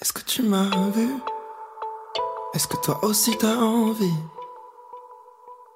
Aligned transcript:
Est-ce 0.00 0.12
que 0.12 0.20
tu 0.20 0.42
m'as 0.44 0.70
vu? 0.94 1.08
Est-ce 2.54 2.68
que 2.68 2.76
toi 2.76 3.00
aussi 3.02 3.36
t'as 3.36 3.56
envie 3.56 4.22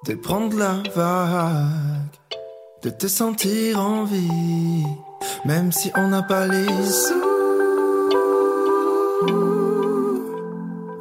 de 0.05 0.13
prendre 0.13 0.57
la 0.57 0.81
vague, 0.95 2.37
de 2.83 2.89
te 2.89 3.07
sentir 3.07 3.81
en 3.81 4.05
vie, 4.05 4.85
même 5.43 5.73
si 5.73 5.91
on 5.97 6.07
n'a 6.07 6.23
pas 6.23 6.47
les 6.47 6.65
sous? 6.65 7.13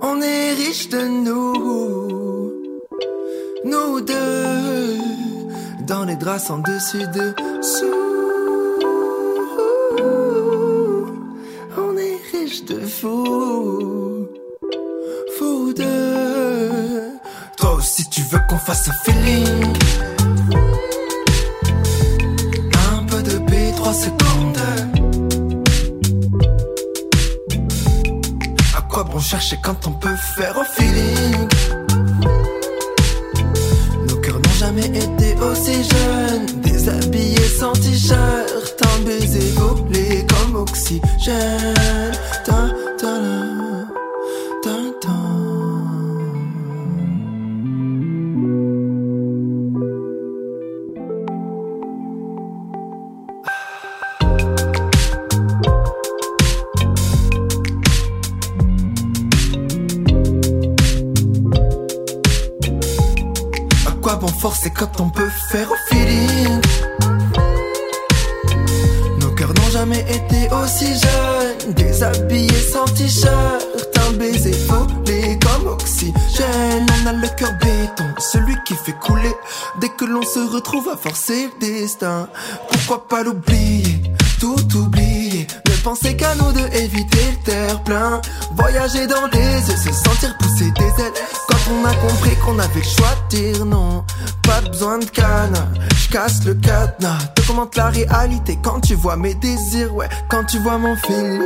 On 0.03 0.21
est 0.21 0.55
riche 0.55 0.89
de 0.89 1.07
nous, 1.07 2.53
nous 3.65 4.01
deux, 4.01 4.99
dans 5.87 6.05
les 6.05 6.17
draps 6.17 6.51
en 6.51 6.59
dessus 6.59 7.07
dessous. 7.07 8.12
De 12.61 12.81
fou, 12.81 14.29
fou 15.39 15.73
de. 15.73 17.01
Toi 17.57 17.75
aussi 17.77 18.05
tu 18.11 18.21
veux 18.31 18.41
qu'on 18.49 18.59
fasse 18.59 18.89
un 18.89 18.93
feeling. 19.05 19.73
Un 22.93 23.05
peu 23.05 23.23
de 23.23 23.39
B3 23.39 23.95
secondes. 23.95 24.59
À 28.77 28.83
quoi 28.83 29.05
bon 29.05 29.19
chercher 29.19 29.57
quand 29.65 29.87
on 29.87 29.93
peut 29.93 30.17
faire 30.37 30.55
au 30.59 30.65
feeling? 30.65 31.49
Nos 34.09 34.17
cœurs 34.17 34.41
n'ont 34.41 34.59
jamais 34.59 34.89
été 34.89 35.35
aussi 35.41 35.85
jeunes 35.85 36.47
Déshabillés 36.61 37.49
sans 37.59 37.73
t-shirt 37.73 38.42
La 97.75 97.89
réalité 97.89 98.59
quand 98.63 98.81
tu 98.81 98.95
vois 98.95 99.17
mes 99.17 99.35
désirs 99.35 99.95
Ouais, 99.95 100.09
quand 100.29 100.45
tu 100.45 100.59
vois 100.59 100.77
mon 100.79 100.95
feeling. 100.97 101.41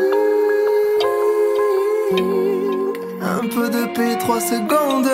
Un 3.22 3.48
peu 3.48 3.68
de 3.70 3.94
paix, 3.94 4.16
3 4.18 4.40
secondes. 4.40 5.06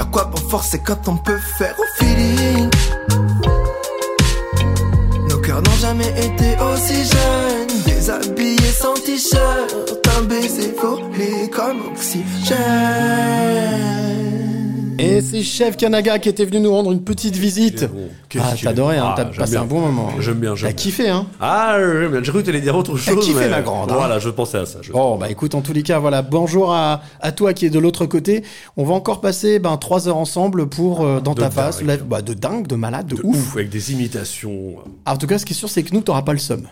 À 0.00 0.04
quoi 0.06 0.24
bon 0.24 0.38
forcer 0.48 0.80
quand 0.84 1.08
on 1.08 1.16
peut 1.16 1.38
faire 1.58 1.76
Chef 15.42 15.76
Kanaga 15.76 16.18
qui 16.18 16.28
était 16.28 16.44
venu 16.44 16.60
nous 16.60 16.70
rendre 16.72 16.92
une 16.92 17.02
petite 17.02 17.36
visite. 17.36 17.86
Qu'est-ce 18.28 18.44
Ah, 18.46 18.54
t'as 18.62 18.70
adoré, 18.70 18.98
hein, 18.98 19.06
Ah, 19.10 19.14
t'as 19.16 19.24
passé 19.26 19.52
bien. 19.52 19.62
un 19.62 19.64
bon 19.64 19.80
moment. 19.80 20.10
J'aime 20.20 20.34
bien, 20.38 20.50
T'as 20.50 20.56
j'aime 20.56 20.68
bien. 20.70 20.76
kiffé, 20.76 21.08
hein 21.08 21.26
Ah, 21.40 21.76
j'aime 21.78 22.10
bien. 22.12 22.22
j'ai 22.22 22.30
cru 22.30 22.40
que 22.42 22.46
t'allais 22.46 22.60
dire 22.60 22.76
autre 22.76 22.92
T'as 22.96 23.12
chose. 23.14 23.24
kiffé, 23.24 23.38
mais- 23.40 23.48
ma 23.48 23.62
grande, 23.62 23.90
hein. 23.90 23.94
Voilà, 23.96 24.18
je 24.18 24.28
pensais 24.30 24.58
à 24.58 24.66
ça. 24.66 24.78
je- 24.82 24.92
Bon, 24.92 25.16
bah 25.16 25.30
écoute, 25.30 25.54
en 25.54 25.60
tous 25.60 25.72
les 25.72 25.82
cas, 25.82 25.98
voilà, 25.98 26.22
bonjour 26.22 26.72
à, 26.72 27.02
à 27.20 27.32
toi 27.32 27.52
qui 27.54 27.66
est 27.66 27.70
de 27.70 27.78
l'autre 27.78 28.06
côté. 28.06 28.42
On 28.76 28.84
va 28.84 28.94
encore 28.94 29.20
passer 29.20 29.58
ben, 29.58 29.76
trois 29.76 30.08
heures 30.08 30.16
ensemble 30.16 30.68
pour 30.68 31.04
euh, 31.04 31.20
Dans 31.20 31.34
De 31.34 31.40
ta 31.40 31.50
face, 31.50 31.82
la- 31.82 31.96
bah, 31.96 32.22
de 32.22 32.34
dingue, 32.34 32.66
de 32.66 32.74
malade, 32.76 33.06
de, 33.06 33.16
De 33.16 33.22
ouf. 33.24 33.36
ouf, 33.36 33.56
avec 33.56 33.70
des 33.70 33.92
imitations. 33.92 34.76
Ah, 35.04 35.14
en 35.14 35.16
tout 35.16 35.26
cas, 35.26 35.38
ce 35.38 35.44
qui 35.46 35.52
est 35.52 35.56
sûr, 35.56 35.68
c'est 35.68 35.82
que 35.82 35.94
nous, 35.94 36.00
t'auras 36.00 36.22
pas 36.22 36.32
le 36.32 36.38
seum. 36.38 36.62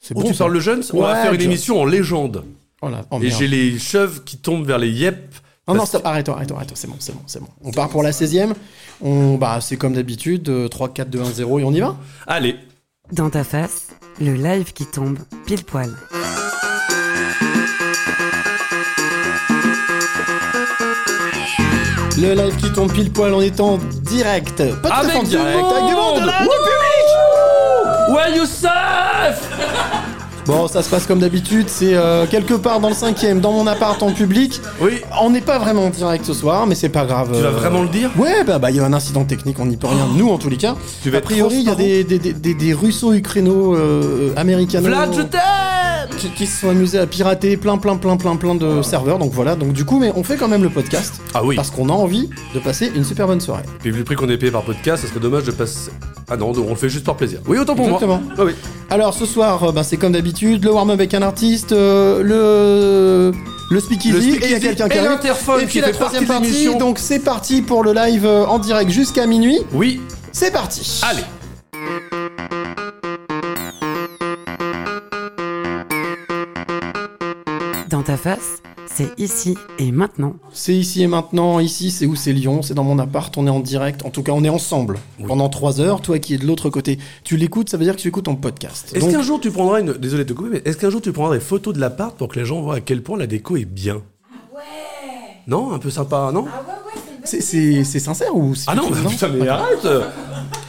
C'est 0.00 0.14
Oh, 0.16 0.20
bon, 0.20 0.26
tu 0.28 0.34
ça. 0.34 0.44
parles 0.44 0.54
de 0.54 0.60
jeunes? 0.60 0.82
On 0.92 1.00
va 1.00 1.16
faire 1.16 1.32
une 1.32 1.40
émission 1.40 1.80
en 1.80 1.84
légende. 1.86 2.44
Oh 2.82 2.88
là, 2.90 3.02
oh, 3.10 3.18
Et 3.22 3.30
j'ai 3.30 3.48
les 3.48 3.78
cheveux 3.78 4.20
qui 4.24 4.36
tombent 4.36 4.66
vers 4.66 4.78
les 4.78 4.90
yep. 4.90 5.34
Non, 5.66 5.74
non, 5.74 5.86
stop, 5.86 6.04
arrête-toi, 6.04 6.34
arrête-toi, 6.34 6.56
arrête-toi, 6.58 6.76
c'est 6.78 6.88
bon, 6.88 6.96
c'est 6.98 7.12
bon, 7.14 7.22
c'est 7.26 7.40
bon. 7.40 7.48
On 7.64 7.70
part 7.70 7.88
pour 7.88 8.02
la 8.02 8.10
16e. 8.10 8.52
On, 9.00 9.36
bah, 9.36 9.60
c'est 9.62 9.76
comme 9.78 9.94
d'habitude, 9.94 10.46
euh, 10.50 10.68
3, 10.68 10.90
4, 10.92 11.08
2, 11.08 11.20
1, 11.22 11.24
0 11.32 11.58
et 11.60 11.64
on 11.64 11.72
y 11.72 11.80
va 11.80 11.96
Allez, 12.26 12.56
Dans 13.12 13.30
ta 13.30 13.44
face, 13.44 13.88
le 14.20 14.34
live 14.34 14.74
qui 14.74 14.84
tombe 14.84 15.18
pile 15.46 15.64
poil. 15.64 15.90
Le 22.16 22.34
live 22.34 22.56
qui 22.56 22.70
tombe 22.72 22.92
pile 22.92 23.10
poil, 23.12 23.32
on 23.34 23.40
est 23.40 23.58
en 23.60 23.78
direct. 24.02 24.62
Pas 24.82 24.88
Avec 24.88 25.16
en 25.16 25.22
du 25.22 25.30
direct, 25.30 25.58
avec 25.58 25.86
du 25.86 25.94
monde, 25.94 26.24
là, 26.24 26.40
du 26.42 26.48
public 26.48 28.14
Ouais, 28.16 28.36
Youssef 28.36 29.50
Bon, 30.46 30.68
ça 30.68 30.82
se 30.82 30.90
passe 30.90 31.06
comme 31.06 31.20
d'habitude, 31.20 31.68
c'est 31.68 31.94
euh, 31.94 32.26
quelque 32.26 32.52
part 32.54 32.78
dans 32.78 32.90
le 32.90 32.94
cinquième, 32.94 33.40
dans 33.40 33.52
mon 33.52 33.66
appart 33.66 34.02
en 34.02 34.12
public. 34.12 34.60
Oui, 34.78 35.00
On 35.22 35.30
n'est 35.30 35.40
pas 35.40 35.58
vraiment 35.58 35.86
en 35.86 35.90
direct 35.90 36.26
ce 36.26 36.34
soir, 36.34 36.66
mais 36.66 36.74
c'est 36.74 36.90
pas 36.90 37.06
grave. 37.06 37.30
tu 37.34 37.40
vas 37.40 37.48
euh, 37.48 37.52
vraiment 37.52 37.82
le 37.82 37.88
dire 37.88 38.10
Ouais, 38.18 38.44
bah 38.44 38.58
bah, 38.58 38.70
il 38.70 38.76
y 38.76 38.80
a 38.80 38.84
un 38.84 38.92
incident 38.92 39.24
technique, 39.24 39.58
on 39.58 39.66
n'y 39.66 39.78
peut 39.78 39.86
rien. 39.86 40.06
Nous, 40.14 40.28
en 40.28 40.36
tous 40.36 40.50
les 40.50 40.58
cas. 40.58 40.76
Tu 41.02 41.08
vas 41.08 41.18
a 41.18 41.20
priori, 41.22 41.56
il 41.60 41.64
y 41.66 41.70
a 41.70 41.74
des, 41.74 42.04
des, 42.04 42.18
des, 42.18 42.34
des, 42.34 42.54
des 42.54 42.74
russo-ukraino 42.74 43.74
euh, 43.74 44.34
Vlad, 44.34 45.14
je 45.14 45.22
t'aime 45.22 45.40
qui, 46.34 46.46
se 46.46 46.60
sont 46.60 46.70
amusés 46.70 46.98
à 46.98 47.06
pirater 47.06 47.56
plein, 47.56 47.78
plein, 47.78 47.96
plein, 47.96 48.16
plein, 48.16 48.36
plein 48.36 48.54
de 48.54 48.82
serveurs. 48.82 49.18
Donc 49.18 49.32
voilà, 49.32 49.56
donc 49.56 49.72
du 49.72 49.84
coup, 49.84 49.98
mais 49.98 50.12
on 50.14 50.22
fait 50.22 50.36
quand 50.36 50.48
même 50.48 50.62
le 50.62 50.70
podcast. 50.70 51.20
Ah 51.34 51.44
oui. 51.44 51.56
Parce 51.56 51.70
qu'on 51.70 51.88
a 51.88 51.92
envie 51.92 52.30
de 52.54 52.60
passer 52.60 52.90
une 52.94 53.04
super 53.04 53.26
bonne 53.26 53.40
soirée. 53.40 53.64
Puis 53.80 53.90
vu 53.90 53.98
le 53.98 54.04
prix 54.04 54.16
qu'on 54.16 54.28
est 54.28 54.38
payé 54.38 54.52
par 54.52 54.62
podcast, 54.62 55.02
ça 55.02 55.08
serait 55.08 55.20
dommage 55.20 55.44
de 55.44 55.52
passer. 55.52 55.90
Ah 56.30 56.36
non, 56.36 56.52
on 56.56 56.70
le 56.70 56.74
fait 56.76 56.88
juste 56.88 57.04
par 57.04 57.16
plaisir. 57.16 57.40
Oui, 57.46 57.58
autant 57.58 57.74
pour 57.74 57.86
Exactement. 57.86 58.20
moi. 58.24 58.34
Ah 58.38 58.44
oui. 58.44 58.52
Alors 58.90 59.14
ce 59.14 59.26
soir, 59.26 59.72
bah, 59.72 59.82
c'est 59.82 59.96
comme 59.96 60.12
d'habitude, 60.12 60.33
le 60.42 60.70
warm-up 60.70 60.94
avec 60.94 61.14
un 61.14 61.22
artiste, 61.22 61.72
euh, 61.72 62.22
le 62.22 63.32
le 63.70 63.80
speakeasy, 63.80 64.12
Le 64.32 64.44
et 64.44 64.46
il 64.46 64.50
y 64.50 64.54
a 64.54 64.60
quelqu'un 64.60 64.88
qui 64.88 64.98
arrive. 64.98 65.10
l'interphone 65.10 65.60
Et 65.60 65.64
qui 65.64 65.68
puis 65.68 65.80
la 65.80 65.90
troisième 65.92 66.26
partie 66.26 66.74
donc 66.76 66.98
c'est 66.98 67.18
parti 67.20 67.62
pour 67.62 67.82
le 67.82 67.92
live 67.94 68.26
euh, 68.26 68.44
en 68.46 68.58
direct 68.58 68.90
jusqu'à 68.90 69.26
minuit. 69.26 69.58
Oui, 69.72 70.00
C'est 70.32 70.52
parti. 70.52 71.00
allez. 71.02 71.22
Dans 77.88 78.02
ta 78.02 78.16
face, 78.16 78.62
c'est 78.86 79.18
ici 79.18 79.56
et 79.78 79.90
maintenant. 79.92 80.34
C'est 80.52 80.74
ici 80.74 81.02
et 81.02 81.06
maintenant, 81.06 81.58
ici 81.60 81.90
c'est 81.90 82.06
où 82.06 82.14
c'est 82.16 82.32
Lyon, 82.32 82.62
c'est 82.62 82.74
dans 82.74 82.84
mon 82.84 82.98
appart, 82.98 83.36
on 83.36 83.46
est 83.46 83.50
en 83.50 83.60
direct, 83.60 84.04
en 84.04 84.10
tout 84.10 84.22
cas 84.22 84.32
on 84.32 84.44
est 84.44 84.48
ensemble. 84.48 84.98
Pendant 85.26 85.48
trois 85.48 85.80
heures, 85.80 86.00
toi 86.00 86.18
qui 86.18 86.34
es 86.34 86.38
de 86.38 86.46
l'autre 86.46 86.70
côté, 86.70 86.98
tu 87.24 87.36
l'écoutes, 87.36 87.68
ça 87.70 87.76
veut 87.76 87.84
dire 87.84 87.96
que 87.96 88.00
tu 88.00 88.08
écoutes 88.08 88.24
ton 88.26 88.36
podcast. 88.36 88.90
Est-ce 88.94 89.00
Donc, 89.04 89.12
qu'un 89.12 89.22
jour 89.22 89.40
tu 89.40 89.50
prendras 89.50 89.80
une. 89.80 89.92
Désolé 89.94 90.24
de 90.24 90.28
te 90.28 90.34
couper, 90.34 90.50
mais 90.50 90.62
est-ce 90.64 90.76
qu'un 90.76 90.90
jour 90.90 91.00
tu 91.02 91.12
prendras 91.12 91.34
des 91.34 91.40
photos 91.40 91.74
de 91.74 91.80
l'appart 91.80 92.16
pour 92.16 92.28
que 92.28 92.38
les 92.38 92.44
gens 92.44 92.60
voient 92.62 92.76
à 92.76 92.80
quel 92.80 93.02
point 93.02 93.18
la 93.18 93.26
déco 93.26 93.56
est 93.56 93.64
bien? 93.64 93.96
Ouais. 94.54 94.60
Non? 95.46 95.72
Un 95.72 95.78
peu 95.78 95.90
sympa, 95.90 96.30
non? 96.32 96.46
C'est- 97.24 97.40
c'est 97.40 97.84
c'est 97.84 98.00
sincère 98.00 98.36
ou 98.36 98.54
c'est 98.54 98.66
Ah 98.68 98.74
non, 98.74 98.92
fake, 98.92 99.08
putain, 99.12 99.28
mais 99.28 99.48
arrête 99.48 99.86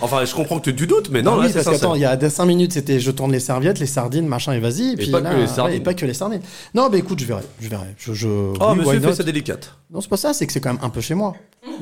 Enfin, 0.05 0.23
je 0.23 0.35
comprends 0.35 0.59
que 0.59 0.69
tu 0.69 0.85
doutes, 0.85 1.09
mais 1.09 1.23
non, 1.23 1.35
là 1.35 1.47
oui, 1.47 1.53
parce 1.53 1.65
qu'attends, 1.65 1.95
il 1.95 2.01
y 2.01 2.05
a 2.05 2.29
5 2.29 2.45
minutes, 2.45 2.73
c'était 2.73 2.99
je 2.99 3.09
tourne 3.09 3.31
les 3.31 3.39
serviettes, 3.39 3.79
les 3.79 3.87
sardines, 3.87 4.27
machin 4.27 4.53
et 4.53 4.59
vas-y. 4.59 4.93
Et, 4.93 4.95
puis 4.95 5.09
pas 5.09 5.19
là, 5.19 5.33
que 5.33 5.39
les 5.39 5.47
sardines. 5.47 5.65
ouais, 5.65 5.77
et 5.77 5.79
pas 5.79 5.93
que 5.95 6.05
les 6.05 6.13
sardines. 6.13 6.41
Non, 6.75 6.89
bah 6.89 6.97
écoute, 6.97 7.19
je 7.19 7.25
verrai. 7.25 7.41
Je 7.59 7.67
verrai. 7.67 7.95
Je, 7.97 8.13
je... 8.13 8.27
Oh, 8.27 8.55
oui, 8.69 8.77
monsieur 8.77 8.99
not? 8.99 9.13
ça 9.13 9.23
délicate. 9.23 9.71
Non, 9.91 10.01
c'est 10.01 10.09
pas 10.09 10.17
ça, 10.17 10.33
c'est 10.33 10.45
que 10.45 10.53
c'est 10.53 10.59
quand 10.59 10.73
même 10.73 10.83
un 10.83 10.89
peu 10.89 11.01
chez 11.01 11.15
moi. 11.15 11.33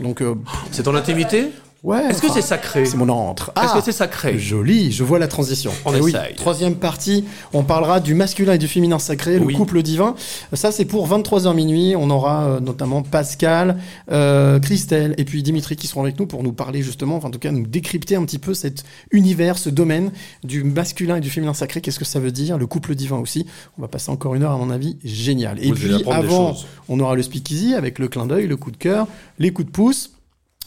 Donc, 0.01 0.21
euh, 0.21 0.35
C'est 0.71 0.83
ton 0.83 0.95
intimité? 0.95 1.49
Ouais. 1.83 2.05
Est-ce 2.05 2.21
que 2.21 2.27
enfin, 2.27 2.35
c'est 2.35 2.47
sacré 2.47 2.85
C'est 2.85 2.95
mon 2.95 3.09
entre. 3.09 3.51
Est-ce 3.57 3.71
Ah, 3.73 3.77
que 3.77 3.83
c'est 3.83 3.91
sacré 3.91 4.39
Joli, 4.39 4.93
je 4.93 5.03
vois 5.03 5.19
la 5.19 5.27
transition. 5.27 5.69
On 5.83 5.93
Eh 5.93 5.99
oui, 5.99 6.13
troisième 6.37 6.75
partie, 6.75 7.25
on 7.51 7.63
parlera 7.63 7.99
du 7.99 8.13
masculin 8.13 8.53
et 8.53 8.57
du 8.57 8.69
féminin 8.69 8.99
sacré, 8.99 9.37
le 9.37 9.53
couple 9.53 9.81
divin. 9.81 10.15
Ça, 10.53 10.71
c'est 10.71 10.85
pour 10.85 11.09
23h 11.09 11.53
minuit. 11.53 11.95
On 11.97 12.09
aura 12.09 12.45
euh, 12.45 12.59
notamment 12.61 13.01
Pascal, 13.01 13.77
euh, 14.09 14.61
Christelle 14.61 15.13
et 15.17 15.25
puis 15.25 15.43
Dimitri 15.43 15.75
qui 15.75 15.87
seront 15.87 16.03
avec 16.03 16.17
nous 16.17 16.25
pour 16.25 16.41
nous 16.41 16.53
parler 16.53 16.81
justement, 16.81 17.17
enfin, 17.17 17.27
en 17.27 17.31
tout 17.31 17.39
cas, 17.39 17.51
nous 17.51 17.67
décrypter 17.67 18.15
un 18.15 18.23
petit 18.23 18.39
peu 18.39 18.53
cet 18.53 18.85
univers, 19.11 19.57
ce 19.57 19.69
domaine 19.69 20.13
du 20.45 20.63
masculin 20.63 21.17
et 21.17 21.21
du 21.21 21.29
féminin 21.29 21.53
sacré. 21.53 21.81
Qu'est-ce 21.81 21.99
que 21.99 22.05
ça 22.05 22.21
veut 22.21 22.31
dire? 22.31 22.57
Le 22.57 22.65
couple 22.65 22.95
divin 22.95 23.17
aussi. 23.17 23.45
On 23.77 23.81
va 23.81 23.89
passer 23.89 24.09
encore 24.09 24.35
une 24.35 24.43
heure, 24.43 24.53
à 24.53 24.57
mon 24.57 24.69
avis, 24.69 24.95
génial. 25.03 25.61
Et 25.61 25.67
Vous 25.67 25.75
puis, 25.75 26.03
avant, 26.09 26.55
on 26.87 26.97
aura 27.01 27.15
le 27.15 27.23
speakeasy 27.23 27.75
avec 27.75 27.99
le 27.99 28.07
clin 28.07 28.25
d'œil, 28.25 28.47
le 28.47 28.55
coup 28.55 28.71
de 28.71 28.77
cœur, 28.77 29.05
les 29.37 29.51
coups 29.51 29.67
de 29.67 29.71
pouce. 29.73 30.11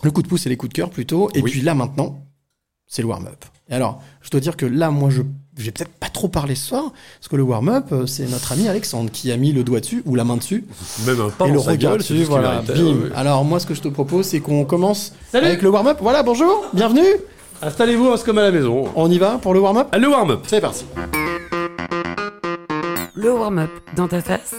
Le 0.03 0.11
coup 0.11 0.23
de 0.23 0.29
pouce 0.29 0.47
et 0.47 0.49
les 0.49 0.57
coups 0.57 0.71
de 0.73 0.75
cœur 0.75 0.91
plutôt. 0.91 1.31
Et 1.35 1.41
Oui. 1.43 1.51
puis 1.51 1.61
là 1.63 1.75
maintenant, 1.75 2.19
c'est 2.87 3.03
le 3.03 3.09
warm-up. 3.09 3.45
Et 3.69 3.75
alors, 3.75 4.01
je 4.23 4.31
dois 4.31 4.41
dire 4.41 4.57
que 4.57 4.67
là, 4.67 4.91
moi, 4.91 5.11
je 5.11 5.23
j'ai 5.59 5.71
peut-être 5.73 5.91
pas 5.93 6.09
trop 6.11 6.29
parlé 6.29 6.55
ce 6.55 6.69
soir, 6.69 6.93
parce 7.19 7.29
que 7.29 7.37
le 7.37 7.43
warm-up, 7.43 7.87
euh, 7.91 8.05
c'est 8.07 8.27
notre 8.27 8.53
ami 8.53 8.69
Alexandre 8.69 9.11
qui 9.11 9.33
a 9.33 9.39
mis 9.39 9.53
le 9.53 9.65
doigt 9.65 9.81
dessus, 9.81 10.03
ou 10.05 10.15
la 10.15 10.23
main 10.23 10.37
dessus, 10.37 10.67
Même 11.07 11.19
un 11.19 11.31
pas 11.31 11.47
et 11.49 11.51
le 11.51 11.59
regard 11.59 11.97
dessus, 11.97 12.25
voilà, 12.25 12.61
méritait, 12.61 12.75
bim. 12.75 13.05
ouais. 13.05 13.11
Alors 13.17 13.43
moi, 13.43 13.59
ce 13.59 13.65
que 13.67 13.73
je 13.75 13.81
te 13.81 13.89
propose, 13.89 14.27
c'est 14.27 14.41
qu'on 14.41 14.67
commence 14.67 15.15
Salut 15.33 15.47
avec 15.47 15.63
le 15.63 15.71
warm-up. 15.71 15.97
Voilà, 16.03 16.23
bonjour, 16.23 16.67
bienvenue. 16.75 17.07
Installez-vous, 17.63 18.05
hein, 18.09 18.15
c'est 18.19 18.27
comme 18.27 18.37
à 18.37 18.43
la 18.43 18.51
maison. 18.53 18.85
On 18.97 19.11
y 19.11 19.17
va 19.19 19.39
pour 19.39 19.55
le 19.55 19.61
warm-up? 19.61 19.89
Le 19.99 20.07
warm-up. 20.09 20.41
C'est 20.47 20.61
parti. 20.61 20.85
Le 23.15 23.33
warm-up 23.33 23.71
dans 23.97 24.09
ta 24.09 24.21
face, 24.21 24.55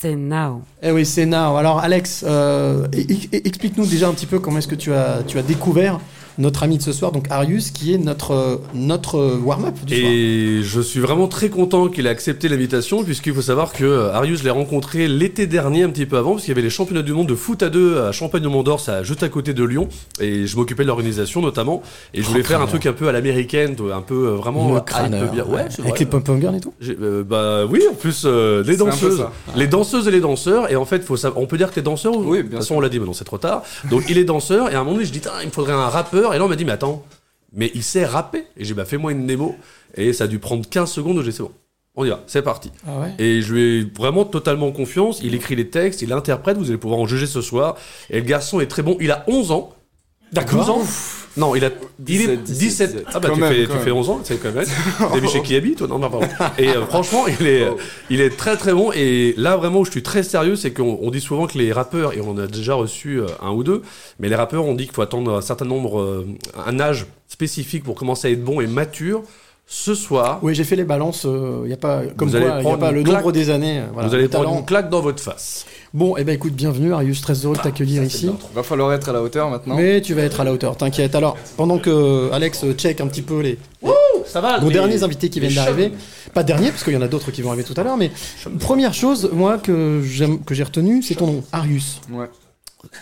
c'est 0.00 0.14
now. 0.14 0.62
Eh 0.82 0.92
oui, 0.92 1.04
c'est 1.04 1.26
now. 1.26 1.56
Alors 1.56 1.80
Alex, 1.80 2.24
euh, 2.26 2.86
e- 2.94 3.00
e- 3.34 3.40
explique-nous 3.46 3.86
déjà 3.86 4.08
un 4.08 4.12
petit 4.12 4.26
peu 4.26 4.38
comment 4.38 4.58
est-ce 4.58 4.68
que 4.68 4.74
tu 4.76 4.92
as, 4.92 5.22
tu 5.26 5.38
as 5.38 5.42
découvert 5.42 5.98
notre 6.38 6.62
ami 6.62 6.78
de 6.78 6.82
ce 6.82 6.92
soir, 6.92 7.12
donc 7.12 7.26
Arius, 7.30 7.70
qui 7.70 7.92
est 7.94 7.98
notre, 7.98 8.60
notre 8.74 9.18
warm-up 9.42 9.74
du 9.84 9.96
soir. 9.96 10.10
Et 10.10 10.60
je 10.62 10.80
suis 10.80 11.00
vraiment 11.00 11.28
très 11.28 11.48
content 11.48 11.88
qu'il 11.88 12.06
ait 12.06 12.10
accepté 12.10 12.48
l'invitation, 12.48 13.02
puisqu'il 13.04 13.34
faut 13.34 13.42
savoir 13.42 13.72
que 13.72 13.84
euh, 13.84 14.12
Arius, 14.14 14.38
je 14.40 14.44
l'ai 14.44 14.50
rencontré 14.50 15.08
l'été 15.08 15.46
dernier, 15.46 15.82
un 15.82 15.90
petit 15.90 16.06
peu 16.06 16.16
avant, 16.16 16.32
parce 16.32 16.44
qu'il 16.44 16.52
y 16.52 16.56
avait 16.56 16.62
les 16.62 16.70
championnats 16.70 17.02
du 17.02 17.12
monde 17.12 17.26
de 17.28 17.34
foot 17.34 17.62
à 17.62 17.68
deux 17.70 17.98
à 18.00 18.12
Champagne-au-Mont-d'Or, 18.12 18.80
ça 18.80 19.02
juste 19.02 19.22
à 19.22 19.28
côté 19.28 19.52
de 19.54 19.64
Lyon, 19.64 19.88
et 20.20 20.46
je 20.46 20.56
m'occupais 20.56 20.82
de 20.82 20.88
l'organisation 20.88 21.40
notamment, 21.42 21.82
et 22.14 22.22
je 22.22 22.28
voulais 22.28 22.42
faire 22.42 22.60
un 22.60 22.66
truc 22.66 22.86
un 22.86 22.92
peu 22.92 23.08
à 23.08 23.12
l'américaine, 23.12 23.76
un 23.92 24.00
peu 24.00 24.28
euh, 24.28 24.30
vraiment 24.36 24.74
Le 24.74 24.80
crâneur, 24.80 25.32
bien. 25.32 25.44
Ouais, 25.44 25.60
avec 25.60 25.78
vrai. 25.78 25.92
les 25.98 26.06
pom-pom 26.06 26.40
girls 26.40 26.56
et 26.56 26.60
tout. 26.60 26.72
Euh, 26.82 27.24
bah 27.24 27.64
oui, 27.68 27.82
en 27.90 27.94
plus 27.94 28.22
euh, 28.24 28.62
les 28.64 28.76
danseuses, 28.76 29.26
les 29.56 29.66
danseuses 29.66 30.08
et 30.08 30.10
les 30.10 30.20
danseurs. 30.20 30.70
Et 30.70 30.76
en 30.76 30.84
fait, 30.84 31.02
faut 31.02 31.16
savoir, 31.16 31.42
on 31.42 31.46
peut 31.46 31.56
dire 31.58 31.68
que 31.70 31.74
t'es 31.74 31.82
danseur 31.82 32.16
ou 32.16 32.22
Oui, 32.30 32.38
De 32.38 32.42
bien 32.42 32.50
toute 32.50 32.52
façon, 32.58 32.66
sûr. 32.66 32.76
on 32.76 32.80
l'a 32.80 32.88
dit, 32.88 32.98
maintenant 32.98 33.12
c'est 33.14 33.24
trop 33.24 33.38
tard. 33.38 33.62
Donc 33.90 34.04
il 34.08 34.18
est 34.18 34.24
danseur. 34.24 34.70
Et 34.70 34.74
à 34.74 34.80
un 34.80 34.84
moment 34.84 34.94
donné, 34.94 35.06
je 35.06 35.12
dis, 35.12 35.20
il 35.42 35.46
me 35.46 35.52
faudrait 35.52 35.72
un 35.72 35.88
rappeur. 35.88 36.27
Et 36.32 36.38
là, 36.38 36.44
on 36.44 36.48
m'a 36.48 36.56
dit, 36.56 36.64
mais 36.64 36.72
attends, 36.72 37.04
mais 37.52 37.70
il 37.74 37.82
sait 37.82 38.04
rapper. 38.04 38.44
Et 38.56 38.64
j'ai 38.64 38.66
dit, 38.66 38.74
bah 38.74 38.84
fais-moi 38.84 39.12
une 39.12 39.26
démo. 39.26 39.56
Et 39.94 40.12
ça 40.12 40.24
a 40.24 40.26
dû 40.26 40.38
prendre 40.38 40.68
15 40.68 40.90
secondes. 40.90 41.18
J'ai 41.22 41.30
dit, 41.30 41.36
c'est 41.36 41.42
bon, 41.42 41.52
on 41.96 42.04
y 42.04 42.10
va, 42.10 42.22
c'est 42.26 42.42
parti. 42.42 42.70
Ah 42.86 43.00
ouais. 43.00 43.14
Et 43.18 43.42
je 43.42 43.52
lui 43.52 43.62
ai 43.62 43.84
vraiment 43.84 44.24
totalement 44.24 44.70
confiance. 44.70 45.20
Il 45.22 45.34
écrit 45.34 45.56
les 45.56 45.68
textes, 45.68 46.02
il 46.02 46.12
interprète. 46.12 46.56
Vous 46.56 46.68
allez 46.68 46.78
pouvoir 46.78 47.00
en 47.00 47.06
juger 47.06 47.26
ce 47.26 47.40
soir. 47.40 47.76
Et 48.10 48.20
le 48.20 48.26
garçon 48.26 48.60
est 48.60 48.66
très 48.66 48.82
bon. 48.82 48.96
Il 49.00 49.10
a 49.10 49.24
11 49.26 49.50
ans. 49.50 49.74
D'accord. 50.32 50.58
12 50.66 50.70
ans 50.70 50.82
Non, 51.36 51.54
il 51.54 51.64
a 51.64 51.70
il 52.06 52.22
est 52.22 52.36
17, 52.36 52.42
17. 52.44 53.04
Ah 53.14 53.18
bah 53.20 53.28
Quand 53.28 53.34
tu, 53.34 53.40
même, 53.40 53.52
fais, 53.52 53.66
tu 53.66 53.78
fais 53.78 53.90
11 53.90 54.10
ans, 54.10 54.20
c'est 54.24 54.36
quand 54.42 54.52
même. 54.52 54.64
T'as 54.98 55.16
vu 55.20 55.28
chez 55.28 55.42
qui 55.42 55.56
habite 55.56 55.78
toi 55.78 55.86
Non, 55.88 55.98
non, 55.98 56.10
pardon. 56.10 56.26
Et 56.58 56.68
euh, 56.68 56.84
franchement, 56.86 57.24
il 57.40 57.46
est, 57.46 57.68
Oh. 57.68 57.76
il 58.10 58.20
est 58.20 58.36
très 58.36 58.56
très 58.56 58.72
bon. 58.74 58.90
Et 58.94 59.34
là 59.36 59.56
vraiment 59.56 59.80
où 59.80 59.84
je 59.84 59.90
suis 59.90 60.02
très 60.02 60.22
sérieux, 60.22 60.56
c'est 60.56 60.72
qu'on 60.72 60.98
on 61.00 61.10
dit 61.10 61.20
souvent 61.20 61.46
que 61.46 61.56
les 61.58 61.72
rappeurs, 61.72 62.12
et 62.14 62.20
on 62.20 62.30
en 62.30 62.38
a 62.38 62.46
déjà 62.46 62.74
reçu 62.74 63.20
euh, 63.20 63.26
un 63.40 63.50
ou 63.52 63.62
deux, 63.64 63.82
mais 64.18 64.28
les 64.28 64.34
rappeurs 64.36 64.64
on 64.66 64.74
dit 64.74 64.84
qu'il 64.84 64.94
faut 64.94 65.02
attendre 65.02 65.34
un 65.36 65.40
certain 65.42 65.64
nombre, 65.64 66.00
euh, 66.00 66.26
un 66.66 66.78
âge 66.80 67.06
spécifique 67.28 67.84
pour 67.84 67.94
commencer 67.94 68.28
à 68.28 68.30
être 68.30 68.44
bon 68.44 68.60
et 68.60 68.66
mature. 68.66 69.22
Ce 69.70 69.94
soir, 69.94 70.38
Oui, 70.40 70.54
j'ai 70.54 70.64
fait 70.64 70.76
les 70.76 70.84
balances. 70.84 71.24
Il 71.26 71.66
n'y 71.66 71.74
a 71.74 71.76
pas, 71.76 72.00
comme 72.16 72.30
Vous 72.30 72.36
allez 72.36 72.46
quoi, 72.46 72.54
il 72.54 72.56
y 72.56 72.60
a 72.60 72.62
prendre 72.62 72.78
pas 72.78 72.90
le 72.90 73.02
claque. 73.02 73.16
nombre 73.18 73.32
des 73.32 73.50
années. 73.50 73.80
euh, 73.80 73.84
voilà, 73.92 74.08
vous 74.08 74.14
allez 74.14 74.22
le 74.22 74.28
prendre 74.30 74.46
talent. 74.46 74.58
une 74.60 74.64
claque 74.64 74.88
dans 74.88 75.02
votre 75.02 75.22
face. 75.22 75.66
Bon, 75.94 76.16
eh 76.18 76.24
ben 76.24 76.34
écoute, 76.34 76.52
bienvenue 76.52 76.92
Arius, 76.92 77.22
très 77.22 77.32
heureux 77.46 77.56
de 77.56 77.62
t'accueillir 77.62 78.02
ici. 78.02 78.30
Va 78.54 78.62
falloir 78.62 78.92
être 78.92 79.08
à 79.08 79.12
la 79.12 79.22
hauteur 79.22 79.48
maintenant. 79.48 79.74
Mais 79.76 80.02
tu 80.02 80.12
vas 80.12 80.22
être 80.22 80.38
à 80.40 80.44
la 80.44 80.52
hauteur, 80.52 80.76
t'inquiète. 80.76 81.14
Alors, 81.14 81.36
pendant 81.56 81.78
que 81.78 82.30
Alex 82.32 82.64
check 82.76 83.00
un 83.00 83.06
petit 83.06 83.22
peu 83.22 83.40
les, 83.40 83.58
Ça 84.26 84.42
va 84.42 84.60
nos 84.60 84.66
les- 84.68 84.74
derniers 84.74 85.02
invités 85.02 85.30
qui 85.30 85.40
les 85.40 85.48
viennent 85.48 85.64
d'arriver, 85.64 85.92
pas 86.34 86.42
derniers, 86.42 86.70
parce 86.70 86.84
qu'il 86.84 86.92
y 86.92 86.96
en 86.96 87.00
a 87.02 87.08
d'autres 87.08 87.30
qui 87.30 87.40
vont 87.40 87.48
arriver 87.50 87.64
tout 87.64 87.78
à 87.80 87.82
l'heure, 87.84 87.96
mais 87.96 88.10
première 88.60 88.92
chose, 88.92 89.30
moi, 89.32 89.56
que 89.56 90.02
j'aime, 90.04 90.40
que 90.44 90.54
j'ai 90.54 90.64
retenu, 90.64 91.02
c'est 91.02 91.14
ton 91.14 91.26
nom, 91.26 91.44
Arius. 91.52 92.00
Ouais. 92.12 92.26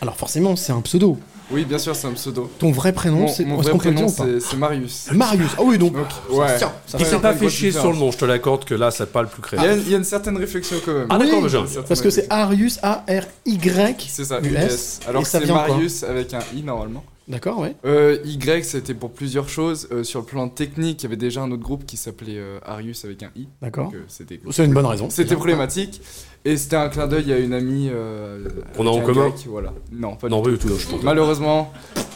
Alors 0.01 0.15
forcément, 0.17 0.55
c'est 0.55 0.73
un 0.73 0.81
pseudo. 0.81 1.19
Oui, 1.51 1.65
bien 1.65 1.79
sûr, 1.79 1.95
c'est 1.95 2.07
un 2.07 2.13
pseudo. 2.13 2.51
Ton 2.59 2.73
vrai 2.73 2.93
prénom, 2.93 3.21
Mon, 3.21 3.29
c'est 3.29 3.45
mon 3.45 3.61
est-ce 3.61 3.63
vrai 3.63 3.73
qu'on 3.73 3.79
peut 3.79 3.89
le 3.91 3.95
prénom, 3.95 4.41
c'est 4.41 4.57
Marius. 4.57 5.09
Marius. 5.13 5.51
Ah 5.57 5.63
oui, 5.65 5.79
donc. 5.79 5.95
Donc, 5.95 6.07
ouais. 6.31 6.57
Tiens, 6.59 6.73
ça 6.87 6.99
s'est 6.99 7.19
pas 7.19 7.35
fait 7.35 7.49
chier 7.49 7.73
sur 7.73 7.93
le 7.93 7.99
nom, 7.99 8.11
je 8.11 8.19
te 8.19 8.25
l'accorde 8.25 8.65
que 8.65 8.75
là, 8.75 8.91
c'est 8.91 9.13
pas 9.13 9.23
le 9.23 9.29
plus 9.29 9.43
Il 9.53 9.63
y, 9.63 9.67
a 9.67 9.75
une, 9.75 9.81
il 9.81 9.91
y 9.91 9.95
a 9.95 9.99
une 9.99 10.05
certaine 10.05 10.37
réflexion 10.37 10.77
quand 10.85 10.93
même. 10.93 11.07
Ah 11.09 11.19
d'accord, 11.19 11.43
Oui, 11.43 11.51
Parce 11.89 12.01
que 12.01 12.11
c'est. 12.11 12.27
Arius, 12.31 12.79
A-R-Y. 12.83 14.07
C'est 14.09 14.25
ça, 14.25 14.41
US. 14.41 14.51
US. 14.51 15.01
Alors 15.09 15.23
que 15.23 15.29
c'est 15.29 15.47
Marius 15.47 16.03
avec 16.03 16.35
un 16.35 16.41
I 16.55 16.63
normalement. 16.63 17.05
D'accord, 17.29 17.59
ouais. 17.59 17.75
Euh, 17.85 18.19
y, 18.25 18.63
c'était 18.63 18.95
pour 18.95 19.11
plusieurs 19.11 19.49
choses. 19.49 19.89
Euh, 19.91 20.05
sur 20.05 20.21
le 20.21 20.27
plan 20.27 20.49
technique, 20.49 21.03
il 21.03 21.05
y 21.05 21.07
avait 21.07 21.17
déjà 21.17 21.43
un 21.43 21.51
autre 21.51 21.63
groupe 21.63 21.85
qui 21.85 21.97
s'appelait 21.97 22.39
euh, 22.39 22.61
Arius 22.65 23.05
avec 23.05 23.23
un 23.25 23.31
I. 23.35 23.49
D'accord. 23.61 23.93
C'était 24.07 24.41
C'est 24.51 24.65
une 24.65 24.73
bonne 24.73 24.87
raison. 24.87 25.11
C'était 25.11 25.35
problématique. 25.35 26.01
Et 26.49 26.57
c'était 26.57 26.77
un 26.77 26.89
clin 26.89 27.09
d'œil 27.09 27.33
à 27.33 27.39
une 27.39 27.53
amie. 27.53 27.89
euh, 27.93 28.45
Qu'on 28.77 28.87
a 28.87 28.91
en 28.91 28.99
un 28.99 29.01
commun 29.03 29.29
grec, 29.31 29.47
Voilà. 29.49 29.73
Non, 29.91 30.15
pas 30.15 30.29
Non, 30.29 30.43
du 30.43 30.57
tout. 30.59 30.69
je. 30.79 30.87
Malheureusement. 31.03 31.73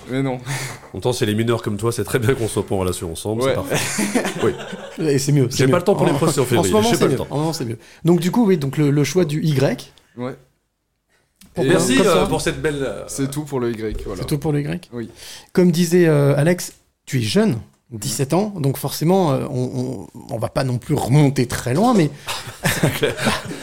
Mais 0.09 0.23
non. 0.23 0.39
Pourtant, 0.93 1.13
c'est 1.13 1.27
les 1.27 1.35
mineurs 1.35 1.63
comme 1.63 1.77
toi, 1.77 1.91
c'est 1.91 2.05
très 2.05 2.19
bien 2.21 2.35
qu'on 2.35 2.47
soit 2.47 2.65
pas 2.65 2.75
en 2.77 2.79
relation 2.79 3.11
ensemble, 3.11 3.43
c'est 3.43 3.55
parfait. 3.55 4.55
Et 5.01 5.19
c'est 5.19 5.33
mieux. 5.33 5.49
J'ai 5.51 5.67
mieux. 5.67 5.73
pas 5.73 5.79
le 5.79 5.85
temps 5.85 5.95
pour 5.97 6.07
les 6.07 6.13
En- 6.13 6.17
procès 6.17 6.39
en 6.41 6.43
En 6.43 6.47
ce 6.47 6.51
février, 6.51 6.73
moment, 6.73 6.83
j'ai 6.89 6.95
c'est 6.95 6.99
pas 7.01 7.05
le 7.07 7.11
mieux. 7.13 7.17
temps. 7.19 7.27
En 7.31 7.35
ce 7.35 7.39
moment, 7.41 7.53
c'est 7.53 7.65
mieux. 7.65 7.79
Donc 8.05 8.21
du 8.21 8.31
coup, 8.31 8.47
oui, 8.47 8.57
donc 8.57 8.77
le, 8.77 8.91
le 8.91 9.05
choix 9.05 9.25
du 9.25 9.43
Y. 9.43 9.93
Ouais. 10.17 10.37
Merci 11.57 11.99
euh, 12.01 12.27
pour 12.27 12.41
cette 12.41 12.63
belle. 12.63 12.83
euh, 12.83 13.05
C'est 13.09 13.31
tout 13.31 13.43
pour 13.43 13.59
le 13.61 13.71
Y. 13.73 14.03
Voilà. 14.05 14.23
C'est 14.23 14.27
tout 14.29 14.39
pour 14.39 14.53
le 14.53 14.61
Y 14.63 14.89
Oui. 14.93 15.11
Comme 15.53 15.71
disait 15.73 16.07
euh, 16.07 16.35
Alex, 16.37 16.73
tu 17.07 17.19
es 17.19 17.23
jeune, 17.23 17.59
17 17.93 18.35
ans, 18.35 18.53
donc 18.57 18.77
forcément, 18.77 19.33
euh, 19.33 19.39
on, 19.51 20.07
on, 20.31 20.35
on 20.35 20.39
va 20.39 20.49
pas 20.49 20.63
non 20.63 20.79
plus 20.79 20.95
remonter 20.95 21.47
très 21.47 21.75
loin, 21.75 21.93
mais 21.93 22.11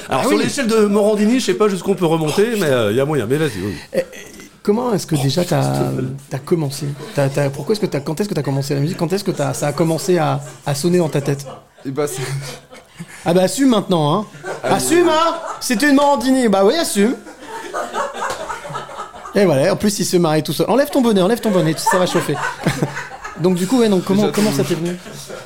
Alors, 0.09 0.21
Ah 0.21 0.21
sur 0.23 0.31
oui. 0.37 0.43
l'échelle 0.43 0.67
de 0.67 0.85
Morandini, 0.85 1.39
je 1.39 1.45
sais 1.45 1.53
pas 1.53 1.69
jusqu'où 1.69 1.91
on 1.91 1.95
peut 1.95 2.05
remonter, 2.05 2.49
mais 2.59 2.67
il 2.91 2.95
y 2.97 2.99
a 2.99 3.05
moyen. 3.05 3.25
Mais 3.25 3.37
vas-y, 3.37 3.51
oui. 3.63 4.01
comment 4.63 4.93
est-ce 4.93 5.07
que 5.07 5.15
déjà 5.15 5.45
tu 5.45 5.53
as, 5.53 6.39
commencé? 6.45 6.87
T'as- 7.15 7.29
t'as- 7.29 7.49
Pourquoi 7.49 7.71
est-ce 7.73 7.79
que 7.81 7.85
t'as- 7.85 8.01
Quand 8.01 8.19
est-ce 8.19 8.27
que 8.27 8.33
tu 8.33 8.39
as 8.39 8.43
commencé 8.43 8.73
la 8.73 8.81
musique? 8.81 8.97
Quand 8.97 9.11
est-ce 9.13 9.23
que 9.23 9.31
t'as- 9.31 9.53
ça 9.53 9.67
a 9.67 9.71
commencé 9.73 10.17
à, 10.17 10.41
à 10.65 10.75
sonner 10.75 10.97
dans 10.97 11.07
ta 11.09 11.21
tête? 11.21 11.45
Et 11.85 11.91
bah, 11.91 12.05
c'est- 12.07 12.21
Ah 13.25 13.33
bah 13.33 13.43
assume 13.43 13.69
maintenant, 13.69 14.13
hein 14.19 14.25
Assume, 14.63 15.07
hein 15.07 15.35
C'est 15.61 15.81
une 15.83 15.95
Morandini, 15.95 16.47
bah 16.49 16.65
oui, 16.65 16.73
assume 16.75 17.15
Et 19.35 19.45
voilà, 19.45 19.71
en 19.71 19.75
plus 19.75 19.99
il 19.99 20.05
se 20.05 20.17
marie 20.17 20.41
tout 20.43 20.51
seul. 20.53 20.65
Enlève 20.69 20.89
ton 20.89 21.01
bonnet, 21.01 21.21
enlève 21.21 21.39
ton 21.39 21.51
bonnet, 21.51 21.75
ça 21.77 21.97
va 21.99 22.05
chauffer. 22.07 22.35
donc 23.41 23.55
du 23.55 23.67
coup, 23.67 23.79
ouais, 23.79 23.89
donc 23.89 24.03
comment, 24.03 24.21
Déjà, 24.23 24.33
comment 24.33 24.49
tout- 24.51 24.57
ça 24.57 24.63
t'est 24.63 24.75
venu 24.75 24.95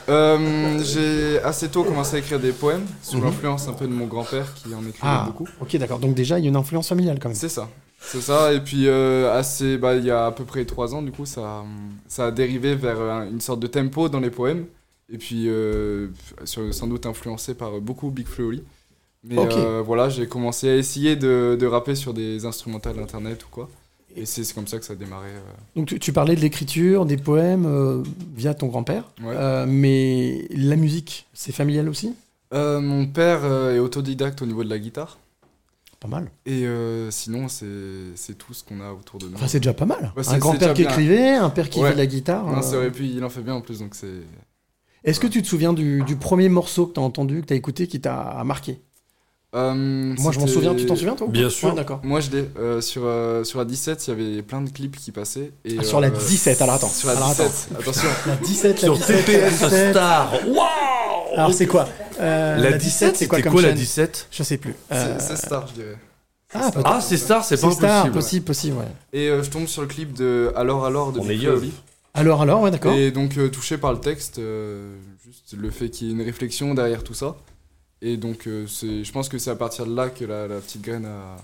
Euh, 0.09 0.79
j'ai 0.83 1.39
assez 1.43 1.69
tôt 1.69 1.83
commencé 1.83 2.15
à 2.15 2.19
écrire 2.19 2.39
des 2.39 2.51
poèmes 2.51 2.85
sous 3.01 3.17
Mhm. 3.17 3.25
l'influence 3.25 3.67
un 3.67 3.73
peu 3.73 3.87
de 3.87 3.93
mon 3.93 4.05
grand-père 4.07 4.53
qui 4.53 4.73
en 4.73 4.79
écrivait 4.81 4.99
Ah, 5.03 5.23
beaucoup. 5.27 5.47
ok, 5.59 5.75
d'accord. 5.77 5.99
Donc 5.99 6.13
déjà, 6.15 6.39
il 6.39 6.43
y 6.43 6.47
a 6.47 6.49
une 6.49 6.55
influence 6.55 6.87
familiale 6.89 7.19
quand 7.21 7.29
même. 7.29 7.35
C'est 7.37 7.49
ça. 7.49 7.69
C'est 7.99 8.21
ça. 8.21 8.51
Et 8.53 8.59
puis, 8.61 8.87
euh, 8.87 9.31
assez, 9.37 9.77
bah, 9.77 9.95
il 9.95 10.03
y 10.05 10.11
a 10.11 10.25
à 10.25 10.31
peu 10.31 10.43
près 10.43 10.65
trois 10.65 10.95
ans, 10.95 11.01
du 11.01 11.11
coup, 11.11 11.25
ça, 11.25 11.63
ça 12.07 12.27
a 12.27 12.31
dérivé 12.31 12.75
vers 12.75 12.99
une 13.31 13.41
sorte 13.41 13.59
de 13.59 13.67
tempo 13.67 14.09
dans 14.09 14.19
les 14.19 14.31
poèmes. 14.31 14.65
Et 15.13 15.17
puis, 15.17 15.43
euh, 15.47 16.07
sur- 16.45 16.73
sans 16.73 16.87
doute 16.87 17.05
influencé 17.05 17.53
par 17.53 17.79
beaucoup 17.81 18.09
Big 18.09 18.25
Flo 18.27 18.45
et 18.45 18.47
Oli. 18.47 18.63
Mais 19.23 19.37
Ok. 19.37 19.51
euh, 19.55 19.83
voilà, 19.85 20.09
j'ai 20.09 20.25
commencé 20.25 20.67
à 20.69 20.75
essayer 20.75 21.15
de, 21.15 21.55
de 21.59 21.65
rapper 21.67 21.93
sur 21.93 22.13
des 22.13 22.45
instrumentales 22.45 22.97
internet 22.99 23.43
ou 23.43 23.47
quoi. 23.51 23.69
Et 24.15 24.25
c'est 24.25 24.51
comme 24.53 24.67
ça 24.67 24.77
que 24.79 24.85
ça 24.85 24.93
a 24.93 24.95
démarré. 24.95 25.29
euh. 25.29 25.39
Donc 25.75 25.87
tu, 25.87 25.99
tu 25.99 26.13
parlais 26.13 26.35
de 26.35 26.41
l'écriture, 26.41 27.05
des 27.05 27.17
poèmes 27.17 27.65
euh, 27.65 28.03
via 28.35 28.53
ton 28.53 28.67
grand-père, 28.67 29.05
Ouais. 29.23 29.33
Euh, 29.35 29.65
mais 29.67 30.47
la 30.51 30.75
musique, 30.75 31.27
c'est 31.33 31.51
familial 31.51 31.87
aussi? 31.89 32.13
Euh, 32.53 32.81
mon 32.81 33.07
père 33.07 33.45
est 33.45 33.79
autodidacte 33.79 34.41
au 34.41 34.45
niveau 34.45 34.63
de 34.63 34.69
la 34.69 34.79
guitare. 34.79 35.17
Pas 35.99 36.07
mal. 36.07 36.31
Et 36.47 36.65
sinon, 37.11 37.47
c'est 37.47 38.33
tout 38.37 38.53
ce 38.53 38.63
qu'on 38.63 38.81
a 38.81 38.91
autour 38.91 39.19
de 39.19 39.27
nous. 39.27 39.35
Enfin, 39.35 39.47
c'est 39.47 39.59
déjà 39.59 39.73
pas 39.73 39.85
mal. 39.85 40.11
Ouais, 40.17 40.27
un 40.27 40.37
grand-père 40.39 40.73
qui 40.73 40.81
bien. 40.81 40.91
écrivait, 40.91 41.29
un 41.35 41.49
père 41.51 41.69
qui 41.69 41.79
Ouais. 41.79 41.89
fait 41.89 41.93
de 41.93 41.99
la 41.99 42.07
guitare. 42.07 42.45
Non, 42.45 42.61
c'est 42.63 42.75
vrai, 42.75 42.87
et 42.87 42.91
puis 42.91 43.13
il 43.15 43.23
en 43.23 43.29
fait 43.29 43.41
bien 43.41 43.53
en 43.53 43.61
plus, 43.61 43.79
donc 43.79 43.93
c'est. 43.95 44.07
Est-ce 45.03 45.19
que 45.19 45.27
tu 45.27 45.41
te 45.41 45.47
souviens 45.47 45.73
du, 45.73 46.03
du 46.03 46.15
premier 46.15 46.49
morceau 46.49 46.87
que 46.87 46.93
tu 46.95 46.99
as 46.99 47.03
entendu, 47.03 47.41
que 47.41 47.47
tu 47.47 47.53
as 47.53 47.55
écouté, 47.55 47.87
qui 47.87 48.01
t'a 48.01 48.41
marqué? 48.45 48.79
Euh, 49.53 49.73
Moi, 49.75 50.31
je 50.31 50.39
m'en 50.39 50.47
souviens. 50.47 50.73
Tu 50.75 50.85
t'en 50.85 50.95
souviens, 50.95 51.15
toi 51.15 51.27
Bien 51.29 51.49
sûr. 51.49 51.69
Ouais, 51.69 51.75
D'accord. 51.75 51.99
Moi, 52.03 52.21
je 52.21 52.31
l'ai. 52.31 52.49
euh, 52.57 52.79
sur, 52.79 53.01
euh, 53.05 53.43
sur 53.43 53.59
la 53.59 53.65
17, 53.65 54.07
il 54.07 54.09
y 54.09 54.13
avait 54.13 54.41
plein 54.43 54.61
de 54.61 54.69
clips 54.69 54.95
qui 54.95 55.11
passaient. 55.11 55.51
Et, 55.65 55.75
Ah, 55.79 55.83
sur 55.83 55.99
la 55.99 56.07
euh, 56.07 56.11
17, 56.11 56.61
alors 56.61 56.75
attends. 56.75 56.87
Sur 56.87 57.09
la 57.09 57.17
Alors, 57.17 57.29
17, 57.29 57.69
attention. 57.79 58.07
La 58.27 58.35
17, 58.37 58.73
la 58.73 58.85
Sur 58.87 58.95
17, 58.95 59.09
la 59.17 59.23
TPS 59.23 59.59
17. 59.59 59.91
Star 59.91 60.33
Waouh 60.47 61.35
Alors 61.35 61.53
c'est 61.53 61.67
quoi 61.67 61.87
Euh, 62.21 62.57
La 62.57 62.77
17, 62.77 63.17
c'est 63.17 63.27
quoi 63.27 63.37
c'était 63.39 63.43
comme 63.49 63.53
quoi 63.53 63.61
la 63.63 63.69
chaîne 63.69 63.77
17 63.77 64.27
Je 64.31 64.43
sais 64.43 64.57
plus. 64.57 64.75
Euh, 64.91 65.17
C'est 65.19 65.35
Star, 65.35 65.67
je 65.67 65.73
dirais. 65.73 65.97
Ah. 66.53 66.69
Ah, 66.85 66.99
c'est 67.01 67.17
Star, 67.17 67.43
c'est 67.43 67.59
pas 67.59 67.69
c'est 67.69 67.75
Star, 67.75 68.05
impossible. 68.05 68.13
possible, 68.13 68.45
possible, 68.45 68.77
ouais. 68.77 69.19
Et 69.19 69.27
euh, 69.29 69.43
je 69.43 69.49
tombe 69.49 69.67
sur 69.67 69.81
le 69.81 69.87
clip 69.89 70.13
de 70.13 70.51
Alors 70.55 70.85
alors 70.85 71.11
de 71.11 71.19
On 71.19 71.25
Big 71.25 71.43
est. 71.43 71.49
Alors, 72.13 72.41
alors, 72.41 72.61
ouais, 72.61 72.71
d'accord. 72.71 72.93
Et 72.93 73.11
donc 73.11 73.37
touché 73.51 73.77
par 73.77 73.91
le 73.93 73.99
texte, 73.99 74.39
juste 75.25 75.55
le 75.57 75.69
fait 75.71 75.89
qu'il 75.89 76.07
y 76.07 76.09
ait 76.09 76.13
une 76.13 76.21
réflexion 76.21 76.73
derrière 76.73 77.03
tout 77.03 77.13
ça. 77.13 77.35
Et 78.01 78.17
donc 78.17 78.47
euh, 78.47 78.65
c'est, 78.67 79.03
je 79.03 79.11
pense 79.11 79.29
que 79.29 79.37
c'est 79.37 79.51
à 79.51 79.55
partir 79.55 79.85
de 79.85 79.95
là 79.95 80.09
que 80.09 80.25
la, 80.25 80.47
la 80.47 80.55
petite 80.59 80.81
graine 80.81 81.05
a, 81.05 81.37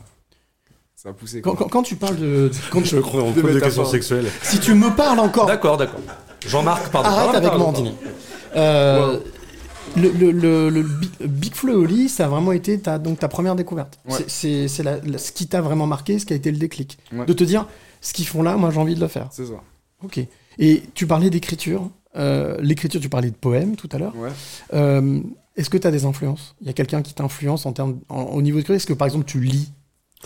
ça 0.95 1.09
a 1.09 1.13
poussé. 1.13 1.41
Quand, 1.41 1.51
quoi. 1.55 1.65
quand- 1.65 1.69
quand 1.69 1.83
tu 1.83 1.95
parles 1.95 2.17
de. 2.17 2.49
Quand 2.71 2.83
Je 2.83 2.97
crois 2.97 3.21
en 3.23 3.31
pose 3.31 3.53
des 3.53 3.61
questions 3.61 3.85
sexuelles. 3.85 4.25
si 4.41 4.59
tu 4.59 4.73
me 4.73 4.89
parles 4.95 5.19
encore, 5.19 5.45
D'accord, 5.45 5.77
d'accord. 5.77 5.99
Jean-Marc, 6.47 6.91
pardon. 6.91 7.09
arrête 7.09 7.41
Pardon, 7.43 7.69
avec 7.71 7.83
moi. 7.83 7.93
Euh, 8.55 9.19
le, 9.95 10.09
le, 10.11 10.31
le, 10.31 10.69
le 10.69 10.83
Bi- 10.83 11.09
Big 11.27 11.53
Flo 11.55 11.73
et 11.73 11.75
Oli, 11.75 12.09
ça 12.09 12.25
a 12.25 12.27
vraiment 12.27 12.51
été 12.51 12.79
ta, 12.79 12.97
donc, 12.99 13.19
ta 13.19 13.27
première 13.27 13.55
découverte. 13.55 13.99
Ouais. 14.07 14.15
C'est- 14.17 14.29
C'est 14.29 14.67
c'est 14.67 14.83
la- 14.83 14.99
la- 14.99 15.17
ce 15.17 15.31
qui 15.31 15.47
t'a 15.47 15.61
vraiment 15.61 15.87
marqué, 15.87 16.17
ce 16.19 16.25
qui 16.25 16.33
a 16.33 16.35
été 16.35 16.51
le 16.51 16.57
déclic. 16.57 16.97
Ouais. 17.13 17.25
De 17.25 17.33
te 17.33 17.43
dire, 17.43 17.67
ce 18.01 18.13
qu'ils 18.13 18.27
font 18.27 18.41
là, 18.43 18.55
moi 18.57 18.69
j'ai 18.71 18.79
envie 18.79 18.95
de 18.95 18.99
le 19.01 19.07
faire. 19.07 19.27
C'est 19.31 19.45
ça. 19.45 19.61
Ok. 20.03 20.19
Et 20.59 20.83
tu 20.93 21.05
parlais 21.07 21.29
d'écriture. 21.29 21.89
Euh, 22.15 22.57
L'écriture, 22.61 22.99
tu 23.01 23.09
parlais 23.09 23.29
de 23.29 23.35
poèmes 23.35 23.75
tout 23.75 23.89
à 23.91 23.97
l'heure. 23.99 24.15
Ouais. 24.15 24.29
Euh, 24.73 25.19
Est-ce 25.57 25.69
que 25.69 25.77
tu 25.77 25.87
as 25.87 25.91
des 25.91 26.05
influences? 26.05 26.55
Il 26.61 26.67
y 26.67 26.69
a 26.69 26.73
quelqu'un 26.73 27.01
qui 27.01 27.13
t'influence 27.13 27.65
en 27.65 27.73
termes, 27.73 27.99
en- 28.09 28.23
au 28.25 28.41
niveau 28.41 28.55
de 28.57 28.59
l'écriture 28.61 28.75
Est-ce 28.75 28.87
que 28.87 28.93
par 28.93 29.07
exemple 29.07 29.25
tu 29.25 29.39
lis? 29.41 29.71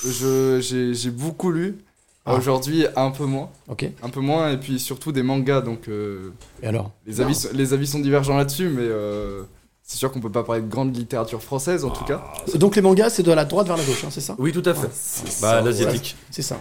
Je, 0.03 0.59
j'ai, 0.93 1.09
beaucoup 1.11 1.51
lu. 1.51 1.77
Ah. 2.25 2.35
Aujourd'hui, 2.35 2.85
un 2.95 3.09
peu 3.11 3.25
moins. 3.25 3.49
Ok. 3.67 3.89
Un 4.03 4.09
peu 4.09 4.19
moins, 4.19 4.51
et 4.51 4.57
puis 4.57 4.79
surtout 4.79 5.11
des 5.11 5.23
mangas. 5.23 5.61
Donc 5.61 5.87
euh, 5.87 6.31
Et 6.61 6.67
alors? 6.67 6.91
les, 7.07 7.19
avis, 7.21 7.33
sont- 7.35 7.49
les 7.53 7.73
avis 7.73 7.87
sont 7.87 7.99
divergents 7.99 8.37
là-dessus, 8.37 8.69
mais 8.69 8.83
euh, 8.83 9.43
c'est 9.83 9.97
sûr 9.97 10.11
qu'on 10.11 10.19
peut 10.19 10.31
pas 10.31 10.43
parler 10.43 10.61
de 10.61 10.67
grande 10.69 10.95
littérature 10.95 11.41
française 11.41 11.83
en 11.83 11.89
tout 11.89 12.05
cas. 12.05 12.23
Donc 12.55 12.75
les 12.75 12.81
mangas, 12.81 13.09
c'est 13.09 13.23
de 13.23 13.31
la 13.31 13.43
droite 13.45 13.67
vers 13.67 13.77
la 13.77 13.83
gauche, 13.83 14.03
hein, 14.03 14.09
c'est 14.11 14.21
ça? 14.21 14.35
Oui, 14.37 14.51
tout 14.51 14.61
à 14.65 14.73
fait. 14.73 14.89
C'est 14.93 15.41
Bah, 15.41 15.61
l'asiatique. 15.61 16.15
C'est 16.29 16.41
ça. 16.43 16.57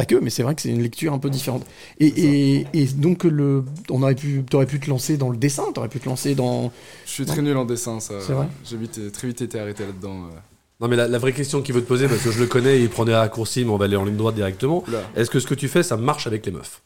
Pas 0.00 0.06
que, 0.06 0.14
mais 0.14 0.30
c'est 0.30 0.42
vrai 0.42 0.54
que 0.54 0.62
c'est 0.62 0.70
une 0.70 0.82
lecture 0.82 1.12
un 1.12 1.18
peu 1.18 1.28
différente. 1.28 1.62
Et, 1.98 2.06
et, 2.06 2.66
et 2.72 2.86
donc, 2.86 3.24
le, 3.24 3.64
on 3.90 4.02
aurait 4.02 4.14
pu, 4.14 4.42
t'aurais 4.48 4.64
pu 4.64 4.80
te 4.80 4.88
lancer 4.88 5.18
dans 5.18 5.28
le 5.28 5.36
dessin, 5.36 5.64
t'aurais 5.74 5.88
pu 5.88 6.00
te 6.00 6.08
lancer 6.08 6.34
dans. 6.34 6.72
Je 7.04 7.10
suis 7.10 7.26
très 7.26 7.42
nul 7.42 7.54
en 7.56 7.66
dessin, 7.66 8.00
ça. 8.00 8.14
C'est 8.26 8.32
vrai 8.32 8.46
J'ai 8.64 8.78
vite, 8.78 9.12
très 9.12 9.28
vite 9.28 9.42
été 9.42 9.60
arrêté 9.60 9.84
là-dedans. 9.84 10.24
euh. 10.32 10.36
Non, 10.80 10.88
mais 10.88 10.96
la, 10.96 11.06
la 11.06 11.18
vraie 11.18 11.34
question 11.34 11.60
qu'il 11.60 11.74
veut 11.74 11.82
te 11.82 11.86
poser, 11.88 12.08
parce 12.08 12.22
que 12.22 12.30
je 12.30 12.38
le 12.40 12.46
connais, 12.46 12.80
il 12.80 12.88
prend 12.88 13.04
des 13.04 13.14
raccourcis, 13.14 13.64
mais 13.66 13.70
on 13.70 13.76
va 13.76 13.84
aller 13.84 13.96
en 13.96 14.06
ligne 14.06 14.16
droite 14.16 14.34
directement. 14.36 14.82
Est-ce 15.14 15.28
que 15.28 15.38
ce 15.38 15.46
que 15.46 15.54
tu 15.54 15.68
fais, 15.68 15.82
ça 15.82 15.98
marche 15.98 16.26
avec 16.26 16.46
les 16.46 16.52
meufs? 16.52 16.80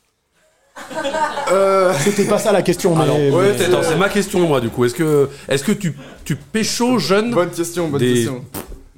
C'était 2.01 2.25
pas 2.25 2.39
ça 2.39 2.51
la 2.51 2.63
question, 2.63 2.97
mais. 2.97 3.03
Alors, 3.05 3.17
mais- 3.19 3.31
ouais, 3.31 3.63
attends, 3.65 3.83
c'est 3.85 3.97
ma 3.97 4.09
question, 4.09 4.41
moi, 4.49 4.61
du 4.61 4.71
coup. 4.71 4.85
Est-ce 4.85 4.95
que, 4.95 5.29
est-ce 5.49 5.63
que 5.63 5.71
tu, 5.73 5.95
tu 6.25 6.35
pécho 6.35 6.99
jeune 6.99 7.31
Bonne 7.33 7.51
question, 7.51 7.89
bonne 7.89 8.01
Des- 8.01 8.15
question. 8.15 8.45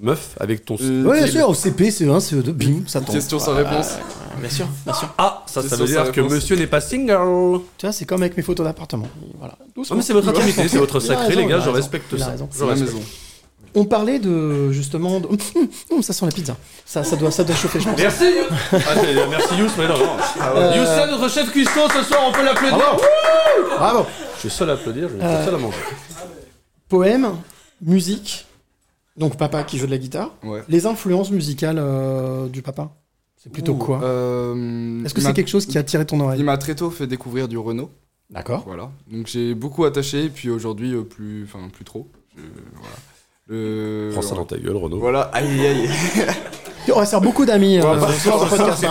Meuf 0.06 0.30
avec 0.40 0.64
ton. 0.64 0.76
Euh, 0.80 1.04
Ouais, 1.04 1.18
bien 1.22 1.26
sûr, 1.26 1.48
au 1.48 1.54
CP, 1.54 1.90
CE1, 1.90 2.18
CE2, 2.20 2.50
bim, 2.52 2.82
ça 2.86 3.00
tombe. 3.00 3.14
Question 3.14 3.38
sans 3.38 3.54
réponse. 3.54 3.88
Bien 4.40 4.50
sûr, 4.50 4.66
bien 4.84 4.94
sûr. 4.94 5.08
Ah, 5.18 5.42
ça, 5.46 5.62
ça 5.62 5.76
veut 5.76 5.86
dire 5.86 6.10
que 6.12 6.20
monsieur 6.20 6.56
n'est 6.56 6.66
pas 6.66 6.80
single. 6.80 7.60
Tu 7.78 7.86
vois, 7.86 7.92
c'est 7.92 8.04
comme 8.04 8.22
avec 8.22 8.36
mes 8.36 8.42
photos 8.42 8.64
d'appartement. 8.66 9.08
Voilà. 9.38 9.56
Non, 9.76 9.82
mais 9.96 10.02
c'est 10.02 10.12
votre 10.12 10.28
intimité, 10.28 10.68
c'est 10.68 10.78
votre 10.78 11.00
sacré, 11.00 11.28
raison, 11.28 11.40
les 11.40 11.46
gars, 11.46 11.56
je 11.56 11.60
raison, 11.60 11.72
respecte 11.72 12.16
ça. 12.18 12.26
raison. 12.28 12.48
Je 12.52 12.58
C'est 12.58 12.64
ma 12.64 12.70
respecte. 12.72 12.92
maison. 12.94 13.04
On 13.78 13.84
parlait 13.84 14.18
de 14.18 14.72
justement. 14.72 15.20
De... 15.20 15.28
Hum, 15.90 16.02
ça 16.02 16.12
sent 16.14 16.24
la 16.24 16.32
pizza. 16.32 16.56
Ça, 16.86 17.04
ça 17.04 17.14
doit, 17.16 17.30
ça 17.30 17.44
doit 17.44 17.54
chauffer, 17.56 17.78
je 17.80 17.84
pense. 17.88 17.98
Merci 17.98 18.24
ah, 18.72 18.78
c'est- 18.94 19.26
Merci 19.28 19.54
Yous, 19.58 19.68
mais 19.78 19.86
non, 19.88 19.98
non. 19.98 20.16
Euh, 20.56 20.76
Youssef, 20.76 21.10
notre 21.10 21.28
chef 21.30 21.50
cuistot, 21.50 21.88
ce 21.94 22.02
soir, 22.02 22.20
on 22.28 22.32
peut 22.32 22.44
l'applaudir. 22.44 22.76
Bravo. 22.78 23.02
Bravo. 23.78 24.06
Je 24.36 24.40
suis 24.40 24.50
seul 24.50 24.70
à 24.70 24.74
applaudir, 24.74 25.08
je 25.08 25.14
suis 25.16 25.22
Euh, 25.24 25.44
seul 25.44 25.54
à 25.54 25.58
manger. 25.58 25.76
Poème, 26.88 27.28
musique. 27.82 28.46
Donc 29.16 29.36
papa 29.36 29.62
qui 29.64 29.78
joue 29.78 29.86
de 29.86 29.90
la 29.90 29.98
guitare. 29.98 30.34
Ouais. 30.42 30.62
Les 30.68 30.86
influences 30.86 31.30
musicales 31.30 31.78
euh, 31.78 32.48
du 32.48 32.62
papa. 32.62 32.90
C'est 33.36 33.50
plutôt 33.50 33.72
Ouh, 33.74 33.78
quoi 33.78 34.02
euh, 34.02 35.04
Est-ce 35.04 35.14
que 35.14 35.20
il 35.20 35.24
c'est 35.24 35.32
quelque 35.34 35.48
chose 35.48 35.66
qui 35.66 35.78
a 35.78 35.80
attiré 35.80 36.04
ton 36.04 36.16
Il 36.18 36.22
oreille 36.22 36.42
m'a 36.42 36.58
très 36.58 36.74
tôt 36.74 36.90
fait 36.90 37.06
découvrir 37.06 37.48
du 37.48 37.56
Renault. 37.58 37.90
D'accord. 38.30 38.64
Voilà. 38.66 38.90
Donc 39.10 39.26
j'ai 39.26 39.54
beaucoup 39.54 39.84
attaché, 39.84 40.28
puis 40.28 40.50
aujourd'hui, 40.50 40.94
euh, 40.94 41.02
plus, 41.02 41.44
enfin, 41.44 41.68
plus 41.72 41.84
trop. 41.84 42.08
Je- 42.36 42.42
voilà. 42.74 42.96
Le... 43.48 44.10
Prends 44.12 44.22
ça 44.22 44.34
dans 44.34 44.44
ta 44.44 44.58
gueule, 44.58 44.76
Renaud. 44.76 44.98
Voilà, 44.98 45.22
aïe 45.32 45.46
aïe 45.46 45.66
aïe. 45.82 45.88
On 46.94 46.98
va 47.00 47.06
faire 47.06 47.20
beaucoup 47.20 47.44
d'amis. 47.44 47.78
euh, 47.78 47.82
bah, 47.82 48.06
podcast. 48.06 48.82
Ouais. 48.82 48.88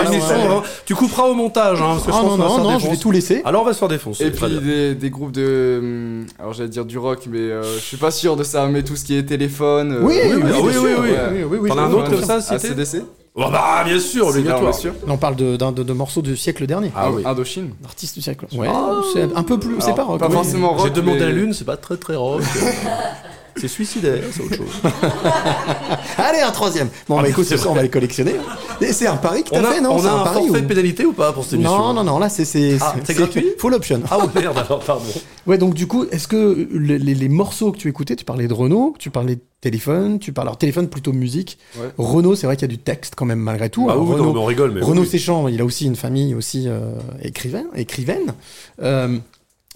hein. 0.49 0.61
Tu 0.85 0.95
couperas 0.95 1.23
au 1.23 1.33
montage, 1.33 1.81
hein, 1.81 1.95
parce 1.95 2.03
que 2.05 2.11
je 2.11 2.17
Ah 2.17 2.21
pense 2.21 2.37
non, 2.37 2.57
non, 2.57 2.71
non, 2.71 2.79
je 2.79 2.89
vais 2.89 2.97
tout 2.97 3.11
laisser. 3.11 3.41
Alors 3.45 3.61
on 3.63 3.65
va 3.65 3.73
se 3.73 3.79
faire 3.79 3.87
défoncer. 3.87 4.25
Et 4.25 4.31
puis 4.31 4.59
des, 4.59 4.95
des 4.95 5.09
groupes 5.09 5.31
de. 5.31 5.79
hum, 5.81 6.25
Alors 6.39 6.53
j'allais 6.53 6.69
dire 6.69 6.85
du 6.85 6.97
rock, 6.97 7.19
mais 7.29 7.39
euh, 7.39 7.63
je 7.75 7.79
suis 7.79 7.97
pas 7.97 8.11
sûr 8.11 8.35
de 8.35 8.43
ça, 8.43 8.65
mais 8.67 8.83
tout 8.83 8.95
ce 8.95 9.05
qui 9.05 9.15
est 9.17 9.23
téléphone. 9.23 9.91
euh, 9.93 9.99
Oui, 10.03 10.15
oui, 10.23 10.31
oui, 10.35 10.41
oui, 10.43 10.51
bien 10.51 10.61
oui, 10.61 10.71
sûr, 10.73 10.83
oui, 10.83 10.89
oui. 11.01 11.09
oui, 11.33 11.43
oui, 11.49 11.57
oui, 11.61 11.69
T'en 11.69 11.77
as 11.77 11.81
un 11.83 11.91
autre 11.93 12.09
comme 12.11 12.23
ça, 12.23 12.37
Ah, 12.37 12.41
cité 12.59 12.67
CDC 12.69 13.01
Oh 13.37 13.49
bah 13.51 13.83
bien 13.83 13.99
sûr, 13.99 14.27
obligatoire. 14.27 14.73
on 15.09 15.17
parle 15.17 15.35
de, 15.35 15.57
d'un- 15.57 15.73
de, 15.73 15.83
de 15.83 15.91
morceaux 15.91 16.21
du 16.21 16.37
siècle 16.37 16.65
dernier. 16.67 16.93
Ah 16.95 17.11
oui. 17.11 17.21
Indochine. 17.25 17.71
Artiste 17.83 18.15
du 18.15 18.21
siècle. 18.21 18.45
Ouais, 18.57 18.69
c'est 19.13 19.27
un 19.35 19.43
peu 19.43 19.59
plus. 19.59 19.75
C'est 19.79 19.93
pas 19.93 20.03
rock. 20.05 20.19
pas 20.21 20.27
oui. 20.27 20.33
forcément 20.33 20.69
rock. 20.73 20.85
J'ai 20.85 20.89
demandé 20.91 21.17
mais- 21.19 21.25
à 21.25 21.27
la 21.27 21.33
lune, 21.33 21.51
c'est 21.51 21.65
pas 21.65 21.75
très 21.75 21.97
très 21.97 22.15
rock. 22.15 22.41
c'est 23.57 23.67
suicidaire, 23.67 24.21
c'est 24.31 24.41
autre 24.41 24.55
chose. 24.55 24.81
Allez, 26.17 26.39
un 26.41 26.51
troisième. 26.51 26.89
Bon, 27.07 27.17
Ah, 27.17 27.21
bah 27.23 27.29
écoute, 27.29 27.45
c'est 27.45 27.57
ce 27.57 27.63
soir, 27.63 27.73
on 27.73 27.75
va 27.75 27.83
les 27.83 27.89
collectionner. 27.89 28.35
Et 28.81 28.91
c'est 28.93 29.07
un 29.07 29.15
pari 29.15 29.43
que 29.43 29.49
On 29.51 29.61
t'as 29.61 29.69
a, 29.69 29.71
fait, 29.73 29.81
non 29.81 29.93
on 29.93 29.99
C'est 29.99 30.07
a 30.07 30.13
un 30.13 30.23
pari 30.23 30.35
forfait 30.47 30.59
ou- 30.59 30.61
de 30.61 30.67
pénalité 30.67 31.05
ou 31.05 31.13
pas 31.13 31.31
pour 31.31 31.43
cette 31.43 31.53
émission 31.53 31.77
Non, 31.77 31.93
non, 31.93 32.03
non, 32.03 32.19
là, 32.19 32.29
c'est. 32.29 32.45
C'est 32.45 32.77
Ah, 32.81 32.95
c'est 33.03 33.13
gratuit 33.15 33.45
Full 33.57 33.73
option. 33.73 34.01
Ah 34.09 34.17
oh, 34.21 34.29
merde, 34.35 34.57
alors 34.57 34.79
pardon. 34.83 35.03
Ouais, 35.47 35.57
donc 35.57 35.73
du 35.73 35.87
coup, 35.87 36.05
est-ce 36.11 36.27
que 36.27 36.67
les, 36.73 36.97
les- 36.99 37.15
les 37.15 37.29
morceaux 37.29 37.71
que 37.71 37.77
tu 37.77 37.87
écoutais, 37.87 38.15
tu 38.15 38.25
parlais 38.25 38.47
de 38.47 38.53
Renault, 38.53 38.95
tu 38.99 39.09
parlais 39.09 39.35
de 39.35 39.41
téléphone, 39.61 40.19
tu 40.19 40.33
parles 40.33 40.47
alors 40.49 40.57
téléphone 40.57 40.87
plutôt 40.89 41.13
musique. 41.13 41.57
Ouais. 41.77 41.87
Renault, 41.97 42.35
c'est 42.35 42.47
vrai 42.47 42.55
qu'il 42.57 42.63
y 42.69 42.71
a 42.71 42.75
du 42.75 42.81
texte 42.81 43.13
quand 43.15 43.25
même 43.25 43.39
malgré 43.39 43.69
tout. 43.69 43.87
Ah 43.89 43.93
Alors, 43.93 44.07
oui, 44.09 44.15
non, 44.17 44.33
mais 44.33 44.39
on 44.39 44.45
rigole, 44.45 44.71
mais. 44.71 44.81
Renaud 44.81 45.01
oui. 45.03 45.07
Séchant, 45.07 45.47
il 45.47 45.61
a 45.61 45.65
aussi 45.65 45.85
une 45.85 45.95
famille 45.95 46.35
aussi 46.35 46.65
euh, 46.67 46.91
écrivaine. 47.21 47.67
écrivaine. 47.75 48.33
Euh, 48.81 49.17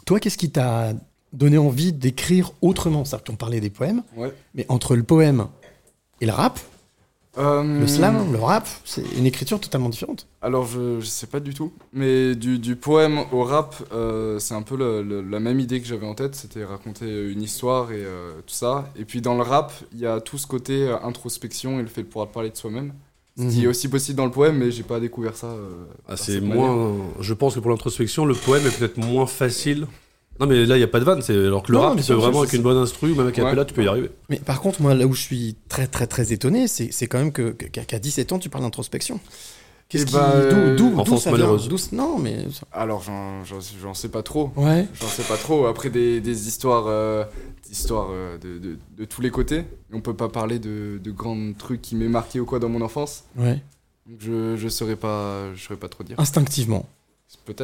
toi, 0.05 0.19
qu'est-ce 0.19 0.37
qui 0.37 0.49
t'a 0.51 0.93
donné 1.33 1.57
envie 1.57 1.93
d'écrire 1.93 2.51
autrement 2.61 3.05
Ça, 3.05 3.21
on 3.29 3.35
parlait 3.35 3.59
des 3.61 3.69
poèmes, 3.69 4.03
Ouais. 4.17 4.33
mais 4.55 4.65
entre 4.69 4.95
le 4.95 5.03
poème 5.03 5.47
et 6.21 6.25
le 6.25 6.31
rap, 6.33 6.59
Euh, 7.37 7.79
le 7.81 7.87
slam, 7.87 8.31
le 8.33 8.39
rap, 8.39 8.67
c'est 8.85 9.03
une 9.17 9.25
écriture 9.27 9.59
totalement 9.61 9.87
différente. 9.89 10.27
Alors 10.41 10.65
je, 10.65 10.99
je 10.99 11.05
sais 11.05 11.27
pas 11.27 11.39
du 11.39 11.53
tout, 11.53 11.71
mais 11.93 12.35
du, 12.35 12.57
du 12.57 12.75
poème 12.75 13.19
au 13.31 13.43
rap, 13.43 13.75
euh, 13.93 14.39
c'est 14.39 14.55
un 14.55 14.63
peu 14.63 14.75
le- 14.75 15.03
le- 15.03 15.21
la 15.21 15.39
même 15.39 15.59
idée 15.59 15.79
que 15.79 15.87
j'avais 15.87 16.07
en 16.07 16.15
tête, 16.15 16.35
c'était 16.35 16.65
raconter 16.65 17.05
une 17.31 17.41
histoire 17.41 17.91
et 17.91 18.03
euh, 18.03 18.33
tout 18.45 18.53
ça. 18.55 18.91
Et 18.97 19.05
puis 19.05 19.21
dans 19.21 19.35
le 19.35 19.43
rap, 19.43 19.71
il 19.93 19.99
y 19.99 20.07
a 20.07 20.19
tout 20.19 20.37
ce 20.39 20.47
côté 20.47 20.87
euh, 20.87 20.97
introspection 21.03 21.79
et 21.79 21.83
le 21.83 21.87
fait 21.87 22.01
de 22.01 22.07
pouvoir 22.07 22.29
parler 22.29 22.49
de 22.49 22.57
soi-même. 22.57 22.93
Ce 23.37 23.43
qui 23.43 23.59
est 23.61 23.65
Mhm. 23.65 23.69
aussi 23.69 23.87
possible 23.87 24.17
dans 24.17 24.25
le 24.25 24.31
poème, 24.31 24.57
mais 24.57 24.69
j'ai 24.71 24.83
pas 24.83 24.99
découvert 24.99 25.37
ça. 25.37 25.47
euh, 25.47 25.85
Ah, 26.09 26.17
c'est 26.17 26.41
manière. 26.41 26.55
moins. 26.57 26.97
Je 27.21 27.33
pense 27.35 27.55
que 27.55 27.59
pour 27.61 27.69
l'introspection, 27.69 28.25
le 28.25 28.33
poème 28.33 28.65
est 28.65 28.77
peut-être 28.77 28.97
moins 28.97 29.27
facile. 29.27 29.85
Non, 30.39 30.47
mais 30.47 30.65
là, 30.65 30.75
il 30.75 30.79
n'y 30.79 30.83
a 30.83 30.87
pas 30.87 30.99
de 30.99 31.05
vanne. 31.05 31.21
c'est- 31.21 31.33
Alors 31.47 31.63
que 31.63 31.71
le 31.71 31.77
Non, 31.77 31.83
rap, 31.89 31.99
je- 31.99 32.13
vraiment, 32.13 32.39
avec 32.41 32.53
une 32.53 32.61
bonne 32.61 32.77
instru 32.77 33.11
ou 33.11 33.15
même 33.15 33.25
avec 33.25 33.37
un 33.39 33.43
Ouais. 33.43 33.51
appel, 33.51 33.65
tu 33.65 33.73
peux 33.73 33.83
y 33.83 33.87
arriver. 33.87 34.09
Mais 34.29 34.37
par 34.37 34.61
contre, 34.61 34.81
moi, 34.81 34.93
là 34.93 35.05
où 35.05 35.13
je 35.13 35.21
suis 35.21 35.55
très, 35.67 35.87
très, 35.87 36.07
très 36.07 36.31
étonné, 36.33 36.67
c'est 36.67 36.91
c'est 36.91 37.07
quand 37.07 37.17
même 37.19 37.31
que- 37.31 37.51
que- 37.51 37.65
qu'à 37.65 37.83
qu'à 37.83 37.99
17 37.99 38.31
ans, 38.31 38.39
tu 38.39 38.49
parles 38.49 38.63
d'introspection. 38.63 39.19
Qu'est-ce 39.89 40.03
Eh 40.03 40.05
qui. 40.05 40.13
bah, 40.13 40.33
D'où 40.51 40.75
d'où- 40.75 40.91
d'où 40.91 40.99
enfance 40.99 41.23
ça 41.23 41.31
vient 41.31 41.39
malheureuse. 41.39 41.67
D'où- 41.67 41.95
Non, 41.95 42.19
mais. 42.19 42.45
Alors 42.71 43.01
j'en- 43.01 43.43
j'en 43.43 43.57
j'en 43.81 43.93
sais 43.95 44.09
pas 44.09 44.21
trop. 44.21 44.51
Ouais. 44.55 44.87
J'en 45.01 45.07
sais 45.07 45.23
pas 45.23 45.35
trop. 45.35 45.65
Après 45.65 45.89
des, 45.89 46.21
des 46.21 46.47
histoires, 46.47 46.85
euh, 46.87 47.23
histoires 47.71 48.09
euh, 48.11 48.37
de, 48.37 48.59
de- 48.59 48.77
de 48.97 49.05
tous 49.05 49.21
les 49.21 49.31
côtés. 49.31 49.63
On 49.91 49.99
peut 49.99 50.13
pas 50.15 50.29
parler 50.29 50.59
de, 50.59 50.99
de 51.03 51.11
grands 51.11 51.53
trucs 51.57 51.81
qui 51.81 51.95
m'aient 51.95 52.07
marqué 52.07 52.39
ou 52.39 52.45
quoi 52.45 52.59
dans 52.59 52.69
mon 52.69 52.81
enfance. 52.81 53.23
Ouais. 53.35 53.61
Donc 54.07 54.19
je, 54.21 54.55
je 54.57 54.69
saurais 54.69 54.95
pas, 54.95 55.53
je 55.55 55.63
saurais 55.63 55.79
pas 55.79 55.89
trop 55.89 56.03
dire. 56.03 56.19
Instinctivement. 56.19 56.87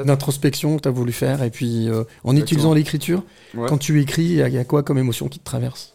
D'introspection 0.03 0.77
que 0.77 0.81
tu 0.83 0.87
as 0.87 0.91
voulu 0.91 1.11
faire, 1.11 1.43
et 1.43 1.49
puis 1.51 1.89
euh, 1.89 2.03
en 2.23 2.35
utilisant 2.35 2.73
l'écriture, 2.73 3.23
Ouais. 3.55 3.67
quand 3.69 3.77
tu 3.77 3.99
écris, 4.01 4.23
il 4.23 4.33
y, 4.33 4.41
a- 4.41 4.47
il 4.47 4.53
y 4.53 4.57
a 4.57 4.63
quoi 4.63 4.81
comme 4.83 4.97
émotion 4.97 5.27
qui 5.27 5.39
te 5.39 5.43
traverse? 5.45 5.93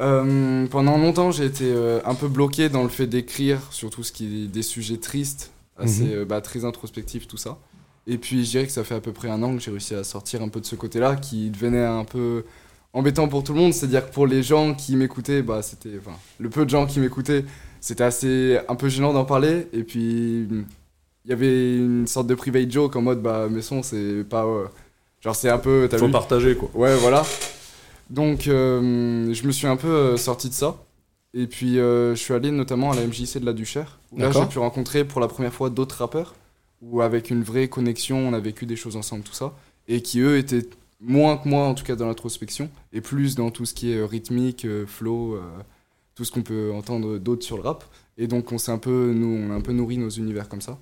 Euh, 0.00 0.66
pendant 0.68 0.96
longtemps, 0.98 1.30
j'ai 1.30 1.44
été 1.46 1.64
euh, 1.66 2.00
un 2.04 2.14
peu 2.14 2.28
bloqué 2.28 2.68
dans 2.68 2.82
le 2.82 2.88
fait 2.88 3.06
d'écrire 3.06 3.60
sur 3.70 3.90
tout 3.90 4.02
ce 4.02 4.12
qui 4.12 4.44
est 4.44 4.46
des 4.46 4.62
sujets 4.62 4.98
tristes, 4.98 5.52
assez 5.78 6.04
Mhm. 6.04 6.24
bah, 6.24 6.40
très 6.40 6.64
introspectifs, 6.64 7.26
tout 7.28 7.36
ça. 7.36 7.58
Et 8.06 8.18
puis 8.18 8.44
je 8.44 8.50
dirais 8.50 8.66
que 8.66 8.72
ça 8.72 8.84
fait 8.84 8.94
à 8.94 9.00
peu 9.00 9.12
près 9.12 9.28
un 9.28 9.42
an 9.42 9.54
que 9.54 9.62
j'ai 9.62 9.70
réussi 9.70 9.94
à 9.94 10.04
sortir 10.04 10.42
un 10.42 10.48
peu 10.48 10.60
de 10.60 10.66
ce 10.66 10.76
côté-là, 10.76 11.16
qui 11.16 11.50
devenait 11.50 11.84
un 11.84 12.04
peu 12.04 12.44
embêtant 12.92 13.28
pour 13.28 13.42
tout 13.44 13.52
le 13.52 13.60
monde. 13.60 13.72
C'est-à-dire 13.74 14.06
que 14.08 14.12
pour 14.14 14.26
les 14.26 14.42
gens 14.42 14.74
qui 14.74 14.96
m'écoutaient, 14.96 15.42
bah, 15.42 15.60
c'était, 15.62 15.98
le 16.38 16.50
peu 16.50 16.64
de 16.64 16.70
gens 16.70 16.86
qui 16.86 17.00
m'écoutaient, 17.00 17.44
c'était 17.80 18.04
assez 18.04 18.58
un 18.68 18.74
peu 18.76 18.88
gênant 18.88 19.12
d'en 19.12 19.24
parler. 19.24 19.66
Et 19.72 19.82
puis 19.82 20.46
il 21.26 21.30
y 21.30 21.32
avait 21.32 21.76
une 21.76 22.06
sorte 22.06 22.28
de 22.28 22.36
private 22.36 22.70
joke 22.70 22.94
en 22.94 23.02
mode, 23.02 23.20
bah, 23.20 23.48
mes 23.50 23.60
sons, 23.60 23.82
c'est 23.82 24.22
pas, 24.22 24.44
euh, 24.44 24.66
genre 25.20 25.34
c'est 25.34 25.50
un 25.50 25.58
peu, 25.58 25.88
t'as 25.90 25.98
Faut 25.98 26.06
vu 26.06 26.12
partager, 26.12 26.54
quoi. 26.54 26.70
Ouais, 26.72 26.94
voilà. 26.96 27.24
Donc, 28.10 28.46
euh, 28.46 29.34
je 29.34 29.44
me 29.44 29.50
suis 29.50 29.66
un 29.66 29.76
peu 29.76 29.88
euh, 29.88 30.16
sorti 30.16 30.48
de 30.48 30.54
ça. 30.54 30.76
Et 31.34 31.48
puis, 31.48 31.74
je 31.74 32.14
suis 32.14 32.32
allé 32.32 32.50
notamment 32.52 32.92
à 32.92 32.94
la 32.94 33.04
MJC 33.06 33.40
de 33.40 33.44
la 33.44 33.52
Duchère. 33.52 33.98
Où 34.12 34.18
là, 34.18 34.28
D'accord. 34.28 34.44
j'ai 34.44 34.48
pu 34.48 34.58
rencontrer 34.58 35.04
pour 35.04 35.20
la 35.20 35.28
première 35.28 35.52
fois 35.52 35.68
d'autres 35.68 35.96
rappeurs. 35.96 36.34
Où, 36.80 37.02
avec 37.02 37.28
une 37.28 37.42
vraie 37.42 37.68
connexion, 37.68 38.16
on 38.18 38.32
a 38.32 38.38
vécu 38.38 38.64
des 38.64 38.76
choses 38.76 38.96
ensemble, 38.96 39.24
tout 39.24 39.34
ça. 39.34 39.52
Et 39.88 40.00
qui, 40.02 40.20
eux, 40.20 40.38
étaient 40.38 40.66
moins 41.00 41.36
que 41.36 41.48
moi, 41.48 41.64
en 41.64 41.74
tout 41.74 41.84
cas, 41.84 41.96
dans 41.96 42.06
l'introspection. 42.06 42.70
Et 42.92 43.00
plus 43.00 43.34
dans 43.34 43.50
tout 43.50 43.66
ce 43.66 43.74
qui 43.74 43.92
est 43.92 44.02
rythmique, 44.02 44.66
flow, 44.86 45.38
tout 46.14 46.24
ce 46.24 46.30
qu'on 46.30 46.42
peut 46.42 46.72
entendre 46.72 47.18
d'autre 47.18 47.44
sur 47.44 47.56
le 47.56 47.64
rap. 47.64 47.84
Et 48.18 48.26
donc 48.26 48.50
on 48.50 48.58
s'est 48.58 48.72
un 48.72 48.78
peu, 48.78 49.12
nous, 49.14 49.26
on 49.26 49.52
a 49.52 49.54
un 49.54 49.60
peu 49.60 49.72
nourri 49.72 49.98
nos 49.98 50.08
univers 50.08 50.48
comme 50.48 50.62
ça. 50.62 50.78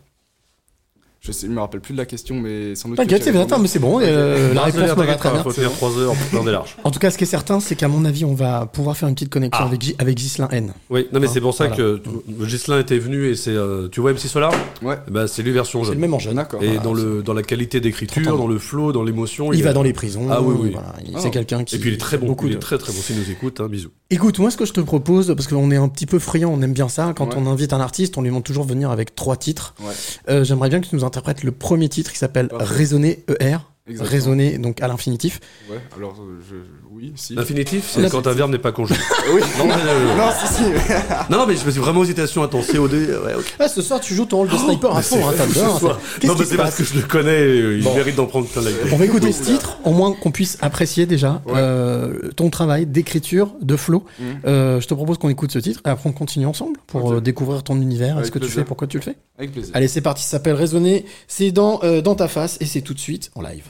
Je 1.27 1.33
sais, 1.33 1.47
je 1.47 1.53
me 1.53 1.59
rappelle 1.59 1.81
plus 1.81 1.95
de 1.95 1.99
la 1.99 2.05
question, 2.05 2.35
mais 2.35 2.75
sans 2.75 2.91
doute. 2.91 2.99
T'inquiète, 2.99 3.23
c'est 3.25 3.35
attends, 3.35 3.59
mais 3.59 3.67
c'est 3.67 3.79
bon, 3.79 3.99
euh, 4.03 4.53
la 4.53 4.65
réponse 4.65 4.83
me 4.95 5.05
va 5.05 5.15
très 5.15 5.31
bien. 5.31 5.43
Faut 5.43 5.53
tenir 5.53 5.73
3 5.73 5.97
heures 5.99 6.13
pour 6.15 6.27
plein 6.29 6.45
des 6.45 6.51
larges. 6.53 6.77
En 6.85 6.91
tout 6.91 6.99
cas, 6.99 7.11
ce 7.11 7.17
qui 7.17 7.25
est 7.25 7.27
certain, 7.27 7.61
c'est 7.61 7.77
qu'à 7.77 7.89
mon 7.89 8.05
avis, 8.05 8.27
on 8.27 8.35
va 8.35 8.67
pouvoir 8.67 8.95
faire 8.95 9.09
une 9.09 9.15
petite 9.15 9.31
connexion 9.31 9.65
Ah. 9.65 9.69
avec, 9.69 9.81
Gi- 9.81 9.95
avec 9.99 10.17
Ghislain 10.19 10.49
N. 10.51 10.75
Oui, 10.91 11.07
non 11.15 11.21
mais 11.21 11.27
Hein, 11.27 11.31
c'est 11.33 11.41
pour 11.41 11.55
ça 11.55 11.69
voilà. 11.69 11.77
que 11.83 12.03
tu- 12.05 12.45
Ghislain 12.45 12.79
était 12.81 12.99
venu 12.99 13.29
et 13.31 13.37
c'est 13.37 13.53
euh, 13.53 13.89
tu 13.89 14.01
vois 14.03 14.11
MC 14.13 14.29
Solar? 14.29 14.53
Ouais, 14.83 14.99
bah, 15.11 15.27
c'est 15.27 15.43
lui 15.43 15.53
version 15.53 15.81
C'est 15.83 15.87
le 15.89 15.93
jeune. 15.95 16.01
même 16.03 16.13
en 16.13 16.19
jeune. 16.19 16.35
d'accord. 16.37 16.63
Et 16.63 16.67
Voilà, 16.67 16.83
dans 16.83 16.93
le 16.93 17.23
dans 17.23 17.33
la 17.33 17.43
qualité 17.43 17.79
30 17.81 17.85
d'écriture, 17.85 18.35
ans. 18.35 18.37
dans 18.37 18.47
le 18.47 18.59
flow, 18.59 18.93
dans 18.93 19.03
l'émotion, 19.03 19.51
Il 19.55 19.63
va 19.63 19.73
dans 19.73 19.83
les 19.83 19.95
prisons. 19.95 20.27
Ah 20.31 20.43
oui, 20.43 20.55
oui. 20.61 20.71
voilà, 20.73 20.93
il- 21.07 21.13
Ah. 21.17 21.21
C'est 21.23 21.31
quelqu'un 21.31 21.65
qui. 21.65 21.77
Et 21.77 21.79
puis 21.79 21.89
il 21.89 21.95
est 21.95 21.99
très 21.99 22.19
bon, 22.19 22.27
Beaucoup 22.27 22.47
il 22.49 22.53
est 22.53 22.57
de- 22.57 22.61
très 22.61 22.77
très 22.77 22.93
bon 22.93 22.99
s'il 23.01 23.17
nous 23.17 23.31
écoute, 23.31 23.61
hein, 23.61 23.69
bisous. 23.69 23.91
Écoute, 24.11 24.39
moi, 24.39 24.51
ce 24.51 24.57
que 24.57 24.67
je 24.67 24.73
te 24.73 24.81
propose, 24.81 25.29
parce 25.35 25.49
qu'on 25.49 25.71
est 25.71 25.77
un 25.77 25.89
petit 25.89 26.07
peu 26.07 26.19
friand, 26.19 26.51
on 26.53 26.61
aime 26.63 26.73
bien 26.75 26.89
ça. 26.89 27.15
Quand 27.17 27.29
Ouais. 27.29 27.35
on 27.39 27.47
invite 27.47 27.73
un 27.73 27.81
artiste, 27.81 28.17
on 28.19 28.21
lui 28.23 28.29
demande 28.29 28.45
toujours 28.45 28.65
venir 28.65 28.91
avec 28.91 29.15
trois 29.15 29.37
titres. 29.37 29.75
Ouais. 29.81 29.93
Euh, 30.29 30.45
J'aimerais 30.45 30.69
bien 30.69 30.81
que 30.81 30.87
tu 30.87 30.95
nous 30.95 31.05
interprètes 31.05 31.43
le 31.43 31.53
premier 31.53 31.89
titre 31.89 32.13
qui 32.13 32.19
s'appelle. 32.19 32.49
Raisonner 32.53 33.25
ER. 33.41 33.57
Exactement. 33.87 34.11
Raisonner 34.13 34.57
donc 34.57 34.81
à 34.81 34.89
l'infinitif. 34.89 35.41
Ouais, 35.71 35.77
alors 35.95 36.17
euh, 36.19 36.41
je, 36.49 36.55
oui, 36.91 37.13
si. 37.17 37.35
L'infinitif, 37.35 37.85
c'est 37.87 38.03
Ah, 38.07 38.09
quand 38.09 38.27
un 38.27 38.33
verbe 38.33 38.51
n'est 38.51 38.59
pas 38.59 38.73
conjugué. 38.73 38.99
oui. 39.35 39.43
non, 39.59 39.67
mais, 39.67 39.75
euh, 39.75 40.17
Non, 40.17 40.31
si, 40.41 40.55
si. 40.55 40.63
non, 41.31 41.37
non, 41.41 41.47
mais 41.47 41.55
je 41.55 41.67
me 41.67 41.71
suis 41.71 41.81
vraiment 41.81 42.03
hésitation. 42.03 42.43
Attends, 42.43 42.63
COD, 42.63 42.93
ouais, 42.95 43.35
ok. 43.37 43.55
Ah, 43.59 43.69
ce 43.69 43.83
soir, 43.83 44.01
tu 44.01 44.15
joues 44.15 44.25
ton 44.25 44.39
rôle 44.39 44.49
de 44.49 44.57
sniper 44.57 44.91
à 44.97 45.03
fond, 45.03 45.17
c'est- 45.17 45.23
hein, 45.23 45.33
t'as 45.37 45.47
ce 45.49 45.79
soir. 45.79 46.01
Qu'est-ce 46.19 46.33
Non, 46.33 46.39
mais 46.39 46.47
c'est 46.47 46.57
parce 46.57 46.77
que 46.77 46.85
je 46.85 46.95
le 46.95 47.03
connais, 47.03 47.31
euh, 47.43 47.77
il 47.77 47.85
Bon. 47.85 47.95
mérite 47.95 48.17
d'en 48.17 48.25
prendre 48.25 48.47
plein 48.47 48.63
la 48.63 48.71
gueule. 48.73 48.89
On 48.91 48.97
va 48.97 49.05
écouter 49.05 49.33
ce 49.33 49.43
titre, 49.43 49.77
au 49.85 49.93
moins 49.93 50.13
qu'on 50.15 50.31
puisse 50.31 50.57
apprécier 50.63 51.05
déjà 51.05 51.43
Ouais. 51.45 51.53
euh, 51.57 52.31
ton 52.37 52.49
travail 52.49 52.87
d'écriture, 52.87 53.53
de 53.61 53.77
flow. 53.77 54.07
Euh, 54.47 54.81
je 54.81 54.87
te 54.89 54.95
propose 54.95 55.19
qu'on 55.19 55.29
écoute 55.29 55.53
ce 55.53 55.59
titre 55.59 55.83
et 55.85 55.91
après 55.91 56.09
on 56.09 56.13
continue 56.15 56.47
ensemble 56.47 56.79
pour 56.87 57.21
découvrir 57.21 57.63
ton 57.63 57.79
univers, 57.79 58.15
Avec 58.15 58.25
ce 58.27 58.31
que 58.31 58.39
tu 58.39 58.49
fais, 58.49 58.65
pourquoi 58.65 58.87
tu 58.87 58.97
le 58.97 59.03
fais? 59.03 59.17
Avec 59.39 59.53
plaisir. 59.53 59.73
Allez, 59.77 59.89
c'est 59.89 60.01
parti, 60.01 60.23
ça 60.23 60.31
s'appelle 60.31 60.55
Raisonner. 60.55 61.05
C'est 61.29 61.51
dans, 61.51 61.81
euh, 61.83 62.01
dans 62.01 62.15
ta 62.15 62.29
face 62.29 62.57
et 62.63 62.65
c'est 62.65 62.81
tout 62.81 62.95
de 62.95 62.99
suite 63.01 63.31
en 63.35 63.43
live. 63.43 63.65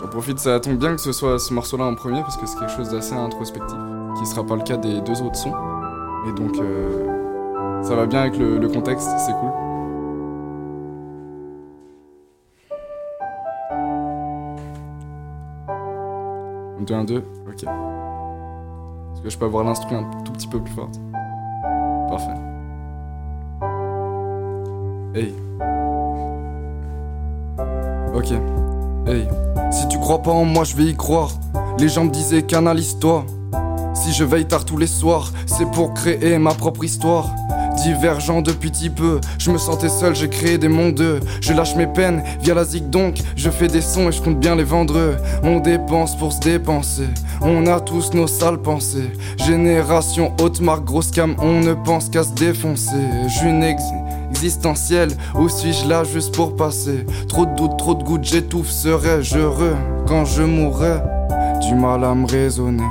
J'en 0.00 0.08
profite, 0.08 0.38
ça 0.38 0.58
tombe 0.60 0.78
bien 0.78 0.94
que 0.94 1.00
ce 1.00 1.12
soit 1.12 1.38
ce 1.38 1.52
morceau-là 1.52 1.84
en 1.84 1.94
premier 1.94 2.22
parce 2.22 2.38
que 2.38 2.46
c'est 2.46 2.58
quelque 2.58 2.72
chose 2.72 2.88
d'assez 2.88 3.12
introspectif, 3.12 3.76
qui 4.18 4.24
sera 4.24 4.46
pas 4.46 4.56
le 4.56 4.62
cas 4.62 4.78
des 4.78 5.02
deux 5.02 5.20
autres 5.20 5.36
sons. 5.36 5.52
Et 6.26 6.32
donc, 6.32 6.56
euh, 6.56 7.82
ça 7.82 7.94
va 7.96 8.06
bien 8.06 8.20
avec 8.20 8.38
le, 8.38 8.66
contexte, 8.68 9.10
c'est 9.18 9.32
cool. 9.32 9.50
Un, 16.78 16.82
deux, 16.82 16.94
un, 16.94 17.04
deux, 17.04 17.22
ok. 17.46 17.64
Est-ce 17.64 19.20
que 19.22 19.28
je 19.28 19.36
peux 19.36 19.44
avoir 19.44 19.64
l'instru 19.64 19.96
un 19.96 20.04
tout 20.24 20.32
petit 20.32 20.48
peu 20.48 20.60
plus 20.60 20.72
fort 20.72 20.90
Parfait. 22.08 22.40
Hey. 25.14 25.34
Ok. 28.14 28.69
Hey. 29.06 29.28
Si 29.70 29.88
tu 29.88 29.98
crois 29.98 30.22
pas 30.22 30.30
en 30.30 30.44
moi, 30.44 30.64
je 30.64 30.76
vais 30.76 30.84
y 30.84 30.96
croire. 30.96 31.30
Les 31.78 31.88
gens 31.88 32.04
me 32.04 32.10
disaient 32.10 32.42
canalise-toi. 32.42 33.24
Si 33.94 34.12
je 34.12 34.24
veille 34.24 34.46
tard 34.46 34.64
tous 34.64 34.76
les 34.76 34.86
soirs, 34.86 35.32
c'est 35.46 35.70
pour 35.70 35.94
créer 35.94 36.38
ma 36.38 36.54
propre 36.54 36.84
histoire. 36.84 37.30
Divergent 37.82 38.42
de 38.42 38.52
petit 38.52 38.90
peu, 38.90 39.20
je 39.38 39.50
me 39.50 39.56
sentais 39.56 39.88
seul, 39.88 40.14
j'ai 40.14 40.28
créé 40.28 40.58
des 40.58 40.68
mondes. 40.68 41.20
Je 41.40 41.52
lâche 41.52 41.76
mes 41.76 41.86
peines 41.86 42.22
via 42.42 42.54
la 42.54 42.64
zig 42.64 42.90
donc, 42.90 43.20
je 43.36 43.48
fais 43.48 43.68
des 43.68 43.80
sons 43.80 44.08
et 44.08 44.12
je 44.12 44.20
compte 44.20 44.38
bien 44.38 44.54
les 44.54 44.64
vendre. 44.64 45.16
On 45.42 45.60
dépense 45.60 46.16
pour 46.16 46.32
se 46.32 46.40
dépenser, 46.40 47.08
on 47.40 47.66
a 47.66 47.80
tous 47.80 48.12
nos 48.12 48.26
sales 48.26 48.60
pensées. 48.60 49.10
Génération 49.38 50.34
haute 50.40 50.60
marque, 50.60 50.84
grosse 50.84 51.10
cam, 51.10 51.34
on 51.38 51.60
ne 51.60 51.72
pense 51.72 52.10
qu'à 52.10 52.22
se 52.22 52.32
défoncer. 52.32 53.06
Je 53.28 53.46
une 53.46 53.62
ex 53.62 53.82
existentielle, 54.30 55.10
ou 55.38 55.48
suis-je 55.48 55.88
là 55.88 56.04
juste 56.04 56.34
pour 56.34 56.56
passer? 56.56 57.04
Trop 57.28 57.46
de 57.46 57.54
doutes, 57.54 57.76
trop 57.76 57.94
de 57.94 58.02
gouttes, 58.02 58.24
j'étouffe, 58.24 58.70
serais-je 58.70 59.38
heureux 59.38 59.76
quand 60.06 60.24
je 60.24 60.42
mourrais? 60.42 61.02
Du 61.60 61.74
mal 61.74 62.04
à 62.04 62.14
me 62.14 62.26
raisonner, 62.26 62.88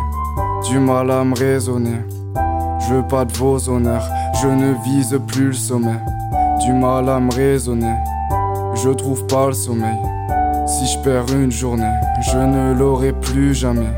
du 0.69 0.79
mal 0.79 1.09
à 1.09 1.23
me 1.23 1.35
raisonner. 1.35 2.01
Je 2.81 2.93
veux 2.93 3.07
pas 3.07 3.25
de 3.25 3.33
vos 3.33 3.69
honneurs, 3.69 4.07
je 4.41 4.47
ne 4.47 4.73
vise 4.83 5.19
plus 5.27 5.47
le 5.47 5.53
sommet. 5.53 5.99
Du 6.61 6.73
mal 6.73 7.09
à 7.09 7.19
me 7.19 7.33
raisonner, 7.33 7.95
je 8.75 8.89
trouve 8.89 9.25
pas 9.27 9.47
le 9.47 9.53
sommeil. 9.53 9.97
Si 10.67 10.85
je 10.85 10.99
perds 10.99 11.33
une 11.33 11.51
journée, 11.51 11.91
je 12.21 12.37
ne 12.37 12.73
l'aurai 12.73 13.11
plus 13.11 13.55
jamais. 13.55 13.91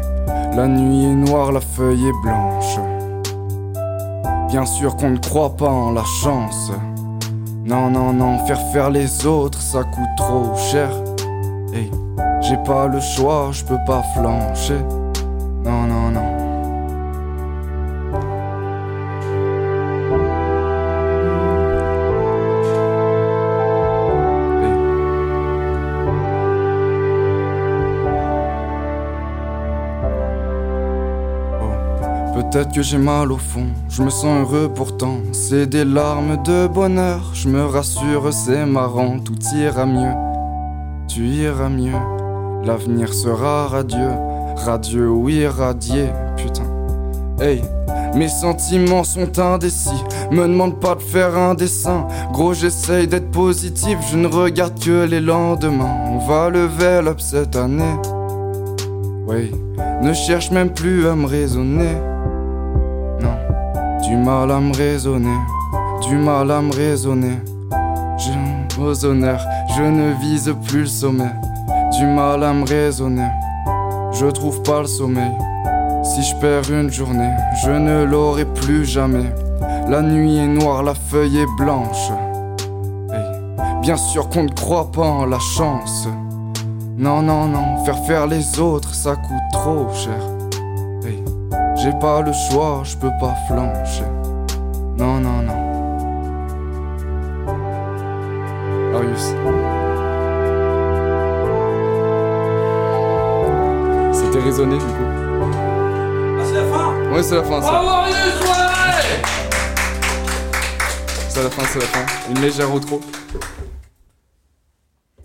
La 0.55 0.67
nuit 0.67 1.03
est 1.05 1.15
noire, 1.15 1.51
la 1.51 1.62
feuille 1.62 2.07
est 2.07 2.24
blanche. 2.24 2.79
Bien 4.49 4.65
sûr 4.65 4.95
qu'on 4.95 5.12
ne 5.12 5.17
croit 5.17 5.56
pas 5.56 5.69
en 5.69 5.91
la 5.91 6.04
chance. 6.21 6.71
Non, 7.63 7.91
non, 7.91 8.12
non, 8.12 8.45
faire 8.47 8.60
faire 8.71 8.89
les 8.89 9.26
autres, 9.26 9.62
ça 9.62 9.84
coûte 9.84 10.10
trop 10.17 10.56
cher. 10.58 10.89
Hey, 11.74 11.91
j'ai 12.41 12.58
pas 12.58 12.88
le 12.88 13.00
choix, 13.00 13.50
je 13.52 13.63
peux 13.63 13.78
pas 13.86 14.02
flancher. 14.15 14.82
Non, 15.63 15.84
non, 15.84 16.10
non. 16.10 16.31
Peut-être 32.51 32.73
que 32.73 32.81
j'ai 32.81 32.97
mal 32.97 33.31
au 33.31 33.37
fond, 33.37 33.67
je 33.87 34.03
me 34.03 34.09
sens 34.09 34.41
heureux 34.41 34.69
pourtant. 34.75 35.19
C'est 35.31 35.67
des 35.67 35.85
larmes 35.85 36.35
de 36.43 36.67
bonheur, 36.67 37.31
je 37.33 37.47
me 37.47 37.63
rassure, 37.63 38.33
c'est 38.33 38.65
marrant, 38.65 39.19
tout 39.19 39.37
ira 39.55 39.85
mieux. 39.85 40.11
Tu 41.07 41.27
iras 41.27 41.69
mieux, 41.69 41.95
l'avenir 42.65 43.13
sera 43.13 43.67
radieux, 43.67 44.11
radieux, 44.57 45.09
oui, 45.09 45.47
radié, 45.47 46.09
putain. 46.35 46.65
Hey, 47.39 47.61
mes 48.15 48.27
sentiments 48.27 49.05
sont 49.05 49.39
indécis, 49.39 50.03
me 50.29 50.41
demande 50.41 50.77
pas 50.81 50.95
de 50.95 51.01
faire 51.01 51.37
un 51.37 51.53
dessin. 51.53 52.05
Gros, 52.33 52.53
j'essaye 52.53 53.07
d'être 53.07 53.31
positif, 53.31 53.97
je 54.11 54.17
ne 54.17 54.27
regarde 54.27 54.77
que 54.77 55.05
les 55.05 55.21
lendemains. 55.21 55.95
On 56.09 56.17
va 56.17 56.49
level 56.49 57.07
up 57.07 57.21
cette 57.21 57.55
année. 57.55 57.95
Oui, 59.25 59.51
ne 60.01 60.11
cherche 60.11 60.51
même 60.51 60.73
plus 60.73 61.07
à 61.07 61.15
me 61.15 61.27
raisonner. 61.27 61.95
Du 64.12 64.17
mal 64.17 64.52
à 64.52 64.60
me 64.60 64.76
raisonner, 64.76 65.39
du 66.02 66.17
mal 66.17 66.52
à 66.52 66.62
me 66.62 66.74
raisonner. 66.76 67.39
Je 68.17 68.82
aux 68.82 69.06
honneurs, 69.06 69.39
je 69.78 69.84
ne 69.84 70.12
vise 70.19 70.54
plus 70.67 70.82
le 70.82 70.86
sommet. 70.86 71.32
Du 71.97 72.06
mal 72.06 72.43
à 72.43 72.52
me 72.52 72.67
raisonner, 72.67 73.30
je 74.12 74.26
trouve 74.26 74.62
pas 74.63 74.82
le 74.82 74.88
sommeil. 74.88 75.32
Si 76.04 76.24
je 76.24 76.36
perds 76.41 76.69
une 76.69 76.91
journée, 76.91 77.32
je 77.63 77.71
ne 77.71 78.04
l'aurai 78.04 78.43
plus 78.43 78.84
jamais. 78.84 79.34
La 79.88 80.02
nuit 80.02 80.39
est 80.39 80.47
noire, 80.47 80.84
la 80.84 80.93
feuille 80.93 81.38
est 81.38 81.58
blanche. 81.58 82.12
Bien 83.82 83.95
sûr 83.95 84.28
qu'on 84.28 84.43
ne 84.43 84.52
croit 84.52 84.91
pas 84.91 85.08
en 85.08 85.26
la 85.26 85.39
chance. 85.39 86.10
Non, 86.97 87.21
non, 87.21 87.47
non, 87.47 87.86
faire 87.86 88.04
faire 88.06 88.28
les 88.28 88.60
autres, 88.60 88.93
ça 88.93 89.15
coûte 89.15 89.54
trop 89.54 89.88
cher. 89.93 90.40
J'ai 91.82 91.94
pas 91.94 92.22
le 92.22 92.32
choix, 92.32 92.84
je 92.84 92.96
peux 92.96 93.10
pas 93.20 93.36
flancher. 93.48 94.06
Non, 95.00 95.20
non, 95.20 95.41
non. 95.41 95.62
Arius. 98.94 99.34
C'était 104.13 104.44
raisonné 104.44 104.78
du 104.78 104.86
coup. 104.86 104.91
Ah, 106.39 106.44
c'est 106.46 106.54
la 106.54 106.65
fin 106.65 107.12
Ouais, 107.12 107.24
c'est 107.24 107.36
la 107.36 107.44
fin, 107.44 107.62
ça. 107.63 107.72
Bravo, 107.72 107.88
Arius, 107.88 108.41
ouais 108.41 109.22
C'est 111.30 111.44
la 111.44 111.50
fin, 111.50 111.63
c'est 111.63 111.80
la 111.80 111.86
fin. 111.86 112.06
Une 112.30 112.41
légère 112.41 112.72
outro. 112.72 113.02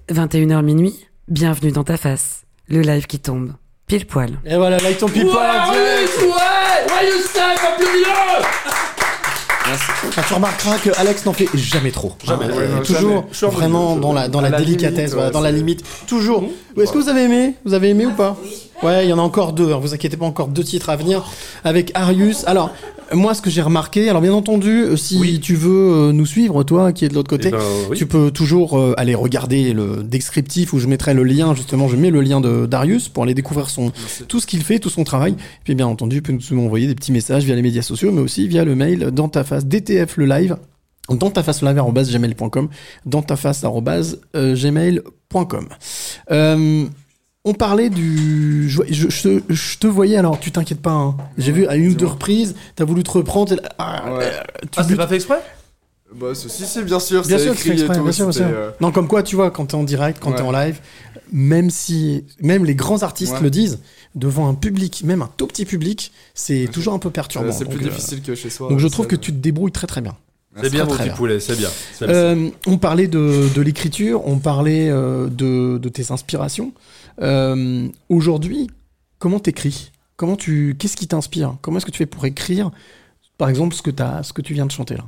21h 0.09 0.63
minuit, 0.63 1.07
bienvenue 1.29 1.73
dans 1.73 1.85
ta 1.85 1.99
face. 1.99 2.47
Le 2.69 2.81
live 2.81 3.07
qui 3.07 3.19
tombe. 3.19 3.53
Pile 3.87 4.07
poil. 4.07 4.31
Et 4.45 4.57
voilà, 4.57 4.79
là, 4.79 4.91
ils 4.91 4.97
t'ont 4.97 5.09
pile 5.09 5.27
Ouais, 5.27 5.31
poil. 5.33 5.47
Arius, 5.47 6.11
ouais 6.23 6.89
Joyeux 6.89 7.21
Step, 7.23 7.43
Merci. 9.69 9.85
Ah, 10.17 10.23
tu 10.27 10.35
remarqueras 10.35 10.79
que 10.79 10.91
Alex 10.99 11.25
n'en 11.25 11.33
fait 11.33 11.49
jamais 11.55 11.91
trop. 11.91 12.13
Jamais. 12.25 12.47
Euh, 12.47 12.57
Ouais, 12.57 12.69
non, 12.69 12.83
toujours 12.83 13.25
jamais. 13.33 13.53
Vraiment 13.53 13.89
milieu, 13.91 14.01
dans 14.01 14.13
la, 14.13 14.29
dans 14.29 14.41
la, 14.41 14.51
la 14.51 14.59
délicatesse, 14.59 14.97
limite, 14.97 15.13
voilà, 15.13 15.27
ouais, 15.29 15.33
dans 15.33 15.41
la 15.41 15.51
limite. 15.53 15.85
Toujours. 16.07 16.45
Est-ce 16.81 16.93
que 16.93 16.99
vous 16.99 17.09
avez 17.09 17.23
aimé? 17.23 17.55
Vous 17.65 17.75
avez 17.75 17.91
aimé 17.91 18.07
ou 18.07 18.13
pas? 18.13 18.37
Ouais, 18.83 19.05
il 19.07 19.09
y 19.09 19.13
en 19.13 19.19
a 19.19 19.23
encore 19.23 19.53
deux. 19.53 19.73
hein, 19.73 19.79
vous 19.81 19.93
inquiétez 19.95 20.17
pas, 20.17 20.25
encore 20.27 20.49
deux 20.49 20.63
titres 20.65 20.89
à 20.91 20.97
venir 20.97 21.25
avec 21.65 21.91
Arius. 21.95 22.45
Alors, 22.47 22.71
Moi, 23.13 23.35
ce 23.35 23.41
que 23.43 23.51
j'ai 23.51 23.63
remarqué, 23.63 24.09
alors 24.09 24.21
bien 24.21 24.33
entendu, 24.33 24.83
euh, 24.83 24.97
si 24.97 25.17
Oui. 25.19 25.39
tu 25.41 25.55
veux 25.55 25.93
euh, 26.09 26.13
nous 26.13 26.27
suivre, 26.27 26.65
toi 26.65 26.93
qui 26.93 27.05
es 27.05 27.09
de 27.09 27.15
l'autre 27.15 27.31
côté, 27.31 27.49
Eh 27.49 27.53
ben, 27.53 27.61
oui. 27.91 27.97
tu 27.97 28.07
peux 28.07 28.31
toujours 28.33 28.77
euh, 28.79 28.95
aller 28.97 29.15
regarder 29.15 29.73
le 29.73 30.03
descriptif 30.03 30.73
où 30.73 30.79
je 30.81 30.89
mettrai 30.89 31.15
le 31.15 31.23
lien, 31.23 31.55
justement, 31.55 31.87
je 31.89 31.95
mets 31.97 32.11
le 32.11 32.21
lien 32.21 32.41
de 32.41 32.67
Darius 32.67 33.09
pour 33.09 33.23
aller 33.23 33.35
découvrir 33.35 33.71
son, 33.71 33.93
Merci. 33.97 34.25
tout 34.25 34.41
ce 34.41 34.47
qu'il 34.47 34.63
fait, 34.65 34.81
tout 34.81 34.91
son 34.91 35.05
travail. 35.05 35.33
Et 35.33 35.37
puis 35.65 35.75
bien 35.77 35.87
entendu, 35.87 36.17
tu 36.17 36.23
peux 36.23 36.33
nous 36.33 36.65
envoyer 36.65 36.89
des 36.89 36.95
petits 36.97 37.13
messages 37.13 37.45
via 37.45 37.55
les 37.55 37.63
médias 37.63 37.83
sociaux, 37.83 38.11
mais 38.11 38.21
aussi 38.21 38.49
via 38.49 38.65
le 38.65 38.75
mail 38.75 39.11
dans 39.13 39.29
ta 39.29 39.45
face 39.45 39.67
DTF 39.67 40.17
le 40.17 40.27
live, 40.27 40.57
dans 41.09 41.31
ta 41.31 41.45
face 41.45 41.63
live 41.63 41.81
gmail.com, 41.81 42.69
dans 43.05 43.23
ta 43.23 43.37
face 43.37 43.65
gmail.com. 44.35 45.69
Euh, 46.33 46.85
on 47.47 47.55
parlait 47.55 47.89
du. 47.89 48.69
Je, 48.69 48.83
je- 48.91 49.09
je 49.09 49.23
te- 49.23 49.43
je 49.53 49.79
te 49.79 49.87
voyais, 49.87 50.17
alors 50.19 50.39
tu 50.39 50.51
t'inquiètes 50.53 50.83
pas. 50.83 50.91
hein. 50.93 51.17
J'ai 51.39 51.53
vu 51.53 51.67
à 51.67 51.77
une 51.77 51.87
ou 51.87 51.91
deux 51.93 51.97
dis-moi. 51.99 52.13
reprises, 52.13 52.55
t'as 52.75 52.85
voulu 52.85 53.03
te 53.03 53.11
reprendre. 53.11 53.55
ah, 53.79 54.13
Ouais. 54.13 54.25
euh, 54.25 54.41
tu 54.71 54.79
Ah, 54.81 54.97
pas 54.97 55.07
fait 55.09 55.15
exprès? 55.15 55.43
Bah, 56.15 56.29
ceci, 56.35 56.65
c'est 56.67 56.85
bien 56.85 57.01
sûr, 57.01 57.23
Bien 57.27 57.37
sûr, 57.39 57.53
que 57.53 57.57
c'est 57.59 57.69
écrit 57.69 57.71
et 57.71 57.73
exprès, 57.83 57.97
tout. 57.97 58.03
bien 58.05 58.13
sûr, 58.13 58.27
bien 58.27 58.33
c'était, 58.33 58.47
sûr. 58.49 58.57
euh, 58.57 58.71
Non, 58.81 58.93
comme 58.93 59.09
quoi, 59.09 59.23
tu 59.23 59.35
vois, 59.37 59.51
quand 59.51 59.67
t'es 59.67 59.75
en 59.75 59.83
direct, 59.83 60.19
quand 60.23 60.31
Ouais. 60.31 60.37
t'es 60.37 60.43
en 60.43 60.53
live, 60.53 60.81
même 61.33 61.69
si, 61.71 62.25
même 62.41 62.65
les 62.65 62.75
grands 62.77 63.03
artistes 63.03 63.33
Ouais. 63.35 63.41
le 63.43 63.51
disent, 63.51 63.81
devant 64.15 64.49
un 64.49 64.55
public, 64.55 65.03
même 65.05 65.21
un 65.23 65.31
tout 65.37 65.47
petit 65.49 65.65
public, 65.65 66.13
c'est 66.35 66.69
toujours 66.73 66.95
un 66.95 66.99
peu 67.01 67.11
perturbant. 67.11 67.51
c'est 67.53 67.65
plus 67.65 67.85
euh, 67.85 67.89
difficile 67.89 68.23
que 68.23 68.35
chez 68.35 68.51
soi. 68.51 68.69
Donc 68.69 68.79
je 68.79 68.87
trouve 68.89 69.07
que 69.09 69.17
tu 69.17 69.33
te 69.33 69.39
débrouilles 69.39 69.73
très 69.73 69.87
très 69.89 70.01
bien. 70.01 70.15
C'est 70.63 70.71
bien, 70.71 70.85
très, 70.87 70.89
mon 70.89 70.95
très 70.95 70.99
petit 71.05 71.09
bien. 71.11 71.17
poulet, 71.17 71.41
c'est 71.41 71.57
bien. 71.59 71.69
Euh, 72.03 72.49
on 72.67 72.79
parlait 72.79 73.09
de, 73.09 73.49
de 73.55 73.61
l'écriture, 73.61 74.27
on 74.27 74.39
parlait 74.39 74.89
euh, 74.89 75.27
de, 75.27 75.77
de 75.77 75.89
tes 75.91 76.13
inspirations. 76.13 76.73
Euh, 77.21 77.89
Aujourd'hui, 78.09 78.69
comment 79.19 79.41
t'écris? 79.41 79.93
Comment 80.17 80.37
tu, 80.37 80.77
qu'est-ce 80.79 80.97
qui 80.97 81.07
t'inspire? 81.09 81.57
Comment 81.61 81.77
est-ce 81.79 81.87
que 81.87 81.91
tu 81.91 81.99
fais 81.99 82.07
pour 82.07 82.25
écrire, 82.25 82.71
par 83.39 83.49
exemple, 83.49 83.75
ce 83.75 83.83
que 83.83 83.91
t'as, 83.91 84.23
ce 84.23 84.33
que 84.33 84.43
tu 84.43 84.55
viens 84.55 84.67
de 84.67 84.71
chanter 84.71 84.97
là? 84.97 85.05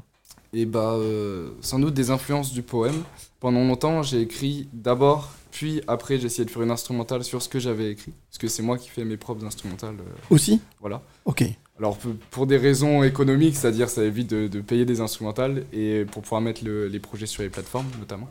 Et 0.53 0.65
bah, 0.67 0.93
euh, 0.95 1.51
sans 1.61 1.79
doute 1.79 1.95
des 1.95 2.11
influences 2.11 2.53
du 2.53 2.63
poème. 2.63 3.03
Pendant 3.41 3.65
longtemps, 3.65 4.03
j'ai 4.03 4.21
écrit 4.23 4.69
d'abord, 4.73 5.33
puis 5.51 5.81
après, 5.87 6.19
j'ai 6.19 6.27
essayé 6.27 6.45
de 6.45 6.51
faire 6.51 6.63
une 6.63 6.71
instrumentale 6.71 7.23
sur 7.25 7.41
ce 7.43 7.49
que 7.49 7.59
j'avais 7.59 7.91
écrit. 7.93 8.13
Parce 8.31 8.39
que 8.39 8.49
c'est 8.49 8.63
moi 8.63 8.77
qui 8.79 8.89
fais 8.89 9.05
mes 9.05 9.17
propres 9.17 9.45
instrumentales. 9.45 9.97
euh, 10.01 10.13
Aussi? 10.31 10.61
voilà. 10.81 11.03
Ok. 11.25 11.45
Alors, 11.79 11.97
pour- 11.99 12.15
pour 12.31 12.47
des 12.47 12.57
raisons 12.57 13.03
économiques, 13.05 13.57
c'est-à-dire 13.57 13.89
ça 13.89 14.03
évite 14.05 14.29
de, 14.31 14.49
de 14.49 14.61
payer 14.61 14.85
des 14.85 15.01
instrumentales 15.01 15.65
et 15.73 16.05
pour 16.11 16.23
pouvoir 16.23 16.41
mettre 16.41 16.65
le- 16.65 16.89
les 16.89 16.99
projets 16.99 17.27
sur 17.27 17.43
les 17.43 17.51
plateformes, 17.51 17.87
notamment. 18.01 18.29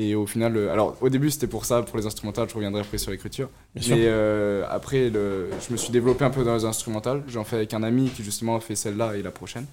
Et 0.00 0.14
au 0.14 0.26
final, 0.26 0.56
euh, 0.56 0.72
alors 0.72 0.96
au 1.00 1.08
début 1.08 1.28
c'était 1.28 1.48
pour 1.48 1.64
ça, 1.64 1.82
pour 1.82 1.98
les 1.98 2.06
instrumentales, 2.06 2.48
je 2.48 2.54
reviendrai 2.54 2.82
après 2.82 2.98
sur 2.98 3.10
l'écriture. 3.10 3.48
Mais 3.74 3.80
euh, 3.90 4.64
après, 4.70 5.10
le, 5.10 5.48
je 5.66 5.72
me 5.72 5.76
suis 5.76 5.90
développé 5.90 6.24
un 6.24 6.30
peu 6.30 6.44
dans 6.44 6.54
les 6.54 6.64
instrumentales. 6.64 7.24
J'en 7.26 7.42
fais 7.42 7.56
avec 7.56 7.74
un 7.74 7.82
ami 7.82 8.08
qui 8.08 8.22
justement 8.22 8.54
a 8.56 8.60
fait 8.60 8.76
celle-là 8.76 9.16
et 9.16 9.22
la 9.22 9.32
prochaine. 9.32 9.66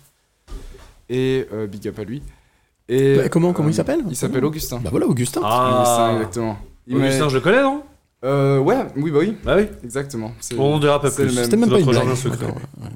Et 1.09 1.45
euh, 1.53 1.67
big 1.67 1.88
up 1.88 1.99
à 1.99 2.03
lui. 2.03 2.23
Et, 2.89 3.17
Bah, 3.17 3.29
comment- 3.29 3.53
comment 3.53 3.69
il 3.69 3.75
s'appelle? 3.75 4.01
Il 4.09 4.15
s'appelle 4.15 4.43
Augustin. 4.45 4.79
Bah 4.83 4.89
voilà, 4.89 5.05
Augustin. 5.05 5.41
Augustin, 5.41 6.15
exactement. 6.17 6.57
Il 6.88 6.97
Augustin, 6.97 7.29
je 7.29 7.35
le 7.35 7.41
connais, 7.41 7.61
non? 7.61 7.83
Euh, 8.25 8.59
ouais, 8.59 8.77
oui, 8.97 9.11
bah 9.11 9.19
oui, 9.21 9.35
Bah 9.43 9.55
oui. 9.57 9.67
exactement. 9.83 10.33
On 10.57 10.75
ne 10.75 10.81
dira 10.81 10.99
pas 11.01 11.11
plus. 11.11 11.25
le 11.25 11.31
même. 11.33 11.43
C'était 11.45 11.57
même 11.57 11.69
pas 11.69 11.79
une 11.79 11.85
blague. 11.85 12.15
secret. 12.15 12.47
Ouais. 12.47 12.89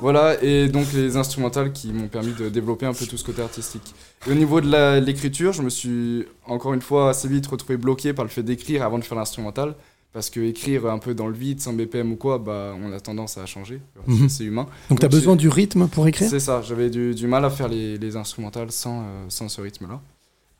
Voilà, 0.00 0.42
et 0.42 0.68
donc 0.68 0.92
les 0.94 1.16
instrumentales 1.16 1.72
qui 1.72 1.92
m'ont 1.92 2.08
permis 2.08 2.32
de 2.32 2.48
développer 2.48 2.86
un 2.86 2.94
peu 2.94 3.04
tout 3.04 3.16
ce 3.18 3.24
côté 3.24 3.42
artistique. 3.42 3.94
Et 4.26 4.30
au 4.30 4.34
niveau 4.34 4.60
de 4.60 4.98
l'écriture, 5.00 5.52
je 5.52 5.62
me 5.62 5.68
suis 5.70 6.24
encore 6.46 6.72
une 6.72 6.80
fois 6.80 7.10
assez 7.10 7.28
vite 7.28 7.46
retrouvé 7.46 7.76
bloqué 7.76 8.12
par 8.14 8.24
le 8.24 8.30
fait 8.30 8.42
d'écrire 8.42 8.82
avant 8.82 8.98
de 8.98 9.04
faire 9.04 9.18
l'instrumental. 9.18 9.74
Parce 10.12 10.28
que 10.28 10.40
écrire 10.40 10.86
un 10.86 10.98
peu 10.98 11.14
dans 11.14 11.28
le 11.28 11.34
vide, 11.34 11.60
sans 11.60 11.72
BPM 11.72 12.10
ou 12.10 12.16
quoi, 12.16 12.38
bah, 12.38 12.74
on 12.82 12.90
a 12.92 12.98
tendance 12.98 13.38
à 13.38 13.46
changer. 13.46 13.80
Mhm. 14.08 14.28
C'est 14.28 14.42
humain. 14.42 14.66
Donc 14.88 14.98
t'as 14.98 15.06
Donc, 15.06 15.12
besoin 15.20 15.36
du 15.36 15.48
rythme 15.48 15.86
pour 15.86 16.08
écrire? 16.08 16.28
C'est 16.28 16.40
ça, 16.40 16.62
j'avais 16.62 16.90
du, 16.90 17.14
du 17.14 17.28
mal 17.28 17.44
à 17.44 17.50
faire 17.50 17.68
les, 17.68 17.96
les 17.96 18.16
instrumentales 18.16 18.72
sans, 18.72 19.02
euh, 19.02 19.04
sans 19.28 19.48
ce 19.48 19.60
rythme-là. 19.60 20.00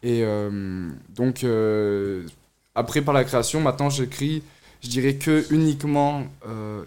Et 0.04 0.20
euh, 0.22 0.88
donc, 1.16 1.42
euh, 1.42 2.22
après 2.74 3.02
par 3.02 3.14
la 3.14 3.24
création, 3.24 3.60
maintenant 3.60 3.90
j'écris, 3.90 4.42
je 4.82 4.88
dirais 4.88 5.14
que 5.14 5.44
uniquement 5.52 6.22
euh, 6.48 6.82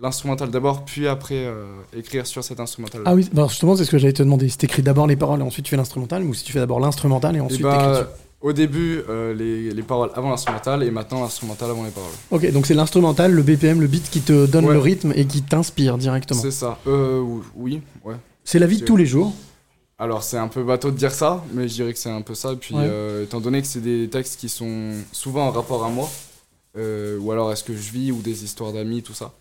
l'instrumental 0.00 0.50
d'abord, 0.50 0.84
puis 0.84 1.06
après 1.08 1.34
euh, 1.46 1.64
écrire 1.96 2.26
sur 2.26 2.42
cet 2.44 2.60
instrumental. 2.60 3.02
Ah 3.04 3.14
oui, 3.14 3.28
bah 3.32 3.46
justement, 3.48 3.76
c'est 3.76 3.84
ce 3.84 3.90
que 3.90 3.98
j'allais 3.98 4.12
te 4.12 4.22
demander. 4.22 4.48
Si 4.48 4.58
t'écris 4.58 4.82
d'abord 4.82 5.06
les 5.06 5.16
paroles 5.16 5.40
et 5.40 5.42
ensuite 5.42 5.64
tu 5.66 5.70
fais 5.70 5.76
l'instrumental, 5.76 6.22
ou 6.24 6.34
si 6.34 6.44
tu 6.44 6.52
fais 6.52 6.58
d'abord 6.58 6.80
l'instrumental 6.80 7.34
et 7.34 7.38
Et 7.38 7.40
ensuite 7.40 7.62
bah, 7.62 7.76
t'écris 7.78 7.90
dessus. 7.92 8.06
au 8.40 8.52
début, 8.52 9.02
euh, 9.08 9.34
les, 9.34 9.72
les 9.72 9.82
paroles 9.82 10.10
avant 10.14 10.30
l'instrumental, 10.30 10.82
et 10.82 10.90
maintenant 10.90 11.20
l'instrumental 11.22 11.70
avant 11.70 11.84
les 11.84 11.90
paroles. 11.90 12.10
Ok, 12.30 12.50
donc 12.52 12.66
c'est 12.66 12.74
l'instrumental, 12.74 13.32
le 13.32 13.42
BPM, 13.42 13.80
le 13.80 13.86
beat 13.86 14.10
qui 14.10 14.20
te 14.20 14.46
donne 14.46 14.66
Ouais. 14.66 14.74
le 14.74 14.80
rythme 14.80 15.12
et 15.14 15.24
qui 15.26 15.42
t'inspire 15.42 15.96
directement. 15.98 16.40
C'est 16.42 16.50
ça. 16.50 16.78
Oui, 17.56 17.80
ouais. 18.04 18.14
C'est 18.44 18.58
la 18.58 18.66
vie 18.66 18.78
de 18.78 18.84
tous 18.84 18.96
les 18.96 19.06
jours. 19.06 19.32
Alors 19.98 20.22
c'est 20.24 20.38
un 20.38 20.48
peu 20.48 20.62
bateau 20.64 20.90
de 20.90 20.96
dire 20.96 21.12
ça, 21.12 21.44
mais 21.52 21.68
je 21.68 21.74
dirais 21.74 21.92
que 21.92 21.98
c'est 21.98 22.10
un 22.10 22.22
peu 22.22 22.34
ça. 22.34 22.52
Et 22.52 22.56
puis 22.56 22.74
Ouais. 22.74 22.82
euh, 22.84 23.24
étant 23.24 23.40
donné 23.40 23.60
que 23.62 23.68
c'est 23.68 23.80
des 23.80 24.08
textes 24.08 24.38
qui 24.40 24.48
sont 24.48 24.92
souvent 25.12 25.46
en 25.46 25.50
rapport 25.52 25.84
à 25.84 25.88
moi, 25.88 26.10
euh, 26.76 27.18
ou 27.20 27.30
alors 27.30 27.52
est-ce 27.52 27.62
que 27.64 27.74
je 27.74 27.90
vis, 27.92 28.10
ou 28.10 28.20
des 28.20 28.42
histoires 28.44 28.72
d'amis, 28.72 29.02
tout 29.02 29.14
ça. 29.14 29.32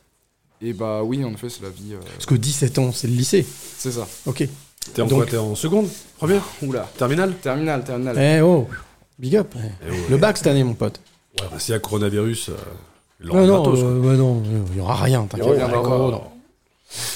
Et 0.62 0.72
bah 0.74 1.02
oui, 1.04 1.26
en 1.26 1.32
effet, 1.34 1.50
c'est 1.50 1.64
la 1.64 1.70
vie. 1.70 1.94
euh, 1.94 1.98
Parce 2.14 2.26
que 2.28 2.36
17 2.36 2.78
ans, 2.78 2.92
c'est 2.94 3.08
le 3.08 3.14
lycée. 3.14 3.46
c'est 3.78 3.92
ça. 3.92 4.08
Ok. 4.28 4.48
T'es 4.94 5.02
en 5.02 5.08
Donc- 5.08 5.20
quoi 5.20 5.26
T'es 5.26 5.38
en 5.38 5.56
seconde 5.56 5.88
Première 6.18 6.44
Oula. 6.62 6.88
Terminale 6.98 7.34
Terminal, 7.42 7.84
terminal. 7.84 8.18
Eh 8.20 8.42
oh, 8.42 8.68
big 9.18 9.36
up. 9.38 9.54
Eh 9.56 9.90
ouais. 9.90 9.98
Le 10.10 10.18
bac 10.18 10.38
cette 10.38 10.48
année, 10.48 10.64
mon 10.64 10.74
pote. 10.76 11.00
Ouais, 11.42 11.48
bah, 11.52 11.58
s'il 11.60 11.72
y 11.74 11.76
a 11.76 11.80
coronavirus, 11.80 12.50
euh, 12.50 12.54
non, 13.26 13.64
quoi. 13.64 13.74
euh, 13.78 14.00
ouais, 14.00 14.18
non, 14.18 14.42
il 14.72 14.78
y 14.78 14.82
aura 14.82 14.96
rien, 14.96 15.26
t'inquiète. 15.26 15.48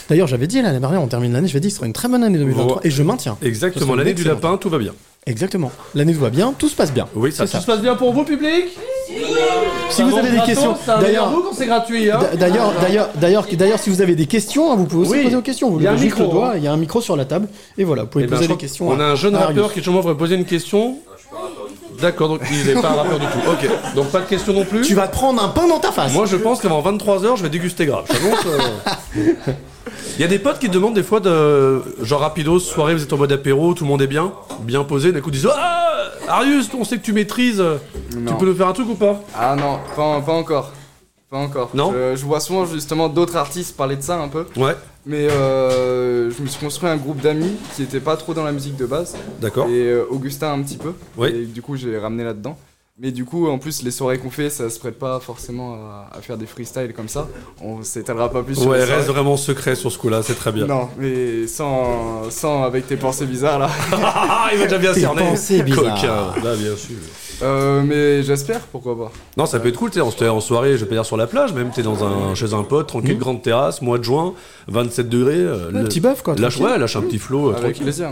D'ailleurs, 0.09 0.27
j'avais 0.27 0.47
dit 0.47 0.61
l'année 0.61 0.79
dernière, 0.79 1.01
on 1.01 1.07
termine 1.07 1.33
l'année, 1.33 1.47
je 1.47 1.53
vais 1.53 1.59
dire 1.59 1.69
que 1.69 1.73
ce 1.73 1.77
sera 1.77 1.87
une 1.87 1.93
très 1.93 2.07
bonne 2.07 2.23
année 2.23 2.37
2023 2.37 2.81
et 2.83 2.89
je 2.89 3.03
maintiens. 3.03 3.37
Exactement, 3.41 3.95
l'année 3.95 4.13
du 4.13 4.23
lapin, 4.23 4.57
tout 4.57 4.69
va 4.69 4.77
bien. 4.77 4.93
Exactement. 5.27 5.71
L'année 5.93 6.13
va 6.13 6.29
bien, 6.29 6.53
tout 6.57 6.69
se 6.69 6.75
passe 6.75 6.93
bien. 6.93 7.05
Oui, 7.13 7.33
ça. 7.33 7.45
Tout 7.45 7.57
se 7.57 7.65
passe 7.65 7.81
bien 7.81 7.95
pour 7.95 8.13
vous, 8.13 8.23
public 8.23 8.65
Si 9.89 10.01
vous 10.01 10.17
avez 10.17 10.31
des 10.31 10.39
questions, 10.45 10.75
d'ailleurs, 11.01 11.29
vous 11.31 11.49
c'est 11.53 11.65
gratuit, 11.65 12.09
hein 12.09 12.19
d'ailleurs, 12.39 12.73
d'ailleurs, 12.79 13.09
d'ailleurs, 13.19 13.45
d'ailleurs, 13.53 13.79
si 13.79 13.89
vous 13.89 14.01
avez 14.01 14.15
des 14.15 14.25
questions, 14.25 14.71
hein, 14.71 14.75
vous 14.77 14.85
pouvez 14.85 15.07
aussi 15.07 15.23
poser 15.23 15.35
vos 15.35 15.41
questions. 15.41 15.69
Vous 15.69 15.79
Il 15.79 15.83
y 15.83 15.87
a 15.87 15.91
un 15.91 15.97
micro, 15.97 16.43
hein. 16.43 16.53
il 16.55 16.63
y 16.63 16.67
a 16.67 16.71
un 16.71 16.77
micro 16.77 17.01
sur 17.01 17.17
la 17.17 17.25
table, 17.25 17.49
et 17.77 17.83
voilà, 17.83 18.03
vous 18.03 18.09
pouvez 18.09 18.23
Eh 18.23 18.27
ben, 18.27 18.37
poser 18.37 18.47
je 18.47 18.53
des 18.53 18.57
questions. 18.57 18.87
On 18.87 18.99
a 19.01 19.03
un 19.03 19.15
jeune 19.15 19.35
rappeur 19.35 19.69
qui 19.69 19.79
justement 19.79 19.99
voudrait 19.99 20.17
poser 20.17 20.35
une 20.35 20.45
question. 20.45 20.97
D'accord, 22.01 22.29
donc 22.29 22.41
il 22.51 22.65
n'est 22.65 22.81
pas 22.81 22.89
un 22.89 22.95
rappeur 22.95 23.19
du 23.19 23.25
tout. 23.25 23.39
Ok, 23.49 23.95
donc 23.95 24.07
pas 24.09 24.21
de 24.21 24.25
question 24.25 24.53
non 24.53 24.65
plus. 24.65 24.81
Tu 24.81 24.93
vas 24.93 25.07
te 25.07 25.13
prendre 25.13 25.43
un 25.43 25.49
pain 25.49 25.67
dans 25.67 25.79
ta 25.79 25.91
face. 25.91 26.13
Moi 26.13 26.25
je 26.25 26.35
pense 26.35 26.61
qu'avant 26.61 26.81
23h 26.81 27.37
je 27.37 27.43
vais 27.43 27.49
déguster 27.49 27.85
grave. 27.85 28.05
Euh. 28.11 29.33
Il 30.17 30.21
y 30.21 30.25
a 30.25 30.27
des 30.27 30.39
potes 30.39 30.59
qui 30.59 30.69
demandent 30.69 30.95
des 30.95 31.03
fois 31.03 31.19
de 31.19 31.81
genre 32.01 32.21
rapidos, 32.21 32.59
soirée 32.59 32.93
vous 32.93 33.03
êtes 33.03 33.13
en 33.13 33.17
mode 33.17 33.31
apéro, 33.31 33.73
tout 33.73 33.83
le 33.83 33.89
monde 33.89 34.01
est 34.01 34.07
bien, 34.07 34.31
bien 34.61 34.83
posé, 34.83 35.11
d'un 35.11 35.21
coup 35.21 35.29
ils 35.29 35.33
disent 35.33 35.49
Ah 35.55 35.87
Arius, 36.27 36.69
on 36.77 36.83
sait 36.83 36.97
que 36.97 37.03
tu 37.03 37.13
maîtrises, 37.13 37.63
tu 38.11 38.33
peux 38.35 38.45
nous 38.45 38.55
faire 38.55 38.67
un 38.67 38.73
truc 38.73 38.89
ou 38.89 38.95
pas? 38.95 39.21
Ah 39.35 39.55
non, 39.55 39.79
pas, 39.95 40.19
pas 40.21 40.33
encore. 40.33 40.71
Pas 41.29 41.37
encore. 41.37 41.69
Non? 41.73 41.91
Je, 41.93 42.15
je 42.15 42.25
vois 42.25 42.39
souvent 42.39 42.65
justement 42.65 43.09
d'autres 43.09 43.35
artistes 43.35 43.75
parler 43.75 43.95
de 43.97 44.01
ça 44.01 44.17
un 44.17 44.27
peu. 44.29 44.45
Ouais, 44.55 44.75
Mais 45.07 45.29
euh, 45.29 46.29
je 46.29 46.41
me 46.41 46.47
suis 46.47 46.59
construit 46.59 46.89
un 46.89 46.97
groupe 46.97 47.21
d'amis 47.21 47.55
qui 47.75 47.83
était 47.83 48.01
pas 48.01 48.17
trop 48.17 48.33
dans 48.33 48.43
la 48.43 48.51
musique 48.51 48.75
de 48.75 48.85
base. 48.85 49.15
d'accord. 49.39 49.69
Et 49.69 49.89
euh, 49.89 50.05
Augustin 50.09 50.51
un 50.51 50.61
petit 50.61 50.77
peu. 50.77 50.91
Oui. 51.17 51.29
Et 51.29 51.45
du 51.45 51.61
coup, 51.61 51.77
j'ai 51.77 51.97
ramené 51.97 52.25
là-dedans. 52.25 52.57
Mais 52.99 53.11
du 53.11 53.25
coup, 53.25 53.47
en 53.47 53.59
plus, 53.59 53.83
les 53.83 53.91
soirées 53.91 54.17
qu'on 54.17 54.31
fait, 54.31 54.49
ça 54.49 54.71
se 54.71 54.79
prête 54.79 54.97
pas 54.97 55.19
forcément 55.19 55.75
à, 55.75 56.09
à 56.17 56.21
faire 56.21 56.35
des 56.35 56.47
freestyles 56.47 56.93
comme 56.95 57.07
ça. 57.07 57.27
On 57.61 57.83
s'étalera 57.83 58.31
pas 58.31 58.41
plus 58.41 58.55
sur 58.55 58.65
Ouais, 58.71 58.83
reste 58.83 59.07
vraiment 59.07 59.37
secret 59.37 59.75
sur 59.75 59.91
ce 59.91 59.99
coup-là, 59.99 60.23
c'est 60.23 60.33
très 60.33 60.51
bien. 60.51 60.65
Non, 60.65 60.89
mais 60.97 61.45
sans, 61.45 62.31
sans 62.31 62.63
avec 62.63 62.87
tes 62.87 62.97
pensées 62.97 63.27
bizarres 63.27 63.59
là. 63.59 63.69
Ah, 63.91 64.49
il 64.51 64.57
va 64.57 64.65
déjà 64.65 64.79
bien 64.79 64.93
Tes 64.93 65.01
cerner. 65.01 65.21
pensées 65.29 65.61
bizarres. 65.61 65.93
Coquin, 66.01 66.41
là 66.43 66.55
bien 66.55 66.75
sûr. 66.75 66.95
Euh, 67.43 67.83
mais 67.85 68.23
j'espère, 68.23 68.61
pourquoi 68.61 68.97
pas. 68.97 69.11
Non, 69.37 69.45
ça 69.45 69.59
peut 69.59 69.67
être 69.67 69.77
cool, 69.77 69.91
tu 69.91 69.95
sais, 69.99 70.01
on 70.01 70.09
se 70.09 70.17
fait 70.17 70.27
en 70.27 70.39
soirée, 70.41 70.71
je 70.71 70.77
vais 70.77 70.87
pas 70.89 70.95
dire 70.95 71.05
sur 71.05 71.17
la 71.17 71.27
plage, 71.27 71.53
même 71.53 71.69
t'es 71.69 71.83
dans 71.83 72.03
un, 72.03 72.33
chez 72.33 72.51
un 72.55 72.63
pote, 72.63 72.87
tranquille, 72.87 73.13
Mhm. 73.13 73.19
grande 73.19 73.41
terrasse, 73.43 73.83
mois 73.83 73.99
de 73.99 74.03
juin, 74.03 74.33
27 74.69 75.07
degrés. 75.07 75.35
euh, 75.37 75.69
Un 75.69 75.83
le- 75.83 75.87
petit 75.87 75.99
bœuf, 75.99 76.23
quoi. 76.23 76.33
lâche, 76.35 76.59
ouais, 76.59 76.79
lâche 76.79 76.95
un 76.95 77.01
petit 77.01 77.19
flow, 77.19 77.49
euh, 77.49 77.51
Avec 77.51 77.61
tranquille. 77.61 77.83
plaisir. 77.83 78.09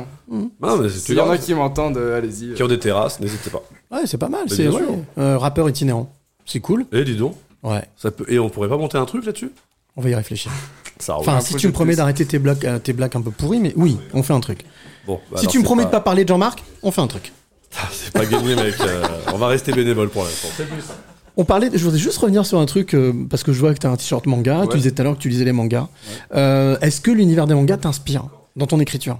Ah, 0.61 0.75
mais 0.79 0.89
tu 0.89 0.93
S'il 0.99 1.15
y 1.15 1.19
en 1.21 1.29
a 1.31 1.39
qui 1.39 1.55
m'entendent, 1.55 1.97
euh, 1.97 2.15
allez-y. 2.19 2.53
qui 2.53 2.61
ont 2.61 2.67
des 2.67 2.77
terrasses, 2.77 3.19
n'hésitez 3.19 3.49
pas. 3.49 3.63
Ouais, 3.95 4.07
c'est 4.07 4.17
pas 4.17 4.29
mal. 4.29 4.49
C'est 4.49 4.67
ouais, 4.67 4.81
euh, 5.17 5.37
rappeur 5.37 5.69
itinérant. 5.69 6.13
C'est 6.45 6.59
cool. 6.59 6.85
Eh, 6.91 7.03
dis 7.03 7.15
donc, 7.15 7.35
Ouais, 7.63 7.83
ça 7.97 8.11
peut... 8.11 8.25
et 8.27 8.37
on 8.37 8.49
pourrait 8.49 8.69
pas 8.69 8.77
monter 8.77 8.97
un 8.97 9.05
truc 9.05 9.25
là-dessus? 9.25 9.51
On 9.95 10.01
va 10.01 10.09
y 10.09 10.15
réfléchir. 10.15 10.51
Ça. 10.99 11.17
Enfin, 11.17 11.37
un 11.37 11.41
si 11.41 11.55
tu 11.55 11.67
me 11.67 11.73
promets 11.73 11.95
d'arrêter 11.95 12.25
tes 12.25 12.39
blagues, 12.39 12.65
euh, 12.65 12.79
tes 12.79 12.93
blagues 12.93 13.15
un 13.17 13.21
peu 13.21 13.31
pourries, 13.31 13.59
mais 13.59 13.73
oui, 13.75 13.97
on 14.13 14.23
fait 14.23 14.33
un 14.33 14.39
truc. 14.39 14.63
Bon, 15.07 15.19
bah 15.29 15.37
si 15.37 15.41
alors, 15.45 15.51
tu 15.51 15.59
me 15.59 15.63
promets 15.63 15.85
de 15.85 15.89
pas 15.89 15.99
parler 15.99 16.23
de 16.23 16.29
Jean-Marc, 16.29 16.63
on 16.83 16.91
fait 16.91 17.01
un 17.01 17.07
truc. 17.07 17.31
Ah, 17.77 17.87
c'est 17.91 18.13
pas 18.13 18.25
gagné, 18.25 18.55
mec. 18.55 18.75
euh, 18.79 19.03
on 19.33 19.37
va 19.37 19.47
rester 19.47 19.73
bénévole 19.73 20.09
pour 20.09 20.23
l'instant. 20.23 20.47
On 21.37 21.43
parlait, 21.43 21.69
je 21.73 21.83
voudrais 21.83 21.99
juste 21.99 22.17
revenir 22.19 22.45
sur 22.45 22.59
un 22.59 22.65
truc, 22.65 22.93
euh, 22.93 23.11
parce 23.29 23.43
que 23.43 23.51
je 23.51 23.59
vois 23.59 23.73
que 23.73 23.79
tu 23.79 23.87
as 23.87 23.89
un 23.89 23.97
t-shirt 23.97 24.25
manga, 24.25 24.65
tu 24.71 24.77
disais 24.77 24.91
tout 24.91 25.01
à 25.01 25.03
l'heure 25.03 25.15
que 25.17 25.21
tu 25.21 25.27
lisais 25.29 25.43
les 25.43 25.51
mangas. 25.51 25.89
Euh, 26.33 26.77
Est-ce 26.79 27.01
que 27.01 27.11
l'univers 27.11 27.45
des 27.47 27.55
mangas 27.55 27.77
t'inspire 27.77 28.25
dans 28.55 28.67
ton 28.67 28.79
écriture? 28.79 29.19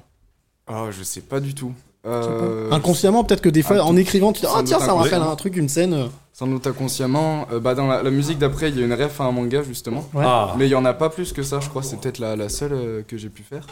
Ah, 0.67 0.85
je 0.97 1.03
sais 1.03 1.21
pas 1.21 1.41
du 1.41 1.53
tout. 1.53 1.73
Euh, 2.05 2.69
Inconsciemment, 2.71 3.23
peut-être 3.23 3.41
que 3.41 3.49
des 3.49 3.63
fois, 3.63 3.81
en 3.83 3.95
écrivant, 3.97 4.31
tu 4.33 4.41
dis 4.41 4.45
sans 4.47 4.57
Ah, 4.59 4.63
tiens, 4.63 4.79
ça 4.79 4.87
me 4.87 4.91
rappelle 4.93 5.13
inconsciemment. 5.15 5.31
un 5.31 5.35
truc, 5.35 5.55
une 5.57 5.69
scène. 5.69 6.09
Sans 6.33 6.47
doute 6.47 6.67
inconsciemment. 6.67 7.47
Euh, 7.51 7.59
bah, 7.59 7.75
dans 7.75 7.87
la, 7.87 8.03
la 8.03 8.11
musique 8.11 8.37
d'après, 8.37 8.69
il 8.69 8.77
y 8.79 8.83
a 8.83 8.85
une 8.85 8.93
ref 8.93 9.19
à 9.21 9.23
un 9.23 9.31
manga 9.31 9.63
justement. 9.63 10.07
Ouais. 10.13 10.23
Ah, 10.25 10.53
Mais 10.57 10.67
il 10.67 10.71
y 10.71 10.75
en 10.75 10.85
a 10.85 10.93
pas 10.93 11.09
plus 11.09 11.33
que 11.33 11.41
ça, 11.43 11.59
je 11.61 11.69
crois. 11.69 11.81
C'est 11.81 11.99
peut-être 11.99 12.19
la, 12.19 12.35
la 12.35 12.49
seule 12.49 12.73
euh, 12.73 13.01
que 13.07 13.17
j'ai 13.17 13.29
pu 13.29 13.41
faire. 13.43 13.65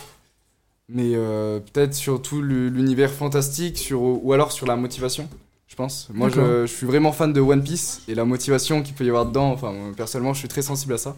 Mais 0.90 1.12
euh, 1.16 1.60
peut-être 1.60 1.94
surtout 1.94 2.42
lu- 2.42 2.70
l'univers 2.70 3.10
fantastique 3.12 3.78
sur, 3.78 4.02
ou 4.02 4.34
alors 4.34 4.52
sur 4.52 4.66
la 4.66 4.76
motivation, 4.76 5.28
je 5.68 5.76
pense. 5.76 6.10
Moi, 6.14 6.30
je, 6.30 6.66
je 6.66 6.74
suis 6.74 6.86
vraiment 6.86 7.12
fan 7.12 7.32
de 7.34 7.40
One 7.42 7.64
Piece 7.64 8.02
et 8.08 8.16
la 8.16 8.26
motivation 8.26 8.82
qu'il 8.82 8.94
peut 8.96 9.06
y 9.06 9.10
avoir 9.10 9.26
dedans. 9.26 9.52
Enfin, 9.52 9.74
personnellement, 9.96 10.34
je 10.34 10.40
suis 10.40 10.48
très 10.50 10.62
sensible 10.62 10.94
à 10.94 10.98
ça. 10.98 11.16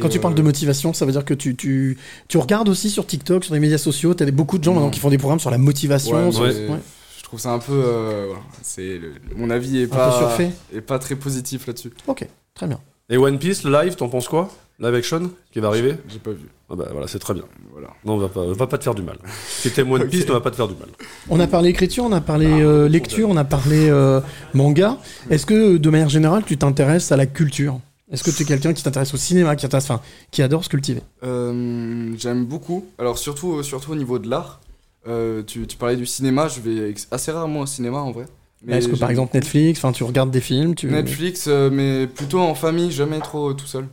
Quand 0.00 0.08
tu 0.08 0.18
euh, 0.18 0.20
parles 0.20 0.34
de 0.34 0.42
motivation, 0.42 0.92
ça 0.92 1.04
veut 1.06 1.12
dire 1.12 1.24
que 1.24 1.34
tu, 1.34 1.54
tu, 1.56 1.98
tu 2.28 2.38
regardes 2.38 2.68
aussi 2.68 2.90
sur 2.90 3.06
TikTok, 3.06 3.44
sur 3.44 3.54
les 3.54 3.60
médias 3.60 3.78
sociaux, 3.78 4.14
tu 4.14 4.22
as 4.24 4.30
beaucoup 4.30 4.58
de 4.58 4.64
gens 4.64 4.74
maintenant 4.74 4.90
qui 4.90 5.00
font 5.00 5.10
des 5.10 5.18
programmes 5.18 5.40
sur 5.40 5.50
la 5.50 5.58
motivation. 5.58 6.26
ouais, 6.26 6.32
sur-. 6.32 6.78
Je 7.18 7.22
trouve 7.24 7.40
ça 7.40 7.52
un 7.52 7.58
peu. 7.58 7.72
euh, 7.72 8.24
voilà, 8.28 8.42
c'est 8.62 8.98
le- 8.98 9.12
mon 9.36 9.50
avis 9.50 9.78
est 9.78 9.84
Un 9.84 9.88
peu 9.88 9.96
pas, 9.96 10.18
surfait. 10.18 10.50
est 10.74 10.80
pas 10.80 10.98
très 10.98 11.14
positif 11.16 11.66
là-dessus. 11.66 11.90
Ok, 12.06 12.26
très 12.54 12.66
bien. 12.66 12.80
Et 13.10 13.16
One 13.16 13.38
Piece, 13.38 13.64
le 13.64 13.70
live, 13.72 13.94
t'en 13.96 14.08
penses 14.08 14.28
quoi? 14.28 14.50
Live 14.80 14.94
action 14.94 15.30
qui 15.52 15.60
va 15.60 15.68
arriver? 15.68 15.94
J'ai 16.08 16.18
pas 16.18 16.32
vu. 16.32 16.46
Ah 16.68 16.74
bah 16.74 16.88
voilà, 16.90 17.06
c'est 17.06 17.18
très 17.20 17.32
bien. 17.34 17.44
Voilà. 17.72 17.88
Non, 18.04 18.14
on 18.14 18.18
va 18.18 18.28
pas, 18.28 18.40
on 18.40 18.52
va 18.52 18.66
pas 18.66 18.76
te 18.78 18.82
faire 18.84 18.94
du 18.94 19.02
mal. 19.02 19.18
Si 19.46 19.70
t'aimes 19.70 19.92
One 19.92 20.08
Piece, 20.08 20.22
Ok. 20.24 20.30
on 20.30 20.32
va 20.32 20.40
pas 20.40 20.50
te 20.50 20.56
faire 20.56 20.66
du 20.68 20.74
mal. 20.74 20.88
On 21.28 21.38
a 21.38 21.46
parlé 21.46 21.68
écriture, 21.70 22.04
on 22.04 22.12
a 22.12 22.20
parlé 22.20 22.46
euh, 22.46 22.88
lecture, 22.88 23.28
on 23.28 23.36
a 23.36 23.44
parlé 23.44 23.88
euh, 23.88 24.20
manga. 24.52 24.98
Est-ce 25.30 25.46
que, 25.46 25.76
de 25.76 25.90
manière 25.90 26.08
générale, 26.08 26.42
tu 26.44 26.56
t'intéresses 26.56 27.12
à 27.12 27.16
la 27.16 27.26
culture? 27.26 27.78
Est-ce 28.10 28.22
que 28.22 28.30
tu 28.30 28.42
es 28.42 28.46
quelqu'un 28.46 28.72
qui 28.74 28.82
t'intéresse 28.82 29.14
au 29.14 29.16
cinéma, 29.16 29.56
qui, 29.56 29.66
enfin, 29.66 30.00
qui 30.30 30.42
adore 30.42 30.62
se 30.64 30.68
cultiver 30.68 31.02
Euh, 31.22 32.14
J'aime 32.18 32.44
beaucoup. 32.44 32.84
Alors 32.98 33.18
surtout, 33.18 33.62
surtout 33.62 33.92
au 33.92 33.96
niveau 33.96 34.18
de 34.18 34.28
l'art. 34.28 34.60
Euh, 35.06 35.42
tu, 35.42 35.66
tu 35.66 35.76
parlais 35.76 35.96
du 35.96 36.06
cinéma, 36.06 36.48
je 36.48 36.60
vais 36.60 36.94
assez 37.10 37.30
rarement 37.32 37.60
au 37.60 37.66
cinéma 37.66 37.98
en 37.98 38.10
vrai. 38.12 38.26
Mais 38.62 38.78
Est-ce 38.78 38.88
que, 38.88 38.96
par 38.96 39.10
exemple, 39.10 39.34
Netflix, 39.34 39.82
tu 39.94 40.04
regardes 40.04 40.30
des 40.30 40.40
films 40.40 40.74
tu... 40.74 40.86
Netflix, 40.86 41.46
euh, 41.48 41.68
mais 41.70 42.06
plutôt 42.06 42.40
en 42.40 42.54
famille, 42.54 42.90
jamais 42.90 43.18
trop 43.20 43.50
euh, 43.50 43.54
tout 43.54 43.66
seul. 43.66 43.86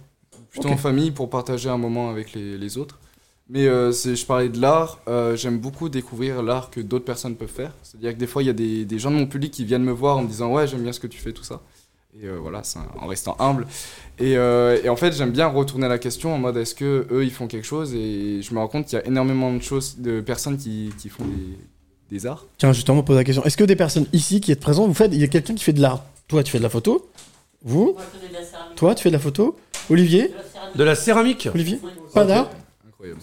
Plutôt 0.49 0.69
en 0.69 0.77
famille 0.77 1.11
pour 1.11 1.29
partager 1.29 1.69
un 1.69 1.77
moment 1.77 2.09
avec 2.09 2.33
les, 2.33 2.57
les 2.57 2.77
autres. 2.77 2.99
Mais 3.49 3.67
euh, 3.67 3.91
c'est- 3.91 4.15
je 4.15 4.25
parlais 4.25 4.47
de 4.47 4.59
l'art, 4.61 4.99
euh, 5.09 5.35
j'aime 5.35 5.59
beaucoup 5.59 5.89
découvrir 5.89 6.41
l'art 6.41 6.69
que 6.69 6.79
d'autres 6.79 7.03
personnes 7.03 7.35
peuvent 7.35 7.49
faire. 7.49 7.73
C'est-à-dire 7.83 8.13
que 8.13 8.17
des 8.17 8.27
fois, 8.27 8.43
il 8.43 8.45
y 8.45 8.49
a 8.49 8.53
des, 8.53 8.85
des 8.85 8.99
gens 8.99 9.11
de 9.11 9.15
mon 9.17 9.27
public 9.27 9.51
qui 9.51 9.65
viennent 9.65 9.83
me 9.83 9.91
voir 9.91 10.17
en 10.17 10.23
me 10.23 10.27
disant 10.27 10.53
Ouais, 10.53 10.67
j'aime 10.67 10.83
bien 10.83 10.93
ce 10.93 11.01
que 11.01 11.07
tu 11.07 11.19
fais, 11.19 11.33
tout 11.33 11.43
ça. 11.43 11.61
Et 12.19 12.25
euh, 12.25 12.37
voilà, 12.41 12.61
c'est 12.63 12.79
un- 12.79 12.87
en 13.01 13.07
restant 13.07 13.35
humble. 13.39 13.65
Et, 14.19 14.35
euh, 14.37 14.77
et 14.83 14.89
en 14.89 14.95
fait, 14.95 15.13
j'aime 15.13 15.31
bien 15.31 15.47
retourner 15.47 15.87
la 15.87 15.97
question 15.97 16.33
en 16.33 16.37
mode 16.37 16.57
est-ce 16.57 16.75
que 16.75 17.07
eux 17.11 17.23
ils 17.23 17.31
font 17.31 17.47
quelque 17.47 17.65
chose? 17.65 17.93
Et 17.95 18.41
je 18.41 18.53
me 18.53 18.59
rends 18.59 18.67
compte 18.67 18.85
qu'il 18.85 18.97
y 18.99 19.01
a 19.01 19.05
énormément 19.07 19.53
de 19.53 19.61
choses, 19.61 19.95
de 19.97 20.19
personnes 20.21 20.57
qui, 20.57 20.91
qui 20.97 21.09
font 21.09 21.23
des, 21.23 21.57
des 22.17 22.25
arts. 22.25 22.45
Tiens, 22.57 22.73
justement, 22.73 22.99
on 22.99 23.03
pose 23.03 23.15
la 23.15 23.23
question. 23.23 23.43
Est-ce 23.45 23.57
que 23.57 23.63
des 23.63 23.75
personnes 23.77 24.05
ici 24.13 24.41
qui 24.41 24.51
êtes 24.51 24.59
présentes, 24.59 24.87
vous 24.87 24.93
faites, 24.93 25.11
il 25.13 25.21
y 25.21 25.23
a 25.23 25.27
quelqu'un 25.27 25.55
qui 25.55 25.63
fait 25.63 25.73
de 25.73 25.81
l'art? 25.81 26.03
Toi, 26.27 26.43
tu 26.43 26.51
fais 26.51 26.57
de 26.57 26.63
la 26.63 26.69
photo? 26.69 27.09
Vous? 27.63 27.95
Toi, 28.75 28.93
tu 28.95 29.03
fais 29.03 29.09
de 29.09 29.13
la 29.15 29.19
photo? 29.19 29.57
Olivier? 29.89 30.33
De 30.75 30.83
la 30.83 30.95
céramique. 30.95 31.47
Olivier? 31.53 31.79
Pas 32.13 32.25
d'art 32.25 32.49
Incroyable. 32.87 33.21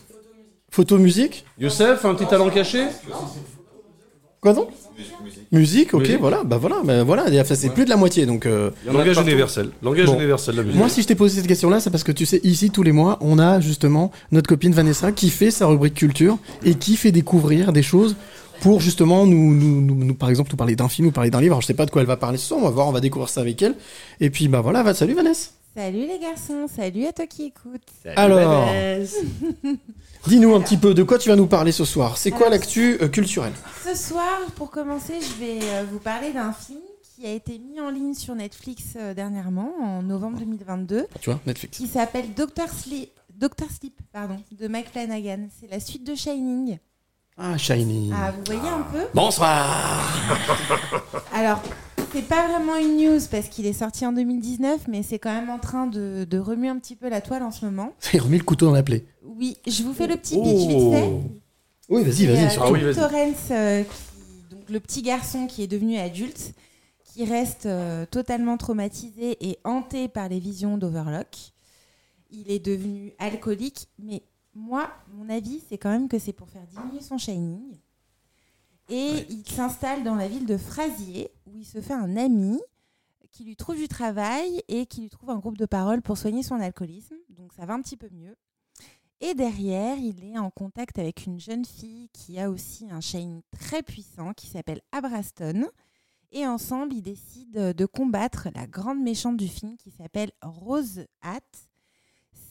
Photo, 0.71 0.99
musique? 0.99 1.45
Youssef, 1.59 2.05
un 2.05 2.15
petit 2.15 2.27
talent 2.27 2.51
caché? 2.51 2.87
Quoi 4.41 4.53
donc 4.55 4.69
Musique, 5.51 5.95
ok, 5.95 6.01
Musique. 6.03 6.21
voilà, 6.21 6.43
bah 6.45 6.59
voilà, 6.59 6.77
bah 6.85 7.03
voilà, 7.05 7.25
c'est 7.45 7.73
plus 7.73 7.85
de 7.85 7.91
la 7.91 7.97
moitié, 7.97 8.27
donc... 8.27 8.45
euh, 8.45 8.71
Langage 8.87 9.17
universel. 9.19 9.71
Langage 9.83 10.07
Bon. 10.07 10.15
universel, 10.17 10.57
la 10.57 10.63
musique. 10.63 10.77
Moi, 10.79 10.89
si 10.89 11.03
je 11.03 11.07
t'ai 11.07 11.15
posé 11.15 11.37
cette 11.37 11.47
question-là, 11.47 11.81
c'est 11.81 11.91
parce 11.91 12.05
que 12.05 12.13
tu 12.13 12.27
sais, 12.27 12.41
ici, 12.45 12.71
tous 12.71 12.83
les 12.83 12.93
mois, 12.93 13.17
on 13.21 13.39
a 13.39 13.59
justement 13.61 14.11
notre 14.31 14.49
copine 14.49 14.73
Vanessa 14.73 15.11
qui 15.13 15.31
fait 15.31 15.51
sa 15.51 15.67
rubrique 15.67 15.95
culture 15.95 16.37
et 16.65 16.75
qui 16.75 16.97
fait 16.97 17.13
découvrir 17.13 17.73
des 17.73 17.83
choses 17.83 18.15
pour 18.61 18.81
justement 18.81 19.25
nous, 19.27 19.55
nous, 19.55 19.81
nous, 19.81 20.05
nous, 20.05 20.15
par 20.15 20.29
exemple, 20.29 20.51
nous 20.51 20.57
parler 20.57 20.77
d'un 20.77 20.89
film, 20.89 21.07
nous 21.07 21.13
parler 21.13 21.31
d'un 21.31 21.41
livre. 21.41 21.55
Alors, 21.55 21.63
je 21.63 21.67
sais 21.67 21.75
pas 21.75 21.87
de 21.87 21.91
quoi 21.91 22.03
elle 22.03 22.09
va 22.09 22.17
parler 22.17 22.37
ce 22.39 22.47
soir, 22.49 22.61
on 22.61 22.65
va 22.65 22.71
voir, 22.71 22.89
on 22.89 22.93
va 22.93 23.01
découvrir 23.01 23.29
ça 23.29 23.41
avec 23.41 23.63
elle. 23.63 23.75
Et 24.21 24.31
puis, 24.31 24.49
bah 24.49 24.61
voilà, 24.61 24.83
va, 24.83 24.93
salut 24.95 25.15
Vanessa. 25.15 25.51
Salut 25.79 26.09
les 26.09 26.19
garçons, 26.19 26.67
salut 26.67 27.07
à 27.07 27.13
toi 27.13 27.29
qui 27.29 27.45
écoute. 27.45 27.87
Alors, 28.17 28.69
dis-nous 30.27 30.53
un 30.53 30.61
petit 30.61 30.77
peu 30.77 30.93
de 30.93 31.05
quoi 31.05 31.19
tu 31.19 31.29
vas 31.29 31.37
nous 31.37 31.47
parler 31.47 31.71
ce 31.71 31.85
soir? 31.85 32.19
C'est 32.19 32.33
quoi 32.33 32.49
l'actu 32.49 32.99
euh, 33.01 33.07
culturelle? 33.07 33.53
Ce 33.85 33.95
soir, 33.95 34.41
pour 34.57 34.73
commencer, 34.73 35.21
je 35.21 35.39
vais 35.39 35.61
euh, 35.63 35.85
vous 35.89 36.01
parler 36.01 36.33
d'un 36.33 36.53
film 36.53 36.81
qui 37.01 37.25
a 37.27 37.31
été 37.31 37.61
mis 37.61 37.79
en 37.79 37.91
ligne 37.91 38.15
sur 38.15 38.35
Netflix 38.35 38.95
euh, 38.97 39.15
dernièrement, 39.15 39.73
en 39.81 40.03
novembre 40.03 40.41
2022, 40.41 41.07
Tu 41.21 41.31
vois, 41.31 41.39
Netflix. 41.47 41.79
qui 41.79 41.87
s'appelle 41.87 42.35
Doctor 42.35 42.69
Sleep, 42.69 43.13
Doctor 43.33 43.69
Sleep 43.71 43.95
pardon, 44.13 44.43
de 44.51 44.67
Mike 44.67 44.91
Flanagan. 44.91 45.47
C'est 45.61 45.71
la 45.71 45.79
suite 45.79 46.05
de 46.05 46.17
Shining. 46.17 46.79
Ah, 47.37 47.57
Shiny. 47.57 48.11
Ah, 48.13 48.33
vous 48.33 48.43
voyez 48.53 48.69
un 48.69 48.83
peu? 48.83 49.07
Bonsoir 49.15 50.13
Alors, 51.33 51.63
c'est 52.13 52.23
pas 52.27 52.49
vraiment 52.49 52.77
une 52.77 52.97
news 52.97 53.21
parce 53.31 53.49
qu'il 53.49 53.67
est 53.67 53.73
sorti 53.73 54.05
en 54.07 54.13
2019, 54.13 54.89
mais 54.89 55.03
c'est 55.03 55.19
quand 55.19 55.33
même 55.33 55.51
en 55.51 55.59
train 55.59 55.87
de, 55.87 56.25
de 56.29 56.39
remuer 56.39 56.69
un 56.69 56.79
petit 56.79 56.97
peu 56.97 57.09
la 57.09 57.21
toile 57.21 57.43
en 57.43 57.51
ce 57.51 57.65
moment. 57.65 57.93
Il 58.13 58.21
remet 58.21 58.39
le 58.39 58.45
couteau 58.45 58.67
dans 58.67 58.73
la 58.73 58.83
plaie. 58.83 59.05
Oui, 59.25 59.57
je 59.67 59.83
vous 59.83 59.93
fais 59.93 60.07
le 60.07 60.17
petit 60.17 60.35
pitch 60.41 60.67
vite 60.69 60.93
fait. 60.93 61.11
Oui, 61.89 62.03
vas-y, 62.05 62.27
vas-y, 62.27 62.45
euh. 62.45 62.61
Ah 62.61 62.71
oui, 62.71 62.83
vas-y. 62.83 62.95
Torrance, 62.95 63.37
euh, 63.51 63.83
qui- 63.83 64.55
donc 64.55 64.69
le 64.69 64.81
petit 64.81 65.03
garçon 65.03 65.47
qui 65.47 65.63
est 65.63 65.67
devenu 65.67 65.97
adulte, 65.97 66.53
qui 67.05 67.25
reste 67.25 67.67
euh, 67.67 68.05
totalement 68.07 68.57
traumatisé 68.57 69.37
et 69.49 69.59
hanté 69.65 70.09
par 70.09 70.29
les 70.29 70.39
visions 70.39 70.77
d'Overlock. 70.79 71.37
Il 72.31 72.51
est 72.51 72.59
devenu 72.65 73.13
alcoolique, 73.19 73.89
mais 73.99 74.23
moi, 74.55 74.91
mon 75.15 75.29
avis, 75.31 75.63
c'est 75.69 75.79
quand 75.79 75.91
même 75.91 76.09
que 76.09 76.19
c'est 76.19 76.33
pour 76.35 76.49
faire 76.51 76.67
diminuer 76.71 77.01
son 77.01 77.17
shining. 77.17 77.61
Et 78.91 79.27
il 79.31 79.45
s'installe 79.47 80.03
dans 80.03 80.15
la 80.15 80.29
ville 80.29 80.47
de 80.47 80.57
Frasier, 80.57 81.31
où 81.59 81.61
il 81.61 81.65
se 81.65 81.81
fait 81.81 81.95
un 81.95 82.17
ami 82.17 82.61
qui 83.33 83.45
lui 83.45 83.57
trouve 83.57 83.77
du 83.77 83.89
travail 83.89 84.63
et 84.69 84.87
qui 84.87 85.01
lui 85.01 85.11
trouve 85.11 85.31
un 85.31 85.39
groupe 85.39 85.59
de 85.59 85.67
parole 85.67 86.03
pour 86.03 86.17
soigner 86.17 86.43
son 86.43 86.55
alcoolisme. 86.55 87.17
Donc 87.31 87.53
ça 87.53 87.67
va 87.67 87.75
un 87.75 87.83
petit 87.83 87.97
peu 87.97 88.09
mieux. 88.13 88.37
Et 89.21 89.35
derrière, 89.35 89.99
il 89.99 90.25
est 90.25 90.39
en 90.39 90.51
contact 90.51 90.99
avec 90.99 91.27
une 91.27 91.41
jeune 91.41 91.65
fille 91.65 92.09
qui 92.13 92.39
a 92.39 92.49
aussi 92.49 92.89
un 92.91 93.01
shining 93.01 93.43
très 93.51 93.83
puissant 93.83 94.33
qui 94.33 94.47
s'appelle 94.47 94.81
Abraston. 94.93 95.67
Et 96.31 96.47
ensemble, 96.47 96.95
ils 96.95 97.03
décident 97.03 97.73
de 97.73 97.87
combattre 97.87 98.49
la 98.55 98.67
grande 98.67 99.01
méchante 99.01 99.37
du 99.37 99.49
film 99.49 99.77
qui 99.77 99.91
s'appelle 99.91 100.31
Rose 100.43 101.07
Hat. 101.23 101.41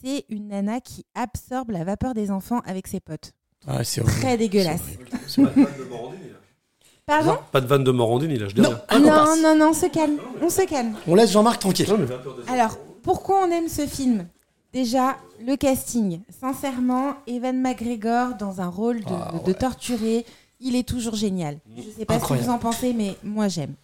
C'est 0.01 0.25
une 0.27 0.49
nana 0.49 0.81
qui 0.81 1.05
absorbe 1.15 1.69
la 1.69 1.85
vapeur 1.85 2.13
des 2.13 2.29
enfants 2.29 2.59
avec 2.65 2.87
ses 2.87 2.99
potes. 2.99 3.31
Ah, 3.65 3.83
c'est. 3.83 4.03
Très 4.03 4.37
dégueulasse. 4.37 4.97
C'est 5.27 5.43
pas 5.43 5.51
de 5.51 6.26
Pardon 7.07 7.37
Pas 7.53 7.61
de 7.61 7.67
vanne 7.67 7.85
de 7.85 7.91
Morandini, 7.91 8.37
là, 8.37 8.49
je 8.49 8.55
dis 8.55 8.59
Non, 8.61 8.69
rien. 8.71 8.79
ah, 8.89 8.95
on 8.97 8.99
Non, 8.99 9.41
non, 9.41 9.55
non, 9.55 9.69
on 9.69 9.73
se 9.73 9.85
calme. 9.85 10.17
On 10.41 10.49
se 10.49 10.63
calme. 10.67 10.93
On 11.07 11.15
laisse 11.15 11.31
Jean-Marc 11.31 11.61
tranquille. 11.61 11.87
Non, 11.89 11.97
mais 11.97 12.51
Alors, 12.51 12.77
pourquoi 13.01 13.45
on 13.45 13.49
aime 13.49 13.69
ce 13.69 13.87
film? 13.87 14.27
Déjà, 14.73 15.15
le 15.45 15.55
casting. 15.55 16.19
Sincèrement, 16.41 17.13
Evan 17.25 17.61
McGregor 17.61 18.35
dans 18.37 18.59
un 18.59 18.67
rôle 18.67 18.99
de, 19.05 19.13
Ah, 19.13 19.31
de- 19.39 19.45
de 19.45 19.53
torturé, 19.57 20.25
il 20.59 20.75
est 20.75 20.85
toujours 20.85 21.15
génial. 21.15 21.59
Je 21.77 21.83
sais 21.97 22.03
pas 22.03 22.19
ce 22.19 22.25
que 22.27 22.33
vous 22.33 22.49
en 22.49 22.57
pensez, 22.59 22.91
mais 22.91 23.15
moi 23.23 23.47
j'aime. 23.47 23.75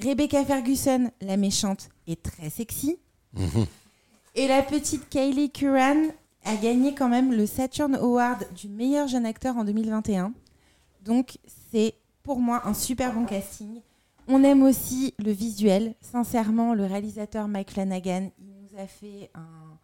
Rebecca 0.00 0.44
Ferguson, 0.44 1.10
la 1.20 1.36
méchante, 1.36 1.88
est 2.06 2.22
très 2.22 2.48
sexy. 2.48 2.96
Mhm. 3.34 3.66
Et 4.36 4.46
la 4.46 4.62
petite 4.62 5.08
Kylie 5.08 5.50
Curran 5.50 5.96
a 6.44 6.54
gagné 6.54 6.94
quand 6.94 7.08
même 7.08 7.32
le 7.32 7.44
Saturn 7.46 7.96
Award 7.96 8.46
du 8.56 8.68
meilleur 8.68 9.08
jeune 9.08 9.26
acteur 9.26 9.56
en 9.56 9.64
2021. 9.64 10.32
Donc 11.04 11.36
c'est 11.72 11.94
pour 12.22 12.38
moi 12.40 12.62
un 12.66 12.74
super 12.74 13.12
bon 13.12 13.24
casting. 13.24 13.80
On 14.28 14.44
aime 14.44 14.62
aussi 14.62 15.14
le 15.18 15.32
visuel. 15.32 15.94
Sincèrement, 16.00 16.74
le 16.74 16.84
réalisateur 16.84 17.48
Mike 17.48 17.72
Flanagan, 17.72 18.30
il 18.38 18.46
nous 18.62 18.80
a 18.80 18.86
fait 18.86 19.30
un 19.34 19.78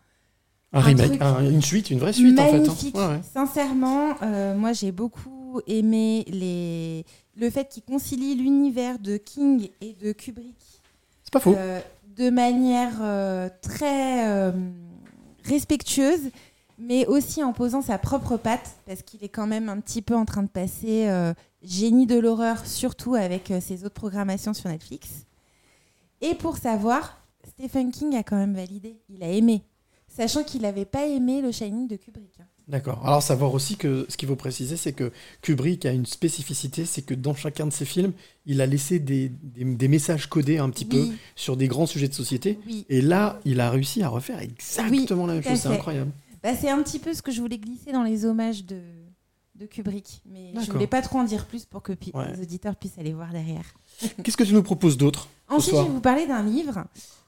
Un 0.73 0.79
Un 0.79 0.83
remake, 0.83 1.21
un- 1.23 1.49
une 1.49 1.63
suite, 1.63 1.91
une 1.91 1.99
vraie 1.99 2.13
suite 2.13 2.39
en 2.39 2.43
fait. 2.45 2.49
hein. 2.51 2.61
magnifique. 2.61 2.97
Ouais, 2.97 3.07
ouais. 3.07 3.21
Sincèrement, 3.33 4.15
euh, 4.23 4.55
moi 4.57 4.73
j'ai 4.73 4.93
beaucoup 4.93 5.61
aimé 5.67 6.25
les... 6.29 7.05
le 7.37 7.49
fait 7.51 7.69
qu'il 7.69 7.83
concilie 7.83 8.35
l'univers 8.35 8.99
de 8.99 9.17
King 9.17 9.71
et 9.81 9.95
de 9.95 10.13
Kubrick 10.13 10.57
C'est 11.25 11.33
pas 11.33 11.41
faux. 11.41 11.55
euh, 11.57 11.81
de 12.17 12.31
manière 12.31 12.99
euh, 13.01 13.49
très 13.63 14.53
respectueuse, 15.45 16.31
mais 16.79 17.07
aussi 17.07 17.43
en 17.43 17.53
posant 17.53 17.81
sa 17.83 17.99
propre 17.99 18.37
patte, 18.37 18.77
parce 18.87 19.03
qu'il 19.03 19.23
est 19.25 19.29
quand 19.29 19.47
même 19.47 19.69
un 19.69 19.81
petit 19.81 20.03
peu 20.03 20.15
en 20.15 20.25
train 20.25 20.43
de 20.43 20.49
passer 20.49 21.07
génie 21.67 22.07
de 22.07 22.19
l'horreur, 22.19 22.65
surtout 22.67 23.15
avec 23.15 23.51
euh, 23.51 23.61
ses 23.61 23.85
autres 23.85 23.95
programmations 23.95 24.55
sur 24.55 24.69
Netflix. 24.71 25.27
Et 26.21 26.35
pour 26.35 26.57
savoir, 26.57 27.23
Stephen 27.47 27.91
King 27.91 28.15
a 28.17 28.23
quand 28.23 28.37
même 28.37 28.55
validé, 28.55 28.97
il 29.09 29.23
a 29.23 29.29
aimé, 29.31 29.63
sachant 30.09 30.45
qu'il 30.45 30.63
n'avait 30.63 30.85
pas 30.85 31.07
aimé 31.07 31.43
le 31.43 31.53
Shining 31.53 31.89
de 31.89 31.97
Kubrick. 31.97 32.33
hein. 32.41 32.45
D'accord. 32.69 33.01
Alors 33.07 33.23
savoir 33.23 33.55
aussi 33.55 33.77
que 33.77 34.07
ce 34.09 34.17
qu'il 34.17 34.27
faut 34.29 34.35
préciser, 34.35 34.77
c'est 34.77 34.93
que 34.93 35.13
Kubrick 35.41 35.87
a 35.87 35.93
une 35.93 36.05
spécificité, 36.07 36.85
c'est 36.85 37.03
que 37.03 37.15
dans 37.15 37.35
chacun 37.35 37.67
de 37.67 37.73
ses 37.73 37.85
films, 37.85 38.13
il 38.45 38.61
a 38.61 38.67
laissé 38.67 38.99
des, 38.99 39.29
des- 39.29 39.65
des 39.65 39.89
messages 39.89 40.27
codés 40.29 40.59
un 40.59 40.69
petit 40.71 40.85
peu 40.85 41.07
sur 41.37 41.57
des 41.57 41.69
grands 41.69 41.87
sujets 41.87 42.09
de 42.09 42.15
société. 42.15 42.59
oui. 42.67 42.85
Et 42.89 43.01
là, 43.03 43.39
il 43.45 43.61
a 43.61 43.71
réussi 43.71 44.03
à 44.03 44.09
refaire 44.09 44.41
exactement 44.41 45.27
la 45.27 45.35
même 45.35 45.43
chose. 45.45 45.61
C'est 45.61 45.69
incroyable. 45.69 46.11
Bah, 46.43 46.57
c'est 46.61 46.69
un 46.71 46.83
petit 46.83 46.99
peu 46.99 47.15
ce 47.15 47.23
que 47.23 47.31
je 47.31 47.41
voulais 47.41 47.59
glisser 47.59 47.93
dans 47.93 48.03
les 48.03 48.25
hommages 48.25 48.65
de, 48.65 48.81
de 49.59 49.67
Kubrick. 49.67 50.23
Mais 50.27 50.53
je 50.61 50.71
voulais 50.71 50.87
pas 50.87 51.03
trop 51.03 51.19
en 51.19 51.25
dire 51.25 51.47
plus 51.47 51.65
pour 51.65 51.83
que 51.83 51.93
Ouais. 52.15 52.33
les 52.33 52.43
auditeurs 52.43 52.77
puissent 52.77 52.99
aller 52.99 53.13
voir 53.13 53.31
derrière. 53.33 53.65
Qu'est-ce 54.23 54.37
que 54.37 54.45
tu 54.45 54.53
nous 54.55 54.63
proposes 54.63 54.97
d'autre 54.97 55.29
Ensuite, 55.49 55.77
je 55.77 55.83
vais 55.83 55.89
vous 55.89 56.01
parler 56.01 56.27
d'un 56.27 56.43
livre, 56.43 56.85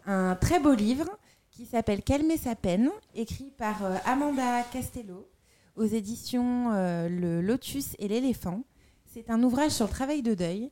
un 0.06 0.34
très 0.36 0.60
beau 0.60 0.74
livre 0.74 1.06
qui 1.50 1.66
s'appelle 1.66 2.02
Calmer 2.02 2.36
sa 2.36 2.54
peine, 2.54 2.90
écrit 3.14 3.50
par 3.56 3.84
euh, 3.84 3.96
Amanda 4.04 4.62
Castello 4.72 5.28
aux 5.76 5.84
éditions 5.84 6.72
euh, 6.72 7.08
Le 7.08 7.40
Lotus 7.40 7.94
et 7.98 8.08
l'éléphant. 8.08 8.62
C'est 9.12 9.30
un 9.30 9.42
ouvrage 9.42 9.72
sur 9.72 9.86
le 9.86 9.90
travail 9.92 10.22
de 10.22 10.34
deuil. 10.34 10.70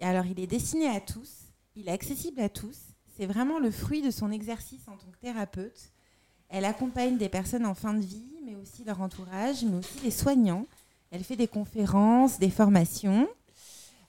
Alors, 0.00 0.26
il 0.26 0.38
est 0.38 0.46
destiné 0.46 0.86
à 0.88 1.00
tous, 1.00 1.30
il 1.74 1.88
est 1.88 1.92
accessible 1.92 2.40
à 2.40 2.48
tous. 2.48 2.76
C'est 3.16 3.26
vraiment 3.26 3.58
le 3.58 3.70
fruit 3.72 4.02
de 4.02 4.10
son 4.12 4.30
exercice 4.30 4.82
en 4.86 4.92
tant 4.96 5.10
que 5.10 5.18
thérapeute. 5.18 5.90
Elle 6.50 6.64
accompagne 6.64 7.18
des 7.18 7.28
personnes 7.28 7.66
en 7.66 7.74
fin 7.74 7.94
de 7.94 8.00
vie, 8.00 8.24
mais 8.44 8.54
aussi 8.54 8.84
leur 8.84 9.00
entourage, 9.00 9.64
mais 9.64 9.76
aussi 9.78 9.98
les 10.04 10.10
soignants. 10.12 10.66
Elle 11.10 11.24
fait 11.24 11.36
des 11.36 11.48
conférences, 11.48 12.38
des 12.38 12.50
formations. 12.50 13.26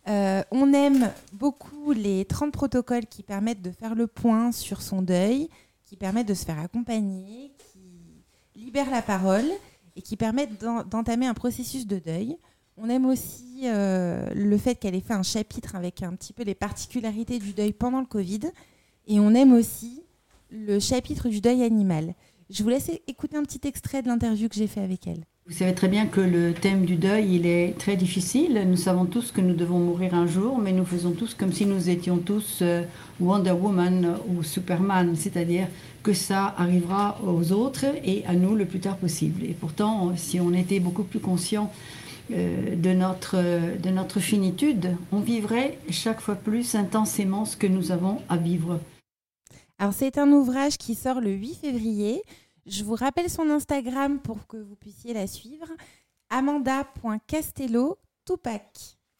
Euh, 0.07 0.41
on 0.51 0.73
aime 0.73 1.11
beaucoup 1.33 1.91
les 1.91 2.25
30 2.25 2.51
protocoles 2.51 3.05
qui 3.05 3.23
permettent 3.23 3.61
de 3.61 3.71
faire 3.71 3.95
le 3.95 4.07
point 4.07 4.51
sur 4.51 4.81
son 4.81 5.01
deuil, 5.01 5.49
qui 5.85 5.95
permettent 5.95 6.27
de 6.27 6.33
se 6.33 6.45
faire 6.45 6.59
accompagner, 6.59 7.51
qui 7.71 8.59
libèrent 8.61 8.89
la 8.91 9.01
parole 9.01 9.45
et 9.95 10.01
qui 10.01 10.17
permettent 10.17 10.59
d'en- 10.59 10.83
d'entamer 10.83 11.25
un 11.27 11.33
processus 11.33 11.85
de 11.87 11.99
deuil. 11.99 12.37
On 12.77 12.89
aime 12.89 13.05
aussi 13.05 13.61
euh, 13.65 14.29
le 14.33 14.57
fait 14.57 14.75
qu'elle 14.75 14.95
ait 14.95 15.01
fait 15.01 15.13
un 15.13 15.23
chapitre 15.23 15.75
avec 15.75 16.01
un 16.01 16.15
petit 16.15 16.33
peu 16.33 16.43
les 16.43 16.55
particularités 16.55 17.39
du 17.39 17.53
deuil 17.53 17.73
pendant 17.73 17.99
le 17.99 18.05
Covid. 18.05 18.39
Et 19.07 19.19
on 19.19 19.33
aime 19.33 19.53
aussi 19.53 20.01
le 20.49 20.79
chapitre 20.79 21.27
du 21.29 21.41
deuil 21.41 21.63
animal. 21.63 22.13
Je 22.49 22.63
vous 22.63 22.69
laisse 22.69 22.89
écouter 23.07 23.37
un 23.37 23.43
petit 23.43 23.67
extrait 23.67 24.01
de 24.01 24.07
l'interview 24.07 24.47
que 24.49 24.55
j'ai 24.55 24.67
fait 24.67 24.81
avec 24.81 25.07
elle. 25.07 25.23
Vous 25.49 25.55
savez 25.55 25.73
très 25.73 25.87
bien 25.87 26.05
que 26.05 26.21
le 26.21 26.53
thème 26.53 26.85
du 26.85 26.95
deuil, 26.95 27.33
il 27.37 27.47
est 27.47 27.75
très 27.75 27.95
difficile. 27.95 28.65
Nous 28.67 28.77
savons 28.77 29.05
tous 29.05 29.31
que 29.31 29.41
nous 29.41 29.55
devons 29.55 29.79
mourir 29.79 30.13
un 30.13 30.27
jour, 30.27 30.59
mais 30.59 30.71
nous 30.71 30.85
faisons 30.85 31.09
tous 31.09 31.33
comme 31.33 31.51
si 31.51 31.65
nous 31.65 31.89
étions 31.89 32.19
tous 32.19 32.59
euh, 32.61 32.83
Wonder 33.19 33.53
Woman 33.53 34.17
ou 34.27 34.43
Superman, 34.43 35.15
c'est-à-dire 35.15 35.67
que 36.03 36.13
ça 36.13 36.53
arrivera 36.55 37.17
aux 37.25 37.51
autres 37.51 37.85
et 38.05 38.23
à 38.27 38.35
nous 38.35 38.53
le 38.53 38.65
plus 38.65 38.79
tard 38.79 38.97
possible. 38.97 39.43
Et 39.43 39.55
pourtant, 39.59 40.15
si 40.17 40.39
on 40.39 40.53
était 40.53 40.79
beaucoup 40.79 41.03
plus 41.03 41.19
conscient 41.19 41.73
euh, 42.31 42.75
de, 42.75 42.91
notre, 42.91 43.35
euh, 43.37 43.75
de 43.75 43.89
notre 43.89 44.19
finitude, 44.19 44.95
on 45.11 45.19
vivrait 45.19 45.79
chaque 45.89 46.21
fois 46.21 46.35
plus 46.35 46.75
intensément 46.75 47.45
ce 47.45 47.57
que 47.57 47.65
nous 47.65 47.91
avons 47.91 48.21
à 48.29 48.37
vivre. 48.37 48.79
Alors 49.79 49.93
c'est 49.93 50.19
un 50.19 50.31
ouvrage 50.31 50.77
qui 50.77 50.93
sort 50.93 51.21
le 51.21 51.31
8 51.31 51.55
février. 51.55 52.21
Je 52.69 52.83
vous 52.83 52.95
rappelle 52.95 53.29
son 53.29 53.49
Instagram 53.49 54.19
pour 54.19 54.45
que 54.47 54.57
vous 54.57 54.75
puissiez 54.75 55.13
la 55.13 55.27
suivre. 55.27 55.65
Amanda.castello 56.29 57.97
Tupac. 58.25 58.61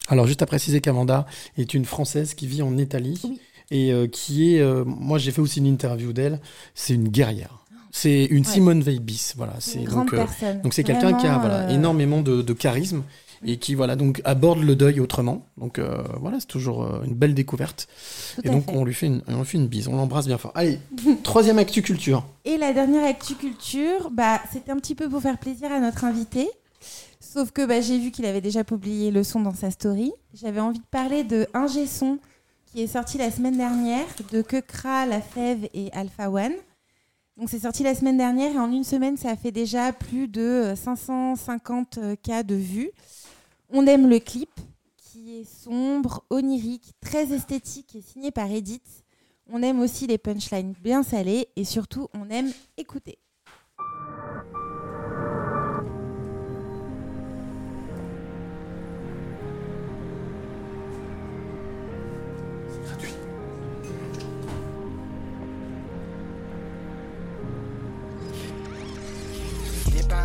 Alors, 0.08 0.26
juste 0.26 0.42
à 0.42 0.46
préciser 0.46 0.80
qu'Amanda 0.80 1.26
est 1.56 1.74
une 1.74 1.84
Française 1.84 2.34
qui 2.34 2.46
vit 2.46 2.62
en 2.62 2.76
Italie 2.78 3.20
Oui. 3.24 3.40
et 3.70 3.92
euh, 3.92 4.06
qui 4.06 4.54
est. 4.54 4.60
euh, 4.60 4.84
moi, 4.84 5.18
j'ai 5.18 5.32
fait 5.32 5.40
aussi 5.40 5.58
une 5.58 5.66
interview 5.66 6.12
d'elle. 6.12 6.40
C'est 6.74 6.94
une 6.94 7.08
guerrière. 7.08 7.64
C'est 7.92 8.24
une 8.26 8.44
Ouais. 8.44 8.52
Simone 8.52 8.82
Veil 8.82 9.00
bis. 9.00 9.34
Voilà. 9.36 9.54
C'est 9.58 9.80
donc. 9.84 10.12
euh, 10.14 10.24
donc 10.62 10.74
c'est 10.74 10.84
quelqu'un 10.84 11.12
qui 11.14 11.26
a 11.26 11.38
voilà, 11.38 11.70
énormément 11.72 12.22
de, 12.22 12.40
de 12.42 12.52
charisme 12.52 13.02
et 13.44 13.56
qui 13.56 13.74
voilà 13.74 13.96
donc 13.96 14.20
aborde 14.24 14.60
le 14.60 14.76
deuil 14.76 15.00
autrement. 15.00 15.46
Donc 15.56 15.78
euh, 15.78 16.02
voilà, 16.20 16.40
c'est 16.40 16.46
toujours 16.46 16.82
euh, 16.82 17.02
une 17.04 17.14
belle 17.14 17.34
découverte. 17.34 17.88
tout 18.36 18.42
Et 18.44 18.50
donc 18.50 18.66
fait. 18.66 18.76
on 18.76 18.84
lui 18.84 18.94
fait 18.94 19.06
une, 19.06 19.22
on 19.28 19.38
lui 19.38 19.44
fait 19.44 19.58
une 19.58 19.68
bise, 19.68 19.88
on 19.88 19.96
l'embrasse 19.96 20.26
bien 20.26 20.38
fort. 20.38 20.52
Allez, 20.54 20.78
troisième 21.22 21.58
actu 21.58 21.82
culture. 21.82 22.24
Et 22.44 22.56
la 22.56 22.72
dernière 22.72 23.04
actu 23.04 23.34
culture, 23.34 24.10
bah, 24.10 24.40
c'était 24.52 24.72
un 24.72 24.76
petit 24.76 24.94
peu 24.94 25.08
pour 25.08 25.22
faire 25.22 25.38
plaisir 25.38 25.72
à 25.72 25.80
notre 25.80 26.04
invité. 26.04 26.48
Sauf 27.20 27.50
que 27.50 27.64
bah, 27.64 27.80
j'ai 27.80 27.98
vu 27.98 28.10
qu'il 28.10 28.26
avait 28.26 28.40
déjà 28.40 28.64
publié 28.64 29.10
le 29.10 29.22
son 29.22 29.40
dans 29.40 29.54
sa 29.54 29.70
story. 29.70 30.12
J'avais 30.34 30.60
envie 30.60 30.80
de 30.80 30.84
parler 30.90 31.24
de 31.24 31.46
Ingé 31.54 31.86
Son 31.86 32.18
qui 32.66 32.82
est 32.82 32.86
sorti 32.86 33.18
la 33.18 33.30
semaine 33.30 33.56
dernière 33.56 34.06
de 34.32 34.42
Kekra, 34.42 35.06
La 35.06 35.20
Fève 35.20 35.68
et 35.74 35.90
Alpha 35.92 36.30
One. 36.30 36.52
Donc 37.36 37.48
c'est 37.48 37.60
sorti 37.60 37.82
la 37.82 37.94
semaine 37.94 38.18
dernière 38.18 38.52
et 38.52 38.58
en 38.58 38.70
une 38.70 38.84
semaine 38.84 39.16
ça 39.16 39.30
a 39.30 39.36
fait 39.36 39.50
déjà 39.50 39.92
plus 39.92 40.28
de 40.28 40.42
euh, 40.42 40.76
550 40.76 41.98
cas 42.22 42.42
de 42.42 42.54
vues. 42.54 42.90
On 43.72 43.86
aime 43.86 44.08
le 44.08 44.18
clip 44.18 44.50
qui 44.96 45.38
est 45.38 45.44
sombre, 45.44 46.24
onirique, 46.28 46.92
très 47.00 47.32
esthétique 47.32 47.94
et 47.94 48.02
signé 48.02 48.32
par 48.32 48.50
Edith. 48.50 49.04
On 49.48 49.62
aime 49.62 49.80
aussi 49.80 50.08
les 50.08 50.18
punchlines 50.18 50.72
bien 50.72 51.04
salées 51.04 51.48
et 51.54 51.64
surtout 51.64 52.08
on 52.12 52.28
aime 52.30 52.50
écouter. 52.76 53.18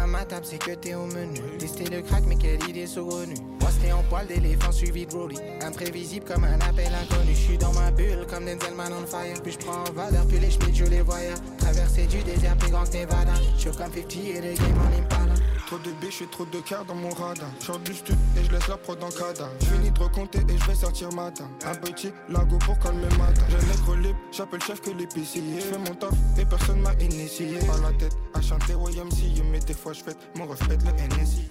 Ma 0.08 0.26
table, 0.26 0.46
c'est 0.46 0.58
que 0.58 0.72
t'es 0.72 0.96
au 0.96 1.06
menu. 1.06 1.40
Tester 1.60 1.86
le 1.86 2.02
crack, 2.02 2.24
mais 2.28 2.36
quelle 2.36 2.62
idée 2.70 2.88
saugrenue. 2.88 3.36
Moi, 3.62 3.70
c'était 3.72 3.92
en 3.92 4.04
poil 4.04 4.28
d'éléphant 4.28 4.72
suivi 4.72 5.06
de 5.06 5.12
Broly. 5.12 5.38
Imprévisible 5.62 6.26
comme 6.26 6.44
un 6.44 6.60
appel 6.62 6.92
inconnu. 6.94 7.32
Je 7.34 7.40
suis 7.40 7.58
dans 7.58 7.74
ma 7.74 7.92
bulle 7.92 8.26
comme 8.30 8.46
Denzel 8.46 8.74
Man 8.76 8.94
on 8.94 9.06
fire. 9.06 9.42
Puis 9.42 9.54
je 9.54 9.60
prends 9.60 9.84
en 9.84 9.92
valeur, 9.94 10.26
puis 10.28 10.40
les 10.40 10.52
schmitts, 10.52 10.76
je 10.76 10.86
les 10.86 11.02
voyais. 11.02 11.34
Traverser 11.58 12.06
du 12.08 12.22
désert, 12.24 12.58
plus 12.58 12.72
grand 12.72 12.84
que 12.84 12.98
Nevada. 12.98 13.34
Je 13.58 13.70
comme 13.70 13.92
50 13.94 14.16
et 14.16 14.42
les 14.42 14.54
game 14.56 14.80
en 14.80 15.00
Impala. 15.00 15.34
Trop 15.66 15.80
de 15.80 15.92
biches 15.94 16.22
et 16.22 16.28
trop 16.28 16.46
de 16.46 16.60
cœur 16.60 16.86
dans 16.86 16.94
mon 16.94 17.10
radar. 17.10 17.50
Short 17.60 17.82
du 17.84 17.94
stud 17.94 18.16
et 18.38 18.44
je 18.44 18.52
laisse 18.52 18.68
la 18.68 18.78
prod 18.78 19.04
en 19.04 19.10
cadre. 19.10 19.50
Fini 19.62 19.90
de 19.90 20.00
recompter 20.00 20.38
et 20.38 20.58
je 20.58 20.68
vais 20.68 20.76
sortir 20.76 21.12
matin. 21.14 21.50
Un 21.66 21.74
petit 21.74 22.12
lago 22.30 22.60
pour 22.60 22.78
calmer 22.78 23.08
matin. 23.18 23.42
J'ai 23.50 23.68
nègre 23.68 23.96
libre, 23.96 24.20
j'appelle 24.32 24.62
chef 24.62 24.80
que 24.82 24.92
l'épicier. 24.92 25.42
Je 25.56 25.62
fais 25.62 25.78
mon 25.80 25.96
taf 25.96 26.14
et 26.40 26.46
personne 26.46 26.82
m'a 26.82 26.94
initié. 26.94 27.58
Pas 27.66 27.80
la 27.82 27.92
tête 27.98 28.16
à 28.36 28.42
chanter 28.42 28.74
YMC, 28.74 29.44
mais 29.52 29.60
des 29.60 29.74
fois 29.74 29.94
je 29.94 30.04
fête 30.04 30.20
mon 30.36 30.46
reflète 30.46 30.82
le 30.84 30.92
NSI. 30.92 31.50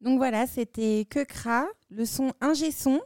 Donc 0.00 0.18
voilà, 0.18 0.46
c'était 0.46 1.04
Kekra, 1.10 1.66
le 1.90 2.04
son 2.04 2.32
Ingé 2.40 2.70
Son, 2.70 3.00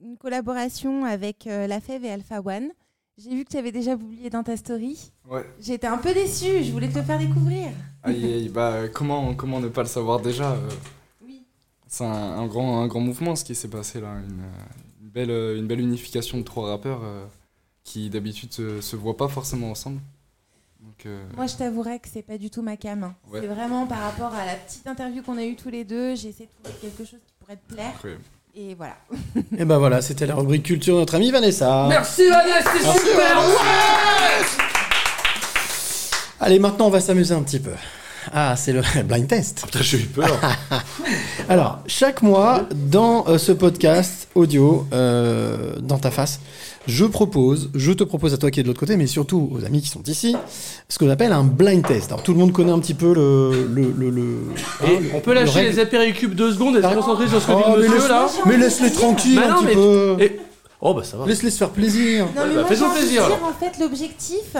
une 0.00 0.16
collaboration 0.16 1.04
avec 1.04 1.48
euh, 1.48 1.66
La 1.66 1.80
Fève 1.80 2.04
et 2.04 2.10
Alpha 2.10 2.40
One. 2.40 2.70
J'ai 3.16 3.30
vu 3.30 3.44
que 3.44 3.50
tu 3.50 3.56
avais 3.56 3.70
déjà 3.70 3.96
publié 3.96 4.28
dans 4.28 4.42
ta 4.42 4.56
story. 4.56 5.12
Ouais. 5.30 5.44
J'étais 5.60 5.86
un 5.86 5.98
peu 5.98 6.12
déçue, 6.12 6.64
je 6.64 6.72
voulais 6.72 6.88
te 6.88 6.98
le 6.98 7.04
faire 7.04 7.18
découvrir. 7.18 7.68
Aïe, 8.02 8.24
aïe, 8.24 8.48
bah 8.48 8.88
comment, 8.88 9.34
comment 9.34 9.60
ne 9.60 9.68
pas 9.68 9.82
le 9.82 9.88
savoir 9.88 10.20
déjà 10.20 10.52
euh, 10.52 10.68
Oui. 11.24 11.44
C'est 11.86 12.04
un, 12.04 12.10
un 12.10 12.46
grand, 12.46 12.80
un 12.82 12.86
grand 12.88 13.00
mouvement 13.00 13.36
ce 13.36 13.44
qui 13.44 13.54
s'est 13.54 13.68
passé 13.68 14.00
là. 14.00 14.14
Une, 14.18 14.42
une 15.02 15.08
belle, 15.10 15.30
euh, 15.30 15.56
une 15.56 15.66
belle 15.68 15.80
unification 15.80 16.38
de 16.38 16.42
trois 16.42 16.68
rappeurs 16.70 17.00
euh, 17.04 17.24
qui 17.84 18.10
d'habitude 18.10 18.52
se, 18.52 18.80
se 18.80 18.96
voient 18.96 19.16
pas 19.16 19.28
forcément 19.28 19.70
ensemble. 19.70 20.00
Donc, 20.80 21.06
euh, 21.06 21.24
Moi, 21.36 21.46
je 21.46 21.54
t'avouerais 21.56 22.00
que 22.00 22.08
c'est 22.08 22.22
pas 22.22 22.36
du 22.36 22.50
tout 22.50 22.62
ma 22.62 22.76
cam. 22.76 23.04
hein. 23.04 23.14
Ouais. 23.30 23.40
C'est 23.40 23.46
vraiment 23.46 23.86
par 23.86 24.00
rapport 24.00 24.34
à 24.34 24.44
la 24.44 24.56
petite 24.56 24.86
interview 24.88 25.22
qu'on 25.22 25.38
a 25.38 25.44
eue 25.44 25.54
tous 25.56 25.70
les 25.70 25.84
deux. 25.84 26.16
J'ai 26.16 26.30
essayé 26.30 26.46
de 26.46 26.62
trouver 26.68 26.78
quelque 26.80 27.04
chose 27.08 27.20
qui 27.24 27.32
pourrait 27.38 27.56
te 27.56 27.72
plaire. 27.72 27.90
incroyable. 27.94 28.22
Et 28.56 28.76
voilà. 28.76 28.94
Et 29.58 29.64
ben 29.64 29.78
voilà, 29.78 30.00
c'était 30.00 30.26
la 30.26 30.36
rubrique 30.36 30.62
culture 30.62 30.94
de 30.94 31.00
notre 31.00 31.16
amie 31.16 31.32
Vanessa. 31.32 31.86
Merci 31.88 32.28
Vanessa, 32.28 32.70
c'est 32.72 32.98
super 33.00 33.40
Allez, 36.38 36.60
maintenant 36.60 36.86
on 36.86 36.90
va 36.90 37.00
s'amuser 37.00 37.34
un 37.34 37.42
petit 37.42 37.58
peu. 37.58 37.72
Ah, 38.32 38.54
c'est 38.56 38.72
le 38.72 38.82
blind 39.04 39.26
test. 39.28 39.62
Putain, 39.66 39.80
j'ai 39.82 39.98
eu 39.98 40.06
peur. 40.06 40.28
Alors, 41.48 41.80
chaque 41.86 42.22
mois, 42.22 42.62
dans 42.74 43.26
euh, 43.28 43.38
ce 43.38 43.52
podcast 43.52 44.28
audio, 44.34 44.86
euh, 44.92 45.74
dans 45.80 45.98
ta 45.98 46.10
face, 46.10 46.40
je 46.86 47.04
propose, 47.04 47.70
je 47.74 47.92
te 47.92 48.04
propose 48.04 48.34
à 48.34 48.36
toi 48.38 48.50
qui 48.50 48.60
es 48.60 48.62
de 48.62 48.68
l'autre 48.68 48.80
côté, 48.80 48.96
mais 48.96 49.06
surtout 49.06 49.50
aux 49.52 49.64
amis 49.64 49.80
qui 49.82 49.88
sont 49.88 50.02
ici, 50.06 50.36
ce 50.88 50.98
qu'on 50.98 51.08
appelle 51.10 51.32
un 51.32 51.44
blind 51.44 51.86
test. 51.86 52.10
Alors, 52.12 52.22
tout 52.22 52.32
le 52.32 52.38
monde 52.38 52.52
connaît 52.52 52.72
un 52.72 52.78
petit 52.78 52.94
peu 52.94 53.14
le. 53.14 53.66
le, 53.72 53.92
le, 53.96 54.10
le- 54.10 54.38
hein, 54.82 54.86
Et 54.86 55.10
on 55.14 55.20
peut 55.20 55.34
lâcher 55.34 55.62
les 55.62 55.78
apéricubes 55.78 56.34
deux 56.34 56.52
secondes 56.52 56.76
et 56.76 56.82
se 56.82 56.86
Ah. 56.86 56.94
concentrer 56.94 57.28
sur 57.28 57.40
ce 57.40 57.46
que 57.46 57.52
Oh, 57.52 57.56
dit 57.58 57.70
mais 57.70 57.76
le 57.76 57.82
monsieur 57.82 57.98
laisse- 58.00 58.08
là. 58.08 58.28
Mais 58.46 58.56
laisse-les 58.56 58.92
tranquilles 58.92 59.36
Bah 59.36 59.42
un 59.46 59.50
non, 59.50 59.56
petit 59.58 59.66
mais- 59.66 59.74
peu. 59.74 60.16
Et- 60.20 60.40
Oh 60.86 60.92
bah 60.92 61.02
ça 61.02 61.16
va. 61.16 61.24
Laisse-les 61.24 61.50
se 61.50 61.56
faire 61.56 61.70
plaisir. 61.70 62.26
Non, 62.36 62.42
Ouais, 62.42 62.48
mais 62.48 62.54
bah, 62.56 62.76
moi, 62.78 62.94
plaisir, 62.94 63.26
dire, 63.26 63.38
en 63.42 63.52
fait, 63.58 63.78
l'objectif, 63.82 64.54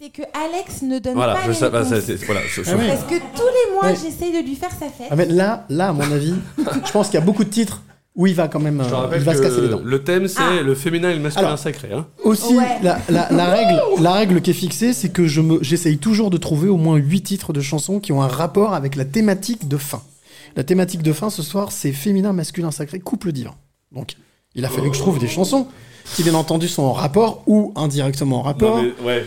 c'est 0.00 0.10
que 0.10 0.22
Alex 0.34 0.82
ne 0.82 0.98
donne 0.98 1.14
Voilà, 1.14 1.34
pas 1.34 1.42
je 1.44 1.48
les 1.48 1.54
sais, 1.54 1.70
bah, 1.70 1.82
réponses. 1.82 2.04
c'est- 2.04 2.24
voilà, 2.24 2.40
je- 2.46 2.62
je- 2.62 2.70
Ah 2.70 2.76
ouais. 2.76 2.86
Parce 2.88 3.02
que 3.04 3.14
tous 3.16 3.42
les 3.46 3.74
mois, 3.74 3.84
Ouais. 3.86 3.94
j'essaye 3.96 4.32
de 4.32 4.46
lui 4.46 4.54
faire 4.54 4.70
sa 4.70 4.86
fête. 4.88 5.08
Ah, 5.10 5.16
mais 5.16 5.26
là, 5.26 5.64
là, 5.68 5.88
à 5.88 5.92
mon 5.92 6.10
avis, 6.12 6.34
je 6.58 6.92
pense 6.92 7.06
qu'il 7.08 7.14
y 7.14 7.22
a 7.22 7.24
beaucoup 7.24 7.44
de 7.44 7.50
titres 7.50 7.82
où 8.14 8.26
il 8.26 8.34
va 8.34 8.48
quand 8.48 8.60
même. 8.60 8.80
Je 8.84 8.88
te 8.88 8.94
euh, 8.94 8.96
rappelle 8.98 9.20
il 9.20 9.24
va 9.24 9.34
se 9.34 9.42
casser 9.42 9.60
les 9.60 9.68
dents. 9.68 9.78
que 9.78 9.84
le 9.84 10.04
thème 10.04 10.28
c'est 10.28 10.40
Ah. 10.40 10.62
le 10.62 10.74
féminin 10.74 11.10
et 11.10 11.14
le 11.14 11.20
masculin 11.20 11.46
Alors. 11.48 11.58
sacré. 11.58 11.92
Hein. 11.92 12.06
Aussi, 12.24 12.56
Ouais. 12.56 12.78
la, 12.82 12.98
la- 13.08 13.28
la 13.30 13.44
règle, 13.46 13.80
la 14.00 14.12
règle 14.12 14.40
qui 14.40 14.50
est 14.50 14.54
fixée, 14.54 14.92
c'est 14.92 15.08
que 15.08 15.26
je 15.26 15.40
me, 15.40 15.62
j'essaye 15.62 15.98
toujours 15.98 16.30
de 16.30 16.36
trouver 16.36 16.68
au 16.68 16.76
moins 16.76 16.96
8 16.96 17.22
titres 17.22 17.52
de 17.52 17.60
chansons 17.60 17.98
qui 18.00 18.12
ont 18.12 18.22
un 18.22 18.28
rapport 18.28 18.74
avec 18.74 18.94
la 18.96 19.04
thématique 19.04 19.66
de 19.68 19.76
fin. 19.76 20.02
La 20.56 20.64
thématique 20.64 21.02
de 21.02 21.12
fin 21.12 21.30
ce 21.30 21.42
soir, 21.42 21.70
c'est 21.72 21.92
féminin, 21.92 22.32
masculin, 22.32 22.70
sacré, 22.70 22.98
couple 23.00 23.32
divin. 23.32 23.54
Donc, 23.92 24.14
il 24.54 24.64
a 24.64 24.68
fallu 24.68 24.90
que 24.90 24.96
je 24.96 25.00
trouve 25.02 25.18
des 25.18 25.28
chansons 25.28 25.66
qui, 26.16 26.22
bien 26.24 26.34
entendu, 26.34 26.66
sont 26.68 26.82
en 26.82 26.92
rapport 26.92 27.42
ou 27.46 27.72
indirectement 27.76 28.38
en 28.38 28.42
rapport. 28.42 28.76
Non, 28.78 28.90
mais- 29.00 29.06
ouais. 29.06 29.26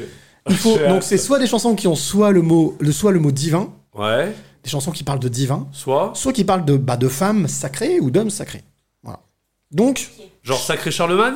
Il 0.49 0.56
faut, 0.56 0.77
J'ai 0.77 0.88
donc, 0.88 1.04
c'est 1.04 1.17
soit 1.17 1.39
des 1.39 1.47
chansons 1.47 1.75
qui 1.75 1.88
ont 1.88 1.95
soit 1.95 2.32
le 2.32 2.41
mot, 2.41 2.75
le, 2.80 2.91
soit 2.91 3.12
le 3.12 3.19
mot 3.19 3.32
divin, 3.32 3.71
Ouais. 3.93 4.34
des 4.63 4.69
chansons 4.69 4.91
qui 4.91 5.04
parlent 5.04 5.19
de 5.19 5.27
divin, 5.30 5.67
Soit, 5.71 6.12
soit 6.15 6.34
qui 6.34 6.43
parlent 6.43 6.65
de, 6.65 6.77
bah, 6.77 6.97
de 6.97 7.08
femmes 7.08 7.47
sacrées 7.47 7.99
ou 7.99 8.10
d'hommes 8.10 8.30
sacrés. 8.32 8.63
Voilà. 9.04 9.19
Donc, 9.71 10.10
genre 10.43 10.60
Sacré 10.60 10.89
Charlemagne? 10.91 11.36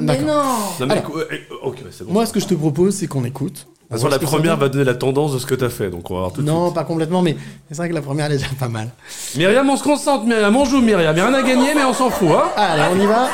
Mais 0.00 0.06
D'accord. 0.18 0.26
non 0.26 0.42
Non, 0.80 0.86
mais 0.86 0.92
Alors. 0.98 1.10
écou- 1.10 1.18
euh, 1.18 1.38
ok, 1.62 1.76
ouais, 1.76 1.82
c'est 1.90 2.04
bon. 2.04 2.12
moi, 2.12 2.26
ce 2.26 2.32
que 2.32 2.40
je 2.40 2.46
te 2.46 2.54
propose, 2.54 2.94
c'est 2.94 3.06
qu'on 3.06 3.24
écoute. 3.24 3.66
De 3.90 3.94
toute 3.94 4.02
façon, 4.02 4.10
la 4.10 4.18
première 4.18 4.56
va 4.58 4.68
donner 4.68 4.84
la 4.84 4.94
tendance 4.94 5.32
de 5.32 5.38
ce 5.38 5.46
que 5.46 5.54
t'as 5.54 5.70
fait, 5.70 5.88
donc 5.88 6.10
on 6.10 6.14
va 6.14 6.20
voir 6.20 6.32
tout 6.32 6.42
de 6.42 6.46
Non, 6.46 6.70
pas 6.72 6.84
complètement, 6.84 7.22
mais 7.22 7.36
c'est 7.70 7.76
vrai 7.78 7.88
que 7.88 7.94
la 7.94 8.02
première, 8.02 8.26
elle 8.26 8.32
est 8.32 8.36
déjà 8.36 8.50
pas 8.60 8.68
mal. 8.68 8.90
Myriam, 9.34 9.66
on 9.70 9.76
se 9.78 9.82
concentre, 9.82 10.26
Myriam, 10.26 10.54
on 10.54 10.66
joue, 10.66 10.82
Myriam. 10.82 11.16
Y'a 11.16 11.24
rien 11.26 11.32
à 11.34 11.42
gagner, 11.42 11.74
mais 11.74 11.84
on 11.84 11.94
s'en 11.94 12.10
fout, 12.10 12.28
hein. 12.30 12.50
Allez, 12.54 12.82
on 12.92 13.00
y 13.02 13.06
va. 13.06 13.28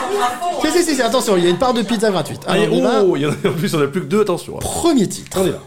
Si, 0.62 0.70
si, 0.70 0.84
si, 0.84 0.94
si, 0.94 1.02
attention, 1.02 1.36
il 1.36 1.42
y 1.42 1.46
a 1.48 1.50
une 1.50 1.58
part 1.58 1.74
de 1.74 1.82
pizza 1.82 2.08
gratuite. 2.12 2.40
Allez, 2.46 2.66
Alors, 2.66 2.74
on 2.74 2.78
y 2.78 2.82
va. 2.82 3.02
oh, 3.04 3.16
il 3.16 3.22
y 3.22 3.26
en 3.26 3.30
a, 3.30 3.48
en 3.48 3.52
plus, 3.52 3.74
on 3.74 3.82
a 3.82 3.88
plus 3.88 4.02
que 4.02 4.06
deux, 4.06 4.20
attention. 4.20 4.54
hein. 4.54 4.60
Premier 4.60 5.08
titre. 5.08 5.36
On 5.40 5.44
est 5.44 5.50
là. 5.50 5.58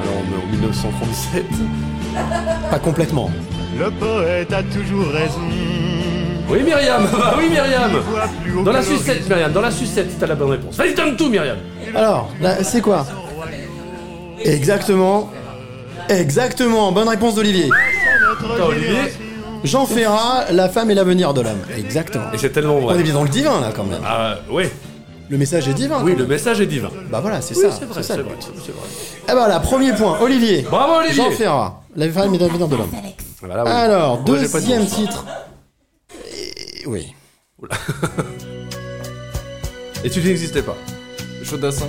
Alors, 0.00 0.14
on 0.20 0.32
est 0.32 0.44
en 0.44 0.46
1937. 0.52 1.44
Pas 2.70 2.78
complètement. 2.78 3.30
Le 3.78 3.90
poète 3.90 4.52
a 4.52 4.62
toujours 4.62 5.06
raison. 5.08 5.40
Oui, 6.48 6.62
Myriam 6.62 7.02
Bah 7.12 7.34
oui, 7.38 7.48
Myriam 7.48 7.90
Dans 8.64 8.72
la 8.72 8.82
sucette, 8.82 9.28
Myriam, 9.28 9.52
dans 9.52 9.60
la 9.60 9.70
sucette, 9.70 10.18
t'as 10.18 10.26
la 10.26 10.34
bonne 10.34 10.50
réponse. 10.50 10.76
Vas-y, 10.76 10.94
donne 10.94 11.16
tout, 11.16 11.28
Myriam 11.28 11.56
Alors, 11.94 12.30
là, 12.40 12.62
c'est 12.62 12.80
quoi 12.80 13.06
Exactement. 14.42 15.30
Exactement, 16.08 16.92
bonne 16.92 17.08
réponse 17.08 17.34
d'Olivier. 17.34 17.70
Attends, 18.54 18.66
Olivier. 18.68 19.12
Jean 19.64 19.86
Ferrat, 19.86 20.44
la 20.52 20.68
femme 20.68 20.90
et 20.90 20.94
l'avenir 20.94 21.32
de 21.32 21.40
l'homme. 21.40 21.60
Exactement. 21.76 22.24
Et 22.34 22.38
c'est 22.38 22.50
tellement 22.50 22.74
On 22.76 22.90
est 22.90 22.94
vrai. 22.94 23.02
bien 23.02 23.14
dans 23.14 23.22
le 23.22 23.30
divin 23.30 23.60
là 23.62 23.70
quand 23.74 23.84
même. 23.84 24.02
Ah, 24.06 24.34
ouais. 24.50 24.70
Le 25.30 25.38
message 25.38 25.66
est 25.68 25.72
divin. 25.72 26.02
Oui, 26.04 26.14
le 26.14 26.26
message 26.26 26.60
est 26.60 26.66
divin. 26.66 26.90
Bah 27.10 27.20
voilà, 27.22 27.40
c'est 27.40 27.56
Oui, 27.56 27.62
ça. 27.62 27.70
c'est 27.70 27.86
vrai, 27.86 28.02
c'est 28.02 28.12
vrai, 28.18 28.24
c'est 28.38 28.72
vrai. 28.72 28.86
Eh 29.26 29.32
ben 29.32 29.48
là, 29.48 29.58
premier 29.60 29.92
point, 29.94 30.18
Olivier. 30.20 30.66
Bravo, 30.70 30.96
Olivier 31.00 31.14
Jean 31.24 31.30
Ferrat, 31.30 31.80
la 31.96 32.10
femme 32.10 32.34
et 32.34 32.38
l'avenir 32.38 32.68
de 32.68 32.76
l'homme. 32.76 32.90
Alex. 33.02 33.24
Voilà, 33.40 33.64
oui. 33.64 33.70
Alors, 33.70 34.20
Moi, 34.26 34.36
j'ai 34.38 34.48
pas 34.48 34.58
de 34.60 34.64
deuxième 34.64 34.82
chance. 34.82 34.94
titre. 34.96 35.24
Oui. 36.86 37.14
Et 40.04 40.10
tu 40.10 40.20
n'existais 40.20 40.62
pas. 40.62 40.76
Chaudassin. 41.42 41.88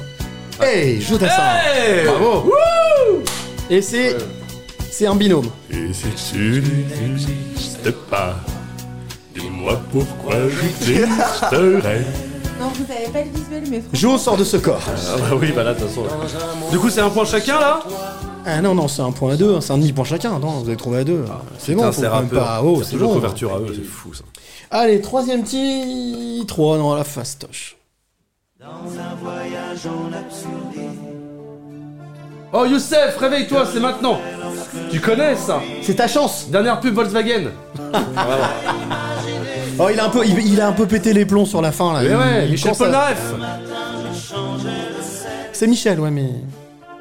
Hey, 0.61 1.01
Jodassin. 1.01 1.41
Hey 1.75 2.05
Bravo. 2.05 2.53
Et 3.69 3.81
c'est 3.81 4.15
c'est 4.91 5.07
un 5.07 5.15
binôme. 5.15 5.49
Et 5.69 5.91
si 5.91 6.07
tu 6.31 6.63
n'existais 7.01 7.91
pas, 8.09 8.35
dis-moi 9.35 9.81
pourquoi 9.91 10.35
j'existerais. 10.49 12.05
Non, 12.57 12.69
vous 12.69 12.85
avez 12.89 13.07
pas 13.11 13.21
le 13.21 13.37
visuel, 13.37 13.63
mais 13.69 13.83
Jo 13.91 14.17
sort 14.17 14.37
de 14.37 14.45
ce 14.45 14.55
corps. 14.55 14.81
Ah 14.87 15.17
bah 15.19 15.35
oui, 15.35 15.51
bah 15.53 15.63
là, 15.63 15.73
de 15.73 15.79
toute 15.79 15.89
façon. 15.89 16.05
Du 16.71 16.79
coup, 16.79 16.89
c'est 16.89 17.01
un 17.01 17.09
point 17.09 17.25
chacun, 17.25 17.59
là? 17.59 17.83
Ah 18.47 18.61
non, 18.61 18.75
non, 18.75 18.87
c'est 18.87 19.01
un 19.01 19.11
point 19.11 19.33
à 19.33 19.37
deux, 19.37 19.55
hein, 19.55 19.61
c'est 19.61 19.73
un 19.73 19.77
demi 19.77 19.91
point 19.91 20.03
chacun. 20.05 20.35
Attends, 20.35 20.59
vous 20.61 20.67
avez 20.67 20.77
trouvé 20.77 20.99
à 20.99 21.03
deux. 21.03 21.25
C'est 21.57 21.73
bon, 21.73 21.91
c'est 21.91 22.07
pas. 22.07 22.61
Oh, 22.63 22.77
C'est 22.79 22.83
c'est 22.85 22.91
toujours 22.93 23.09
bon. 23.09 23.15
couverture 23.15 23.53
à 23.55 23.59
eux, 23.59 23.67
c'est 23.75 23.83
fou, 23.83 24.13
ça. 24.13 24.23
Allez, 24.71 25.01
troisième 25.01 25.43
titre. 25.43 26.59
Oh 26.59 26.77
non, 26.77 26.93
la 26.95 27.03
fastoche. 27.03 27.77
Oh, 32.53 32.65
Youssef, 32.65 33.17
réveille-toi, 33.19 33.65
c'est 33.71 33.79
maintenant 33.79 34.19
Tu 34.91 34.99
connais 35.01 35.35
ça? 35.35 35.61
C'est 35.81 35.95
ta 35.95 36.07
chance. 36.07 36.47
Dernière 36.49 36.79
pub 36.79 36.93
Volkswagen 36.95 37.49
Oh, 39.77 39.89
il 39.91 39.99
a 39.99 40.05
un 40.05 40.09
peu, 40.09 40.25
il, 40.25 40.39
il 40.53 40.61
a 40.61 40.67
un 40.69 40.71
peu 40.71 40.85
pété 40.87 41.11
les 41.11 41.25
plombs 41.25 41.45
sur 41.45 41.61
la 41.61 41.73
fin 41.73 41.91
là. 41.93 41.99
Mais 42.01 42.07
Il- 42.09 42.15
ouais, 42.15 42.45
il 42.45 42.51
Michel 42.51 42.71
à- 42.71 42.75
Polnareff 42.75 43.33
C'est 45.51 45.67
Michel, 45.67 45.99
ouais, 45.99 46.11
mais 46.11 46.29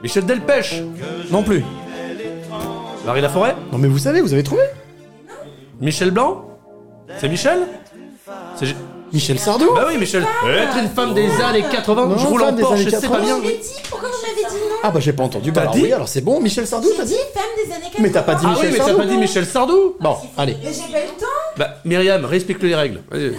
Michel 0.05 0.25
Delpech 0.27 0.83
non 1.31 1.43
plus. 1.43 1.65
Marie 3.07 3.21
Laforêt 3.23 3.57
Non, 3.73 3.79
mais 3.79 3.89
vous 3.89 3.99
savez, 3.99 4.21
vous 4.21 4.33
avez 4.33 4.43
trouvé 4.43 4.63
Michel 5.81 6.11
Blanc 6.11 6.45
C'est 7.19 7.29
Michel 7.29 7.61
C'est... 8.57 8.67
G- 8.67 8.77
Michel 9.13 9.39
Sardou. 9.39 9.73
Bah 9.75 9.85
oui, 9.89 9.97
Michel 9.97 10.23
Être 10.47 10.77
une 10.79 10.89
femme 10.89 11.15
des 11.15 11.29
années 11.41 11.63
80, 11.71 12.07
Non, 12.07 12.19
je 12.19 12.27
roule 12.27 12.43
en 12.43 12.47
femme 12.47 12.57
des 12.57 12.63
Porsche, 12.63 12.81
années 12.81 12.91
c'est 12.91 13.09
pas 13.09 13.19
80. 13.19 13.25
bien 13.25 13.37
Je 13.43 13.49
l'ai 13.49 13.59
dit, 13.59 13.69
pourquoi 13.89 14.09
vous 14.09 14.15
m'avez 14.27 14.49
dit 14.49 14.55
non 14.69 14.77
Ah 14.83 14.91
bah 14.91 15.01
j'ai 15.01 15.13
pas 15.13 15.23
entendu. 15.23 15.51
Bah 15.53 15.55
T'as 15.55 15.61
alors 15.63 15.75
dit 15.75 15.83
oui, 15.83 15.93
alors 15.93 16.09
c'est 16.09 16.21
bon. 16.21 16.41
Michel 16.41 16.67
Sardou, 16.67 16.89
J'ai 16.91 16.97
t'as 16.97 17.05
dit 17.05 17.13
dit 17.15 17.19
femme 17.33 17.43
des 17.65 17.73
années 17.73 17.85
80 17.93 18.03
Mais 18.03 18.11
t'as 18.11 18.23
pas 18.23 18.35
dit 18.35 18.45
Ah 18.47 18.49
oui, 18.51 18.55
Michel 18.57 18.71
mais 18.73 18.79
t'as 18.79 18.85
Sardou 18.85 18.99
pas 18.99 19.07
dit 19.07 19.17
Michel 19.19 19.47
Sardou 19.47 19.97
Bon, 20.01 20.17
allez. 20.37 20.57
Mais 20.63 20.73
j'ai 20.73 20.93
pas 20.93 20.99
eu 21.01 21.07
le 21.07 21.21
temps 21.21 21.27
Bah, 21.57 21.75
Myriam, 21.85 22.25
respecte 22.25 22.63
les 22.63 22.75
règles. 22.75 23.03
Vas-y. 23.11 23.35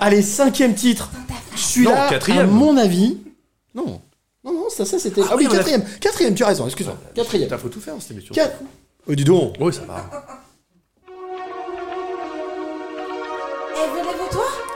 Allez, 0.00 0.22
cinquième 0.22 0.74
titre. 0.74 1.10
Non, 1.12 1.26
Celui-là, 1.56 2.06
quatrième. 2.10 2.40
à 2.40 2.44
mon 2.46 2.76
avis. 2.76 3.18
Non. 3.74 4.00
Non, 4.46 4.52
non, 4.52 4.68
ça, 4.70 4.84
ça 4.86 4.98
c'était. 4.98 5.20
Ah, 5.28 5.34
oui, 5.36 5.44
oui, 5.44 5.48
on 5.50 5.54
a- 5.54 5.56
quatrième. 5.56 5.84
Quatrième, 6.00 6.34
tu 6.34 6.44
as 6.44 6.46
raison, 6.46 6.66
excuse-moi. 6.66 6.96
Quatrième. 7.14 7.48
Putain, 7.48 7.58
faut 7.58 7.68
tout 7.68 7.80
faire 7.80 7.94
cette 7.98 8.12
émission. 8.12 8.32
Quatre. 8.34 8.56
Oh, 9.08 9.14
dis 9.14 9.24
donc. 9.24 9.54
Oui, 9.60 9.72
ça 9.72 9.82
va. 9.86 10.08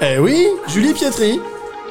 Eh, 0.03 0.15
Eh 0.15 0.19
oui, 0.19 0.49
Julie 0.67 0.93
Pietri. 0.95 1.41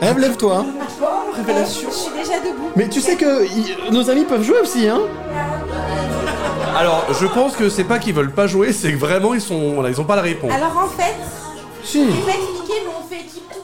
Ève, 0.01 0.17
lève-toi. 0.17 0.65
Révélation 1.35 1.89
Je 1.91 1.95
suis 1.95 2.11
déjà 2.11 2.39
debout. 2.39 2.69
Mais 2.75 2.89
tu 2.89 3.01
sais 3.01 3.15
que 3.15 3.45
i- 3.45 3.91
nos 3.91 4.09
amis 4.09 4.25
peuvent 4.25 4.41
jouer 4.43 4.59
aussi, 4.61 4.87
hein 4.87 5.01
Alors, 6.75 7.05
je 7.19 7.27
pense 7.27 7.55
que 7.55 7.69
c'est 7.69 7.83
pas 7.83 7.99
qu'ils 7.99 8.13
veulent 8.15 8.31
pas 8.33 8.47
jouer, 8.47 8.73
c'est 8.73 8.91
que 8.91 8.97
vraiment 8.97 9.33
ils 9.33 9.41
sont, 9.41 9.73
voilà, 9.73 9.89
ils 9.89 9.99
ont 10.01 10.05
pas 10.05 10.15
la 10.15 10.21
réponse. 10.23 10.51
Alors 10.51 10.77
en 10.77 10.87
fait, 10.87 11.15
Si. 11.83 12.03
je 12.05 12.09
vais 12.11 12.21
pas 12.31 12.37
expliquer, 12.37 12.81
mais 12.85 12.91
on 12.97 13.07
fait. 13.07 13.23
Donc, 13.55 13.58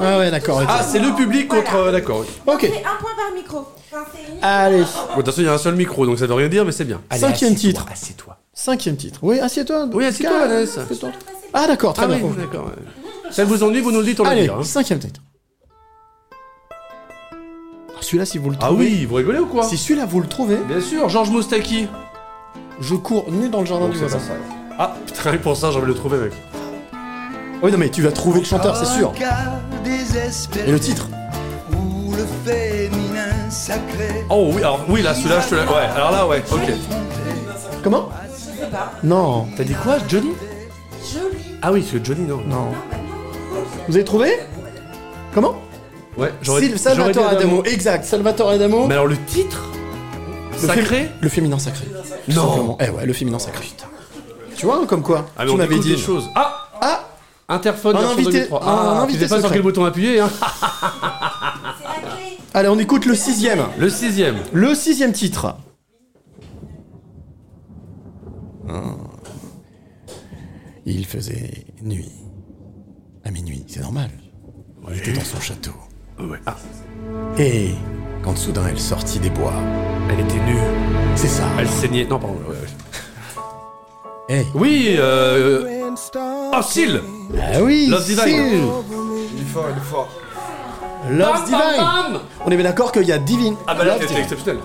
Ah 0.00 0.18
ouais, 0.18 0.30
d'accord. 0.30 0.62
Ah, 0.68 0.82
c'est 0.82 0.98
le 0.98 1.14
public 1.14 1.48
contre. 1.48 1.70
Voilà. 1.72 1.86
euh, 1.88 1.92
D'accord. 1.92 2.20
oui. 2.20 2.26
Ok. 2.46 2.60
c'est 2.62 2.68
un 2.84 2.96
point 3.00 3.10
par 3.16 3.32
micro. 3.34 3.58
Enfin, 3.58 4.04
c'est 4.14 4.32
une- 4.32 4.38
Allez. 4.42 4.78
Bon, 4.78 4.82
de 4.82 5.16
toute 5.16 5.26
façon, 5.26 5.40
il 5.40 5.44
y 5.44 5.48
a 5.48 5.52
un 5.54 5.58
seul 5.58 5.74
micro, 5.76 6.06
donc 6.06 6.18
ça 6.18 6.26
veut 6.26 6.34
rien 6.34 6.48
dire, 6.48 6.64
mais 6.64 6.72
c'est 6.72 6.84
bien. 6.84 7.00
Cinquième 7.12 7.54
titre. 7.54 7.86
Assieds-toi. 7.92 8.36
Cinquième 8.54 8.96
titre. 8.96 9.18
Oui, 9.22 9.38
assieds-toi. 9.40 9.88
Oui, 9.92 10.04
assieds-toi. 10.06 10.38
Vanessa. 10.48 10.82
Assieds-toi. 10.82 11.10
Ah 11.54 11.66
d'accord, 11.66 11.92
très 11.94 12.04
Ah 12.04 12.08
bien. 12.08 12.18
oui, 12.22 12.30
d'accord. 12.38 12.66
ouais. 12.66 13.30
Ça 13.32 13.44
vous 13.44 13.62
ennuie, 13.62 13.80
vous 13.80 13.92
nous 13.92 14.00
le 14.00 14.06
dites, 14.06 14.20
on 14.20 14.24
le 14.24 14.30
Allez. 14.30 14.48
Hein. 14.48 14.62
cinquième 14.62 14.98
titre. 14.98 15.20
Ah, 16.70 17.98
Celui-là, 18.00 18.24
si 18.26 18.38
vous 18.38 18.50
le 18.50 18.56
Ah 18.60 18.66
trouvez. 18.66 18.84
oui, 18.86 19.04
vous 19.04 19.14
rigolez 19.16 19.38
ou 19.38 19.46
quoi 19.46 19.64
Si 19.64 19.76
celui-là 19.76 20.06
vous 20.06 20.20
le 20.20 20.26
trouvez, 20.28 20.56
Bien 20.68 20.80
sûr, 20.80 21.08
Georges 21.08 21.30
Moustaki. 21.30 21.86
je 22.80 22.94
cours 22.94 23.30
nu 23.30 23.48
dans 23.48 23.60
le 23.60 23.66
jardin 23.66 23.88
du 23.88 23.94
c'est 23.94 24.00
voisin. 24.06 24.18
pas 24.18 24.24
ça. 24.24 24.32
Ah, 24.78 24.96
putain, 25.06 25.22
rien 25.30 25.38
que 25.38 25.42
pour 25.42 25.56
ça, 25.56 25.70
j'ai 25.70 25.76
envie 25.76 25.86
de 25.86 25.92
le 25.92 25.94
trouver, 25.94 26.18
mec. 26.18 26.32
Oui, 27.62 27.70
non, 27.70 27.78
mais 27.78 27.88
tu 27.90 28.02
vas 28.02 28.10
trouver 28.12 28.40
le 28.40 28.46
chanteur, 28.46 28.76
c'est 28.76 28.86
sûr. 28.98 29.12
Et 30.66 30.70
le 30.70 30.80
titre 30.80 31.08
le 32.10 32.26
féminin 32.50 33.50
sacré 33.50 34.24
Oh 34.28 34.50
oui, 34.52 34.58
alors 34.60 34.80
oui, 34.88 35.02
là, 35.02 35.14
celui-là, 35.14 35.40
je 35.40 35.48
te 35.48 35.54
la. 35.54 35.62
Ouais, 35.64 35.78
alors 35.96 36.10
là, 36.10 36.26
ouais, 36.26 36.42
ok. 36.50 36.60
Comment 37.82 38.08
pas. 38.70 38.92
Non, 39.02 39.46
T'as 39.56 39.64
dit 39.64 39.74
quoi, 39.74 39.96
Johnny. 40.08 40.30
Ah 41.62 41.72
oui, 41.72 41.86
c'est 41.88 42.04
Johnny, 42.04 42.26
non. 42.26 42.40
non. 42.46 42.68
Vous 43.88 43.94
avez 43.96 44.04
trouvé 44.04 44.32
Comment 45.34 45.54
Ouais, 46.16 46.32
j'aurais 46.42 46.62
dit 46.62 46.78
Salvatore 46.78 47.28
Adamo. 47.28 47.64
Exact. 47.64 48.04
Salvatore 48.04 48.50
Adamo. 48.50 48.86
Mais 48.86 48.94
alors 48.94 49.06
le 49.06 49.16
titre 49.26 49.64
Le 50.52 50.58
Sacré 50.66 51.10
Le 51.20 51.28
féminin 51.28 51.58
sacré. 51.58 51.86
tout 51.86 52.32
Non. 52.36 52.48
simplement. 52.48 52.78
Eh 52.80 52.90
ouais, 52.90 53.06
le 53.06 53.12
féminin 53.12 53.38
sacré. 53.38 53.66
Tu 54.56 54.66
vois, 54.66 54.76
hein, 54.76 54.86
comme 54.86 55.02
quoi 55.02 55.26
Ah, 55.36 55.40
mais 55.40 55.46
Tu 55.46 55.52
on 55.52 55.56
m'avais 55.56 55.68
découvre 55.70 55.88
dit. 55.88 55.94
des 55.96 56.00
choses. 56.00 56.28
Ah 56.34 56.68
Ah 56.80 57.00
Interphone 57.52 57.96
Un 57.96 58.00
version 58.00 58.16
invité- 58.18 58.32
2003. 58.32 58.64
un 58.64 58.66
Ah, 58.66 59.00
invité 59.02 59.18
tu 59.18 59.24
sais 59.24 59.28
pas 59.28 59.34
sur 59.36 59.42
secret. 59.44 59.54
quel 59.56 59.62
bouton 59.62 59.84
appuyer, 59.84 60.20
hein. 60.20 60.30
Allez, 62.54 62.68
on 62.68 62.78
écoute 62.78 63.04
le 63.06 63.14
sixième. 63.14 63.64
Le 63.78 63.88
sixième. 63.90 64.36
Le 64.52 64.74
sixième 64.74 65.12
titre. 65.12 65.56
Ah. 68.68 68.94
Il 70.86 71.06
faisait 71.06 71.64
nuit. 71.82 72.10
À 73.24 73.30
minuit, 73.30 73.64
c'est 73.68 73.80
normal. 73.80 74.10
Il 74.90 74.98
était 74.98 75.12
dans 75.12 75.24
son 75.24 75.40
château. 75.40 75.72
Ouais. 76.18 76.38
Ah, 76.46 76.56
Et 77.38 77.70
quand 78.22 78.36
soudain 78.36 78.66
elle 78.68 78.78
sortit 78.80 79.18
des 79.18 79.30
bois. 79.30 79.52
elle 80.10 80.20
était 80.20 80.40
nue. 80.44 80.58
C'est 81.16 81.28
ça. 81.28 81.44
Elle 81.58 81.68
saignait. 81.68 82.04
Non, 82.04 82.18
pardon. 82.18 82.36
ouais, 82.48 82.56
ouais. 82.56 84.36
Hey. 84.38 84.46
Oui, 84.54 84.94
euh. 84.98 85.81
Oh, 85.94 86.62
Seal 86.62 87.02
Ah 87.38 87.62
oui, 87.62 87.86
Love 87.88 88.04
Divine. 88.04 88.24
Seal. 88.24 88.62
Il 89.34 89.42
est 89.42 89.44
fort, 89.52 89.66
il 89.70 89.76
est 89.78 89.84
fort. 89.84 90.08
Love 91.10 91.32
Bam, 91.32 91.44
Divine. 91.44 91.58
bam, 91.78 92.12
bam 92.12 92.22
On 92.46 92.50
est 92.50 92.56
bien 92.56 92.64
d'accord 92.64 92.92
qu'il 92.92 93.02
y 93.04 93.12
a 93.12 93.18
Divine. 93.18 93.56
Ah 93.66 93.74
bah 93.74 93.84
là, 93.84 93.92
Love 93.94 94.02
c'était 94.02 94.06
Divine. 94.14 94.22
exceptionnel. 94.22 94.62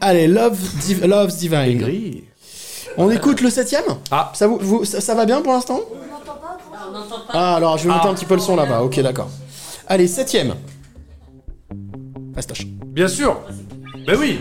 Allez, 0.00 0.26
Love, 0.26 0.58
Div- 0.80 1.06
Love's 1.06 1.36
Divine. 1.36 1.78
Gris. 1.78 2.24
On 2.96 3.10
écoute 3.10 3.40
le 3.40 3.50
septième 3.50 3.84
Ah. 4.10 4.32
Ça, 4.34 4.46
vous, 4.46 4.58
vous- 4.60 4.84
ça, 4.84 5.00
ça 5.00 5.14
va 5.14 5.24
bien 5.24 5.40
pour 5.42 5.52
l'instant 5.52 5.80
Ah, 7.30 7.56
alors 7.56 7.78
je 7.78 7.84
vais 7.84 7.90
monter 7.90 8.06
Ah. 8.06 8.10
un 8.10 8.14
petit 8.14 8.24
peu 8.26 8.34
le 8.34 8.40
son 8.40 8.56
là-bas. 8.56 8.82
Ok, 8.82 9.00
d'accord. 9.00 9.28
Allez, 9.86 10.08
septième. 10.08 10.54
Fastoche. 12.34 12.66
Bien 12.66 13.08
sûr. 13.08 13.40
Mais 14.06 14.16
oui. 14.16 14.40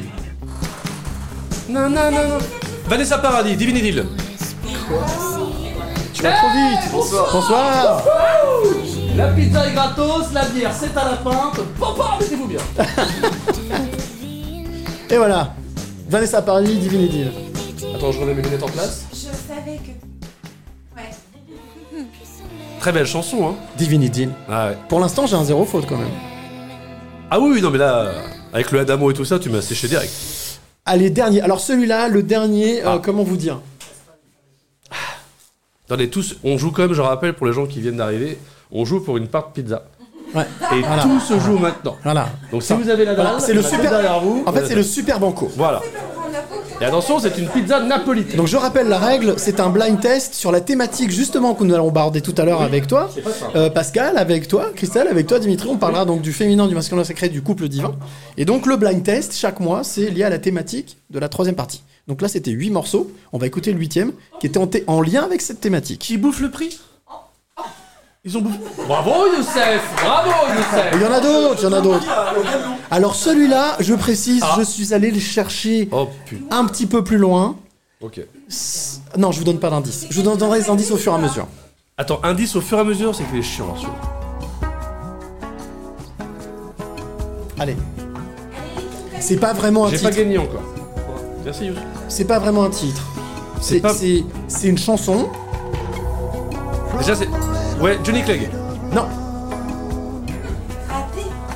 Non, 1.69 1.89
non, 1.89 2.11
non, 2.11 2.27
non. 2.27 2.37
Vanessa 2.87 3.17
Paradis, 3.17 3.55
Divine 3.55 3.77
Idyll. 3.77 4.05
Tu 6.13 6.21
vas 6.23 6.31
trop 6.33 6.49
vite. 6.49 6.91
Bonsoir. 6.91 7.29
Bonsoir. 7.31 8.03
La 9.15 9.27
pizza 9.29 9.67
est 9.67 9.73
gratos, 9.73 10.31
la 10.33 10.45
bière 10.45 10.73
c'est 10.73 10.95
à 10.97 11.11
la 11.11 11.17
pinte. 11.17 11.59
Papa, 11.79 12.17
mettez-vous 12.19 12.47
bien. 12.47 12.59
Et 15.09 15.17
voilà. 15.17 15.53
Vanessa 16.09 16.41
Paradis, 16.41 16.75
Divine 16.75 17.01
Idyll. 17.01 17.31
Attends, 17.95 18.11
je 18.11 18.19
remets 18.19 18.33
mes 18.33 18.41
lunettes 18.41 18.63
en 18.63 18.69
place. 18.69 19.05
Je 19.13 19.17
savais 19.17 19.77
que. 19.77 19.91
Ouais. 20.97 21.09
Très 22.79 22.91
belle 22.91 23.05
chanson, 23.05 23.47
hein. 23.47 23.55
Divine 23.77 24.03
Idyll. 24.03 24.29
Ah 24.49 24.67
ouais. 24.67 24.77
Pour 24.89 24.99
l'instant, 24.99 25.25
j'ai 25.27 25.35
un 25.35 25.43
zéro 25.43 25.65
faute 25.65 25.85
quand 25.87 25.97
même. 25.97 26.11
Ah 27.29 27.39
oui, 27.39 27.51
oui, 27.53 27.61
non, 27.61 27.69
mais 27.69 27.77
là, 27.77 28.11
avec 28.51 28.71
le 28.71 28.79
Adamo 28.79 29.09
et 29.11 29.13
tout 29.13 29.23
ça, 29.23 29.39
tu 29.39 29.49
m'as 29.49 29.61
séché 29.61 29.87
direct. 29.87 30.11
Allez, 30.85 31.09
dernier. 31.09 31.41
Alors 31.41 31.59
celui-là, 31.59 32.07
le 32.07 32.23
dernier, 32.23 32.81
euh, 32.83 32.93
Ah. 32.95 32.99
comment 33.03 33.23
vous 33.23 33.37
dire? 33.37 33.59
Attendez, 35.85 36.09
tous, 36.09 36.37
on 36.43 36.57
joue 36.57 36.71
comme, 36.71 36.93
je 36.93 37.01
rappelle, 37.01 37.33
pour 37.33 37.45
les 37.47 37.53
gens 37.53 37.65
qui 37.65 37.81
viennent 37.81 37.97
d'arriver, 37.97 38.37
on 38.71 38.85
joue 38.85 39.01
pour 39.01 39.17
une 39.17 39.27
part 39.27 39.49
de 39.49 39.53
pizza. 39.61 39.83
Ouais. 40.33 40.45
Et 40.73 40.79
Voilà. 40.81 41.03
tout 41.03 41.19
se 41.19 41.37
joue 41.39 41.57
maintenant. 41.57 41.97
Voilà. 42.03 42.29
Donc 42.51 42.63
si 42.63 42.71
vous 42.73 42.87
avez 42.89 43.03
la 43.03 43.15
dalle, 43.15 43.25
Voilà, 43.25 43.39
c'est 43.41 43.53
le 43.53 43.61
super- 43.61 43.91
derrière 43.91 44.21
vous. 44.21 44.43
En 44.45 44.53
fait, 44.53 44.65
c'est 44.65 44.75
le 44.75 44.83
super 44.83 45.19
banco. 45.19 45.51
Voilà. 45.57 45.81
Et 46.81 46.85
attention, 46.85 47.19
c'est 47.19 47.37
une 47.37 47.47
pizza 47.47 47.79
napolitaine. 47.79 48.37
Donc 48.37 48.47
je 48.47 48.57
rappelle 48.57 48.87
la 48.87 48.97
règle, 48.97 49.35
c'est 49.37 49.59
un 49.59 49.69
blind 49.69 49.99
test 49.99 50.33
sur 50.33 50.51
la 50.51 50.61
thématique 50.61 51.11
justement 51.11 51.53
que 51.53 51.63
nous 51.63 51.75
allons 51.75 51.91
barder 51.91 52.21
tout 52.21 52.33
à 52.37 52.43
l'heure 52.43 52.63
avec 52.63 52.87
toi, 52.87 53.09
Euh, 53.55 53.69
Pascal, 53.69 54.17
avec 54.17 54.47
toi, 54.47 54.71
Christelle, 54.75 55.07
avec 55.07 55.27
toi, 55.27 55.37
Dimitri. 55.37 55.69
On 55.69 55.77
parlera 55.77 56.05
donc 56.05 56.21
du 56.21 56.33
féminin, 56.33 56.67
du 56.67 56.73
masculin 56.73 57.03
sacré, 57.03 57.29
du 57.29 57.43
couple 57.43 57.67
divin. 57.67 57.93
Et 58.35 58.45
donc 58.45 58.65
le 58.65 58.77
blind 58.77 59.03
test 59.03 59.33
chaque 59.35 59.59
mois, 59.59 59.83
c'est 59.83 60.09
lié 60.09 60.23
à 60.23 60.29
la 60.29 60.39
thématique 60.39 60.97
de 61.11 61.19
la 61.19 61.29
troisième 61.29 61.55
partie. 61.55 61.83
Donc 62.07 62.21
là, 62.21 62.27
c'était 62.27 62.51
huit 62.51 62.71
morceaux. 62.71 63.11
On 63.31 63.37
va 63.37 63.45
écouter 63.45 63.71
le 63.71 63.79
huitième 63.79 64.11
qui 64.39 64.47
était 64.47 64.59
en, 64.87 65.01
lien 65.01 65.23
avec 65.23 65.41
cette 65.41 65.61
thématique. 65.61 65.99
Qui 65.99 66.17
bouffe 66.17 66.41
le 66.41 66.49
prix? 66.49 66.79
Ils 68.23 68.37
ont 68.37 68.41
bouffé. 68.41 68.59
Bravo 68.87 69.11
Youssef 69.35 69.81
Bravo 69.99 70.29
Youssef 70.55 70.91
Il 70.93 71.01
y 71.01 71.05
en 71.05 71.11
a 71.11 71.19
d'autres, 71.19 71.55
il 71.59 71.63
y 71.63 71.65
en 71.65 71.73
a 71.73 71.81
d'autres. 71.81 72.05
Alors 72.91 73.15
celui-là, 73.15 73.77
je 73.79 73.95
précise, 73.95 74.43
Ah. 74.45 74.55
je 74.59 74.63
suis 74.63 74.93
allé 74.93 75.09
le 75.09 75.19
chercher 75.19 75.89
Oh 75.91 76.07
putain. 76.25 76.55
un 76.55 76.65
petit 76.65 76.85
peu 76.85 77.03
plus 77.03 77.17
loin. 77.17 77.55
Ok. 77.99 78.21
Non, 79.17 79.31
je 79.31 79.39
vous 79.39 79.43
donne 79.43 79.57
pas 79.59 79.71
d'indice. 79.71 80.05
Je 80.11 80.21
vous 80.21 80.35
donnerai 80.35 80.59
les 80.59 80.69
indices 80.69 80.91
au 80.91 80.97
fur 80.97 81.13
et 81.13 81.15
à 81.15 81.17
mesure. 81.17 81.47
Attends, 81.97 82.19
indice 82.21 82.55
au 82.55 82.61
fur 82.61 82.77
et 82.77 82.81
à 82.81 82.83
mesure, 82.83 83.15
c'est 83.15 83.23
qu'il 83.23 83.39
est 83.39 83.41
chiant, 83.41 83.75
celui 83.75 83.89
Allez. 87.59 87.75
C'est 89.19 89.37
pas 89.37 89.53
vraiment 89.53 89.85
un 89.85 89.89
J'ai 89.89 89.97
titre. 89.97 90.09
pas 90.11 90.15
gagné 90.15 90.37
encore. 90.37 90.61
Merci 91.43 91.65
Youssef. 91.65 91.81
C'est 92.07 92.25
pas 92.25 92.37
vraiment 92.37 92.63
un 92.65 92.69
titre. 92.69 93.01
C'est 93.61 93.75
C'est 93.75 93.79
pas- 93.79 93.93
c'est- 93.95 94.23
c'est 94.47 94.67
une 94.67 94.77
chanson. 94.77 95.27
Déjà, 96.99 97.15
c'est. 97.15 97.27
Ouais, 97.81 97.97
Johnny 98.03 98.21
Clegg. 98.23 98.49
Non. 98.93 99.05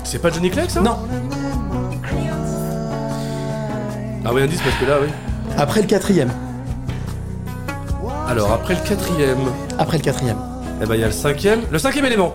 C'est 0.03 0.19
pas 0.19 0.31
Johnny 0.31 0.49
Clegg 0.49 0.69
ça? 0.69 0.81
Non. 0.81 0.97
Ah 4.25 4.31
oui, 4.33 4.41
indice 4.41 4.61
parce 4.61 4.75
que 4.77 4.85
là, 4.85 4.97
oui. 5.01 5.07
Après 5.57 5.81
le 5.81 5.87
quatrième. 5.87 6.31
Alors, 8.27 8.51
après 8.51 8.73
le 8.73 8.81
quatrième, 8.87 9.37
Après 9.77 9.97
le 9.97 10.03
quatrième. 10.03 10.37
eh 10.81 10.85
ben 10.85 10.95
il 10.95 11.01
y 11.01 11.03
a 11.03 11.07
le 11.07 11.13
cinquième. 11.13 11.61
Le 11.69 11.77
cinquième 11.77 12.05
élément. 12.05 12.33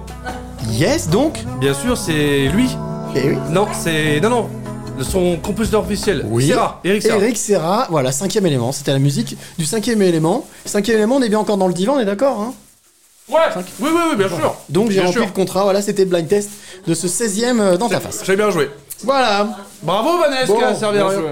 Yes, 0.69 1.09
donc? 1.09 1.39
Bien 1.59 1.75
sûr, 1.75 1.97
c'est 1.99 2.47
lui. 2.49 2.77
Eh 3.17 3.31
oui. 3.31 3.39
Non, 3.51 3.67
c'est. 3.73 4.21
Non, 4.21 4.31
non. 4.31 4.49
Son 5.01 5.37
compositeur 5.39 5.81
officiel. 5.81 6.25
Oui. 6.29 6.47
Serra. 6.47 6.79
Eric 6.85 7.03
Serra. 7.03 7.19
Eric 7.19 7.37
Serra, 7.37 7.87
voilà, 7.91 8.13
cinquième 8.13 8.47
élément. 8.47 8.71
C'était 8.71 8.93
la 8.93 8.99
musique 8.99 9.37
du 9.59 9.65
cinquième 9.65 10.01
élément. 10.03 10.45
Cinquième 10.67 10.99
élément, 10.99 11.17
on 11.17 11.23
est 11.23 11.29
bien 11.29 11.39
encore 11.41 11.57
dans 11.57 11.67
le 11.69 11.73
divan, 11.75 11.95
on 11.97 12.01
est 12.01 12.05
d'accord 12.05 12.41
hein? 12.41 12.53
Ouais. 13.31 13.39
Oui, 13.81 13.89
oui, 13.93 14.01
oui, 14.11 14.17
bien 14.17 14.29
sûr. 14.29 14.55
Donc 14.69 14.91
j'ai 14.91 15.01
rempli 15.01 15.13
sûr. 15.15 15.25
le 15.27 15.33
contrat, 15.33 15.63
voilà, 15.65 15.83
c'était 15.83 16.05
le 16.05 16.11
blind 16.11 16.27
test 16.29 16.51
de 16.87 16.95
ce 16.95 17.07
16ème 17.07 17.61
euh, 17.61 17.77
dans 17.77 17.89
ta 17.89 18.01
face. 18.01 18.23
J'ai 18.25 18.37
bien 18.37 18.51
joué. 18.51 18.71
Voilà. 19.05 19.49
Bravo 19.83 20.19
Vanessa, 20.19 20.47
Bon, 20.47 20.59
qui 20.59 20.65
a 20.65 20.75
servi 20.75 20.99
à 20.99 21.03
Bien 21.05 21.09
rien. 21.11 21.21
joué. 21.21 21.29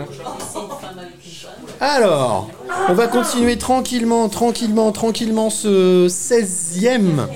Alors, 1.80 2.50
on 2.88 2.94
va 2.94 3.06
continuer 3.06 3.56
tranquillement, 3.56 4.28
tranquillement, 4.28 4.90
tranquillement 4.90 5.48
ce 5.50 6.08
16ème 6.08 7.26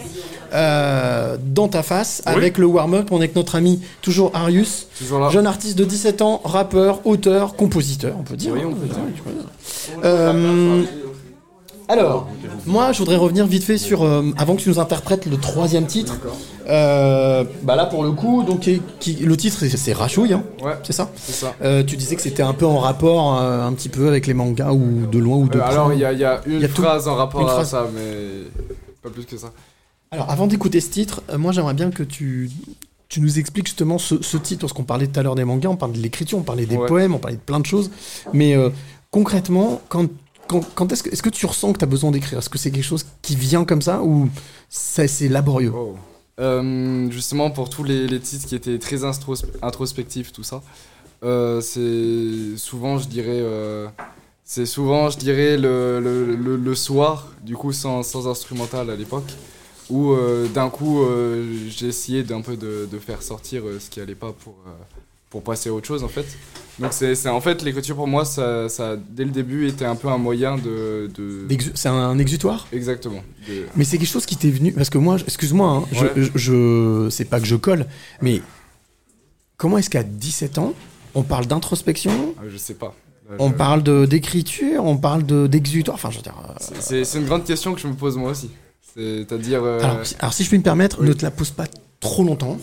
euh, 0.52 1.36
dans 1.40 1.68
ta 1.68 1.82
face 1.82 2.22
Oui. 2.26 2.32
avec 2.34 2.58
le 2.58 2.66
warm-up. 2.66 3.08
On 3.12 3.16
est 3.18 3.24
avec 3.24 3.36
notre 3.36 3.54
ami 3.54 3.80
toujours 4.00 4.32
Arius, 4.34 4.88
Toujours 4.98 5.30
jeune 5.30 5.46
artiste 5.46 5.78
de 5.78 5.84
17 5.84 6.22
ans, 6.22 6.40
rappeur, 6.44 7.06
auteur, 7.06 7.54
compositeur, 7.54 8.14
on 8.18 8.22
peut 8.22 8.36
dire. 8.36 8.52
Oui, 8.54 8.60
hein, 8.64 8.68
on 8.70 8.74
peut 8.74 8.86
dire. 8.86 8.96
vois. 9.94 10.04
Euh, 10.04 10.82
alors, 11.92 12.28
moi, 12.66 12.92
je 12.92 12.98
voudrais 12.98 13.16
revenir 13.16 13.46
vite 13.46 13.64
fait 13.64 13.78
sur 13.78 14.02
euh, 14.02 14.22
avant 14.38 14.54
que 14.56 14.60
tu 14.62 14.68
nous 14.68 14.78
interprètes 14.78 15.26
le 15.26 15.36
troisième 15.36 15.86
titre. 15.86 16.16
Euh, 16.68 17.44
bah 17.62 17.74
là, 17.76 17.86
pour 17.86 18.04
le 18.04 18.12
coup, 18.12 18.44
donc 18.44 18.60
qui- 18.60 18.80
qui- 19.00 19.14
le 19.16 19.36
titre 19.36 19.64
c'est- 19.66 19.92
Rachouille, 19.92 20.32
hein, 20.32 20.44
Ouais, 20.62 20.74
c'est 20.84 20.92
ça. 20.92 21.10
c'est 21.16 21.32
ça. 21.32 21.54
Euh, 21.62 21.82
tu 21.82 21.96
disais 21.96 22.14
que 22.16 22.22
c'était 22.22 22.42
un 22.42 22.52
peu 22.54 22.66
en 22.66 22.78
rapport 22.78 23.40
euh, 23.40 23.66
un 23.66 23.72
petit 23.72 23.88
peu 23.88 24.06
avec 24.08 24.26
les 24.28 24.34
mangas 24.34 24.72
ou 24.72 25.06
de 25.10 25.18
loin 25.18 25.38
ou 25.38 25.48
de 25.48 25.58
près. 25.58 25.68
alors, 25.70 25.92
il 25.92 25.98
y 25.98 26.04
a, 26.04 26.12
il 26.12 26.20
y 26.20 26.24
a 26.24 26.40
une 26.46 26.60
y 26.60 26.64
a 26.64 26.68
tout- 26.68 26.82
phrase 26.82 27.08
en 27.08 27.16
rapport 27.16 27.48
à 27.48 27.52
phrase. 27.54 27.70
ça, 27.70 27.86
mais 27.94 28.48
pas 29.02 29.10
plus 29.10 29.24
que 29.24 29.36
ça. 29.36 29.50
Alors, 30.12 30.30
avant 30.30 30.46
d'écouter 30.46 30.80
ce 30.80 30.90
titre, 30.90 31.22
moi 31.36 31.50
j'aimerais 31.52 31.74
bien 31.74 31.90
que 31.90 32.02
tu, 32.04 32.48
tu 33.08 33.20
nous 33.20 33.38
expliques 33.40 33.66
justement 33.66 33.98
ce, 33.98 34.22
ce 34.22 34.36
titre, 34.36 34.60
parce 34.60 34.72
qu'on 34.72 34.84
parlait 34.84 35.08
tout 35.08 35.18
à 35.18 35.22
l'heure 35.24 35.34
des 35.34 35.44
mangas, 35.44 35.68
on 35.70 35.76
parlait 35.76 35.96
de 35.98 36.02
l'écriture, 36.02 36.38
on 36.38 36.42
parlait 36.42 36.66
des 36.66 36.76
Ouais. 36.76 36.86
poèmes, 36.86 37.14
on 37.14 37.18
parlait 37.18 37.36
de 37.38 37.42
plein 37.42 37.58
de 37.60 37.66
choses. 37.66 37.90
Mais 38.32 38.54
concrètement, 39.10 39.80
quand, 39.88 40.06
quand, 40.48 40.92
est-ce 40.92 41.02
que, 41.02 41.10
est-ce 41.10 41.22
que 41.22 41.30
tu 41.30 41.46
ressens 41.46 41.72
que 41.72 41.78
tu 41.78 41.84
as 41.84 41.88
besoin 41.88 42.10
d'écrire? 42.10 42.38
Est-ce 42.38 42.50
que 42.50 42.58
c'est 42.58 42.70
quelque 42.70 42.84
chose 42.84 43.06
qui 43.22 43.36
vient 43.36 43.64
comme 43.64 43.82
ça 43.82 44.02
ou 44.02 44.28
c'est 44.68 45.28
laborieux? 45.28 45.72
Oh. 45.74 45.96
Euh, 46.40 47.10
justement, 47.10 47.50
pour 47.50 47.70
tous 47.70 47.84
les, 47.84 48.06
les 48.06 48.20
titres 48.20 48.46
qui 48.46 48.54
étaient 48.54 48.78
très 48.78 49.00
introspectifs, 49.04 50.32
tout 50.32 50.42
ça, 50.42 50.62
euh, 51.22 51.60
c'est 51.60 52.56
souvent, 52.56 52.98
je 52.98 53.06
dirais, 53.06 53.28
euh, 53.40 53.88
c'est 54.44 54.66
souvent, 54.66 55.10
je 55.10 55.18
dirais, 55.18 55.56
le, 55.56 56.00
le, 56.00 56.56
le- 56.56 56.74
soir, 56.74 57.28
du 57.42 57.54
coup, 57.54 57.72
sans, 57.72 58.02
sans 58.02 58.26
instrumental 58.28 58.90
à 58.90 58.96
l'époque, 58.96 59.30
où 59.90 60.14
d'un 60.54 60.70
coup, 60.70 61.04
j'ai 61.68 61.88
essayé 61.88 62.22
d'un 62.22 62.40
peu 62.40 62.56
de, 62.56 62.88
de 62.90 62.98
faire 62.98 63.22
sortir 63.22 63.62
ce 63.78 63.90
qui 63.90 64.00
allait 64.00 64.14
pas 64.14 64.32
pour, 64.32 64.54
pour 65.32 65.42
passer 65.42 65.70
à 65.70 65.72
autre 65.72 65.86
chose, 65.88 66.04
en 66.04 66.08
fait. 66.08 66.26
Donc, 66.78 66.92
c'est 66.92 67.14
c'est- 67.14 67.28
en 67.28 67.40
fait, 67.40 67.62
l'écriture 67.62 67.96
pour 67.96 68.06
moi, 68.06 68.24
ça, 68.24 68.68
ça, 68.68 68.96
dès 68.96 69.24
le 69.24 69.30
début, 69.30 69.66
était 69.66 69.84
un 69.86 69.96
peu 69.96 70.08
un 70.08 70.18
moyen 70.18 70.56
de. 70.58 71.10
de... 71.16 71.46
C'est 71.74 71.88
un 71.88 72.18
exutoire? 72.18 72.68
Exactement. 72.72 73.22
de- 73.48 73.64
Mais 73.74 73.84
c'est 73.84 73.98
quelque 73.98 74.08
chose 74.16 74.26
qui 74.26 74.36
t'est 74.36 74.50
venu. 74.50 74.72
Parce 74.72 74.90
que 74.90 74.98
moi, 74.98 75.16
excuse-moi, 75.26 75.68
hein, 75.68 75.82
je- 75.92 76.04
Ouais. 76.04 76.12
je, 76.16 76.30
je- 76.34 77.08
c'est 77.10 77.24
pas 77.24 77.40
que 77.40 77.46
je 77.46 77.56
colle, 77.56 77.86
mais 78.20 78.40
comment 79.56 79.78
est-ce 79.78 79.90
qu'à 79.90 80.02
17 80.02 80.58
ans, 80.58 80.74
on 81.14 81.22
parle 81.22 81.46
d'introspection, 81.46 82.34
Ah, 82.38 82.42
je 82.50 82.56
sais 82.58 82.74
pas. 82.74 82.94
Là, 83.30 83.36
on 83.38 83.50
parle 83.52 83.82
de- 83.82 84.04
d'écriture, 84.04 84.84
on 84.84 84.96
parle 84.98 85.24
de- 85.24 85.46
d'exutoire, 85.46 85.94
enfin 85.94 86.10
je 86.10 86.16
veux 86.18 86.22
dire. 86.22 86.36
euh, 86.46 86.52
C'est- 86.60 86.80
C'est 86.82 87.04
c'est 87.04 87.18
une 87.18 87.26
grande 87.26 87.44
question 87.44 87.72
que 87.74 87.80
je 87.80 87.86
me 87.88 87.94
pose 87.94 88.16
moi 88.18 88.30
aussi. 88.32 88.50
C'est-à-dire. 88.94 89.62
euh, 89.64 89.80
Alors, 89.82 90.04
si- 90.06 90.16
alors, 90.18 90.32
si 90.34 90.44
je 90.44 90.48
puis 90.48 90.58
me 90.58 90.62
permettre, 90.62 91.02
ne 91.02 91.12
te 91.14 91.22
la 91.24 91.30
pose 91.30 91.50
pas 91.50 91.64
trop 92.02 92.22
longtemps. 92.24 92.58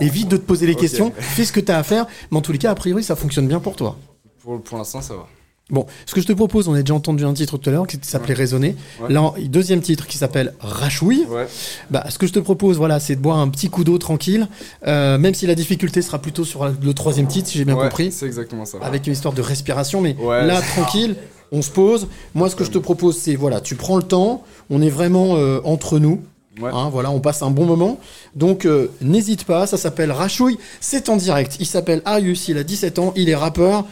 Évite 0.00 0.28
de 0.28 0.38
te 0.38 0.42
poser 0.42 0.66
les 0.66 0.74
questions, 0.76 1.12
fais 1.18 1.44
ce 1.44 1.52
que 1.52 1.60
tu 1.60 1.70
as 1.70 1.76
à 1.78 1.82
faire, 1.82 2.06
mais 2.30 2.38
en 2.38 2.40
tous 2.40 2.52
les 2.52 2.58
cas, 2.58 2.70
a 2.70 2.74
priori, 2.74 3.02
ça 3.04 3.14
fonctionne 3.16 3.46
bien 3.46 3.60
pour 3.60 3.76
toi. 3.76 3.98
Pour, 4.42 4.62
pour 4.62 4.78
l'instant, 4.78 5.02
ça 5.02 5.14
va. 5.14 5.26
Bon, 5.70 5.86
ce 6.04 6.14
que 6.14 6.20
je 6.20 6.26
te 6.26 6.32
propose, 6.34 6.68
on 6.68 6.74
a 6.74 6.80
déjà 6.82 6.92
entendu 6.92 7.24
un 7.24 7.32
titre 7.32 7.56
tout 7.56 7.70
à 7.70 7.72
l'heure 7.72 7.86
qui 7.86 7.98
s'appelait 8.02 8.34
Raisonner. 8.34 8.76
Ouais. 9.00 9.10
Là, 9.12 9.22
en- 9.22 9.34
deuxième 9.46 9.80
titre 9.80 10.06
qui 10.06 10.18
s'appelle 10.18 10.52
Rachouille. 10.60 11.24
Ouais. 11.30 11.46
Bah, 11.90 12.04
ce 12.10 12.18
que 12.18 12.26
je 12.26 12.34
te 12.34 12.38
propose, 12.38 12.76
voilà, 12.76 13.00
c'est 13.00 13.16
de 13.16 13.20
boire 13.22 13.38
un 13.38 13.48
petit 13.48 13.70
coup 13.70 13.82
d'eau 13.82 13.96
tranquille, 13.96 14.46
euh, 14.86 15.16
même 15.16 15.32
si 15.32 15.46
la 15.46 15.54
difficulté 15.54 16.02
sera 16.02 16.18
plutôt 16.18 16.44
sur 16.44 16.66
le 16.66 16.92
troisième 16.94 17.26
titre, 17.28 17.48
si 17.48 17.56
j'ai 17.56 17.64
bien 17.64 17.76
Ouais, 17.76 17.84
compris, 17.84 18.12
C'est 18.12 18.26
exactement 18.26 18.66
ça. 18.66 18.76
avec 18.82 19.06
une 19.06 19.14
histoire 19.14 19.32
de 19.32 19.40
respiration. 19.40 20.02
Mais 20.02 20.14
Ouais. 20.20 20.46
là, 20.46 20.60
tranquille, 20.60 21.16
on 21.50 21.62
se 21.62 21.70
pose. 21.70 22.08
Moi, 22.34 22.50
ce 22.50 22.56
que 22.56 22.64
je 22.64 22.70
te 22.70 22.78
propose, 22.78 23.16
c'est 23.16 23.34
voilà, 23.34 23.62
tu 23.62 23.74
prends 23.74 23.96
le 23.96 24.02
temps. 24.02 24.44
On 24.68 24.82
est 24.82 24.90
vraiment 24.90 25.36
euh, 25.36 25.60
entre 25.64 25.98
nous. 25.98 26.20
Ouais. 26.60 26.70
Hein, 26.72 26.88
voilà, 26.90 27.10
on 27.10 27.18
passe 27.20 27.42
un 27.42 27.50
bon 27.50 27.64
moment. 27.66 27.98
Donc, 28.36 28.64
euh, 28.64 28.90
n'hésite 29.00 29.44
pas, 29.44 29.66
ça 29.66 29.76
s'appelle 29.76 30.12
Rachouille. 30.12 30.58
C'est 30.80 31.08
en 31.08 31.16
direct. 31.16 31.56
Il 31.58 31.66
s'appelle 31.66 32.00
Arius, 32.04 32.46
il 32.48 32.58
a 32.58 32.62
17 32.64 32.98
ans, 33.00 33.12
il 33.16 33.28
est 33.28 33.34
rappeur. 33.34 33.84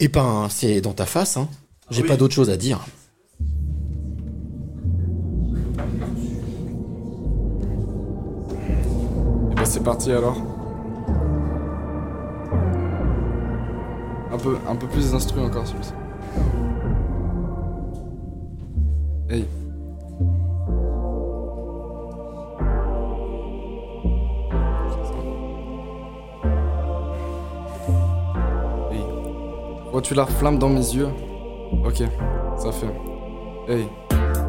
Et 0.00 0.08
ben, 0.08 0.48
c'est 0.50 0.80
dans 0.80 0.92
ta 0.92 1.06
face. 1.06 1.36
Hein. 1.36 1.48
J'ai 1.90 2.02
Oui. 2.02 2.08
pas 2.08 2.16
d'autre 2.16 2.34
chose 2.34 2.50
à 2.50 2.56
dire. 2.56 2.84
Et 9.52 9.54
bah, 9.56 9.64
c'est 9.64 9.82
parti 9.82 10.10
alors. 10.10 10.36
Un 14.32 14.38
peu, 14.38 14.56
un 14.68 14.76
peu 14.76 14.86
plus 14.88 15.12
d'instru 15.12 15.40
encore 15.40 15.66
celui-ci. 15.66 15.92
Hey. 19.30 19.46
Vois-tu 29.94 30.14
la 30.14 30.26
flamme 30.26 30.58
dans 30.58 30.70
mes 30.70 30.80
yeux. 30.80 31.06
Ok, 31.86 32.02
ça 32.58 32.72
fait. 32.72 33.72
Hey. 33.72 33.86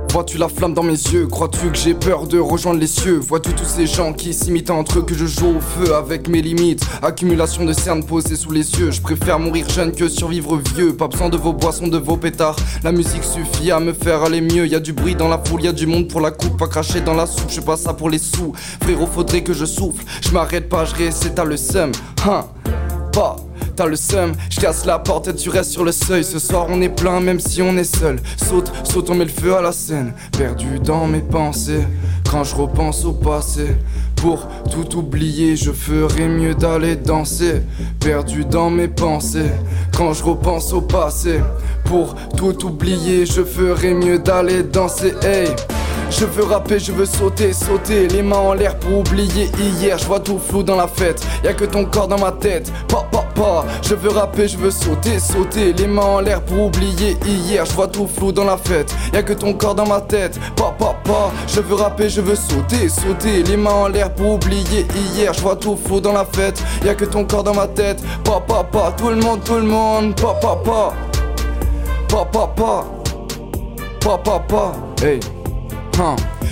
Vois-tu 0.10 0.40
la 0.40 0.50
flamme 0.50 0.74
dans 0.74 0.82
mes 0.82 0.94
yeux. 0.94 1.28
Crois-tu 1.28 1.70
que 1.70 1.78
j'ai 1.78 1.94
peur 1.94 2.26
de 2.26 2.40
rejoindre 2.40 2.80
les 2.80 2.88
cieux? 2.88 3.20
Vois-tu 3.20 3.54
tous 3.54 3.64
ces 3.64 3.86
gens 3.86 4.12
qui 4.12 4.34
s'imitent 4.34 4.72
entre 4.72 4.98
eux 4.98 5.02
que 5.04 5.14
je 5.14 5.28
joue 5.28 5.58
au 5.58 5.62
feu 5.62 5.94
avec 5.94 6.28
mes 6.30 6.42
limites? 6.42 6.84
Accumulation 7.04 7.64
de 7.64 7.74
cernes 7.74 8.04
posées 8.04 8.36
sous 8.36 8.52
les 8.52 8.72
yeux. 8.80 8.90
Je 8.90 9.02
préfère 9.02 9.38
mourir 9.38 9.70
jeune 9.70 9.92
que 9.92 10.10
survivre 10.10 10.60
vieux. 10.74 10.98
Pas 10.98 11.10
besoin 11.10 11.30
de 11.30 11.38
vos 11.38 11.54
boissons, 11.54 11.90
de 11.90 12.00
vos 12.00 12.18
pétards. 12.18 12.56
La 12.84 12.92
musique 12.92 13.24
suffit 13.24 13.70
à 13.70 13.80
me 13.80 13.94
faire 13.94 14.24
aller 14.24 14.42
mieux. 14.42 14.66
Y 14.66 14.74
a 14.74 14.80
du 14.80 14.94
bruit 14.94 15.14
dans 15.14 15.28
la 15.28 15.38
foule, 15.38 15.62
y 15.62 15.68
a 15.68 15.74
du 15.74 15.86
monde 15.86 16.08
pour 16.08 16.22
la 16.22 16.32
coupe. 16.32 16.58
Pas 16.58 16.68
cracher 16.68 17.02
dans 17.02 17.14
la 17.14 17.28
soupe, 17.28 17.52
je 17.52 17.62
pas 17.62 17.78
ça 17.78 17.94
pour 17.94 18.10
les 18.10 18.18
sous. 18.18 18.52
Frérot 18.82 19.06
faudrait 19.06 19.44
que 19.44 19.54
je 19.54 19.66
souffle. 19.66 20.04
Je 20.22 20.32
m'arrête 20.32 20.70
pas, 20.70 20.86
je 20.86 20.96
réessaie, 20.96 21.36
t'as 21.36 21.46
le 21.46 21.56
seum. 21.56 21.92
Hein. 22.28 22.46
Pas 23.14 23.36
T'as 23.76 23.88
le 23.88 23.98
seum, 23.98 24.32
je 24.50 24.62
casse 24.62 24.86
la 24.86 25.00
porte 25.00 25.28
et 25.28 25.36
tu 25.36 25.50
restes 25.50 25.72
sur 25.72 25.84
le 25.84 25.92
seuil. 25.92 26.24
Ce 26.24 26.40
soir 26.40 26.68
on 26.70 26.82
est 26.82 26.90
plein 26.90 27.20
même 27.20 27.42
si 27.42 27.62
on 27.62 27.76
est 27.76 27.84
seul. 27.84 28.20
Saute, 28.38 28.72
saute, 28.86 29.10
on 29.10 29.16
met 29.16 29.26
le 29.26 29.32
feu 29.32 29.54
à 29.54 29.62
la 29.62 29.74
scène. 29.74 30.14
Perdu 30.32 30.80
dans 30.80 31.08
mes 31.08 31.20
pensées, 31.20 31.86
quand 32.30 32.46
je 32.46 32.56
repense 32.56 33.04
au 33.04 33.12
passé. 33.12 33.76
Pour 34.16 34.48
tout 34.72 34.98
oublier, 34.98 35.58
je 35.58 35.72
ferais 35.72 36.30
mieux 36.30 36.56
d'aller 36.56 36.96
danser. 36.96 37.64
Perdu 38.00 38.46
dans 38.46 38.70
mes 38.70 38.88
pensées, 38.88 39.52
quand 39.96 40.14
je 40.14 40.24
repense 40.24 40.72
au 40.72 40.82
passé. 40.82 41.42
Pour 41.84 42.16
tout 42.38 42.66
oublier, 42.66 43.26
je 43.26 43.44
ferais 43.44 43.94
mieux 43.94 44.20
d'aller 44.20 44.64
danser. 44.64 45.14
Hey! 45.22 45.50
Je 46.10 46.26
veux 46.26 46.44
rapper, 46.44 46.80
je 46.80 46.92
veux 46.92 47.06
sauter, 47.06 47.52
sauter, 47.52 48.08
les 48.08 48.22
mains 48.22 48.38
en 48.38 48.54
l'air 48.54 48.78
pour 48.80 49.00
oublier 49.00 49.50
hier. 49.60 49.98
Je 49.98 50.06
vois 50.06 50.20
tout 50.20 50.40
flou 50.40 50.64
dans 50.64 50.76
la 50.76 50.88
fête, 50.88 51.26
y 51.44 51.48
a 51.48 51.54
que 51.54 51.66
ton 51.66 51.86
corps 51.86 52.08
dans 52.08 52.20
ma 52.20 52.32
tête. 52.32 52.72
Pa 52.88 53.06
pa 53.12 53.26
pa, 53.36 53.66
je 53.82 53.96
veux 53.96 54.10
rapper, 54.10 54.48
je 54.48 54.58
veux 54.58 54.72
sauter, 54.72 55.20
sauter, 55.20 55.74
les 55.74 55.88
mains 55.88 56.02
en 56.04 56.20
l'air 56.22 56.42
pour 56.42 56.68
oublier 56.68 57.18
hier. 57.26 57.66
Je 57.66 57.74
vois 57.74 57.88
tout 57.88 58.08
flou 58.08 58.32
dans 58.32 58.46
la 58.46 58.58
fête, 58.58 58.94
y 59.14 59.18
a 59.18 59.24
que 59.24 59.34
ton 59.34 59.54
corps 59.54 59.76
dans 59.76 59.88
ma 59.88 60.00
tête. 60.00 60.40
Pa 60.56 60.74
pa 60.78 60.96
pa, 61.04 61.32
je 61.48 61.60
veux 61.60 61.76
rapper, 61.76 62.10
je 62.10 62.22
veux 62.22 62.36
sauter, 62.36 62.88
sauter, 62.88 63.44
les 63.44 63.58
mains 63.58 63.72
en 63.72 63.88
l'air 63.88 64.14
pour 64.14 64.36
oublier 64.36 64.88
hier. 65.14 65.34
Je 65.34 65.42
vois 65.42 65.56
tout 65.56 65.78
flou 65.86 66.00
dans 66.00 66.14
la 66.14 66.26
fête, 66.26 66.64
y 66.86 66.90
a 66.90 66.96
que 66.96 67.06
ton 67.06 67.26
corps 67.26 67.44
dans 67.44 67.56
ma 67.56 67.68
tête. 67.68 68.02
Pa 68.24 68.40
pa 68.40 68.94
tout 68.98 69.10
le 69.10 69.18
monde, 69.18 69.44
tout 69.44 69.56
le 69.56 69.64
monde. 69.64 70.16
Pa 70.16 70.34
pa 70.42 70.56
pa, 70.64 70.94
pa 72.08 72.26
pa 72.26 72.48
pa, 72.56 72.86
pa 74.00 74.18
pa 74.18 74.40
pa, 74.40 74.72
hey. 75.04 75.20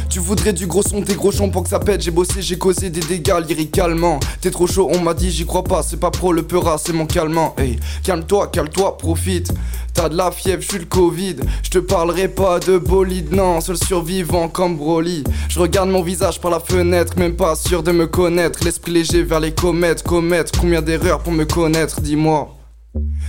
Tu 0.10 0.20
voudrais 0.20 0.54
du 0.54 0.68
gros 0.68 0.84
son, 0.84 1.02
tes 1.02 1.16
gros 1.16 1.32
chons 1.32 1.50
pour 1.50 1.64
que 1.64 1.70
ça 1.70 1.80
pète. 1.80 2.02
J'ai 2.02 2.12
bossé, 2.12 2.42
j'ai 2.42 2.58
causé 2.58 2.90
des 2.90 3.02
dégâts 3.02 3.40
lyricalement. 3.46 4.20
T'es 4.40 4.52
trop 4.52 4.68
chaud, 4.68 4.90
on 4.94 5.00
m'a 5.00 5.14
dit, 5.14 5.32
j'y 5.32 5.46
crois 5.46 5.64
pas. 5.64 5.84
C'est 5.84 6.00
pas 6.00 6.12
pro, 6.12 6.32
le 6.32 6.44
peura, 6.44 6.78
c'est 6.78 6.94
mon 6.94 7.06
calmant. 7.06 7.54
Hey, 7.58 7.78
calme-toi, 8.04 8.48
calme-toi, 8.48 8.98
profite. 8.98 9.52
T'as 9.94 10.10
de 10.10 10.16
la 10.16 10.32
fièvre, 10.32 10.62
j'suis 10.62 10.80
le 10.80 10.86
Covid. 10.86 11.38
Je 11.64 11.70
te 11.72 11.80
parlerai 11.80 12.30
pas 12.30 12.60
de 12.60 12.78
bolide, 12.78 13.34
non, 13.34 13.60
seul 13.60 13.76
survivant 13.78 14.48
comme 14.48 14.78
Broly. 14.78 15.24
Je 15.50 15.60
regarde 15.60 15.90
mon 15.90 16.04
visage 16.04 16.40
par 16.40 16.52
la 16.52 16.60
fenêtre, 16.60 17.14
même 17.18 17.36
pas 17.36 17.56
sûr 17.56 17.84
de 17.84 17.92
me 17.92 18.08
connaître. 18.08 18.64
L'esprit 18.64 18.92
léger 18.92 19.24
vers 19.24 19.40
les 19.40 19.52
comètes, 19.52 20.04
comètes. 20.04 20.52
Combien 20.58 20.82
d'erreurs 20.82 21.20
pour 21.20 21.34
me 21.34 21.46
connaître, 21.46 22.00
dis-moi. 22.02 22.63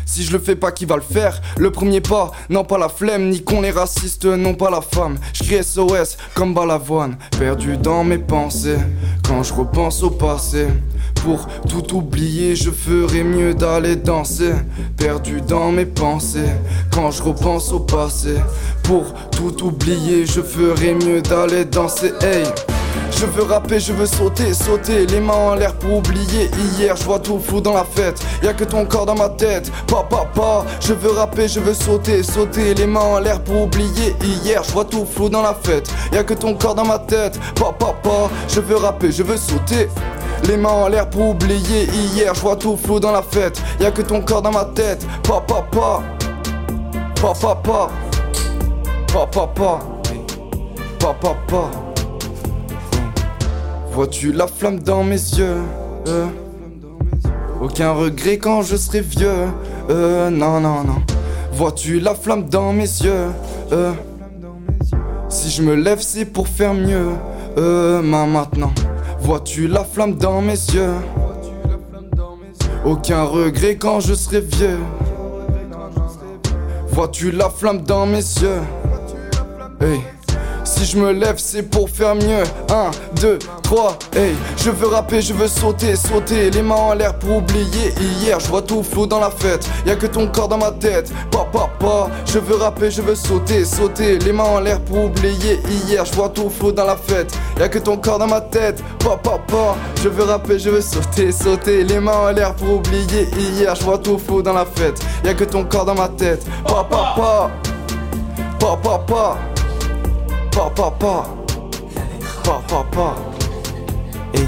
Si 0.05 0.23
je 0.23 0.33
le 0.33 0.39
fais 0.39 0.57
pas, 0.57 0.73
qui 0.73 0.85
va 0.85 0.97
le 0.97 1.03
faire? 1.03 1.41
Le 1.57 1.71
premier 1.71 2.01
pas, 2.01 2.33
non 2.51 2.65
pas 2.65 2.77
la 2.77 2.89
flemme, 2.89 3.31
ni 3.31 3.43
qu'on 3.43 3.63
les 3.63 3.71
racistes, 3.71 4.27
non 4.27 4.55
pas 4.55 4.71
la 4.71 4.83
femme. 4.83 5.19
Je 5.33 5.43
crie 5.43 5.65
SOS 5.65 6.19
comme 6.35 6.53
balavoine, 6.53 7.17
perdu 7.39 7.79
dans 7.79 8.05
mes 8.05 8.19
pensées. 8.19 8.77
Quand 9.27 9.43
je 9.43 9.55
repense 9.55 10.03
au 10.03 10.11
passé, 10.11 10.67
pour 11.23 11.49
tout 11.69 11.97
oublier, 11.97 12.55
je 12.55 12.71
ferais 12.71 13.25
mieux 13.25 13.55
d'aller 13.55 13.97
danser. 13.97 14.53
Perdu 14.99 15.41
dans 15.41 15.73
mes 15.73 15.87
pensées, 15.87 16.53
quand 16.93 17.11
je 17.11 17.23
repense 17.23 17.73
au 17.73 17.81
passé, 17.81 18.35
pour 18.83 19.15
tout 19.31 19.65
oublier, 19.65 20.27
je 20.27 20.43
ferais 20.43 20.95
mieux 20.95 21.23
d'aller 21.23 21.65
danser. 21.65 22.13
Hey! 22.21 22.45
Je 23.11 23.27
veux 23.27 23.45
rapper, 23.45 23.81
je 23.81 23.93
veux 23.93 24.07
sauter, 24.07 24.53
sauter, 24.55 25.07
les 25.07 25.21
mains 25.21 25.35
en 25.35 25.55
l'air 25.55 25.75
pour 25.75 25.99
oublier 25.99 26.51
hier. 26.79 26.97
Je 26.97 27.05
vois 27.05 27.19
tout 27.19 27.39
flou 27.39 27.61
dans 27.61 27.75
la 27.75 27.85
fête, 27.85 28.21
y 28.43 28.49
a 28.49 28.53
que 28.53 28.65
ton 28.65 28.85
corps 28.85 29.07
dans 29.07 29.15
ma 29.15 29.29
tête. 29.29 29.71
Pa 29.87 30.03
pa 30.09 30.25
pa, 30.35 30.65
je 30.81 30.93
veux 30.93 31.11
rapper, 31.11 31.49
je 31.49 31.61
veux 31.61 31.75
sauter, 31.75 32.23
sauter, 32.23 32.75
les 32.75 32.87
mains 32.87 33.01
en 33.01 33.19
l'air 33.19 33.41
pour 33.41 33.63
oublier 33.63 34.15
hier. 34.23 34.63
Je 34.63 34.73
vois 34.73 34.85
tout 34.85 35.07
flou 35.07 35.29
dans 35.29 35.43
la 35.43 35.55
fête, 35.55 35.91
y 36.13 36.17
a 36.17 36.25
que 36.25 36.35
ton 36.35 36.55
corps 36.55 36.75
dans 36.75 36.85
ma 36.85 36.99
tête. 36.99 37.39
Pa 37.55 37.73
pa 37.73 37.95
pa, 38.03 38.31
je 38.49 38.61
veux 38.61 38.77
rapper, 38.77 39.11
je 39.11 39.23
veux 39.23 39.37
sauter. 39.37 39.89
Les 40.47 40.57
mains 40.57 40.71
en 40.71 40.89
l'air 40.89 41.09
pour 41.09 41.31
oublier 41.31 41.89
hier, 42.15 42.35
je 42.35 42.41
vois 42.41 42.57
tout 42.57 42.77
flou 42.77 43.01
dans 43.01 43.13
la 43.13 43.23
fête, 43.23 43.63
y 43.81 43.87
a 43.87 43.91
que 43.91 44.03
ton 44.03 44.21
corps 44.21 44.43
dans 44.43 44.53
ma 44.53 44.67
tête. 44.67 45.07
Pa 45.23 45.41
pa 45.41 45.63
pa, 45.71 46.03
pa 47.15 47.33
pa 47.33 47.55
pa, 47.55 47.89
pa 49.13 49.27
pa 49.27 49.47
pa, 49.47 49.79
pa 50.99 51.15
pa 51.15 51.37
pa. 51.49 51.84
Vois-tu 53.95 54.33
la 54.33 54.49
flamme 54.49 54.81
dans 54.81 55.05
mes 55.05 55.15
yeux 55.15 55.59
euh, 56.09 56.27
Aucun 57.63 57.93
regret 57.93 58.39
quand 58.39 58.63
je 58.63 58.75
serai 58.75 59.03
vieux 59.03 59.47
euh, 59.89 60.31
Non, 60.31 60.59
non, 60.59 60.83
non. 60.83 61.01
Vois-tu 61.53 62.01
la 62.01 62.17
flamme 62.17 62.49
dans 62.49 62.73
mes 62.73 62.83
yeux 62.83 63.29
euh, 63.71 63.93
Si 65.29 65.49
je 65.49 65.63
me 65.63 65.77
lève 65.77 66.01
c'est 66.01 66.25
pour 66.25 66.49
faire 66.49 66.75
mieux 66.75 67.11
euh, 67.57 68.03
ma 68.03 68.27
maintenant. 68.27 68.73
Vois-tu 69.21 69.69
la 69.69 69.85
flamme 69.85 70.17
dans 70.17 70.43
mes 70.43 70.55
yeux? 70.55 70.95
Aucun 72.85 73.23
regret 73.23 73.77
quand 73.77 74.01
je 74.01 74.15
serai 74.15 74.41
vieux. 74.41 74.79
Vois-tu 76.89 77.31
la 77.31 77.49
flamme 77.49 77.83
dans 77.83 78.07
mes 78.07 78.17
yeux? 78.17 78.61
Hey 79.81 80.01
si 80.75 80.85
je 80.85 80.99
me 80.99 81.13
lève, 81.13 81.37
c'est 81.39 81.63
pour 81.63 81.89
faire 81.89 82.15
mieux. 82.15 82.43
1, 82.69 82.91
2, 83.21 83.39
3, 83.63 83.99
hey. 84.17 84.35
Je 84.57 84.71
veux 84.71 84.89
rapper, 84.89 85.21
je 85.21 85.33
veux 85.33 85.47
sauter, 85.47 85.95
sauter. 85.95 86.51
Les 86.51 86.63
mains 86.63 86.75
en 86.75 86.95
l'air 86.95 87.17
pour 87.19 87.37
oublier. 87.37 87.95
Hier, 88.21 88.41
je 88.41 88.49
vois 88.49 88.63
tout 88.63 88.83
flou 88.83 89.07
dans 89.07 89.21
la 89.21 89.31
fête. 89.31 89.69
Y'a 89.87 89.95
que 89.97 90.07
ton 90.07 90.27
corps 90.27 90.49
dans 90.49 90.59
ma 90.59 90.73
tête. 90.73 91.13
Pa, 91.31 91.47
pa, 91.53 91.71
pa. 91.79 92.11
Je 92.27 92.39
veux 92.39 92.57
rapper, 92.57 92.91
je 92.91 93.03
veux 93.03 93.15
sauter, 93.15 93.65
sauter. 93.65 94.19
Les 94.19 94.33
mains 94.33 94.45
en 94.45 94.61
l'air 94.61 94.81
pour 94.81 95.05
oublier. 95.05 95.61
Hier, 95.87 96.05
je 96.05 96.13
vois 96.13 96.29
tout 96.29 96.51
flou 96.51 96.73
dans 96.73 96.87
la 96.87 96.97
fête. 96.97 97.33
Y'a 97.59 97.69
que 97.69 97.79
ton 97.79 97.97
corps 97.97 98.19
dans 98.19 98.27
ma 98.27 98.41
tête. 98.41 98.83
Pa, 98.99 99.17
pa, 99.17 99.39
pa. 99.47 99.77
Je 100.03 100.09
veux 100.09 100.25
rapper, 100.25 100.59
je 100.59 100.71
veux 100.71 100.81
sauter, 100.81 101.31
sauter. 101.31 101.85
Les 101.85 102.01
mains 102.01 102.19
en 102.29 102.31
l'air 102.31 102.55
pour 102.55 102.77
oublier. 102.77 103.29
Hier, 103.39 103.75
je 103.75 103.85
vois 103.85 103.99
tout 103.99 104.19
flou 104.19 104.43
dans 104.43 104.55
la 104.55 104.65
fête. 104.65 105.01
Y'a 105.25 105.35
que 105.35 105.45
ton 105.45 105.65
corps 105.65 105.85
dans 105.85 105.95
ma 105.95 106.09
tête. 106.09 106.45
Pa, 106.65 106.85
pa, 106.91 107.15
pa. 107.17 107.51
Pa, 108.59 109.39
pa, 110.55 110.71
pa. 110.71 110.91
Pa 110.91 111.25
pa 112.45 112.59
pa 112.69 112.85
Pa 112.93 113.17
Hey 114.35 114.47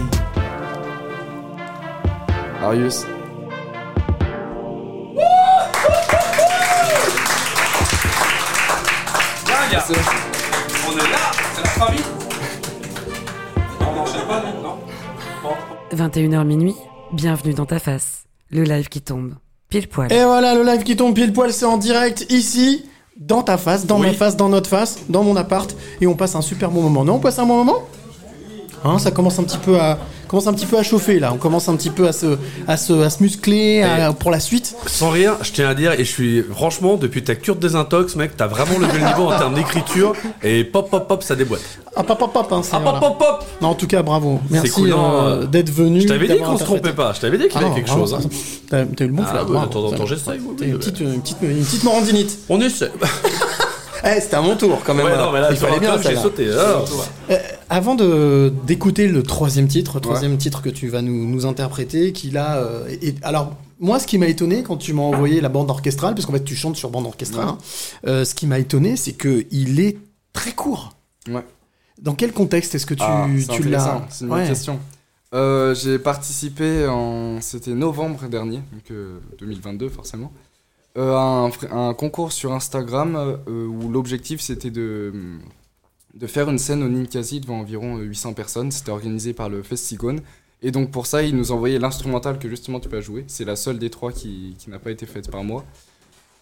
Arius 2.63 3.05
Là, 9.47 9.73
gars, 9.73 9.85
on 10.87 10.93
est 10.93 10.97
là, 10.97 11.31
c'est 11.55 11.63
la 11.63 11.69
famille. 11.69 12.01
On 13.81 13.95
n'enchaîne 13.95 14.27
pas, 14.27 14.43
nous, 14.43 14.63
non 14.63 14.79
Bon. 15.43 15.55
21h 15.97 16.45
minuit, 16.45 16.75
bienvenue 17.13 17.55
dans 17.55 17.67
ta 17.67 17.79
face. 17.79 18.25
Le 18.51 18.63
live 18.63 18.89
qui 18.89 19.01
tombe. 19.01 19.35
Pile 19.69 19.89
poil. 19.89 20.13
Et 20.13 20.25
voilà, 20.25 20.55
le 20.55 20.63
live 20.63 20.83
qui 20.83 20.97
tombe 20.97 21.15
pile 21.15 21.33
poil, 21.33 21.53
c'est 21.53 21.65
en 21.65 21.79
direct 21.79 22.27
ici, 22.31 22.85
dans 23.19 23.43
ta 23.43 23.57
face, 23.57 23.87
dans 23.87 24.01
Oui. 24.01 24.09
ma 24.09 24.13
face, 24.13 24.37
dans 24.37 24.49
notre 24.49 24.69
face, 24.69 24.99
dans 25.09 25.23
mon 25.23 25.37
appart, 25.37 25.75
et 26.01 26.07
on 26.07 26.15
passe 26.15 26.35
un 26.35 26.43
super 26.43 26.71
bon 26.71 26.83
moment. 26.83 27.05
Non, 27.05 27.15
on 27.15 27.19
passe 27.19 27.39
un 27.39 27.47
bon 27.47 27.57
moment? 27.65 27.79
Hein, 28.85 28.99
ça 28.99 29.11
commence 29.11 29.39
un 29.39 29.45
petit 29.45 29.59
peu 29.59 29.79
à 29.81 29.99
commence 30.29 30.47
un 30.47 30.53
petit 30.55 30.67
peu 30.67 30.79
à 30.79 30.83
chauffer 30.83 31.19
là. 31.19 31.33
On 31.33 31.37
commence 31.39 31.69
un 31.69 31.77
petit 31.77 31.91
peu 31.91 32.07
à 32.09 32.13
se 32.13 32.37
à 32.69 32.77
se, 32.77 32.93
à 32.93 33.11
se 33.11 33.23
muscler 33.23 33.83
à- 33.83 34.13
pour 34.13 34.31
la 34.31 34.41
suite. 34.41 34.75
Sans 34.87 35.11
rien, 35.11 35.37
je 35.43 35.53
tiens 35.53 35.69
à 35.69 35.75
dire, 35.75 35.93
et 35.93 35.99
je 36.05 36.11
suis 36.11 36.43
franchement, 36.43 36.97
depuis 36.97 37.23
ta 37.25 37.35
cure 37.35 37.57
de 37.57 37.61
désintox, 37.61 38.17
mec, 38.17 38.37
t'as 38.37 38.47
vraiment 38.47 38.79
levé 38.79 38.99
le 38.99 39.07
niveau 39.07 39.25
en 39.31 39.39
termes 39.39 39.55
d'écriture, 39.55 40.15
et 40.43 40.65
pop, 40.65 40.91
pop, 40.91 41.07
pop, 41.09 41.23
ça 41.23 41.35
déboîte. 41.37 41.61
Ah 41.99 42.03
pop 42.03 42.19
pop 42.19 42.33
pop. 42.33 42.47
Hein, 42.53 42.61
Ah, 42.73 42.77
pop, 42.77 42.83
voilà. 42.83 43.01
pop, 43.01 43.19
pop 43.19 43.45
Non, 43.63 43.69
en 43.69 43.75
tout 43.75 43.87
cas, 43.87 44.03
bravo. 44.03 44.41
Merci 44.51 44.71
couillant, 44.71 45.15
euh, 45.15 45.43
euh, 45.43 45.47
d'être 45.47 45.71
venu. 45.71 46.01
Je 46.03 46.09
t'avais 46.09 46.29
dit 46.29 46.39
qu'on 46.39 46.59
se 46.59 46.65
trompait 46.65 46.93
pas, 46.93 47.13
je 47.15 47.21
t'avais 47.21 47.39
dit 47.39 47.45
qu'il 47.49 47.53
y 47.55 47.57
Ah 47.57 47.59
avait 47.61 47.69
non, 47.71 47.75
quelque 47.75 47.91
chose. 47.91 48.15
hein. 48.15 48.21
T'as 48.69 48.83
eu 48.83 48.87
le 49.01 49.13
bon 49.15 49.23
Ah, 49.27 49.31
flair. 49.31 49.43
ouais, 49.47 49.53
bravo. 49.53 49.67
de 49.69 49.73
temps 49.73 49.85
en 49.85 49.91
temps, 49.93 50.07
Ça- 50.07 50.15
j'essaye, 50.15 50.39
petite 50.77 51.01
une 51.01 51.21
petite 51.23 51.39
une 51.43 51.65
petite 51.65 51.85
morandinite. 51.85 52.39
On 52.49 52.61
essaie. 52.61 52.91
Eh, 54.07 54.21
c'était 54.21 54.37
à 54.37 54.43
mon 54.43 54.57
tour 54.57 54.83
quand 54.85 54.95
même. 54.95 55.07
Ouais, 55.07 55.17
non, 55.17 55.33
mais 55.33 55.41
là, 55.41 55.49
Il 55.51 55.57
fallait 55.57 55.81
bien 55.81 56.01
j'ai 56.01 56.17
sauté. 56.17 56.49
Ah. 56.57 56.85
Euh, 57.31 57.39
avant 57.69 57.95
de 57.95 58.53
d'écouter 58.65 59.09
le 59.09 59.23
troisième 59.23 59.67
titre, 59.69 59.99
troisième 60.01 60.37
titre 60.39 60.63
que 60.63 60.69
tu 60.69 60.89
vas 60.89 61.03
nous, 61.03 61.27
nous 61.29 61.47
interpréter, 61.47 62.13
qui 62.13 62.31
là, 62.31 62.57
euh, 62.59 62.89
alors 63.23 63.55
moi, 63.81 63.99
ce 63.99 64.07
qui 64.07 64.17
m'a 64.19 64.27
étonné 64.29 64.63
quand 64.63 64.77
tu 64.77 64.93
m'as 64.93 65.03
envoyé 65.03 65.41
la 65.41 65.49
bande 65.49 65.69
orchestrale, 65.71 66.15
parce 66.15 66.25
qu'en 66.27 66.33
fait 66.33 66.45
tu 66.45 66.55
chantes 66.57 66.77
sur 66.77 66.91
bande 66.91 67.07
orchestrale, 67.07 67.45
Ouais. 67.47 67.51
hein, 67.53 67.59
euh, 68.07 68.25
ce 68.25 68.35
qui 68.35 68.47
m'a 68.47 68.59
étonné, 68.59 68.97
c'est 68.97 69.13
que 69.13 69.45
il 69.51 69.81
est 69.81 69.99
très 70.33 70.53
court. 70.53 70.95
Ouais. 71.29 71.45
Dans 72.01 72.15
quel 72.15 72.33
contexte 72.33 72.75
est-ce 72.75 72.87
que 72.87 72.95
tu, 72.95 73.03
Ah, 73.05 73.27
c'est 73.39 73.49
tu 73.53 73.63
l'as 73.69 74.07
C'est 74.11 74.25
une 74.25 74.31
bonne 74.31 74.41
Ouais. 74.43 74.47
question. 74.49 74.79
Euh, 75.35 75.75
J'ai 75.75 75.99
participé 75.99 76.87
en. 76.87 77.41
C'était 77.41 77.73
novembre 77.73 78.29
dernier, 78.29 78.59
donc 78.73 78.91
euh, 78.93 79.19
2022 79.41 79.89
forcément, 79.89 80.31
euh, 80.97 81.51
un, 81.71 81.95
concours 81.95 82.33
sur 82.33 82.53
Instagram 82.53 83.17
euh, 83.49 83.67
où 83.67 83.91
l'objectif 83.91 84.41
c'était 84.41 84.71
de. 84.71 85.13
de 86.15 86.27
faire 86.27 86.49
une 86.49 86.59
scène 86.59 86.83
au 86.83 86.89
Ninkasi 86.89 87.41
devant 87.41 87.61
environ 87.61 87.99
euh, 87.99 88.03
800 88.03 88.35
personnes. 88.35 88.71
C'était 88.71 88.91
organisé 88.91 89.33
par 89.33 89.49
le 89.49 89.63
Festigone. 89.63 90.21
Et 90.63 90.71
donc 90.71 90.91
pour 90.91 91.07
ça, 91.07 91.23
il 91.23 91.37
nous 91.37 91.53
envoyait 91.53 91.79
l'instrumental 91.79 92.39
que 92.39 92.49
justement 92.49 92.81
tu 92.81 92.89
peux 92.89 93.01
jouer. 93.01 93.25
C'est 93.27 93.45
la 93.45 93.57
seule 93.57 93.79
des 93.79 93.91
trois 93.91 94.13
qui, 94.13 94.57
qui 94.59 94.71
n'a 94.71 94.79
pas 94.79 94.91
été 94.91 95.07
faite 95.07 95.31
par 95.31 95.45
moi. 95.45 95.65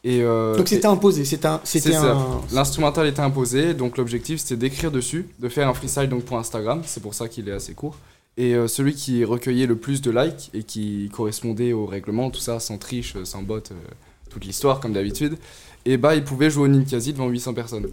Et, 0.05 0.23
euh, 0.23 0.55
Donc 0.57 0.69
c'était 0.69 0.87
imposé, 0.87 1.25
c'était 1.25 1.47
un, 1.47 1.61
un. 1.65 2.41
L'instrumental 2.53 3.07
était 3.07 3.21
imposé, 3.23 3.73
donc 3.73 3.97
l'objectif 3.97 4.39
c'était 4.39 4.57
d'écrire 4.57 4.91
dessus, 4.91 5.27
de 5.39 5.49
faire 5.49 5.67
un 5.67 5.73
freestyle 5.73 6.11
donc 6.11 6.25
pour 6.25 6.37
Instagram, 6.37 6.83
c'est 6.85 7.03
pour 7.03 7.15
ça 7.15 7.27
qu'il 7.27 7.49
est 7.49 7.53
assez 7.53 7.73
court. 7.73 7.97
Et 8.37 8.55
euh, 8.55 8.69
celui 8.69 8.95
qui 8.95 9.25
recueillait 9.25 9.67
le 9.67 9.77
plus 9.77 10.03
de 10.03 10.11
likes 10.11 10.51
et 10.53 10.63
qui 10.63 11.09
correspondait 11.11 11.73
au 11.73 11.87
règlement, 11.87 12.31
tout 12.31 12.41
ça, 12.41 12.61
sans 12.61 12.77
triche, 12.77 13.17
sans 13.25 13.43
bot, 13.43 13.57
euh, 13.71 13.75
toute 14.35 14.45
l'histoire 14.45 14.81
comme 14.81 14.93
d'habitude, 14.93 15.37
et 15.87 15.97
bah 15.97 16.15
il 16.15 16.25
pouvait 16.25 16.51
jouer 16.51 16.65
au 16.65 16.69
Ninkasi 16.69 17.13
devant 17.13 17.29
800 17.29 17.55
personnes. 17.55 17.87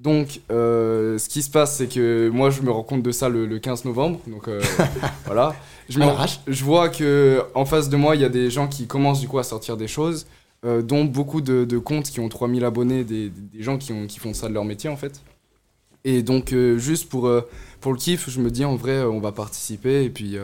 Donc 0.00 0.40
euh, 0.50 1.18
ce 1.18 1.28
qui 1.28 1.40
se 1.40 1.50
passe 1.50 1.76
c'est 1.76 1.86
que 1.86 2.28
moi 2.28 2.50
je 2.50 2.62
me 2.62 2.70
rends 2.70 2.82
compte 2.82 3.02
de 3.02 3.12
ça 3.12 3.28
le, 3.28 3.46
le 3.46 3.58
15 3.60 3.84
novembre, 3.84 4.20
donc 4.26 4.48
euh, 4.48 4.60
voilà. 5.26 5.54
Je, 5.88 5.98
me- 6.00 6.04
l'arrache. 6.06 6.40
je 6.48 6.64
vois 6.64 6.88
que 6.88 7.42
en 7.54 7.64
face 7.64 7.88
de 7.88 7.96
moi 7.96 8.16
il 8.16 8.22
y 8.22 8.24
a 8.24 8.28
des 8.28 8.50
gens 8.50 8.66
qui 8.66 8.86
commencent 8.86 9.20
du 9.20 9.28
coup 9.28 9.38
à 9.38 9.44
sortir 9.44 9.76
des 9.76 9.86
choses 9.88 10.26
euh, 10.64 10.82
dont 10.82 11.04
beaucoup 11.04 11.40
de, 11.40 11.64
de 11.64 11.78
comptes 11.78 12.06
qui 12.10 12.18
ont 12.20 12.28
3000 12.28 12.64
abonnés, 12.64 13.04
des, 13.04 13.28
des 13.30 13.62
gens 13.62 13.78
qui, 13.78 13.92
ont, 13.92 14.06
qui 14.06 14.18
font 14.18 14.34
ça 14.34 14.48
de 14.48 14.54
leur 14.54 14.64
métier 14.64 14.90
en 14.90 14.96
fait. 14.96 15.20
Et 16.04 16.22
donc 16.22 16.54
juste 16.76 17.08
pour, 17.08 17.30
pour 17.80 17.92
le 17.92 17.98
kiff, 17.98 18.28
je 18.28 18.40
me 18.40 18.50
dis 18.50 18.64
en 18.64 18.74
vrai 18.76 19.02
on 19.04 19.20
va 19.20 19.32
participer 19.32 20.04
et 20.04 20.10
puis 20.10 20.36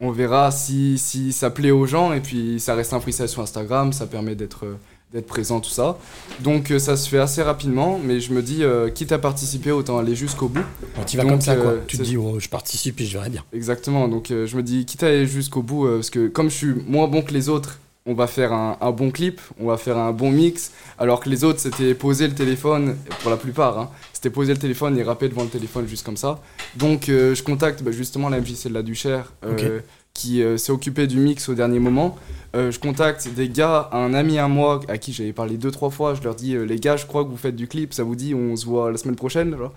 on 0.00 0.10
verra 0.10 0.50
si, 0.50 0.98
si 0.98 1.32
ça 1.32 1.50
plaît 1.50 1.70
aux 1.70 1.86
gens 1.86 2.12
et 2.12 2.20
puis 2.20 2.58
ça 2.58 2.74
reste 2.74 2.92
un 2.92 3.00
freestyle 3.00 3.28
sur 3.28 3.42
Instagram, 3.42 3.92
ça 3.92 4.06
permet 4.06 4.34
d'être 4.34 4.64
euh, 4.66 4.76
d'être 5.12 5.26
présent, 5.26 5.58
tout 5.58 5.70
ça. 5.70 5.98
Donc 6.38 6.70
euh, 6.70 6.78
ça 6.78 6.96
se 6.96 7.08
fait 7.08 7.18
assez 7.18 7.42
rapidement, 7.42 7.98
mais 8.02 8.20
je 8.20 8.32
me 8.32 8.42
dis, 8.42 8.62
euh, 8.62 8.90
quitte 8.90 9.10
à 9.10 9.18
participer, 9.18 9.72
autant 9.72 9.98
aller 9.98 10.14
jusqu'au 10.14 10.46
bout. 10.48 10.62
Tu 11.06 11.16
vas 11.16 11.24
Donc, 11.24 11.32
comme 11.32 11.40
ça, 11.40 11.56
quoi. 11.56 11.72
euh, 11.72 11.80
Tu 11.88 11.98
te 11.98 12.02
dis, 12.04 12.16
oh, 12.16 12.38
je 12.38 12.48
participe 12.48 13.00
et 13.00 13.04
je 13.06 13.14
verrai 13.18 13.28
bien. 13.28 13.44
Exactement, 13.52 14.06
donc 14.06 14.26
je 14.28 14.56
me 14.56 14.62
dis, 14.62 14.84
quitte 14.86 15.02
à 15.02 15.08
aller 15.08 15.26
jusqu'au 15.26 15.62
bout, 15.62 15.84
parce 15.86 16.10
que 16.10 16.28
comme 16.28 16.48
je 16.48 16.54
suis 16.54 16.74
moins 16.86 17.08
bon 17.08 17.22
que 17.22 17.32
les 17.32 17.48
autres, 17.48 17.80
on 18.10 18.14
va 18.14 18.26
faire 18.26 18.52
un, 18.52 18.76
un 18.80 18.90
bon 18.90 19.10
clip, 19.12 19.40
on 19.60 19.66
va 19.66 19.76
faire 19.76 19.96
un 19.96 20.12
bon 20.12 20.32
mix, 20.32 20.72
alors 20.98 21.20
que 21.20 21.30
les 21.30 21.44
autres, 21.44 21.60
c'était 21.60 21.94
poser 21.94 22.26
le 22.26 22.34
téléphone, 22.34 22.96
pour 23.20 23.30
la 23.30 23.36
plupart, 23.36 23.78
hein, 23.78 23.88
c'était 24.12 24.30
poser 24.30 24.52
le 24.52 24.58
téléphone 24.58 24.98
et 24.98 25.02
rapper 25.04 25.28
devant 25.28 25.44
le 25.44 25.48
téléphone 25.48 25.86
juste 25.86 26.04
comme 26.04 26.16
ça. 26.16 26.40
Donc 26.74 27.08
euh, 27.08 27.34
je 27.36 27.42
contacte 27.44 27.82
bah, 27.84 27.92
justement 27.92 28.28
la 28.28 28.40
MJC 28.40 28.66
de 28.66 28.74
la 28.74 28.82
Duchère, 28.82 29.32
euh, 29.44 29.80
qui 30.12 30.42
euh, 30.42 30.56
s'est 30.56 30.72
occupé 30.72 31.06
du 31.06 31.18
mix 31.18 31.48
au 31.48 31.54
dernier 31.54 31.78
moment. 31.78 32.18
Je 32.52 32.76
contacte 32.80 33.28
des 33.28 33.48
gars, 33.48 33.88
un 33.92 34.12
ami 34.12 34.38
à 34.38 34.48
moi, 34.48 34.80
à 34.88 34.98
qui 34.98 35.12
j'avais 35.12 35.32
parlé 35.32 35.56
deux, 35.56 35.70
trois 35.70 35.90
fois, 35.90 36.14
je 36.14 36.22
leur 36.22 36.34
dis, 36.34 36.56
les 36.58 36.80
gars, 36.80 36.96
je 36.96 37.06
crois 37.06 37.22
que 37.22 37.28
vous 37.28 37.36
faites 37.36 37.54
du 37.54 37.68
clip, 37.68 37.94
ça 37.94 38.02
vous 38.02 38.16
dit, 38.16 38.34
on 38.34 38.56
se 38.56 38.66
voit 38.66 38.90
la 38.90 38.98
semaine 38.98 39.14
prochaine, 39.14 39.56
genre. 39.56 39.72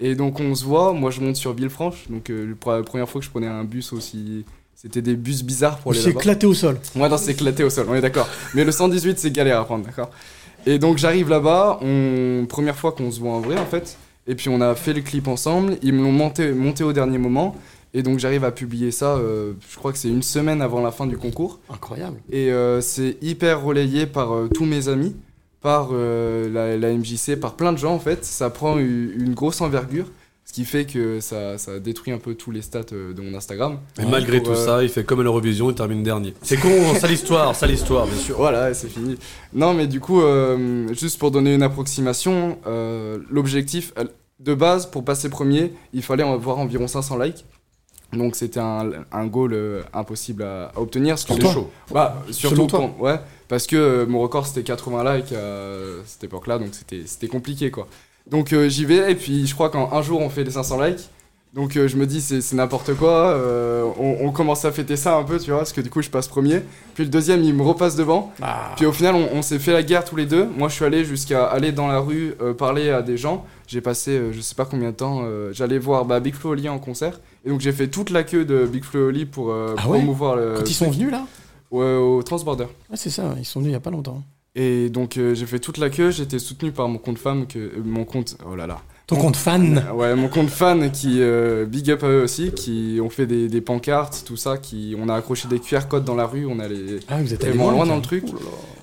Et 0.00 0.14
donc 0.14 0.38
on 0.38 0.54
se 0.54 0.64
voit, 0.64 0.92
moi 0.92 1.10
je 1.10 1.20
monte 1.20 1.36
sur 1.36 1.54
Villefranche, 1.54 2.08
donc 2.10 2.30
la 2.30 2.82
première 2.82 3.08
fois 3.08 3.20
que 3.20 3.24
je 3.24 3.30
prenais 3.30 3.46
un 3.46 3.64
bus 3.64 3.94
aussi... 3.94 4.44
C'était 4.80 5.02
des 5.02 5.14
bus 5.14 5.42
bizarres 5.42 5.76
pour 5.78 5.94
s'est 5.94 6.06
là-bas. 6.08 6.20
éclaté 6.20 6.46
au 6.46 6.54
sol. 6.54 6.78
Ouais, 6.96 7.06
non, 7.06 7.18
c'est 7.18 7.32
éclaté 7.32 7.62
au 7.64 7.68
sol, 7.68 7.84
on 7.90 7.94
est 7.94 8.00
d'accord. 8.00 8.26
Mais 8.54 8.64
le 8.64 8.72
118, 8.72 9.18
c'est 9.18 9.30
galère 9.30 9.60
à 9.60 9.64
prendre, 9.66 9.84
d'accord 9.84 10.10
Et 10.64 10.78
donc 10.78 10.96
j'arrive 10.96 11.28
là-bas, 11.28 11.80
on... 11.82 12.46
première 12.48 12.76
fois 12.76 12.92
qu'on 12.92 13.10
se 13.10 13.20
voit 13.20 13.32
en 13.32 13.40
vrai 13.40 13.58
en 13.58 13.66
fait, 13.66 13.98
et 14.26 14.34
puis 14.34 14.48
on 14.48 14.62
a 14.62 14.74
fait 14.74 14.94
le 14.94 15.02
clip 15.02 15.28
ensemble, 15.28 15.76
ils 15.82 15.92
me 15.92 16.02
l'ont 16.02 16.12
monté, 16.12 16.52
monté 16.52 16.82
au 16.82 16.94
dernier 16.94 17.18
moment, 17.18 17.56
et 17.92 18.02
donc 18.02 18.20
j'arrive 18.20 18.42
à 18.42 18.52
publier 18.52 18.90
ça, 18.90 19.16
euh, 19.16 19.52
je 19.70 19.76
crois 19.76 19.92
que 19.92 19.98
c'est 19.98 20.08
une 20.08 20.22
semaine 20.22 20.62
avant 20.62 20.80
la 20.80 20.92
fin 20.92 21.06
du 21.06 21.18
concours. 21.18 21.60
Incroyable. 21.68 22.16
Et 22.32 22.50
euh, 22.50 22.80
c'est 22.80 23.18
hyper 23.20 23.62
relayé 23.62 24.06
par 24.06 24.32
euh, 24.34 24.48
tous 24.48 24.64
mes 24.64 24.88
amis, 24.88 25.14
par 25.60 25.90
euh, 25.92 26.48
la, 26.50 26.78
la 26.78 26.94
MJC, 26.96 27.38
par 27.38 27.52
plein 27.54 27.74
de 27.74 27.78
gens 27.78 27.92
en 27.92 27.98
fait. 27.98 28.24
Ça 28.24 28.48
prend 28.48 28.78
une 28.78 29.34
grosse 29.34 29.60
envergure, 29.60 30.06
ce 30.50 30.52
qui 30.52 30.64
fait 30.64 30.84
que 30.84 31.20
ça, 31.20 31.58
ça 31.58 31.78
détruit 31.78 32.12
un 32.12 32.18
peu 32.18 32.34
tous 32.34 32.50
les 32.50 32.60
stats 32.60 32.80
euh, 32.92 33.12
de 33.14 33.22
mon 33.22 33.34
Instagram. 33.36 33.78
Et 34.00 34.04
malgré 34.04 34.38
Pour, 34.38 34.48
tout 34.48 34.58
euh, 34.58 34.66
ça, 34.66 34.82
il 34.82 34.88
fait 34.88 35.04
comme 35.04 35.20
à 35.20 35.22
l'Eurovision, 35.22 35.70
il 35.70 35.76
termine 35.76 36.02
dernier. 36.02 36.34
C'est 36.42 36.56
con, 36.56 36.92
sale 36.98 37.12
histoire, 37.12 37.54
sale 37.54 37.70
histoire, 37.70 38.04
bien 38.08 38.16
sûr. 38.18 38.36
Voilà, 38.36 38.74
c'est 38.74 38.88
fini. 38.88 39.16
Non, 39.52 39.74
mais 39.74 39.86
du 39.86 40.00
coup, 40.00 40.20
euh, 40.22 40.92
juste 40.92 41.20
pour 41.20 41.30
donner 41.30 41.54
une 41.54 41.62
approximation, 41.62 42.58
euh, 42.66 43.18
l'objectif 43.30 43.94
de 44.40 44.54
base 44.54 44.86
pour 44.86 45.04
passer 45.04 45.28
premier, 45.30 45.72
il 45.92 46.02
fallait 46.02 46.24
avoir 46.24 46.58
environ 46.58 46.88
500 46.88 47.18
likes. 47.18 47.44
Donc 48.12 48.34
c'était 48.34 48.58
un, 48.58 48.90
un 49.12 49.26
goal 49.28 49.52
euh, 49.52 49.82
impossible 49.92 50.42
à, 50.42 50.72
à 50.74 50.80
obtenir. 50.80 51.14
Pour 51.14 51.36
Surtout- 51.36 51.42
toi 51.42 51.52
chaud. 51.52 51.70
Bah, 51.92 52.24
surtout 52.32 52.66
pour- 52.66 53.00
ouais, 53.00 53.20
parce 53.46 53.68
que 53.68 53.76
euh, 53.76 54.04
mon 54.04 54.18
record 54.18 54.48
c'était 54.48 54.64
80 54.64 55.14
likes 55.16 55.32
à 55.32 55.76
cette 56.06 56.24
époque-là, 56.24 56.58
donc 56.58 56.70
c'était 56.72 57.02
c'était 57.06 57.28
compliqué 57.28 57.70
quoi. 57.70 57.86
Donc 58.28 58.52
euh, 58.52 58.68
j'y 58.68 58.84
vais 58.84 59.12
et 59.12 59.14
puis 59.14 59.46
je 59.46 59.54
crois 59.54 59.70
qu'en 59.70 59.92
un 59.92 60.02
jour 60.02 60.20
on 60.20 60.28
fait 60.30 60.44
les 60.44 60.50
500 60.50 60.80
likes. 60.82 61.08
Donc 61.52 61.76
euh, 61.76 61.88
je 61.88 61.96
me 61.96 62.06
dis 62.06 62.20
c'est 62.20 62.52
n'importe 62.54 62.94
quoi, 62.94 63.30
euh, 63.30 63.84
on, 63.98 64.18
on 64.20 64.30
commence 64.30 64.64
à 64.64 64.70
fêter 64.70 64.94
ça 64.94 65.16
un 65.16 65.24
peu, 65.24 65.36
tu 65.40 65.50
vois, 65.50 65.58
parce 65.60 65.72
que 65.72 65.80
du 65.80 65.90
coup 65.90 66.00
je 66.00 66.08
passe 66.08 66.28
premier. 66.28 66.62
Puis 66.94 67.02
le 67.02 67.10
deuxième 67.10 67.42
il 67.42 67.52
me 67.54 67.62
repasse 67.62 67.96
devant. 67.96 68.32
Ah. 68.40 68.72
Puis 68.76 68.86
au 68.86 68.92
final 68.92 69.16
on, 69.16 69.36
on 69.36 69.42
s'est 69.42 69.58
fait 69.58 69.72
la 69.72 69.82
guerre 69.82 70.04
tous 70.04 70.14
les 70.14 70.26
deux. 70.26 70.44
Moi 70.44 70.68
je 70.68 70.74
suis 70.74 70.84
allé 70.84 71.04
jusqu'à 71.04 71.46
aller 71.46 71.72
dans 71.72 71.88
la 71.88 71.98
rue 71.98 72.34
euh, 72.40 72.54
parler 72.54 72.90
à 72.90 73.02
des 73.02 73.16
gens. 73.16 73.44
J'ai 73.66 73.80
passé 73.80 74.20
je 74.30 74.40
sais 74.40 74.54
pas 74.54 74.64
combien 74.64 74.90
de 74.90 74.96
temps, 74.96 75.24
j'allais 75.52 75.78
voir 75.78 76.04
bah, 76.04 76.18
Big 76.20 76.34
Flo 76.34 76.50
Oli 76.50 76.68
en 76.68 76.78
concert. 76.78 77.20
Et 77.44 77.48
donc 77.50 77.60
j'ai 77.60 77.72
fait 77.72 77.88
toute 77.88 78.10
la 78.10 78.22
queue 78.22 78.44
de 78.44 78.66
Big 78.66 78.84
Flo 78.84 79.08
Oli 79.08 79.26
pour 79.26 79.52
Ah 79.52 79.74
ouais 79.88 79.98
promouvoir 79.98 80.36
le... 80.36 80.54
Quand 80.56 80.68
ils 80.68 80.74
sont 80.74 80.90
venus 80.90 81.10
là 81.10 81.24
Ouais, 81.70 81.94
au 81.94 82.20
Transborder. 82.24 82.64
Ouais, 82.64 82.96
c'est 82.96 83.10
ça, 83.10 83.32
ils 83.38 83.44
sont 83.44 83.60
venus 83.60 83.70
il 83.70 83.74
y 83.74 83.76
a 83.76 83.80
pas 83.80 83.90
longtemps. 83.92 84.22
Et 84.56 84.88
donc 84.90 85.16
euh, 85.16 85.34
j'ai 85.34 85.46
fait 85.46 85.60
toute 85.60 85.78
la 85.78 85.90
queue, 85.90 86.10
j'étais 86.10 86.38
soutenu 86.40 86.72
par 86.72 86.88
mon 86.88 86.98
compte 86.98 87.18
femme, 87.18 87.46
que, 87.46 87.58
euh, 87.58 87.70
mon 87.84 88.04
compte, 88.04 88.36
oh 88.50 88.56
là 88.56 88.66
là. 88.66 88.80
Ton 89.06 89.16
Mon- 89.16 89.22
compte 89.22 89.36
fan 89.36 89.84
Ouais, 89.94 90.14
mon 90.14 90.28
compte 90.28 90.50
fan 90.50 90.90
qui, 90.92 91.20
euh, 91.20 91.64
big 91.66 91.90
up 91.90 92.02
à 92.04 92.08
eux 92.08 92.22
aussi, 92.22 92.52
qui 92.52 92.98
ont 93.02 93.10
fait 93.10 93.26
des, 93.26 93.48
des 93.48 93.60
pancartes, 93.60 94.22
tout 94.26 94.36
ça, 94.36 94.56
qui, 94.58 94.94
on 94.98 95.08
a 95.08 95.14
accroché 95.14 95.48
des 95.48 95.58
QR 95.60 95.86
codes 95.88 96.04
dans 96.04 96.14
la 96.16 96.26
rue, 96.26 96.46
on 96.46 96.58
allait 96.60 96.98
Ah, 97.08 97.20
vous 97.22 97.32
êtes 97.32 97.42
allé 97.44 97.52
vraiment 97.52 97.70
loin, 97.70 97.78
loin 97.84 97.86
dans 97.86 97.96
le 97.96 98.02
truc. 98.02 98.24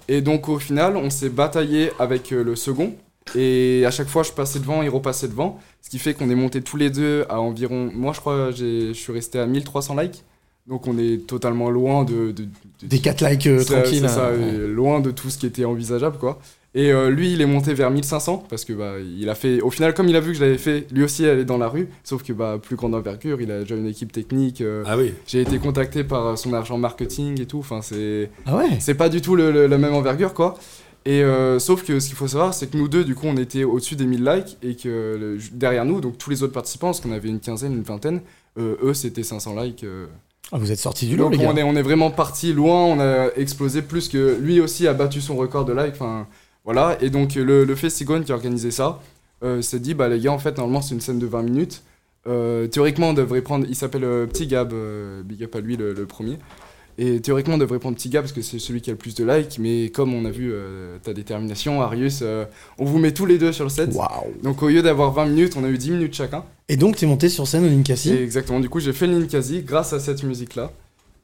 Et 0.09 0.22
donc 0.22 0.47
au 0.49 0.57
final, 0.59 0.95
on 0.97 1.09
s'est 1.09 1.30
bataillé 1.30 1.91
avec 1.99 2.32
euh, 2.32 2.43
le 2.43 2.55
second. 2.55 2.93
Et 3.36 3.84
à 3.86 3.91
chaque 3.91 4.07
fois, 4.07 4.24
je 4.24 4.32
passais 4.32 4.59
devant, 4.59 4.82
il 4.84 4.89
repassait 4.89 5.28
devant. 5.28 5.59
Ce 5.82 5.89
qui 5.89 5.99
fait 5.99 6.13
qu'on 6.13 6.30
est 6.30 6.36
monté 6.36 6.61
tous 6.61 6.78
les 6.78 6.89
deux 6.89 7.26
à 7.30 7.41
environ. 7.41 7.89
Moi, 7.93 8.13
je 8.13 8.22
crois, 8.22 8.51
j'ai- 8.51 8.89
je 8.93 8.99
suis 8.99 9.11
resté 9.11 9.38
à 9.38 9.45
1300 9.45 9.95
likes. 9.97 10.24
Donc 10.68 10.86
on 10.88 10.97
est 10.97 11.26
totalement 11.26 11.70
loin 11.70 12.03
de. 12.03 12.32
de- 12.32 12.43
de- 12.43 12.88
Des 12.88 12.99
4 12.99 13.28
likes 13.30 13.47
euh, 13.47 13.63
tranquilles. 13.63 14.01
c'est 14.01 14.07
ça, 14.07 14.30
hein. 14.30 14.57
loin 14.68 14.99
de 14.99 15.11
tout 15.11 15.30
ce 15.30 15.38
qui 15.38 15.45
était 15.45 15.65
envisageable, 15.65 16.18
quoi. 16.18 16.39
Et 16.76 16.91
euh, 16.91 17.09
lui, 17.09 17.32
il 17.34 17.41
est 17.41 17.45
monté 17.47 17.74
vers 17.74 17.89
1500 17.89 18.45
parce 18.49 18.63
que 18.65 18.74
bah, 18.74 18.95
il 18.99 19.30
a 19.30 19.36
fait. 19.36 19.61
Au 19.61 19.72
final, 19.72 19.93
comme 19.93 20.09
il 20.09 20.15
a 20.15 20.20
vu 20.20 20.34
que 20.34 20.38
je 20.38 20.43
l'avais 20.43 20.57
fait, 20.59 20.86
lui 20.91 21.03
aussi 21.03 21.26
aller 21.26 21.45
dans 21.45 21.57
la 21.57 21.70
rue. 21.70 21.88
Sauf 22.03 22.22
que 22.22 22.34
bah, 22.34 22.59
plus 22.61 22.76
grande 22.76 22.93
envergure, 22.93 23.41
il 23.41 23.49
a 23.49 23.61
déjà 23.61 23.76
une 23.76 23.88
équipe 23.88 24.11
technique. 24.11 24.61
euh, 24.61 24.84
Ah 24.86 24.97
oui. 24.97 25.13
J'ai 25.26 25.41
été 25.41 25.57
contacté 25.57 26.03
par 26.03 26.38
son 26.38 26.53
agent 26.53 26.78
marketing 26.78 27.41
et 27.41 27.45
tout. 27.45 27.59
Enfin, 27.59 27.82
c'est. 27.82 28.30
Ah 28.45 28.57
ouais? 28.57 28.78
C'est 28.80 28.93
pas 28.95 29.09
du 29.09 29.22
tout 29.22 29.36
le- 29.36 29.51
le- 29.51 29.68
la 29.68 29.78
même 29.78 29.93
envergure, 29.93 30.34
quoi. 30.34 30.55
Et 31.05 31.24
euh, 31.24 31.57
sauf 31.57 31.84
que 31.86 31.99
ce 32.01 32.07
qu'il 32.09 32.18
faut 32.18 32.28
savoir, 32.28 32.53
c'est 32.53 32.68
que 32.70 32.76
nous 32.78 32.89
deux, 32.89 33.05
du 33.05 33.15
coup, 33.15 33.28
on 33.28 33.38
était 33.38 33.63
au-dessus 33.63 33.95
des 33.95 34.05
1000 34.05 34.26
likes 34.26 34.57
et 34.61 34.76
que 34.76 35.15
le- 35.18 35.38
derrière 35.53 35.86
nous, 35.86 36.01
donc 36.01 36.18
tous 36.18 36.30
les 36.30 36.43
autres 36.43 36.53
participants, 36.53 36.88
parce 36.88 36.99
qu'on 36.99 37.13
avait 37.13 37.30
une 37.30 37.39
quinzaine, 37.39 37.72
une 37.74 37.82
vingtaine, 37.84 38.20
euh, 38.59 38.76
eux, 38.84 38.93
c'était 38.93 39.24
500 39.24 39.55
likes. 39.59 39.86
euh. 39.86 40.05
Ah, 40.51 40.57
vous 40.57 40.71
êtes 40.71 40.79
sortis 40.79 41.07
du 41.07 41.17
lot, 41.17 41.29
les 41.29 41.37
gars. 41.37 41.49
on 41.49 41.57
est, 41.57 41.63
on 41.63 41.75
est 41.75 41.81
vraiment 41.81 42.09
parti 42.09 42.53
loin, 42.53 42.85
on 42.85 42.99
a 42.99 43.29
explosé 43.35 43.81
plus 43.81 44.07
que 44.07 44.37
lui 44.39 44.61
aussi 44.61 44.87
a 44.87 44.93
battu 44.93 45.19
son 45.19 45.35
record 45.35 45.65
de 45.65 45.73
likes. 45.73 45.93
Enfin, 45.93 46.27
voilà. 46.63 46.97
Et 47.01 47.09
donc 47.09 47.35
le, 47.35 47.65
le 47.65 47.75
Festigone 47.75 48.23
qui 48.23 48.31
a 48.31 48.35
organisé 48.35 48.71
ça 48.71 48.99
euh, 49.43 49.61
s'est 49.61 49.79
dit, 49.79 49.93
bah 49.93 50.07
les 50.07 50.19
gars, 50.19 50.31
en 50.31 50.39
fait, 50.39 50.57
normalement, 50.57 50.81
c'est 50.81 50.95
une 50.95 51.01
scène 51.01 51.19
de 51.19 51.27
20 51.27 51.41
minutes. 51.43 51.83
Euh, 52.27 52.67
théoriquement, 52.67 53.09
on 53.09 53.13
devrait 53.13 53.41
prendre. 53.41 53.65
Il 53.69 53.75
s'appelle 53.75 54.03
euh, 54.03 54.25
Petit 54.25 54.47
Gab, 54.47 54.73
big 55.25 55.43
up 55.43 55.55
à 55.55 55.59
lui, 55.59 55.75
le, 55.77 55.93
le 55.93 56.05
premier. 56.05 56.39
Et 56.99 57.19
théoriquement, 57.21 57.55
on 57.55 57.57
devrait 57.59 57.77
prendre 57.77 57.95
Petit 57.95 58.09
Gab 58.09 58.23
parce 58.23 58.31
que 58.33 58.41
c'est 58.41 58.57
celui 58.57 58.81
qui 58.81 58.89
a 58.89 58.93
le 58.93 58.97
plus 58.97 59.13
de 59.13 59.23
likes. 59.23 59.57
Mais 59.59 59.89
comme 59.89 60.13
on 60.15 60.25
a 60.25 60.31
vu 60.31 60.49
euh, 60.51 60.97
ta 61.03 61.13
détermination, 61.13 61.81
Arius, 61.81 62.19
euh, 62.23 62.45
on 62.79 62.85
vous 62.85 62.97
met 62.97 63.11
tous 63.11 63.25
les 63.27 63.37
deux 63.37 63.51
sur 63.51 63.65
le 63.65 63.69
set. 63.69 63.91
Waouh 63.93 64.33
Donc 64.41 64.63
au 64.63 64.67
lieu 64.69 64.81
d'avoir 64.81 65.11
20 65.11 65.25
minutes, 65.27 65.53
on 65.57 65.63
a 65.63 65.67
eu 65.67 65.77
10 65.77 65.91
minutes 65.91 66.15
chacun. 66.15 66.43
Et 66.69 66.75
donc, 66.75 66.95
t'es 66.95 67.05
monté 67.05 67.29
sur 67.29 67.47
scène 67.47 67.65
au 67.65 67.69
Ninkasi 67.69 68.11
exactement, 68.13 68.59
du 68.59 68.67
coup, 68.69 68.79
j'ai 68.79 68.93
fait 68.93 69.05
le 69.07 69.19
Ninkasi 69.19 69.61
grâce 69.61 69.93
à 69.93 69.99
cette 69.99 70.23
musique-là. 70.23 70.71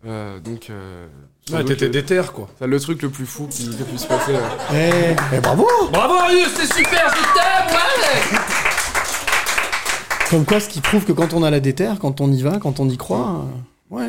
Euh, 0.05 0.39
donc. 0.39 0.67
euh, 0.69 1.07
Ouais, 1.51 1.61
t'étais 1.65 1.85
le- 1.85 1.91
déter, 1.91 2.21
quoi. 2.33 2.47
c'est 2.57 2.67
le 2.67 2.79
truc 2.79 3.01
le 3.01 3.09
plus 3.09 3.25
fou 3.25 3.47
qui, 3.49 3.67
qui 3.69 3.83
puisse 3.83 4.05
passer. 4.05 4.31
euh. 4.33 4.39
Eh, 4.73 5.15
eh, 5.35 5.39
bravo 5.41 5.67
Bravo 5.91 6.13
Arius, 6.13 6.47
c'est 6.55 6.71
super, 6.73 7.13
je 7.13 7.21
t'aime, 7.33 7.75
ouais 7.75 8.39
Comme 10.29 10.45
quoi, 10.45 10.59
ce 10.61 10.69
qui 10.69 10.79
prouve 10.81 11.03
que 11.03 11.11
quand 11.11 11.33
on 11.33 11.43
a 11.43 11.51
la 11.51 11.59
déterre, 11.59 11.97
quand 11.99 12.21
on 12.21 12.31
y 12.31 12.41
va, 12.41 12.59
quand 12.59 12.79
on 12.79 12.87
y 12.89 12.95
croit, 12.95 13.45
ouais. 13.91 14.07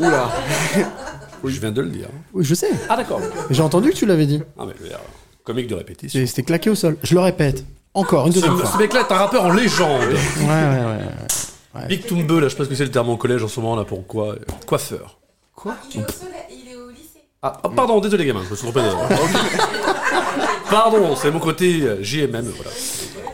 Oula 0.00 0.28
Je 1.44 1.60
viens 1.60 1.70
de 1.70 1.80
le 1.80 1.88
dire. 1.90 2.08
Oui, 2.34 2.44
je 2.44 2.54
sais. 2.54 2.70
Ah 2.88 2.96
d'accord. 2.96 3.20
J'ai 3.50 3.62
entendu 3.62 3.90
que 3.90 3.94
tu 3.96 4.06
l'avais 4.06 4.26
dit. 4.26 4.42
Ah 4.58 4.64
mais 4.66 4.72
je 4.78 4.82
veux 4.82 4.88
dire, 4.88 4.98
comique 5.44 5.68
de 5.68 5.74
répétition. 5.76 6.20
C'était 6.26 6.42
claqué 6.42 6.70
au 6.70 6.74
sol. 6.74 6.96
Je 7.04 7.14
le 7.14 7.20
répète. 7.20 7.64
Encore, 7.94 8.26
une 8.26 8.32
Ce, 8.32 8.40
deuxième 8.40 8.58
ce 8.58 8.64
fois. 8.64 8.80
mec-là 8.80 9.00
est 9.08 9.12
un 9.12 9.16
rappeur 9.16 9.44
en 9.44 9.52
légende. 9.52 10.00
Ouais, 10.02 10.44
ouais, 10.46 10.84
ouais. 10.84 11.80
ouais. 11.80 11.86
Big 11.88 12.04
Toombe, 12.04 12.30
là, 12.30 12.42
je 12.42 12.48
sais 12.48 12.56
pas 12.56 12.64
ce 12.64 12.68
que 12.68 12.74
c'est 12.74 12.84
le 12.84 12.90
terme 12.90 13.08
en 13.10 13.16
collège 13.16 13.42
en 13.44 13.48
ce 13.48 13.60
moment, 13.60 13.76
là, 13.76 13.84
pour 13.84 14.06
quoi 14.06 14.34
Coiffeur. 14.66 15.18
Il 15.64 15.70
est 15.70 16.04
au 16.04 16.08
soleil, 16.12 16.42
il 16.50 16.72
est 16.72 16.76
au 16.76 16.90
lycée. 16.90 17.22
Ah, 17.42 17.60
oh, 17.64 17.68
pardon, 17.68 18.00
désolé 18.00 18.26
gamin, 18.26 18.42
je 18.44 18.50
me 18.50 18.56
suis 18.56 18.66
trompé. 18.70 18.80
Pardon, 20.70 21.14
c'est 21.16 21.30
mon 21.30 21.38
côté 21.38 21.82
euh, 21.82 22.02
JMM, 22.02 22.44
voilà. 22.56 22.70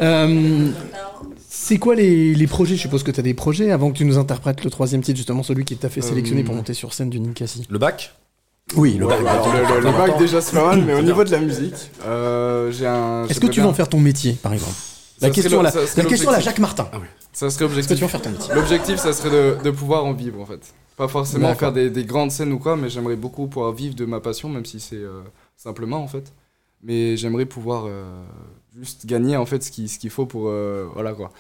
Euh, 0.03 0.69
C'est 1.73 1.79
quoi 1.79 1.95
les, 1.95 2.35
les 2.35 2.47
projets? 2.47 2.77
Je 2.77 2.83
suppose 2.83 3.03
que 3.03 3.11
tu 3.11 3.19
as 3.19 3.23
des 3.23 3.33
projets 3.33 3.71
avant 3.71 3.91
que 3.91 3.97
tu 3.97 4.05
nous 4.05 4.19
interprètes 4.19 4.63
le 4.63 4.69
troisième 4.69 5.01
titre, 5.01 5.17
justement 5.17 5.43
celui 5.43 5.65
qui 5.65 5.75
t'a 5.79 5.89
fait 5.89 6.03
sélectionner 6.03 6.43
Euh, 6.43 6.45
pour 6.45 6.55
monter 6.55 6.75
sur 6.75 6.93
scène 6.93 7.09
du 7.09 7.19
Ninkasi. 7.19 7.67
Le 7.71 7.79
bac? 7.79 8.15
Oui, 8.77 8.99
le 8.99 9.07
Ouais, 9.07 9.15
bac. 9.15 9.25
bah, 9.25 9.31
alors, 9.33 9.55
le, 9.55 9.61
le- 9.81 9.87
le 9.87 9.91
bac 9.97 10.19
déjà 10.19 10.43
c'est 10.43 10.55
pas 10.55 10.67
mal, 10.77 10.85
mais 10.85 10.93
au 10.93 11.01
niveau 11.01 11.25
de 11.25 11.31
la 11.31 11.39
musique, 11.41 11.73
euh, 12.05 12.71
j'ai 12.73 12.87
un. 12.87 13.25
Est-ce 13.27 13.41
que 13.41 13.47
tu 13.47 13.63
vas 13.63 13.69
en 13.69 13.73
faire 13.73 13.89
ton 13.89 14.01
métier, 14.01 14.35
par 14.35 14.53
exemple? 14.53 14.75
La 15.23 15.29
Ça 15.29 15.35
question, 15.35 15.63
serait 15.65 16.03
la 16.03 16.05
question 16.11 16.29
à 16.29 16.33
la. 16.35 16.41
Jacques 16.41 16.59
Martin. 16.59 16.89
Ça 17.33 17.49
serait 17.49 17.49
Est-ce 17.49 17.59
que 17.59 17.65
l'objectif. 17.65 17.97
tu 17.97 18.01
vas 18.03 18.07
en 18.07 18.09
faire 18.11 18.21
ton 18.23 18.31
métier? 18.33 18.55
L'objectif, 18.55 18.97
ça 18.99 19.15
serait 19.15 19.31
de, 19.31 19.57
de 19.65 19.71
pouvoir 19.71 20.05
en 20.05 20.13
vivre 20.13 20.43
en 20.43 20.45
fait. 20.47 20.61
Pas 20.99 21.09
forcément 21.09 21.55
faire 21.55 21.73
des, 21.73 21.89
des 21.89 22.05
grandes 22.05 22.33
scènes 22.33 22.53
ou 22.53 22.59
quoi, 22.59 22.77
mais 22.77 22.91
j'aimerais 22.91 23.17
beaucoup 23.17 23.47
pouvoir 23.47 23.73
vivre 23.73 23.95
de 23.95 24.05
ma 24.05 24.21
passion, 24.21 24.51
même 24.51 24.67
si 24.67 24.79
c'est 24.79 24.97
euh, 24.97 25.23
simplement 25.57 26.03
en 26.05 26.09
fait. 26.09 26.35
Mais 26.83 27.17
j'aimerais 27.17 27.47
pouvoir 27.47 27.85
euh, 27.87 28.05
juste 28.79 29.07
gagner 29.07 29.39
en 29.39 29.47
fait 29.47 29.63
ce 29.63 29.71
qu'il 29.71 29.89
ce 29.89 29.99
qu'il 29.99 30.11
faut 30.11 30.27
pour. 30.27 30.49
euh, 30.49 30.87
voilà 30.93 31.15
quoi. 31.15 31.33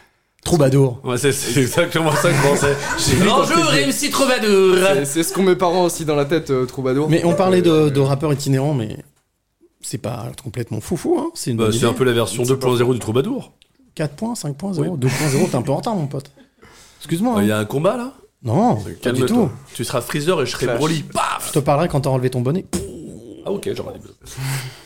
Troubadour. 0.44 1.00
Ouais, 1.04 1.18
c'est 1.18 1.30
c'est 1.32 1.60
exactement 1.60 2.10
ça 2.12 2.30
que 2.30 2.36
je 2.36 2.42
pensais. 2.42 2.76
J'ai 2.98 3.86
MC 3.86 4.10
Troubadour 4.10 4.76
C'est- 4.76 5.04
C'est 5.04 5.22
ce 5.22 5.32
qu'ont 5.32 5.44
mes 5.44 5.54
parents 5.56 5.84
aussi 5.84 6.04
dans 6.04 6.16
la 6.16 6.24
tête, 6.24 6.50
euh, 6.50 6.66
Troubadour. 6.66 7.08
Mais 7.08 7.24
on 7.24 7.34
parlait 7.34 7.62
de, 7.62 7.70
Euh, 7.70 7.90
de 7.90 8.00
rappeurs 8.00 8.32
itinérants, 8.32 8.74
mais 8.74 8.98
c'est 9.80 9.98
pas 9.98 10.32
complètement 10.42 10.80
foufou, 10.80 11.16
hein 11.18 11.30
C'est 11.34 11.52
une 11.52 11.56
Bah, 11.58 11.64
bonne 11.64 11.72
c'est 11.72 11.78
idée. 11.78 11.86
un 11.86 11.92
peu 11.92 12.04
la 12.04 12.12
version 12.12 12.42
2.0 12.42 12.92
du 12.92 12.98
troubadour. 12.98 13.52
4 13.94 14.14
points, 14.16 14.34
5.0, 14.34 14.96
2.0, 14.96 15.46
t'es 15.48 15.54
un 15.56 15.62
peu 15.62 15.70
en 15.72 15.76
retard, 15.76 15.94
mon 15.94 16.06
pote. 16.08 16.30
Excuse-moi. 16.98 17.36
Il 17.42 17.48
y 17.48 17.52
hein. 17.52 17.56
a 17.56 17.58
un 17.60 17.64
combat 17.64 17.96
là? 17.96 18.12
Non, 18.44 18.74
pas 18.76 18.88
du 18.88 18.96
Calme-toi. 18.96 19.26
tout. 19.28 19.50
Tu 19.74 19.84
seras 19.84 20.00
Freezer 20.00 20.42
et 20.42 20.46
je 20.46 20.50
serai. 20.50 20.66
Broly. 20.76 21.04
Paf 21.04 21.48
Je 21.48 21.52
te 21.52 21.58
parlerai 21.60 21.86
quand 21.88 22.00
t'as 22.00 22.10
enlevé 22.10 22.30
ton 22.30 22.40
bonnet. 22.40 22.64
Ah 23.44 23.50
ok, 23.50 23.70
j'aurais 23.74 23.98
dit. 23.98 24.06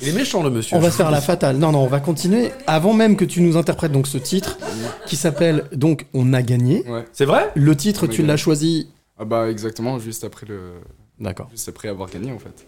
Il 0.03 0.09
est 0.09 0.13
méchant 0.13 0.43
le 0.43 0.51
monsieur. 0.51 0.77
On 0.77 0.81
va 0.81 0.91
se 0.91 0.97
faire 0.97 1.11
la 1.11 1.21
fatale. 1.21 1.57
Non, 1.57 1.73
non, 1.73 1.81
on 1.81 1.87
va 1.89 2.01
continuer. 2.01 2.51
Avant 2.67 2.93
même 2.95 3.17
que 3.17 3.25
tu 3.25 3.41
nous 3.43 3.57
interprètes 3.57 3.93
donc 3.93 4.07
ce 4.07 4.19
titre, 4.19 4.59
qui 5.07 5.17
s'appelle 5.17 5.65
donc 5.73 6.07
On 6.15 6.33
a 6.33 6.43
gagné. 6.43 6.89
Ouais. 6.89 7.05
C'est 7.13 7.25
vrai? 7.27 7.51
Le 7.55 7.77
titre, 7.77 8.05
On 8.05 8.07
a 8.07 8.11
tu 8.11 8.19
gagné. 8.19 8.29
l'as 8.29 8.37
choisi. 8.37 8.89
Ah 9.19 9.25
bah 9.25 9.51
exactement, 9.51 9.99
juste 9.99 10.25
après 10.25 10.47
le, 10.47 10.73
D'accord. 11.19 11.49
juste 11.51 11.69
après 11.69 11.89
avoir 11.89 12.11
gagné 12.11 12.33
en 12.33 12.39
fait. 12.39 12.67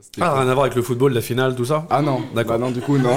C'était 0.00 0.22
Ah, 0.22 0.28
cool. 0.30 0.38
rien 0.42 0.48
à 0.48 0.54
voir 0.54 0.64
avec 0.66 0.76
le 0.76 0.82
football, 0.82 1.12
la 1.12 1.20
finale, 1.20 1.56
tout 1.56 1.64
ça? 1.64 1.86
Ah 1.90 2.02
non, 2.02 2.20
D'accord. 2.34 2.58
Bah 2.58 2.64
non, 2.66 2.70
du 2.70 2.80
coup 2.80 2.98
non. 2.98 3.16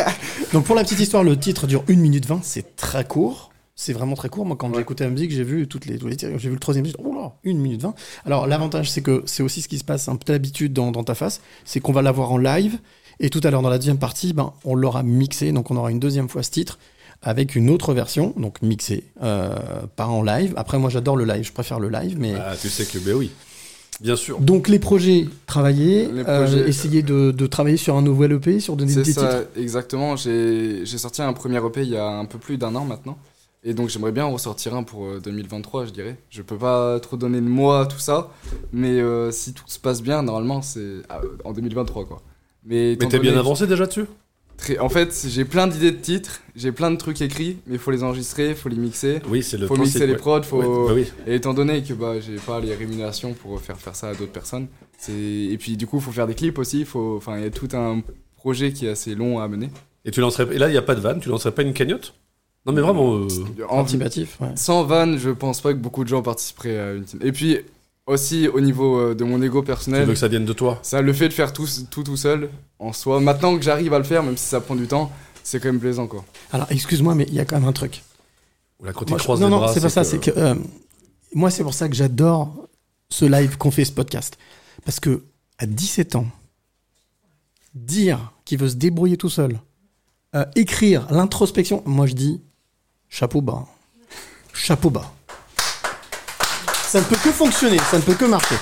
Donc 0.52 0.64
pour 0.64 0.76
la 0.76 0.82
petite 0.84 1.00
histoire, 1.00 1.22
le 1.24 1.36
titre 1.36 1.66
dure 1.66 1.82
1 1.88 1.94
minute 1.96 2.26
20, 2.26 2.40
c'est 2.44 2.76
très 2.76 3.04
court. 3.04 3.49
C'est 3.82 3.94
vraiment 3.94 4.14
très 4.14 4.28
court. 4.28 4.44
Moi, 4.44 4.56
quand 4.58 4.68
j'ai 4.68 4.74
Ouais. 4.76 4.82
écouté 4.82 5.04
la 5.04 5.10
musique, 5.10 5.30
j'ai 5.30 5.42
vu 5.42 5.66
toutes 5.66 5.86
les, 5.86 5.96
tous 5.96 6.06
les. 6.06 6.18
J'ai 6.18 6.28
vu 6.36 6.50
le 6.52 6.58
troisième 6.58 6.84
titre. 6.84 6.98
Oh 7.02 7.14
là, 7.14 7.32
1 7.46 7.54
minute 7.54 7.80
20. 7.80 7.94
Alors, 8.26 8.46
l'avantage, 8.46 8.90
c'est 8.90 9.00
que 9.00 9.22
c'est 9.24 9.42
aussi 9.42 9.62
ce 9.62 9.68
qui 9.68 9.78
se 9.78 9.84
passe 9.84 10.06
un 10.08 10.16
peu 10.16 10.30
d'habitude 10.34 10.74
dans, 10.74 10.90
dans 10.92 11.02
ta 11.02 11.14
face. 11.14 11.40
C'est 11.64 11.80
qu'on 11.80 11.92
va 11.92 12.02
l'avoir 12.02 12.30
en 12.30 12.36
live. 12.36 12.78
Et 13.20 13.30
tout 13.30 13.40
à 13.42 13.50
l'heure, 13.50 13.62
dans 13.62 13.70
la 13.70 13.78
deuxième 13.78 13.96
partie, 13.98 14.34
ben, 14.34 14.52
on 14.66 14.74
l'aura 14.74 15.02
mixé. 15.02 15.50
Donc, 15.52 15.70
on 15.70 15.76
aura 15.78 15.90
une 15.90 15.98
deuxième 15.98 16.28
fois 16.28 16.42
ce 16.42 16.50
titre 16.50 16.78
avec 17.22 17.54
une 17.54 17.70
autre 17.70 17.94
version, 17.94 18.34
donc 18.36 18.60
mixée, 18.60 19.04
euh, 19.22 19.54
pas 19.96 20.06
en 20.06 20.22
live. 20.22 20.52
Après, 20.58 20.78
moi, 20.78 20.90
j'adore 20.90 21.16
le 21.16 21.24
live. 21.24 21.44
Je 21.44 21.52
préfère 21.52 21.80
le 21.80 21.88
live, 21.88 22.16
mais. 22.20 22.34
Ah, 22.38 22.52
tu 22.60 22.68
sais 22.68 22.84
que, 22.84 22.98
ben 23.02 23.14
oui. 23.14 23.30
Bien 24.02 24.16
sûr. 24.16 24.40
Donc, 24.40 24.68
les 24.68 24.78
projets, 24.78 25.26
travailler, 25.46 26.06
Les 26.12 26.20
euh, 26.26 26.44
projets- 26.46 26.68
essayer 26.68 27.02
de, 27.02 27.30
de 27.30 27.46
travailler 27.46 27.76
sur 27.78 27.96
un 27.96 28.02
nouvel 28.02 28.32
EP, 28.32 28.60
sur 28.60 28.76
C'est 28.78 28.84
des 28.86 28.92
ça, 28.92 29.02
titres. 29.02 29.48
exactement. 29.56 30.16
J'ai 30.16 30.84
j'ai 30.84 30.98
sorti 30.98 31.22
un 31.22 31.32
premier 31.32 31.58
EP 31.64 31.82
il 31.82 31.88
y 31.90 31.96
a 31.96 32.06
un 32.06 32.26
peu 32.26 32.38
plus 32.38 32.58
d'un 32.58 32.74
an 32.74 32.84
maintenant. 32.84 33.16
Et 33.62 33.74
donc 33.74 33.90
j'aimerais 33.90 34.12
bien 34.12 34.24
en 34.24 34.32
ressortir 34.32 34.74
un 34.74 34.82
pour 34.82 35.04
euh, 35.06 35.20
2023, 35.20 35.86
je 35.86 35.90
dirais. 35.90 36.16
Je 36.30 36.40
peux 36.42 36.56
pas 36.56 36.98
trop 37.00 37.16
donner 37.16 37.40
de 37.40 37.46
mois, 37.46 37.86
tout 37.86 37.98
ça. 37.98 38.30
Mais 38.72 39.00
euh, 39.00 39.30
si 39.30 39.52
tout 39.52 39.64
se 39.66 39.78
passe 39.78 40.02
bien, 40.02 40.22
normalement, 40.22 40.62
c'est 40.62 40.80
euh, 40.80 41.02
en 41.44 41.52
2023, 41.52 42.06
quoi. 42.06 42.22
Mais, 42.64 42.96
t'es 42.96 43.18
bien 43.18 43.36
avancé 43.36 43.66
déjà 43.66 43.86
dessus? 43.86 44.06
Très- 44.56 44.78
En 44.78 44.88
fait, 44.88 45.26
j'ai 45.28 45.44
plein 45.44 45.66
d'idées 45.66 45.92
de 45.92 45.96
titres, 45.98 46.40
j'ai 46.54 46.72
plein 46.72 46.90
de 46.90 46.96
trucs 46.96 47.20
écrits, 47.22 47.58
mais 47.66 47.74
il 47.74 47.78
faut 47.78 47.90
les 47.90 48.02
enregistrer, 48.02 48.50
il 48.50 48.54
faut 48.54 48.68
les 48.68 48.76
mixer. 48.76 49.20
Oui, 49.28 49.42
c'est 49.42 49.56
le 49.56 49.66
faut 49.66 49.76
mixer 49.76 50.06
les 50.06 50.16
prods, 50.16 50.42
faut... 50.42 50.58
Ouais, 50.58 50.88
bah 50.88 50.92
oui. 50.94 51.06
Et 51.26 51.34
étant 51.36 51.54
donné 51.54 51.82
que 51.82 51.94
bah, 51.94 52.20
j'ai 52.20 52.36
pas 52.36 52.60
les 52.60 52.74
rémunérations 52.74 53.32
pour 53.34 53.60
faire 53.60 53.78
faire 53.78 53.96
ça 53.96 54.10
à 54.10 54.14
d'autres 54.14 54.32
personnes, 54.32 54.68
c'est 54.98 55.12
et 55.12 55.56
puis 55.58 55.76
du 55.76 55.86
coup, 55.86 55.96
il 55.96 56.02
faut 56.02 56.12
faire 56.12 56.26
des 56.26 56.34
clips 56.34 56.58
aussi, 56.58 56.84
faut 56.84 57.16
enfin 57.16 57.38
il 57.38 57.44
y 57.44 57.46
a 57.46 57.50
tout 57.50 57.68
un 57.74 58.02
projet 58.36 58.72
qui 58.72 58.86
est 58.86 58.90
assez 58.90 59.14
long 59.14 59.38
à 59.38 59.48
mener. 59.48 59.70
Et 60.04 60.10
tu 60.10 60.20
lancerais. 60.20 60.54
Et 60.54 60.58
là, 60.58 60.68
il 60.68 60.72
n'y 60.72 60.78
a 60.78 60.82
pas 60.82 60.94
de 60.94 61.00
vanne, 61.00 61.20
tu 61.20 61.28
lancerais 61.30 61.52
pas 61.52 61.62
une 61.62 61.72
cagnotte? 61.74 62.14
Non, 62.66 62.72
mais 62.72 62.80
vraiment. 62.82 63.14
euh, 63.16 63.28
En, 63.68 63.84
ouais. 63.84 64.52
sans 64.54 64.84
van, 64.84 65.16
je 65.16 65.30
pense 65.30 65.60
pas 65.60 65.72
que 65.72 65.78
beaucoup 65.78 66.04
de 66.04 66.08
gens 66.08 66.22
participeraient 66.22 66.78
à 66.78 66.92
une 66.92 67.04
team. 67.04 67.20
Et 67.22 67.32
puis 67.32 67.58
aussi 68.06 68.48
au 68.48 68.60
niveau 68.60 68.98
euh, 68.98 69.14
de 69.14 69.24
mon 69.24 69.40
ego 69.42 69.60
Tu 69.60 69.66
personnel, 69.66 70.04
veux 70.06 70.12
que 70.14 70.18
ça 70.18 70.28
vienne 70.28 70.44
de 70.44 70.52
toi 70.52 70.78
ça 70.82 71.00
le 71.00 71.12
fait 71.12 71.28
de 71.28 71.32
faire 71.32 71.52
tout 71.52 71.66
tout 71.90 72.02
tout 72.02 72.16
seul 72.16 72.50
en 72.78 72.92
soi. 72.92 73.20
Maintenant 73.20 73.56
que 73.56 73.62
j'arrive 73.62 73.94
à 73.94 73.98
le 73.98 74.04
faire, 74.04 74.22
même 74.22 74.36
si 74.36 74.44
ça 74.46 74.60
prend 74.60 74.74
du 74.74 74.86
temps, 74.86 75.10
c'est 75.42 75.58
quand 75.60 75.68
même 75.68 75.80
plaisant 75.80 76.06
quoi. 76.06 76.24
Alors, 76.52 76.66
excuse-moi, 76.70 77.14
mais 77.14 77.24
il 77.28 77.34
y 77.34 77.40
a 77.40 77.44
quand 77.44 77.58
même 77.58 77.68
un 77.68 77.72
truc. 77.72 78.02
Ou 78.80 78.84
la 78.84 78.92
il 78.92 79.08
Moi, 79.08 79.18
je- 79.18 79.22
croise 79.24 79.40
non, 79.40 79.46
les 79.48 79.52
non, 79.54 79.68
c'est 79.68 79.80
pas 79.80 79.88
ça. 79.88 80.04
C'est 80.04 80.18
que 80.18 80.30
euh, 80.36 80.54
moi, 81.34 81.50
c'est 81.50 81.62
pour 81.62 81.74
ça 81.74 81.88
que 81.88 81.94
j'adore 81.94 82.66
ce 83.08 83.24
live 83.24 83.56
qu'on 83.58 83.70
fait, 83.70 83.84
ce 83.84 83.92
podcast, 83.92 84.36
parce 84.84 85.00
que 85.00 85.22
à 85.58 85.66
17 85.66 86.16
ans, 86.16 86.26
dire 87.74 88.32
qu'il 88.44 88.58
veut 88.58 88.68
se 88.68 88.74
débrouiller 88.76 89.16
tout 89.16 89.28
seul, 89.30 89.60
euh, 90.34 90.44
écrire 90.56 91.06
l'introspection, 91.10 91.82
moi 91.86 92.06
je 92.06 92.14
dis 92.14 92.40
chapeau 93.10 93.40
bas, 93.42 93.66
chapeau 94.54 94.88
bas. 94.90 95.12
Ça 96.86 97.00
ne 97.00 97.04
peut 97.04 97.16
que 97.22 97.30
fonctionner, 97.30 97.78
ça 97.90 97.98
ne 97.98 98.02
peut 98.02 98.14
que 98.14 98.24
marcher. 98.24 98.56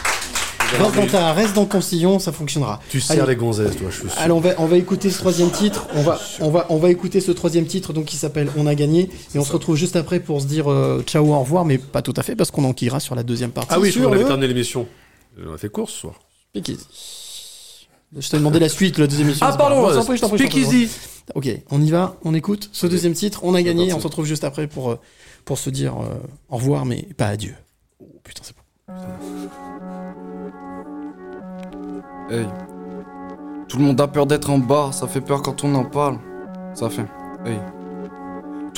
Reste 0.78 0.96
dans, 0.96 1.06
ta- 1.06 1.32
reste 1.32 1.54
dans 1.54 1.64
ton 1.64 1.80
sillon, 1.80 2.18
ça 2.18 2.30
fonctionnera. 2.30 2.78
Tu 2.90 3.00
sers 3.00 3.22
Allez. 3.22 3.32
les 3.32 3.36
gonzesses, 3.36 3.74
toi, 3.76 3.88
je 3.90 4.00
suis 4.00 4.10
sûr. 4.10 4.18
Alors 4.20 4.36
on 4.36 4.40
va, 4.40 4.50
on 4.58 4.66
va 4.66 4.76
écouter 4.76 5.08
ce 5.10 5.16
troisième 5.18 5.50
titre. 5.50 5.86
On 5.94 6.02
va, 6.02 6.20
on 6.40 6.50
va, 6.50 6.66
on 6.68 6.76
va 6.76 6.90
écouter 6.90 7.22
ce 7.22 7.32
troisième 7.32 7.64
titre 7.64 7.94
donc 7.94 8.04
qui 8.04 8.16
s'appelle 8.18 8.50
On 8.54 8.66
a 8.66 8.74
gagné 8.74 9.08
et 9.34 9.38
on 9.38 9.44
se 9.44 9.52
retrouve 9.52 9.76
juste 9.76 9.96
après 9.96 10.20
pour 10.20 10.42
se 10.42 10.46
dire 10.46 10.70
euh, 10.70 11.02
ciao 11.06 11.24
au 11.32 11.38
revoir, 11.40 11.64
mais 11.64 11.78
pas 11.78 12.02
tout 12.02 12.12
à 12.18 12.22
fait 12.22 12.36
parce 12.36 12.50
qu'on 12.50 12.64
enquillera 12.64 13.00
sur 13.00 13.14
la 13.14 13.22
deuxième 13.22 13.50
partie. 13.50 13.70
Ah 13.72 13.80
oui, 13.80 13.90
sur 13.90 14.02
qu'on 14.02 14.08
avait 14.12 14.18
le 14.20 14.26
terminé 14.26 14.46
l'émission. 14.48 14.86
On 15.46 15.54
a 15.54 15.58
fait 15.58 15.70
course 15.70 15.92
ce 15.94 15.98
soir. 16.00 16.14
Je 18.16 18.28
t'ai 18.28 18.38
demandé 18.38 18.58
la 18.58 18.68
suite, 18.68 18.98
la 18.98 19.06
deuxième 19.06 19.28
émission. 19.28 19.46
Ah, 19.48 19.56
pardon, 19.56 19.86
euh, 19.86 19.90
Je 19.90 19.96
t'en 19.96 20.04
prie, 20.04 20.16
je 20.16 20.22
t'en 20.22 20.28
prie, 20.28 20.38
je 20.38 20.44
t'en 20.44 20.48
prie. 20.50 20.62
Speakeasy. 20.64 20.90
Ok, 21.34 21.48
on 21.70 21.82
y 21.82 21.90
va, 21.90 22.16
on 22.24 22.32
écoute 22.32 22.70
ce 22.72 22.86
deuxième 22.86 23.12
titre. 23.12 23.40
On 23.42 23.54
a 23.54 23.62
gagné. 23.62 23.92
On 23.92 24.00
se 24.00 24.04
retrouve 24.04 24.24
juste 24.24 24.44
après 24.44 24.66
pour 24.66 24.90
euh, 24.90 24.98
pour 25.44 25.58
se 25.58 25.68
dire 25.68 25.94
euh, 25.98 26.16
au 26.48 26.56
revoir, 26.56 26.86
mais 26.86 27.06
pas 27.16 27.26
adieu. 27.26 27.54
Oh 28.00 28.06
putain, 28.24 28.42
c'est 28.44 28.54
bon. 28.56 28.62
Hey. 32.30 32.46
Tout 33.68 33.76
le 33.76 33.84
monde 33.84 34.00
a 34.00 34.08
peur 34.08 34.26
d'être 34.26 34.48
en 34.48 34.58
bas, 34.58 34.90
ça 34.92 35.06
fait 35.06 35.20
peur 35.20 35.42
quand 35.42 35.62
on 35.64 35.74
en 35.74 35.84
parle. 35.84 36.18
Ça 36.74 36.88
fait. 36.88 37.04
Hey. 37.44 37.58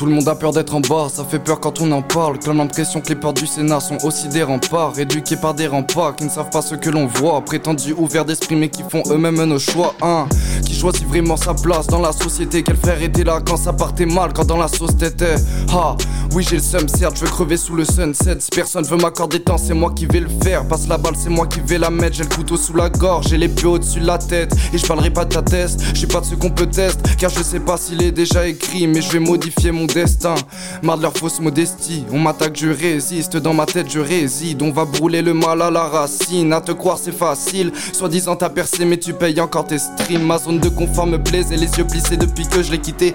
Tout 0.00 0.06
le 0.06 0.12
monde 0.12 0.28
a 0.28 0.34
peur 0.34 0.52
d'être 0.52 0.74
en 0.74 0.80
bas, 0.80 1.08
ça 1.12 1.26
fait 1.26 1.38
peur 1.38 1.60
quand 1.60 1.82
on 1.82 1.92
en 1.92 2.00
parle. 2.00 2.38
Comme 2.38 2.56
l'impression 2.56 3.02
que 3.02 3.10
les 3.10 3.16
portes 3.16 3.36
du 3.36 3.46
Sénat 3.46 3.80
sont 3.80 3.98
aussi 4.02 4.28
des 4.28 4.42
remparts, 4.42 4.98
éduqués 4.98 5.36
par 5.36 5.52
des 5.52 5.66
remparts 5.66 6.16
qui 6.16 6.24
ne 6.24 6.30
savent 6.30 6.48
pas 6.48 6.62
ce 6.62 6.74
que 6.74 6.88
l'on 6.88 7.04
voit. 7.04 7.44
Prétendus 7.44 7.92
ouverts 7.92 8.24
d'esprit, 8.24 8.56
mais 8.56 8.70
qui 8.70 8.82
font 8.82 9.02
eux-mêmes 9.10 9.44
nos 9.44 9.58
choix. 9.58 9.94
Hein. 10.00 10.26
Qui 10.64 10.72
choisit 10.72 11.06
vraiment 11.06 11.36
sa 11.36 11.52
place 11.52 11.86
dans 11.86 12.00
la 12.00 12.12
société. 12.12 12.62
Quel 12.62 12.78
frère 12.78 13.02
était 13.02 13.24
là 13.24 13.40
quand 13.44 13.58
ça 13.58 13.74
partait 13.74 14.06
mal, 14.06 14.32
quand 14.32 14.46
dans 14.46 14.56
la 14.56 14.68
sauce 14.68 14.96
t'étais. 14.96 15.34
Ah, 15.70 15.96
oui, 16.32 16.46
j'ai 16.48 16.56
le 16.56 16.62
seum, 16.62 16.88
certes, 16.88 17.16
je 17.16 17.26
veux 17.26 17.30
crever 17.30 17.58
sous 17.58 17.74
le 17.74 17.84
sunset. 17.84 18.36
Si 18.38 18.48
personne 18.50 18.84
veut 18.84 18.96
m'accorder 18.96 19.40
temps, 19.40 19.58
c'est 19.58 19.74
moi 19.74 19.92
qui 19.94 20.06
vais 20.06 20.20
le 20.20 20.30
faire. 20.42 20.66
Passe 20.66 20.88
la 20.88 20.96
balle, 20.96 21.14
c'est 21.14 21.28
moi 21.28 21.46
qui 21.46 21.60
vais 21.60 21.76
la 21.76 21.90
mettre. 21.90 22.16
J'ai 22.16 22.22
le 22.22 22.34
couteau 22.34 22.56
sous 22.56 22.74
la 22.74 22.88
gorge, 22.88 23.26
j'ai 23.28 23.36
les 23.36 23.48
pieds 23.48 23.66
au-dessus 23.66 24.00
de 24.00 24.06
la 24.06 24.16
tête. 24.16 24.54
Et 24.72 24.78
je 24.78 24.86
parlerai 24.86 25.10
pas 25.10 25.26
de 25.26 25.34
ta 25.34 25.42
test, 25.42 25.78
je 25.92 25.98
suis 25.98 26.06
pas 26.06 26.20
de 26.20 26.24
ceux 26.24 26.36
qu'on 26.36 26.50
peut 26.50 26.68
tester. 26.68 27.02
Car 27.18 27.28
je 27.28 27.42
sais 27.42 27.60
pas 27.60 27.76
s'il 27.76 28.02
est 28.02 28.12
déjà 28.12 28.46
écrit, 28.46 28.86
mais 28.86 29.02
je 29.02 29.10
vais 29.10 29.18
modifier 29.18 29.72
mon 29.72 29.89
destin. 29.92 30.34
Marre 30.82 30.98
de 30.98 31.02
leur 31.02 31.16
fausse 31.16 31.40
modestie, 31.40 32.04
on 32.12 32.18
m'attaque, 32.18 32.56
je 32.56 32.68
résiste. 32.68 33.36
Dans 33.36 33.54
ma 33.54 33.66
tête, 33.66 33.90
je 33.90 34.00
réside. 34.00 34.62
On 34.62 34.70
va 34.70 34.84
brûler 34.84 35.22
le 35.22 35.34
mal 35.34 35.62
à 35.62 35.70
la 35.70 35.84
racine. 35.84 36.52
À 36.52 36.60
te 36.60 36.72
croire, 36.72 36.98
c'est 36.98 37.16
facile. 37.16 37.72
Soi-disant, 37.92 38.36
t'as 38.36 38.50
percé, 38.50 38.84
mais 38.84 38.98
tu 38.98 39.12
payes 39.12 39.40
encore 39.40 39.66
tes 39.66 39.78
streams. 39.78 40.24
Ma 40.24 40.38
zone 40.38 40.58
de 40.58 40.68
confort 40.68 41.06
me 41.06 41.22
plaise 41.22 41.52
et 41.52 41.56
les 41.56 41.70
yeux 41.78 41.86
plissés 41.86 42.16
depuis 42.16 42.46
que 42.46 42.62
je 42.62 42.70
l'ai 42.70 42.78
quitté. 42.78 43.12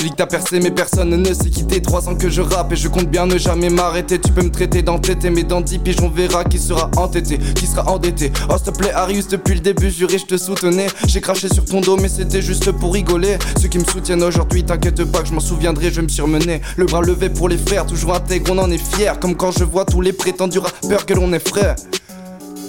Tu 0.00 0.06
dis 0.06 0.12
que 0.12 0.16
t'as 0.16 0.26
percé 0.26 0.60
mais 0.60 0.70
personne 0.70 1.10
ne 1.10 1.34
s'est 1.34 1.50
quitté 1.50 1.82
Trois 1.82 2.08
ans 2.08 2.14
que 2.14 2.30
je 2.30 2.40
rappe 2.40 2.72
et 2.72 2.76
je 2.76 2.88
compte 2.88 3.10
bien 3.10 3.26
ne 3.26 3.36
jamais 3.36 3.68
m'arrêter. 3.68 4.18
Tu 4.18 4.32
peux 4.32 4.40
me 4.40 4.50
traiter 4.50 4.80
d'entêté 4.80 5.28
mais 5.28 5.42
dans 5.42 5.60
10 5.60 5.78
piges 5.80 6.00
on 6.02 6.08
verra 6.08 6.42
qui 6.42 6.58
sera 6.58 6.90
entêté 6.96 7.36
Qui 7.36 7.66
sera 7.66 7.86
endetté. 7.86 8.32
Oh 8.48 8.54
s'il 8.56 8.72
te 8.72 8.78
plaît 8.78 8.92
Arius 8.92 9.28
depuis 9.28 9.52
le 9.56 9.60
début 9.60 9.90
juré 9.90 10.16
je 10.16 10.24
te 10.24 10.38
soutenais. 10.38 10.86
J'ai 11.06 11.20
craché 11.20 11.52
sur 11.52 11.66
ton 11.66 11.82
dos 11.82 11.98
mais 11.98 12.08
c'était 12.08 12.40
juste 12.40 12.72
pour 12.72 12.94
rigoler. 12.94 13.36
Ceux 13.60 13.68
qui 13.68 13.78
me 13.78 13.84
soutiennent 13.84 14.22
aujourd'hui 14.22 14.64
t'inquiète 14.64 15.04
pas 15.04 15.20
que 15.20 15.28
je 15.28 15.34
m'en 15.34 15.40
souviendrai 15.40 15.92
je 15.92 16.00
me 16.00 16.08
surmenais 16.08 16.62
Le 16.78 16.86
bras 16.86 17.02
levé 17.02 17.28
pour 17.28 17.50
les 17.50 17.58
frères 17.58 17.84
toujours 17.84 18.14
intègre 18.14 18.52
on 18.52 18.58
en 18.58 18.70
est 18.70 18.78
fier 18.78 19.20
Comme 19.20 19.36
quand 19.36 19.50
je 19.52 19.64
vois 19.64 19.84
tous 19.84 20.00
les 20.00 20.14
prétendus 20.14 20.60
rappeurs 20.60 21.04
que 21.04 21.12
l'on 21.12 21.30
est 21.34 21.46
frère. 21.46 21.76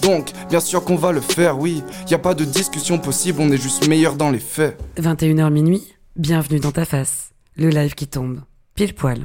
Donc, 0.02 0.32
bien 0.50 0.60
sûr 0.60 0.84
qu'on 0.84 0.98
va 0.98 1.14
le 1.14 1.22
faire, 1.22 1.58
oui. 1.58 1.82
Y 2.10 2.16
a 2.16 2.20
pas 2.20 2.34
de 2.34 2.44
discussion 2.44 2.98
possible, 2.98 3.40
on 3.40 3.50
est 3.52 3.62
juste 3.62 3.88
meilleur 3.88 4.16
dans 4.16 4.32
les 4.32 4.40
faits. 4.40 4.78
21h 5.00 5.50
minuit, 5.52 5.84
bienvenue 6.16 6.60
dans 6.60 6.72
ta 6.72 6.86
face. 6.86 7.30
Le 7.56 7.70
live 7.70 7.96
qui 7.96 8.08
tombe. 8.08 8.42
Pile 8.76 8.94
poil. 8.94 9.20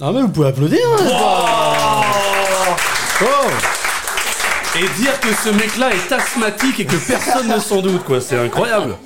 Ah 0.00 0.10
mais 0.12 0.22
vous 0.22 0.28
pouvez 0.28 0.48
applaudir. 0.48 0.78
hein, 1.00 2.02
Oh 3.20 3.26
Et 4.76 5.00
dire 5.00 5.20
que 5.20 5.28
ce 5.28 5.50
mec-là 5.50 5.90
est 5.94 6.12
asthmatique 6.12 6.80
et 6.80 6.84
que 6.84 6.96
personne 7.06 7.48
ne 7.48 7.58
s'en 7.58 7.80
doute, 7.80 8.02
quoi. 8.04 8.20
C'est 8.20 8.36
incroyable. 8.38 8.96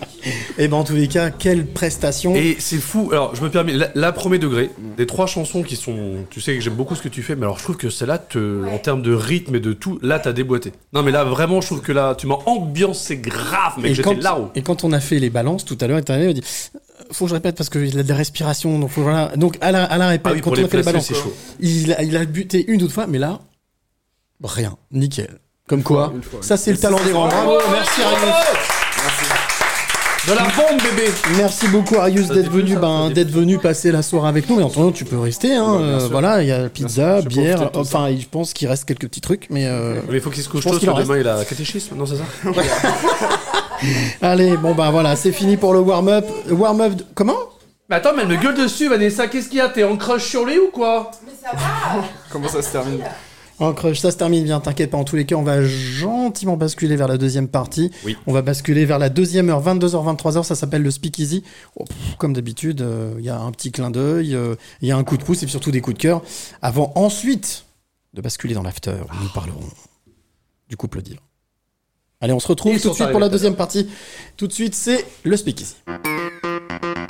Et 0.59 0.67
ben 0.69 0.79
en 0.79 0.85
tous 0.85 0.95
les 0.95 1.09
cas, 1.09 1.31
quelle 1.31 1.67
prestation. 1.67 2.35
Et 2.35 2.57
c'est 2.59 2.79
fou. 2.79 3.11
Alors, 3.13 3.35
je 3.37 3.43
me 3.43 3.51
permets, 3.51 3.73
la, 3.73 3.89
la 3.95 4.13
premier 4.13 4.39
degré, 4.39 4.71
des 4.97 5.07
trois 5.07 5.27
chansons 5.27 5.63
qui 5.63 5.77
sont. 5.77 6.25
Tu 6.31 6.41
sais 6.41 6.55
que 6.55 6.61
j'aime 6.61 6.75
beaucoup 6.75 6.95
ce 6.95 7.03
que 7.03 7.09
tu 7.09 7.23
fais, 7.23 7.37
mais 7.37 7.43
alors 7.45 7.59
je 7.59 7.65
trouve 7.65 7.77
que 7.77 7.91
celle-là, 7.91 8.19
te- 8.19 8.67
en 8.67 8.79
termes 8.79 9.03
de 9.03 9.15
rythme 9.15 9.55
et 9.57 9.61
de 9.61 9.73
tout, 9.73 9.99
là, 10.03 10.19
t'as 10.19 10.33
déboîté. 10.33 10.73
Non, 10.93 11.03
mais 11.03 11.13
là, 11.13 11.25
vraiment, 11.25 11.61
je 11.61 11.67
trouve 11.67 11.83
que 11.83 11.93
là, 11.93 12.15
tu 12.17 12.27
m'as 12.27 12.39
ambiancé 12.47 13.17
grave, 13.19 13.75
mais 13.79 13.91
et, 13.91 13.95
j'étais 13.95 14.15
là-haut. 14.15 14.51
et 14.55 14.63
quand 14.63 14.85
on 14.85 14.93
a 14.93 15.01
fait 15.01 15.19
les 15.19 15.31
balances 15.31 15.65
tout 15.65 15.79
à 15.81 15.87
l'heure, 15.87 16.01
il 16.07 16.13
m'a 16.27 16.33
dit 16.33 16.43
faut 17.13 17.25
que 17.25 17.29
je 17.31 17.35
répète 17.35 17.57
parce 17.57 17.71
qu'il 17.71 17.99
a 17.99 18.03
de 18.03 18.09
la 18.09 18.15
respiration. 18.15 18.79
Donc, 18.79 18.91
faut, 18.91 19.03
voilà. 19.03 19.33
donc 19.37 19.57
à, 19.61 19.73
la, 19.73 19.85
à 19.85 19.99
la 19.99 20.09
répète, 20.09 20.27
Ah 20.33 20.35
oui, 20.35 20.41
quand 20.41 20.51
on 20.51 20.55
les 20.55 20.65
a 20.65 20.69
fait 20.69 20.77
les 20.79 20.83
balances, 20.83 21.13
il 21.61 21.93
a, 21.93 22.03
il 22.03 22.17
a 22.17 22.25
buté 22.25 22.65
une 22.69 22.77
ou 22.83 22.87
deux 22.87 22.89
fois, 22.93 23.07
mais 23.07 23.19
là, 23.19 23.41
rien. 24.43 24.77
Nickel. 24.93 25.39
Comme 25.69 25.83
quoi, 25.83 26.13
fois, 26.23 26.41
ça 26.43 26.57
c'est 26.57 26.71
le 26.73 26.79
talent 26.79 26.99
des 27.05 27.11
grands. 27.11 27.29
Bravo, 27.29 27.59
merci 27.71 28.01
Arius. 28.03 28.35
De 30.27 30.33
la 30.35 30.43
bombe, 30.43 30.83
bébé 30.83 31.09
Merci 31.37 31.69
beaucoup 31.69 31.97
Arius 31.97 32.29
d'être 32.29 32.51
venu, 32.51 32.77
ben, 32.77 33.09
d'être 33.11 33.31
venu 33.31 33.59
passer 33.59 33.93
la 33.93 34.03
soirée 34.03 34.29
avec 34.29 34.49
nous. 34.49 34.57
Mais 34.57 34.63
en 34.63 34.69
attendant, 34.69 34.93
tu 34.93 35.05
peux 35.05 35.19
rester. 35.19 35.55
Hein, 35.55 35.77
Bah, 35.79 35.81
euh, 35.81 36.09
voilà, 36.11 36.43
il 36.43 36.49
y 36.49 36.53
a 36.53 36.69
pizza, 36.69 37.23
bière. 37.23 37.71
Enfin, 37.75 38.09
je 38.19 38.27
pense 38.27 38.53
qu'il 38.53 38.67
reste 38.69 38.85
quelques 38.85 39.09
petits 39.09 39.21
trucs, 39.21 39.47
mais. 39.51 39.67
euh, 39.67 40.01
Mais 40.09 40.17
il 40.17 40.21
faut 40.21 40.31
qu'il 40.31 40.43
se 40.43 40.49
couche 40.49 40.65
Je 40.65 40.69
pense 40.69 40.81
tôt, 40.81 40.87
parce 40.87 40.99
que 41.01 41.05
demain, 41.05 41.19
il 41.21 41.29
a 41.29 41.45
catéchisme, 41.45 41.97
non, 41.97 42.05
c'est 42.07 42.17
ça 42.17 42.25
Allez, 44.23 44.57
bon 44.57 44.75
ben 44.75 44.91
voilà, 44.91 45.17
c'est 45.17 45.33
fini 45.33 45.57
pour 45.57 45.73
le 45.73 45.81
warm-up. 45.81 46.27
Warm-up, 46.51 46.95
de- 46.95 47.05
comment? 47.15 47.37
Mais 47.89 47.97
attends, 47.97 48.11
mais 48.15 48.23
elle 48.23 48.29
me 48.29 48.37
gueule 48.37 48.55
dessus, 48.57 48.89
Vanessa, 48.89 49.29
qu'est-ce 49.29 49.49
qu'il 49.49 49.59
y 49.59 49.61
a? 49.61 49.69
T'es 49.69 49.85
en 49.85 49.97
crush 49.97 50.25
sur 50.25 50.45
lui 50.45 50.59
ou 50.59 50.71
quoi? 50.71 51.11
Comment 52.31 52.49
ça 52.49 52.61
se 52.61 52.71
termine? 52.73 53.01
En 53.61 53.73
crush, 53.73 53.99
ça 53.99 54.11
se 54.11 54.17
termine 54.17 54.45
bien, 54.45 54.61
t'inquiète 54.61 54.91
pas. 54.91 54.99
En 54.99 55.05
tous 55.05 55.17
les 55.17 55.25
cas, 55.27 55.35
on 55.37 55.43
va 55.43 55.65
gentiment 55.65 56.57
basculer 56.57 56.95
vers 56.97 57.09
la 57.09 57.17
deuxième 57.19 57.49
partie. 57.49 57.91
Oui. 58.05 58.17
On 58.27 58.33
va 58.33 58.43
basculer 58.43 58.85
vers 58.85 58.99
la 59.01 59.09
deuxième 59.09 59.49
heure, 59.49 59.63
22h, 59.65 60.17
23h. 60.17 60.45
Ça 60.45 60.55
s'appelle 60.55 60.83
le 60.83 60.91
Speakeasy. 60.91 61.43
Oh, 61.77 61.85
pff, 61.85 62.17
comme 62.19 62.35
d'habitude, 62.35 62.83
euh, 62.83 63.15
il 63.19 63.25
y 63.25 63.31
a 63.31 63.39
un 63.41 63.51
petit 63.51 63.73
clin 63.73 63.91
d'œil, 63.91 64.35
euh, 64.37 64.55
il 64.81 64.89
y 64.89 64.93
a 64.93 64.97
un 64.97 65.03
coup 65.03 65.17
de 65.17 65.25
pouce 65.25 65.43
et 65.43 65.49
surtout 65.49 65.71
des 65.73 65.81
coups 65.81 65.97
de 65.97 66.03
cœur. 66.03 66.23
Avant 66.63 66.93
ensuite 66.95 67.65
de 68.15 68.21
basculer 68.21 68.55
dans 68.55 68.63
l'after, 68.63 68.93
où 68.93 69.23
nous 69.23 69.29
parlerons 69.35 69.65
du 70.69 70.77
couple 70.77 71.03
d'ivre. 71.03 71.23
Allez, 72.21 72.33
on 72.33 72.41
se 72.41 72.49
retrouve 72.49 72.73
Ils 72.73 72.81
tout 72.81 72.89
de 72.91 72.95
suite 72.95 73.11
pour 73.11 73.21
la 73.21 73.29
deuxième 73.29 73.55
partie. 73.55 73.89
Tout 74.37 74.49
de 74.49 74.53
suite, 74.53 74.75
c'est 74.75 75.05
le 75.23 75.37
Speakeasy. 75.37 75.77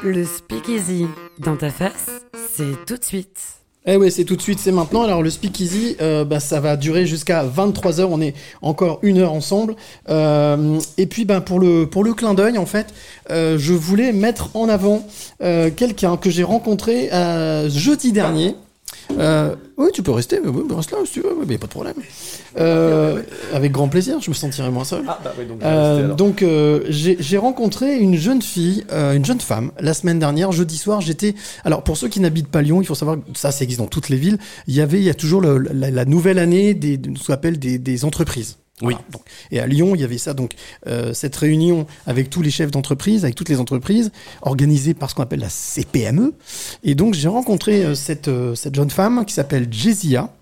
Le 0.02 0.24
speakeasy 0.24 1.06
dans 1.38 1.56
ta 1.56 1.70
face, 1.70 2.08
c'est 2.54 2.84
tout 2.86 2.98
de 2.98 3.04
suite. 3.04 3.40
Eh 3.86 3.96
oui, 3.96 4.12
c'est 4.12 4.24
tout 4.24 4.36
de 4.36 4.42
suite, 4.42 4.58
c'est 4.58 4.70
maintenant. 4.70 5.02
Alors 5.02 5.22
le 5.22 5.30
speakeasy, 5.30 5.96
euh, 6.02 6.26
bah, 6.26 6.40
ça 6.40 6.60
va 6.60 6.76
durer 6.76 7.06
jusqu'à 7.06 7.42
23h. 7.42 8.02
On 8.10 8.20
est 8.20 8.34
encore 8.60 8.98
une 9.00 9.16
heure 9.16 9.32
ensemble. 9.32 9.76
Euh, 10.10 10.78
et 10.98 11.06
puis 11.06 11.24
bah, 11.24 11.40
pour, 11.40 11.58
le, 11.58 11.86
pour 11.86 12.04
le 12.04 12.12
clin 12.12 12.34
d'œil, 12.34 12.58
en 12.58 12.66
fait, 12.66 12.88
euh, 13.30 13.56
je 13.58 13.72
voulais 13.72 14.12
mettre 14.12 14.54
en 14.54 14.68
avant 14.68 15.06
euh, 15.42 15.70
quelqu'un 15.74 16.18
que 16.18 16.28
j'ai 16.28 16.44
rencontré 16.44 17.10
euh, 17.14 17.70
jeudi 17.70 18.12
dernier. 18.12 18.56
Euh, 19.18 19.54
oui, 19.76 19.88
tu 19.92 20.02
peux 20.02 20.10
rester, 20.12 20.38
mais 20.42 20.48
oui, 20.48 20.62
reste 20.74 20.90
là 20.92 20.98
si 21.04 21.12
tu 21.12 21.20
veux, 21.20 21.34
mais 21.46 21.58
pas 21.58 21.66
de 21.66 21.70
problème. 21.72 21.94
Euh, 22.58 23.22
avec 23.54 23.72
grand 23.72 23.88
plaisir, 23.88 24.20
je 24.20 24.30
me 24.30 24.34
sentirai 24.34 24.70
moins 24.70 24.84
seul. 24.84 25.02
Ah, 25.08 25.18
bah 25.22 25.32
oui, 25.38 25.46
donc, 25.46 25.58
Euh, 25.62 26.14
donc 26.14 26.42
euh, 26.42 26.84
j'ai 26.88 27.16
j'ai 27.20 27.38
rencontré 27.38 27.96
une 27.98 28.16
jeune 28.16 28.42
fille, 28.42 28.84
euh, 28.92 29.14
une 29.14 29.24
jeune 29.24 29.40
femme, 29.40 29.70
la 29.80 29.94
semaine 29.94 30.18
dernière, 30.18 30.52
jeudi 30.52 30.76
soir. 30.76 31.00
J'étais. 31.00 31.34
Alors 31.64 31.82
pour 31.84 31.96
ceux 31.96 32.08
qui 32.08 32.20
n'habitent 32.20 32.48
pas 32.48 32.62
Lyon, 32.62 32.80
il 32.82 32.86
faut 32.86 32.94
savoir 32.94 33.16
que 33.16 33.38
ça, 33.38 33.50
ça 33.50 33.64
existe 33.64 33.80
dans 33.80 33.86
toutes 33.86 34.08
les 34.08 34.16
villes. 34.16 34.38
Il 34.66 34.74
y 34.74 34.80
avait, 34.80 34.98
il 34.98 35.04
y 35.04 35.10
a 35.10 35.14
toujours 35.14 35.40
le- 35.40 35.58
la, 35.58 35.90
la 35.90 36.04
nouvelle 36.04 36.38
année 36.38 36.74
des, 36.74 36.96
de 36.96 37.16
ce 37.18 37.26
qu'on 37.26 37.32
appelle 37.34 37.58
des, 37.58 37.78
des 37.78 38.04
entreprises. 38.04 38.56
Oui. 38.82 38.94
Donc, 39.10 39.22
et 39.50 39.60
à 39.60 39.66
Lyon, 39.66 39.94
il 39.94 40.00
y 40.00 40.04
avait 40.04 40.18
ça, 40.18 40.34
donc 40.34 40.54
euh, 40.86 41.12
cette 41.12 41.34
réunion 41.34 41.86
avec 42.06 42.30
tous 42.30 42.42
les 42.42 42.50
chefs 42.50 42.70
d'entreprise, 42.70 43.24
avec 43.24 43.34
toutes 43.34 43.48
les 43.48 43.60
entreprises, 43.60 44.12
organisée 44.42 44.94
par 44.94 45.10
ce 45.10 45.14
qu'on 45.14 45.22
appelle 45.22 45.40
la 45.40 45.48
CPME. 45.48 46.34
Et 46.84 46.94
donc 46.94 47.14
j'ai 47.14 47.28
rencontré 47.28 47.84
euh, 47.84 47.94
cette, 47.94 48.28
euh, 48.28 48.54
cette 48.54 48.74
jeune 48.74 48.90
femme 48.90 49.24
qui 49.26 49.34
s'appelle 49.34 49.72
Jezia. 49.72 50.32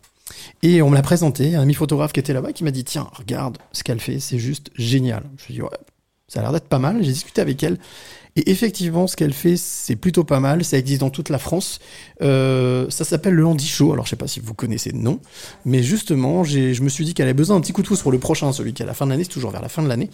Et 0.62 0.82
on 0.82 0.91
me 0.91 0.95
l'a 0.95 1.03
présentée, 1.03 1.55
un 1.55 1.62
ami 1.62 1.74
photographe 1.74 2.12
qui 2.12 2.20
était 2.20 2.32
là-bas, 2.32 2.53
qui 2.53 2.64
m'a 2.64 2.70
dit 2.70 2.84
Tiens, 2.84 3.09
regarde 3.12 3.59
ce 3.72 3.84
qu'elle 3.84 4.01
fait, 4.01 4.20
c'est 4.20 4.39
juste 4.39 4.70
génial. 4.74 5.22
Je 5.37 5.47
lui 5.47 5.55
ai 5.55 5.57
dit 5.57 5.62
Ouais, 5.62 5.68
ça 6.28 6.41
a 6.41 6.43
l'air 6.43 6.53
d'être 6.53 6.68
pas 6.68 6.78
mal. 6.78 7.03
J'ai 7.03 7.12
discuté 7.12 7.41
avec 7.41 7.62
elle. 7.62 7.78
Et 8.37 8.51
effectivement, 8.51 9.07
ce 9.07 9.16
qu'elle 9.16 9.32
fait, 9.32 9.57
c'est 9.57 9.97
plutôt 9.97 10.22
pas 10.22 10.41
mal. 10.41 10.62
Ça 10.62 10.76
existe 10.76 11.01
dans 11.01 11.11
toute 11.11 11.30
la 11.30 11.39
France. 11.39 11.78
Euh, 12.22 12.89
ça 12.91 13.05
s'appelle 13.05 13.34
le 13.34 13.47
Handy 13.47 13.66
Show. 13.66 13.95
Alors, 13.95 14.05
je 14.05 14.11
sais 14.11 14.16
pas 14.16 14.28
si 14.28 14.41
vous 14.41 14.53
connaissez 14.53 14.93
le 14.93 14.99
nom. 14.99 15.20
Mais 15.64 15.82
justement, 15.82 16.45
je 16.45 16.82
me 16.82 16.89
suis 16.91 17.05
dit 17.07 17.14
qu'elle 17.14 17.26
avait 17.26 17.34
besoin 17.34 17.57
d'un 17.57 17.62
petit 17.62 17.72
coup 17.72 17.82
de 17.82 17.89
pouce 17.89 18.03
pour 18.03 18.12
le 18.12 18.18
prochain, 18.18 18.53
celui 18.53 18.74
qui 18.74 18.82
est 18.82 18.84
à 18.84 18.89
la 18.89 18.95
fin 18.95 19.07
de 19.07 19.11
l'année. 19.11 19.24
C'est 19.24 19.30
toujours 19.30 19.51
vers 19.51 19.62
la 19.62 19.70
fin 19.70 19.82
de 19.82 19.89
l'année. 19.89 20.11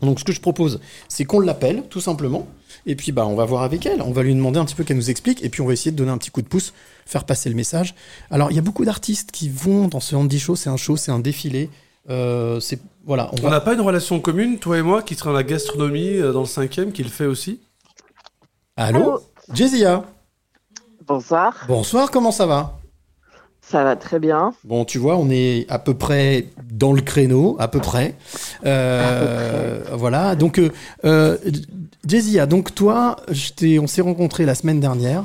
Donc, 0.00 0.20
ce 0.20 0.24
que 0.24 0.32
je 0.32 0.40
propose, 0.40 0.80
c'est 1.08 1.24
qu'on 1.24 1.40
l'appelle, 1.40 1.82
tout 1.90 2.00
simplement. 2.00 2.46
Et 2.86 2.94
puis, 2.94 3.10
bah, 3.10 3.26
on 3.26 3.34
va 3.34 3.44
voir 3.44 3.62
avec 3.62 3.84
elle. 3.84 4.00
On 4.00 4.12
va 4.12 4.22
lui 4.22 4.34
demander 4.34 4.60
un 4.60 4.64
petit 4.64 4.76
peu 4.76 4.84
qu'elle 4.84 4.96
nous 4.96 5.10
explique. 5.10 5.42
Et 5.42 5.48
puis, 5.48 5.60
on 5.60 5.66
va 5.66 5.72
essayer 5.72 5.90
de 5.90 5.96
donner 5.96 6.12
un 6.12 6.18
petit 6.18 6.30
coup 6.30 6.42
de 6.42 6.48
pouce, 6.48 6.72
faire 7.04 7.24
passer 7.24 7.48
le 7.48 7.56
message. 7.56 7.96
Alors, 8.30 8.52
il 8.52 8.54
y 8.54 8.60
a 8.60 8.62
beaucoup 8.62 8.84
d'artistes 8.84 9.32
qui 9.32 9.48
vont 9.48 9.88
dans 9.88 10.00
ce 10.00 10.14
Handy 10.14 10.38
Show. 10.38 10.54
C'est 10.54 10.70
un 10.70 10.76
show, 10.76 10.96
c'est 10.96 11.10
un 11.10 11.18
défilé. 11.18 11.68
Euh, 12.10 12.60
c'est 12.60 12.78
voilà. 13.06 13.30
On 13.32 13.36
va- 13.42 13.50
n'a 13.50 13.60
pas 13.60 13.72
une 13.72 13.80
relation 13.80 14.20
commune, 14.20 14.58
toi 14.58 14.76
et 14.76 14.82
moi, 14.82 15.02
qui 15.02 15.14
serait 15.14 15.30
dans 15.30 15.36
la 15.36 15.42
gastronomie 15.44 16.18
euh, 16.18 16.32
dans 16.32 16.40
le 16.40 16.46
cinquième, 16.46 16.92
qui 16.92 17.02
le 17.02 17.08
fait 17.08 17.24
aussi? 17.26 17.60
Allô, 18.76 19.20
Jezia? 19.54 20.04
Bonsoir, 21.06 21.64
Bonsoir. 21.68 22.10
Comment 22.10 22.32
ça 22.32 22.46
va? 22.46 22.78
Ça 23.62 23.82
va 23.84 23.96
très 23.96 24.18
bien. 24.18 24.52
Bon, 24.64 24.84
tu 24.84 24.98
vois, 24.98 25.16
on 25.16 25.30
est 25.30 25.66
à 25.68 25.78
peu 25.78 25.94
près 25.94 26.48
dans 26.72 26.92
le 26.92 27.00
créneau, 27.00 27.56
à 27.58 27.68
peu 27.68 27.80
près. 27.80 28.14
Euh, 28.64 29.82
voilà. 29.92 30.36
Donc, 30.36 30.58
euh, 30.58 30.70
euh, 31.04 31.36
Jezia, 32.06 32.46
donc 32.46 32.74
toi, 32.74 33.16
on 33.80 33.86
s'est 33.86 34.02
rencontrés 34.02 34.44
la 34.46 34.54
semaine 34.54 34.78
dernière. 34.80 35.24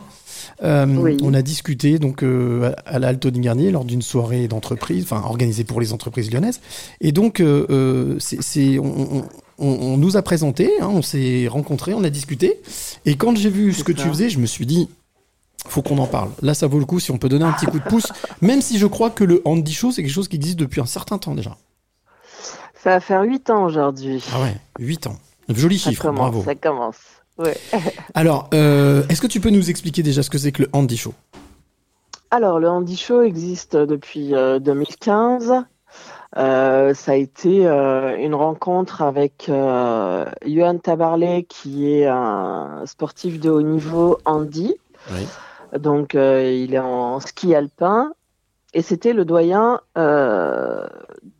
Euh, 0.63 0.85
Oui. 0.85 1.17
On 1.23 1.33
a 1.33 1.41
discuté 1.41 1.99
donc 1.99 2.23
euh, 2.23 2.73
à 2.85 2.99
l'Alto 2.99 3.31
de 3.31 3.39
Garnier 3.39 3.71
lors 3.71 3.85
d'une 3.85 4.01
soirée 4.01 4.47
d'entreprise, 4.47 5.03
enfin 5.03 5.21
organisée 5.25 5.63
pour 5.63 5.81
les 5.81 5.93
entreprises 5.93 6.31
lyonnaises. 6.31 6.61
Et 7.01 7.11
donc, 7.11 7.39
euh, 7.39 8.17
c'est, 8.19 8.77
on, 8.79 8.83
on- 9.17 9.23
on- 9.59 9.67
on 9.93 9.97
nous 9.97 10.17
a 10.17 10.21
présenté, 10.23 10.71
hein, 10.81 10.89
on 10.91 11.01
s'est 11.01 11.47
rencontrés, 11.47 11.93
on 11.93 12.03
a 12.03 12.09
discuté. 12.09 12.61
Et 13.05 13.15
quand 13.15 13.35
j'ai 13.37 13.49
vu 13.49 13.73
ce 13.73 13.83
que 13.83 13.91
tu 13.91 14.07
faisais, 14.09 14.29
je 14.29 14.39
me 14.39 14.45
suis 14.47 14.65
dit, 14.65 14.89
faut 15.67 15.83
qu'on 15.83 15.99
en 15.99 16.07
parle. 16.07 16.29
Là, 16.41 16.55
ça 16.55 16.65
vaut 16.65 16.79
le 16.79 16.85
coup 16.85 16.99
si 16.99 17.11
on 17.11 17.17
peut 17.19 17.29
donner 17.29 17.45
un 17.45 17.51
petit 17.51 17.67
coup 17.67 17.77
de 17.79 17.83
pouce, 17.83 18.07
même 18.41 18.61
si 18.61 18.79
je 18.79 18.87
crois 18.87 19.11
que 19.11 19.23
le 19.23 19.41
Handy 19.45 19.73
Show, 19.73 19.91
c'est 19.91 20.01
quelque 20.01 20.11
chose 20.13 20.27
qui 20.27 20.37
existe 20.37 20.57
depuis 20.57 20.81
un 20.81 20.85
certain 20.87 21.17
temps 21.19 21.35
déjà. 21.35 21.55
Ça 22.83 22.89
va 22.91 22.99
faire 22.99 23.21
8 23.21 23.49
ans 23.51 23.65
aujourd'hui. 23.65 24.23
Ah 24.33 24.41
ouais, 24.41 24.55
8 24.79 25.05
ans. 25.07 25.17
Joli 25.49 25.77
ça 25.77 25.89
chiffre, 25.91 26.01
commence, 26.03 26.17
bravo. 26.31 26.43
ça 26.43 26.55
commence. 26.55 26.95
Ouais. 27.41 27.57
Alors, 28.13 28.49
euh, 28.53 29.03
est-ce 29.09 29.21
que 29.21 29.27
tu 29.27 29.39
peux 29.39 29.49
nous 29.49 29.69
expliquer 29.69 30.03
déjà 30.03 30.23
ce 30.23 30.29
que 30.29 30.37
c'est 30.37 30.51
que 30.51 30.63
le 30.63 30.69
Handy 30.73 30.97
Show? 30.97 31.13
Alors, 32.29 32.59
le 32.59 32.69
Handy 32.69 32.95
Show 32.95 33.23
existe 33.23 33.75
depuis 33.75 34.35
euh, 34.35 34.59
2015. 34.59 35.53
Euh, 36.37 36.93
ça 36.93 37.11
a 37.11 37.15
été 37.15 37.67
euh, 37.67 38.15
une 38.17 38.35
rencontre 38.35 39.01
avec 39.01 39.47
euh, 39.49 40.25
Johan 40.45 40.77
Tabarlet, 40.77 41.43
qui 41.43 41.91
est 41.91 42.07
un 42.07 42.83
sportif 42.85 43.39
de 43.39 43.49
haut 43.49 43.61
niveau 43.61 44.17
Handy. 44.23 44.75
Oui. 45.11 45.27
Donc, 45.77 46.15
euh, 46.15 46.49
il 46.49 46.73
est 46.73 46.79
en 46.79 47.19
ski 47.19 47.53
alpin. 47.55 48.13
Et 48.73 48.81
c'était 48.81 49.11
le 49.11 49.25
doyen 49.25 49.81
euh, 49.97 50.87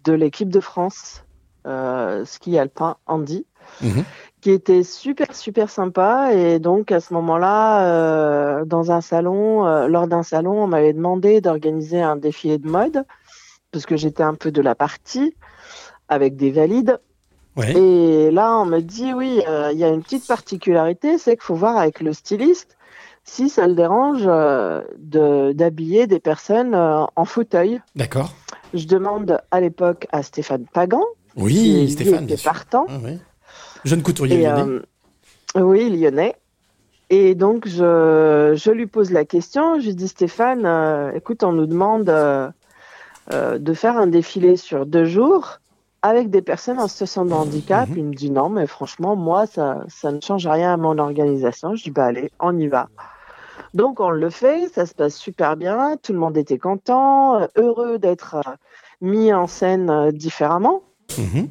de 0.04 0.12
l'équipe 0.12 0.50
de 0.50 0.60
France 0.60 1.24
euh, 1.66 2.26
ski 2.26 2.58
alpin 2.60 2.98
Handy. 3.06 3.46
Mhm. 3.82 4.04
Qui 4.42 4.52
était 4.52 4.84
super 4.84 5.36
super 5.36 5.70
sympa 5.70 6.34
et 6.34 6.60
donc 6.60 6.92
à 6.92 7.00
ce 7.00 7.14
moment-là 7.14 7.86
euh, 7.86 8.66
dans 8.66 8.92
un 8.92 9.02
salon 9.02 9.66
euh, 9.68 9.88
lors 9.88 10.08
d'un 10.08 10.24
salon 10.24 10.64
on 10.64 10.68
m'avait 10.68 10.94
demandé 10.94 11.42
d'organiser 11.42 12.02
un 12.02 12.16
défilé 12.16 12.58
de 12.58 12.68
mode 12.68 13.06
parce 13.72 13.86
que 13.86 13.96
j'étais 13.96 14.24
un 14.24 14.34
peu 14.34 14.52
de 14.52 14.62
la 14.62 14.76
partie 14.76 15.36
avec 16.10 16.36
des 16.36 16.52
valides 16.52 17.00
Ouais. 17.58 17.74
et 17.78 18.32
là 18.32 18.58
on 18.60 18.66
me 18.66 18.80
dit 18.80 19.14
oui 19.14 19.42
euh, 19.46 19.72
il 19.74 19.78
y 19.78 19.84
a 19.84 19.90
une 19.90 20.02
petite 20.02 20.26
particularité 20.26 21.18
c'est 21.18 21.32
qu'il 21.36 21.44
faut 21.44 21.54
voir 21.56 21.76
avec 21.76 22.00
le 22.00 22.14
styliste 22.14 22.78
si 23.26 23.50
ça 23.50 23.68
le 23.68 23.76
dérange 23.76 24.24
de 24.24 25.52
d'habiller 25.52 26.08
des 26.08 26.22
personnes 26.22 26.74
en 26.74 27.26
fauteuil 27.26 27.82
D'accord. 27.96 28.34
je 28.74 28.86
demande 28.88 29.42
à 29.52 29.60
l'époque 29.60 30.08
à 30.14 30.24
Stéphane 30.24 30.66
Pagan 30.72 31.04
qui, 31.36 31.44
Oui, 31.44 31.82
lui, 31.82 31.92
Stéphane, 31.92 32.14
était 32.24 32.26
bien 32.26 32.38
sûr. 32.38 32.52
partant 32.52 32.86
Ah 32.88 32.98
ouais. 33.04 33.18
Jeune 33.84 34.04
couturier 34.04 34.42
et, 34.42 34.44
lyonnais. 34.44 34.82
euh, 35.58 35.62
oui, 35.62 35.90
lyonnais. 35.90 36.36
Et 37.12 37.36
donc, 37.36 37.68
je, 37.68 38.54
je 38.56 38.72
lui 38.72 38.88
pose 38.88 39.12
la 39.12 39.26
question. 39.26 39.82
Je 39.82 39.88
lui 39.88 39.96
dis, 39.96 40.08
Stéphane, 40.08 40.66
euh, 40.66 41.12
écoute, 41.14 41.44
on 41.44 41.52
nous 41.52 41.66
demande 41.66 42.08
euh, 42.08 42.50
euh, 43.34 43.58
de 43.58 43.74
faire 43.74 43.98
un 43.98 44.08
défilé 44.08 44.56
sur 44.56 44.86
deux 44.86 45.04
jours 45.04 45.60
avec 46.04 46.30
des 46.30 46.42
personnes 46.42 46.80
en 46.80 46.88
situation 46.88 47.26
de 47.26 47.34
handicap. 47.34 47.90
Mhm. 47.90 47.98
Il 47.98 48.06
me 48.06 48.14
dit, 48.14 48.32
non, 48.32 48.48
mais 48.48 48.66
franchement, 48.66 49.18
moi, 49.18 49.46
ça, 49.46 49.84
ça 49.90 50.14
ne 50.14 50.22
change 50.22 50.48
rien 50.48 50.74
à 50.74 50.78
mon 50.78 50.98
organisation. 51.00 51.76
Je 51.76 51.84
dis, 51.84 51.92
bah 51.92 52.06
allez, 52.06 52.32
on 52.40 52.58
y 52.58 52.70
va. 52.70 52.88
Donc, 53.74 54.00
on 54.00 54.10
le 54.10 54.30
fait. 54.30 54.70
Ça 54.70 54.86
se 54.86 54.94
passe 54.94 55.18
super 55.18 55.58
bien. 55.58 55.98
Tout 56.02 56.14
le 56.14 56.20
monde 56.20 56.38
était 56.38 56.60
content, 56.60 57.46
heureux 57.58 58.00
d'être 58.00 58.42
mis 59.02 59.34
en 59.34 59.48
scène 59.48 60.12
différemment. 60.12 60.82
Mhm. 61.18 61.50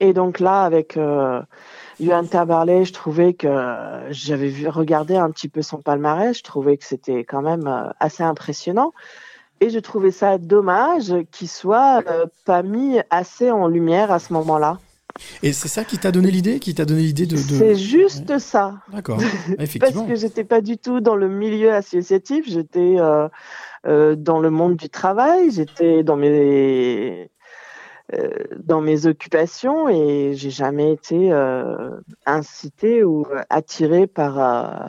Et 0.00 0.12
donc 0.12 0.38
là, 0.38 0.62
avec 0.62 0.96
euh, 0.96 1.40
Johan 2.00 2.24
Tabarlet, 2.24 2.84
je 2.84 2.92
trouvais 2.92 3.34
que 3.34 3.48
j'avais 4.10 4.48
vu 4.48 4.68
regarder 4.68 5.16
un 5.16 5.30
petit 5.30 5.48
peu 5.48 5.62
son 5.62 5.78
palmarès, 5.78 6.36
je 6.38 6.42
trouvais 6.44 6.76
que 6.76 6.84
c'était 6.84 7.24
quand 7.24 7.42
même 7.42 7.66
euh, 7.66 7.88
assez 7.98 8.22
impressionnant. 8.22 8.92
Et 9.60 9.70
je 9.70 9.78
trouvais 9.80 10.12
ça 10.12 10.38
dommage 10.38 11.12
qu'il 11.32 11.48
soit 11.48 12.04
euh, 12.08 12.26
pas 12.44 12.62
mis 12.62 13.00
assez 13.10 13.50
en 13.50 13.66
lumière 13.66 14.12
à 14.12 14.20
ce 14.20 14.32
moment-là. 14.34 14.78
Et 15.42 15.52
c'est 15.52 15.66
ça 15.66 15.82
qui 15.82 15.98
t'a 15.98 16.12
donné 16.12 16.30
l'idée 16.30 16.60
Qui 16.60 16.76
t'a 16.76 16.84
donné 16.84 17.02
l'idée 17.02 17.26
de. 17.26 17.34
de- 17.34 17.38
C'est 17.40 17.74
juste 17.74 18.38
ça. 18.38 18.74
D'accord. 18.92 19.18
Parce 19.18 19.58
Effectivement. 19.58 20.06
que 20.06 20.14
j'étais 20.14 20.44
pas 20.44 20.60
du 20.60 20.78
tout 20.78 21.00
dans 21.00 21.16
le 21.16 21.28
milieu 21.28 21.72
associatif, 21.74 22.44
j'étais 22.48 22.94
euh, 23.00 23.26
euh, 23.88 24.14
dans 24.14 24.38
le 24.38 24.50
monde 24.50 24.76
du 24.76 24.88
travail, 24.88 25.50
j'étais 25.50 26.04
dans 26.04 26.16
mes 26.16 27.30
dans 28.56 28.80
mes 28.80 29.06
occupations 29.06 29.88
et 29.88 30.32
j'ai 30.34 30.50
jamais 30.50 30.92
été 30.92 31.32
euh, 31.32 31.90
incitée 32.26 33.04
ou 33.04 33.26
attirée 33.50 34.06
par 34.06 34.38
euh, 34.38 34.86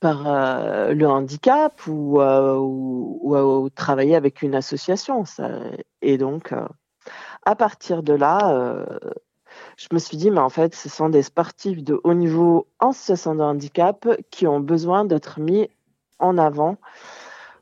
par 0.00 0.26
euh, 0.26 0.92
le 0.92 1.08
handicap 1.08 1.86
ou, 1.86 2.20
euh, 2.20 2.56
ou, 2.56 3.68
travailler 3.70 4.16
avec 4.16 4.42
une 4.42 4.54
association. 4.54 5.24
Et 6.02 6.18
donc, 6.18 6.52
euh, 6.52 6.66
à 7.44 7.56
partir 7.56 8.02
de 8.02 8.12
là, 8.12 8.52
euh, 8.52 8.86
je 9.76 9.88
me 9.92 9.98
suis 9.98 10.16
dit, 10.16 10.30
mais 10.30 10.40
en 10.40 10.48
fait, 10.48 10.74
ce 10.74 10.88
sont 10.88 11.08
des 11.08 11.22
sportifs 11.22 11.82
de 11.82 12.00
haut 12.04 12.14
niveau 12.14 12.68
en 12.78 12.92
situation 12.92 13.34
de 13.34 13.42
handicap 13.42 14.08
qui 14.30 14.46
ont 14.46 14.60
besoin 14.60 15.04
d'être 15.04 15.40
mis 15.40 15.68
en 16.18 16.38
avant 16.38 16.76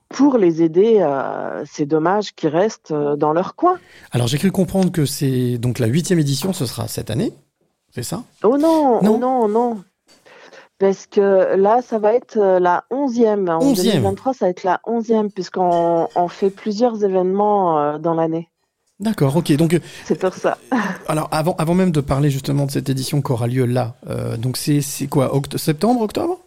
pour 0.09 0.38
les 0.38 0.62
aider. 0.62 0.98
euh, 1.00 1.64
c'est 1.70 1.86
dommage 1.86 2.32
qu'ils 2.34 2.48
restent 2.50 2.92
euh, 2.92 3.16
dans 3.16 3.32
leur 3.32 3.54
coin. 3.57 3.78
Alors 4.12 4.26
j'ai 4.28 4.38
cru 4.38 4.50
comprendre 4.52 4.90
que 4.92 5.04
c'est 5.07 5.59
donc 5.59 5.78
la 5.78 5.86
huitième 5.86 6.18
édition, 6.18 6.52
ce 6.52 6.66
sera 6.66 6.88
cette 6.88 7.11
année, 7.11 7.32
c'est 7.94 8.02
ça? 8.02 8.22
Oh 8.44 8.57
non, 8.59 9.02
Non. 9.02 9.14
oh 9.14 9.18
non, 9.18 9.48
non. 9.48 9.82
Parce 10.78 11.07
que 11.07 11.57
là, 11.57 11.80
ça 11.80 11.98
va 11.98 12.12
être 12.12 12.36
euh, 12.36 12.59
la 12.61 12.84
onzième. 12.90 13.48
En 13.48 13.61
Onzième. 13.62 13.94
2023, 13.94 14.34
ça 14.34 14.44
va 14.44 14.50
être 14.50 14.62
la 14.62 14.80
onzième, 14.86 15.30
puisqu'on 15.30 16.07
on 16.14 16.28
fait 16.28 16.50
plusieurs 16.50 17.02
événements 17.02 17.78
euh, 17.80 17.98
dans 17.98 18.12
l'année. 18.12 18.50
D'accord, 19.00 19.34
ok. 19.36 19.52
Donc, 19.57 19.78
C'est 20.04 20.18
pour 20.20 20.34
ça. 20.34 20.59
alors 21.09 21.28
avant, 21.30 21.54
avant 21.59 21.74
même 21.74 21.92
de 21.92 22.00
parler 22.02 22.28
justement 22.30 22.66
de 22.66 22.70
cette 22.70 22.88
édition 22.90 23.22
qui 23.22 23.32
aura 23.32 23.46
lieu 23.46 23.64
là, 23.64 23.94
donc 24.38 24.57
c'est 24.59 24.80
c'est 24.82 25.07
quoi? 25.07 25.34
Oct- 25.36 25.57
Septembre, 25.59 26.00
octobre? 26.02 26.38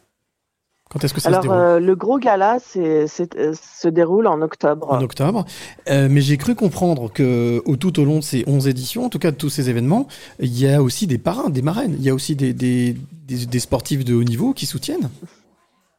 Quand 0.90 1.04
est-ce 1.04 1.14
que 1.14 1.22
ça 1.22 1.30
Alors, 1.30 1.44
se 1.44 1.48
déroule 1.48 1.62
euh, 1.62 1.80
le 1.80 1.96
gros 1.96 2.18
gala 2.18 2.58
c'est, 2.60 3.06
euh, 3.38 3.54
se 3.54 3.88
déroule 3.88 4.26
en 4.26 4.42
octobre. 4.42 4.92
En 4.92 5.02
octobre. 5.02 5.46
Euh, 5.88 6.08
mais 6.10 6.22
j'ai 6.22 6.38
cru 6.38 6.56
comprendre 6.56 7.12
que 7.12 7.62
au, 7.66 7.76
tout 7.76 8.00
au 8.00 8.06
long 8.06 8.18
de 8.18 8.24
ces 8.24 8.44
11 8.48 8.68
éditions, 8.68 9.06
en 9.06 9.10
tout 9.10 9.20
cas 9.20 9.30
de 9.30 9.36
tous 9.36 9.50
ces 9.50 9.70
événements, 9.70 10.08
il 10.40 10.60
y 10.60 10.68
a 10.68 10.82
aussi 10.82 11.06
des 11.06 11.20
parrains, 11.20 11.50
des 11.50 11.62
marraines. 11.62 11.96
Il 12.00 12.04
y 12.04 12.10
a 12.10 12.14
aussi 12.16 12.36
des, 12.36 12.54
des, 12.54 12.96
des, 13.28 13.46
des 13.46 13.60
sportifs 13.60 14.04
de 14.04 14.16
haut 14.16 14.24
niveau 14.24 14.54
qui 14.54 14.66
soutiennent. 14.66 15.10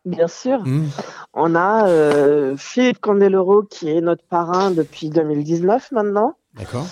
Bien 0.05 0.27
sûr. 0.27 0.67
Mm. 0.67 0.89
On 1.35 1.55
a 1.55 1.87
euh, 1.87 2.57
Philippe 2.57 3.01
Candeloro 3.01 3.63
qui 3.63 3.91
est 3.91 4.01
notre 4.01 4.25
parrain 4.25 4.73
depuis 4.73 5.09
2019 5.11 5.93
maintenant. 5.93 6.35
D'accord. 6.57 6.87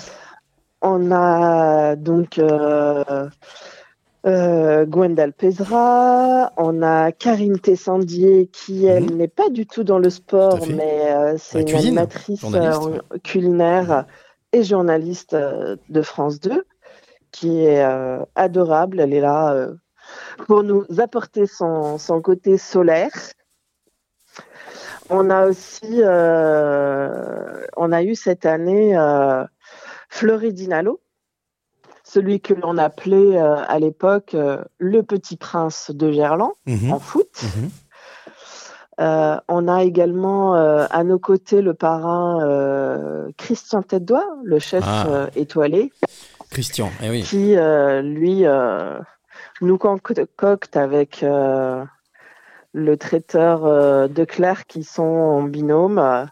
On 0.83 1.11
a 1.11 1.97
donc 1.97 2.39
euh, 4.27 4.85
Gwendal 4.85 5.33
Pesra, 5.33 6.53
on 6.57 6.83
a 6.83 7.13
Karine 7.13 7.59
Tessandier 7.59 8.49
qui, 8.53 8.85
elle, 8.87 9.17
n'est 9.17 9.29
pas 9.29 9.49
du 9.49 9.67
tout 9.67 9.85
dans 9.85 9.99
le 9.99 10.11
sport, 10.11 10.67
Mhm. 10.67 10.77
mais 10.77 11.13
euh, 11.13 11.35
c'est 11.39 11.61
une 11.61 11.67
cuisine, 11.67 11.99
animatrice 11.99 12.45
euh, 12.55 12.99
culinaire 13.23 14.07
et 14.53 14.63
journaliste 14.65 15.35
euh, 15.35 15.77
de 15.89 16.03
France 16.03 16.41
2 16.41 16.65
qui 17.31 17.65
est 17.65 17.85
euh, 17.85 18.25
adorable. 18.35 19.01
Elle 19.01 19.13
est 19.15 19.21
là 19.21 19.53
euh, 19.55 19.75
pour 20.47 20.63
nous 20.63 20.85
apporter 20.99 21.47
son, 21.47 21.99
son 21.99 22.21
côté 22.21 22.59
solaire. 22.59 23.13
On 25.11 25.31
a 25.31 25.47
aussi, 25.47 26.01
euh, 26.03 27.65
on 27.77 27.93
a 27.93 28.03
eu 28.03 28.15
cette 28.15 28.45
année 28.47 28.97
euh, 28.97 29.45
Fleury 30.11 30.53
Dinalo, 30.53 31.01
celui 32.11 32.41
que 32.41 32.55
l'on 32.55 32.79
appelait 32.79 33.39
euh, 33.39 33.57
à 33.69 33.79
l'époque 33.79 34.33
euh, 34.35 34.65
le 34.79 35.03
petit 35.03 35.37
prince 35.37 35.91
de 35.91 36.11
Gerland 36.11 36.53
Mhm. 36.67 36.93
en 36.93 36.99
foot. 36.99 37.29
Mhm. 37.43 37.69
Euh, 39.01 39.37
on 39.47 39.69
a 39.69 39.85
également 39.85 40.55
à 40.55 41.05
nos 41.05 41.21
côtés 41.21 41.63
le 41.63 41.73
parrain 41.73 43.29
Christian 43.37 43.83
Tête-Doigt, 43.83 44.27
le 44.43 44.59
chef 44.59 44.83
Ah. 44.85 45.27
étoilé, 45.37 45.93
Christian, 46.51 46.91
eh 47.01 47.09
oui. 47.11 47.23
qui 47.23 47.55
lui 48.03 48.45
nous 49.61 49.79
concocte 49.79 50.77
avec 50.77 51.25
le 52.75 52.97
traiteur 52.97 54.09
de 54.09 54.25
Claire 54.25 54.67
qui 54.67 54.83
sont 54.83 55.03
en 55.05 55.43
binôme 55.45 56.27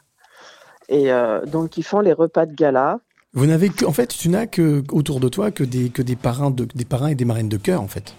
et 0.88 1.12
donc 1.46 1.76
ils 1.76 1.84
font 1.84 2.00
les 2.00 2.12
repas 2.12 2.46
de 2.46 2.54
gala. 2.54 2.98
Vous 3.36 3.46
n'avez 3.46 3.68
que, 3.68 3.84
en 3.84 3.92
fait, 3.92 4.08
tu 4.08 4.28
n'as 4.30 4.46
que 4.46 4.82
autour 4.90 5.20
de 5.20 5.28
toi 5.28 5.50
que 5.50 5.62
des 5.62 5.90
que 5.90 6.02
des 6.02 6.16
parrains 6.16 6.50
de 6.50 6.64
des 6.74 6.84
parrains 6.86 7.08
et 7.08 7.14
des 7.14 7.24
marraines 7.26 7.48
de 7.50 7.58
cœur, 7.58 7.80
en 7.82 7.86
fait. 7.88 8.14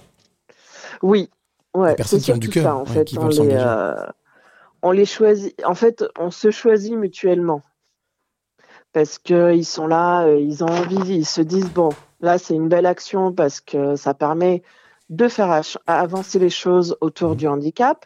Oui, 1.02 1.30
ouais, 1.74 1.90
Des 1.92 1.96
personnes 1.96 2.22
qui 2.22 2.32
ont 2.32 2.38
du 2.38 2.50
cœur, 2.50 2.78
en 2.78 2.84
ouais, 2.84 2.86
fait. 2.86 3.06
qui 3.06 3.18
on, 3.18 3.22
veulent 3.24 3.32
les, 3.32 3.36
s'engager. 3.38 3.66
euh, 3.66 3.96
on 4.84 4.92
les 4.92 5.06
choisit. 5.06 5.56
En 5.66 5.76
fait, 5.76 6.04
on 6.20 6.32
se 6.32 6.52
choisit 6.52 6.94
mutuellement 6.94 7.62
parce 8.94 9.18
que 9.20 9.54
ils 9.54 9.66
sont 9.66 9.88
là, 9.88 10.24
euh, 10.26 10.40
ils 10.40 10.64
ont 10.64 10.68
envie, 10.68 11.16
ils 11.16 11.26
se 11.26 11.42
disent 11.42 11.72
bon, 11.72 11.90
là 12.22 12.38
c'est 12.38 12.56
une 12.56 12.70
belle 12.70 12.86
action 12.86 13.34
parce 13.34 13.60
que 13.62 13.96
ça 13.96 14.14
permet 14.14 14.64
de 15.10 15.28
faire 15.28 15.62
avancer 15.88 16.38
les 16.40 16.50
choses 16.50 16.96
autour 17.02 17.32
Mhm. 17.32 17.36
du 17.38 17.48
handicap. 17.48 18.06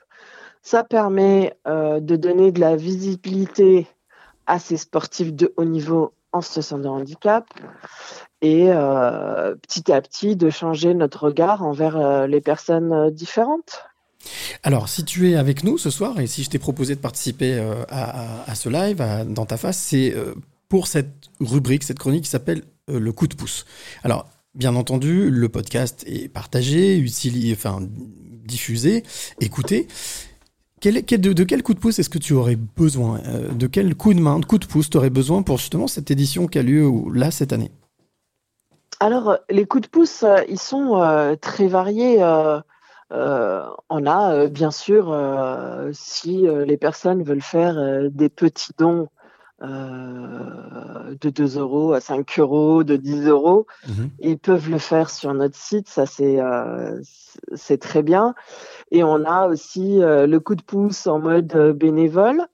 Ça 0.63 0.83
permet 0.83 1.57
euh, 1.67 1.99
de 1.99 2.15
donner 2.15 2.51
de 2.51 2.59
la 2.59 2.75
visibilité 2.75 3.87
à 4.47 4.59
ces 4.59 4.77
sportifs 4.77 5.33
de 5.33 5.53
haut 5.57 5.65
niveau 5.65 6.13
en 6.33 6.41
situation 6.41 6.77
de 6.77 6.87
handicap 6.87 7.45
et 8.41 8.67
euh, 8.69 9.55
petit 9.55 9.91
à 9.91 10.01
petit 10.01 10.35
de 10.35 10.49
changer 10.49 10.93
notre 10.93 11.25
regard 11.25 11.63
envers 11.63 11.97
euh, 11.97 12.27
les 12.27 12.41
personnes 12.41 12.91
euh, 12.91 13.11
différentes. 13.11 13.83
Alors, 14.63 14.87
si 14.87 15.03
tu 15.03 15.31
es 15.31 15.35
avec 15.35 15.63
nous 15.63 15.77
ce 15.77 15.89
soir 15.89 16.19
et 16.19 16.27
si 16.27 16.43
je 16.43 16.49
t'ai 16.49 16.59
proposé 16.59 16.95
de 16.95 16.99
participer 17.01 17.59
à, 17.89 18.53
ce 18.53 18.69
live 18.69 19.01
à- 19.01 19.25
dans 19.25 19.47
ta 19.47 19.57
face, 19.57 19.79
c'est 19.79 20.13
pour 20.69 20.85
cette 20.85 21.31
rubrique, 21.39 21.83
cette 21.83 21.97
chronique 21.97 22.25
qui 22.25 22.29
s'appelle 22.29 22.61
le 22.87 23.11
coup 23.11 23.25
de 23.25 23.33
pouce. 23.33 23.65
Alors, 24.03 24.27
bien 24.53 24.75
entendu, 24.75 25.31
le 25.31 25.49
podcast 25.49 26.03
est 26.05 26.29
partagé, 26.29 26.97
utilisé, 26.99 27.53
enfin 27.53 27.79
diffusé, 27.81 29.03
écouté. 29.39 29.87
Quel, 30.81 30.97
est- 30.97 31.03
quel- 31.03 31.21
de, 31.21 31.31
de 31.33 31.43
quel 31.43 31.61
coup 31.63 31.73
de 31.75 31.79
pouce 31.79 31.99
est-ce 31.99 32.09
que 32.09 32.17
tu 32.17 32.33
aurais 32.33 32.55
besoin 32.57 33.19
Euh, 33.27 33.49
De 33.51 33.67
quel 33.67 33.95
coup 33.95 34.13
de 34.15 34.19
main, 34.19 34.39
de 34.39 34.45
coup 34.45 34.57
de 34.57 34.65
pouce 34.65 34.89
tu 34.89 34.97
aurais 34.97 35.11
besoin 35.11 35.43
pour 35.43 35.57
justement 35.57 35.87
cette 35.87 36.09
édition 36.11 36.47
qui 36.47 36.57
a 36.59 36.63
lieu 36.63 36.89
là 37.13 37.29
cette 37.31 37.53
année? 37.53 37.71
Alors, 38.99 39.37
les 39.49 39.65
coups 39.65 39.83
de 39.83 39.89
pouce, 39.89 40.23
euh, 40.23 40.41
ils 40.49 40.59
sont 40.59 40.99
euh, 41.01 41.35
très 41.35 41.67
variés. 41.67 42.17
on 43.11 44.05
a, 44.05 44.47
bien 44.47 44.71
sûr, 44.71 45.15
si 45.93 46.45
les 46.65 46.77
personnes 46.77 47.23
veulent 47.23 47.41
faire 47.41 47.75
des 48.09 48.29
petits 48.29 48.71
dons 48.77 49.07
de 49.61 51.29
2 51.29 51.57
euros 51.59 51.93
à 51.93 51.99
5 52.01 52.39
euros, 52.39 52.83
de 52.83 52.95
10 52.95 53.27
euros, 53.27 53.67
Mhm. 53.87 54.09
ils 54.21 54.39
peuvent 54.39 54.69
le 54.69 54.77
faire 54.79 55.09
sur 55.11 55.33
notre 55.33 55.57
site. 55.57 55.87
Ça, 55.89 56.05
c'est 56.05 56.39
c'est 57.55 57.79
très 57.79 58.01
bien. 58.03 58.33
Et 58.91 59.03
on 59.03 59.23
a 59.23 59.47
aussi 59.47 60.01
euh, 60.03 60.27
le 60.27 60.39
coup 60.39 60.55
de 60.55 60.61
pouce 60.61 61.07
en 61.07 61.19
mode 61.19 61.55
euh, 61.55 61.73
bénévole. 61.73 62.45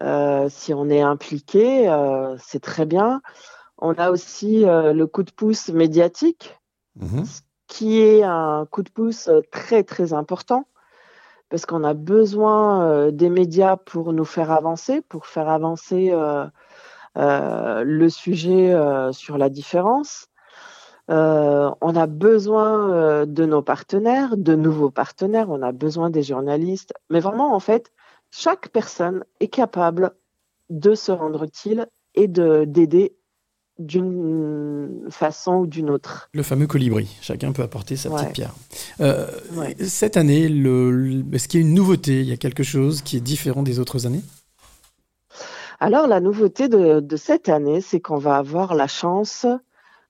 Euh, 0.00 0.48
si 0.48 0.72
on 0.74 0.88
est 0.90 1.00
impliqué, 1.00 1.90
c'est 2.38 2.60
très 2.62 2.86
bien. 2.86 3.20
On 3.78 3.94
a 3.94 4.10
aussi 4.10 4.64
le 4.64 5.04
coup 5.06 5.24
de 5.24 5.32
pouce 5.32 5.70
médiatique, 5.70 6.56
Mhm. 7.00 7.24
qui 7.66 8.00
est 8.00 8.22
un 8.22 8.66
coup 8.70 8.82
de 8.82 8.90
pouce 8.90 9.28
très 9.50 9.82
très 9.82 10.12
important, 10.12 10.66
parce 11.48 11.66
qu'on 11.66 11.82
a 11.82 11.94
besoin 11.94 12.84
euh, 12.84 13.10
des 13.10 13.28
médias 13.30 13.76
pour 13.76 14.12
nous 14.12 14.24
faire 14.24 14.52
avancer, 14.52 15.00
pour 15.00 15.26
faire 15.26 15.48
avancer 15.48 16.10
euh, 16.12 16.44
euh, 17.16 17.82
le 17.84 18.08
sujet 18.08 18.72
sur 19.12 19.36
la 19.36 19.48
différence. 19.48 20.28
Euh, 21.10 21.70
on 21.80 21.96
a 21.96 22.06
besoin 22.06 22.90
euh, 22.92 23.26
de 23.26 23.46
nos 23.46 23.62
partenaires, 23.62 24.36
de 24.36 24.54
nouveaux 24.54 24.90
partenaires, 24.90 25.48
on 25.48 25.62
a 25.62 25.72
besoin 25.72 26.10
des 26.10 26.22
journalistes, 26.22 26.92
mais 27.08 27.20
vraiment 27.20 27.54
en 27.54 27.60
fait, 27.60 27.92
chaque 28.30 28.68
personne 28.68 29.24
est 29.40 29.48
capable 29.48 30.10
de 30.68 30.94
se 30.94 31.10
rendre 31.10 31.44
utile 31.44 31.86
et 32.14 32.28
de 32.28 32.64
d'aider 32.66 33.14
d'une 33.78 35.06
façon 35.08 35.60
ou 35.60 35.66
d'une 35.66 35.88
autre. 35.88 36.28
Le 36.34 36.42
fameux 36.42 36.66
colibri. 36.66 37.16
Chacun 37.22 37.52
peut 37.52 37.62
apporter 37.62 37.96
sa 37.96 38.10
petite 38.10 38.32
pierre. 38.32 38.52
Euh, 39.00 39.26
Ouais. 39.56 39.76
Cette 39.84 40.16
année, 40.16 40.48
le, 40.48 40.90
le- 40.90 41.24
est-ce 41.34 41.48
qu'il 41.48 41.60
y 41.60 41.62
a 41.62 41.66
une 41.66 41.74
nouveauté? 41.74 42.20
Il 42.20 42.28
y 42.28 42.32
a 42.32 42.36
quelque 42.36 42.64
chose 42.64 43.02
qui 43.02 43.16
est 43.16 43.20
différent 43.20 43.62
des 43.62 43.78
autres 43.78 44.04
années? 44.06 44.22
Alors 45.80 46.08
la 46.08 46.20
nouveauté 46.20 46.68
de, 46.68 46.98
de 47.00 47.16
cette 47.16 47.48
année, 47.48 47.80
c'est 47.80 48.00
qu'on 48.00 48.18
va 48.18 48.36
avoir 48.36 48.74
la 48.74 48.88
chance 48.88 49.46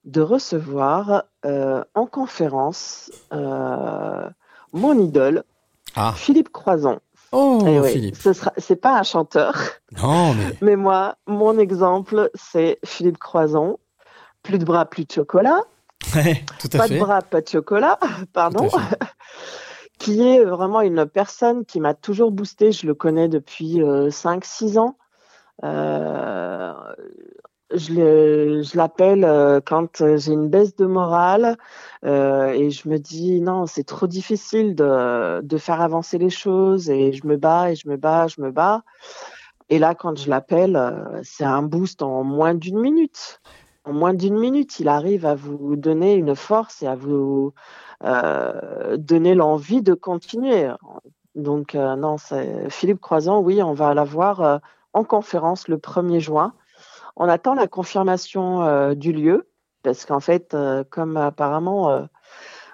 de 0.09 0.20
recevoir 0.20 1.24
euh, 1.44 1.85
en 1.94 2.06
conférence 2.06 3.10
euh, 3.32 4.28
mon 4.72 4.98
idole, 4.98 5.44
Ah. 5.94 6.12
Philippe 6.16 6.51
Croison. 6.51 6.98
Oh, 7.30 7.62
Eh 7.66 7.78
oui, 7.78 7.90
Philippe. 7.93 8.16
Ce 8.16 8.32
sera, 8.32 8.52
c'est 8.56 8.76
pas 8.80 8.98
un 8.98 9.02
chanteur, 9.02 9.55
Non, 10.02 10.35
mais. 10.35 10.56
mais 10.62 10.76
moi, 10.76 11.16
mon 11.26 11.59
exemple, 11.59 12.30
c'est 12.35 12.78
Philippe 12.85 13.18
Croison. 13.18 13.78
Plus 14.43 14.59
de 14.59 14.64
bras, 14.64 14.86
plus 14.86 15.05
de 15.05 15.12
chocolat. 15.12 15.60
Ouais, 16.14 16.43
tout 16.59 16.68
à 16.72 16.78
pas 16.78 16.86
fait. 16.89 16.94
de 16.94 17.01
bras, 17.01 17.20
pas 17.22 17.40
de 17.43 17.48
chocolat, 17.48 17.98
pardon. 18.32 18.68
qui 19.98 20.26
est 20.26 20.43
vraiment 20.44 20.80
une 20.80 21.05
personne 21.06 21.64
qui 21.66 21.80
m'a 21.80 21.93
toujours 21.93 22.30
boosté. 22.30 22.72
Je 22.72 22.86
le 22.86 22.94
connais 22.94 23.28
depuis 23.28 23.80
5-6 23.80 24.78
ans. 24.78 24.97
Euh, 25.64 26.72
je 27.74 27.92
le- 27.92 28.62
je 28.62 28.76
l'appelle 28.76 29.24
euh, 29.24 29.60
quand 29.64 30.00
euh, 30.00 30.16
j'ai 30.16 30.32
une 30.32 30.48
baisse 30.48 30.74
de 30.76 30.86
morale 30.86 31.56
euh, 32.04 32.48
et 32.48 32.70
je 32.70 32.88
me 32.88 32.98
dis 32.98 33.40
non, 33.40 33.66
c'est 33.66 33.84
trop 33.84 34.06
difficile 34.06 34.74
de, 34.74 35.58
faire 35.58 35.80
avancer 35.80 36.18
les 36.18 36.30
choses 36.30 36.88
et 36.88 37.12
je 37.12 37.26
me 37.26 37.36
bats 37.36 37.70
et 37.70 37.74
je 37.74 37.88
me 37.88 37.96
bats, 37.96 38.26
je 38.28 38.40
me 38.40 38.50
bats. 38.50 38.82
Et 39.70 39.78
là, 39.78 39.94
quand 39.94 40.16
je 40.16 40.30
l'appelle, 40.30 40.80
c'est 41.24 41.44
un 41.44 41.62
boost 41.62 42.02
en 42.02 42.24
moins 42.24 42.54
d'une 42.54 42.78
minute. 42.80 43.40
En 43.84 43.92
moins 43.92 44.14
d'une 44.14 44.38
minute, 44.38 44.80
il 44.80 44.88
arrive 44.88 45.26
à 45.26 45.34
vous 45.34 45.76
donner 45.76 46.14
une 46.14 46.34
force 46.34 46.82
et 46.82 46.86
à 46.86 46.94
vous 46.94 47.52
donner 48.00 49.34
l'envie 49.34 49.82
de 49.82 49.92
continuer. 49.92 50.70
Donc, 51.34 51.74
non, 51.74 52.16
Philippe 52.70 53.00
Croison, 53.00 53.40
oui, 53.40 53.62
on 53.62 53.74
va 53.74 53.92
l'avoir 53.92 54.60
en 54.94 55.04
conférence 55.04 55.68
le 55.68 55.76
1er 55.76 56.20
juin. 56.20 56.54
On 57.18 57.28
attend 57.28 57.54
la 57.54 57.66
confirmation 57.66 58.62
euh, 58.62 58.94
du 58.94 59.12
lieu, 59.12 59.48
parce 59.82 60.06
qu'en 60.06 60.20
fait, 60.20 60.54
euh, 60.54 60.84
comme 60.88 61.16
apparemment 61.16 61.90
euh, 61.90 62.04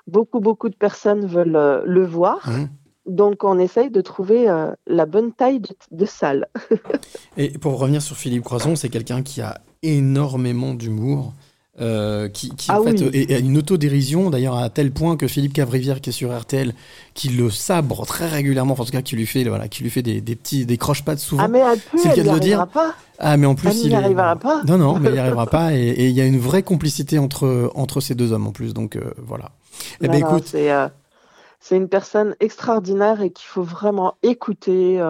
beaucoup, 0.06 0.38
beaucoup 0.40 0.68
de 0.68 0.76
personnes 0.76 1.26
veulent 1.26 1.82
le 1.84 2.04
voir, 2.04 2.46
Mhm. 2.48 2.68
donc 3.06 3.42
on 3.42 3.58
essaye 3.58 3.90
de 3.90 4.00
trouver 4.02 4.48
euh, 4.48 4.70
la 4.86 5.06
bonne 5.06 5.32
taille 5.32 5.60
de, 5.60 5.70
de 5.90 6.04
salle. 6.04 6.48
Et 7.36 7.58
pour 7.58 7.78
revenir 7.78 8.02
sur 8.02 8.16
Philippe 8.16 8.44
Croison, 8.44 8.76
c'est 8.76 8.90
quelqu'un 8.90 9.22
qui 9.22 9.40
a 9.40 9.60
énormément 9.82 10.74
d'humour. 10.74 11.32
Euh, 11.80 12.28
qui, 12.28 12.50
qui, 12.54 12.70
en 12.70 12.76
Ah 12.80 12.82
fait 12.84 13.00
oui. 13.02 13.26
est- 13.30 13.40
une 13.40 13.58
autodérision 13.58 14.30
d'ailleurs 14.30 14.56
à 14.56 14.70
tel 14.70 14.92
point 14.92 15.16
que 15.16 15.26
Philippe 15.26 15.52
Cavrivière 15.54 16.00
qui 16.00 16.10
est 16.10 16.12
sur 16.12 16.36
RTL 16.38 16.72
qui 17.14 17.28
le 17.30 17.50
sabre 17.50 18.06
très 18.06 18.28
régulièrement 18.28 18.74
en 18.78 18.84
tout 18.84 18.92
cas 18.92 19.02
qui 19.02 19.16
lui 19.16 19.26
fait 19.26 19.42
voilà 19.44 19.66
qui 19.66 19.82
lui 19.82 19.90
fait 19.90 20.02
des, 20.02 20.20
des 20.20 20.36
petits 20.36 20.66
des 20.66 20.76
croche-pattes 20.78 21.18
souvent 21.18 21.44
Ah, 21.52 21.74
c'est 21.96 22.10
le 22.10 22.14
cas 22.14 22.20
elle 22.20 22.26
de 22.26 22.28
n'y 22.28 22.34
le 22.34 22.40
dire 22.40 22.60
arrivera 22.60 22.66
pas. 22.88 22.94
ah 23.18 23.36
mais 23.36 23.46
en 23.46 23.56
plus 23.56 23.68
Elle 23.70 23.76
n'y 23.76 23.82
il 23.86 23.92
est- 23.92 23.96
arrivera 23.96 24.36
pas. 24.36 24.62
non 24.66 24.78
non 24.78 25.00
mais 25.00 25.08
il 25.08 25.12
n'y 25.14 25.18
arrivera 25.26 25.46
pas 25.46 25.74
et 25.74 26.06
il 26.06 26.12
y 26.12 26.20
a 26.20 26.26
une 26.26 26.38
vraie 26.38 26.62
complicité 26.62 27.18
entre 27.18 27.72
entre 27.74 28.00
ces 28.00 28.14
deux 28.14 28.30
hommes 28.32 28.46
en 28.46 28.52
plus 28.52 28.72
donc 28.72 28.94
euh, 28.94 29.12
voilà 29.18 29.50
eh 30.00 30.06
ben 30.06 30.14
écoute 30.20 30.44
c'est 30.46 30.70
euh, 30.72 30.86
c'est 31.58 31.76
une 31.76 31.88
personne 31.88 32.36
extraordinaire 32.40 33.20
et 33.22 33.30
qu'il 33.30 33.46
faut 33.48 33.62
vraiment 33.64 34.14
écouter, 34.22 35.00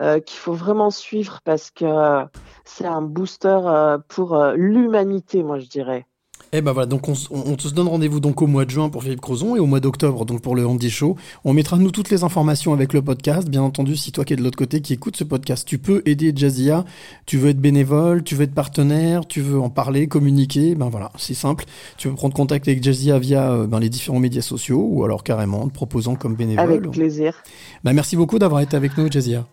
euh, 0.00 0.20
qu'il 0.20 0.38
faut 0.38 0.54
vraiment 0.54 0.90
suivre 0.90 1.40
parce 1.44 1.70
que 1.70 1.84
euh, 1.84 2.24
c'est 2.64 2.86
un 2.86 3.02
booster 3.02 3.58
euh, 3.64 3.98
pour 4.08 4.36
l'humanité, 4.56 5.42
moi 5.42 5.58
je 5.58 5.66
dirais. 5.66 6.06
Eh 6.52 6.60
ben 6.60 6.70
voilà, 6.72 6.86
donc 6.86 7.08
on, 7.08 7.14
on- 7.30 7.54
on 7.54 7.58
se 7.58 7.74
donne 7.74 7.88
rendez-vous 7.88 8.20
donc 8.20 8.40
au 8.40 8.46
mois 8.46 8.64
de 8.64 8.70
juin 8.70 8.88
pour 8.88 9.02
Philippe 9.02 9.20
Crozon 9.20 9.56
et 9.56 9.58
au 9.58 9.66
mois 9.66 9.80
d'octobre 9.80 10.24
donc 10.24 10.42
pour 10.42 10.54
le 10.54 10.64
Andy 10.66 10.90
Show. 10.90 11.16
On 11.44 11.52
mettra 11.52 11.76
nous 11.76 11.90
toutes 11.90 12.08
les 12.10 12.22
informations 12.24 12.72
avec 12.72 12.92
le 12.92 13.02
podcast. 13.02 13.48
Bien 13.48 13.62
entendu, 13.62 13.96
si 13.96 14.12
toi 14.12 14.24
qui 14.24 14.34
es 14.34 14.36
de 14.36 14.42
l'autre 14.42 14.56
côté 14.56 14.80
qui 14.80 14.92
écoute 14.92 15.16
ce 15.16 15.24
podcast, 15.24 15.66
tu 15.66 15.78
peux 15.78 16.02
aider 16.06 16.32
Jazzia, 16.36 16.84
tu 17.26 17.36
veux 17.36 17.48
être 17.50 17.58
bénévole, 17.60 18.22
tu 18.22 18.36
veux 18.36 18.44
être 18.44 18.54
partenaire, 18.54 19.26
tu 19.26 19.40
veux 19.40 19.58
en 19.58 19.70
parler, 19.70 20.06
communiquer, 20.06 20.76
ben 20.76 20.88
voilà, 20.88 21.10
c'est 21.16 21.34
simple. 21.34 21.64
Tu 21.96 22.08
peux 22.08 22.14
prendre 22.14 22.34
contact 22.34 22.68
avec 22.68 22.82
Jazzia 22.82 23.18
via 23.18 23.64
ben, 23.66 23.80
les 23.80 23.88
différents 23.88 24.20
médias 24.20 24.42
sociaux 24.42 24.86
ou 24.88 25.04
alors 25.04 25.24
carrément 25.24 25.62
en 25.62 25.68
te 25.68 25.74
proposant 25.74 26.14
comme 26.14 26.36
bénévole. 26.36 26.64
Avec 26.64 26.90
plaisir. 26.90 27.34
Ben, 27.82 27.92
merci 27.92 28.14
beaucoup 28.14 28.38
d'avoir 28.38 28.60
été 28.60 28.76
avec 28.76 28.96
nous 28.98 29.10
Jazzia. 29.10 29.46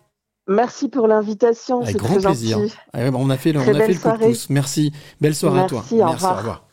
Merci 0.46 0.88
pour 0.88 1.06
l'invitation, 1.08 1.80
Avec 1.80 1.96
grand 1.96 2.16
très 2.18 2.28
plaisir. 2.28 2.58
gentil. 2.58 2.74
Ah 2.92 3.10
ben, 3.10 3.14
on 3.14 3.30
a 3.30 3.36
fait 3.36 3.52
le, 3.52 3.60
on 3.60 3.62
a 3.62 3.74
fait 3.74 3.94
le 3.94 3.98
coup 3.98 4.08
de 4.10 4.26
pouce. 4.26 4.50
Merci. 4.50 4.92
Belle 5.20 5.34
soirée 5.34 5.60
à 5.60 5.64
toi. 5.64 5.84
Merci, 5.90 6.02
au 6.02 6.06
revoir. 6.08 6.66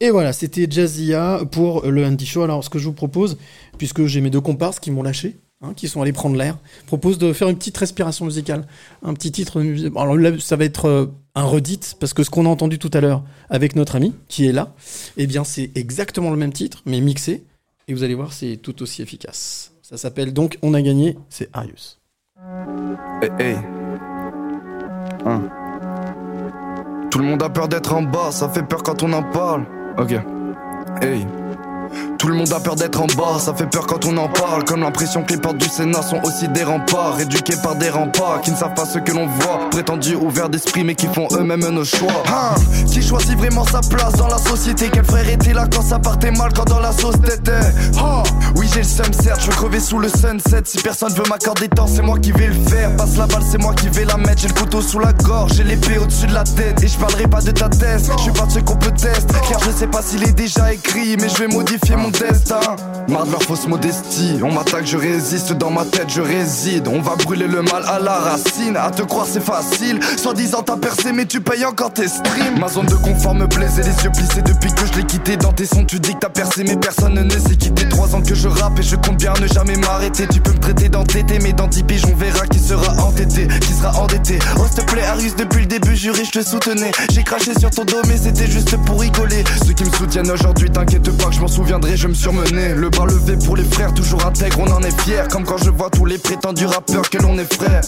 Et 0.00 0.10
voilà, 0.10 0.32
c'était 0.32 0.66
Jazzia 0.70 1.40
pour 1.50 1.86
le 1.86 2.04
Andy 2.04 2.26
Show. 2.26 2.42
Alors, 2.42 2.62
ce 2.62 2.70
que 2.70 2.78
je 2.78 2.84
vous 2.84 2.92
propose, 2.92 3.36
puisque 3.78 4.04
j'ai 4.06 4.20
mes 4.20 4.30
deux 4.30 4.40
comparses 4.40 4.78
qui 4.78 4.90
m'ont 4.92 5.02
lâché, 5.02 5.36
hein, 5.60 5.72
qui 5.74 5.88
sont 5.88 6.00
allés 6.02 6.12
prendre 6.12 6.36
l'air, 6.36 6.56
propose 6.86 7.18
de 7.18 7.32
faire 7.32 7.48
une 7.48 7.56
petite 7.58 7.76
respiration 7.76 8.24
musicale, 8.24 8.66
un 9.02 9.14
petit 9.14 9.32
titre. 9.32 9.60
Alors 9.96 10.16
là, 10.16 10.30
ça 10.38 10.54
va 10.56 10.64
être 10.64 10.84
euh, 10.86 11.06
un 11.34 11.44
redit, 11.44 11.80
parce 11.98 12.14
que 12.14 12.22
ce 12.22 12.30
qu'on 12.30 12.46
a 12.46 12.48
entendu 12.48 12.78
tout 12.78 12.90
à 12.92 13.00
l'heure 13.00 13.24
avec 13.50 13.74
notre 13.74 13.96
ami 13.96 14.14
qui 14.28 14.46
est 14.46 14.52
là, 14.52 14.72
eh 15.16 15.26
bien, 15.26 15.42
c'est 15.42 15.70
exactement 15.74 16.30
le 16.30 16.36
même 16.36 16.52
titre, 16.52 16.82
mais 16.86 17.00
mixé. 17.00 17.44
Et 17.88 17.94
vous 17.94 18.04
allez 18.04 18.14
voir, 18.14 18.32
c'est 18.32 18.56
tout 18.56 18.82
aussi 18.82 19.02
efficace. 19.02 19.72
Ça 19.82 19.96
s'appelle 19.96 20.32
donc 20.32 20.58
On 20.62 20.74
a 20.74 20.82
gagné, 20.82 21.16
c'est 21.28 21.48
Arius. 21.52 21.97
Hey, 23.20 23.30
hey. 23.40 23.56
Hein. 25.26 25.42
Tout 27.10 27.18
le 27.18 27.24
monde 27.24 27.42
a 27.42 27.48
peur 27.48 27.66
d'être 27.66 27.92
en 27.92 28.02
bas, 28.02 28.30
ça 28.30 28.48
fait 28.48 28.62
peur 28.62 28.84
quand 28.84 29.02
on 29.02 29.12
en 29.12 29.24
parle. 29.24 29.64
Ok. 29.98 30.12
Hey. 31.02 31.26
Tout 32.18 32.26
le 32.26 32.34
monde 32.34 32.52
a 32.52 32.58
peur 32.58 32.74
d'être 32.74 33.00
en 33.00 33.06
bas, 33.06 33.38
ça 33.38 33.54
fait 33.54 33.66
peur 33.66 33.86
quand 33.86 34.04
on 34.04 34.16
en 34.16 34.28
parle. 34.28 34.64
Comme 34.64 34.80
l'impression 34.80 35.22
que 35.22 35.32
les 35.32 35.38
portes 35.38 35.58
du 35.58 35.68
Sénat 35.68 36.02
sont 36.02 36.20
aussi 36.24 36.48
des 36.48 36.64
remparts, 36.64 37.20
éduqués 37.20 37.56
par 37.62 37.76
des 37.76 37.90
remparts 37.90 38.40
qui 38.42 38.50
ne 38.50 38.56
savent 38.56 38.74
pas 38.74 38.86
ce 38.86 38.98
que 38.98 39.12
l'on 39.12 39.26
voit. 39.26 39.70
Prétendus 39.70 40.16
ouverts 40.16 40.48
d'esprit, 40.48 40.82
mais 40.82 40.96
qui 40.96 41.06
font 41.06 41.28
eux-mêmes 41.32 41.68
nos 41.68 41.84
choix. 41.84 42.24
Hein 42.26 42.54
qui 42.90 43.02
choisit 43.02 43.38
vraiment 43.38 43.64
sa 43.64 43.80
place 43.80 44.14
dans 44.14 44.26
la 44.26 44.38
société? 44.38 44.90
Quel 44.92 45.04
frère 45.04 45.28
était 45.28 45.52
là 45.52 45.66
quand 45.72 45.82
ça 45.82 45.98
partait 45.98 46.32
mal, 46.32 46.52
quand 46.54 46.64
dans 46.64 46.80
la 46.80 46.92
sauce 46.92 47.20
t'étais? 47.20 47.52
Oh, 48.02 48.22
oui 48.56 48.68
j'ai 48.72 48.80
le 48.80 48.84
seum 48.84 49.12
certes, 49.12 49.40
je 49.42 49.46
veux 49.46 49.56
crever 49.56 49.80
sous 49.80 49.98
le 49.98 50.08
sunset. 50.08 50.62
Si 50.64 50.78
personne 50.78 51.12
veut 51.12 51.28
m'accorder 51.28 51.68
temps, 51.68 51.86
c'est 51.86 52.02
moi 52.02 52.18
qui 52.18 52.32
vais 52.32 52.48
le 52.48 52.68
faire. 52.68 52.96
Passe 52.96 53.16
la 53.16 53.26
balle, 53.26 53.42
c'est 53.48 53.58
moi 53.58 53.74
qui 53.74 53.88
vais 53.88 54.04
la 54.04 54.16
mettre. 54.16 54.42
J'ai 54.42 54.48
le 54.48 54.54
couteau 54.54 54.82
sous 54.82 54.98
la 54.98 55.12
gorge, 55.12 55.52
j'ai 55.54 55.64
l'épée 55.64 55.98
au-dessus 55.98 56.26
de 56.26 56.34
la 56.34 56.44
tête. 56.44 56.82
Et 56.82 56.88
je 56.88 56.98
parlerai 56.98 57.28
pas 57.28 57.40
de 57.40 57.52
ta 57.52 57.68
thèse, 57.68 58.10
je 58.16 58.22
suis 58.22 58.32
pas 58.32 58.46
de 58.46 58.60
qu'on 58.60 58.76
peut 58.76 58.90
tester. 58.90 59.34
Car 59.48 59.60
je 59.64 59.70
sais 59.70 59.86
pas 59.86 60.02
s'il 60.02 60.24
est 60.24 60.32
déjà 60.32 60.72
écrit, 60.72 61.16
mais 61.20 61.28
je 61.28 61.36
vais 61.36 61.48
modifier 61.48 61.96
mon 61.96 62.07
destin. 62.10 62.60
Marre 63.08 63.24
de 63.24 63.30
leur 63.32 63.42
fausse 63.42 63.66
modestie, 63.66 64.38
on 64.42 64.52
m'attaque, 64.52 64.86
je 64.86 64.98
résiste. 64.98 65.52
Dans 65.54 65.70
ma 65.70 65.84
tête, 65.84 66.10
je 66.14 66.20
réside, 66.20 66.88
on 66.88 67.00
va 67.00 67.16
brûler 67.16 67.46
le 67.46 67.62
mal 67.62 67.82
à 67.86 67.98
la 67.98 68.16
racine. 68.16 68.76
À 68.76 68.90
te 68.90 69.02
croire 69.02 69.26
c'est 69.30 69.42
facile, 69.42 69.98
soi-disant 70.16 70.62
t'as 70.62 70.76
percé 70.76 71.12
mais 71.12 71.26
tu 71.26 71.40
payes 71.40 71.64
encore 71.64 71.92
tes 71.92 72.08
streams. 72.08 72.58
Ma 72.60 72.68
zone 72.68 72.86
de 72.86 72.96
confort 72.96 73.34
me 73.34 73.46
plaisait, 73.46 73.82
les 73.82 74.04
yeux 74.04 74.10
plissés. 74.10 74.42
Depuis 74.42 74.70
que 74.72 74.86
je 74.86 74.98
l'ai 74.98 75.04
quitté 75.04 75.36
Dans 75.36 75.52
tes 75.52 75.66
sons 75.66 75.84
tu 75.84 75.98
dis 76.00 76.14
que 76.14 76.18
t'as 76.20 76.28
percé 76.28 76.64
mais 76.64 76.76
personne 76.76 77.14
ne 77.14 77.30
sait 77.30 77.56
quitter. 77.56 77.88
Trois 77.88 78.14
ans 78.14 78.22
que 78.22 78.34
je 78.34 78.48
rappe 78.48 78.78
et 78.78 78.82
je 78.82 78.96
compte 78.96 79.16
bien 79.16 79.32
ne 79.40 79.46
jamais 79.46 79.76
m'arrêter. 79.76 80.26
Tu 80.26 80.40
peux 80.40 80.52
me 80.52 80.58
traiter 80.58 80.88
d'entêté 80.88 81.38
mais 81.42 81.52
dans 81.52 81.66
10 81.66 81.82
piges 81.84 82.02
on 82.12 82.16
verra 82.16 82.46
qui 82.46 82.58
sera 82.58 82.92
entêté, 83.02 83.48
qui 83.60 83.72
sera 83.72 83.98
endetté. 84.00 84.38
Oh 84.58 84.64
s'il 84.66 84.84
te 84.84 84.90
plaît 84.92 85.04
Arius 85.04 85.34
depuis 85.36 85.60
le 85.60 85.66
début 85.66 85.96
juré 85.96 86.24
je 86.24 86.40
te 86.40 86.44
soutenais. 86.44 86.90
J'ai 87.10 87.22
craché 87.22 87.58
sur 87.58 87.70
ton 87.70 87.84
dos 87.84 88.02
mais 88.06 88.16
c'était 88.16 88.46
juste 88.46 88.76
pour 88.84 89.00
rigoler. 89.00 89.44
Ceux 89.66 89.72
qui 89.72 89.84
me 89.84 89.90
soutiennent 89.90 90.30
aujourd'hui 90.30 90.70
t'inquiète 90.70 91.10
pas 91.16 91.26
que 91.26 91.34
je 91.34 91.40
m'en 91.40 91.48
souviendrai 91.48 91.96
je 91.98 92.06
me 92.06 92.14
surmenais. 92.14 92.74
Le 92.76 92.90
bras 92.90 93.06
levé 93.06 93.36
pour 93.44 93.56
les 93.56 93.64
frères 93.64 93.92
toujours 93.92 94.24
intègre 94.24 94.60
on 94.60 94.70
en 94.70 94.80
est 94.82 95.00
fiers 95.02 95.24
Comme 95.30 95.44
quand 95.44 95.58
je 95.58 95.70
vois 95.70 95.90
tous 95.90 96.04
les 96.04 96.18
prétendus 96.18 96.66
rappeurs 96.66 97.10
que 97.10 97.18
l'on 97.18 97.36
est 97.38 97.52
frères 97.52 97.82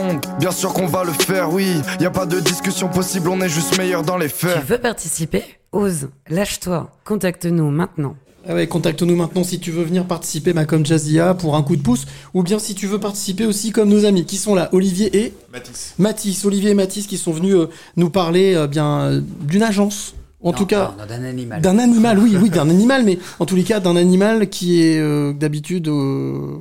donc, 0.00 0.22
bien 0.38 0.52
sûr 0.52 0.72
qu'on 0.72 0.86
va 0.86 1.04
le 1.04 1.12
faire, 1.12 1.52
oui. 1.52 1.66
Y 2.00 2.06
a 2.06 2.10
pas 2.10 2.24
de 2.24 2.40
discussion 2.40 2.88
possible, 2.88 3.28
on 3.28 3.40
est 3.42 3.50
juste 3.50 3.76
meilleur 3.76 4.02
dans 4.02 4.16
les 4.16 4.30
faits. 4.30 4.60
Tu 4.60 4.66
veux 4.66 4.78
participer? 4.78 5.42
Ose, 5.72 6.08
lâche-toi, 6.30 6.90
contacte-nous 7.04 7.70
maintenant. 7.70 8.16
Ah 8.48 8.54
ouais, 8.54 8.66
contacte-nous 8.66 9.16
maintenant 9.16 9.44
si 9.44 9.58
tu 9.58 9.72
veux 9.72 9.82
venir 9.82 10.06
participer 10.06 10.54
bah, 10.54 10.64
comme 10.64 10.86
Jazzia 10.86 11.34
pour 11.34 11.56
un 11.56 11.62
coup 11.62 11.76
de 11.76 11.82
pouce, 11.82 12.06
ou 12.32 12.42
bien 12.42 12.58
si 12.58 12.74
tu 12.74 12.86
veux 12.86 13.00
participer 13.00 13.44
aussi 13.44 13.72
comme 13.72 13.90
nos 13.90 14.06
amis 14.06 14.24
qui 14.24 14.38
sont 14.38 14.54
là, 14.54 14.70
Olivier 14.72 15.14
et 15.18 15.34
Mathis. 15.52 15.94
Mathis, 15.98 16.44
Olivier 16.46 16.70
et 16.70 16.74
Mathis 16.74 17.06
qui 17.06 17.18
sont 17.18 17.32
venus 17.32 17.54
euh, 17.54 17.68
nous 17.96 18.08
parler 18.08 18.54
euh, 18.54 18.66
bien 18.66 19.00
euh, 19.00 19.20
d'une 19.42 19.64
agence, 19.64 20.14
en 20.44 20.52
Non, 20.52 20.56
tout 20.58 20.66
cas 20.66 20.94
d'un 21.08 21.24
animal. 21.24 21.60
d'un 21.62 21.78
animal, 21.78 22.18
oui, 22.18 22.36
oui, 22.40 22.50
d'un 22.50 22.68
animal, 22.76 23.02
mais 23.04 23.18
en 23.40 23.46
tous 23.46 23.56
les 23.56 23.64
cas 23.64 23.80
d'un 23.80 23.96
animal 23.96 24.48
qui 24.50 24.82
est 24.82 24.98
euh, 25.00 25.32
d'habitude 25.32 25.88
euh, 25.88 26.56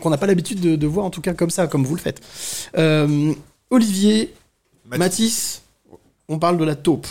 qu'on 0.00 0.10
n'a 0.10 0.16
pas 0.16 0.26
l'habitude 0.26 0.58
de, 0.60 0.74
de 0.74 0.86
voir 0.86 1.06
en 1.06 1.10
tout 1.10 1.20
cas 1.20 1.34
comme 1.34 1.50
ça, 1.50 1.66
comme 1.66 1.84
vous 1.84 1.94
le 1.94 2.00
faites. 2.00 2.20
Euh, 2.76 3.32
Olivier, 3.70 4.34
Mathis, 4.86 5.62
on 6.28 6.38
parle 6.38 6.58
de 6.58 6.64
la 6.64 6.74
taupe. 6.74 7.06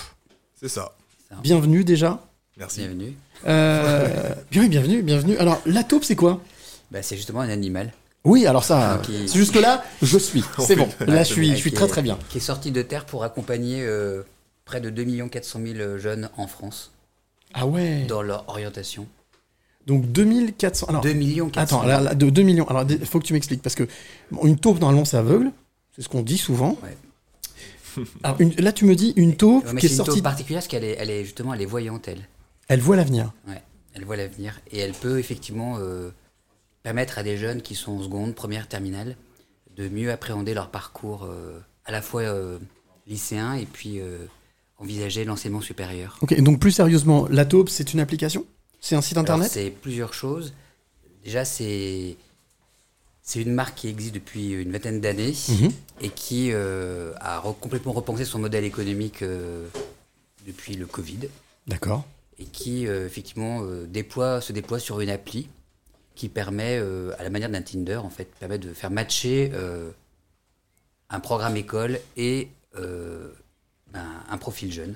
C'est 0.59 0.69
ça. 0.69 0.93
Bienvenue 1.41 1.83
déjà. 1.83 2.19
Merci. 2.57 2.81
Bienvenue. 2.81 3.13
Euh, 3.47 4.07
bien, 4.51 4.67
bienvenue, 4.67 5.01
bienvenue. 5.01 5.37
Alors, 5.37 5.61
la 5.65 5.83
taupe, 5.83 6.03
c'est 6.03 6.15
quoi? 6.15 6.41
Bah, 6.91 7.01
c'est 7.01 7.15
justement 7.17 7.41
un 7.41 7.49
animal. 7.49 7.91
Oui, 8.23 8.45
alors 8.45 8.63
ça, 8.63 9.01
Qui- 9.03 9.27
jusque-là, 9.27 9.83
je 10.01 10.17
suis. 10.17 10.45
C'est 10.59 10.77
bon. 10.77 10.87
Là, 11.05 11.23
je 11.23 11.33
suis, 11.33 11.49
je 11.51 11.55
suis 11.55 11.71
Qui 11.71 11.75
très 11.75 11.87
très 11.87 12.01
bien. 12.01 12.17
Qui 12.29 12.37
est 12.37 12.41
sorti 12.41 12.71
de 12.71 12.81
terre 12.81 13.05
pour 13.05 13.25
accompagner 13.25 13.81
euh, 13.81 14.21
près 14.65 14.81
de 14.81 14.89
2 14.89 15.27
400 15.27 15.59
000 15.75 15.97
jeunes 15.97 16.29
en 16.37 16.47
France. 16.47 16.91
Ah 17.53 17.65
ouais. 17.67 18.05
Dans 18.05 18.21
leur 18.21 18.47
orientation. 18.49 19.07
Donc 19.85 20.05
2400. 20.11 20.87
Alors, 20.87 21.01
2 21.01 21.13
millions 21.13 21.49
400 21.49 21.77
Attends, 21.81 21.87
là, 21.87 21.99
là, 21.99 22.15
de 22.15 22.29
2 22.29 22.41
millions. 22.43 22.67
Alors, 22.67 22.85
il 22.89 23.05
faut 23.05 23.19
que 23.19 23.25
tu 23.25 23.33
m'expliques 23.33 23.61
parce 23.61 23.75
que 23.75 23.87
bon, 24.31 24.45
une 24.45 24.57
taupe 24.57 24.79
normalement 24.79 25.05
c'est 25.05 25.17
aveugle, 25.17 25.51
c'est 25.95 26.01
ce 26.01 26.09
qu'on 26.09 26.21
dit 26.21 26.37
souvent. 26.37 26.77
Alors, 28.23 28.39
une- 28.41 28.55
là, 28.55 28.71
tu 28.71 28.85
me 28.85 28.95
dis 28.95 29.13
une 29.17 29.35
taupe 29.35 29.65
Ouais, 29.65 29.75
qui 29.75 29.85
est 29.85 29.89
c'est 29.89 29.95
une 29.95 29.97
sortie. 29.97 30.11
taupe 30.15 30.23
particulière 30.23 30.61
parce 30.61 30.67
qu'elle 30.67 30.83
est, 30.85 30.95
elle 30.99 31.09
est 31.09 31.23
justement 31.25 31.53
elle 31.53 31.61
est 31.61 31.65
voyante 31.65 32.07
elle. 32.07 32.27
Elle 32.69 32.79
voit 32.79 32.95
l'avenir. 32.95 33.33
Ouais, 33.47 33.61
elle 33.93 34.05
voit 34.05 34.15
l'avenir 34.15 34.59
et 34.71 34.79
elle 34.79 34.93
peut 34.93 35.19
effectivement 35.19 35.77
euh, 35.79 36.09
permettre 36.81 37.17
à 37.19 37.23
des 37.23 37.37
jeunes 37.37 37.61
qui 37.61 37.75
sont 37.75 37.91
en 37.99 38.03
seconde, 38.03 38.33
première, 38.35 38.67
terminale 38.67 39.15
de 39.75 39.89
mieux 39.89 40.11
appréhender 40.11 40.53
leur 40.53 40.69
parcours 40.69 41.25
euh, 41.25 41.59
à 41.85 41.91
la 41.91 42.01
fois 42.01 42.21
euh, 42.21 42.57
lycéen 43.05 43.53
et 43.55 43.65
puis 43.65 43.99
envisager 44.77 45.23
l'enseignement 45.25 45.61
supérieur. 45.61 46.17
Ok, 46.21 46.39
donc 46.41 46.59
plus 46.59 46.71
sérieusement, 46.71 47.27
la 47.29 47.45
taupe, 47.45 47.69
c'est 47.69 47.93
une 47.93 47.99
application? 47.99 48.45
C'est 48.79 48.95
un 48.95 49.01
site 49.01 49.17
internet? 49.17 49.49
C'est 49.51 49.69
plusieurs 49.69 50.13
choses. 50.13 50.53
Déjà, 51.23 51.45
c'est 51.45 52.17
c'est 53.25 53.41
une 53.41 53.53
marque 53.53 53.75
qui 53.77 53.87
existe 53.87 54.13
depuis 54.13 54.51
une 54.51 54.71
vingtaine 54.73 54.99
d'années 54.99 55.33
Mhm. 55.47 55.71
et 56.01 56.09
qui 56.09 56.49
euh, 56.51 57.13
a 57.21 57.39
re- 57.39 57.55
complètement 57.57 57.93
repensé 57.93 58.25
son 58.25 58.39
modèle 58.39 58.65
économique 58.65 59.21
euh, 59.21 59.65
depuis 60.45 60.75
le 60.75 60.85
Covid 60.85 61.29
D'accord. 61.65 62.03
et 62.37 62.43
qui 62.43 62.85
euh, 62.85 63.05
effectivement 63.05 63.61
déploie, 63.87 64.41
se 64.41 64.51
déploie 64.51 64.79
sur 64.79 64.99
une 64.99 65.09
appli 65.09 65.47
qui 66.15 66.27
permet, 66.27 66.77
à 67.17 67.23
la 67.23 67.29
manière 67.29 67.49
d'un 67.49 67.61
Tinder 67.61 67.95
en 67.95 68.09
fait, 68.09 68.25
permet 68.39 68.57
de 68.59 68.73
faire 68.73 68.91
matcher 68.91 69.51
un 71.09 71.19
programme 71.21 71.55
école 71.57 71.99
et 72.17 72.49
un 74.29 74.37
profil 74.37 74.71
jeune. 74.71 74.95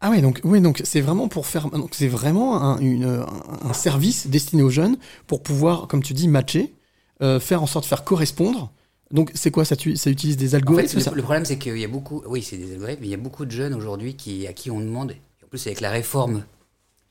Ah 0.00 0.10
ouais, 0.10 0.20
donc 0.20 0.40
oui, 0.44 0.60
donc 0.60 0.80
c'est 0.84 1.00
vraiment 1.00 1.26
pour 1.28 1.46
faire, 1.46 1.68
donc 1.70 1.90
c'est 1.92 2.06
vraiment 2.06 2.62
un, 2.62 2.78
une- 2.78 3.04
un- 3.04 3.26
un 3.68 3.72
service 3.72 4.28
destiné 4.28 4.62
aux 4.62 4.70
jeunes 4.70 4.96
pour 5.26 5.42
pouvoir, 5.42 5.88
comme 5.88 6.02
tu 6.04 6.12
dis, 6.14 6.28
matcher, 6.28 6.72
euh, 7.20 7.40
faire 7.40 7.62
en 7.62 7.66
sorte 7.66 7.84
de 7.84 7.88
faire 7.88 8.04
correspondre. 8.04 8.70
Donc 9.10 9.32
c'est 9.34 9.50
quoi 9.50 9.64
ça, 9.64 9.74
tu- 9.74 9.96
ça 9.96 10.10
utilise 10.10 10.36
des 10.36 10.54
En 10.54 10.58
algorithmes 10.58 11.00
ça 11.00 11.10
le, 11.10 11.16
le 11.16 11.22
problème, 11.22 11.44
c'est 11.44 11.58
qu'il 11.58 11.76
y 11.78 11.84
a 11.84 11.88
beaucoup, 11.88 12.22
oui, 12.26 12.42
c'est 12.44 12.56
des 12.58 12.72
algorithmes, 12.74 13.00
mais 13.00 13.06
il 13.08 13.10
y 13.10 13.14
a 13.14 13.18
beaucoup 13.18 13.44
de 13.44 13.50
jeunes 13.50 13.74
aujourd'hui 13.74 14.14
qui, 14.14 14.46
à 14.46 14.52
qui 14.52 14.70
on 14.70 14.78
demande, 14.80 15.12
et 15.12 15.20
en 15.44 15.48
plus 15.48 15.66
avec 15.66 15.80
la 15.80 15.90
réforme 15.90 16.44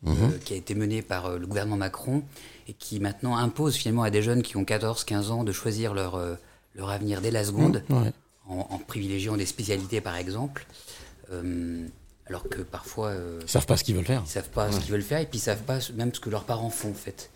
euh, 0.06 0.12
Mhm. 0.12 0.38
qui 0.46 0.54
a 0.54 0.58
été 0.58 0.76
menée 0.76 1.02
par 1.02 1.26
euh, 1.26 1.38
le 1.40 1.48
gouvernement 1.48 1.76
Macron 1.76 2.22
et 2.68 2.74
qui 2.74 3.00
maintenant 3.00 3.36
impose 3.36 3.76
finalement 3.76 4.04
à 4.04 4.12
des 4.12 4.22
jeunes 4.22 4.44
qui 4.44 4.56
ont 4.56 4.64
14-15 4.64 5.32
ans 5.32 5.44
de 5.44 5.52
choisir 5.52 5.94
leur, 5.96 6.22
leur 6.76 6.90
avenir 6.92 7.20
dès 7.20 7.32
la 7.32 7.44
seconde, 7.44 7.84
Mhm, 7.90 8.04
ouais. 8.04 8.14
En, 8.50 8.68
en 8.70 8.78
privilégiant 8.80 9.38
des 9.38 9.46
spécialités 9.46 10.02
par 10.02 10.16
exemple, 10.18 10.66
Euh, 11.32 11.86
alors 12.28 12.48
que 12.48 12.62
parfois... 12.62 13.10
euh, 13.10 13.40
Ils 13.44 13.50
savent 13.50 13.66
pas 13.66 13.76
ce 13.78 13.84
qu'ils 13.84 13.96
veulent 13.96 14.06
faire. 14.06 14.24
Ils 14.26 14.30
savent 14.30 14.50
pas 14.50 14.72
ce 14.72 14.80
qu'ils 14.80 14.92
veulent 14.92 15.02
faire 15.02 15.20
et 15.20 15.26
puis 15.26 15.40
ils 15.40 15.42
savent 15.42 15.64
pas 15.64 15.80
même 15.96 16.14
ce 16.14 16.20
que 16.22 16.30
leurs 16.30 16.46
parents 16.46 16.70
font 16.70 16.92
en 16.92 16.94
fait. 16.94 17.30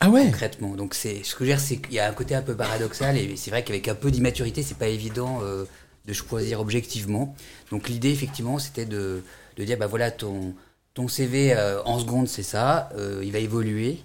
Ah 0.00 0.08
ouais? 0.08 0.24
Concrètement. 0.26 0.74
Donc 0.76 0.94
c'est 0.94 1.22
ce 1.24 1.34
que 1.34 1.44
je 1.44 1.50
veux 1.50 1.56
dire, 1.56 1.60
c'est 1.60 1.76
qu'il 1.78 1.94
y 1.94 1.98
a 1.98 2.08
un 2.08 2.12
côté 2.12 2.34
un 2.36 2.42
peu 2.42 2.56
paradoxal 2.56 3.16
et 3.16 3.36
c'est 3.36 3.50
vrai 3.50 3.64
qu'avec 3.64 3.88
un 3.88 3.94
peu 3.96 4.10
d'immaturité, 4.12 4.62
c'est 4.62 4.78
pas 4.78 4.86
évident 4.88 5.40
euh, 5.42 5.64
de 6.06 6.12
choisir 6.12 6.60
objectivement. 6.60 7.34
Donc 7.70 7.88
l'idée 7.88 8.10
effectivement, 8.10 8.58
c'était 8.60 8.86
de, 8.86 9.22
de 9.56 9.64
dire 9.64 9.78
bah 9.78 9.88
voilà 9.88 10.10
ton 10.12 10.54
ton 10.94 11.08
CV 11.08 11.52
euh, 11.54 11.82
en 11.84 11.98
seconde 11.98 12.28
c'est 12.28 12.42
ça, 12.44 12.88
il 13.22 13.32
va 13.32 13.38
évoluer 13.38 13.98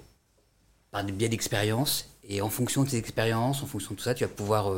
par 0.92 1.04
des 1.04 1.12
biais 1.12 1.30
d'expérience 1.30 2.10
et 2.28 2.42
en 2.42 2.50
fonction 2.50 2.84
de 2.84 2.90
tes 2.90 2.98
expériences, 2.98 3.62
en 3.64 3.68
fonction 3.68 3.92
de 3.92 3.98
tout 3.98 4.04
ça, 4.04 4.14
tu 4.16 4.24
vas 4.24 4.30
pouvoir 4.30 4.72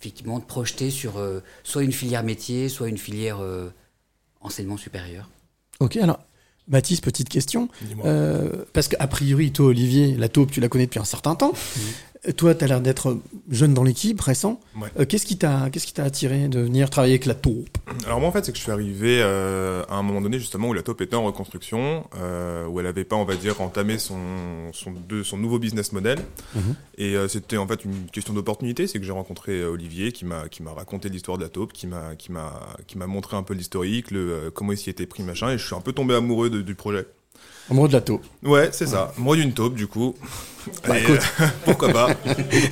effectivement 0.00 0.40
te 0.40 0.46
projeter 0.46 0.90
sur 0.90 1.18
euh, 1.18 1.40
soit 1.64 1.82
une 1.82 1.92
filière 1.92 2.22
métier, 2.22 2.68
soit 2.68 2.88
une 2.88 2.98
filière 2.98 3.38
euh, 3.40 3.68
enseignement 4.40 4.76
supérieur. 4.76 5.28
Ok, 5.80 5.96
alors 5.96 6.20
Baptiste, 6.68 7.02
petite 7.02 7.30
question. 7.30 7.70
Euh, 8.04 8.64
parce 8.74 8.88
qu'a 8.88 9.06
priori, 9.06 9.52
toi, 9.52 9.66
Olivier, 9.66 10.14
la 10.18 10.28
taupe, 10.28 10.50
tu 10.50 10.60
la 10.60 10.68
connais 10.68 10.84
depuis 10.84 11.00
un 11.00 11.04
certain 11.04 11.34
temps. 11.34 11.52
Toi, 12.36 12.54
tu 12.54 12.64
as 12.64 12.66
l'air 12.66 12.80
d'être 12.80 13.18
jeune 13.50 13.74
dans 13.74 13.84
l'équipe, 13.84 14.20
récent. 14.20 14.60
Ouais. 14.76 14.88
Euh, 14.98 15.04
qu'est-ce 15.06 15.24
qui 15.24 15.38
t'a 15.38 15.70
qu'est-ce 15.70 15.86
qui 15.86 15.92
t'a 15.94 16.04
attiré 16.04 16.48
de 16.48 16.60
venir 16.60 16.90
travailler 16.90 17.14
avec 17.14 17.26
la 17.26 17.34
taupe? 17.34 17.68
Alors 18.06 18.18
moi 18.20 18.28
en 18.28 18.32
fait 18.32 18.44
c'est 18.44 18.52
que 18.52 18.58
je 18.58 18.62
suis 18.62 18.72
arrivé 18.72 19.20
euh, 19.22 19.84
à 19.88 19.94
un 19.96 20.02
moment 20.02 20.20
donné 20.20 20.38
justement 20.38 20.68
où 20.68 20.72
la 20.72 20.82
taupe 20.82 21.00
était 21.00 21.14
en 21.16 21.24
reconstruction, 21.24 22.04
euh, 22.16 22.66
où 22.66 22.80
elle 22.80 22.86
avait 22.86 23.04
pas 23.04 23.16
on 23.16 23.24
va 23.24 23.36
dire 23.36 23.60
entamé 23.60 23.98
son, 23.98 24.18
son, 24.72 24.92
de, 25.08 25.22
son 25.22 25.38
nouveau 25.38 25.58
business 25.58 25.92
model. 25.92 26.18
Mhm. 26.54 26.74
Et 26.98 27.14
c'était 27.28 27.56
en 27.56 27.66
fait 27.68 27.84
une 27.84 28.06
question 28.12 28.34
d'opportunité, 28.34 28.86
c'est 28.88 28.98
que 28.98 29.04
j'ai 29.04 29.12
rencontré 29.12 29.64
Olivier 29.64 30.10
qui 30.12 30.24
m'a 30.24 30.48
qui 30.48 30.62
m'a 30.64 30.72
raconté 30.72 31.08
l'histoire 31.08 31.38
de 31.38 31.44
la 31.44 31.48
taupe, 31.48 31.72
qui 31.72 31.86
m'a 31.86 32.16
qui 32.16 32.32
m'a 32.32 32.60
qui 32.88 32.98
m'a 32.98 33.06
montré 33.06 33.36
un 33.36 33.42
peu 33.44 33.54
l'historique, 33.54 34.10
le 34.10 34.50
comment 34.52 34.72
il 34.72 34.78
s'y 34.78 34.90
était 34.90 35.06
pris 35.06 35.22
machin, 35.22 35.50
et 35.50 35.58
je 35.58 35.64
suis 35.64 35.76
un 35.76 35.80
peu 35.80 35.92
tombé 35.92 36.14
amoureux 36.14 36.50
de- 36.50 36.62
du 36.62 36.74
projet. 36.74 37.06
Amoureux 37.70 37.88
de 37.88 37.92
la 37.92 38.00
taupe. 38.00 38.24
Ouais, 38.42 38.70
c'est 38.72 38.86
ça. 38.86 39.12
Moi 39.18 39.36
d'une 39.36 39.52
taupe, 39.52 39.74
du 39.74 39.86
coup. 39.86 40.14
Bah, 40.86 40.98
écoute. 40.98 41.20
euh, 41.40 41.46
pourquoi 41.64 41.88
pas 41.92 42.08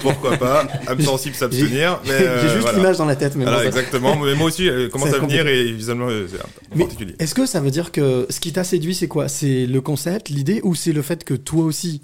Pourquoi 0.01 0.37
pas 0.37 0.67
Âme 0.87 1.01
sensible 1.01 1.35
s'abstenir. 1.35 2.01
J'ai- 2.05 2.13
mais, 2.13 2.19
j'ai 2.19 2.27
euh, 2.27 2.43
juste 2.49 2.61
voilà. 2.63 2.79
l'image 2.79 2.97
dans 2.99 3.05
la 3.07 3.17
tête, 3.17 3.37
mais 3.37 3.45
Voilà, 3.45 3.61
bon, 3.61 3.67
exactement. 3.69 4.17
Mais 4.17 4.35
moi 4.35 4.47
aussi, 4.49 4.67
elle 4.67 4.91
commence 4.91 5.13
à 5.15 5.19
venir 5.19 5.47
et 5.47 5.73
visuellement, 5.73 6.09
euh, 6.09 6.27
c'est 6.31 6.39
Mais 6.75 6.85
particulier. 6.85 7.15
est-ce 7.19 7.35
que 7.35 7.47
ça 7.47 7.61
veut 7.61 7.71
dire 7.71 7.93
que 7.93 8.27
ce 8.29 8.39
qui 8.41 8.53
t'a 8.53 8.65
séduit, 8.65 8.95
c'est 8.95 9.09
quoi? 9.09 9.29
C'est 9.29 9.67
le 9.67 9.81
concept, 9.81 10.29
l'idée, 10.29 10.61
ou 10.63 10.75
c'est 10.75 10.93
le 10.93 11.01
fait 11.03 11.25
que 11.25 11.35
toi 11.35 11.65
aussi, 11.65 12.01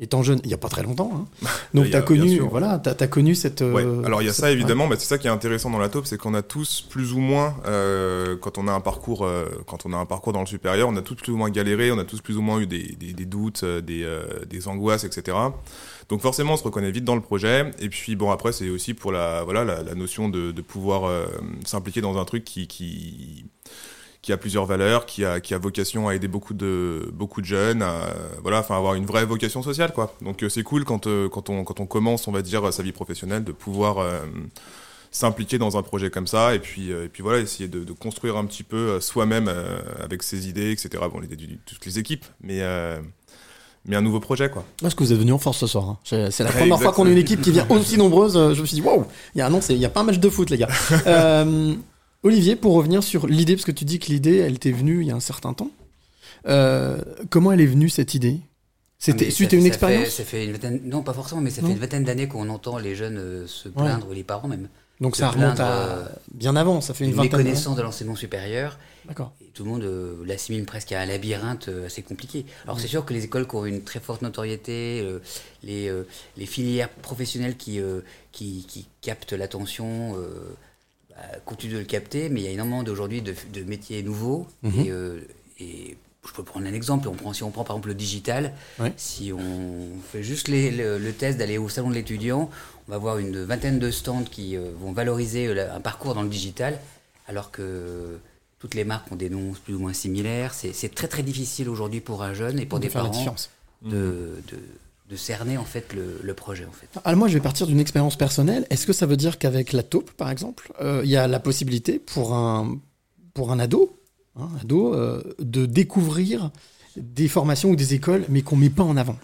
étant 0.00 0.22
jeune, 0.22 0.40
il 0.44 0.48
n'y 0.48 0.54
a 0.54 0.58
pas 0.58 0.68
très 0.68 0.82
longtemps, 0.82 1.10
hein, 1.14 1.48
donc 1.74 1.90
tu 1.90 1.94
as 1.94 2.02
connu, 2.02 2.38
voilà, 2.40 2.80
as 2.84 3.06
connu 3.06 3.34
cette. 3.34 3.60
Ouais. 3.60 3.84
euh, 3.84 4.02
Alors 4.04 4.22
il 4.22 4.26
y 4.26 4.28
a 4.28 4.32
cette- 4.32 4.44
ça 4.44 4.50
évidemment, 4.50 4.84
ouais. 4.84 4.90
mais 4.90 4.96
c'est 4.96 5.06
ça 5.06 5.18
qui 5.18 5.26
est 5.26 5.30
intéressant 5.30 5.70
dans 5.70 5.78
la 5.78 5.88
taupe, 5.88 6.06
c'est 6.06 6.16
qu'on 6.18 6.34
a 6.34 6.42
tous 6.42 6.80
plus 6.88 7.12
ou 7.12 7.18
moins, 7.18 7.54
euh, 7.66 8.36
quand 8.40 8.58
on 8.58 8.66
a 8.66 8.72
un 8.72 8.80
parcours, 8.80 9.24
euh, 9.24 9.44
quand 9.66 9.84
on 9.86 9.92
a 9.92 9.96
un 9.96 10.06
parcours 10.06 10.32
dans 10.32 10.40
le 10.40 10.46
supérieur, 10.46 10.88
on 10.88 10.96
a 10.96 11.02
tous 11.02 11.14
plus 11.16 11.32
ou 11.32 11.36
moins 11.36 11.50
galéré, 11.50 11.92
on 11.92 11.98
a 11.98 12.04
tous 12.04 12.20
plus 12.20 12.36
ou 12.36 12.42
moins 12.42 12.58
eu 12.60 12.66
des, 12.66 12.96
des, 12.98 13.12
des 13.12 13.24
doutes, 13.26 13.64
des, 13.64 14.02
euh, 14.04 14.22
des 14.48 14.66
angoisses, 14.68 15.04
etc. 15.04 15.36
Donc 16.08 16.22
forcément, 16.22 16.54
on 16.54 16.56
se 16.56 16.64
reconnaît 16.64 16.90
vite 16.90 17.04
dans 17.04 17.14
le 17.14 17.20
projet. 17.20 17.70
Et 17.78 17.88
puis 17.88 18.16
bon, 18.16 18.30
après, 18.32 18.50
c'est 18.52 18.68
aussi 18.68 18.94
pour 18.94 19.12
la, 19.12 19.44
voilà, 19.44 19.64
la, 19.64 19.82
la 19.82 19.94
notion 19.94 20.28
de, 20.28 20.50
de 20.50 20.62
pouvoir 20.62 21.04
euh, 21.04 21.26
s'impliquer 21.64 22.00
dans 22.00 22.18
un 22.18 22.24
truc 22.24 22.42
qui, 22.42 22.66
qui, 22.66 23.44
qui 24.22 24.32
a 24.32 24.36
plusieurs 24.36 24.66
valeurs, 24.66 25.06
qui 25.06 25.24
a, 25.24 25.40
qui 25.40 25.54
a 25.54 25.58
vocation 25.58 26.08
à 26.08 26.14
aider 26.14 26.28
beaucoup 26.28 26.52
de, 26.52 27.10
beaucoup 27.14 27.40
de 27.40 27.46
jeunes, 27.46 27.80
à, 27.82 28.12
voilà, 28.42 28.60
enfin 28.60 28.76
avoir 28.76 28.94
une 28.94 29.06
vraie 29.06 29.24
vocation 29.24 29.62
sociale, 29.62 29.92
quoi. 29.94 30.14
Donc 30.20 30.42
euh, 30.42 30.48
c'est 30.50 30.62
cool 30.62 30.84
quand, 30.84 31.06
euh, 31.06 31.28
quand, 31.30 31.48
on, 31.48 31.64
quand 31.64 31.80
on 31.80 31.86
commence, 31.86 32.28
on 32.28 32.32
va 32.32 32.42
dire, 32.42 32.70
sa 32.72 32.82
vie 32.82 32.92
professionnelle, 32.92 33.44
de 33.44 33.52
pouvoir 33.52 33.96
euh, 33.98 34.20
s'impliquer 35.10 35.56
dans 35.56 35.78
un 35.78 35.82
projet 35.82 36.10
comme 36.10 36.26
ça, 36.26 36.54
et 36.54 36.58
puis, 36.58 36.90
et 36.90 37.08
puis 37.08 37.22
voilà, 37.22 37.38
essayer 37.38 37.66
de, 37.68 37.82
de 37.82 37.92
construire 37.92 38.36
un 38.36 38.44
petit 38.44 38.62
peu 38.62 39.00
soi-même 39.00 39.48
euh, 39.48 39.78
avec 40.04 40.22
ses 40.22 40.48
idées, 40.48 40.70
etc. 40.70 41.02
Bon, 41.10 41.18
l'idée 41.20 41.36
de 41.36 41.46
toutes 41.64 41.86
les 41.86 41.98
équipes, 41.98 42.26
mais, 42.42 42.58
euh, 42.60 43.00
mais 43.86 43.96
un 43.96 44.02
nouveau 44.02 44.20
projet, 44.20 44.50
quoi. 44.50 44.64
Parce 44.82 44.94
que 44.94 45.02
vous 45.02 45.12
êtes 45.14 45.18
venu 45.18 45.32
en 45.32 45.38
force 45.38 45.56
ce 45.58 45.66
soir. 45.66 45.88
hein? 45.88 45.98
C'est 46.04 46.40
la 46.40 46.50
Ouais, 46.50 46.58
première 46.58 46.78
fois 46.78 46.92
qu'on 46.92 47.06
a 47.06 47.10
une 47.10 47.16
équipe 47.16 47.40
qui 47.40 47.52
vient 47.52 47.66
aussi 47.70 47.96
nombreuse. 47.96 48.34
Je 48.54 48.60
me 48.60 48.66
suis 48.66 48.74
dit, 48.76 48.82
waouh, 48.82 49.06
il 49.34 49.38
y 49.38 49.40
a 49.40 49.46
un 49.46 49.54
an, 49.54 49.60
il 49.70 49.78
y 49.78 49.86
a 49.86 49.88
pas 49.88 50.00
un 50.00 50.04
match 50.04 50.18
de 50.18 50.28
foot, 50.28 50.50
les 50.50 50.58
gars. 50.58 50.68
Olivier, 52.22 52.54
pour 52.56 52.74
revenir 52.74 53.02
sur 53.02 53.26
l'idée, 53.26 53.54
parce 53.56 53.64
que 53.64 53.72
tu 53.72 53.84
dis 53.84 53.98
que 53.98 54.06
l'idée, 54.06 54.36
elle 54.36 54.58
t'est 54.58 54.72
venue 54.72 55.00
il 55.00 55.06
y 55.06 55.10
a 55.10 55.14
un 55.16 55.20
certain 55.20 55.54
temps. 55.54 55.70
Euh, 56.46 56.98
comment 57.30 57.52
elle 57.52 57.60
est 57.60 57.66
venue 57.66 57.88
cette 57.88 58.14
idée? 58.14 58.38
C'était 58.98 59.26
Mais 59.26 59.30
suite 59.30 59.52
à 59.54 59.56
une 59.56 59.62
ça 59.62 59.68
expérience? 59.68 60.04
fait- 60.04 60.10
ça 60.10 60.24
fait 60.24 60.44
une 60.44 60.52
vingtaine, 60.52 60.80
Non, 60.84 61.02
pas 61.02 61.14
forcément, 61.14 61.40
mais 61.40 61.48
ça 61.50 61.62
Non. 61.62 61.68
fait 61.68 61.74
une 61.74 61.80
vingtaine 61.80 62.04
d'années 62.04 62.28
qu'on 62.28 62.48
entend 62.50 62.76
les 62.78 62.94
jeunes 62.94 63.16
euh, 63.16 63.46
se 63.46 63.68
plaindre, 63.70 64.08
ou 64.10 64.12
les 64.12 64.24
parents 64.24 64.48
même. 64.48 64.68
Donc 65.00 65.16
ça 65.16 65.30
remonte 65.30 65.54
plaindre, 65.54 65.62
à 65.62 65.88
euh, 65.88 66.08
bien 66.34 66.54
avant, 66.56 66.82
ça 66.82 66.92
fait 66.92 67.06
une 67.06 67.12
vingtaine 67.12 67.42
d'années. 67.42 67.54
de 67.76 67.82
l'enseignement 67.82 68.16
supérieur. 68.16 68.78
D'accord. 69.08 69.32
Tout 69.54 69.64
le 69.64 69.70
monde 69.70 69.82
euh, 69.84 70.16
l'assimile 70.26 70.66
presque 70.66 70.92
à 70.92 71.00
un 71.00 71.06
labyrinthe 71.06 71.70
assez 71.86 72.02
compliqué. 72.02 72.44
Alors 72.64 72.76
Mm. 72.76 72.80
c'est 72.80 72.86
sûr 72.88 73.06
que 73.06 73.14
les 73.14 73.24
écoles 73.24 73.48
qui 73.48 73.54
ont 73.56 73.64
une 73.64 73.80
très 73.82 74.00
forte 74.00 74.20
notoriété, 74.20 75.02
les, 75.62 75.90
les 76.36 76.46
filières 76.46 76.90
professionnelles 76.90 77.56
qui, 77.56 77.80
qui, 78.32 78.66
qui 78.68 78.86
captent 79.00 79.32
l'attention, 79.32 80.14
euh, 81.20 81.24
continuent 81.44 81.74
de 81.74 81.78
le 81.78 81.84
capter, 81.84 82.28
mais 82.28 82.40
il 82.40 82.44
y 82.44 82.48
a 82.48 82.50
énormément 82.50 82.82
d'aujourd'hui 82.82 83.22
de, 83.22 83.34
de 83.52 83.62
métiers 83.64 84.02
nouveaux. 84.02 84.46
Mhm. 84.62 84.80
Et, 84.80 84.90
euh, 84.90 85.20
et 85.58 85.96
je 86.26 86.32
peux 86.32 86.42
prendre 86.42 86.66
un 86.66 86.74
exemple, 86.74 87.08
on 87.08 87.14
prend, 87.14 87.32
si 87.32 87.42
on 87.42 87.50
prend 87.50 87.64
par 87.64 87.76
exemple 87.76 87.88
le 87.88 87.94
digital, 87.94 88.52
si 88.96 89.32
on 89.32 89.88
fait 90.12 90.22
juste 90.22 90.48
les- 90.48 90.70
le, 90.70 90.98
le 90.98 91.12
test 91.12 91.38
d'aller 91.38 91.56
au 91.58 91.68
salon 91.70 91.88
de 91.90 91.94
l'étudiant, 91.94 92.50
on 92.86 92.90
va 92.90 92.96
avoir 92.96 93.18
une 93.18 93.42
vingtaine 93.44 93.78
de 93.78 93.90
stands 93.90 94.24
qui 94.24 94.54
euh, 94.56 94.70
vont 94.78 94.92
valoriser 94.92 95.52
la- 95.54 95.74
un 95.74 95.80
parcours 95.80 96.14
dans 96.14 96.22
le 96.22 96.28
digital, 96.28 96.78
alors 97.26 97.50
que 97.50 98.18
toutes 98.58 98.74
les 98.74 98.84
marques 98.84 99.10
ont 99.10 99.16
des 99.16 99.30
noms 99.30 99.54
plus 99.64 99.74
ou 99.74 99.78
moins 99.78 99.94
similaires. 99.94 100.52
C'est 100.54 100.94
très 100.94 101.08
très 101.08 101.22
difficile 101.22 101.68
aujourd'hui 101.70 102.00
pour 102.02 102.22
un 102.22 102.34
jeune 102.34 102.58
et 102.60 102.66
pour 102.66 102.78
De 102.80 102.84
des 102.84 102.90
parents 102.92 103.34
de, 103.82 103.90
de, 104.50 104.58
de 105.10 105.16
cerner 105.16 105.58
en 105.58 105.64
fait 105.64 105.92
le, 105.92 106.20
le 106.22 106.34
projet 106.34 106.64
en 106.64 106.72
fait. 106.72 106.88
Alors 107.04 107.18
moi, 107.18 107.26
je 107.26 107.34
vais 107.34 107.40
partir 107.40 107.66
d'une 107.66 107.80
expérience 107.80 108.16
personnelle. 108.16 108.66
Est-ce 108.70 108.86
que 108.86 108.92
ça 108.92 109.06
veut 109.06 109.16
dire 109.16 109.38
qu'avec 109.38 109.72
la 109.72 109.82
taupe, 109.82 110.12
par 110.12 110.30
exemple, 110.30 110.72
euh, 110.80 111.00
il 111.04 111.10
y 111.10 111.16
a 111.16 111.26
la 111.26 111.40
possibilité 111.40 111.98
pour 111.98 112.34
un, 112.34 112.78
pour 113.34 113.50
un 113.50 113.58
ado, 113.58 113.98
hein, 114.36 114.48
ado 114.62 114.94
euh, 114.94 115.22
de 115.40 115.66
découvrir 115.66 116.50
des 116.96 117.26
formations 117.26 117.70
ou 117.70 117.76
des 117.76 117.94
écoles, 117.94 118.24
mais 118.28 118.42
qu'on 118.42 118.56
met 118.56 118.70
pas 118.70 118.84
en 118.84 118.96
avant? 118.96 119.16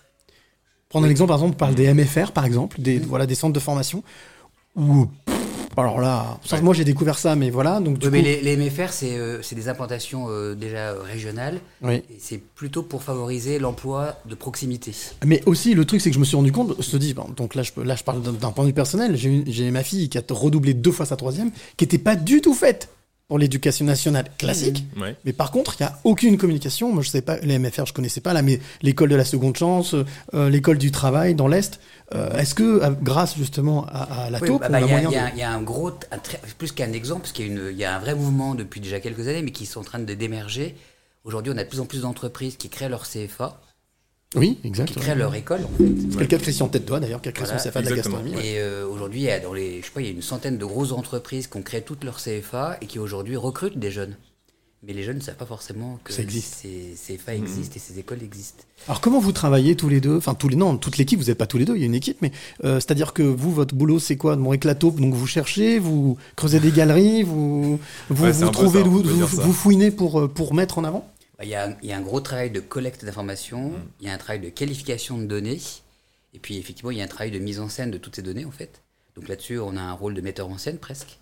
Prendre 0.88 1.06
un 1.06 1.10
exemple, 1.10 1.28
par 1.28 1.38
exemple, 1.38 1.54
on 1.54 1.58
parle 1.58 1.74
des 1.76 1.92
MFR, 1.92 2.32
par 2.32 2.44
exemple, 2.44 2.80
des, 2.80 2.98
voilà, 2.98 3.26
des 3.26 3.34
centres 3.36 3.52
de 3.52 3.60
formation, 3.60 4.02
où 4.74 5.06
pff, 5.24 5.35
Alors 5.76 6.00
là, 6.00 6.38
moi 6.62 6.72
j'ai 6.74 6.84
découvert 6.84 7.18
ça, 7.18 7.36
mais 7.36 7.50
voilà. 7.50 7.80
Donc, 7.80 7.98
du 7.98 8.06
Oui, 8.06 8.12
mais 8.12 8.18
coup- 8.20 8.44
les, 8.44 8.56
les 8.56 8.56
MFR, 8.56 8.92
c'est 8.92 9.16
euh, 9.18 9.42
c'est 9.42 9.54
des 9.54 9.68
implantations 9.68 10.26
euh, 10.30 10.54
déjà 10.54 10.90
euh, 10.92 11.02
régionales. 11.02 11.60
Oui. 11.82 12.02
C'est 12.18 12.38
plutôt 12.38 12.82
pour 12.82 13.02
favoriser 13.02 13.58
l'emploi 13.58 14.16
de 14.28 14.34
proximité. 14.34 14.92
Mais 15.24 15.42
aussi, 15.46 15.74
le 15.74 15.84
truc, 15.84 16.00
c'est 16.00 16.10
que 16.10 16.14
je 16.14 16.20
me 16.20 16.24
suis 16.24 16.36
rendu 16.36 16.52
compte, 16.52 16.74
je 16.80 16.90
te 16.90 16.96
dis, 16.96 17.12
bon, 17.14 17.26
donc 17.36 17.54
là, 17.54 17.62
je, 17.62 17.72
là, 17.82 17.94
je 17.96 18.04
parle 18.04 18.22
d'un- 18.22 18.50
point 18.52 18.64
de 18.64 18.68
vue 18.70 18.74
personnel. 18.74 19.16
J'ai 19.16 19.70
ma 19.70 19.82
fille 19.82 20.08
qui 20.08 20.16
a 20.18 20.22
redoublé 20.30 20.72
deux 20.74 20.92
fois 20.92 21.04
sa 21.06 21.16
troisième, 21.16 21.50
qui 21.76 21.84
n'était 21.84 21.98
pas 21.98 22.16
du 22.16 22.40
tout 22.40 22.54
faite 22.54 22.88
pour 23.28 23.38
l'éducation 23.38 23.84
nationale 23.84 24.26
classique. 24.38 24.84
Ouais. 24.96 25.16
Mais 25.24 25.32
par 25.32 25.50
contre, 25.50 25.74
il 25.78 25.82
n'y 25.82 25.88
a 25.88 25.98
aucune 26.04 26.38
communication. 26.38 26.92
Moi, 26.92 27.02
je 27.02 27.08
sais 27.10 27.22
pas, 27.22 27.38
les 27.38 27.58
MFR, 27.58 27.86
je 27.86 27.92
connaissais 27.92 28.20
pas, 28.20 28.32
là, 28.32 28.42
mais 28.42 28.60
l'école 28.82 29.08
de 29.08 29.16
la 29.16 29.24
seconde 29.24 29.56
chance, 29.56 29.96
euh, 30.34 30.48
l'école 30.48 30.78
du 30.78 30.92
travail 30.92 31.34
dans 31.34 31.48
l'Est. 31.48 31.80
euh, 32.14 32.30
Est-ce 32.38 32.54
que, 32.54 32.62
euh, 32.84 32.90
grâce 33.02 33.36
justement 33.36 33.84
à, 33.86 34.26
à 34.26 34.30
la 34.30 34.38
Oui, 34.40 34.46
taupe, 34.46 34.60
bah, 34.60 34.66
on 34.68 34.72
bah, 34.72 34.78
a 34.78 34.80
il 34.80 34.86
y, 34.86 34.90
a- 34.90 34.92
moyen 34.92 35.10
il 35.10 35.14
y 35.14 35.16
a- 35.18 35.26
de... 35.30 35.34
il 35.34 35.38
y 35.40 35.42
a 35.42 35.50
un 35.52 35.62
gros, 35.62 35.90
un 36.12 36.18
très- 36.18 36.40
plus 36.56 36.70
qu'un 36.70 36.92
exemple, 36.92 37.22
parce 37.22 37.32
qu'il 37.32 37.72
y 37.76 37.84
a 37.84 37.96
un 37.96 37.98
vrai 37.98 38.14
mouvement 38.14 38.54
depuis 38.54 38.80
déjà 38.80 39.00
quelques 39.00 39.26
années, 39.26 39.42
mais 39.42 39.50
qui 39.50 39.66
sont 39.66 39.80
en 39.80 39.84
train 39.84 39.98
de 39.98 40.14
d'émerger. 40.14 40.76
Aujourd'hui, 41.24 41.52
on 41.52 41.58
a 41.58 41.64
de 41.64 41.68
plus 41.68 41.80
en 41.80 41.86
plus 41.86 42.02
d'entreprises 42.02 42.56
qui 42.56 42.68
créent 42.68 42.88
leur 42.88 43.08
CFA, 43.08 43.60
Oui, 44.34 44.58
exact. 44.64 44.88
qui 44.90 44.96
ouais. 44.98 45.02
créent 45.04 45.14
leur 45.14 45.34
école. 45.34 45.60
En 45.64 45.68
fait. 45.78 45.84
C'est 46.12 46.20
le 46.20 46.26
cas 46.26 46.36
de 46.38 46.42
Christian 46.42 46.68
Tête-Doigt, 46.68 47.00
d'ailleurs, 47.00 47.22
qui 47.22 47.28
a 47.28 47.32
créé 47.32 47.44
Voilà. 47.46 47.58
son 47.60 47.68
CFA 47.70 47.82
de 47.82 47.90
la 47.90 47.96
gastronomie. 47.96 48.34
ouais. 48.34 48.46
Et 48.46 48.58
euh, 48.58 48.86
aujourd'hui, 48.86 49.20
il 49.20 49.24
y 49.24 49.30
a 49.30 49.38
dans 49.40 49.52
les, 49.54 49.80
je 49.80 49.86
sais 49.86 49.92
pas, 49.92 50.00
il 50.00 50.06
y 50.06 50.10
a 50.10 50.12
une 50.12 50.22
centaine 50.22 50.58
de 50.58 50.64
grosses 50.64 50.92
entreprises 50.92 51.46
qui 51.46 51.56
ont 51.56 51.62
créé 51.62 51.80
toutes 51.82 52.04
leurs 52.04 52.16
CFA 52.22 52.76
et 52.82 52.86
qui 52.86 52.98
aujourd'hui 52.98 53.36
recrutent 53.36 53.78
des 53.78 53.90
jeunes. 53.90 54.16
Mais 54.86 54.92
les 54.92 55.02
jeunes 55.02 55.16
ne 55.16 55.22
savent 55.22 55.36
pas 55.36 55.46
forcément 55.46 55.98
que 56.04 56.12
Ça 56.12 56.22
existe. 56.22 56.54
ces 56.62 56.94
CFA 57.16 57.34
existent 57.34 57.74
et 57.76 57.78
ces 57.78 57.98
écoles 57.98 58.22
existent. 58.22 58.62
Alors 58.86 59.00
comment 59.00 59.18
vous 59.18 59.32
travaillez 59.32 59.74
tous 59.74 59.88
les 59.88 60.00
deux? 60.00 60.16
Enfin 60.18 60.34
tous 60.34 60.48
les 60.48 60.54
non, 60.54 60.76
toute 60.76 60.96
l'équipe, 60.98 61.18
vous 61.18 61.26
n'êtes 61.26 61.38
pas 61.38 61.46
tous 61.46 61.56
les 61.58 61.64
deux, 61.64 61.74
il 61.74 61.80
y 61.80 61.82
a 61.82 61.86
une 61.86 61.94
équipe, 61.94 62.18
mais 62.20 62.30
euh, 62.64 62.74
c'est-à-dire 62.74 63.12
que 63.12 63.22
vous, 63.22 63.50
votre 63.52 63.74
boulot, 63.74 63.98
c'est 63.98 64.16
quoi? 64.16 64.38
La 64.62 64.74
taupe, 64.74 65.00
donc 65.00 65.14
vous 65.14 65.26
cherchez, 65.26 65.78
vous 65.80 66.18
creusez 66.36 66.60
des 66.60 66.70
galeries, 66.70 67.22
vous 67.24 67.80
vous, 68.10 68.24
Ouais, 68.24 68.32
trouvez, 68.52 68.82
ça, 68.82 68.88
vous, 68.88 69.02
vous, 69.02 69.26
vous 69.26 69.52
fouinez 69.52 69.90
pour 69.90 70.20
euh, 70.20 70.28
pour 70.28 70.54
mettre 70.54 70.78
en 70.78 70.84
avant? 70.84 71.08
Bah, 71.38 71.44
Il 71.44 71.50
y, 71.50 71.54
a, 71.54 71.76
il 71.82 71.88
y 71.88 71.92
a 71.92 71.96
un 71.96 72.02
gros 72.02 72.20
travail 72.20 72.50
de 72.50 72.60
collecte 72.60 73.04
d'informations, 73.04 73.70
Mm. 73.70 73.82
il 74.00 74.06
y 74.06 74.10
a 74.10 74.14
un 74.14 74.18
travail 74.18 74.40
de 74.40 74.48
qualification 74.48 75.18
de 75.18 75.24
données, 75.26 75.60
et 76.34 76.38
puis 76.38 76.56
effectivement, 76.58 76.90
il 76.90 76.98
y 76.98 77.00
a 77.00 77.04
un 77.04 77.08
travail 77.08 77.30
de 77.30 77.38
mise 77.38 77.60
en 77.60 77.68
scène 77.68 77.90
de 77.90 77.98
toutes 77.98 78.16
ces 78.16 78.22
données, 78.22 78.44
en 78.44 78.50
fait. 78.50 78.82
Donc 79.14 79.28
là-dessus, 79.28 79.58
on 79.58 79.76
a 79.76 79.80
un 79.80 79.92
rôle 79.92 80.14
de 80.14 80.20
metteur 80.20 80.48
en 80.48 80.58
scène 80.58 80.78
presque, 80.78 81.18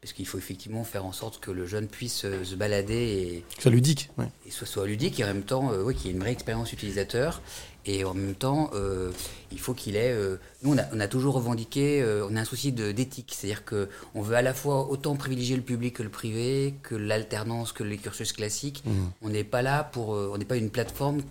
parce 0.00 0.12
qu'il 0.12 0.26
faut 0.26 0.38
effectivement 0.38 0.84
faire 0.84 1.04
en 1.04 1.12
sorte 1.12 1.40
que 1.40 1.50
le 1.50 1.66
jeune 1.66 1.88
puisse 1.88 2.24
euh, 2.24 2.44
se 2.44 2.54
balader 2.54 2.94
et, 2.94 3.44
Que 3.56 3.62
ça 3.62 3.70
ludique. 3.70 4.10
Ouais. 4.16 4.26
et 4.46 4.50
soit, 4.50 4.66
soit 4.66 4.86
ludique, 4.86 5.18
et 5.20 5.24
en 5.24 5.28
même 5.28 5.42
temps, 5.42 5.72
euh, 5.72 5.82
ouais, 5.82 5.94
qu'il 5.94 6.06
y 6.06 6.08
ait 6.10 6.12
une 6.12 6.20
vraie 6.20 6.32
expérience 6.32 6.72
utilisateur, 6.72 7.42
et 7.88 8.04
en 8.04 8.12
même 8.12 8.34
temps, 8.34 8.70
euh, 8.74 9.10
il 9.50 9.58
faut 9.58 9.72
qu'il 9.72 9.96
ait... 9.96 10.12
euh, 10.12 10.36
nous, 10.62 10.74
on 10.74 10.78
a, 10.78 10.82
on 10.92 11.00
a 11.00 11.08
toujours 11.08 11.34
revendiqué, 11.34 12.02
euh, 12.02 12.26
on 12.30 12.36
a 12.36 12.40
un 12.42 12.44
souci 12.44 12.70
de- 12.70 12.92
d'éthique, 12.92 13.32
c'est-à-dire 13.34 13.64
qu'on 13.64 14.20
veut 14.22 14.36
à 14.36 14.42
la 14.42 14.52
fois 14.52 14.88
autant 14.90 15.16
privilégier 15.16 15.56
le 15.56 15.62
public 15.62 15.94
que 15.94 16.02
le 16.02 16.10
privé, 16.10 16.74
que 16.82 16.94
l'alternance, 16.94 17.72
que 17.72 17.82
les 17.82 17.96
cursus 17.96 18.32
classiques. 18.32 18.82
Mhm. 18.84 19.10
On 19.22 19.28
n'est 19.30 19.44
pas 19.44 19.62
là 19.62 19.84
pour... 19.84 20.10
on 20.10 20.36
n'est 20.36 20.44
pas 20.44 20.56
une 20.56 20.70
plateforme 20.70 21.22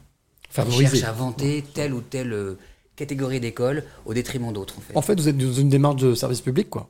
qui 0.51 0.71
cherche 0.71 1.03
à 1.03 1.11
vanter 1.11 1.63
telle 1.73 1.93
ou 1.93 2.01
telle 2.01 2.55
catégorie 2.95 3.39
d'école 3.39 3.83
au 4.05 4.13
détriment 4.15 4.51
d'autres, 4.51 4.75
en 4.79 4.81
fait. 4.81 4.97
En 4.97 5.01
fait, 5.03 5.19
vous 5.19 5.27
êtes 5.29 5.37
dans 5.37 5.53
une 5.53 5.69
démarche 5.69 5.97
de 6.01 6.15
service 6.15 6.41
public, 6.41 6.69
quoi. 6.71 6.89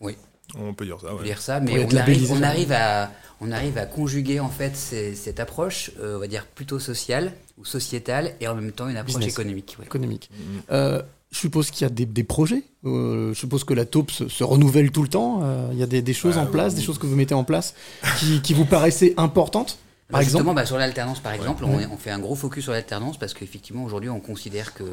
Oui. 0.00 0.14
On 0.54 0.74
peut 0.74 0.84
dire 0.86 0.98
ça, 1.00 1.08
On 1.08 1.16
peut 1.16 1.22
ouais. 1.22 1.28
dire 1.28 1.40
ça, 1.40 1.60
mais 1.60 1.72
on 1.72 1.76
arrive, 1.82 1.92
labellisé. 1.94 2.32
on, 2.34 2.42
arrive 2.42 2.72
à, 2.72 3.10
on 3.40 3.50
arrive 3.52 3.76
à 3.78 3.86
conjuguer 3.86 4.40
en 4.40 4.48
fait 4.48 4.76
ces- 4.76 5.14
cette 5.14 5.40
approche, 5.40 5.90
euh, 6.00 6.16
on 6.16 6.20
va 6.20 6.26
dire 6.28 6.46
plutôt 6.46 6.78
sociale 6.78 7.32
ou 7.58 7.64
sociétale, 7.64 8.34
et 8.40 8.48
en 8.48 8.54
même 8.54 8.72
temps 8.72 8.88
une 8.88 8.96
approche 8.96 9.16
Business. 9.16 9.32
économique. 9.34 9.76
ouais. 9.78 9.84
Économique. 9.86 10.30
Euh, 10.70 11.02
je 11.32 11.38
suppose 11.40 11.70
qu'il 11.70 11.82
y 11.82 11.86
a 11.86 11.90
des, 11.92 12.06
des 12.06 12.22
projets. 12.24 12.62
Euh, 12.84 13.34
je 13.34 13.38
suppose 13.38 13.64
que 13.64 13.74
la 13.74 13.84
taupe 13.84 14.10
se, 14.12 14.28
se 14.28 14.44
renouvelle 14.44 14.92
tout 14.92 15.02
le 15.02 15.08
temps. 15.08 15.40
Euh, 15.42 15.68
il 15.72 15.78
y 15.78 15.82
a 15.82 15.86
des, 15.86 16.00
des 16.00 16.14
choses 16.14 16.36
Bah, 16.36 16.42
en 16.42 16.46
place, 16.46 16.74
des 16.76 16.82
choses 16.82 16.98
que 16.98 17.06
vous 17.06 17.16
mettez 17.16 17.34
en 17.34 17.44
place 17.44 17.74
qui, 18.20 18.40
qui 18.40 18.54
vous 18.54 18.64
paraissaient 18.64 19.12
importantes. 19.16 19.78
Par 20.08 20.20
Bah, 20.20 20.22
justement, 20.22 20.40
exemple. 20.42 20.56
bah, 20.56 20.66
sur 20.66 20.78
l'alternance, 20.78 21.18
par 21.18 21.32
exemple, 21.32 21.64
Ouais. 21.64 21.84
on, 21.90 21.94
on 21.94 21.96
fait 21.98 22.12
un 22.12 22.20
gros 22.20 22.36
focus 22.36 22.62
sur 22.62 22.72
l'alternance 22.72 23.18
parce 23.18 23.34
qu'effectivement, 23.34 23.82
aujourd'hui, 23.84 24.08
on 24.08 24.20
considère 24.20 24.72
que. 24.72 24.84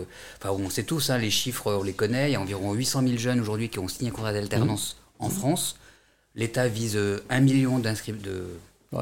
Enfin, 0.41 0.49
on 0.59 0.71
sait 0.71 0.84
tous, 0.84 1.11
hein, 1.11 1.19
les 1.19 1.30
chiffres, 1.30 1.71
on 1.71 1.84
les 1.84 1.93
connaît. 1.93 2.31
Il 2.31 2.34
y 2.34 2.35
a 2.35 2.41
environ 2.41 2.73
800 2.73 3.03
000 3.03 3.17
jeunes 3.17 3.39
aujourd'hui 3.39 3.69
qui 3.69 3.77
ont 3.77 3.88
signé 3.88 4.09
un 4.09 4.13
contrat 4.13 4.34
d'alternance 4.34 4.95
Mmh. 4.95 5.02
En 5.23 5.29
France. 5.29 5.75
L'État 6.35 6.67
vise 6.67 6.95
euh, 6.95 7.23
un 7.29 7.39
million 7.41 7.79
d'inscrits 7.79 8.13
de, 8.13 8.45
Ouais, 8.91 8.99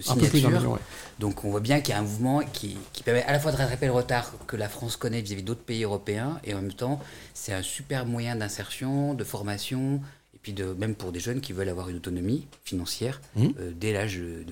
signatures. 0.00 0.50
million, 0.50 0.72
ouais. 0.72 0.78
Donc, 1.18 1.44
on 1.46 1.50
voit 1.50 1.60
bien 1.60 1.80
qu'il 1.80 1.94
y 1.94 1.96
a 1.96 2.00
un 2.00 2.02
mouvement 2.02 2.40
qui, 2.52 2.76
qui 2.92 3.02
permet 3.02 3.22
à 3.22 3.32
la 3.32 3.40
fois 3.40 3.52
de 3.52 3.56
rattraper 3.56 3.86
le 3.86 3.92
retard 3.92 4.32
que 4.46 4.54
la 4.56 4.68
France 4.68 4.96
connaît 4.96 5.22
vis-à-vis 5.22 5.42
d'autres 5.42 5.62
pays 5.62 5.82
européens 5.84 6.38
et 6.44 6.52
en 6.52 6.60
même 6.60 6.74
temps, 6.74 7.00
c'est 7.32 7.54
un 7.54 7.62
super 7.62 8.04
moyen 8.04 8.36
d'insertion, 8.36 9.14
de 9.14 9.24
formation. 9.24 10.00
Et 10.34 10.38
puis, 10.42 10.52
de, 10.52 10.74
même 10.78 10.94
pour 10.94 11.10
des 11.10 11.20
jeunes 11.20 11.40
qui 11.40 11.54
veulent 11.54 11.70
avoir 11.70 11.88
une 11.88 11.96
autonomie 11.96 12.46
financière 12.64 13.20
Mmh. 13.36 13.46
euh, 13.60 13.72
dès 13.74 13.94
l'âge 13.94 14.18
de 14.18 14.44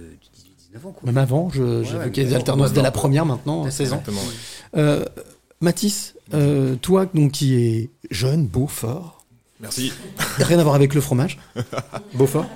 18-19 0.74 0.86
ans. 0.86 0.92
quoi. 0.92 1.02
Même 1.06 1.18
avant, 1.18 1.50
je- 1.50 1.62
Ouais, 1.98 2.08
des 2.10 2.34
alternances 2.34 2.72
dès 2.72 2.80
la 2.82 2.90
première 2.90 3.26
maintenant, 3.26 3.64
bon, 3.64 3.70
16 3.70 3.92
ans. 3.92 4.02
Euh, 4.76 5.04
Mathis, 5.60 6.14
euh, 6.34 6.76
toi 6.76 7.06
donc 7.12 7.32
qui 7.32 7.54
es 7.56 7.90
jeune, 8.10 8.46
beau, 8.46 8.66
fort. 8.66 9.17
Merci. 9.60 9.92
Rien 10.38 10.58
à 10.58 10.62
voir 10.62 10.74
avec 10.74 10.94
le 10.94 11.00
fromage. 11.00 11.38
beau, 12.14 12.26
fort. 12.26 12.46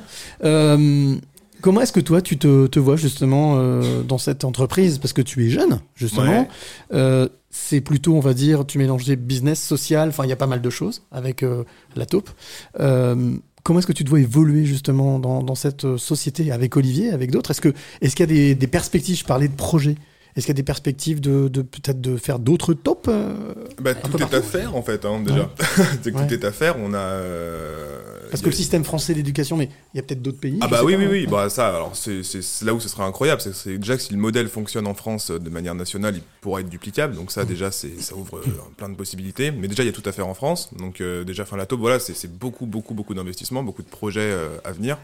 Euh, 0.45 1.17
comment 1.61 1.81
est-ce 1.81 1.93
que 1.93 2.01
toi 2.01 2.21
tu 2.21 2.39
te, 2.39 2.67
te 2.67 2.79
vois 2.79 2.97
justement 2.97 3.55
euh, 3.57 4.03
dans 4.03 4.19
cette 4.19 4.45
entreprise? 4.45 4.99
Parce 4.99 5.13
que 5.13 5.23
tu 5.23 5.47
es 5.47 5.51
jeune, 5.51 5.81
justement. 5.95 6.43
Ouais. 6.43 6.49
Euh, 6.93 7.29
c'est 7.51 7.81
plutôt, 7.81 8.15
on 8.15 8.21
va 8.21 8.35
dire, 8.35 8.67
tu 8.67 8.79
mélanges 8.79 9.05
des 9.05 9.17
business, 9.17 9.63
social, 9.63 10.11
enfin 10.11 10.25
il 10.25 10.31
y 10.31 10.33
a 10.33 10.37
pas 10.37 10.47
mal 10.47 10.63
de 10.63 10.71
choses 10.71 11.03
avec 11.11 11.43
euh, 11.43 11.65
la 11.97 12.07
taupe. 12.07 12.31
Comment 13.65 13.79
est-ce 13.79 13.87
que 13.87 13.93
tu 13.93 14.03
dois 14.03 14.19
évoluer 14.19 14.65
justement 14.65 15.21
dans, 15.21 15.41
dans 15.45 15.55
cette 15.55 15.97
société 15.97 16.51
avec 16.51 16.77
Olivier, 16.77 17.11
avec 17.11 17.31
d'autres? 17.31 17.53
Est-ce 17.53 17.61
que 17.61 17.73
est-ce 18.01 18.17
qu'il 18.17 18.29
y 18.29 18.31
a 18.31 18.35
des, 18.35 18.55
des 18.57 18.67
perspectives? 18.67 19.17
Je 19.19 19.25
parlais 19.25 19.47
de 19.47 19.55
projets. 19.55 19.95
Est-ce 20.35 20.47
qu'il 20.47 20.53
y 20.55 20.57
a 20.57 20.61
des 20.61 20.63
perspectives 20.63 21.21
de, 21.21 21.49
de 21.49 21.61
peut-être 21.63 22.01
de 22.01 22.17
faire 22.17 22.39
d'autres 22.39 22.73
taupes 22.75 23.07
euh, 23.11 23.35
Bah, 23.81 23.95
tout 23.95 24.17
est 24.17 24.35
à 24.35 24.41
faire 24.43 24.75
en 24.77 24.83
fait, 24.83 25.05
hein, 25.05 25.21
déjà. 25.21 25.51
Ouais. 26.13 26.27
tout 26.27 26.35
est 26.35 26.45
à 26.45 26.53
faire. 26.53 26.77
On 26.79 26.95
a. 26.95 26.99
euh, 26.99 27.99
Parce 28.31 28.41
que 28.43 28.47
le 28.47 28.55
système 28.55 28.83
français 28.85 29.15
d'éducation, 29.15 29.57
mais 29.57 29.69
il 29.93 29.99
y 29.99 30.01
a 30.01 30.03
peut-être 30.03 30.23
d'autres 30.23 30.41
pays. 30.41 30.59
Ah 30.61 30.69
bah 30.69 30.83
oui, 30.85 30.97
oui, 30.97 31.07
oui, 31.11 31.27
bah 31.27 31.49
ça, 31.51 31.69
alors 31.69 31.95
c'est 31.95 32.23
là 32.65 32.75
où 32.75 32.81
ce 32.81 32.89
serait 32.89 33.03
incroyable, 33.05 33.41
c'est 33.41 33.79
déjà 33.79 33.97
que 33.97 34.03
si 34.03 34.13
le 34.13 34.19
modèle 34.19 34.49
fonctionne 34.49 34.87
en 34.87 34.95
France 34.95 35.31
euh, 35.31 35.39
de 35.39 35.51
manière 35.51 35.75
nationale, 35.75 36.17
il 36.17 36.23
pourra 36.41 36.61
être 36.61 36.69
duplicable, 36.69 37.15
donc 37.15 37.31
ça 37.31 37.45
déjà, 37.45 37.71
c'est 37.71 38.01
ça 38.01 38.15
ouvre 38.15 38.41
plein 38.77 38.89
de 38.89 38.95
possibilités, 38.97 39.51
mais 39.51 39.69
déjà 39.69 39.83
il 39.83 39.87
y 39.87 39.91
a 39.91 39.93
tout 39.93 40.03
à 40.07 40.13
faire 40.13 40.27
en 40.29 40.35
France, 40.35 40.71
donc 40.79 41.01
euh, 41.01 41.25
déjà, 41.25 41.45
fin 41.45 41.57
la 41.57 41.67
taupe, 41.67 41.81
voilà, 41.81 41.99
c'est 41.99 42.31
beaucoup, 42.39 42.67
beaucoup, 42.67 42.95
beaucoup 42.95 43.15
d'investissements, 43.15 43.63
beaucoup 43.63 43.83
de 43.83 43.89
projets 43.89 44.35
à 44.65 44.73
venir, 44.73 44.99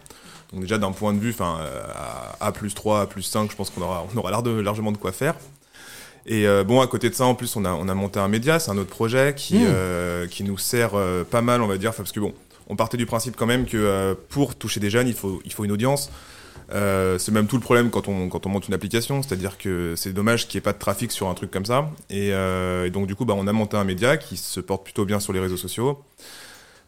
donc 0.53 0.63
déjà 0.63 0.79
d'un 0.79 0.93
point 0.93 1.13
de 1.13 1.19
vue, 1.19 1.31
enfin, 1.31 1.59
euh, 1.61 1.83
à 2.41 2.47
A 2.47 2.53
plus 2.53 2.75
3, 2.75 3.03
A 3.03 3.07
plus 3.07 3.23
5, 3.23 3.51
je 3.51 3.57
pense 3.57 3.71
qu'on 3.71 3.83
aura, 3.83 4.07
on 4.15 4.17
aura 4.19 4.31
l'air 4.31 4.43
de- 4.43 4.51
largement 4.61 4.93
de 4.93 4.97
quoi 4.97 5.13
faire. 5.13 5.35
Et 6.27 6.47
euh, 6.47 6.65
bon, 6.65 6.81
à 6.81 6.87
côté 6.87 7.09
de 7.11 7.15
ça, 7.15 7.25
en 7.25 7.35
plus, 7.35 7.57
on 7.57 7.65
a, 7.65 7.71
on 7.73 7.89
a 7.89 7.95
monté 7.95 8.21
un 8.21 8.29
média, 8.29 8.59
c'est 8.59 8.71
un 8.71 8.77
autre 8.79 8.91
projet 8.91 9.35
qui, 9.37 9.57
Mmh. 9.59 9.67
euh, 9.67 10.27
qui 10.27 10.45
nous 10.45 10.59
sert 10.59 10.91
euh, 10.95 11.25
pas 11.25 11.41
mal, 11.43 11.63
on 11.63 11.67
va 11.67 11.79
dire, 11.79 11.95
parce 11.95 12.13
que 12.13 12.21
bon, 12.21 12.35
on 12.69 12.77
partait 12.77 12.99
du 12.99 13.07
principe 13.07 13.35
quand 13.37 13.47
même 13.47 13.65
que 13.67 14.15
pour 14.29 14.55
toucher 14.55 14.79
des 14.81 14.91
jeunes, 14.91 15.09
il 15.09 15.15
faut, 15.15 15.41
il 15.47 15.53
faut 15.53 15.65
une 15.65 15.73
audience. 15.73 16.11
C'est 16.71 17.31
même 17.31 17.47
tout 17.47 17.57
le 17.57 17.63
problème 17.63 17.89
quand 17.89 18.09
on, 18.09 18.29
quand 18.29 18.45
on 18.45 18.51
monte 18.51 18.69
une 18.69 18.75
application, 18.75 19.23
c'est-à-dire 19.23 19.57
que 19.57 19.95
c'est 19.97 20.13
dommage 20.13 20.47
qu'il 20.49 20.59
n'y 20.59 20.63
ait 20.63 20.69
pas 20.69 20.75
de 20.75 20.79
trafic 20.79 21.11
sur 21.13 21.29
un 21.31 21.35
truc 21.35 21.51
comme 21.51 21.65
ça. 21.65 21.89
Et, 22.11 22.29
et 22.29 22.91
donc 22.91 23.07
du 23.07 23.15
coup, 23.15 23.25
bah, 23.25 23.33
on 23.35 23.47
a 23.47 23.53
monté 23.55 23.79
un 23.79 23.85
média 23.85 24.19
qui 24.19 24.37
se 24.37 24.61
porte 24.61 24.85
plutôt 24.85 25.07
bien 25.07 25.19
sur 25.19 25.33
les 25.33 25.41
réseaux 25.41 25.57
sociaux. 25.57 25.99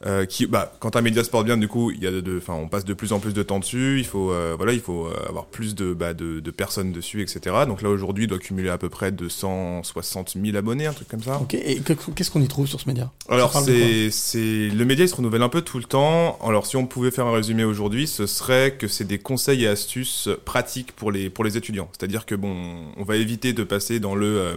Euh, 0.06 0.24
qui, 0.24 0.46
bah, 0.46 0.72
quand 0.80 0.96
un 0.96 1.02
média 1.02 1.22
se 1.22 1.28
porte 1.28 1.44
bien, 1.44 1.58
du 1.58 1.68
coup, 1.68 1.90
il 1.90 2.02
y 2.02 2.06
a 2.06 2.10
de, 2.10 2.22
de- 2.22 2.38
enfin, 2.38 2.54
on 2.54 2.68
passe 2.68 2.86
de 2.86 2.94
plus 2.94 3.12
en 3.12 3.18
plus 3.20 3.34
de 3.34 3.42
temps 3.42 3.58
dessus. 3.58 3.98
Il 3.98 4.06
faut, 4.06 4.30
euh, 4.32 4.54
voilà, 4.56 4.72
il 4.72 4.80
faut 4.80 5.06
euh, 5.06 5.28
avoir 5.28 5.44
plus 5.44 5.74
de, 5.74 5.92
bah, 5.92 6.14
de, 6.14 6.40
de 6.40 6.50
personnes 6.50 6.90
dessus, 6.90 7.20
etc. 7.20 7.54
Donc 7.66 7.82
là, 7.82 7.90
aujourd'hui, 7.90 8.24
il 8.24 8.26
doit 8.26 8.38
cumuler 8.38 8.70
à 8.70 8.78
peu 8.78 8.88
près 8.88 9.12
260 9.12 10.36
000 10.42 10.56
abonnés, 10.56 10.86
un 10.86 10.92
truc 10.94 11.08
comme 11.08 11.22
ça. 11.22 11.38
Ok, 11.40 11.52
et 11.54 11.80
que- 11.80 11.92
qu'est-ce 12.14 12.30
qu'on 12.30 12.40
y 12.40 12.48
trouve 12.48 12.66
sur 12.66 12.80
ce 12.80 12.88
média? 12.88 13.10
Alors 13.28 13.52
c'est 13.66 14.10
c'est 14.10 14.68
le 14.70 14.84
média 14.84 15.04
il 15.04 15.08
se 15.08 15.14
renouvelle 15.14 15.42
un 15.42 15.48
peu 15.50 15.60
tout 15.62 15.76
le 15.78 15.84
temps. 15.84 16.38
Alors 16.42 16.66
si 16.66 16.76
on 16.76 16.86
pouvait 16.86 17.10
faire 17.10 17.26
un 17.26 17.32
résumé 17.32 17.64
aujourd'hui, 17.64 18.06
ce 18.06 18.26
serait 18.26 18.76
que 18.78 18.88
c'est 18.88 19.04
des 19.06 19.18
conseils 19.18 19.64
et 19.64 19.68
astuces 19.68 20.28
pratiques 20.44 20.92
pour 20.92 21.12
les 21.12 21.28
pour 21.30 21.44
les 21.44 21.56
étudiants. 21.56 21.88
C'est-à-dire 21.96 22.26
que 22.26 22.34
bon, 22.34 22.56
on 22.96 23.04
va 23.04 23.16
éviter 23.16 23.52
de 23.52 23.64
passer 23.64 24.00
dans 24.00 24.14
le 24.14 24.26
euh, 24.26 24.56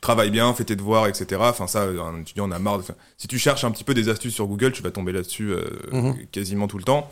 travail 0.00 0.30
bien, 0.30 0.54
fais 0.54 0.64
tes 0.64 0.76
devoirs, 0.76 1.06
etc. 1.08 1.40
Enfin 1.44 1.66
ça, 1.66 1.82
un 1.84 2.20
étudiant 2.20 2.44
en 2.44 2.52
a 2.52 2.58
marre. 2.58 2.78
de- 2.78 2.82
enfin, 2.84 2.94
si 3.18 3.26
tu 3.28 3.38
cherches 3.38 3.64
un 3.64 3.70
petit 3.72 3.84
peu 3.84 3.94
des 3.94 4.08
astuces 4.08 4.34
sur 4.34 4.46
Google, 4.46 4.72
tu 4.72 4.82
vas 4.84 4.90
tomber 4.92 5.12
là-dessus 5.12 5.50
euh, 5.52 5.64
Mhm. 5.92 6.14
quasiment 6.32 6.68
tout 6.68 6.78
le 6.78 6.84
temps. 6.84 7.08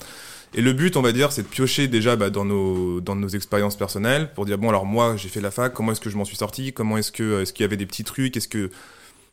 Et 0.54 0.60
le 0.60 0.72
but, 0.74 0.96
on 0.98 1.02
va 1.02 1.12
dire, 1.12 1.32
c'est 1.32 1.42
de 1.42 1.48
piocher 1.48 1.88
déjà 1.88 2.14
bah, 2.14 2.28
dans 2.30 2.44
nos 2.44 3.00
dans 3.00 3.16
nos 3.16 3.28
expériences 3.28 3.76
personnelles 3.76 4.30
pour 4.34 4.44
dire 4.44 4.58
bon 4.58 4.68
alors 4.68 4.84
moi 4.84 5.16
j'ai 5.16 5.28
fait 5.28 5.40
la 5.40 5.50
fac, 5.50 5.72
comment 5.72 5.92
est-ce 5.92 6.00
que 6.00 6.10
je 6.10 6.16
m'en 6.16 6.26
suis 6.26 6.36
sorti, 6.36 6.72
comment 6.74 6.98
est-ce 6.98 7.10
que 7.10 7.40
est-ce 7.42 7.52
qu'il 7.54 7.64
y 7.64 7.66
avait 7.66 7.78
des 7.78 7.86
petits 7.86 8.04
trucs, 8.04 8.36
est-ce 8.36 8.48
que 8.48 8.70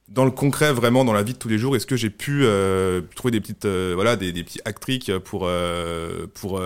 dans 0.07 0.25
le 0.25 0.31
concret, 0.31 0.73
vraiment 0.73 1.05
dans 1.05 1.13
la 1.13 1.21
vie 1.21 1.33
de 1.33 1.37
tous 1.37 1.49
les 1.49 1.59
jours, 1.59 1.75
est-ce 1.75 1.85
que 1.85 1.95
j'ai 1.95 2.09
pu 2.09 2.39
euh, 2.43 3.01
trouver 3.15 3.31
des 3.31 3.41
petites, 3.41 3.65
euh, 3.65 3.91
voilà, 3.93 4.15
des, 4.15 4.31
des 4.31 4.43
petits 4.43 4.59
actriques 4.65 5.11
pour 5.19 5.43
euh, 5.45 6.25
pour 6.33 6.61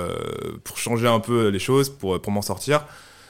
pour 0.64 0.78
changer 0.78 1.08
un 1.08 1.20
peu 1.20 1.48
les 1.50 1.60
choses, 1.60 1.90
pour 1.90 2.22
pour 2.22 2.32
m'en 2.32 2.42
sortir? 2.44 2.86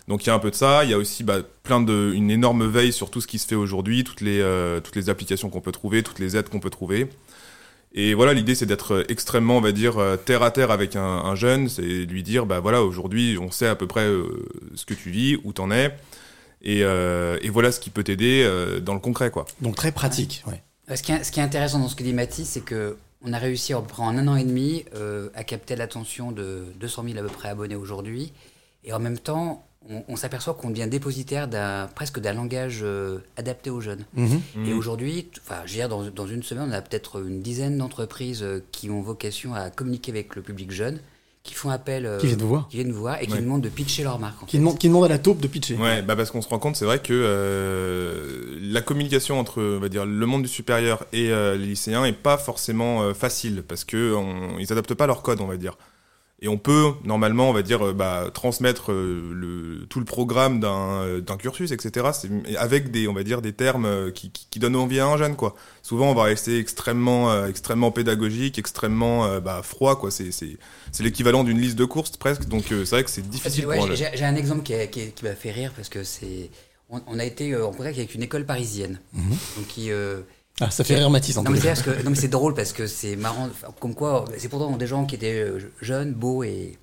Donc 0.09 0.25
il 0.25 0.27
y 0.27 0.29
a 0.29 0.33
un 0.35 0.39
peu 0.39 0.51
de 0.51 0.55
ça. 0.55 0.83
Il 0.83 0.89
y 0.89 0.93
a 0.93 0.97
aussi 0.97 1.23
bah, 1.23 1.37
plein 1.63 1.79
de 1.79 2.11
une 2.13 2.29
énorme 2.29 2.67
veille 2.67 2.91
sur 2.91 3.09
tout 3.09 3.21
ce 3.21 3.27
qui 3.27 3.39
se 3.39 3.47
fait 3.47 3.55
aujourd'hui, 3.55 4.03
toutes 4.03 4.19
les 4.21 4.43
toutes 4.83 4.97
les 4.97 5.09
applications 5.09 5.49
qu'on 5.49 5.61
peut 5.61 5.71
trouver, 5.71 6.03
toutes 6.03 6.19
les 6.19 6.35
aides 6.35 6.49
qu'on 6.49 6.59
peut 6.59 6.69
trouver. 6.69 7.07
Et 7.95 8.13
voilà, 8.15 8.33
l'idée 8.33 8.55
c'est 8.55 8.65
d'être 8.65 9.05
extrêmement, 9.09 9.57
on 9.57 9.61
va 9.61 9.71
dire, 9.71 9.97
euh, 9.99 10.17
terre 10.17 10.41
à 10.41 10.49
terre 10.51 10.71
avec 10.71 10.95
un, 10.95 11.01
un 11.03 11.35
jeune, 11.35 11.69
c'est 11.69 11.81
lui 11.81 12.23
dire, 12.23 12.45
bah 12.45 12.59
voilà, 12.59 12.81
aujourd'hui 12.83 13.37
on 13.39 13.51
sait 13.51 13.67
à 13.67 13.75
peu 13.75 13.85
près 13.87 14.05
euh, 14.05 14.47
ce 14.75 14.85
que 14.85 14.93
tu 14.95 15.11
vis, 15.11 15.37
où 15.43 15.53
t'en 15.53 15.69
es, 15.69 15.95
et, 16.63 16.83
euh, 16.83 17.37
et 17.41 17.49
voilà 17.49 17.71
ce 17.71 17.79
qui 17.79 17.89
peut 17.91 18.03
t'aider 18.03 18.43
euh, 18.43 18.79
dans 18.79 18.93
le 18.95 18.99
concret, 18.99 19.29
quoi. 19.29 19.45
Donc 19.61 19.75
très 19.75 19.91
pratique, 19.91 20.43
ouais. 20.47 20.61
Euh, 20.89 20.95
Ce 20.95 21.03
qui, 21.03 21.11
est, 21.11 21.23
ce 21.23 21.31
qui 21.31 21.39
est 21.39 21.43
intéressant 21.43 21.79
dans 21.79 21.87
ce 21.87 21.95
que 21.95 22.03
dit 22.03 22.13
Mathis, 22.13 22.49
c'est 22.49 22.61
que 22.61 22.97
on 23.25 23.31
a 23.31 23.37
réussi 23.37 23.73
à 23.73 23.79
peu 23.79 23.87
près 23.87 24.03
en 24.03 24.17
un 24.17 24.27
an 24.27 24.35
et 24.35 24.43
demi 24.43 24.83
euh, 24.95 25.29
à 25.33 25.43
capter 25.45 25.75
l'attention 25.77 26.31
de 26.33 26.65
200 26.79 27.03
000 27.07 27.19
à 27.19 27.21
peu 27.21 27.29
près 27.29 27.49
abonnés 27.49 27.75
aujourd'hui. 27.75 28.33
Et 28.83 28.91
en 28.91 28.99
même 28.99 29.17
temps, 29.17 29.65
on, 29.89 30.03
on 30.07 30.15
s'aperçoit 30.15 30.53
qu'on 30.53 30.69
devient 30.69 30.87
dépositaire 30.87 31.47
d'un 31.47 31.87
presque 31.93 32.19
d'un 32.19 32.33
langage 32.33 32.79
euh, 32.83 33.19
adapté 33.37 33.69
aux 33.69 33.81
jeunes. 33.81 34.05
Mhm. 34.15 34.41
Et 34.65 34.71
Mhm. 34.71 34.77
aujourd'hui, 34.77 35.25
t- 35.25 35.41
enfin, 35.45 35.61
je 35.65 35.71
veux 35.73 35.77
dire, 35.79 35.89
dans, 35.89 36.03
dans 36.09 36.27
une 36.27 36.43
semaine, 36.43 36.69
on 36.69 36.71
a 36.73 36.81
peut-être 36.81 37.21
une 37.25 37.41
dizaine 37.41 37.77
d'entreprises 37.77 38.43
euh, 38.43 38.63
qui 38.71 38.89
ont 38.89 39.01
vocation 39.01 39.53
à 39.53 39.69
communiquer 39.69 40.11
avec 40.11 40.35
le 40.35 40.41
public 40.41 40.71
jeune, 40.71 40.99
qui 41.43 41.53
font 41.53 41.69
appel, 41.69 42.05
euh, 42.05 42.19
Qui 42.19 42.27
viennent 42.27 42.39
vous 42.41 42.47
voir. 42.47 42.67
qui 42.69 42.77
viennent 42.77 42.87
nous 42.87 42.95
voir 42.95 43.21
et 43.21 43.25
qui 43.25 43.33
Ouais. 43.33 43.39
nous 43.39 43.43
demandent 43.43 43.61
de 43.63 43.67
pitcher 43.69 44.03
leur 44.03 44.17
marque. 44.19 44.41
en 44.43 44.45
Qui 44.45 44.57
demande, 44.59 44.77
qui 44.77 44.87
demande 44.87 45.03
à 45.03 45.09
la 45.09 45.19
taupe 45.19 45.41
de 45.41 45.47
pitcher. 45.47 45.75
Ouais, 45.75 46.01
bah 46.01 46.15
parce 46.15 46.31
qu'on 46.31 46.41
se 46.41 46.47
rend 46.47 46.59
compte, 46.59 46.77
c'est 46.77 46.85
vrai 46.85 46.99
que 46.99 47.11
euh, 47.13 48.57
la 48.61 48.81
communication 48.81 49.39
entre, 49.39 49.61
on 49.61 49.79
va 49.79 49.89
dire, 49.89 50.05
le 50.05 50.25
monde 50.25 50.43
du 50.43 50.47
supérieur 50.47 51.05
et 51.13 51.31
euh, 51.31 51.55
les 51.57 51.65
lycéens 51.65 52.05
est 52.05 52.13
pas 52.13 52.37
forcément 52.37 53.01
euh, 53.03 53.13
facile 53.13 53.63
parce 53.67 53.83
que 53.83 54.13
on, 54.13 54.57
ils 54.59 54.71
adaptent 54.71 54.93
pas 54.93 55.07
leur 55.07 55.21
code, 55.21 55.41
on 55.41 55.47
va 55.47 55.57
dire. 55.57 55.77
Et 56.43 56.49
on 56.49 56.57
peut 56.57 56.91
normalement, 57.05 57.49
on 57.49 57.53
va 57.53 57.61
dire, 57.61 57.87
euh, 57.87 57.93
bah, 57.93 58.29
transmettre 58.33 58.91
euh, 58.91 59.31
le, 59.33 59.85
tout 59.87 59.99
le 59.99 60.05
programme 60.05 60.59
d'un 60.59 61.01
euh, 61.01 61.21
d'un 61.21 61.37
cursus, 61.37 61.71
etc. 61.71 62.07
c'est- 62.13 62.57
Avec 62.57 62.91
des, 62.91 63.07
on 63.07 63.13
va 63.13 63.23
dire, 63.23 63.41
des 63.41 63.53
termes 63.53 64.11
qui, 64.11 64.29
qui, 64.29 64.45
qui 64.51 64.59
donnent 64.59 64.75
envie 64.75 64.99
à 64.99 65.07
un 65.07 65.17
jeune, 65.17 65.37
quoi. 65.37 65.55
Souvent, 65.81 66.11
on 66.11 66.13
va 66.13 66.23
rester 66.23 66.59
extrêmement, 66.59 67.31
euh, 67.31 67.47
extrêmement 67.47 67.91
pédagogique, 67.91 68.59
extrêmement 68.59 69.25
euh, 69.25 69.39
bah, 69.39 69.61
froid, 69.63 69.97
quoi. 69.97 70.11
C'est 70.11 70.31
c'est 70.33 70.57
c'est 70.91 71.03
l'équivalent 71.03 71.45
d'une 71.45 71.59
liste 71.59 71.77
de 71.77 71.85
courses 71.85 72.17
presque. 72.17 72.45
Donc 72.49 72.71
euh, 72.73 72.83
c'est 72.83 72.95
vrai 72.97 73.03
que 73.05 73.09
c'est 73.09 73.27
difficile 73.27 73.65
Ouais, 73.65 73.77
pour 73.77 73.91
j'ai- 73.95 74.23
un 74.25 74.35
exemple 74.35 74.63
qui, 74.63 74.73
a- 74.73 74.87
qui, 74.87 75.11
qui 75.11 75.23
m'a 75.23 75.35
fait 75.35 75.51
rire 75.51 75.71
parce 75.75 75.87
que 75.87 76.03
c'est. 76.03 76.49
On, 76.89 77.01
on 77.07 77.19
a 77.19 77.23
été 77.25 77.55
en 77.55 77.71
contact 77.71 77.97
avec 77.97 78.13
une 78.13 78.21
école 78.23 78.45
parisienne. 78.45 78.99
Donc 79.13 79.67
qui, 79.69 79.91
euh, 79.91 80.19
Ah, 80.65 80.71
ça 80.71 80.83
fait 80.83 80.95
rire 80.95 81.09
Mathis, 81.09 81.37
en 81.37 81.41
non, 81.43 81.45
tout 81.47 81.51
mais 81.53 81.59
cas. 81.59 81.75
c'est 81.75 81.83
parce 81.83 81.97
que- 81.97 82.03
non, 82.03 82.09
mais 82.11 82.15
c'est 82.15 82.27
drôle 82.27 82.53
parce 82.53 82.73
que 82.73 82.87
c'est 82.87 83.15
marrant. 83.15 83.49
Comme 83.79 83.95
quoi, 83.95 84.25
c'est 84.37 84.47
pourtant 84.49 84.75
des 84.77 84.87
gens 84.87 85.05
qui 85.05 85.15
étaient 85.15 85.41
euh, 85.41 85.59
jeunes, 85.81 86.13
beaux 86.13 86.43
et. 86.43 86.77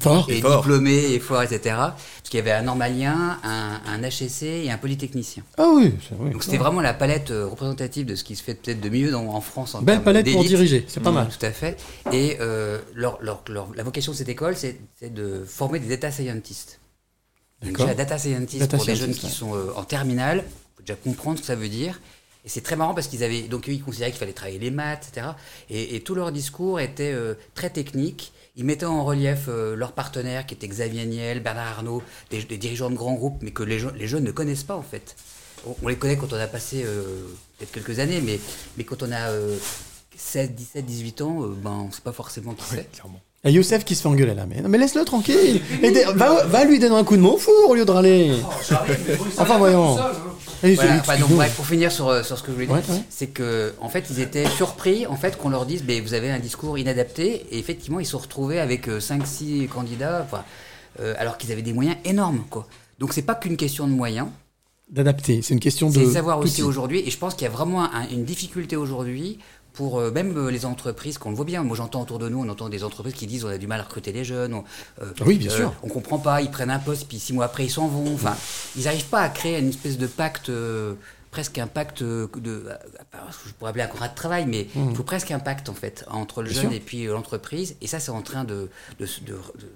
Fort. 0.00 0.26
Et 0.30 0.38
Et 0.38 0.40
fort. 0.40 0.60
diplômés 0.62 1.14
et 1.14 1.18
forts, 1.18 1.42
etc. 1.42 1.74
Parce 1.74 1.96
qu'il 2.28 2.38
y 2.38 2.40
avait 2.40 2.52
un 2.52 2.62
normalien, 2.62 3.40
un, 3.42 3.80
un 3.84 4.02
HEC 4.04 4.42
et 4.44 4.70
un 4.70 4.78
polytechnicien. 4.78 5.42
Ah 5.58 5.66
oui, 5.74 5.92
c'est 6.08 6.14
vrai. 6.16 6.30
Donc 6.30 6.44
c'était 6.44 6.58
vraiment 6.58 6.80
la 6.80 6.94
palette 6.94 7.32
euh, 7.32 7.48
représentative 7.48 8.06
de 8.06 8.14
ce 8.14 8.22
qui 8.22 8.36
se 8.36 8.42
fait 8.44 8.54
peut-être 8.54 8.80
de 8.80 8.88
mieux 8.88 9.10
dans- 9.10 9.26
en 9.34 9.40
France. 9.40 9.74
En 9.74 9.82
Belle 9.82 10.02
palette 10.04 10.30
pour 10.30 10.44
diriger, 10.44 10.84
c'est 10.86 11.00
pas 11.02 11.10
Mmh, 11.10 11.14
mal. 11.14 11.28
Tout 11.36 11.44
à 11.44 11.50
fait. 11.50 11.76
Et 12.12 12.36
euh, 12.40 12.78
leur, 12.94 13.18
leur- 13.20 13.42
leur- 13.48 13.66
la 13.74 13.82
vocation 13.82 14.12
de 14.12 14.16
cette 14.16 14.28
école, 14.28 14.54
c'est 14.56 14.78
de 15.02 15.44
former 15.44 15.80
des 15.80 15.88
data 15.88 16.12
scientists. 16.12 16.78
Donc 17.60 17.72
D'accord. 17.72 17.86
déjà, 17.86 17.96
data 17.96 18.16
scientist 18.16 18.60
Data 18.60 18.76
pour 18.76 18.86
des 18.86 18.94
jeunes 18.94 19.12
qui 19.14 19.28
sont 19.28 19.56
euh, 19.56 19.72
en 19.74 19.82
terminale, 19.82 20.44
faut 20.76 20.82
déjà 20.82 20.94
comprendre 20.94 21.38
ce 21.38 21.42
que 21.42 21.46
ça 21.48 21.56
veut 21.56 21.68
dire. 21.68 22.00
Et 22.44 22.48
c'est 22.48 22.62
très 22.62 22.76
marrant 22.76 22.94
parce 22.94 23.06
qu'ils 23.06 23.24
avaient 23.24 23.42
donc 23.42 23.68
eux, 23.68 23.72
ils 23.72 23.82
considéraient 23.82 24.10
qu'il 24.10 24.18
fallait 24.18 24.32
travailler 24.32 24.58
les 24.58 24.70
maths, 24.70 25.08
etc. 25.08 25.28
Et, 25.68 25.96
et 25.96 26.00
tout 26.00 26.14
leur 26.14 26.32
discours 26.32 26.80
était 26.80 27.12
euh, 27.12 27.34
très 27.54 27.70
technique. 27.70 28.32
Ils 28.56 28.64
mettaient 28.64 28.86
en 28.86 29.04
relief 29.04 29.46
euh, 29.48 29.76
leurs 29.76 29.92
partenaires 29.92 30.46
qui 30.46 30.54
étaient 30.54 30.68
Xavier 30.68 31.06
Niel, 31.06 31.40
Bernard 31.40 31.78
Arnault, 31.78 32.02
des, 32.30 32.42
des 32.42 32.58
dirigeants 32.58 32.90
de 32.90 32.96
grands 32.96 33.14
groupes, 33.14 33.38
mais 33.42 33.50
que 33.52 33.62
les, 33.62 33.78
jeunes 33.78 34.24
ne 34.24 34.32
connaissent 34.32 34.64
pas 34.64 34.76
en 34.76 34.82
fait. 34.82 35.16
On, 35.66 35.76
on 35.82 35.88
les 35.88 35.96
connaît 35.96 36.16
quand 36.16 36.32
on 36.32 36.36
a 36.36 36.46
passé 36.46 36.82
euh, 36.84 37.26
peut-être 37.58 37.72
quelques 37.72 37.98
années, 37.98 38.20
mais, 38.20 38.40
mais 38.76 38.84
quand 38.84 39.02
on 39.02 39.12
a 39.12 39.30
euh, 39.30 39.58
16, 40.16 40.52
17, 40.52 40.84
18 40.84 41.20
ans, 41.22 41.40
ben, 41.48 41.70
on 41.70 41.86
ne 41.88 41.92
sait 41.92 42.02
pas 42.02 42.12
forcément 42.12 42.54
qui 42.54 42.64
c'est. 42.64 42.88
Et 43.42 43.52
Youssef 43.52 43.84
qui 43.86 43.94
se 43.94 44.02
fait 44.02 44.08
engueuler 44.08 44.34
là, 44.34 44.44
mais, 44.46 44.60
non, 44.60 44.68
mais 44.68 44.76
laisse-le 44.76 45.02
tranquille. 45.04 45.62
Et 45.82 45.90
va, 46.14 46.44
va 46.44 46.64
lui 46.64 46.78
donner 46.78 46.94
un 46.94 47.04
coup 47.04 47.16
de 47.16 47.22
au 47.22 47.38
four 47.38 47.70
au 47.70 47.74
lieu 47.74 47.86
de 47.86 47.90
râler. 47.90 48.32
enfin 49.38 49.56
voyons. 49.58 49.96
Et 50.62 50.74
Voilà, 50.74 50.94
c'est- 50.96 51.00
enfin, 51.00 51.18
donc, 51.18 51.30
bref, 51.30 51.54
pour 51.56 51.64
finir 51.66 51.90
sur, 51.90 52.08
euh, 52.08 52.22
sur 52.22 52.36
ce 52.36 52.42
que 52.42 52.48
je 52.48 52.52
voulais 52.52 52.66
dire, 52.66 52.74
Ouais, 52.76 52.82
ouais. 52.86 53.02
c'est 53.08 53.28
que 53.28 53.72
en 53.80 53.88
fait 53.88 54.04
ils 54.10 54.20
étaient 54.20 54.46
surpris 54.46 55.06
en 55.06 55.16
fait 55.16 55.38
qu'on 55.38 55.48
leur 55.48 55.64
dise 55.64 55.82
mais 55.88 56.00
vous 56.00 56.12
avez 56.12 56.30
un 56.30 56.38
discours 56.38 56.76
inadapté 56.76 57.46
et 57.50 57.58
effectivement 57.58 57.98
ils 57.98 58.04
se 58.04 58.10
sont 58.12 58.18
retrouvés 58.18 58.60
avec 58.60 58.86
5-6 58.88 59.68
candidats 59.68 60.22
enfin, 60.22 60.44
euh, 61.00 61.14
alors 61.18 61.38
qu'ils 61.38 61.50
avaient 61.50 61.62
des 61.62 61.72
moyens 61.72 61.96
énormes 62.04 62.44
quoi. 62.50 62.66
Donc 62.98 63.14
c'est 63.14 63.22
pas 63.22 63.34
qu'une 63.36 63.56
question 63.56 63.86
de 63.86 63.92
moyens, 63.92 64.28
D'adapter, 64.90 65.40
c'est 65.40 65.54
une 65.54 65.60
question 65.60 65.88
de. 65.88 65.94
c'est 65.94 66.12
savoir 66.12 66.40
aussi 66.40 66.62
aujourd'hui 66.62 67.02
et 67.06 67.10
je 67.10 67.16
pense 67.16 67.32
qu'il 67.34 67.44
y 67.44 67.48
a 67.48 67.52
vraiment 67.52 67.84
un- 67.84 68.06
une 68.12 68.24
difficulté 68.24 68.76
aujourd'hui 68.76 69.38
pour 69.72 69.98
euh, 69.98 70.10
même 70.10 70.36
euh, 70.36 70.50
les 70.50 70.66
entreprises 70.66 71.18
qu'on 71.18 71.30
le 71.30 71.36
voit 71.36 71.44
bien. 71.44 71.62
Moi 71.62 71.76
j'entends 71.76 72.02
autour 72.02 72.18
de 72.18 72.28
nous, 72.28 72.42
on 72.44 72.48
entend 72.48 72.68
des 72.68 72.84
entreprises 72.84 73.14
qui 73.14 73.26
disent 73.26 73.44
on 73.44 73.48
a 73.48 73.58
du 73.58 73.66
mal 73.66 73.80
à 73.80 73.84
recruter 73.84 74.12
les 74.12 74.24
jeunes. 74.24 74.54
On, 74.54 74.64
euh, 75.02 75.12
Oui, 75.26 75.36
bien 75.38 75.50
sûr. 75.50 75.72
On 75.82 75.88
comprend 75.88 76.18
pas, 76.18 76.42
ils 76.42 76.50
prennent 76.50 76.70
un 76.70 76.78
poste 76.78 77.06
puis 77.08 77.18
six 77.18 77.32
mois 77.32 77.44
après 77.46 77.64
ils 77.66 77.70
s'en 77.70 77.88
vont. 77.88 78.12
Enfin, 78.14 78.36
ils 78.76 78.84
n'arrivent 78.84 79.08
pas 79.08 79.20
à 79.22 79.28
créer 79.28 79.58
une 79.58 79.68
espèce 79.68 79.98
de 79.98 80.06
pacte. 80.06 80.48
euh, 80.48 80.94
presque 81.30 81.58
un 81.58 81.68
pacte 81.68 82.02
de, 82.02 82.28
euh, 82.44 82.74
je 83.46 83.52
pourrais 83.52 83.70
appeler 83.70 83.84
un 83.84 83.86
contrat 83.86 84.08
de 84.08 84.14
travail, 84.16 84.46
mais 84.48 84.66
Mhm. 84.74 84.90
il 84.90 84.96
faut 84.96 85.04
presque 85.04 85.30
un 85.30 85.38
pacte 85.38 85.68
en 85.68 85.74
fait 85.74 86.04
entre 86.10 86.42
le 86.42 86.50
Bien 86.50 86.62
jeune 86.62 86.70
sûr. 86.72 86.76
et 86.76 86.80
puis 86.80 87.06
euh, 87.06 87.12
l'entreprise. 87.12 87.76
Et 87.80 87.86
ça, 87.86 88.00
c'est 88.00 88.10
en 88.10 88.20
train 88.22 88.42
de, 88.42 88.68
de, 88.98 89.06
de- 89.26 89.32
de- 89.34 89.72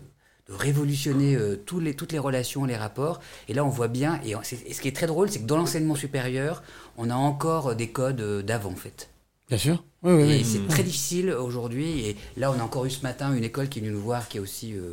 de 0.48 0.52
révolutionner 0.52 1.36
euh, 1.36 1.54
tous 1.64 1.78
les, 1.78 1.94
toutes 1.94 2.10
les 2.10 2.18
relations, 2.18 2.64
les 2.64 2.76
rapports. 2.76 3.20
Et 3.48 3.54
là, 3.54 3.64
on 3.64 3.68
voit 3.68 3.86
bien. 3.86 4.20
Et, 4.26 4.34
ce 4.42 4.80
qui 4.80 4.88
est 4.88 4.96
très 4.96 5.06
drôle, 5.06 5.30
c'est 5.30 5.38
que 5.38 5.46
dans 5.46 5.56
l'enseignement 5.56 5.94
supérieur, 5.94 6.64
on 6.98 7.08
a 7.08 7.14
encore 7.14 7.68
euh, 7.68 7.74
des 7.76 7.88
codes 7.88 8.20
euh, 8.20 8.42
d'avant 8.42 8.72
en 8.72 8.76
fait. 8.76 9.08
Bien 9.48 9.58
sûr. 9.58 9.84
Oui, 10.02 10.12
oui, 10.14 10.22
Et 10.22 10.26
oui. 10.38 10.44
c'est 10.44 10.66
très 10.68 10.82
difficile 10.82 11.30
aujourd'hui. 11.30 12.06
Et 12.06 12.16
là, 12.36 12.50
on 12.50 12.60
a 12.60 12.62
encore 12.62 12.84
eu 12.86 12.90
ce 12.90 13.02
matin 13.02 13.34
une 13.34 13.44
école 13.44 13.68
qui 13.68 13.78
est 13.78 13.82
venue 13.82 13.92
nous 13.94 14.00
voir, 14.00 14.28
qui 14.28 14.38
est 14.38 14.40
aussi, 14.40 14.72
euh, 14.74 14.92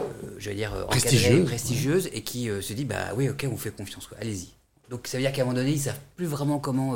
euh, 0.00 0.04
je 0.38 0.50
vais 0.50 0.56
dire, 0.56 0.70
encadrée, 0.72 0.86
Prestigieuse. 0.88 1.44
prestigieuse, 1.46 2.10
et 2.12 2.22
qui 2.22 2.50
euh, 2.50 2.60
se 2.60 2.72
dit, 2.72 2.84
bah 2.84 3.12
oui, 3.16 3.28
ok, 3.28 3.46
on 3.50 3.56
fait 3.56 3.70
confiance, 3.74 4.08
allez-y. 4.20 4.48
Donc 4.90 5.06
ça 5.06 5.16
veut 5.16 5.22
dire 5.22 5.32
qu'à 5.32 5.42
un 5.42 5.44
moment 5.46 5.56
donné, 5.56 5.72
ils 5.72 5.80
savent 5.80 5.98
plus 6.14 6.26
vraiment 6.26 6.58
comment, 6.60 6.94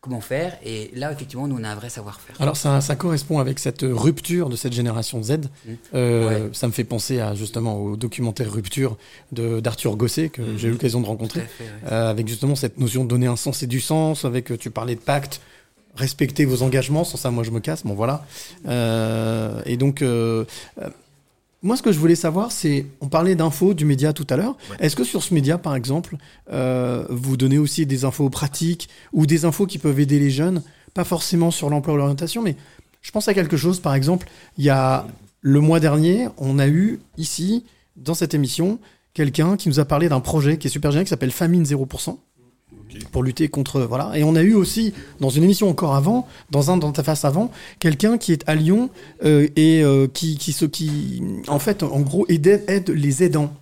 comment 0.00 0.20
faire. 0.20 0.56
Et 0.64 0.92
là, 0.94 1.10
effectivement, 1.10 1.48
nous, 1.48 1.56
on 1.58 1.64
a 1.64 1.68
un 1.70 1.74
vrai 1.74 1.88
savoir-faire. 1.88 2.36
Alors 2.40 2.56
ça, 2.56 2.80
ça 2.80 2.94
correspond 2.94 3.40
avec 3.40 3.58
cette 3.58 3.82
rupture 3.82 4.48
de 4.48 4.54
cette 4.54 4.72
génération 4.72 5.20
Z. 5.22 5.32
Euh, 5.94 6.28
Ouais. 6.46 6.50
Ça 6.52 6.68
me 6.68 6.72
fait 6.72 6.84
penser 6.84 7.18
à 7.18 7.34
justement 7.34 7.76
au 7.82 7.96
documentaire 7.96 8.52
Rupture 8.52 8.96
d'Arthur 9.32 9.96
Gosset 9.96 10.28
que 10.28 10.56
j'ai 10.56 10.68
eu 10.68 10.70
l'occasion 10.72 11.00
de 11.00 11.06
rencontrer, 11.06 11.40
fait, 11.40 11.64
ouais. 11.64 11.70
Euh, 11.90 12.08
avec 12.10 12.28
justement 12.28 12.54
cette 12.54 12.78
notion 12.78 13.02
de 13.02 13.08
donner 13.08 13.26
un 13.26 13.36
sens 13.36 13.64
et 13.64 13.66
du 13.66 13.80
sens. 13.80 14.24
Avec 14.24 14.56
tu 14.58 14.70
parlais 14.70 14.94
de 14.94 15.00
pacte, 15.00 15.40
respecter 15.94 16.44
vos 16.44 16.62
engagements. 16.62 17.04
Sans 17.04 17.16
ça, 17.16 17.30
moi 17.30 17.44
je 17.44 17.50
me 17.50 17.60
casse. 17.60 17.84
Bon 17.84 17.94
voilà. 17.94 18.24
Euh, 18.68 19.60
et 19.66 19.76
donc. 19.76 20.02
euh, 20.02 20.44
euh, 20.80 20.88
moi, 21.64 21.76
ce 21.76 21.82
que 21.82 21.92
je 21.92 21.98
voulais 22.00 22.16
savoir, 22.16 22.50
c'est, 22.50 22.86
on 23.00 23.06
parlait 23.08 23.36
d'infos 23.36 23.72
du 23.72 23.84
média 23.84 24.12
tout 24.12 24.26
à 24.30 24.36
l'heure. 24.36 24.56
Est-ce 24.80 24.96
que 24.96 25.04
sur 25.04 25.22
ce 25.22 25.32
média, 25.32 25.58
par 25.58 25.76
exemple, 25.76 26.16
euh, 26.52 27.06
vous 27.08 27.36
donnez 27.36 27.58
aussi 27.58 27.86
des 27.86 28.04
infos 28.04 28.28
pratiques 28.30 28.88
ou 29.12 29.26
des 29.26 29.44
infos 29.44 29.66
qui 29.66 29.78
peuvent 29.78 30.00
aider 30.00 30.18
les 30.18 30.30
jeunes, 30.30 30.62
pas 30.92 31.04
forcément 31.04 31.52
sur 31.52 31.70
l'emploi 31.70 31.94
ou 31.94 31.98
l'orientation, 31.98 32.42
mais 32.42 32.56
je 33.00 33.12
pense 33.12 33.28
à 33.28 33.34
quelque 33.34 33.56
chose, 33.56 33.78
par 33.78 33.94
exemple, 33.94 34.28
il 34.58 34.64
y 34.64 34.70
a 34.70 35.06
le 35.40 35.60
mois 35.60 35.78
dernier, 35.78 36.26
on 36.36 36.58
a 36.58 36.66
eu 36.66 36.98
ici, 37.16 37.64
dans 37.94 38.14
cette 38.14 38.34
émission, 38.34 38.80
quelqu'un 39.14 39.56
qui 39.56 39.68
nous 39.68 39.78
a 39.78 39.84
parlé 39.84 40.08
d'un 40.08 40.18
projet 40.18 40.58
qui 40.58 40.66
est 40.66 40.70
super 40.70 40.90
génial, 40.90 41.04
qui 41.04 41.10
s'appelle 41.10 41.30
Famine 41.30 41.62
0%. 41.62 42.18
Pour 43.10 43.22
lutter 43.22 43.48
contre. 43.48 43.80
Voilà. 43.80 44.12
Et 44.14 44.24
on 44.24 44.34
a 44.34 44.42
eu 44.42 44.54
aussi, 44.54 44.92
dans 45.20 45.30
une 45.30 45.44
émission 45.44 45.68
encore 45.68 45.94
avant, 45.94 46.26
dans 46.50 46.70
un 46.70 46.76
dans 46.76 46.92
ta 46.92 47.02
face 47.02 47.24
avant, 47.24 47.50
quelqu'un 47.78 48.18
qui 48.18 48.32
est 48.32 48.42
à 48.46 48.54
Lyon 48.54 48.90
euh, 49.24 49.48
et 49.56 49.82
euh, 49.82 50.06
qui, 50.12 50.36
qui, 50.36 50.52
se, 50.52 50.64
qui, 50.64 51.22
en 51.48 51.58
fait, 51.58 51.82
en 51.82 52.00
gros, 52.00 52.26
aide 52.28 52.88
les 52.88 53.22
aidants. 53.22 53.52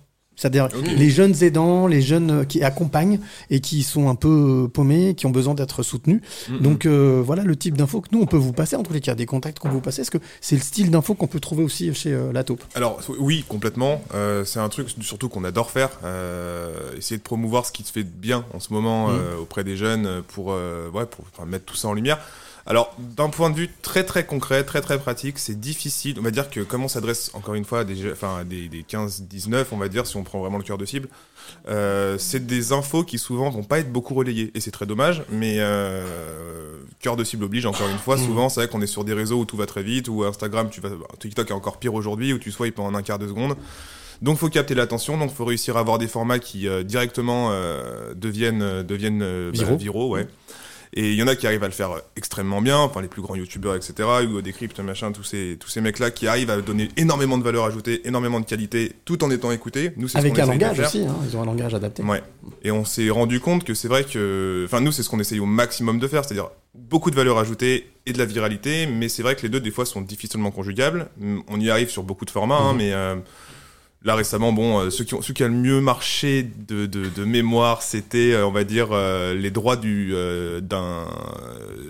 C'est-à-dire 0.41 0.69
les 0.97 1.11
jeunes 1.11 1.35
aidants, 1.43 1.85
les 1.85 2.01
jeunes 2.01 2.31
euh, 2.31 2.43
qui 2.45 2.63
accompagnent 2.63 3.19
et 3.51 3.59
qui 3.59 3.83
sont 3.83 4.09
un 4.09 4.15
peu 4.15 4.63
euh, 4.63 4.67
paumés, 4.67 5.13
qui 5.13 5.27
ont 5.27 5.29
besoin 5.29 5.53
d'être 5.53 5.83
soutenus. 5.83 6.19
Mhm. 6.49 6.59
Donc 6.61 6.87
euh, 6.87 7.21
voilà 7.23 7.43
le 7.43 7.55
type 7.55 7.77
d'infos 7.77 8.01
que 8.01 8.07
nous 8.11 8.21
on 8.21 8.25
peut 8.25 8.37
vous 8.37 8.51
passer, 8.51 8.75
en 8.75 8.81
tous 8.81 8.91
les 8.91 9.01
cas, 9.01 9.13
des 9.13 9.27
contacts 9.27 9.59
qu'on 9.59 9.67
peut 9.67 9.75
vous 9.75 9.81
passer. 9.81 10.01
Est-ce 10.01 10.09
que 10.09 10.17
c'est 10.39 10.55
le 10.55 10.63
style 10.63 10.89
d'infos 10.89 11.13
qu'on 11.13 11.27
peut 11.27 11.39
trouver 11.39 11.63
aussi 11.63 11.93
chez 11.93 12.11
euh, 12.11 12.33
La 12.33 12.43
Taupe? 12.43 12.63
Alors 12.73 12.99
oui, 13.19 13.45
complètement. 13.47 14.01
Euh, 14.15 14.43
c'est 14.43 14.59
un 14.59 14.69
truc 14.69 14.87
surtout 15.01 15.29
qu'on 15.29 15.43
adore 15.43 15.69
faire. 15.69 15.91
Essayer 16.97 17.17
de 17.17 17.23
promouvoir 17.23 17.67
ce 17.67 17.71
qui 17.71 17.83
se 17.83 17.91
fait 17.91 18.03
de 18.03 18.09
bien 18.09 18.43
en 18.55 18.59
ce 18.59 18.73
moment 18.73 19.11
euh, 19.11 19.37
auprès 19.39 19.63
des 19.63 19.77
jeunes 19.77 20.23
pour, 20.29 20.47
ouais, 20.47 21.05
pour 21.05 21.23
enfin, 21.35 21.45
mettre 21.45 21.65
tout 21.65 21.75
ça 21.75 21.87
en 21.87 21.93
lumière. 21.93 22.17
Alors 22.65 22.95
d'un 22.99 23.29
point 23.29 23.49
de 23.49 23.55
vue 23.55 23.69
très 23.81 24.03
très 24.03 24.25
concret, 24.25 24.63
très 24.63 24.81
très 24.81 24.99
pratique, 24.99 25.39
c'est 25.39 25.59
difficile. 25.59 26.17
On 26.19 26.23
va 26.23 26.31
dire 26.31 26.49
que 26.49 26.59
comme 26.59 26.83
on 26.83 26.87
s'adresse 26.87 27.31
encore 27.33 27.55
une 27.55 27.65
fois 27.65 27.79
à 27.79 27.83
des, 27.83 28.11
enfin, 28.11 28.43
des, 28.45 28.67
des 28.69 28.83
15-19, 28.83 29.65
on 29.71 29.77
va 29.77 29.87
dire, 29.87 30.05
si 30.05 30.17
on 30.17 30.23
prend 30.23 30.39
vraiment 30.39 30.57
le 30.57 30.63
cœur 30.63 30.77
de 30.77 30.85
cible, 30.85 31.09
euh, 31.67 32.17
c'est 32.17 32.45
des 32.45 32.71
infos 32.71 33.03
qui 33.03 33.17
souvent 33.17 33.49
vont 33.49 33.63
pas 33.63 33.79
être 33.79 33.91
beaucoup 33.91 34.13
relayées. 34.13 34.51
Et 34.53 34.59
c'est 34.59 34.71
très 34.71 34.85
dommage, 34.85 35.23
mais 35.29 35.55
euh, 35.59 36.77
cœur 36.99 37.15
de 37.15 37.23
cible 37.23 37.43
oblige, 37.43 37.65
encore 37.65 37.89
une 37.89 37.97
fois. 37.97 38.17
Mhm. 38.17 38.25
Souvent, 38.25 38.49
c'est 38.49 38.61
vrai 38.61 38.69
qu'on 38.69 38.81
est 38.81 38.87
sur 38.87 39.03
des 39.03 39.13
réseaux 39.13 39.39
où 39.39 39.45
tout 39.45 39.57
va 39.57 39.65
très 39.65 39.83
vite, 39.83 40.07
ou 40.07 40.23
Instagram, 40.23 40.69
tu 40.69 40.81
vas, 40.81 40.89
TikTok 41.19 41.49
est 41.49 41.53
encore 41.53 41.77
pire 41.77 41.93
aujourd'hui, 41.93 42.33
où 42.33 42.37
tu 42.37 42.51
swipes 42.51 42.79
en 42.79 42.93
un 42.93 43.01
quart 43.01 43.19
de 43.19 43.27
seconde. 43.27 43.55
Donc, 44.21 44.37
faut 44.37 44.49
capter 44.49 44.75
l'attention. 44.75 45.17
Donc, 45.17 45.33
faut 45.33 45.45
réussir 45.45 45.77
à 45.77 45.79
avoir 45.79 45.97
des 45.97 46.07
formats 46.07 46.39
qui 46.39 46.67
euh, 46.67 46.83
directement 46.83 47.49
euh, 47.51 48.13
deviennent, 48.15 48.61
euh, 48.61 48.83
deviennent 48.83 49.19
bah, 49.19 49.51
Viraux. 49.51 49.77
viraux, 49.77 50.09
ouais. 50.09 50.27
Et 50.93 51.11
il 51.11 51.15
y 51.15 51.23
en 51.23 51.27
a 51.27 51.35
qui 51.35 51.47
arrivent 51.47 51.63
à 51.63 51.67
le 51.67 51.73
faire 51.73 51.91
euh, 51.91 51.99
extrêmement 52.17 52.61
bien, 52.61 52.77
enfin 52.77 53.01
les 53.01 53.07
plus 53.07 53.21
grands 53.21 53.35
youtubeurs, 53.35 53.75
etc. 53.75 53.93
Hugo 54.23 54.41
Décrypte, 54.41 54.79
machin, 54.81 55.11
tous 55.13 55.23
ces, 55.23 55.57
tous 55.59 55.69
ces 55.69 55.79
mecs-là 55.79 56.11
qui 56.11 56.27
arrivent 56.27 56.49
à 56.49 56.59
donner 56.61 56.89
énormément 56.97 57.37
de 57.37 57.43
valeur 57.43 57.63
ajoutée, 57.65 58.05
énormément 58.07 58.39
de 58.41 58.45
qualité, 58.45 58.93
tout 59.05 59.23
en 59.23 59.31
étant 59.31 59.51
écoutés. 59.51 59.91
Nous, 59.95 60.07
c'est 60.09 60.17
ce 60.17 60.25
Avec 60.25 60.37
un 60.39 60.45
langage 60.47 60.79
aussi, 60.79 61.05
hein, 61.05 61.15
ils 61.25 61.37
ont 61.37 61.43
un 61.43 61.45
langage 61.45 61.73
adapté. 61.73 62.03
Ouais. 62.03 62.21
Et 62.63 62.71
on 62.71 62.83
s'est 62.83 63.09
rendu 63.09 63.39
compte 63.39 63.63
que 63.63 63.73
c'est 63.73 63.87
vrai 63.87 64.03
que, 64.03 64.63
enfin 64.65 64.81
nous, 64.81 64.91
c'est 64.91 65.03
ce 65.03 65.09
qu'on 65.09 65.19
essaye 65.19 65.39
au 65.39 65.45
maximum 65.45 65.97
de 65.99 66.07
faire, 66.07 66.25
c'est-à-dire 66.25 66.49
beaucoup 66.75 67.09
de 67.11 67.15
valeur 67.15 67.37
ajoutée 67.37 67.89
et 68.05 68.13
de 68.13 68.17
la 68.17 68.25
viralité, 68.25 68.85
mais 68.87 69.07
c'est 69.09 69.23
vrai 69.23 69.35
que 69.35 69.43
les 69.43 69.49
deux 69.49 69.59
des 69.61 69.71
fois 69.71 69.85
sont 69.85 70.01
difficilement 70.01 70.51
conjugables. 70.51 71.07
On 71.47 71.59
y 71.59 71.69
arrive 71.69 71.89
sur 71.89 72.03
beaucoup 72.03 72.25
de 72.25 72.31
formats, 72.31 72.57
hein, 72.57 72.73
Mhm. 72.73 72.77
mais 72.77 72.93
euh, 72.93 73.15
là 74.03 74.15
récemment, 74.15 74.51
bon, 74.53 74.79
euh, 74.79 74.89
ceux 74.89 75.03
qui 75.03 75.13
ont, 75.13 75.21
ceux 75.21 75.33
qui 75.33 75.43
a 75.43 75.47
le 75.47 75.53
mieux 75.53 75.79
marché 75.81 76.43
de, 76.67 76.85
de, 76.85 77.05
de 77.09 77.23
mémoire, 77.25 77.81
c'était, 77.83 78.33
euh, 78.33 78.45
on 78.47 78.51
va 78.51 78.63
dire, 78.63 78.87
euh, 78.91 79.33
les 79.33 79.51
droits 79.51 79.75
du 79.77 80.11
euh, 80.13 80.59
d'un 80.61 81.05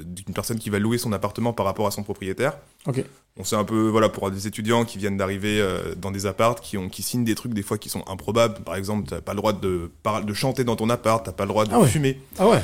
d'une 0.05 0.33
personne 0.33 0.59
qui 0.59 0.69
va 0.69 0.79
louer 0.79 0.97
son 0.97 1.13
appartement 1.13 1.53
par 1.53 1.65
rapport 1.65 1.88
à 1.88 1.91
son 1.91 2.03
propriétaire. 2.03 2.53
Ok. 2.88 3.03
On 3.38 3.45
sait 3.45 3.55
un 3.55 3.63
peu, 3.63 3.88
voilà, 3.88 4.09
pour 4.09 4.29
des 4.29 4.45
étudiants 4.45 4.83
qui 4.83 4.97
viennent 4.97 5.15
d'arriver 5.15 5.61
euh, 5.61 5.95
dans 5.95 6.11
des 6.11 6.25
apparts, 6.25 6.59
qui, 6.59 6.77
ont, 6.77 6.89
qui 6.89 7.01
signent 7.01 7.23
des 7.23 7.33
trucs 7.33 7.53
des 7.53 7.61
fois 7.61 7.77
qui 7.77 7.88
sont 7.88 8.03
improbables. 8.09 8.55
Par 8.65 8.75
exemple, 8.75 9.07
t'as 9.09 9.21
pas 9.21 9.31
le 9.31 9.38
droit 9.38 9.53
de, 9.53 9.89
de 10.25 10.33
chanter 10.33 10.65
dans 10.65 10.75
ton 10.75 10.89
appart, 10.89 11.25
t'as 11.25 11.31
pas 11.31 11.45
le 11.45 11.49
droit 11.49 11.63
de 11.65 11.71
Ah 11.73 11.79
ouais. 11.79 11.88
fumer. 11.88 12.19
Ah 12.38 12.49
ouais. 12.49 12.59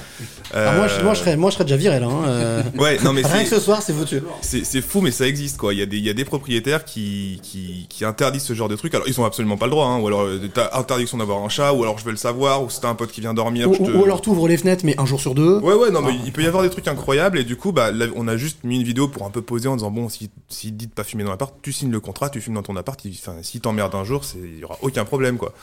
Ah, 0.53 0.73
moi, 0.75 0.87
je, 0.89 1.01
moi, 1.03 1.13
je 1.13 1.19
serais, 1.19 1.37
moi, 1.37 1.49
je 1.51 1.55
serais 1.55 1.63
déjà 1.63 1.77
viré 1.77 2.01
là. 2.01 2.07
hein. 2.07 2.63
Ouais, 2.77 2.99
non 3.01 3.13
mais 3.13 3.21
Rien 3.21 3.37
c'est- 3.37 3.43
que 3.45 3.49
ce 3.55 3.61
soir, 3.61 3.81
c'est 3.81 3.93
foutu. 3.93 4.21
C'est 4.41 4.81
fou, 4.81 4.99
mais 4.99 5.11
ça 5.11 5.25
existe 5.25 5.57
quoi. 5.57 5.73
Il 5.73 5.79
y 5.79 5.81
a 5.81 5.85
des, 5.85 5.97
il 5.97 6.03
y 6.05 6.09
a 6.09 6.13
des 6.13 6.25
propriétaires 6.25 6.83
qui, 6.83 7.39
qui, 7.43 7.85
qui 7.89 8.03
interdisent 8.03 8.43
ce 8.43 8.53
genre 8.53 8.67
de 8.69 8.75
trucs. 8.75 8.93
Alors 8.93 9.07
ils 9.07 9.19
ont 9.21 9.25
absolument 9.37 9.57
pas 9.57 9.65
le 9.67 9.71
droit, 9.71 9.85
hein. 9.85 9.99
ou 9.99 10.07
alors 10.07 10.21
euh, 10.21 10.39
t'as 10.51 10.69
interdiction 10.79 11.19
d'avoir 11.19 11.43
un 11.43 11.49
chat, 11.49 11.71
ou 11.73 11.83
alors 11.83 11.99
je 11.99 12.03
veux 12.05 12.11
le 12.11 12.17
savoir, 12.17 12.63
ou 12.63 12.69
si 12.71 12.81
t'as 12.81 12.89
un 12.89 12.95
pote 12.95 13.11
qui 13.11 13.21
vient 13.21 13.35
dormir. 13.35 13.69
Ou, 13.69 13.73
je 13.75 13.83
te- 13.83 13.91
ou 13.95 14.03
alors 14.03 14.19
t'ouvres 14.21 14.47
les 14.47 14.57
fenêtres, 14.57 14.83
mais 14.83 14.99
un 14.99 15.05
jour 15.05 15.19
sur 15.21 15.35
deux. 15.35 15.59
Ouais, 15.59 15.75
ouais, 15.75 15.91
non, 15.91 16.01
mais 16.01 16.13
il 16.25 16.31
peut 16.33 16.41
y 16.41 16.47
avoir 16.47 16.63
des 16.63 16.69
trucs 16.71 16.87
incroyables, 16.87 17.37
et 17.37 17.43
du 17.43 17.55
coup, 17.55 17.71
bah, 17.71 17.91
là, 17.91 18.07
on 18.15 18.27
a 18.27 18.35
juste 18.35 18.63
mis 18.63 18.77
une 18.77 18.83
vidéo 18.83 19.07
pour 19.07 19.25
un 19.25 19.29
peu 19.29 19.41
poser 19.43 19.67
en 19.69 19.75
disant, 19.75 19.91
bon, 19.91 20.09
si, 20.09 20.31
si 20.49 20.71
dit 20.71 20.87
de 20.87 20.91
pas 20.93 21.03
fumer 21.03 21.23
dans 21.23 21.29
l'appart, 21.29 21.53
tu 21.61 21.71
signes 21.71 21.91
le 21.91 21.99
contrat, 21.99 22.29
tu 22.31 22.41
fumes 22.41 22.55
dans 22.55 22.63
ton 22.63 22.75
appart, 22.75 22.99
il- 23.05 23.11
enfin, 23.21 23.35
si 23.43 23.59
t'emmerdes 23.61 23.93
un 23.93 24.03
jour, 24.03 24.23
il 24.35 24.57
y 24.59 24.63
aura 24.63 24.77
aucun 24.81 25.05
problème, 25.05 25.37
quoi. 25.37 25.53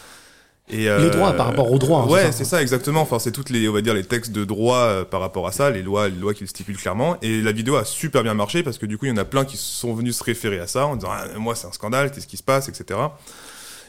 Et, 0.70 0.84
Les 0.86 1.10
droits 1.10 1.34
par 1.34 1.44
rapport 1.44 1.70
aux 1.70 1.78
droits, 1.78 2.00
hein, 2.00 2.06
Ouais, 2.10 2.20
c'est 2.20 2.26
ça. 2.28 2.32
c'est 2.38 2.44
ça, 2.44 2.62
exactement. 2.62 3.02
Enfin, 3.02 3.18
c'est 3.18 3.32
toutes 3.32 3.50
les, 3.50 3.68
on 3.68 3.72
va 3.74 3.82
dire, 3.82 3.92
les 3.92 4.02
textes 4.02 4.32
de 4.32 4.46
droit 4.46 4.78
euh, 4.78 5.04
par 5.04 5.20
rapport 5.20 5.46
à 5.46 5.52
ça, 5.52 5.70
les 5.70 5.82
lois, 5.82 6.08
les 6.08 6.16
lois 6.16 6.32
qui 6.32 6.40
le 6.40 6.46
stipulent 6.46 6.78
clairement. 6.78 7.18
Et 7.20 7.42
la 7.42 7.52
vidéo 7.52 7.76
a 7.76 7.84
super 7.84 8.22
bien 8.22 8.32
marché 8.32 8.62
parce 8.62 8.78
que 8.78 8.86
du 8.86 8.96
coup, 8.96 9.04
il 9.04 9.10
y 9.10 9.12
en 9.12 9.18
a 9.18 9.26
plein 9.26 9.44
qui 9.44 9.58
sont 9.58 9.92
venus 9.92 10.16
se 10.16 10.24
référer 10.24 10.58
à 10.60 10.66
ça 10.66 10.86
en 10.86 10.96
disant, 10.96 11.10
ah, 11.12 11.26
moi, 11.38 11.54
c'est 11.54 11.66
un 11.66 11.72
scandale, 11.72 12.10
qu'est-ce 12.12 12.26
qui 12.26 12.38
se 12.38 12.42
passe, 12.42 12.70
etc. 12.70 12.98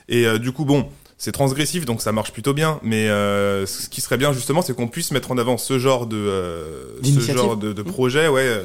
Et 0.10 0.26
euh, 0.26 0.38
du 0.38 0.52
coup, 0.52 0.66
bon, 0.66 0.88
c'est 1.18 1.32
transgressif, 1.32 1.86
donc 1.86 2.02
ça 2.02 2.12
marche 2.12 2.32
plutôt 2.32 2.54
bien. 2.54 2.80
Mais 2.84 3.10
euh, 3.10 3.66
ce 3.66 3.90
qui 3.90 4.02
serait 4.02 4.18
bien 4.18 4.34
justement, 4.34 4.62
c'est 4.62 4.76
qu'on 4.76 4.88
puisse 4.88 5.12
mettre 5.12 5.32
en 5.32 5.38
avant 5.38 5.58
ce 5.58 5.80
genre 5.80 6.06
de, 6.06 6.18
euh, 6.18 7.02
ce 7.04 7.20
genre 7.20 7.58
de, 7.58 7.74
de 7.74 7.82
projet, 7.82 8.28
ouais, 8.28 8.62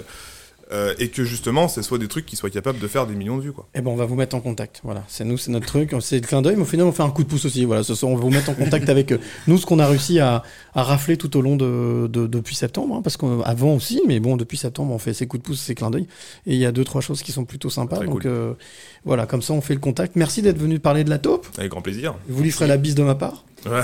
euh, 0.72 0.94
et 0.98 1.08
que 1.08 1.24
justement, 1.24 1.68
ce 1.68 1.82
soit 1.82 1.98
des 1.98 2.08
trucs 2.08 2.26
qui 2.26 2.36
soient 2.36 2.50
capables 2.50 2.78
de 2.78 2.86
faire 2.88 3.06
des 3.06 3.14
millions 3.14 3.36
de 3.36 3.42
vues, 3.42 3.52
quoi. 3.52 3.68
Eh 3.74 3.80
ben, 3.80 3.90
on 3.90 3.96
va 3.96 4.04
vous 4.06 4.14
mettre 4.14 4.36
en 4.36 4.40
contact. 4.40 4.80
Voilà, 4.84 5.02
c'est 5.08 5.24
nous, 5.24 5.36
c'est 5.36 5.50
notre 5.50 5.66
truc. 5.66 5.94
C'est 6.00 6.16
le 6.20 6.26
clin 6.26 6.42
d'œil, 6.42 6.56
mais 6.56 6.62
au 6.62 6.66
final, 6.66 6.86
on 6.86 6.92
fait 6.92 7.02
un 7.02 7.10
coup 7.10 7.22
de 7.24 7.28
pouce 7.28 7.44
aussi. 7.44 7.64
Voilà, 7.64 7.82
ce 7.82 7.94
soir, 7.94 8.12
on 8.12 8.16
va 8.16 8.22
vous 8.22 8.30
mettre 8.30 8.50
en 8.50 8.54
contact 8.54 8.88
avec 8.88 9.12
euh, 9.12 9.18
nous, 9.46 9.58
ce 9.58 9.66
qu'on 9.66 9.78
a 9.78 9.86
réussi 9.86 10.20
à, 10.20 10.42
à 10.74 10.82
rafler 10.82 11.16
tout 11.16 11.36
au 11.36 11.40
long 11.42 11.56
de, 11.56 12.06
de- 12.06 12.26
depuis 12.26 12.54
septembre, 12.54 12.94
hein, 12.96 13.02
parce 13.02 13.16
qu'avant 13.16 13.74
aussi, 13.74 14.00
mais 14.06 14.20
bon, 14.20 14.36
depuis 14.36 14.56
septembre, 14.58 14.92
on 14.94 14.98
fait 14.98 15.14
ces 15.14 15.26
coups 15.26 15.42
de 15.42 15.46
pouce, 15.48 15.60
ces 15.60 15.74
clins 15.74 15.90
d'œil, 15.90 16.06
et 16.46 16.54
il 16.54 16.58
y 16.58 16.66
a 16.66 16.72
deux 16.72 16.84
trois 16.84 17.00
choses 17.00 17.22
qui 17.22 17.32
sont 17.32 17.44
plutôt 17.44 17.70
sympas. 17.70 17.96
Très 17.96 18.06
donc 18.06 18.22
cool. 18.22 18.30
euh, 18.30 18.52
voilà, 19.04 19.26
comme 19.26 19.42
ça, 19.42 19.52
on 19.52 19.60
fait 19.60 19.74
le 19.74 19.80
contact. 19.80 20.16
Merci 20.16 20.42
d'être 20.42 20.58
venu 20.58 20.78
parler 20.78 21.04
de 21.04 21.10
la 21.10 21.18
taupe. 21.18 21.46
Avec 21.58 21.70
grand 21.70 21.82
plaisir. 21.82 22.14
Vous 22.28 22.42
lui 22.42 22.50
ferez 22.50 22.66
la 22.68 22.76
bise 22.76 22.94
de 22.94 23.02
ma 23.02 23.14
part. 23.14 23.44
Ouais. 23.66 23.82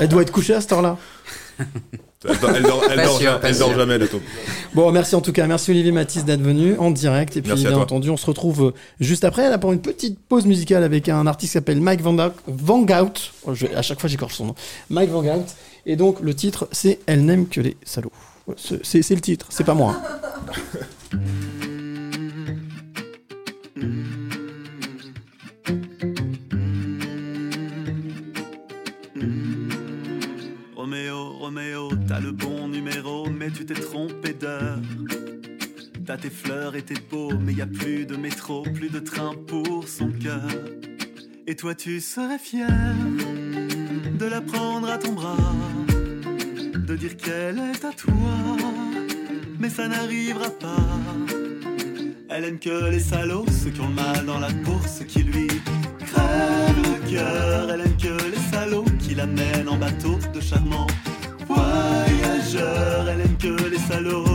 Elle 0.00 0.08
doit 0.08 0.22
être 0.22 0.32
couchée 0.32 0.54
à 0.54 0.60
cette 0.60 0.72
heure-là. 0.72 0.96
Elle 2.28 2.38
dort, 2.38 2.50
elle 2.54 2.62
dort- 2.62 2.82
elle 2.90 2.96
Pas 2.96 3.04
dort 3.06 3.16
sûr, 3.18 3.30
ja- 3.30 3.38
pas 3.38 3.48
elle 3.48 3.56
dort 3.58 3.68
sûr. 3.70 3.78
jamais, 3.78 3.96
la 3.96 4.06
taupe. 4.06 4.20
Bon, 4.74 4.92
merci 4.92 5.14
en 5.14 5.22
tout 5.22 5.32
cas. 5.32 5.46
Merci 5.46 5.70
Olivier 5.70 5.90
Matisse 5.90 6.26
d'être 6.26 6.42
venu 6.42 6.76
en 6.78 6.90
direct. 6.90 7.34
Et 7.38 7.40
puis, 7.40 7.48
Merci 7.50 7.66
bien 7.66 7.78
entendu, 7.78 8.10
on 8.10 8.18
se 8.18 8.26
retrouve 8.26 8.62
euh, 8.66 8.74
juste 9.00 9.24
après, 9.24 9.48
là, 9.48 9.56
pour 9.56 9.72
une 9.72 9.80
petite 9.80 10.18
pause 10.28 10.44
musicale 10.44 10.84
avec 10.84 11.08
un 11.08 11.26
artiste 11.26 11.52
qui 11.52 11.54
s'appelle 11.54 11.80
Mike 11.80 12.02
Van, 12.02 12.12
Ga- 12.12 12.34
Van 12.46 12.82
Gout. 12.82 13.32
Oh, 13.46 13.54
je 13.54 13.66
à 13.74 13.80
chaque 13.80 14.00
fois, 14.00 14.10
j'écorche 14.10 14.34
son 14.34 14.46
nom. 14.46 14.54
Mike 14.90 15.08
Van 15.10 15.22
Gout. 15.22 15.46
Et 15.86 15.96
donc, 15.96 16.20
le 16.20 16.34
titre, 16.34 16.68
c'est 16.72 16.98
Elle 17.06 17.24
n'aime 17.24 17.46
que 17.48 17.62
les 17.62 17.78
salauds. 17.84 18.12
C'est 18.56 19.08
le 19.10 19.20
titre, 19.22 19.46
c'est 19.48 19.64
pas 19.64 19.72
moi. 19.74 19.96
hein. 21.12 21.16
T'as 32.06 32.20
le 32.20 32.30
bon 32.30 32.68
numéro, 32.68 33.28
mais 33.28 33.50
tu 33.50 33.66
t'es 33.66 33.74
trompé 33.74 34.32
d'heure. 34.32 34.78
T'as 36.06 36.16
tes 36.16 36.30
fleurs 36.30 36.76
et 36.76 36.82
tes 36.82 36.94
beaux, 37.10 37.32
mais 37.40 37.52
y 37.52 37.60
a 37.60 37.66
plus 37.66 38.06
de 38.06 38.14
métro, 38.14 38.62
plus 38.62 38.88
de 38.88 39.00
train 39.00 39.32
pour 39.48 39.88
son 39.88 40.12
cœur. 40.12 40.48
Et 41.48 41.56
toi, 41.56 41.74
tu 41.74 42.00
serais 42.00 42.38
fier 42.38 42.68
de 44.16 44.26
la 44.26 44.40
prendre 44.40 44.88
à 44.88 44.98
ton 44.98 45.12
bras, 45.12 45.36
de 46.72 46.94
dire 46.94 47.16
qu'elle 47.16 47.58
est 47.58 47.84
à 47.84 47.92
toi, 47.92 48.12
mais 49.58 49.70
ça 49.70 49.88
n'arrivera 49.88 50.50
pas. 50.50 50.86
Elle 52.28 52.44
aime 52.44 52.60
que 52.60 52.90
les 52.90 53.00
salauds, 53.00 53.46
ceux 53.48 53.70
qui 53.70 53.80
ont 53.80 53.88
le 53.88 53.94
mal 53.94 54.24
dans 54.24 54.38
la 54.38 54.50
ceux 54.86 55.04
qui 55.04 55.24
lui 55.24 55.48
crèvent 55.48 56.82
le 56.84 57.10
cœur. 57.10 57.70
Elle 57.72 57.80
aime 57.80 57.96
que 57.96 58.30
les 58.30 58.42
salauds 58.52 58.84
qui 59.00 59.16
l'amènent 59.16 59.68
en 59.68 59.76
bateau 59.76 60.16
de 60.32 60.40
charmants 60.40 60.86
voyageurs. 61.54 63.08
Elle 63.08 63.20
aime 63.20 63.36
que 63.36 63.68
les 63.68 63.78
salauds. 63.78 64.26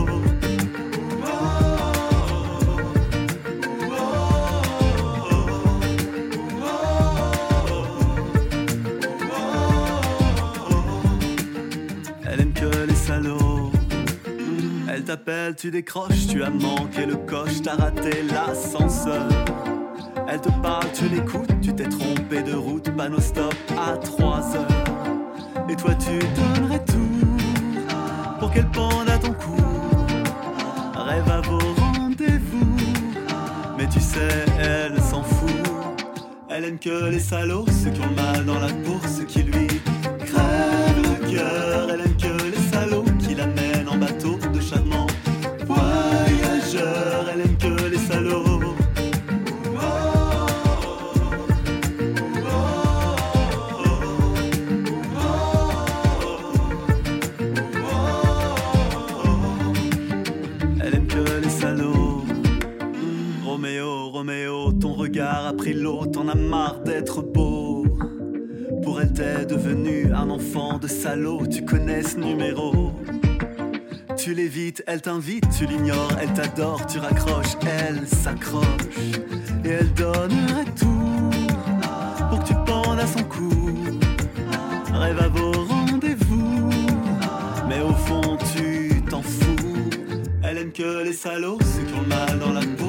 Elle 12.28 12.40
aime 12.40 12.52
que 12.52 12.86
les 12.86 12.94
salauds. 12.94 13.70
Elle 14.88 15.04
t'appelle, 15.04 15.54
tu 15.56 15.70
décroches, 15.70 16.26
tu 16.28 16.42
as 16.42 16.50
manqué 16.50 17.06
le 17.06 17.16
coche, 17.16 17.62
t'as 17.62 17.76
raté 17.76 18.22
l'ascenseur. 18.22 19.28
Elle 20.28 20.40
te 20.40 20.48
parle, 20.62 20.86
tu 20.92 21.08
l'écoutes, 21.08 21.60
tu 21.60 21.74
t'es 21.74 21.88
trompé 21.88 22.42
de 22.42 22.54
route, 22.54 22.90
panneau 22.96 23.20
stop 23.20 23.54
à 23.78 23.96
3 23.96 24.56
heures. 24.56 24.85
Et 25.68 25.76
toi 25.76 25.94
tu 25.94 26.18
donnerais 26.36 26.84
tout 26.84 27.26
pour 28.38 28.50
qu'elle 28.52 28.70
pende 28.70 29.08
à 29.08 29.18
ton 29.18 29.32
cou. 29.32 29.56
Rêve 30.94 31.28
à 31.30 31.40
vos 31.40 31.58
rendez-vous, 31.58 32.76
mais 33.76 33.88
tu 33.88 34.00
sais, 34.00 34.44
elle 34.58 35.00
s'en 35.00 35.22
fout. 35.22 35.50
Elle 36.48 36.64
aime 36.64 36.78
que 36.78 37.10
les 37.10 37.20
salauds, 37.20 37.66
ceux 37.66 37.90
qui 37.90 38.00
ont 38.00 38.14
mal 38.14 38.44
dans 38.44 38.58
la 38.58 38.68
peau, 38.68 38.98
ceux 39.06 39.24
qui 39.24 39.42
lui 39.42 39.66
crèvent 40.24 41.02
le 41.02 41.34
cœur. 41.34 41.76
T'en 65.74 66.28
as 66.28 66.36
marre 66.36 66.80
d'être 66.80 67.22
beau. 67.22 67.84
Pour 68.84 69.00
elle, 69.00 69.12
t'es 69.12 69.44
devenu 69.46 70.12
un 70.12 70.30
enfant 70.30 70.78
de 70.78 70.86
salaud, 70.86 71.44
tu 71.46 71.64
connais 71.64 72.02
ce 72.02 72.18
numéro. 72.18 72.92
Tu 74.16 74.32
l'évites, 74.32 74.84
elle 74.86 75.02
t'invite, 75.02 75.44
tu 75.56 75.66
l'ignores, 75.66 76.12
elle 76.20 76.32
t'adore, 76.32 76.86
tu 76.86 76.98
raccroches, 76.98 77.56
elle 77.62 78.06
s'accroche. 78.06 78.64
Et 79.64 79.70
elle 79.70 79.92
donnerait 79.94 80.70
tout 80.78 81.30
pour 82.30 82.38
que 82.38 82.46
tu 82.46 82.54
pendes 82.64 83.00
à 83.00 83.06
son 83.06 83.24
cou. 83.24 83.50
Rêve 84.92 85.18
à 85.20 85.28
vos 85.28 85.52
rendez-vous, 85.52 86.70
mais 87.68 87.80
au 87.80 87.92
fond 87.92 88.38
tu 88.54 89.02
t'en 89.10 89.22
fous. 89.22 89.90
Elle 90.44 90.58
aime 90.58 90.72
que 90.72 91.02
les 91.02 91.12
salauds, 91.12 91.58
ceux 91.60 91.82
qui 91.82 91.94
ont 91.94 92.02
le 92.02 92.08
mal 92.08 92.38
dans 92.38 92.52
la 92.52 92.60
peau, 92.60 92.85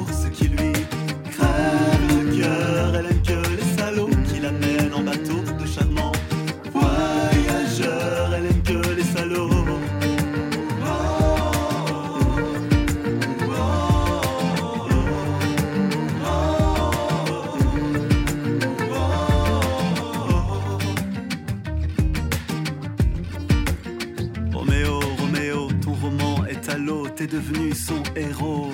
devenu 27.26 27.74
son 27.74 28.02
héros. 28.14 28.68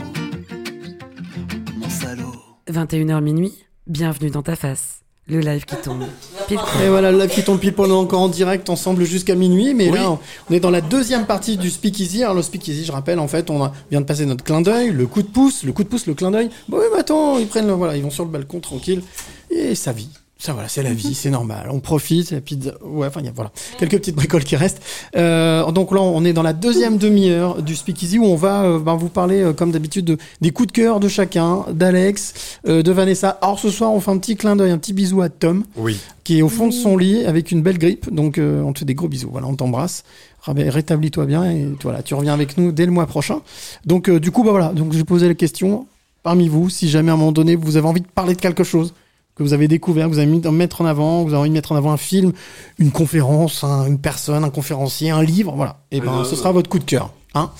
Mon 1.76 1.88
salaud. 1.88 2.34
21h 2.70 3.22
minuit, 3.22 3.52
bienvenue 3.86 4.30
dans 4.30 4.42
ta 4.42 4.56
face. 4.56 5.00
Le 5.26 5.40
live 5.40 5.64
qui 5.64 5.76
tombe. 5.76 6.04
Pile. 6.48 6.58
Et 6.84 6.88
voilà, 6.88 7.10
le 7.10 7.18
live 7.18 7.30
qui 7.30 7.42
tombe 7.42 7.58
pile 7.58 7.72
est 7.72 7.80
encore 7.80 8.20
en 8.20 8.28
direct 8.28 8.68
ensemble 8.68 9.04
jusqu'à 9.04 9.34
minuit, 9.34 9.72
mais 9.72 9.90
là, 9.90 10.18
on 10.50 10.54
est 10.54 10.60
dans 10.60 10.70
la 10.70 10.82
deuxième 10.82 11.24
partie 11.24 11.56
du 11.56 11.70
speakeasy. 11.70 12.22
Alors, 12.22 12.34
le 12.34 12.42
speakeasy, 12.42 12.84
je 12.84 12.92
rappelle, 12.92 13.18
en 13.18 13.28
fait, 13.28 13.48
on 13.48 13.70
vient 13.90 14.02
de 14.02 14.06
passer 14.06 14.26
notre 14.26 14.44
clin 14.44 14.60
d'œil, 14.60 14.90
le 14.90 15.06
coup 15.06 15.22
de 15.22 15.28
pouce, 15.28 15.64
le 15.64 15.72
coup 15.72 15.82
de 15.82 15.88
pouce, 15.88 16.06
le 16.06 16.12
clin 16.12 16.30
d'œil. 16.30 16.50
Bon, 16.68 16.76
oui, 16.78 16.84
mais 16.92 17.00
attends, 17.00 17.38
ils 17.38 17.46
prennent 17.46 17.66
le, 17.66 17.72
voilà, 17.72 17.96
ils 17.96 18.02
vont 18.02 18.10
sur 18.10 18.24
le 18.24 18.30
balcon 18.30 18.60
tranquille, 18.60 19.02
et 19.48 19.74
ça 19.74 19.92
vit. 19.92 20.10
Ça, 20.36 20.52
voilà, 20.52 20.68
c'est 20.68 20.82
la 20.82 20.92
vie, 20.92 21.14
c'est 21.14 21.30
normal. 21.30 21.68
On 21.70 21.78
profite, 21.80 22.32
et 22.32 22.40
puis, 22.40 22.58
ouais, 22.84 23.06
enfin, 23.06 23.20
il 23.20 23.26
y 23.26 23.28
a, 23.28 23.32
voilà, 23.32 23.50
quelques 23.78 23.92
petites 23.98 24.16
bricoles 24.16 24.42
qui 24.44 24.56
restent. 24.56 24.82
Euh, 25.16 25.70
donc 25.70 25.92
là, 25.92 26.00
on 26.02 26.24
est 26.24 26.32
dans 26.32 26.42
la 26.42 26.52
deuxième 26.52 26.98
demi-heure 26.98 27.62
du 27.62 27.74
speakeasy 27.76 28.18
où 28.18 28.24
on 28.24 28.34
va 28.34 28.64
euh, 28.64 28.78
ben, 28.80 28.94
vous 28.96 29.08
parler, 29.08 29.40
euh, 29.42 29.52
comme 29.52 29.70
d'habitude, 29.70 30.04
de, 30.04 30.18
des 30.40 30.50
coups 30.50 30.66
de 30.66 30.72
cœur 30.72 30.98
de 31.00 31.08
chacun, 31.08 31.64
d'Alex, 31.72 32.58
euh, 32.66 32.82
de 32.82 32.90
Vanessa. 32.92 33.38
Alors, 33.42 33.58
ce 33.60 33.70
soir, 33.70 33.92
on 33.92 34.00
fait 34.00 34.10
un 34.10 34.18
petit 34.18 34.36
clin 34.36 34.56
d'œil, 34.56 34.72
un 34.72 34.78
petit 34.78 34.92
bisou 34.92 35.22
à 35.22 35.28
Tom 35.28 35.64
Oui. 35.76 35.98
qui 36.24 36.40
est 36.40 36.42
au 36.42 36.48
fond 36.48 36.66
de 36.66 36.72
son 36.74 36.96
lit 36.96 37.24
avec 37.24 37.52
une 37.52 37.62
belle 37.62 37.78
grippe. 37.78 38.12
Donc, 38.12 38.36
euh, 38.36 38.60
on 38.62 38.72
te 38.72 38.80
fait 38.80 38.84
des 38.84 38.94
gros 38.94 39.08
bisous. 39.08 39.30
Voilà, 39.30 39.46
on 39.46 39.54
t'embrasse. 39.54 40.02
Ré- 40.42 40.68
Rétablis-toi 40.68 41.24
bien 41.26 41.44
et 41.50 41.68
voilà, 41.82 42.02
tu 42.02 42.12
reviens 42.14 42.34
avec 42.34 42.58
nous 42.58 42.70
dès 42.72 42.84
le 42.86 42.92
mois 42.92 43.06
prochain. 43.06 43.40
Donc, 43.86 44.10
euh, 44.10 44.18
du 44.20 44.30
coup, 44.32 44.42
bah 44.42 44.50
voilà. 44.50 44.72
Donc, 44.74 44.92
j'ai 44.92 45.04
posé 45.04 45.28
la 45.28 45.34
question 45.34 45.86
parmi 46.24 46.48
vous, 46.48 46.68
si 46.68 46.88
jamais 46.90 47.10
à 47.10 47.14
un 47.14 47.16
moment 47.18 47.32
donné 47.32 47.54
vous 47.54 47.76
avez 47.76 47.86
envie 47.86 48.00
de 48.00 48.06
parler 48.06 48.34
de 48.34 48.40
quelque 48.40 48.64
chose 48.64 48.92
que 49.36 49.42
vous 49.42 49.52
avez 49.52 49.68
découvert, 49.68 50.06
que 50.08 50.12
vous 50.12 50.18
avez 50.20 50.30
de 50.38 50.48
mettre 50.50 50.80
en 50.80 50.86
avant, 50.86 51.24
que 51.24 51.28
vous 51.28 51.34
avez 51.34 51.40
envie 51.40 51.50
de 51.50 51.54
mettre 51.54 51.72
en 51.72 51.76
avant 51.76 51.90
un 51.92 51.96
film, 51.96 52.32
une 52.78 52.90
conférence, 52.92 53.64
un- 53.64 53.86
une 53.86 53.98
personne, 53.98 54.44
un 54.44 54.50
conférencier, 54.50 55.10
un 55.10 55.22
livre, 55.22 55.54
voilà. 55.56 55.78
Et 55.90 56.00
ben, 56.00 56.20
Euh, 56.20 56.24
ce 56.24 56.36
sera 56.36 56.52
votre 56.52 56.68
coup 56.70 56.78
de 56.78 56.84
cœur. 56.84 57.10
Hein 57.36 57.50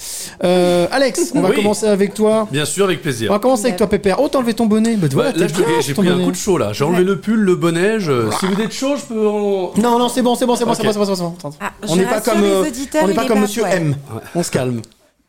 Euh, 0.44 0.86
Alex, 0.92 1.32
on 1.34 1.40
va 1.40 1.48
Oui. 1.50 1.56
commencer 1.56 1.86
avec 1.88 2.14
toi. 2.14 2.46
Bien 2.52 2.64
sûr, 2.64 2.84
avec 2.84 3.00
On 3.00 3.02
plaisir. 3.02 3.32
va 3.32 3.40
commencer 3.40 3.64
avec 3.64 3.76
toi, 3.76 3.88
Pépère. 3.88 4.20
Oh, 4.20 4.28
t'as 4.28 4.38
enlevé 4.38 4.54
ton 4.54 4.66
bonnet. 4.66 4.94
Bah, 4.96 5.08
voilà, 5.10 5.30
Ouais, 5.32 5.36
là, 5.38 5.46
j'ai 5.80 5.94
pris 5.94 6.08
un 6.08 6.22
coup 6.24 6.30
de 6.30 6.36
chaud 6.36 6.58
là. 6.58 6.72
J'ai 6.72 6.84
enlevé 6.84 7.02
le 7.02 7.18
pull, 7.20 7.40
le 7.40 7.56
bonnet. 7.56 7.98
je- 7.98 8.30
Si 8.38 8.46
vous 8.46 8.60
êtes 8.62 8.70
chaud, 8.72 8.94
je 8.96 9.02
peux 9.12 9.26
en. 9.26 9.72
Non, 9.76 9.98
non, 9.98 10.08
c'est 10.08 10.22
bon, 10.22 10.36
c'est 10.36 10.46
bon, 10.46 10.54
c'est 10.54 10.64
bon, 10.64 10.70
Ok. 10.70 10.76
c'est 10.80 10.84
bon, 10.86 10.92
c'est 10.92 10.98
bon, 11.00 11.34
c'est 11.40 11.44
bon. 11.48 11.54
Ah, 11.60 11.72
on 11.88 11.96
n'est 11.96 12.04
pas 12.04 12.20
comme, 12.20 12.40
euh, 12.44 12.64
on 13.02 13.06
n'est 13.08 13.14
pas 13.14 13.26
comme 13.26 13.40
Monsieur. 13.40 13.64
M. 13.66 13.96
On 14.36 14.44
se 14.44 14.50
calme. 14.52 14.80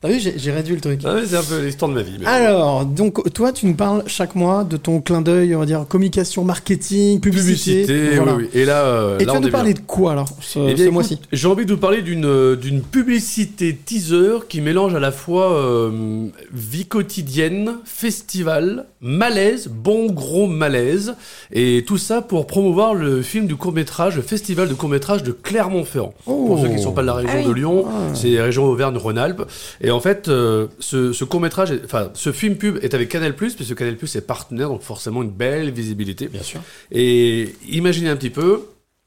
T'as 0.06 0.12
vu, 0.14 0.32
j'ai 0.36 0.52
réduit 0.52 0.76
le 0.76 0.82
truc. 0.82 1.00
Ah 1.06 1.16
c'est 1.26 1.36
un 1.38 1.44
peu 1.44 1.60
l'histoire 1.64 1.90
de 1.90 1.96
ma 1.96 2.02
vie. 2.04 2.18
mais- 2.20 2.26
Alors, 2.28 2.86
donc, 2.86 3.34
toi, 3.34 3.52
tu 3.52 3.66
nous 3.66 3.74
parles 3.74 4.04
chaque 4.08 4.36
mois 4.36 4.64
de 4.64 4.78
ton 4.78 5.02
clin 5.02 5.22
d'œil, 5.22 5.56
on 5.56 5.60
va 5.60 5.66
dire, 5.66 5.86
communication, 5.88 6.44
marketing, 6.44 7.20
publicité. 7.20 7.82
Publicité, 7.86 8.16
Voilà. 8.18 8.36
oui, 8.36 8.44
oui. 8.54 8.60
Et 8.60 8.66
là, 8.66 8.84
euh, 8.84 9.16
Et 9.16 9.20
tu 9.22 9.26
là, 9.26 9.32
vas 9.34 9.40
on 9.40 9.42
nous 9.42 9.50
parler 9.50 9.74
bien. 9.74 9.82
de 9.82 9.88
quoi, 9.88 10.12
alors, 10.12 10.30
ce, 10.42 10.60
Eh 10.60 10.66
bien, 10.66 10.76
ce 10.78 10.82
écoute, 10.84 10.94
mois-ci 10.94 11.20
J'ai 11.32 11.48
envie 11.48 11.66
de 11.66 11.74
vous 11.74 11.80
parler 11.80 12.02
d'une 12.02 12.26
euh, 12.26 12.56
d'une 12.56 12.82
publicité 12.82 13.76
teaser 13.76 14.40
qui 14.48 14.62
mélange 14.62 14.94
à 14.96 15.00
la 15.00 15.12
fois 15.12 15.54
euh, 15.54 16.28
vie 16.54 16.86
quotidienne, 16.86 17.76
festival, 17.86 18.86
malaise, 19.02 19.68
bon 19.68 20.08
gros 20.12 20.48
malaise, 20.48 21.16
et 21.52 21.84
tout 21.88 21.98
ça 21.98 22.22
pour 22.22 22.48
promouvoir 22.48 22.94
le 22.94 23.22
film 23.22 23.48
du 23.48 23.56
court-métrage, 23.56 24.16
le 24.16 24.22
festival 24.22 24.68
de 24.70 24.74
court-métrage 24.74 25.24
de 25.24 25.32
Clermont-Ferrand. 25.32 26.14
Oh. 26.28 26.46
Pour 26.48 26.60
ceux 26.60 26.68
qui 26.68 26.76
ne 26.76 26.80
sont 26.82 26.92
pas 26.92 27.02
de 27.02 27.08
la 27.08 27.14
région 27.16 27.32
Ah 27.34 27.40
oui. 27.42 27.48
de 27.48 27.52
Lyon, 27.54 27.86
Ah. 27.88 27.92
c'est 28.14 28.30
la 28.30 28.44
région 28.44 28.66
Auvergne-Rhône-Alpes. 28.66 29.44
Et 29.82 29.92
en 29.96 30.00
fait, 30.00 30.28
euh, 30.28 30.68
ce, 30.80 31.14
ce 31.14 31.24
court-métrage, 31.24 31.74
enfin, 31.84 32.12
ce 32.14 32.32
film 32.32 32.58
pub 32.58 32.78
est 32.84 32.94
avec 32.94 33.10
Canal+, 33.10 33.34
puisque 33.34 33.76
Canal+, 33.76 33.96
est 33.96 34.22
partenaire, 34.22 34.70
donc 34.70 34.82
forcément 34.82 35.24
une 35.24 35.32
belle 35.32 35.72
visibilité. 35.72 36.28
Bien 36.28 36.44
sûr. 36.44 36.62
Et 36.92 37.56
imaginez 37.70 38.10
un 38.10 38.16
petit 38.16 38.30
peu, 38.30 38.64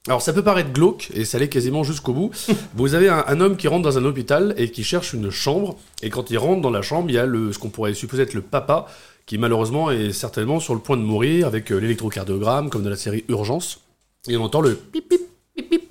alors 0.07 0.23
ça 0.23 0.33
peut 0.33 0.43
paraître 0.43 0.73
glauque, 0.73 1.11
et 1.15 1.25
ça 1.25 1.39
l'est 1.39 1.49
quasiment 1.49 1.85
jusqu'au 1.85 2.13
bout. 2.13 2.31
Vous 2.75 2.95
avez 2.95 3.09
un, 3.09 3.25
un 3.27 3.41
homme 3.41 3.57
qui 3.57 3.69
rentre 3.69 3.83
dans 3.83 3.99
un 3.99 4.05
hôpital 4.05 4.55
et 4.57 4.71
qui 4.71 4.83
cherche 4.85 5.13
une 5.13 5.31
chambre, 5.31 5.77
et 6.03 6.11
quand 6.11 6.31
il 6.31 6.39
rentre 6.39 6.63
dans 6.63 6.71
la 6.71 6.83
chambre, 6.83 7.11
il 7.11 7.15
y 7.15 7.19
a 7.19 7.27
le, 7.27 7.53
ce 7.53 7.59
qu'on 7.59 7.71
pourrait 7.71 7.95
supposer 7.95 8.23
être 8.23 8.35
le 8.35 8.43
papa, 8.43 8.87
qui 9.27 9.37
malheureusement 9.37 9.91
est 9.91 10.13
certainement 10.13 10.59
sur 10.59 10.75
le 10.75 10.81
point 10.81 10.97
de 10.97 11.03
mourir 11.03 11.47
avec 11.47 11.71
euh, 11.71 11.77
l'électrocardiogramme, 11.77 12.71
comme 12.71 12.83
de 12.83 12.89
la 12.89 12.97
série 12.97 13.25
Urgence. 13.29 13.81
Et 14.27 14.37
on 14.37 14.45
entend 14.45 14.63
le 14.63 14.75
pip 14.75 15.07
pip 15.07 15.21
pip 15.55 15.69
pip. 15.69 15.88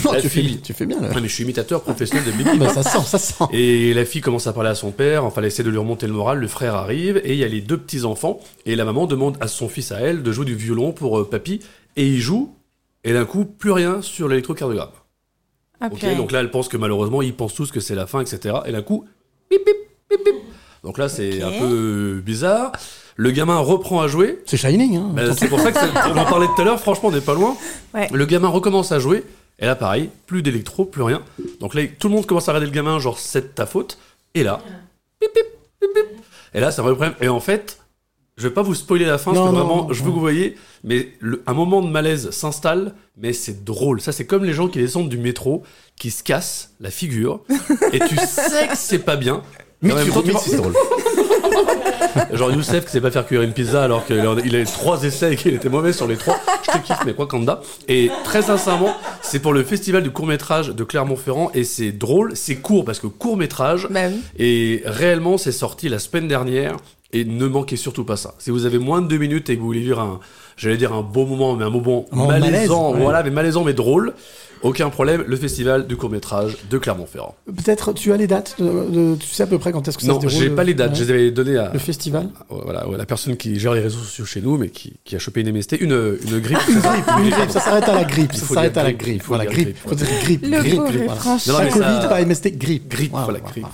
Tu, 0.00 0.28
fais, 0.28 0.28
fille- 0.28 0.60
tu 0.60 0.72
fais 0.72 0.86
bien, 0.86 1.00
là. 1.00 1.08
Ouais, 1.08 1.20
mais 1.20 1.28
je 1.28 1.34
suis 1.34 1.44
imitateur 1.44 1.82
professionnel 1.82 2.24
de. 2.24 2.58
Bah, 2.58 2.68
ça 2.68 2.82
sent, 2.82 2.98
ça 3.06 3.18
sent. 3.18 3.44
Et 3.52 3.92
la 3.94 4.04
fille 4.04 4.20
commence 4.20 4.46
à 4.46 4.52
parler 4.52 4.70
à 4.70 4.74
son 4.74 4.90
père, 4.90 5.24
enfin 5.24 5.40
elle 5.40 5.46
essaie 5.48 5.62
de 5.62 5.70
lui 5.70 5.78
remonter 5.78 6.06
le 6.06 6.12
moral, 6.12 6.38
le 6.38 6.48
frère 6.48 6.74
arrive, 6.74 7.20
et 7.24 7.32
il 7.32 7.38
y 7.38 7.44
a 7.44 7.48
les 7.48 7.60
deux 7.60 7.76
petits-enfants, 7.78 8.40
et 8.66 8.76
la 8.76 8.84
maman 8.84 9.06
demande 9.06 9.36
à 9.40 9.48
son 9.48 9.68
fils 9.68 9.92
à 9.92 10.00
elle 10.00 10.22
de 10.22 10.32
jouer 10.32 10.44
du 10.44 10.54
violon 10.54 10.92
pour 10.92 11.18
euh, 11.18 11.28
papy, 11.28 11.60
et 11.96 12.06
il 12.06 12.20
joue, 12.20 12.54
et 13.04 13.12
d'un 13.12 13.24
coup, 13.24 13.44
plus 13.44 13.70
rien 13.72 14.02
sur 14.02 14.28
l'électrocardiogramme. 14.28 14.90
Ok, 15.82 16.04
donc 16.16 16.30
là 16.32 16.40
elle 16.40 16.50
pense 16.50 16.68
que 16.68 16.76
malheureusement, 16.76 17.22
ils 17.22 17.34
pensent 17.34 17.54
tous 17.54 17.70
que 17.72 17.80
c'est 17.80 17.94
la 17.94 18.06
fin, 18.06 18.20
etc. 18.20 18.56
Et 18.66 18.72
d'un 18.72 18.82
coup, 18.82 19.06
bip 19.50 19.60
bip 19.64 19.76
bip 20.10 20.20
bip. 20.24 20.34
Donc 20.84 20.98
là 20.98 21.08
c'est 21.08 21.42
un 21.42 21.52
peu 21.58 22.22
bizarre. 22.24 22.72
Le 23.16 23.30
gamin 23.32 23.58
reprend 23.58 24.00
à 24.00 24.06
jouer. 24.08 24.38
C'est 24.46 24.56
Shining, 24.56 24.96
hein. 24.96 25.10
Bah, 25.14 25.22
c'est 25.36 25.48
pour 25.48 25.60
ça 25.60 25.72
que 25.72 25.78
on 25.78 26.16
en 26.18 26.24
parlait 26.24 26.46
tout 26.54 26.60
à 26.62 26.64
l'heure, 26.64 26.80
franchement 26.80 27.08
on 27.10 27.12
n'est 27.12 27.20
pas 27.20 27.34
loin. 27.34 27.56
Ouais. 27.94 28.08
Le 28.12 28.24
gamin 28.26 28.48
recommence 28.48 28.92
à 28.92 28.98
jouer, 28.98 29.24
et 29.60 29.66
là 29.66 29.74
pareil, 29.76 30.10
plus 30.26 30.42
d'électro, 30.42 30.84
plus 30.84 31.02
rien. 31.02 31.22
Donc 31.60 31.74
là, 31.74 31.82
tout 31.98 32.08
le 32.08 32.14
monde 32.14 32.26
commence 32.26 32.48
à 32.48 32.52
regarder 32.52 32.66
le 32.66 32.72
gamin, 32.72 32.98
genre 32.98 33.18
c'est 33.18 33.42
de 33.42 33.46
ta 33.48 33.66
faute. 33.66 33.98
Et 34.34 34.42
là, 34.42 34.60
pip, 35.20 35.30
pip, 35.32 35.44
pip, 35.80 35.90
pip. 35.94 36.06
Et 36.54 36.60
là, 36.60 36.70
c'est 36.72 36.80
un 36.80 36.84
vrai 36.84 36.94
problème. 36.94 37.14
Et 37.20 37.28
en 37.28 37.40
fait, 37.40 37.78
je 38.36 38.48
vais 38.48 38.54
pas 38.54 38.62
vous 38.62 38.74
spoiler 38.74 39.04
la 39.04 39.18
fin, 39.18 39.32
Non, 39.32 39.44
parce 39.44 39.50
que 39.50 39.54
non, 39.54 39.64
vraiment, 39.66 39.82
non, 39.88 39.92
je 39.92 40.02
veux 40.02 40.08
que 40.10 40.14
vous 40.14 40.20
voyez, 40.20 40.56
mais 40.82 41.08
le- 41.20 41.42
un 41.46 41.52
moment 41.52 41.82
de 41.82 41.88
malaise 41.88 42.30
s'installe, 42.30 42.94
mais 43.18 43.32
c'est 43.34 43.64
drôle. 43.64 44.00
Ça, 44.00 44.12
c'est 44.12 44.24
comme 44.26 44.44
les 44.44 44.54
gens 44.54 44.68
qui 44.68 44.78
descendent 44.78 45.10
du 45.10 45.18
métro, 45.18 45.62
qui 45.96 46.10
se 46.10 46.22
cassent 46.22 46.72
la 46.80 46.90
figure, 46.90 47.40
et 47.92 47.98
tu 48.00 48.16
sais 48.26 48.68
que 48.68 48.76
c'est 48.76 49.00
pas 49.00 49.16
bien. 49.16 49.42
Mais 49.82 49.94
même 49.94 50.04
tu- 50.04 50.12
mais 50.26 50.32
c'est 50.40 50.56
drôle. 50.56 50.74
Genre 52.32 52.52
Youssef 52.52 52.84
qui 52.86 52.90
sait 52.90 53.00
pas 53.00 53.10
faire 53.10 53.26
cuire 53.26 53.42
une 53.42 53.52
pizza 53.52 53.82
alors 53.84 54.04
qu'il 54.04 54.18
a, 54.18 54.34
il 54.44 54.54
a 54.56 54.60
eu 54.60 54.64
trois 54.64 55.02
essais 55.04 55.32
et 55.34 55.36
qu'il 55.36 55.54
était 55.54 55.68
mauvais 55.68 55.92
sur 55.92 56.06
les 56.06 56.16
trois. 56.16 56.36
Je 56.66 56.72
te 56.72 56.78
kiffe, 56.86 56.98
mais 57.06 57.14
quoi 57.14 57.26
Kanda. 57.26 57.60
Et 57.88 58.10
très 58.24 58.42
sincèrement, 58.42 58.94
c'est 59.22 59.38
pour 59.38 59.52
le 59.52 59.62
festival 59.62 60.02
du 60.02 60.10
court 60.10 60.26
métrage 60.26 60.68
de 60.68 60.84
Clermont-Ferrand 60.84 61.50
et 61.54 61.64
c'est 61.64 61.92
drôle, 61.92 62.32
c'est 62.34 62.56
court 62.56 62.84
parce 62.84 62.98
que 63.00 63.06
court 63.06 63.36
métrage. 63.36 63.86
Bah 63.90 64.00
oui. 64.08 64.20
Et 64.38 64.82
réellement, 64.86 65.38
c'est 65.38 65.52
sorti 65.52 65.88
la 65.88 65.98
semaine 65.98 66.28
dernière. 66.28 66.76
Et 67.12 67.24
ne 67.24 67.46
manquez 67.48 67.74
surtout 67.76 68.04
pas 68.04 68.16
ça. 68.16 68.34
Si 68.38 68.50
vous 68.50 68.66
avez 68.66 68.78
moins 68.78 69.02
de 69.02 69.08
deux 69.08 69.18
minutes 69.18 69.50
et 69.50 69.56
que 69.56 69.60
vous 69.60 69.66
voulez 69.66 69.80
vivre 69.80 69.98
un, 69.98 70.20
j'allais 70.56 70.76
dire 70.76 70.92
un 70.92 71.02
beau 71.02 71.26
moment, 71.26 71.56
mais 71.56 71.64
un 71.64 71.70
moment 71.70 72.06
moment 72.12 72.28
malaisant, 72.28 72.44
malaise, 72.44 72.70
ouais. 72.98 73.02
voilà, 73.02 73.22
mais 73.24 73.30
malaisant 73.30 73.64
mais 73.64 73.72
drôle, 73.72 74.14
aucun 74.62 74.90
problème. 74.90 75.24
Le 75.26 75.36
festival 75.36 75.86
du 75.86 75.96
court 75.96 76.10
métrage 76.10 76.56
de 76.70 76.78
Clermont-Ferrand. 76.78 77.34
Peut-être 77.46 77.92
tu 77.92 78.12
as 78.12 78.16
les 78.16 78.26
dates 78.26 78.56
de, 78.58 78.64
de- 78.64 79.16
Tu 79.16 79.26
sais 79.28 79.42
à 79.42 79.46
peu 79.46 79.58
près 79.58 79.72
quand 79.72 79.86
est-ce 79.88 79.96
que 79.98 80.02
ça 80.04 80.08
Non, 80.08 80.20
se 80.20 80.26
déroule 80.26 80.42
j'ai 80.42 80.50
pas 80.50 80.64
les 80.64 80.74
dates. 80.74 80.90
ouais. 80.90 80.96
Je 80.96 81.04
les 81.04 81.10
avais 81.10 81.30
données 81.30 81.56
à 81.56 81.70
Le 81.72 81.78
festival? 81.78 82.28
Voilà, 82.48 82.88
ouais, 82.88 82.96
la 82.96 83.06
personne 83.06 83.36
qui 83.36 83.58
gère 83.58 83.74
les 83.74 83.80
réseaux 83.80 83.98
sociaux 84.00 84.24
chez 84.24 84.40
nous, 84.40 84.56
mais 84.58 84.68
qui, 84.68 84.92
qui 85.04 85.16
a 85.16 85.18
chopé 85.18 85.40
une 85.40 85.52
MST, 85.52 85.76
une, 85.80 85.92
une 85.92 86.38
grippe. 86.40 86.58
Une 86.68 86.80
grippe, 86.80 87.04
une 87.24 87.30
grippe, 87.30 87.50
ça 87.50 87.60
s'arrête 87.60 87.88
à 87.88 87.94
la 87.94 88.04
grippe, 88.04 88.32
ça 88.34 88.46
s'arrête 88.46 88.76
à 88.76 88.82
la 88.82 88.92
grippe, 88.92 89.22
Voilà, 89.26 89.46
grippe. 89.46 89.64
grippe, 89.64 89.76
Faut 89.88 89.94
dire 89.94 90.06
grippe, 90.22 90.42
Le 90.44 90.58
grippe, 90.60 90.74
pauvre 90.76 90.88
grippe. 90.88 91.00
est 91.02 91.04
voilà. 91.06 91.20
franchement- 91.20 91.52
Pas 91.54 91.58
Non, 91.60 91.64
mais 91.64 91.70
Covid, 91.70 92.02
ça- 92.02 92.08
pas 92.08 92.20
MST, 92.24 92.50
grippe. 92.58 92.88
Grippe, 92.88 93.12
Voilà, 93.12 93.40
grippe. 93.40 93.66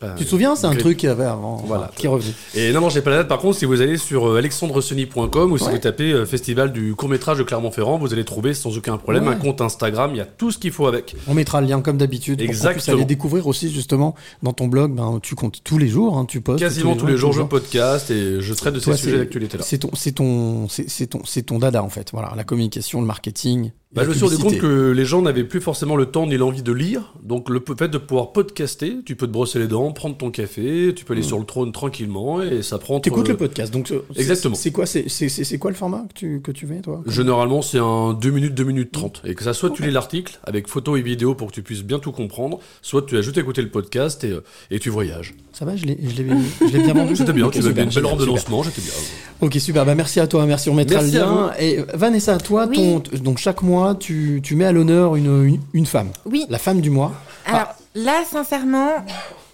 Voilà. 0.00 0.14
Tu 0.16 0.24
te 0.24 0.28
souviens, 0.28 0.56
c'est 0.56 0.66
un 0.66 0.74
truc 0.74 0.96
qu'il 0.96 1.08
y 1.08 1.12
avait 1.12 1.24
avant, 1.24 1.56
Voilà. 1.66 1.90
qui 1.96 2.06
est 2.06 2.08
revenu. 2.08 2.32
Et 2.54 2.72
non, 2.72 2.80
non, 2.80 2.88
j'ai 2.90 3.02
pas 3.02 3.10
la 3.10 3.16
date. 3.18 3.28
Par 3.28 3.38
contre, 3.38 3.56
si 3.58 3.64
vous 3.64 3.80
allez 3.80 3.96
sur 3.96 4.28
euh, 4.28 4.38
alexandresony.com 4.38 5.52
ou 5.52 5.58
si 5.58 5.68
vous 5.68 5.78
tapez 5.78 6.12
euh, 6.12 6.26
Festival 6.26 6.72
du 6.72 6.94
court-métrage 6.94 7.38
de 7.38 7.42
Clermont-Ferrand, 7.42 7.98
vous 7.98 8.12
allez 8.12 8.24
trouver 8.24 8.54
sans 8.54 8.76
aucun 8.76 8.96
problème 8.96 9.28
un 9.28 9.34
compte 9.36 9.59
Instagram. 9.60 10.10
Il 10.14 10.18
y 10.18 10.20
a 10.20 10.24
tout 10.26 10.50
ce 10.50 10.58
qu'il 10.58 10.72
faut 10.72 10.86
avec. 10.86 11.14
On 11.28 11.34
mettra 11.34 11.60
le 11.60 11.66
lien 11.66 11.80
comme 11.80 11.96
d'habitude 11.98 12.38
pour 12.38 12.46
qu'on 12.46 12.52
puisse 12.52 12.64
Exactement. 12.64 12.96
aller 12.96 13.04
découvrir 13.06 13.46
aussi 13.46 13.70
justement 13.72 14.14
dans 14.42 14.52
ton 14.52 14.66
blog. 14.68 14.94
Ben, 14.94 15.18
tu 15.22 15.34
comptes 15.34 15.62
tous 15.64 15.78
les 15.78 15.88
jours, 15.88 16.16
hein, 16.18 16.24
tu 16.26 16.40
postes 16.40 16.60
Quasiment 16.60 16.96
tous 16.96 17.06
les 17.06 17.16
jours, 17.16 17.32
je 17.32 17.42
podcast 17.42 18.10
et 18.10 18.40
je 18.40 18.54
traite 18.54 18.74
de 18.74 18.78
ces 18.80 18.84
Toi, 18.86 18.96
sujets 18.96 19.10
c'est- 19.12 19.18
d'actualité 19.18 19.58
là. 19.58 19.64
C'est 19.66 19.78
ton, 19.78 19.90
c'est 19.94 20.12
ton, 20.12 20.68
c'est 20.68 21.06
ton, 21.06 21.20
c'est 21.24 21.42
ton 21.42 21.58
dada 21.58 21.82
en 21.82 21.88
fait. 21.88 22.10
Voilà, 22.12 22.32
la 22.36 22.44
communication, 22.44 23.00
le 23.00 23.06
marketing. 23.06 23.70
Bah, 23.92 24.04
je 24.04 24.10
me 24.10 24.14
suis 24.14 24.24
rendu 24.24 24.38
compte 24.38 24.58
que 24.58 24.92
les 24.92 25.04
gens 25.04 25.20
n'avaient 25.20 25.42
plus 25.42 25.60
forcément 25.60 25.96
le 25.96 26.06
temps 26.06 26.24
ni 26.24 26.36
l'envie 26.36 26.62
de 26.62 26.72
lire. 26.72 27.12
Donc, 27.24 27.50
le 27.50 27.60
fait 27.76 27.88
de 27.88 27.98
pouvoir 27.98 28.30
podcaster, 28.30 28.98
tu 29.04 29.16
peux 29.16 29.26
te 29.26 29.32
brosser 29.32 29.58
les 29.58 29.66
dents, 29.66 29.90
prendre 29.90 30.16
ton 30.16 30.30
café, 30.30 30.92
tu 30.94 31.04
peux 31.04 31.12
aller 31.12 31.22
Mm. 31.22 31.26
sur 31.26 31.38
le 31.40 31.44
trône 31.44 31.72
tranquillement 31.72 32.40
et 32.40 32.62
ça 32.62 32.78
prend. 32.78 33.00
T'écoutes 33.00 33.22
entre- 33.22 33.30
le 33.32 33.36
podcast, 33.36 33.72
donc 33.72 33.90
euh, 33.90 34.02
Exactement. 34.14 34.54
C'est 34.54 34.70
quoi, 34.70 34.86
c'est, 34.86 35.08
c'est, 35.08 35.58
quoi 35.58 35.72
le 35.72 35.76
format 35.76 36.04
que 36.08 36.14
tu, 36.14 36.40
que 36.40 36.52
tu 36.52 36.68
fais 36.68 36.80
toi? 36.82 37.02
Généralement, 37.08 37.62
c'est 37.62 37.80
un 37.80 38.12
2 38.14 38.30
minutes, 38.30 38.54
2 38.54 38.62
minutes 38.62 38.92
30. 38.92 39.22
Et 39.24 39.34
que 39.34 39.42
ça 39.42 39.54
soit 39.54 39.70
tu 39.70 39.82
lis 39.82 39.90
l'article 39.90 40.38
avec 40.44 40.68
photos 40.68 40.96
et 40.96 41.02
vidéos 41.02 41.34
pour 41.34 41.48
que 41.48 41.52
tu 41.54 41.62
puisses 41.62 41.82
bien 41.82 41.98
tout 41.98 42.12
comprendre, 42.12 42.60
soit 42.82 43.02
tu 43.02 43.16
as 43.16 43.22
juste 43.22 43.38
écouté 43.38 43.60
le 43.60 43.70
podcast 43.70 44.22
et, 44.22 44.30
euh, 44.30 44.44
et 44.70 44.78
tu 44.78 44.88
voyages. 44.90 45.34
Ça 45.52 45.64
va, 45.64 45.74
je 45.74 45.84
l'ai, 45.84 45.98
je 46.00 46.22
l'ai, 46.22 46.28
je 46.60 46.76
l'ai 46.76 46.84
bien 46.84 46.94
vendu. 46.94 47.16
C'était 47.16 47.32
bien, 47.32 47.46
Ok, 47.46 47.54
tu 47.54 47.58
avais 47.58 47.68
super, 47.70 47.74
bien 47.74 47.84
une 47.86 47.90
belle 47.94 48.06
rampe 48.06 48.20
de 48.20 48.24
lancement, 48.24 48.62
j'étais 48.62 48.82
bien. 48.82 48.92
Ok, 49.40 49.54
super. 49.58 49.84
Bah, 49.84 49.96
merci 49.96 50.20
à 50.20 50.28
toi. 50.28 50.46
Merci. 50.46 50.70
On 50.70 50.74
mettra 50.74 51.00
Merci 51.00 51.14
le 51.16 51.18
lien. 51.20 51.50
Et 51.58 51.80
euh, 51.80 51.84
Vanessa, 51.94 52.38
toi, 52.38 52.66
Oui. 52.70 52.76
ton, 52.76 53.02
donc 53.18 53.38
chaque 53.38 53.62
mois, 53.62 53.79
tu, 53.98 54.40
tu 54.42 54.54
mets 54.56 54.64
à 54.66 54.72
l'honneur 54.72 55.16
une, 55.16 55.44
une, 55.46 55.60
une 55.72 55.86
femme. 55.86 56.10
Oui. 56.26 56.46
La 56.48 56.58
femme 56.58 56.80
du 56.80 56.90
mois. 56.90 57.12
Alors 57.46 57.74
là, 57.94 58.22
sincèrement, 58.30 59.04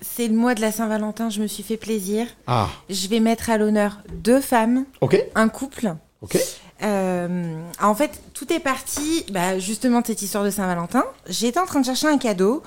c'est 0.00 0.28
le 0.28 0.34
mois 0.34 0.54
de 0.54 0.60
la 0.60 0.72
Saint-Valentin, 0.72 1.30
je 1.30 1.40
me 1.40 1.46
suis 1.46 1.62
fait 1.62 1.76
plaisir. 1.76 2.26
Ah. 2.46 2.68
Je 2.90 3.08
vais 3.08 3.20
mettre 3.20 3.50
à 3.50 3.58
l'honneur 3.58 3.98
deux 4.14 4.40
femmes, 4.40 4.84
Ok. 5.00 5.22
un 5.34 5.48
couple. 5.48 5.94
Ok. 6.22 6.38
Euh, 6.82 7.58
en 7.82 7.94
fait, 7.94 8.20
tout 8.34 8.52
est 8.52 8.60
parti 8.60 9.24
bah, 9.32 9.58
justement 9.58 10.00
de 10.02 10.06
cette 10.06 10.20
histoire 10.22 10.44
de 10.44 10.50
Saint-Valentin. 10.50 11.04
J'étais 11.28 11.58
en 11.58 11.64
train 11.66 11.80
de 11.80 11.86
chercher 11.86 12.08
un 12.08 12.18
cadeau 12.18 12.62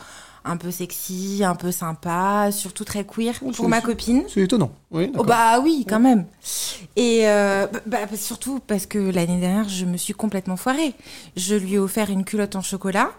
un 0.45 0.57
peu 0.57 0.71
sexy, 0.71 1.43
un 1.43 1.55
peu 1.55 1.71
sympa, 1.71 2.49
surtout 2.51 2.83
très 2.85 3.03
queer 3.03 3.33
Oh, 3.45 3.51
pour 3.51 3.69
ma 3.69 3.81
copine. 3.81 4.23
C'est 4.27 4.41
étonnant. 4.41 4.71
Oui, 4.91 5.11
Oh 5.17 5.23
bah 5.23 5.59
oui, 5.61 5.85
quand 5.87 5.99
même. 5.99 6.25
Et 6.95 7.27
euh, 7.27 7.67
bah, 7.85 7.99
bah, 8.09 8.17
surtout 8.17 8.59
parce 8.65 8.85
que 8.85 8.97
l'année 8.97 9.39
dernière, 9.39 9.67
je 9.69 9.85
me 9.85 9.97
suis 9.97 10.13
complètement 10.13 10.57
foirée. 10.57 10.93
Je 11.35 11.55
lui 11.55 11.73
ai 11.75 11.79
offert 11.79 12.09
une 12.09 12.23
culotte 12.23 12.55
en 12.55 12.61
chocolat. 12.61 13.11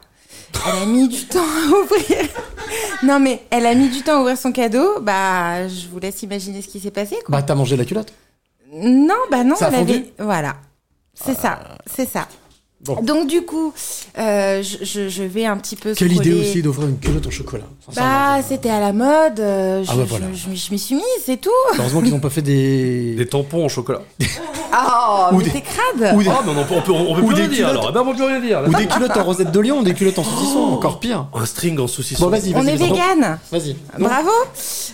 Elle 0.66 0.82
a 0.82 0.86
mis 0.86 1.09
du 1.09 1.24
temps 1.26 1.40
à 1.40 1.68
ouvrir. 1.70 2.28
Non 3.02 3.18
mais 3.18 3.42
elle 3.51 3.66
a 3.66 3.74
mis 3.74 3.88
du 3.88 4.02
temps 4.02 4.18
à 4.18 4.20
ouvrir 4.20 4.36
son 4.38 4.52
cadeau. 4.52 5.01
Bah, 5.01 5.66
je 5.68 5.88
vous 5.88 5.98
laisse 5.98 6.22
imaginer 6.22 6.62
ce 6.62 6.68
qui 6.68 6.80
s'est 6.80 6.90
passé. 6.90 7.16
Quoi. 7.24 7.36
Bah, 7.36 7.42
t'as 7.42 7.55
mangé 7.55 7.76
la 7.76 7.84
culotte? 7.84 8.12
Non, 8.72 9.14
bah 9.30 9.42
non, 9.42 9.56
Ça 9.56 9.66
a 9.66 9.68
elle 9.70 9.74
fondu? 9.78 9.92
avait. 9.92 10.12
Voilà. 10.18 10.56
C'est 11.14 11.34
ça, 11.34 11.59
c'est 11.86 12.09
ça. 12.09 12.28
Bon. 12.85 13.01
Donc 13.02 13.27
du 13.28 13.43
coup, 13.43 13.74
euh, 14.19 14.62
je, 14.62 15.23
vais 15.23 15.44
un 15.44 15.59
petit 15.59 15.77
peu. 15.77 15.93
Quelle 15.94 16.12
idée 16.12 16.31
scroller. 16.31 16.48
aussi 16.51 16.62
d'offrir 16.62 16.89
une 16.89 16.98
culotte 16.98 17.27
au 17.27 17.31
chocolat. 17.31 17.65
Bah, 17.94 18.39
c'était 18.47 18.70
à 18.70 18.81
la 18.81 18.93
mode. 18.94 19.39
euh, 19.39 19.85
je, 19.85 19.90
Ah 19.90 19.94
je- 19.98 20.01
voilà. 20.05 20.27
je 20.32 20.48
m'y- 20.48 20.57
je 20.57 20.73
m'y 20.73 20.78
suis 20.78 20.94
mise, 20.94 21.05
c'est 21.27 21.39
tout. 21.40 21.51
Heureusement 21.78 22.01
qu'ils 22.01 22.11
n'ont 22.12 22.20
pas 22.20 22.31
fait 22.31 22.40
des. 22.43 23.15
Des 23.19 23.27
tampons 23.27 23.65
en 23.65 23.69
chocolat. 23.69 24.01
Oh, 24.73 25.27
Ou 25.32 25.39
mais 25.39 25.44
des- 25.44 25.51
t'es 25.51 25.62
crade. 25.62 26.15
ou 26.16 26.23
des- 26.23 26.28
Ah, 26.31 26.43
mais 26.47 26.52
on 26.57 26.65
peut, 26.65 26.74
on 26.77 26.81
peut, 26.82 26.93
on 26.93 27.15
peut 27.16 27.23
Ou 27.23 27.27
plus 27.27 27.35
des 27.35 27.40
rien 27.43 27.51
dire 27.51 27.69
alors. 27.69 27.86
Eh 27.90 27.93
ben, 27.93 28.05
on 28.07 28.15
peut 28.15 28.24
rien 28.24 28.40
dire. 28.40 28.62
là. 28.62 28.69
Ou 28.69 28.74
des 28.74 28.86
culottes 28.86 29.16
en 29.16 29.24
rosette 29.24 29.51
de 29.51 29.59
lion, 29.59 29.81
ou 29.81 29.82
des 29.82 29.94
culottes 29.94 30.19
en 30.20 30.23
saucisson, 30.24 30.59
encore 30.61 31.01
pire. 31.01 31.27
Un 31.35 31.44
string 31.44 31.78
en 31.81 31.89
saucisson. 31.89 32.24
Bon, 32.24 32.31
vas-y, 32.31 32.55
On 32.55 32.62
vas-y. 32.62 32.74
est 32.74 32.77
vas-y. 32.77 32.90
vegan. 32.90 33.39
Vas-y. 33.51 33.77
Bravo. 33.98 34.31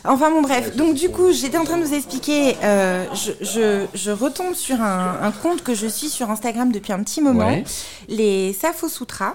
Enfin 0.06 0.30
bon 0.30 0.40
bref. 0.40 0.74
Donc 0.76 0.94
du 0.94 1.10
coup, 1.10 1.30
j'étais 1.30 1.58
en 1.58 1.64
train 1.64 1.76
de 1.76 1.84
vous 1.84 1.92
expliquer. 1.92 2.56
euh, 2.64 3.04
je, 3.12 3.32
je, 3.44 3.84
je 3.94 4.10
retombe 4.10 4.54
sur 4.54 4.80
un, 4.80 5.18
un 5.22 5.30
compte 5.30 5.62
que 5.62 5.74
je 5.74 5.86
suis 5.86 6.08
sur 6.08 6.30
Instagram 6.30 6.72
depuis 6.72 6.94
un 6.94 7.02
petit 7.02 7.20
moment. 7.20 7.46
Ouais. 7.48 7.62
Les 8.08 8.52
Safo 8.52 8.88
Sutras. 8.88 9.34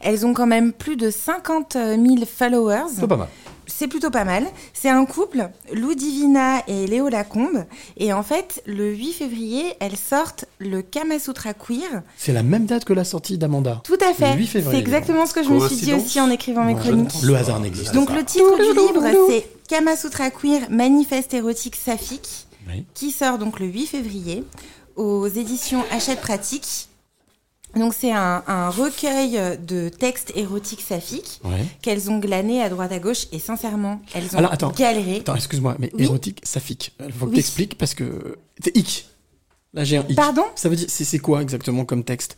Elles 0.00 0.26
ont 0.26 0.34
quand 0.34 0.46
même 0.46 0.72
plus 0.72 0.96
de 0.96 1.10
50 1.10 1.72
000 1.74 1.98
followers. 2.26 2.82
C'est 2.94 3.06
pas 3.06 3.16
mal. 3.16 3.28
C'est 3.66 3.88
plutôt 3.88 4.10
pas 4.10 4.24
mal. 4.24 4.46
C'est 4.74 4.90
un 4.90 5.04
couple, 5.06 5.48
Lou 5.72 5.94
Divina 5.94 6.62
et 6.68 6.86
Léo 6.86 7.08
Lacombe. 7.08 7.64
Et 7.96 8.12
en 8.12 8.22
fait, 8.22 8.62
le 8.66 8.94
8 8.94 9.12
février, 9.14 9.74
elles 9.80 9.96
sortent 9.96 10.44
le 10.58 10.82
Kama 10.82 11.18
Sutra 11.18 11.52
Queer. 11.54 12.02
C'est 12.16 12.32
la 12.32 12.42
même 12.44 12.66
date 12.66 12.84
que 12.84 12.92
la 12.92 13.04
sortie 13.04 13.38
d'Amanda. 13.38 13.80
Tout 13.84 13.98
à 14.08 14.12
fait. 14.14 14.32
Le 14.34 14.38
8 14.38 14.46
février. 14.46 14.76
C'est 14.78 14.80
exactement 14.80 15.26
ce 15.26 15.32
que 15.34 15.42
je 15.42 15.48
me 15.48 15.66
suis 15.66 15.76
dit 15.76 15.94
aussi 15.94 16.20
en 16.20 16.30
écrivant 16.30 16.62
mes 16.64 16.74
chroniques. 16.76 17.22
Le 17.24 17.34
hasard 17.34 17.58
n'existe 17.60 17.92
Donc 17.92 18.08
pas. 18.08 18.16
le 18.16 18.24
titre 18.24 18.56
du 18.56 18.78
livre, 18.78 19.02
c'est 19.28 19.48
Kama 19.68 19.96
Sutra 19.96 20.30
Queer, 20.30 20.68
manifeste 20.70 21.34
érotique 21.34 21.74
saphique, 21.74 22.46
Oui. 22.68 22.84
qui 22.94 23.10
sort 23.10 23.38
donc 23.38 23.58
le 23.58 23.66
8 23.66 23.86
février 23.86 24.44
aux 24.94 25.26
éditions 25.26 25.82
Hachette 25.90 26.20
Pratique. 26.20 26.88
Donc 27.76 27.94
c'est 27.98 28.12
un, 28.12 28.42
un 28.46 28.70
recueil 28.70 29.38
de 29.66 29.88
textes 29.88 30.32
érotiques 30.34 30.80
saphiques 30.80 31.40
Ouais. 31.44 31.64
qu'elles 31.82 32.10
ont 32.10 32.18
glanés 32.18 32.62
à 32.62 32.68
droite 32.68 32.92
à 32.92 32.98
gauche 32.98 33.26
et 33.32 33.38
sincèrement, 33.38 34.00
elles 34.14 34.34
ont 34.34 34.38
Alors 34.38 34.52
attends. 34.52 34.70
galéré. 34.72 35.16
Attends, 35.18 35.34
excuse-moi, 35.36 35.76
mais 35.78 35.90
Oui. 35.94 36.04
érotique, 36.04 36.40
saphique. 36.42 36.92
Il 37.06 37.12
faut 37.12 37.26
que 37.26 37.30
Oui. 37.30 37.36
t'expliques 37.36 37.76
parce 37.78 37.94
que. 37.94 38.36
C'est 38.62 38.76
hic. 38.76 39.06
Là, 39.74 39.84
j'ai 39.84 39.98
un 39.98 40.06
hic. 40.08 40.16
Pardon 40.16 40.44
Ça 40.54 40.68
veut 40.68 40.76
dire. 40.76 40.86
C'est 40.88 41.18
quoi 41.18 41.42
exactement 41.42 41.84
comme 41.84 42.02
texte? 42.04 42.36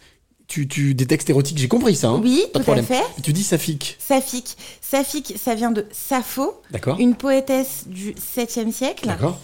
Tu, 0.49 0.67
tu, 0.67 0.95
Des 0.95 1.07
textes 1.07 1.29
érotiques, 1.29 1.59
j'ai 1.59 1.69
compris 1.69 1.95
ça. 1.95 2.09
hein 2.09 2.21
Oui, 2.23 2.43
pas 2.53 2.59
tout 2.59 2.61
à 2.61 2.63
problème. 2.65 2.87
fait. 2.87 3.03
Mais 3.17 3.23
tu 3.23 3.33
dis 3.35 3.45
saphique. 3.45 3.97
Saphique. 3.99 4.57
Saphique, 4.81 5.35
ça 5.39 5.55
vient 5.55 5.71
de 5.71 5.85
Sappho, 5.93 6.55
D'accord. 6.71 6.99
une 6.99 7.15
poétesse 7.15 7.85
du 7.87 8.15
7e 8.15 8.73
siècle. 8.73 9.07
D'accord. 9.07 9.39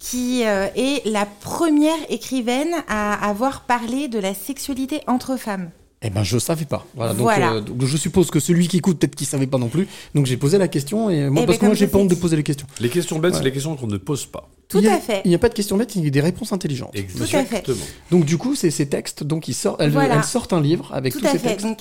Qui 0.00 0.44
euh, 0.44 0.66
est 0.74 1.06
la 1.06 1.26
première 1.26 1.98
écrivaine 2.08 2.74
à 2.88 3.28
avoir 3.28 3.60
parlé 3.62 4.08
de 4.08 4.18
la 4.18 4.34
sexualité 4.34 5.00
entre 5.06 5.36
femmes. 5.36 5.70
Eh 6.02 6.08
ben, 6.08 6.22
je 6.22 6.38
savais 6.38 6.64
pas. 6.64 6.86
Voilà. 6.96 7.12
Donc, 7.12 7.20
Voilà. 7.24 7.52
euh, 7.52 7.60
donc 7.60 7.84
je 7.84 7.96
suppose 7.98 8.30
que 8.30 8.40
celui 8.40 8.66
qui 8.68 8.78
écoute, 8.78 8.98
peut-être 8.98 9.14
qu'il 9.14 9.26
savait 9.26 9.46
pas 9.46 9.58
non 9.58 9.68
plus. 9.68 9.86
Donc, 10.14 10.24
j'ai 10.24 10.38
posé 10.38 10.56
la 10.56 10.66
question 10.66 11.10
et 11.10 11.28
moi, 11.28 11.42
Eh 11.42 11.46
parce 11.46 11.58
ben, 11.58 11.60
que 11.60 11.66
moi, 11.66 11.74
j'ai 11.74 11.86
pas 11.86 11.98
honte 11.98 12.08
de 12.08 12.14
poser 12.14 12.36
les 12.36 12.42
questions. 12.42 12.66
Les 12.80 12.88
questions 12.88 13.18
bêtes, 13.18 13.34
c'est 13.34 13.42
les 13.44 13.52
questions 13.52 13.76
qu'on 13.76 13.86
ne 13.86 13.98
pose 13.98 14.24
pas. 14.24 14.48
Tout 14.68 14.78
a- 14.78 14.94
à 14.94 14.98
fait. 14.98 15.20
Il 15.26 15.28
n'y 15.28 15.34
a 15.34 15.38
pas 15.38 15.50
de 15.50 15.54
questions 15.54 15.76
bêtes, 15.76 15.94
il 15.96 16.04
y 16.04 16.06
a 16.06 16.10
des 16.10 16.20
réponses 16.22 16.54
intelligentes. 16.54 16.94
Tout 16.94 17.22
à 17.36 17.44
fait. 17.44 17.66
Donc, 18.10 18.24
du 18.24 18.38
coup, 18.38 18.54
c'est 18.54 18.70
ces 18.70 18.88
textes, 18.88 19.22
donc, 19.24 19.46
ils 19.48 19.52
sortent, 19.54 19.82
elles, 19.82 19.90
Voilà. 19.90 20.14
elles 20.14 20.24
sortent 20.24 20.54
un 20.54 20.62
livre 20.62 20.88
avec 20.94 21.12
Tout 21.12 21.20
tous 21.20 21.26
à 21.26 21.32
ces 21.32 21.38
fait. 21.38 21.48
textes. 21.50 21.66
Donc, 21.66 21.78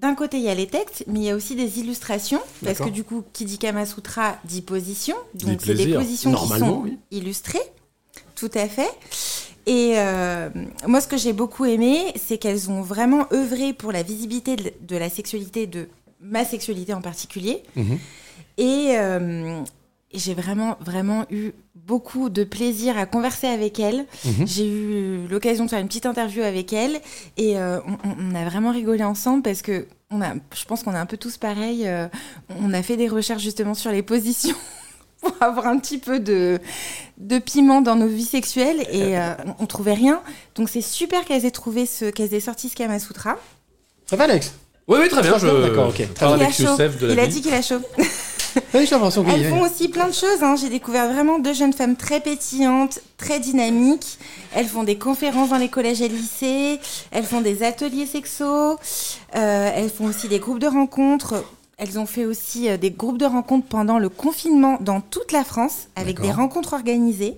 d'un 0.00 0.14
côté, 0.14 0.36
il 0.38 0.44
y 0.44 0.48
a 0.48 0.54
les 0.54 0.68
textes, 0.68 1.04
mais 1.08 1.20
il 1.20 1.24
y 1.24 1.30
a 1.30 1.34
aussi 1.34 1.56
des 1.56 1.80
illustrations. 1.80 2.40
Parce 2.64 2.78
que 2.78 2.88
du 2.88 3.04
coup, 3.04 3.24
qui 3.32 3.44
dit 3.44 3.58
Kama 3.58 3.84
Sutra 3.84 4.38
dit 4.44 4.62
position. 4.62 5.16
Donc, 5.34 5.60
c'est 5.64 5.74
des 5.74 5.92
positions 5.92 6.32
qui 6.32 6.58
sont 6.58 6.82
oui. 6.84 6.98
illustrées. 7.10 7.58
Tout 8.34 8.50
à 8.54 8.68
fait. 8.68 8.90
Et 9.66 9.94
euh, 9.96 10.48
moi, 10.86 11.00
ce 11.00 11.08
que 11.08 11.16
j'ai 11.16 11.32
beaucoup 11.32 11.66
aimé, 11.66 12.12
c'est 12.16 12.38
qu'elles 12.38 12.70
ont 12.70 12.80
vraiment 12.80 13.26
œuvré 13.32 13.72
pour 13.72 13.92
la 13.92 14.02
visibilité 14.02 14.56
de, 14.56 14.72
de 14.80 14.96
la 14.96 15.10
sexualité, 15.10 15.66
de 15.66 15.88
ma 16.20 16.44
sexualité 16.44 16.94
en 16.94 17.02
particulier. 17.02 17.62
Mhm. 17.76 17.98
Et, 18.56 18.92
euh, 18.96 19.62
et 20.12 20.18
j'ai 20.18 20.34
vraiment, 20.34 20.76
vraiment 20.80 21.26
eu 21.30 21.52
beaucoup 21.88 22.28
de 22.28 22.44
plaisir 22.44 22.96
à 22.98 23.06
converser 23.06 23.46
avec 23.48 23.80
elle. 23.80 24.04
Mhm. 24.24 24.46
J'ai 24.46 24.68
eu 24.68 25.26
l'occasion 25.28 25.64
de 25.64 25.70
faire 25.70 25.80
une 25.80 25.88
petite 25.88 26.06
interview 26.06 26.42
avec 26.42 26.72
elle 26.72 27.00
et 27.38 27.58
euh, 27.58 27.80
on, 28.04 28.32
on 28.32 28.34
a 28.34 28.44
vraiment 28.44 28.70
rigolé 28.70 29.02
ensemble 29.02 29.42
parce 29.42 29.62
que 29.62 29.86
on 30.10 30.20
a, 30.22 30.34
je 30.54 30.64
pense 30.66 30.82
qu'on 30.82 30.92
est 30.92 30.98
un 30.98 31.06
peu 31.06 31.16
tous 31.16 31.38
pareils. 31.38 31.88
euh, 31.88 32.06
on 32.62 32.72
a 32.74 32.82
fait 32.82 32.96
des 32.96 33.08
recherches 33.08 33.42
justement 33.42 33.74
sur 33.74 33.90
les 33.90 34.02
positions. 34.02 34.56
Pour 35.20 35.34
avoir 35.40 35.66
un 35.66 35.78
petit 35.80 35.98
peu 35.98 36.20
de, 36.20 36.60
de 37.16 37.38
piment 37.40 37.80
dans 37.80 37.96
nos 37.96 38.06
vies 38.06 38.24
sexuelles 38.24 38.86
et 38.92 39.18
euh, 39.18 39.32
on, 39.58 39.64
on 39.64 39.66
trouvait 39.66 39.94
rien. 39.94 40.20
Donc 40.54 40.68
c'est 40.68 40.80
super 40.80 41.24
qu'elles 41.24 41.44
aient 41.44 41.50
trouvé 41.50 41.86
ce, 41.86 42.04
qu'elles 42.04 42.34
aient 42.34 42.38
sorti 42.40 42.68
ce 42.68 42.76
Kama 42.76 43.00
Sutra. 43.00 43.36
Ça 44.06 44.14
va, 44.14 44.24
Alex? 44.24 44.52
Oui, 44.86 44.98
oui, 45.02 45.08
très 45.08 45.22
bien. 45.22 45.36
Je 45.36 45.46
D'accord, 45.46 45.88
ok. 45.88 45.98
Il 46.00 46.24
a 46.24 46.28
avec 46.34 46.52
chaud. 46.52 46.62
Youssef 46.62 46.98
de 46.98 47.06
la 47.08 47.12
Il 47.14 47.18
a 47.20 47.26
dit 47.26 47.42
qu'il 47.42 47.52
a 47.52 47.62
chaud. 47.62 47.80
Oui, 48.74 48.84
j'ai 48.86 48.90
l'impression 48.90 49.24
que 49.24 49.30
Elles 49.30 49.48
font 49.48 49.62
aussi 49.62 49.88
plein 49.88 50.08
de 50.08 50.12
choses. 50.14 50.42
hein. 50.42 50.56
J'ai 50.56 50.68
découvert 50.68 51.12
vraiment 51.12 51.38
deux 51.38 51.54
jeunes 51.54 51.72
femmes 51.72 51.96
très 51.96 52.20
pétillantes, 52.20 53.00
très 53.16 53.40
dynamiques. 53.40 54.18
Elles 54.54 54.66
font 54.66 54.82
des 54.82 54.98
conférences 54.98 55.50
dans 55.50 55.56
les 55.58 55.68
collèges 55.68 56.00
et 56.02 56.08
lycées. 56.08 56.78
Elles 57.10 57.24
font 57.24 57.40
des 57.40 57.62
ateliers 57.62 58.06
sexos. 58.06 58.76
Euh, 59.36 59.70
elles 59.74 59.90
font 59.90 60.06
aussi 60.06 60.28
des 60.28 60.38
groupes 60.38 60.58
de 60.58 60.66
rencontres. 60.66 61.44
Elles 61.78 61.98
ont 61.98 62.06
fait 62.06 62.24
aussi 62.24 62.68
euh, 62.68 62.76
des 62.76 62.90
groupes 62.90 63.18
de 63.18 63.24
rencontres 63.26 63.66
pendant 63.68 63.98
le 63.98 64.08
confinement 64.08 64.78
dans 64.80 65.00
toute 65.00 65.30
la 65.32 65.44
France, 65.44 65.88
avec 65.96 66.20
des 66.20 66.32
rencontres 66.32 66.72
organisées. 66.74 67.36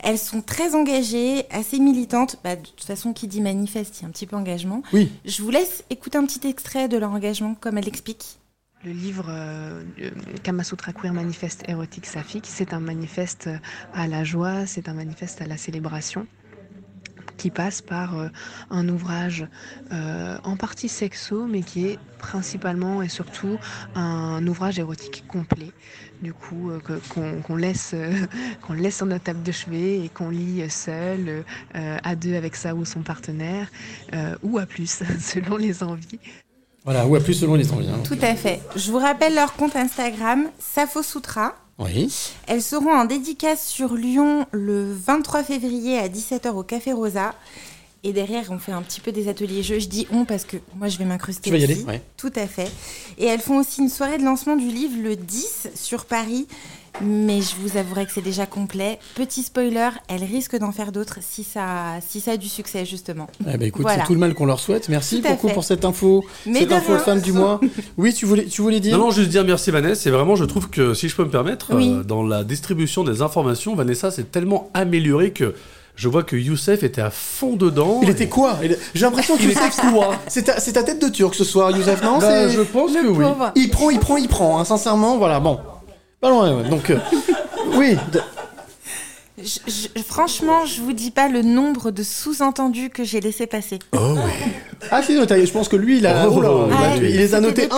Elles 0.00 0.18
sont 0.18 0.42
très 0.42 0.76
engagées, 0.76 1.44
assez 1.50 1.80
militantes. 1.80 2.36
Bah, 2.44 2.54
de 2.54 2.62
toute 2.64 2.84
façon, 2.84 3.12
qui 3.12 3.26
dit 3.26 3.40
manifeste, 3.40 3.98
il 3.98 4.02
y 4.02 4.04
a 4.04 4.08
un 4.08 4.12
petit 4.12 4.26
peu 4.26 4.36
engagement. 4.36 4.82
Oui. 4.92 5.10
Je 5.24 5.42
vous 5.42 5.50
laisse 5.50 5.82
écouter 5.90 6.18
un 6.18 6.24
petit 6.24 6.46
extrait 6.46 6.86
de 6.86 6.96
leur 6.96 7.10
engagement, 7.10 7.56
comme 7.60 7.78
elle 7.78 7.84
l'explique. 7.84 8.38
Le 8.84 8.92
livre 8.92 9.26
euh, 9.28 9.82
euh, 10.00 10.10
Kama 10.44 10.62
Sutra 10.62 10.92
Queer 10.92 11.12
Manifeste 11.12 11.64
érotique 11.68 12.06
saphique, 12.06 12.46
c'est 12.48 12.72
un 12.72 12.80
manifeste 12.80 13.50
à 13.92 14.06
la 14.06 14.22
joie, 14.22 14.66
c'est 14.66 14.88
un 14.88 14.94
manifeste 14.94 15.42
à 15.42 15.46
la 15.46 15.56
célébration 15.56 16.26
qui 17.36 17.50
passe 17.50 17.80
par 17.80 18.18
euh, 18.18 18.28
un 18.70 18.88
ouvrage 18.88 19.46
euh, 19.92 20.36
en 20.42 20.56
partie 20.56 20.88
sexo, 20.88 21.46
mais 21.46 21.62
qui 21.62 21.86
est 21.86 21.98
principalement 22.18 23.00
et 23.00 23.08
surtout 23.08 23.58
un 23.94 24.44
ouvrage 24.46 24.78
érotique 24.78 25.24
complet. 25.28 25.70
Du 26.20 26.34
coup, 26.34 26.70
euh, 26.70 26.80
qu'on 27.44 27.56
laisse, 27.56 27.92
euh, 27.94 28.12
qu'on 28.60 28.74
laisse 28.74 28.96
sur 28.96 29.06
notre 29.06 29.24
table 29.24 29.42
de 29.42 29.52
chevet 29.52 30.04
et 30.04 30.08
qu'on 30.08 30.30
lit 30.30 30.62
euh, 30.62 30.68
seul, 30.68 31.44
euh, 31.74 31.96
à 32.02 32.16
deux 32.16 32.34
avec 32.34 32.56
sa 32.56 32.74
ou 32.74 32.84
son 32.84 33.02
partenaire, 33.02 33.68
euh, 34.14 34.34
ou 34.42 34.58
à 34.58 34.66
plus, 34.66 35.02
selon 35.20 35.56
les 35.56 35.82
envies. 35.82 36.20
Voilà, 36.84 37.06
ou 37.06 37.14
à 37.16 37.20
plus 37.20 37.34
selon 37.34 37.54
les 37.54 37.70
envies. 37.72 37.88
hein. 37.88 38.00
Tout 38.04 38.18
à 38.22 38.34
fait. 38.34 38.60
Je 38.76 38.90
vous 38.90 38.98
rappelle 38.98 39.34
leur 39.34 39.54
compte 39.54 39.76
Instagram, 39.76 40.48
Safo 40.58 41.02
Sutra. 41.02 41.54
Oui. 41.78 42.12
Elles 42.46 42.62
seront 42.62 42.92
en 42.92 43.04
dédicace 43.04 43.66
sur 43.66 43.94
Lyon 43.94 44.46
le 44.52 44.92
23 44.92 45.44
février 45.44 45.98
à 45.98 46.08
17h 46.08 46.48
au 46.50 46.62
Café 46.62 46.92
Rosa. 46.92 47.34
Et 48.04 48.12
derrière, 48.12 48.46
on 48.50 48.58
fait 48.58 48.72
un 48.72 48.82
petit 48.82 49.00
peu 49.00 49.12
des 49.12 49.28
ateliers 49.28 49.62
jeux. 49.62 49.78
Je 49.80 49.88
dis 49.88 50.06
on 50.12 50.24
parce 50.24 50.44
que 50.44 50.56
moi, 50.76 50.88
je 50.88 50.98
vais 50.98 51.04
m'incruster 51.04 51.42
Tu 51.42 51.50
vas 51.50 51.58
y 51.58 51.64
aller, 51.64 51.82
ouais. 51.82 52.00
Tout 52.16 52.32
à 52.36 52.46
fait. 52.46 52.70
Et 53.18 53.26
elles 53.26 53.40
font 53.40 53.58
aussi 53.58 53.80
une 53.82 53.88
soirée 53.88 54.18
de 54.18 54.24
lancement 54.24 54.56
du 54.56 54.68
livre 54.68 54.94
le 55.02 55.14
10 55.16 55.68
sur 55.74 56.04
Paris. 56.06 56.46
Mais 57.02 57.40
je 57.40 57.54
vous 57.60 57.76
avouerai 57.76 58.06
que 58.06 58.12
c'est 58.12 58.22
déjà 58.22 58.46
complet. 58.46 58.98
Petit 59.14 59.42
spoiler, 59.42 59.88
elles 60.08 60.24
risquent 60.24 60.58
d'en 60.58 60.72
faire 60.72 60.92
d'autres 60.92 61.18
si 61.20 61.44
ça, 61.44 61.94
si 62.06 62.20
ça 62.20 62.32
a 62.32 62.36
du 62.36 62.48
succès, 62.48 62.84
justement. 62.84 63.28
Eh 63.48 63.56
ben, 63.56 63.62
écoute, 63.68 63.82
Voilà. 63.82 64.00
c'est 64.02 64.06
tout 64.06 64.14
le 64.14 64.20
mal 64.20 64.34
qu'on 64.34 64.46
leur 64.46 64.60
souhaite. 64.60 64.88
Merci 64.88 65.20
beaucoup 65.22 65.48
fait. 65.48 65.54
pour 65.54 65.64
cette 65.64 65.84
info. 65.84 66.24
Mais 66.46 66.60
cette 66.60 66.72
info 66.72 66.92
rien. 66.92 66.98
femme 67.00 67.20
du 67.20 67.32
mois. 67.32 67.60
Oui, 67.96 68.12
tu 68.14 68.26
voulais, 68.26 68.46
tu 68.46 68.62
voulais 68.62 68.80
dire 68.80 68.96
Non, 68.98 69.06
non, 69.06 69.10
juste 69.10 69.28
dire 69.30 69.44
merci 69.44 69.70
Vanessa. 69.70 70.08
Et 70.08 70.12
vraiment, 70.12 70.36
je 70.36 70.44
trouve 70.44 70.68
que, 70.70 70.94
si 70.94 71.08
je 71.08 71.16
peux 71.16 71.24
me 71.24 71.30
permettre, 71.30 71.74
Oui. 71.74 71.90
euh, 71.92 72.02
dans 72.02 72.22
la 72.22 72.44
distribution 72.44 73.04
des 73.04 73.22
informations, 73.22 73.74
Vanessa 73.74 74.10
s'est 74.10 74.24
tellement 74.24 74.70
améliorée 74.74 75.32
que 75.32 75.54
je 75.96 76.08
vois 76.08 76.22
que 76.22 76.36
Youssef 76.36 76.84
était 76.84 77.00
à 77.00 77.10
fond 77.10 77.56
dedans. 77.56 77.98
Il 78.02 78.08
était 78.08 78.28
quoi? 78.28 78.56
Il- 78.62 78.76
J'ai 78.94 79.04
l'impression 79.04 79.36
que 79.36 79.42
Youssef, 79.42 79.76
quoi 79.92 80.14
c'est 80.28 80.44
ta, 80.44 80.82
tête 80.84 81.02
de 81.02 81.08
turc 81.08 81.34
ce 81.34 81.42
soir, 81.44 81.70
Youssef, 81.76 82.02
non? 82.04 82.18
Bah, 82.18 82.48
C'est- 82.48 82.50
je 82.56 82.60
pense 82.60 82.92
que 82.92 83.06
oui. 83.08 83.24
Il 83.56 83.68
prend, 83.70 83.90
il 83.90 83.98
prend, 83.98 84.16
il 84.16 84.28
prend. 84.28 84.58
hein, 84.60 84.64
sincèrement, 84.64 85.18
voilà. 85.18 85.40
Bon, 85.40 85.58
pas 86.20 86.30
loin. 86.30 86.56
ouais. 86.62 86.68
Donc, 86.68 86.90
euh, 86.90 86.98
oui. 87.76 87.96
de- 88.12 88.20
Je- 89.40 89.60
je- 89.70 90.02
franchement, 90.02 90.66
je 90.66 90.80
vous 90.80 90.92
dis 90.92 91.12
pas 91.12 91.28
le 91.28 91.42
nombre 91.42 91.92
de 91.92 92.02
sous-entendus 92.02 92.90
que 92.90 93.04
j'ai 93.04 93.20
laissé 93.20 93.46
passer. 93.46 93.78
Oh 93.92 94.14
oui. 94.16 94.50
Ah 94.90 95.00
si, 95.00 95.14
je 95.16 95.52
pense 95.52 95.68
que 95.68 95.76
lui, 95.76 95.98
il 95.98 96.06
a, 96.08 96.28
Oh, 96.28 96.32
oh 96.36 96.40
là, 96.42 96.48
il, 96.50 96.72
a- 96.72 96.76
ouais, 96.76 97.10
il 97.10 97.16
les 97.16 97.34
a 97.36 97.40
notés 97.40 97.68
un 97.70 97.76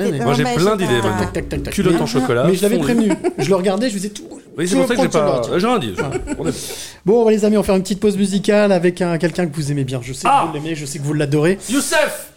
ouais. 0.00 0.20
Moi 0.22 0.34
j'ai 0.34 0.44
plein 0.44 0.76
d'idées 0.76 1.00
pas- 1.00 1.08
maintenant. 1.08 1.26
Tac, 1.32 1.48
tac, 1.48 1.62
tac. 1.64 1.74
Culotte 1.74 1.94
Mais- 1.94 2.02
en 2.02 2.06
chocolat. 2.06 2.44
Mais 2.46 2.54
je 2.54 2.62
l'avais 2.62 2.78
prévenu. 2.78 3.10
Je 3.38 3.48
le 3.48 3.54
regardais, 3.56 3.88
je 3.88 3.94
faisais 3.94 4.10
tout. 4.10 4.28
Oui, 4.56 4.68
c'est 4.68 4.76
pour 4.76 4.86
ça 4.86 4.94
que 4.94 5.02
j'ai 5.02 5.08
pas. 5.08 5.42
J'ai 5.58 5.66
rien 5.66 5.78
dit. 5.78 5.94
Bon, 7.04 7.28
les 7.28 7.44
amis, 7.44 7.56
on 7.56 7.60
va 7.62 7.66
faire 7.66 7.74
une 7.76 7.82
petite 7.82 8.00
pause 8.00 8.16
musicale 8.16 8.70
avec 8.70 9.00
un, 9.02 9.18
quelqu'un 9.18 9.46
que 9.46 9.56
vous 9.56 9.72
aimez 9.72 9.84
bien. 9.84 10.00
Je 10.02 10.12
sais 10.12 10.26
Ah 10.30 10.42
que 10.44 10.48
vous 10.48 10.54
l'aimez, 10.62 10.76
je 10.76 10.86
sais 10.86 10.98
que 11.00 11.04
vous 11.04 11.14
l'adorez. 11.14 11.58
Youssef 11.68 12.28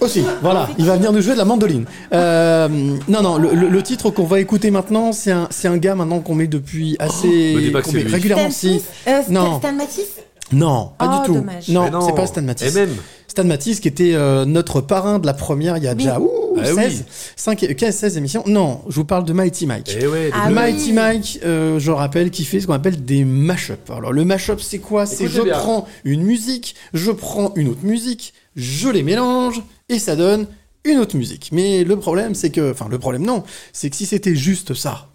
Aussi, 0.00 0.22
voilà, 0.42 0.68
il 0.78 0.84
va 0.86 0.96
venir 0.96 1.12
nous 1.12 1.20
jouer 1.20 1.34
de 1.34 1.38
la 1.38 1.44
mandoline. 1.44 1.84
Euh, 2.12 2.68
non, 3.08 3.22
non, 3.22 3.36
le, 3.38 3.82
titre 3.82 4.10
qu'on 4.10 4.24
va 4.24 4.40
écouter 4.40 4.70
maintenant, 4.70 5.12
c'est 5.12 5.30
un, 5.32 5.48
c'est 5.50 5.68
un 5.68 5.76
gars 5.76 5.94
maintenant 5.94 6.20
qu'on 6.20 6.34
met 6.34 6.46
depuis 6.46 6.96
assez 6.98 7.70
pas 7.72 7.82
qu'on 7.82 7.92
met 7.92 8.02
lui. 8.04 8.12
régulièrement. 8.12 8.50
Stan 8.50 8.50
Si, 8.52 8.82
Euh, 9.08 9.22
Stan- 9.22 9.32
Non. 9.32 9.58
Stan 9.58 9.72
Matisse 9.72 10.06
non, 10.54 10.90
pas 10.98 11.08
Oh, 11.08 11.20
du 11.20 11.26
tout. 11.28 11.34
dommage. 11.36 11.68
Non, 11.68 12.00
c'est 12.06 12.14
pas 12.14 12.26
Stan 12.26 12.42
Matisse. 12.42 12.74
Et 12.76 12.78
même. 12.78 12.94
Stan 13.26 13.44
Matisse 13.44 13.80
qui 13.80 13.88
était 13.88 14.12
euh, 14.12 14.44
notre 14.44 14.82
parrain 14.82 15.18
de 15.18 15.24
la 15.24 15.32
première 15.32 15.78
il 15.78 15.84
y 15.84 15.86
a 15.88 15.94
déjà 15.94 16.20
ouh, 16.20 16.30
Ah 16.60 16.66
16, 16.66 16.76
oui. 16.76 17.02
5, 17.36 17.74
15, 17.74 17.94
16 17.94 18.16
émissions. 18.18 18.42
Non, 18.46 18.82
je 18.90 18.96
vous 18.96 19.06
parle 19.06 19.24
de 19.24 19.32
Mighty 19.32 19.66
Mike. 19.66 19.96
Eh 19.98 20.06
ouais, 20.06 20.30
Ah 20.34 20.48
oui. 20.48 20.52
Mighty 20.54 20.92
Mike, 20.92 21.40
euh, 21.42 21.78
je 21.78 21.90
rappelle, 21.90 22.30
qui 22.30 22.44
fait 22.44 22.60
ce 22.60 22.66
qu'on 22.66 22.74
appelle 22.74 23.02
des 23.02 23.24
mash-up. 23.24 23.90
Alors 23.96 24.12
le 24.12 24.26
mash-up, 24.26 24.60
c'est 24.60 24.80
quoi? 24.80 25.06
C'est 25.06 25.26
je 25.28 25.40
bien. 25.40 25.54
prends 25.56 25.86
une 26.04 26.22
musique, 26.22 26.74
je 26.92 27.10
prends 27.12 27.52
une 27.56 27.68
autre 27.68 27.84
musique, 27.84 28.34
je 28.54 28.90
les 28.90 29.02
mélange 29.02 29.62
et 29.92 29.98
ça 29.98 30.16
donne 30.16 30.46
une 30.84 30.98
autre 30.98 31.16
musique. 31.16 31.50
Mais 31.52 31.84
le 31.84 31.96
problème, 31.98 32.34
c'est 32.34 32.50
que, 32.50 32.72
enfin 32.72 32.88
le 32.88 32.98
problème 32.98 33.22
non, 33.24 33.44
c'est 33.72 33.90
que 33.90 33.96
si 33.96 34.06
c'était 34.06 34.34
juste 34.34 34.74
ça, 34.74 35.08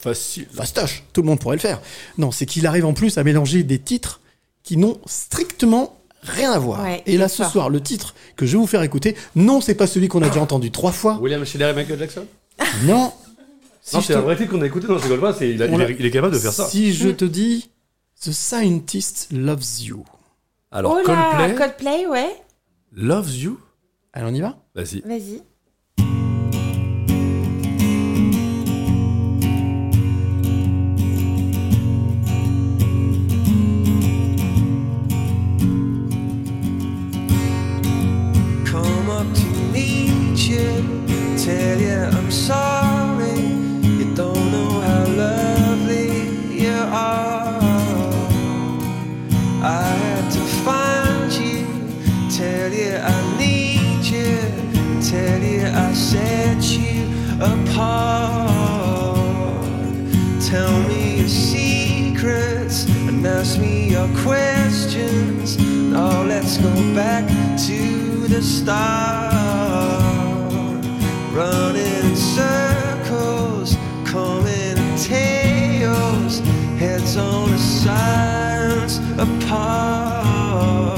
Facile. 0.00 0.46
fastoche, 0.52 1.04
tout 1.12 1.22
le 1.22 1.28
monde 1.28 1.38
pourrait 1.40 1.56
le 1.56 1.60
faire. 1.62 1.80
Non, 2.18 2.30
c'est 2.30 2.46
qu'il 2.46 2.66
arrive 2.66 2.84
en 2.84 2.94
plus 2.94 3.16
à 3.18 3.24
mélanger 3.24 3.62
des 3.62 3.78
titres 3.78 4.20
qui 4.64 4.76
n'ont 4.76 4.98
strictement 5.06 5.96
rien 6.22 6.50
à 6.52 6.58
voir. 6.58 6.82
Ouais, 6.82 7.02
et 7.06 7.16
là 7.16 7.28
ce 7.28 7.44
soir, 7.44 7.70
le 7.70 7.80
titre 7.80 8.14
que 8.36 8.44
je 8.44 8.52
vais 8.52 8.58
vous 8.58 8.66
faire 8.66 8.82
écouter, 8.82 9.16
non, 9.36 9.60
c'est 9.60 9.74
pas 9.76 9.86
celui 9.86 10.08
qu'on 10.08 10.22
a 10.22 10.28
déjà 10.28 10.40
entendu 10.40 10.70
trois 10.70 10.92
fois. 10.92 11.18
William 11.20 11.44
Schiller 11.44 11.68
et 11.70 11.72
Michael 11.74 11.98
Jackson? 11.98 12.26
Non. 12.84 13.12
Si 13.82 13.96
Non, 13.96 14.02
c'est 14.02 14.12
te- 14.14 14.18
un 14.18 14.22
vrai 14.22 14.36
titre 14.36 14.50
qu'on 14.50 14.60
a 14.60 14.66
écouté, 14.66 14.86
non, 14.88 14.98
je 14.98 15.04
rigole 15.04 15.20
pas, 15.20 15.32
c'est- 15.32 15.48
il, 15.50 15.62
a- 15.62 15.66
On 15.66 15.72
il 15.74 15.78
l'a- 15.78 15.90
est, 15.90 15.96
il 15.98 16.04
est 16.04 16.10
capable 16.10 16.34
de 16.34 16.38
faire 16.40 16.52
ça. 16.52 16.66
Si 16.66 16.92
je 16.92 17.08
te 17.08 17.24
dis 17.24 17.70
The 18.22 18.32
Scientist 18.32 19.28
Loves 19.30 19.80
You. 19.80 20.04
Alors, 20.72 20.92
oh 21.02 21.08
là, 21.08 21.30
Coldplay, 21.38 21.54
Coldplay, 21.54 22.06
ouais. 22.08 22.36
Loves 22.92 23.34
You? 23.34 23.58
Allez, 24.12 24.26
on 24.26 24.34
y 24.34 24.40
va? 24.40 24.56
Vas-y. 24.74 25.02
Vas-y. 25.02 25.42
Come 38.64 39.10
up 39.10 39.26
to 39.34 39.46
meet 39.72 40.38
you, 40.48 40.82
tell 41.36 41.80
you 41.80 42.08
I'm 42.16 42.30
sorry. 42.30 42.97
Apart. 57.78 58.50
Tell 60.40 60.80
me 60.88 61.18
your 61.18 61.28
secrets 61.28 62.86
and 62.86 63.26
ask 63.26 63.60
me 63.60 63.90
your 63.90 64.08
questions. 64.22 65.56
Now 65.58 66.22
let's 66.22 66.58
go 66.58 66.74
back 66.94 67.26
to 67.68 68.26
the 68.28 68.42
start. 68.42 70.02
Running 71.32 72.04
in 72.04 72.16
circles, 72.16 73.76
coming 74.04 74.76
in 74.76 74.98
tails, 74.98 76.40
heads 76.78 77.16
on 77.16 77.50
the 77.50 77.58
sides 77.58 78.98
apart. 79.18 80.97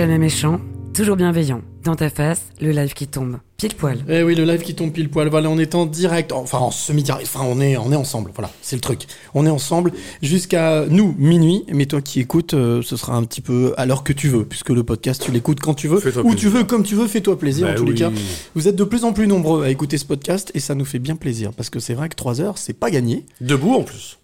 Jamais 0.00 0.16
méchant, 0.16 0.58
toujours 0.94 1.16
bienveillant. 1.16 1.60
Dans 1.84 1.94
ta 1.94 2.08
face, 2.08 2.40
le 2.58 2.70
live 2.70 2.94
qui 2.94 3.06
tombe. 3.06 3.36
Pile 3.58 3.74
poil. 3.74 3.98
Eh 4.08 4.22
oui, 4.22 4.34
le 4.34 4.44
live 4.44 4.62
qui 4.62 4.74
tombe 4.74 4.92
pile 4.92 5.10
poil. 5.10 5.28
Voilà, 5.28 5.50
on 5.50 5.58
est 5.58 5.74
en 5.74 5.84
direct, 5.84 6.32
enfin 6.32 6.56
en 6.56 6.70
semi-direct. 6.70 7.28
Enfin, 7.30 7.44
on 7.46 7.60
est, 7.60 7.76
on 7.76 7.92
est 7.92 7.96
ensemble. 7.96 8.30
Voilà, 8.34 8.50
c'est 8.62 8.76
le 8.76 8.80
truc. 8.80 9.02
On 9.34 9.44
est 9.44 9.50
ensemble 9.50 9.92
jusqu'à 10.22 10.86
nous 10.88 11.14
minuit. 11.18 11.66
Mais 11.70 11.84
toi 11.84 12.00
qui 12.00 12.18
écoutes, 12.18 12.54
euh, 12.54 12.80
ce 12.80 12.96
sera 12.96 13.14
un 13.14 13.24
petit 13.24 13.42
peu 13.42 13.74
à 13.76 13.84
l'heure 13.84 14.02
que 14.02 14.14
tu 14.14 14.28
veux, 14.28 14.46
puisque 14.46 14.70
le 14.70 14.84
podcast 14.84 15.22
tu 15.22 15.32
l'écoutes 15.32 15.60
quand 15.60 15.74
tu 15.74 15.86
veux, 15.86 16.00
où 16.24 16.34
tu 16.34 16.48
veux, 16.48 16.64
comme 16.64 16.82
tu 16.82 16.94
veux. 16.94 17.06
Fais-toi 17.06 17.38
plaisir. 17.38 17.66
Bah 17.66 17.74
en 17.74 17.76
tous 17.76 17.84
les 17.84 17.94
cas, 17.94 18.10
vous 18.54 18.68
êtes 18.68 18.76
de 18.76 18.84
plus 18.84 19.04
en 19.04 19.12
plus 19.12 19.26
nombreux 19.26 19.64
à 19.64 19.68
écouter 19.68 19.98
ce 19.98 20.06
podcast 20.06 20.50
et 20.54 20.60
ça 20.60 20.74
nous 20.74 20.86
fait 20.86 20.98
bien 20.98 21.16
plaisir 21.16 21.52
parce 21.52 21.68
que 21.68 21.78
c'est 21.78 21.92
vrai 21.92 22.08
que 22.08 22.16
3 22.16 22.40
heures, 22.40 22.56
c'est 22.56 22.72
pas 22.72 22.90
gagné. 22.90 23.26
Debout 23.42 23.74
en 23.74 23.82
plus. 23.82 24.19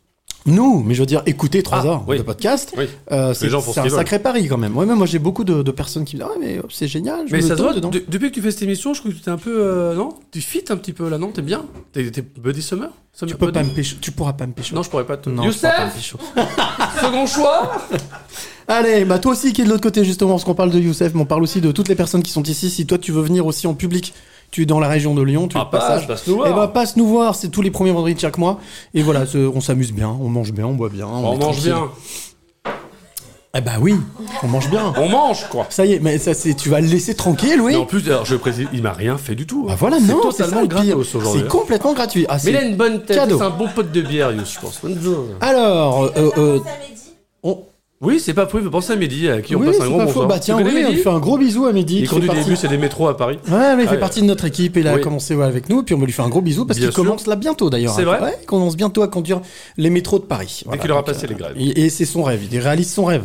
Nous, 0.47 0.83
mais 0.85 0.95
je 0.95 1.01
veux 1.01 1.07
dire, 1.07 1.23
écouter 1.27 1.63
3 1.63 1.79
Ah, 1.83 1.87
heures 1.87 2.05
oui. 2.07 2.19
de 2.19 2.23
podcast, 2.23 2.73
Oui. 2.79 2.85
euh, 3.13 3.35
c'est 3.35 3.53
un 3.53 3.89
sacré 3.91 4.19
pari 4.21 4.47
quand 4.49 4.57
même. 4.59 4.77
Ouais, 4.77 4.87
même 4.87 4.97
moi 4.99 5.07
j'ai 5.07 5.19
beaucoup 5.19 5.45
de, 5.45 5.63
de 5.63 5.71
personnes 5.73 6.05
qui 6.05 6.17
me 6.17 6.23
disent 6.23 6.31
Ah, 6.33 6.39
mais 6.41 6.61
c'est 6.71 6.89
génial. 6.89 7.27
je 7.27 7.33
Mais 7.33 7.43
me 7.43 7.47
ça 7.49 7.57
se 7.57 7.63
voit, 7.63 7.75
de- 7.75 7.81
depuis 8.09 8.31
que 8.31 8.35
tu 8.35 8.41
fais 8.43 8.51
cette 8.51 8.63
émission, 8.63 8.95
je 8.95 9.01
trouve 9.01 9.13
que 9.13 9.19
tu 9.19 9.25
es 9.29 9.33
un 9.33 9.39
peu. 9.39 9.55
euh, 9.59 9.95
non? 9.95 10.11
Tu 10.31 10.41
fit 10.41 10.65
un 10.71 10.77
petit 10.77 10.93
peu 10.93 11.09
là, 11.09 11.19
non? 11.19 11.29
T'es 11.33 11.43
bien? 11.43 11.65
T'es 11.93 12.11
Buddy 12.39 12.63
Summer? 12.63 12.91
Tu 13.27 13.35
peux 13.35 13.51
pas 13.51 13.63
me 13.63 13.71
pécho, 13.71 13.97
tu 14.01 14.11
pourras 14.13 14.35
pas 14.35 14.47
me 14.47 14.53
pécho. 14.53 14.75
Non, 14.75 14.83
je 14.83 14.91
pourrais 14.91 15.07
pas 15.07 15.17
te. 15.17 15.31
Non, 15.31 15.37
pas 15.37 15.43
me 15.43 15.47
Youssef. 15.47 16.17
Second 17.01 17.27
choix? 17.27 17.73
Allez, 18.69 19.05
bah 19.05 19.19
toi 19.19 19.33
aussi 19.33 19.53
qui 19.53 19.63
est 19.63 19.65
de 19.65 19.71
l'autre 19.71 19.83
côté 19.83 20.05
justement, 20.05 20.33
parce 20.33 20.45
qu'on 20.45 20.55
parle 20.55 20.71
de 20.71 20.79
Youssef, 20.81 21.15
mais 21.15 21.21
on 21.21 21.25
parle 21.27 21.43
aussi 21.43 21.61
de 21.61 21.71
toutes 21.73 21.89
les 21.89 21.95
personnes 21.95 22.23
qui 22.23 22.33
sont 22.33 22.43
ici. 22.43 22.69
Si 22.69 22.85
toi 22.87 22.99
tu 22.99 23.13
veux 23.13 23.23
venir 23.23 23.47
aussi 23.47 23.67
en 23.67 23.75
public, 23.75 24.13
tu 24.57 24.63
es 24.63 24.67
dans 24.67 24.81
la 24.81 24.89
région 24.89 25.15
de 25.15 25.21
Lyon, 25.21 25.49
tu 25.49 25.59
Ah, 25.61 25.67
de 25.67 25.71
passage. 25.71 26.07
passe, 26.07 26.21
passe 26.21 26.27
nous 26.29 26.37
voir. 26.37 26.49
Eh 26.51 26.55
bah 26.55 26.69
passe 26.69 26.97
nous 26.97 27.07
voir, 27.07 27.35
c'est 27.35 27.51
tous 27.51 27.61
les 27.61 27.71
premiers 27.71 27.91
vendredis 27.93 28.15
de 28.15 28.21
chaque 28.21 28.39
mois. 28.39 28.59
Et 28.95 29.03
voilà, 29.03 29.27
ce- 29.27 29.37
on 29.37 29.61
s'amuse 29.61 29.93
bien, 29.93 30.09
on 30.09 30.31
mange 30.31 30.51
bien, 30.55 30.67
on 30.67 30.73
boit 30.73 30.89
bien. 30.89 31.07
On 31.07 31.21
mange 31.21 31.39
tranquille. 31.41 31.65
bien. 31.65 31.91
Eh 33.55 33.61
bah 33.61 33.73
oui, 33.79 33.95
on 34.43 34.47
mange 34.49 34.71
bien. 34.71 34.95
On 34.97 35.11
mange 35.11 35.45
quoi 35.51 35.67
Ça 35.69 35.85
y 35.85 35.93
est, 35.93 36.01
mais 36.01 36.17
ça 36.17 36.33
c'est, 36.33 36.55
tu 36.55 36.71
vas 36.71 36.81
le 36.81 36.87
laisser 36.87 37.15
tranquille, 37.15 37.61
oui. 37.61 37.73
Mais 37.73 37.79
en 37.79 37.85
plus, 37.85 38.07
alors, 38.09 38.25
je 38.25 38.37
précise, 38.37 38.67
il 38.73 38.83
m'a 38.83 38.93
rien 38.95 39.19
fait 39.19 39.35
du 39.35 39.47
tout. 39.47 39.65
Bah 39.67 39.77
voilà, 39.79 39.99
c'est 39.99 40.11
non, 40.13 40.31
c'est 40.31 40.45
totalement 40.45 40.63
aujourd'hui. 40.95 41.41
C'est 41.43 41.49
complètement 41.49 41.93
gratuit. 41.93 42.25
Ah, 42.31 42.39
Mais 42.43 42.51
il 42.53 42.57
a 42.57 42.61
c'est 42.61 42.69
une 42.71 42.77
bonne 42.77 43.03
tête, 43.05 43.21
c'est 43.29 43.43
un 43.43 43.51
bon 43.51 43.69
pote 43.75 43.93
de 43.93 44.01
bière, 44.01 44.33
Youss, 44.33 44.55
je 44.55 44.61
pense. 44.61 44.81
Alors, 45.43 46.05
euh, 46.17 46.31
euh, 46.39 46.61
on- 47.43 47.59
Oui, 48.03 48.21
c'est 48.21 48.35
pas 48.35 48.47
fou, 48.47 48.59
il 48.59 48.65
faut 48.65 48.71
penser 48.71 48.93
à 48.93 48.97
Mehdi, 48.97 49.27
à 49.29 49.41
qui 49.41 49.57
on 49.57 49.61
oui, 49.61 49.69
passe 49.69 49.81
un 49.81 49.87
gros 49.89 49.97
bonjour. 49.99 50.13
faux. 50.13 50.27
Bah 50.27 50.39
tiens, 50.39 50.59
oui, 50.63 50.85
on 50.87 50.93
fait 50.97 51.09
un 51.09 51.19
gros 51.19 51.39
bisou 51.39 51.65
à 51.65 51.73
Mehdi. 51.73 52.01
Il 52.01 52.09
conduit 52.09 52.29
des 52.29 52.45
bus 52.45 52.63
et 52.63 52.69
des 52.69 52.77
métros 52.77 53.09
à 53.09 53.17
Paris. 53.17 53.39
Ouais, 53.49 53.75
mais 53.75 53.85
il 53.85 53.87
Ah, 53.87 53.89
fait 53.89 53.95
ouais. 53.95 53.99
partie 53.99 54.21
de 54.21 54.27
notre 54.27 54.45
équipe 54.45 54.77
et 54.77 54.81
il 54.81 54.89
a 54.89 54.97
Oui. 54.97 55.01
commencé 55.01 55.35
ouais, 55.35 55.47
avec 55.47 55.71
nous. 55.71 55.83
Puis 55.83 55.95
on 55.95 55.99
va 55.99 56.05
lui 56.05 56.13
faire 56.13 56.27
un 56.27 56.29
gros 56.29 56.43
bisou 56.43 56.67
parce 56.67 56.79
qu'il 56.79 56.91
commence 56.91 57.27
là 57.27 57.37
bientôt 57.37 57.71
d'ailleurs. 57.71 57.95
C'est 57.95 58.03
hein. 58.03 58.05
vrai 58.05 58.21
Ouais, 58.21 58.37
il 58.43 58.47
commence 58.47 58.77
bientôt 58.77 59.03
à 59.03 59.09
conduire 59.09 59.41
les 59.79 59.89
métros 59.89 60.19
de 60.19 60.25
Paris. 60.25 60.59
Dès 60.61 60.67
Voilà, 60.67 60.83
qu'il 60.83 60.93
aura 60.93 61.01
donc, 61.01 61.07
passé 61.07 61.25
euh, 61.25 61.29
les 61.31 61.35
grèves. 61.37 61.55
Et, 61.59 61.85
et 61.87 61.89
c'est 61.91 62.05
son 62.05 62.23
rêve, 62.23 62.43
il 62.53 62.59
réalise 62.59 62.93
son 62.93 63.07
rêve. 63.07 63.25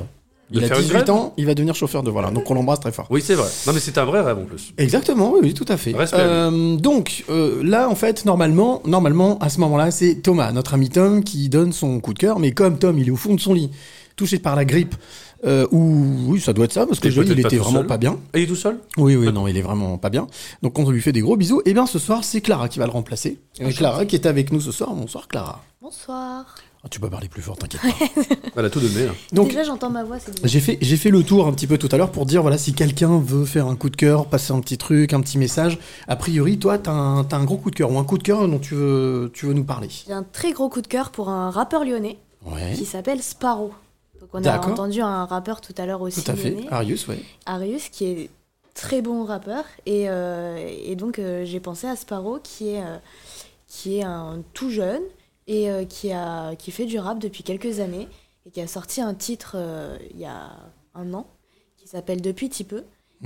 Il 0.53 0.64
a 0.64 0.68
faire 0.68 0.77
une 0.77 0.84
18 0.84 0.93
grève 0.93 1.11
ans, 1.11 1.34
il 1.38 1.45
va 1.45 1.53
devenir 1.53 1.76
chauffeur 1.76 2.03
de 2.03 2.10
voilà. 2.11 2.30
Donc 2.30 2.49
on 2.49 2.53
l'embrasse 2.53 2.80
très 2.81 2.91
fort. 2.91 3.07
Oui, 3.10 3.22
c'est 3.26 3.35
vrai. 3.35 3.48
Non, 3.68 3.73
mais 3.73 3.80
c'est 3.80 3.98
un 3.98 4.03
vrai 4.06 4.22
rêve 4.22 4.38
en 4.38 4.43
plus. 4.43 4.73
Exactement, 4.77 5.31
oui, 5.34 5.39
oui, 5.43 5.53
tout 5.53 5.65
à 5.68 5.77
fait. 5.77 5.93
Euh, 6.14 6.76
donc 6.76 7.23
euh, 7.30 7.61
là, 7.64 7.89
en 7.89 7.95
fait, 7.95 8.26
normalement, 8.26 8.81
normalement, 8.85 9.38
à 9.39 9.48
ce 9.49 9.60
moment-là, 9.61 9.91
c'est 9.91 10.15
Thomas, 10.15 10.52
notre 10.52 10.73
ami 10.73 10.89
Tom, 10.89 11.23
qui 11.23 11.48
donne 11.48 11.72
son 11.72 11.99
coup 12.02 12.14
de 12.14 12.19
cœur. 12.19 12.39
Mais 12.39 12.52
comme 12.52 12.77
Tom, 12.80 12.98
il 12.99 13.07
est 13.07 13.11
au 13.11 13.15
fond 13.15 13.34
de 13.34 13.39
son 13.39 13.53
lit, 13.53 13.69
touché 14.15 14.39
par 14.39 14.55
la 14.55 14.65
grippe, 14.65 14.95
euh, 15.45 15.65
ou 15.71 16.05
oui, 16.27 16.39
ça 16.39 16.53
doit 16.53 16.65
être 16.65 16.73
ça, 16.73 16.85
parce 16.85 16.99
que 16.99 17.09
je 17.09 17.15
vois, 17.21 17.23
il 17.31 17.39
était 17.39 17.57
vraiment 17.57 17.79
seul. 17.79 17.88
pas 17.88 17.97
bien. 17.97 18.17
Et 18.33 18.39
il 18.39 18.43
est 18.43 18.47
tout 18.47 18.55
seul? 18.55 18.77
Oui, 18.97 19.15
oui, 19.15 19.31
non, 19.31 19.47
il 19.47 19.57
est 19.57 19.61
vraiment 19.61 19.97
pas 19.97 20.09
bien. 20.09 20.27
Donc 20.61 20.77
on 20.79 20.89
lui 20.89 21.01
fait 21.01 21.11
des 21.11 21.21
gros 21.21 21.35
bisous. 21.38 21.61
Et 21.65 21.73
bien 21.73 21.85
ce 21.85 21.97
soir, 21.99 22.23
c'est 22.23 22.41
Clara 22.41 22.69
qui 22.69 22.79
va 22.79 22.85
le 22.85 22.91
remplacer. 22.91 23.39
Et 23.59 23.73
Clara 23.73 24.05
qui 24.05 24.15
est 24.15 24.25
avec 24.25 24.51
nous 24.51 24.61
ce 24.61 24.71
soir. 24.71 24.93
Bonsoir 24.93 25.27
Clara. 25.27 25.63
Bonsoir. 25.81 26.55
Ah, 26.83 26.88
tu 26.89 26.99
peux 26.99 27.11
parler 27.11 27.27
plus 27.29 27.43
fort, 27.43 27.57
t'inquiète 27.57 27.81
pas. 27.81 28.33
Elle 28.55 28.65
a 28.65 28.69
tout 28.71 28.79
donné. 28.79 29.03
hein. 29.07 29.13
Donc- 29.33 29.49
Déjà, 29.49 29.63
j'entends 29.63 29.91
ma 29.91 30.03
voix. 30.03 30.17
J'ai 30.43 30.59
fait, 30.59 30.79
j'ai 30.81 30.97
fait 30.97 31.11
le 31.11 31.21
tour 31.21 31.45
un 31.45 31.53
petit 31.53 31.67
peu 31.67 31.77
tout 31.77 31.88
à 31.91 31.97
l'heure 31.97 32.11
pour 32.11 32.25
dire 32.25 32.41
voilà 32.41 32.57
si 32.57 32.73
quelqu'un 32.73 33.19
veut 33.19 33.45
faire 33.45 33.67
un 33.67 33.75
coup 33.75 33.91
de 33.91 33.95
cœur, 33.95 34.25
passer 34.25 34.51
un 34.51 34.59
petit 34.61 34.79
truc, 34.79 35.13
un 35.13 35.21
petit 35.21 35.38
message. 35.38 35.77
A 36.07 36.15
priori, 36.15 36.57
toi, 36.57 36.79
t'as 36.79 36.91
un, 36.91 37.23
t'as 37.23 37.38
un 37.38 37.43
gros 37.43 37.57
coup 37.57 37.69
de 37.69 37.75
cœur 37.75 37.91
ou 37.91 37.99
un 37.99 38.03
coup 38.03 38.17
de 38.17 38.23
cœur 38.23 38.47
dont 38.47 38.57
tu 38.57 38.73
veux, 38.73 39.29
tu 39.33 39.45
veux 39.45 39.53
nous 39.53 39.63
parler. 39.63 39.89
J'ai 40.07 40.13
un 40.13 40.23
très 40.23 40.53
gros 40.53 40.69
coup 40.69 40.81
de 40.81 40.88
cœur 40.88 41.11
pour 41.11 41.29
un 41.29 41.51
rappeur 41.51 41.83
lyonnais 41.85 42.17
Ouais. 42.43 42.73
qui 42.75 42.85
s'appelle 42.85 43.21
Sparrow. 43.21 43.71
Donc, 44.34 44.44
on 44.45 44.45
a 44.49 44.68
entendu 44.68 45.02
un 45.02 45.26
rappeur 45.26 45.60
tout 45.62 45.74
à 45.78 45.86
l'heure 45.86 46.02
aussi. 46.02 46.24
Tout 46.24 46.32
à 46.32 46.36
fait. 46.36 46.56
Arius, 46.70 47.08
ouais. 47.08 47.20
Arius, 47.45 47.90
qui 47.90 48.06
est 48.06 48.30
très 48.74 49.02
bon 49.02 49.26
rappeur. 49.26 49.66
Et, 49.86 50.10
euh, 50.10 50.58
et 50.86 50.95
donc, 50.95 51.20
euh, 51.20 51.44
j'ai 51.45 51.60
pensé 51.60 51.88
à 51.88 51.95
Sparrow, 51.95 52.40
qui 52.41 52.70
est, 52.70 52.82
euh, 52.82 52.98
qui 53.68 53.98
est 53.98 54.03
un 54.03 54.41
tout 54.53 54.70
jeune 54.70 55.02
et 55.48 55.70
qui, 55.90 56.14
a, 56.14 56.56
qui 56.56 56.72
fait 56.72 56.86
du 56.86 56.98
rap 56.98 57.20
depuis 57.20 57.44
quelques 57.44 57.80
années 57.82 58.08
et 58.45 58.52
qui 58.52 58.62
a 58.62 58.68
sorti 58.68 59.02
un 59.02 59.14
titre 59.14 59.58
il 60.14 60.20
y 60.20 60.26
a 60.26 60.52
un 60.95 61.14
an 61.14 61.26
qui 61.78 61.88
s'appelle 61.90 62.22
Depuis 62.22 62.48
Ti 62.49 62.64
peu. 62.64 62.84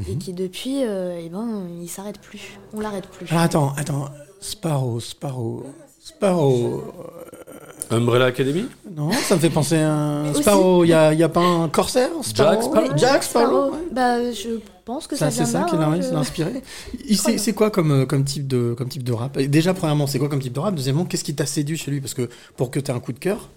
Et 0.07 0.11
Mhm. 0.13 0.17
qui 0.17 0.33
depuis, 0.33 0.83
euh, 0.83 1.21
eh 1.23 1.29
ben, 1.29 1.67
il 1.81 1.87
s'arrête 1.87 2.19
plus. 2.19 2.59
On 2.73 2.81
l'arrête 2.81 3.07
plus. 3.07 3.27
Ah, 3.31 3.43
attends, 3.43 3.73
attends. 3.77 4.09
Sparrow, 4.41 4.99
Sparrow, 4.99 5.63
Sparrow. 6.01 6.83
Umbrella 7.91 8.25
Academy 8.25 8.65
Non, 8.95 9.11
ça 9.11 9.35
me 9.35 9.39
fait 9.39 9.49
penser 9.49 9.77
à 9.77 9.91
un. 9.93 10.33
Sparrow. 10.33 10.83
Il 10.83 10.89
y 10.89 10.93
a, 10.93 11.13
y 11.13 11.23
a 11.23 11.29
pas 11.29 11.41
un 11.41 11.67
corsaire 11.69 12.09
Sparrow 12.21 12.51
Jack 12.53 12.63
Sparrow 12.63 12.97
Jack 12.97 13.23
Sparrow. 13.23 13.71
ouais. 13.71 13.77
Bah, 13.91 14.31
je 14.31 14.59
pense 14.85 15.07
que 15.07 15.15
ça, 15.15 15.31
Ça, 15.31 15.45
c'est 15.45 15.51
ça 15.51 15.63
qui 15.69 15.75
là, 15.75 15.81
l'a 15.81 15.87
hein, 15.87 15.99
qui 15.99 16.07
je- 16.07 16.13
l'a 16.13 16.19
inspiré. 16.19 16.61
C'est 17.15 17.37
c'est 17.37 17.53
quoi 17.53 17.71
comme, 17.71 17.91
euh, 17.91 18.05
comme, 18.05 18.23
type 18.23 18.47
de, 18.47 18.73
comme 18.77 18.87
type 18.89 19.03
de 19.03 19.13
rap? 19.13 19.37
Et 19.37 19.47
Déjà, 19.47 19.73
premièrement, 19.73 20.07
c'est 20.07 20.19
quoi 20.19 20.29
comme 20.29 20.39
type 20.41 20.53
de 20.53 20.59
rap? 20.59 20.75
Deuxièmement, 20.75 21.05
qu'est-ce 21.05 21.23
qui 21.23 21.35
t'a 21.35 21.45
séduit 21.45 21.77
chez 21.77 21.91
lui? 21.91 22.01
Parce 22.01 22.13
que 22.13 22.29
pour 22.57 22.69
que 22.71 22.79
tu 22.79 22.91
aies 22.91 22.93
un 22.93 22.99
coup 22.99 23.13
de 23.13 23.19
cœur, 23.19 23.49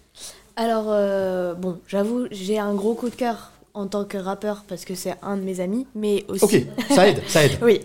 Alors, 0.56 0.86
euh, 0.88 1.55
bon, 1.55 1.78
j'avoue, 1.86 2.26
j'ai 2.30 2.59
un 2.59 2.74
gros 2.74 2.94
coup 2.94 3.09
de 3.10 3.14
cœur 3.14 3.52
en 3.74 3.86
tant 3.86 4.05
que 4.05 4.16
rappeur 4.18 4.64
parce 4.66 4.84
que 4.84 4.94
c'est 4.96 5.14
un 5.22 5.36
de 5.36 5.42
mes 5.42 5.60
amis, 5.60 5.86
mais 5.94 6.24
aussi. 6.28 6.44
Ok, 6.44 6.62
ça 6.90 7.06
aide, 7.09 7.22
ça 7.28 7.44
aide. 7.44 7.52
oui. 7.62 7.80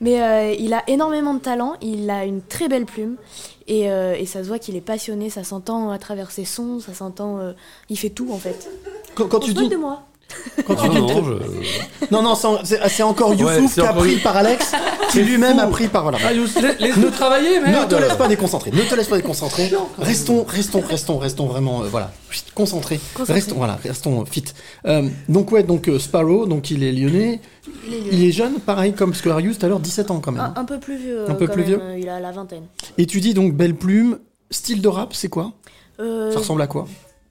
Mais 0.00 0.22
euh, 0.22 0.54
il 0.58 0.72
a 0.74 0.82
énormément 0.88 1.34
de 1.34 1.40
talent, 1.40 1.74
il 1.82 2.08
a 2.10 2.24
une 2.24 2.40
très 2.42 2.68
belle 2.68 2.84
plume 2.84 3.16
et, 3.68 3.90
euh, 3.90 4.16
et 4.18 4.26
ça 4.26 4.42
se 4.42 4.48
voit 4.48 4.58
qu'il 4.58 4.74
est 4.74 4.80
passionné, 4.80 5.30
ça 5.30 5.44
s'entend 5.44 5.90
à 5.90 5.98
travers 5.98 6.30
ses 6.32 6.44
sons, 6.44 6.80
ça 6.80 6.94
s'entend. 6.94 7.38
euh, 7.38 7.52
il 7.88 7.96
fait 7.98 8.10
tout 8.10 8.32
en 8.32 8.38
fait. 8.38 8.68
Quand, 9.14 9.28
quand 9.28 9.38
On 9.38 9.40
tu 9.40 9.52
se 9.52 9.56
dis. 9.56 9.68
de 9.68 9.76
moi. 9.76 10.02
Quand 10.66 10.74
tu 10.74 10.88
dis 10.90 11.00
non, 11.00 11.24
je- 11.24 12.06
non, 12.10 12.22
non, 12.22 12.34
c'est- 12.64 13.02
encore 13.02 13.34
Youssouf 13.34 13.74
qui 13.74 13.80
a 13.80 13.92
pris 13.94 14.16
par 14.16 14.36
Alex, 14.36 14.72
qui 15.10 15.22
lui-même 15.22 15.58
a 15.58 15.66
pris 15.68 15.88
par. 15.88 16.02
Voilà. 16.02 16.18
Ah, 16.26 16.32
laisse-nous 16.32 17.10
travailler, 17.10 17.60
Ne 17.60 17.66
merde 17.66 17.88
te 17.90 17.94
laisse 17.96 18.14
pas 18.16 18.28
déconcentrer, 18.28 18.70
ne 18.70 18.82
te 18.82 18.94
laisse 18.94 19.08
pas 19.08 19.16
déconcentrer. 19.16 19.70
Restons, 19.98 20.44
restons, 20.44 20.80
restons, 20.82 21.18
restons 21.18 21.46
vraiment, 21.46 21.82
euh, 21.82 21.86
voilà, 21.90 22.12
concentrés. 22.54 23.00
Concentrés. 23.14 23.34
Restons, 23.34 23.56
voilà, 23.56 23.78
restons 23.82 24.24
fit. 24.26 24.44
Euh, 24.86 25.08
donc 25.28 25.50
ouais, 25.52 25.62
donc 25.62 25.88
euh, 25.88 25.98
Sparrow, 25.98 26.46
donc 26.46 26.70
il 26.70 26.82
est 26.84 26.92
lyonnais. 26.92 27.40
Il 27.86 27.94
est 27.94 27.98
Il 28.12 28.24
est 28.24 28.32
jeune, 28.32 28.60
pareil 28.60 28.92
comme 28.92 29.14
ce 29.14 29.22
que 29.22 29.30
Arius 29.30 29.58
tout 29.58 29.66
à 29.66 29.68
l'heure, 29.68 29.80
17 29.80 30.10
ans 30.10 30.20
quand 30.20 30.32
même. 30.32 30.52
Un, 30.56 30.60
un 30.60 30.64
peu 30.64 30.78
plus 30.78 30.96
vieux. 30.98 31.24
Un 31.28 31.34
peu 31.34 31.46
quand 31.46 31.52
plus 31.54 31.62
même, 31.62 31.68
vieux 31.70 31.80
euh, 31.82 31.98
Il 31.98 32.08
a 32.08 32.20
la 32.20 32.32
vingtaine. 32.32 32.64
Et 32.98 33.06
tu 33.06 33.20
dis 33.20 33.32
donc 33.34 33.54
belle 33.54 33.74
plume, 33.74 34.18
style 34.50 34.82
de 34.82 34.88
rap, 34.88 35.14
c'est 35.14 35.28
quoi? 35.28 35.52
Euh, 36.00 36.30
Ça 36.32 36.38
ressemble 36.40 36.60
à 36.62 36.66
quoi? 36.66 36.86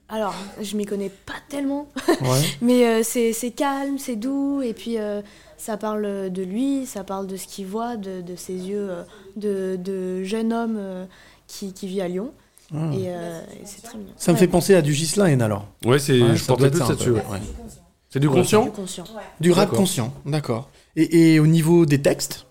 Alors, 0.08 0.34
je 0.60 0.76
m'y 0.76 0.86
connais 0.86 1.10
pas 1.10 1.34
tellement. 1.48 1.86
Ouais. 2.22 2.40
Mais 2.62 2.86
euh, 2.86 3.02
c'est 3.02 3.50
calme, 3.54 3.98
c'est 3.98 4.16
doux, 4.16 4.62
et 4.62 4.72
puis 4.72 4.98
euh, 4.98 5.20
ça 5.58 5.76
parle 5.76 6.30
de 6.30 6.42
lui, 6.42 6.86
ça 6.86 7.04
parle 7.04 7.26
de 7.26 7.36
ce 7.36 7.46
qu'il 7.46 7.66
voit, 7.66 7.96
de, 7.96 8.22
de 8.22 8.34
ses 8.36 8.54
yeux 8.54 8.88
euh, 8.90 9.02
de, 9.36 9.76
de 9.76 10.24
jeune 10.24 10.52
homme 10.52 10.76
euh, 10.78 11.04
qui, 11.46 11.72
qui 11.74 11.86
vit 11.86 12.00
à 12.00 12.08
Lyon. 12.08 12.32
Ah. 12.74 12.90
Et, 12.94 13.04
euh, 13.08 13.40
et 13.52 13.64
c'est 13.66 13.82
très 13.82 13.98
mignon. 13.98 14.12
Ça 14.16 14.32
me 14.32 14.36
fait 14.38 14.48
penser 14.48 14.74
à 14.74 14.82
du 14.82 14.92
Ghislaine 14.92 15.40
alors. 15.42 15.66
Ouais, 15.84 15.98
c'est, 15.98 16.20
Ouais, 16.20 16.36
je 16.36 16.44
portais 16.44 16.70
plus 16.70 16.78
ça 16.80 16.94
ouais. 16.94 17.10
ouais. 17.10 17.40
C'est 18.10 18.20
du 18.20 18.28
conscient 18.30 18.64
Du 18.64 18.70
conscient. 18.70 19.04
Du 19.40 19.52
rap 19.52 19.66
D'accord. 19.66 19.78
conscient, 19.78 20.14
d'accord. 20.24 20.70
Et, 20.96 21.34
et 21.34 21.40
au 21.40 21.46
niveau 21.46 21.84
des 21.86 22.00
textes, 22.00 22.46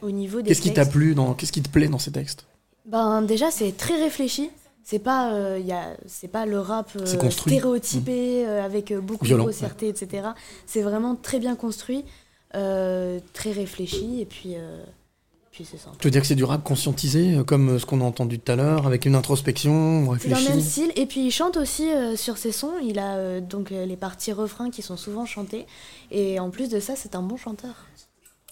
Au 0.00 0.10
niveau 0.10 0.40
des 0.40 0.48
qu'est-ce 0.48 0.62
qui 0.62 0.72
t'a 0.72 0.86
plu 0.86 1.14
dans, 1.14 1.34
qu'est-ce 1.34 1.52
qui 1.52 1.62
te 1.62 1.68
plaît 1.68 1.88
dans 1.88 1.98
ces 1.98 2.12
textes? 2.12 2.46
Ben 2.86 3.20
déjà 3.20 3.50
c'est 3.50 3.76
très 3.76 3.96
réfléchi. 4.02 4.50
C'est 4.90 5.00
pas, 5.00 5.34
euh, 5.34 5.58
y 5.58 5.72
a, 5.72 5.98
c'est 6.06 6.28
pas 6.28 6.46
le 6.46 6.58
rap 6.58 6.92
euh, 6.96 7.04
stéréotypé 7.28 8.46
euh, 8.46 8.64
avec 8.64 8.90
euh, 8.90 9.02
beaucoup 9.02 9.26
Violent, 9.26 9.44
de 9.44 9.50
grossièreté, 9.50 9.86
etc. 9.86 10.28
C'est 10.64 10.80
vraiment 10.80 11.14
très 11.14 11.40
bien 11.40 11.56
construit, 11.56 12.06
euh, 12.54 13.20
très 13.34 13.52
réfléchi 13.52 14.22
et 14.22 14.24
puis, 14.24 14.54
euh, 14.54 14.82
puis 15.50 15.66
c'est 15.70 15.76
ça. 15.76 15.90
Tu 15.98 16.06
veux 16.06 16.10
dire 16.10 16.22
que 16.22 16.26
c'est 16.26 16.34
du 16.34 16.44
rap 16.44 16.64
conscientisé, 16.64 17.36
comme 17.46 17.78
ce 17.78 17.84
qu'on 17.84 18.00
a 18.00 18.04
entendu 18.04 18.38
tout 18.38 18.50
à 18.50 18.56
l'heure, 18.56 18.86
avec 18.86 19.04
une 19.04 19.14
introspection 19.14 20.16
C'est 20.18 20.30
dans 20.30 20.38
le 20.38 20.42
même 20.42 20.52
réfléchie 20.52 20.70
style. 20.70 20.92
Et 20.96 21.04
puis 21.04 21.26
il 21.26 21.32
chante 21.32 21.58
aussi 21.58 21.90
euh, 21.90 22.16
sur 22.16 22.38
ses 22.38 22.50
sons. 22.52 22.72
Il 22.82 22.98
a 22.98 23.16
euh, 23.16 23.40
donc 23.42 23.68
les 23.68 23.96
parties 23.96 24.32
refrains 24.32 24.70
qui 24.70 24.80
sont 24.80 24.96
souvent 24.96 25.26
chantées. 25.26 25.66
Et 26.10 26.40
en 26.40 26.48
plus 26.48 26.70
de 26.70 26.80
ça, 26.80 26.94
c'est 26.96 27.14
un 27.14 27.22
bon 27.22 27.36
chanteur. 27.36 27.74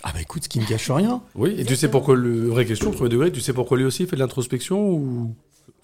Ah 0.03 0.11
bah 0.13 0.21
écoute, 0.21 0.45
ce 0.45 0.51
qui 0.51 0.59
ne 0.59 0.67
gâche 0.67 0.91
rien. 0.91 1.23
Oui, 1.35 1.55
et 1.59 1.65
tu 1.65 1.77
sais 1.77 1.89
pourquoi, 1.89 2.15
le... 2.15 2.47
vraie 2.49 2.67
question, 2.67 2.91
premier 2.91 3.09
degré, 3.09 3.33
tu 3.33 3.41
sais 3.41 3.55
pourquoi 3.55 3.79
lui 3.79 3.87
aussi 3.87 4.03
il 4.03 4.07
fait 4.11 4.17
de 4.17 4.21
l'introspection 4.21 4.91
ou... 4.91 5.35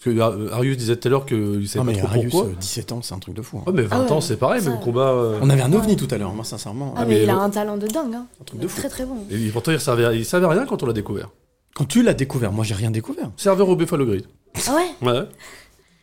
Parce 0.04 0.16
que 0.16 0.20
euh, 0.20 0.52
Arius 0.52 0.76
disait 0.78 0.96
tout 0.96 1.06
à 1.06 1.10
l'heure 1.10 1.26
qu'il 1.26 1.68
savait 1.68 1.84
Non 1.84 1.84
pas 1.84 1.92
mais 1.92 1.98
trop 1.98 2.06
Arius, 2.08 2.30
pourquoi. 2.32 2.48
euh, 2.50 2.54
17 2.60 2.92
ans, 2.92 3.00
c'est 3.02 3.14
un 3.14 3.18
truc 3.18 3.34
de 3.34 3.42
fou. 3.42 3.58
hein. 3.58 3.62
Ouais, 3.66 3.72
mais 3.74 3.82
20 3.82 3.96
Ah 3.96 4.02
ouais, 4.04 4.12
ans, 4.12 4.20
c'est 4.20 4.36
pareil, 4.36 4.60
ça- 4.62 4.70
même 4.70 4.80
combat. 4.80 5.10
euh, 5.10 5.38
On 5.42 5.48
avait 5.50 5.62
un 5.62 5.72
ovni 5.72 5.96
tout 5.96 6.08
à 6.10 6.18
l'heure, 6.18 6.32
moi 6.32 6.44
sincèrement. 6.44 6.92
Ah, 6.96 7.00
Ah, 7.02 7.04
mais, 7.04 7.14
mais 7.16 7.22
il 7.22 7.30
a 7.30 7.36
un 7.36 7.50
talent 7.50 7.76
de 7.76 7.86
dingue. 7.86 8.14
Hein. 8.14 8.26
truc 8.44 8.60
de 8.60 8.66
fou. 8.68 8.80
Très 8.80 8.88
très 8.88 9.04
bon. 9.06 9.16
Et 9.30 9.36
pourtant, 9.50 9.70
il 9.72 9.78
savait, 9.80 10.16
il 10.18 10.24
savait 10.24 10.46
rien 10.46 10.66
quand 10.66 10.82
on 10.82 10.86
l'a 10.86 10.92
découvert. 10.92 11.28
Quand 11.74 11.84
tu 11.84 12.02
l'as 12.02 12.14
découvert, 12.14 12.52
moi 12.52 12.64
j'ai 12.64 12.74
rien 12.74 12.90
découvert. 12.90 13.30
Serveur 13.36 13.68
au 13.68 13.76
Buffalo 13.76 14.04
Grid. 14.04 14.24
Ah 14.68 14.74
ouais 14.74 15.08
Ouais. 15.10 15.20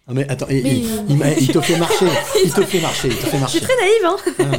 Ah 0.07 0.11
mais 0.13 0.27
attends, 0.27 0.47
Mais 0.49 0.59
il- 0.61 0.89
il, 1.09 1.17
m'a- 1.17 1.31
il 1.33 1.47
te 1.49 1.59
fait 1.61 1.77
marcher, 1.77 2.07
il 2.43 2.51
te 2.51 2.61
fait 2.63 2.79
marcher, 2.79 3.09
il 3.09 3.15
te 3.15 3.25
fait 3.27 3.37
Je 3.37 3.47
suis 3.47 3.59
très 3.61 3.75
naïve, 3.75 4.39
hein 4.39 4.51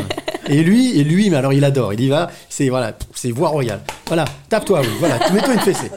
Et 0.49 0.62
lui, 0.62 0.97
et 1.01 1.03
lui, 1.03 1.29
mais 1.31 1.37
alors 1.37 1.53
il 1.53 1.65
adore. 1.65 1.93
Il 1.95 2.01
y 2.03 2.09
va. 2.09 2.31
C'est 2.49 2.69
voilà, 2.69 2.97
c'est 3.15 3.31
voix 3.33 3.49
royale. 3.49 3.81
Voilà, 4.07 4.25
tape-toi, 4.49 4.81
oui. 4.83 4.89
Voilà, 5.01 5.19
mets-toi 5.33 5.55
une 5.55 5.61
fessée. 5.61 5.91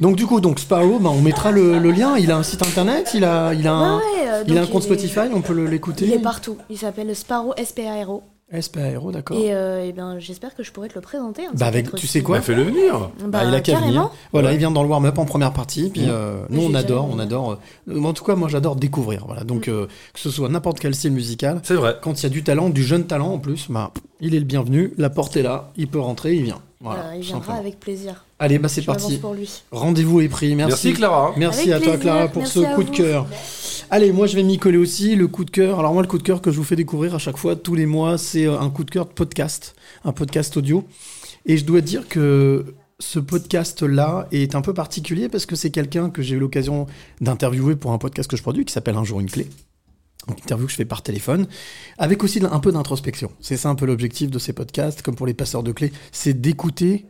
Donc 0.00 0.16
du 0.16 0.26
coup, 0.26 0.40
donc 0.40 0.58
Sparrow, 0.58 0.98
bah, 0.98 1.10
on 1.10 1.22
mettra 1.22 1.50
le, 1.50 1.78
le 1.78 1.90
lien. 1.90 2.16
Il 2.18 2.30
a 2.30 2.36
un 2.36 2.42
site 2.42 2.62
internet, 2.62 3.10
il 3.14 3.24
a, 3.24 3.54
il 3.54 3.66
a 3.66 3.72
un, 3.72 3.96
Ouais, 3.96 4.02
ouais, 4.02 4.28
euh, 4.30 4.44
il 4.46 4.58
a 4.58 4.62
un 4.62 4.66
compte 4.66 4.84
il 4.86 4.92
est- 4.92 4.96
Spotify. 5.08 5.28
On 5.34 5.40
peut 5.40 5.64
l'écouter. 5.64 6.04
Il 6.06 6.12
est 6.12 6.18
partout. 6.18 6.56
Il 6.68 6.76
s'appelle 6.78 7.14
Sparrow, 7.16 7.54
S-P-A-R-O. 7.56 8.22
SPARO, 8.60 9.10
d'accord. 9.10 9.36
Et, 9.36 9.52
euh, 9.52 9.84
eh 9.88 9.92
ben, 9.92 10.20
j'espère 10.20 10.54
que 10.54 10.62
je 10.62 10.70
pourrais 10.70 10.86
te 10.86 10.94
le 10.94 11.00
présenter. 11.00 11.42
Bah 11.54 11.66
avec, 11.66 11.92
tu 11.96 12.06
sais 12.06 12.22
quoi 12.22 12.36
Bah, 12.36 12.42
fais-le 12.42 12.62
venir. 12.62 13.10
Bah, 13.22 13.26
Bah, 13.26 13.44
il 13.44 13.52
a 13.52 13.60
qu'à 13.60 13.80
venir. 13.80 14.08
Voilà, 14.30 14.50
Ouais. 14.50 14.54
il 14.54 14.58
vient 14.58 14.70
dans 14.70 14.84
le 14.84 14.88
warm-up 14.88 15.18
en 15.18 15.24
première 15.24 15.52
partie. 15.52 15.88
Puis 15.90 16.02
Mmh. 16.02 16.10
euh, 16.10 16.42
nous, 16.50 16.60
J'ai 16.60 16.66
on 16.68 16.74
adore, 16.74 17.08
on 17.12 17.18
adore. 17.18 17.58
euh, 17.88 18.00
en 18.04 18.12
tout 18.12 18.22
cas, 18.22 18.36
moi, 18.36 18.46
j'adore 18.48 18.76
découvrir. 18.76 19.24
Voilà, 19.26 19.42
donc 19.42 19.66
euh, 19.66 19.86
que 20.14 20.20
ce 20.20 20.30
soit 20.30 20.48
n'importe 20.48 20.78
quel 20.78 20.94
style 20.94 21.10
musical. 21.10 21.58
C'est 21.64 21.74
vrai. 21.74 21.96
Quand 22.00 22.20
il 22.20 22.22
y 22.22 22.26
a 22.26 22.28
du 22.28 22.44
talent, 22.44 22.68
du 22.70 22.84
jeune 22.84 23.06
talent 23.08 23.32
en 23.32 23.38
plus, 23.38 23.66
bah, 23.68 23.90
il 24.20 24.32
est 24.32 24.38
le 24.38 24.44
bienvenu. 24.44 24.92
La 24.96 25.10
porte 25.10 25.36
est 25.36 25.42
là, 25.42 25.72
il 25.76 25.88
peut 25.88 25.98
rentrer, 25.98 26.36
il 26.36 26.44
vient. 26.44 26.60
Voilà, 26.80 27.06
Euh, 27.08 27.16
il 27.16 27.22
viendra 27.22 27.40
simplement. 27.40 27.58
avec 27.60 27.80
plaisir. 27.80 28.24
Allez, 28.38 28.58
bah 28.58 28.68
c'est 28.68 28.82
parti. 28.82 29.16
pour 29.18 29.32
lui. 29.34 29.62
Rendez-vous 29.72 30.20
est 30.20 30.28
pris. 30.28 30.54
Merci. 30.54 30.88
Merci, 30.88 30.92
Clara. 30.92 31.32
Merci 31.36 31.72
Avec 31.72 31.74
à 31.74 31.76
toi 31.78 31.94
plaisir. 31.94 32.00
Clara 32.00 32.28
pour 32.28 32.42
Merci 32.42 32.58
ce 32.60 32.74
coup 32.74 32.82
de 32.84 32.90
cœur. 32.90 33.26
Allez, 33.90 34.12
moi 34.12 34.26
je 34.26 34.36
vais 34.36 34.42
m'y 34.42 34.58
coller 34.58 34.76
aussi. 34.78 35.14
Le 35.16 35.26
coup 35.28 35.44
de 35.44 35.50
cœur. 35.50 35.78
Alors 35.78 35.92
moi 35.94 36.02
le 36.02 36.08
coup 36.08 36.18
de 36.18 36.22
cœur 36.22 36.42
que 36.42 36.50
je 36.50 36.56
vous 36.58 36.64
fais 36.64 36.76
découvrir 36.76 37.14
à 37.14 37.18
chaque 37.18 37.36
fois 37.38 37.56
tous 37.56 37.74
les 37.74 37.86
mois, 37.86 38.18
c'est 38.18 38.46
euh, 38.46 38.58
un 38.60 38.68
coup 38.70 38.84
de 38.84 38.90
cœur 38.90 39.06
de 39.06 39.12
podcast, 39.12 39.74
un 40.04 40.12
podcast 40.12 40.56
audio. 40.56 40.84
Et 41.46 41.56
je 41.56 41.64
dois 41.64 41.80
dire 41.80 42.08
que 42.08 42.74
ce 42.98 43.18
podcast-là 43.18 44.26
est 44.32 44.54
un 44.54 44.62
peu 44.62 44.74
particulier 44.74 45.28
parce 45.28 45.46
que 45.46 45.54
c'est 45.56 45.70
quelqu'un 45.70 46.10
que 46.10 46.22
j'ai 46.22 46.34
eu 46.34 46.38
l'occasion 46.38 46.86
d'interviewer 47.20 47.76
pour 47.76 47.92
un 47.92 47.98
podcast 47.98 48.28
que 48.30 48.36
je 48.36 48.42
produis 48.42 48.64
qui 48.64 48.72
s'appelle 48.72 48.96
Un 48.96 49.04
jour 49.04 49.20
une 49.20 49.30
clé. 49.30 49.48
Une 50.28 50.34
interview 50.34 50.66
que 50.66 50.72
je 50.72 50.76
fais 50.76 50.84
par 50.84 51.02
téléphone, 51.02 51.46
avec 51.98 52.24
aussi 52.24 52.40
un 52.44 52.60
peu 52.60 52.72
d'introspection. 52.72 53.30
C'est 53.40 53.56
ça 53.56 53.68
un 53.68 53.74
peu 53.74 53.86
l'objectif 53.86 54.30
de 54.30 54.38
ces 54.38 54.52
podcasts, 54.52 55.02
comme 55.02 55.14
pour 55.14 55.26
les 55.26 55.34
passeurs 55.34 55.62
de 55.62 55.72
clés, 55.72 55.92
c'est 56.10 56.40
d'écouter 56.40 57.06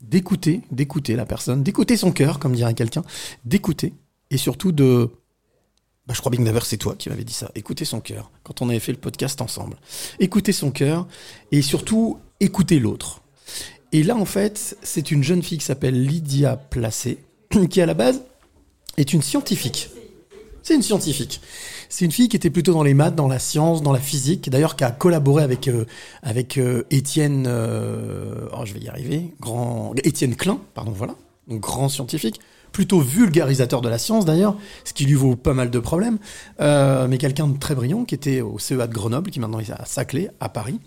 d'écouter, 0.00 0.62
d'écouter 0.70 1.16
la 1.16 1.26
personne, 1.26 1.62
d'écouter 1.62 1.96
son 1.96 2.12
cœur, 2.12 2.38
comme 2.38 2.54
dirait 2.54 2.74
quelqu'un, 2.74 3.04
d'écouter, 3.44 3.92
et 4.30 4.36
surtout 4.36 4.72
de... 4.72 5.10
Bah, 6.06 6.14
je 6.14 6.20
crois 6.20 6.30
bien 6.30 6.42
d'ailleurs 6.42 6.64
c'est 6.64 6.78
toi 6.78 6.96
qui 6.96 7.08
m'avais 7.08 7.24
dit 7.24 7.32
ça, 7.32 7.50
écouter 7.54 7.84
son 7.84 8.00
cœur, 8.00 8.30
quand 8.42 8.62
on 8.62 8.68
avait 8.68 8.80
fait 8.80 8.92
le 8.92 8.98
podcast 8.98 9.40
ensemble. 9.40 9.76
Écouter 10.18 10.52
son 10.52 10.70
cœur, 10.70 11.06
et 11.52 11.62
surtout 11.62 12.18
écouter 12.40 12.78
l'autre. 12.78 13.22
Et 13.92 14.02
là, 14.02 14.16
en 14.16 14.24
fait, 14.24 14.78
c'est 14.82 15.10
une 15.10 15.22
jeune 15.22 15.42
fille 15.42 15.58
qui 15.58 15.64
s'appelle 15.64 16.00
Lydia 16.02 16.56
Placé, 16.56 17.18
qui 17.70 17.80
à 17.80 17.86
la 17.86 17.94
base 17.94 18.22
est 18.96 19.12
une 19.12 19.22
scientifique. 19.22 19.90
C'est 20.62 20.74
une 20.74 20.82
scientifique. 20.82 21.40
C'est 21.92 22.04
une 22.04 22.12
fille 22.12 22.28
qui 22.28 22.36
était 22.36 22.50
plutôt 22.50 22.72
dans 22.72 22.84
les 22.84 22.94
maths, 22.94 23.16
dans 23.16 23.26
la 23.26 23.40
science, 23.40 23.82
dans 23.82 23.90
la 23.90 23.98
physique, 23.98 24.48
d'ailleurs 24.48 24.76
qui 24.76 24.84
a 24.84 24.92
collaboré 24.92 25.42
avec 25.42 25.66
euh, 25.66 25.86
avec 26.22 26.56
euh, 26.56 26.84
Étienne, 26.90 27.46
euh, 27.48 28.46
oh, 28.56 28.64
je 28.64 28.72
vais 28.72 28.78
y 28.78 28.88
arriver, 28.88 29.34
grand 29.40 29.92
Étienne 30.04 30.36
Klein, 30.36 30.60
pardon, 30.72 30.92
voilà, 30.92 31.16
donc 31.48 31.60
grand 31.60 31.88
scientifique, 31.88 32.40
plutôt 32.70 33.00
vulgarisateur 33.00 33.80
de 33.80 33.88
la 33.88 33.98
science 33.98 34.24
d'ailleurs, 34.24 34.56
ce 34.84 34.92
qui 34.92 35.04
lui 35.04 35.14
vaut 35.14 35.34
pas 35.34 35.52
mal 35.52 35.68
de 35.68 35.78
problèmes, 35.80 36.20
euh, 36.60 37.08
mais 37.08 37.18
quelqu'un 37.18 37.48
de 37.48 37.58
très 37.58 37.74
brillant 37.74 38.04
qui 38.04 38.14
était 38.14 38.40
au 38.40 38.60
CEA 38.60 38.86
de 38.86 38.94
Grenoble, 38.94 39.32
qui 39.32 39.40
maintenant 39.40 39.58
est 39.58 39.70
à 39.70 39.84
Saclay, 39.84 40.30
à 40.38 40.48
Paris. 40.48 40.78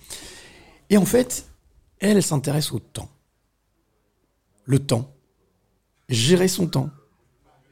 Et 0.89 0.95
en 0.95 1.05
fait, 1.05 1.47
elle, 1.99 2.15
elle 2.15 2.23
s'intéresse 2.23 2.71
au 2.71 2.79
temps, 2.79 3.09
le 4.63 4.79
temps, 4.79 5.11
gérer 6.07 6.47
son 6.47 6.65
temps, 6.65 6.89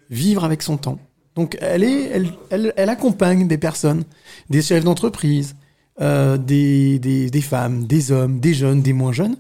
vivre 0.10 0.44
avec 0.44 0.62
son 0.62 0.76
temps. 0.76 1.00
Donc 1.36 1.58
elle, 1.62 1.84
est, 1.84 2.12
elle, 2.50 2.74
elle, 2.76 2.90
accompagne 2.90 3.48
des 3.48 3.58
personnes, 3.58 4.04
des 4.50 4.62
chefs 4.62 4.84
d'entreprise, 4.84 5.56
euh, 6.02 6.38
des, 6.38 7.00
des, 7.00 7.30
des 7.30 7.42
femmes, 7.42 7.88
des 7.88 8.12
hommes, 8.12 8.40
des 8.40 8.54
jeunes, 8.54 8.82
des 8.82 8.94
moins 8.94 9.14
jeunes, 9.14 9.38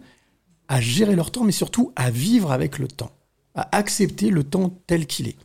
à 0.68 0.80
gérer 0.80 1.16
leur 1.16 1.32
temps, 1.32 1.44
mais 1.44 1.52
surtout 1.52 1.92
à 1.96 2.10
vivre 2.10 2.52
avec 2.52 2.80
le 2.80 2.88
temps, 2.88 3.12
à 3.56 3.76
accepter 3.76 4.30
le 4.30 4.44
temps 4.44 4.74
tel 4.88 5.06
qu'il 5.06 5.28
est. 5.28 5.38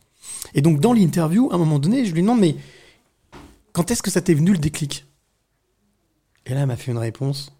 Et 0.53 0.61
donc 0.61 0.79
dans 0.79 0.93
l'interview, 0.93 1.49
à 1.51 1.55
un 1.55 1.57
moment 1.57 1.79
donné, 1.79 2.05
je 2.05 2.13
lui 2.13 2.21
demande, 2.21 2.39
mais 2.39 2.55
quand 3.73 3.91
est-ce 3.91 4.01
que 4.01 4.11
ça 4.11 4.21
t'est 4.21 4.33
venu 4.33 4.51
le 4.51 4.57
déclic? 4.57 5.05
Et 6.45 6.53
là, 6.53 6.61
elle 6.61 6.67
m'a 6.67 6.77
fait 6.77 6.91
une 6.91 6.97
réponse 6.97 7.51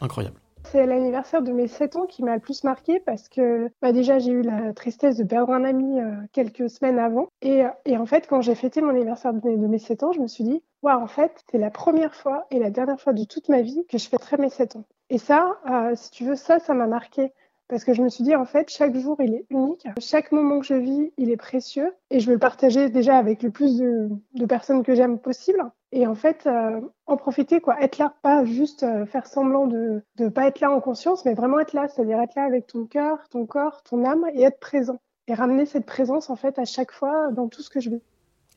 incroyable. 0.00 0.40
C'est 0.74 0.86
l'anniversaire 0.86 1.40
de 1.40 1.52
mes 1.52 1.68
7 1.68 1.94
ans 1.94 2.06
qui 2.06 2.24
m'a 2.24 2.34
le 2.34 2.40
plus 2.40 2.64
marqué 2.64 2.98
parce 2.98 3.28
que 3.28 3.70
bah 3.80 3.92
déjà 3.92 4.18
j'ai 4.18 4.32
eu 4.32 4.42
la 4.42 4.72
tristesse 4.72 5.16
de 5.16 5.22
perdre 5.22 5.52
un 5.52 5.62
ami 5.62 6.00
euh, 6.00 6.16
quelques 6.32 6.68
semaines 6.68 6.98
avant. 6.98 7.28
Et, 7.42 7.64
euh, 7.64 7.68
et 7.84 7.96
en 7.96 8.06
fait, 8.06 8.26
quand 8.26 8.40
j'ai 8.40 8.56
fêté 8.56 8.80
mon 8.80 8.88
anniversaire 8.88 9.32
de 9.32 9.48
mes, 9.48 9.56
de 9.56 9.68
mes 9.68 9.78
7 9.78 10.02
ans, 10.02 10.10
je 10.10 10.18
me 10.18 10.26
suis 10.26 10.42
dit, 10.42 10.64
waouh, 10.82 11.00
en 11.00 11.06
fait, 11.06 11.44
c'est 11.48 11.58
la 11.58 11.70
première 11.70 12.16
fois 12.16 12.48
et 12.50 12.58
la 12.58 12.70
dernière 12.70 13.00
fois 13.00 13.12
de 13.12 13.22
toute 13.22 13.48
ma 13.48 13.62
vie 13.62 13.86
que 13.88 13.98
je 13.98 14.08
fêterai 14.08 14.36
mes 14.38 14.50
7 14.50 14.74
ans. 14.74 14.84
Et 15.10 15.18
ça, 15.18 15.60
euh, 15.70 15.92
si 15.94 16.10
tu 16.10 16.24
veux, 16.24 16.34
ça, 16.34 16.58
ça 16.58 16.74
m'a 16.74 16.88
marqué. 16.88 17.30
Parce 17.68 17.84
que 17.84 17.94
je 17.94 18.02
me 18.02 18.08
suis 18.08 18.24
dit, 18.24 18.34
en 18.34 18.44
fait, 18.44 18.68
chaque 18.68 18.96
jour, 18.96 19.16
il 19.20 19.32
est 19.32 19.46
unique. 19.50 19.86
Chaque 20.00 20.32
moment 20.32 20.58
que 20.58 20.66
je 20.66 20.74
vis, 20.74 21.12
il 21.16 21.30
est 21.30 21.36
précieux. 21.36 21.94
Et 22.10 22.18
je 22.18 22.26
veux 22.26 22.32
le 22.32 22.40
partager 22.40 22.90
déjà 22.90 23.16
avec 23.16 23.44
le 23.44 23.50
plus 23.50 23.78
de 23.78 24.46
personnes 24.46 24.82
que 24.82 24.96
j'aime 24.96 25.20
possible. 25.20 25.62
Et 25.96 26.08
en 26.08 26.16
fait, 26.16 26.46
euh, 26.46 26.80
en 27.06 27.16
profiter, 27.16 27.60
quoi. 27.60 27.80
Être 27.80 27.98
là, 27.98 28.12
pas 28.20 28.44
juste 28.44 28.82
euh, 28.82 29.06
faire 29.06 29.28
semblant 29.28 29.68
de 29.68 30.02
ne 30.18 30.28
pas 30.28 30.48
être 30.48 30.58
là 30.58 30.72
en 30.72 30.80
conscience, 30.80 31.24
mais 31.24 31.34
vraiment 31.34 31.60
être 31.60 31.72
là. 31.72 31.86
C'est-à-dire 31.86 32.20
être 32.20 32.34
là 32.34 32.42
avec 32.42 32.66
ton 32.66 32.84
cœur, 32.84 33.18
ton 33.30 33.46
corps, 33.46 33.84
ton 33.88 34.04
âme 34.04 34.24
et 34.34 34.42
être 34.42 34.58
présent. 34.58 34.98
Et 35.28 35.34
ramener 35.34 35.66
cette 35.66 35.86
présence, 35.86 36.30
en 36.30 36.36
fait, 36.36 36.58
à 36.58 36.64
chaque 36.64 36.90
fois 36.90 37.30
dans 37.30 37.46
tout 37.46 37.62
ce 37.62 37.70
que 37.70 37.78
je 37.80 37.90
vis. 37.90 38.02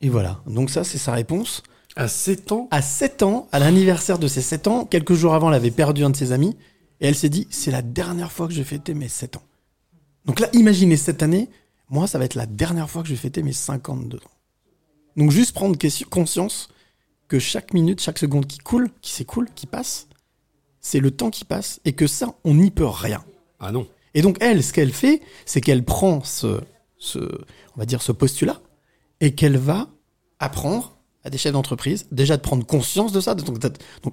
Et 0.00 0.08
voilà, 0.08 0.38
donc 0.46 0.68
ça 0.68 0.82
c'est 0.82 0.98
sa 0.98 1.12
réponse. 1.12 1.62
À 1.96 2.08
7 2.08 2.52
ans 2.52 2.68
À 2.72 2.82
7 2.82 3.22
ans, 3.22 3.48
à 3.52 3.60
l'anniversaire 3.60 4.18
de 4.18 4.26
ses 4.28 4.42
7 4.42 4.66
ans, 4.66 4.84
quelques 4.84 5.14
jours 5.14 5.34
avant, 5.34 5.48
elle 5.48 5.56
avait 5.56 5.70
perdu 5.70 6.04
un 6.04 6.10
de 6.10 6.16
ses 6.16 6.32
amis, 6.32 6.56
et 7.00 7.06
elle 7.06 7.14
s'est 7.14 7.28
dit, 7.28 7.46
c'est 7.50 7.70
la 7.70 7.82
dernière 7.82 8.30
fois 8.32 8.46
que 8.48 8.52
je 8.52 8.58
vais 8.58 8.64
fêter 8.64 8.94
mes 8.94 9.08
7 9.08 9.36
ans. 9.36 9.42
Donc 10.24 10.40
là, 10.40 10.48
imaginez 10.52 10.96
cette 10.96 11.22
année, 11.22 11.48
moi, 11.88 12.06
ça 12.06 12.18
va 12.18 12.24
être 12.24 12.34
la 12.34 12.46
dernière 12.46 12.90
fois 12.90 13.02
que 13.02 13.08
je 13.08 13.14
vais 13.14 13.18
fêter 13.18 13.42
mes 13.42 13.52
52 13.52 14.18
ans. 14.18 14.20
Donc 15.16 15.30
juste 15.30 15.54
prendre 15.54 15.76
question- 15.76 16.08
conscience 16.08 16.68
que 17.28 17.38
chaque 17.38 17.74
minute, 17.74 18.00
chaque 18.00 18.18
seconde 18.18 18.46
qui 18.46 18.58
coule, 18.58 18.90
qui 19.02 19.12
s'écoule, 19.12 19.48
qui 19.54 19.66
passe, 19.66 20.08
c'est 20.80 21.00
le 21.00 21.10
temps 21.10 21.30
qui 21.30 21.44
passe, 21.44 21.80
et 21.84 21.92
que 21.92 22.06
ça, 22.06 22.34
on 22.44 22.54
n'y 22.54 22.70
peut 22.70 22.86
rien. 22.86 23.22
Ah 23.60 23.70
non. 23.72 23.86
Et 24.14 24.22
donc 24.22 24.38
elle, 24.40 24.64
ce 24.64 24.72
qu'elle 24.72 24.92
fait, 24.92 25.20
c'est 25.44 25.60
qu'elle 25.60 25.84
prend 25.84 26.24
ce, 26.24 26.60
ce, 26.96 27.18
on 27.18 27.78
va 27.78 27.84
dire 27.84 28.00
ce 28.02 28.12
postulat, 28.12 28.60
et 29.20 29.34
qu'elle 29.34 29.58
va 29.58 29.88
apprendre 30.38 30.96
à 31.24 31.30
des 31.30 31.36
chefs 31.36 31.52
d'entreprise 31.52 32.06
déjà 32.12 32.36
de 32.36 32.42
prendre 32.42 32.64
conscience 32.64 33.12
de 33.12 33.20
ça. 33.20 33.34
Donc, 33.34 33.58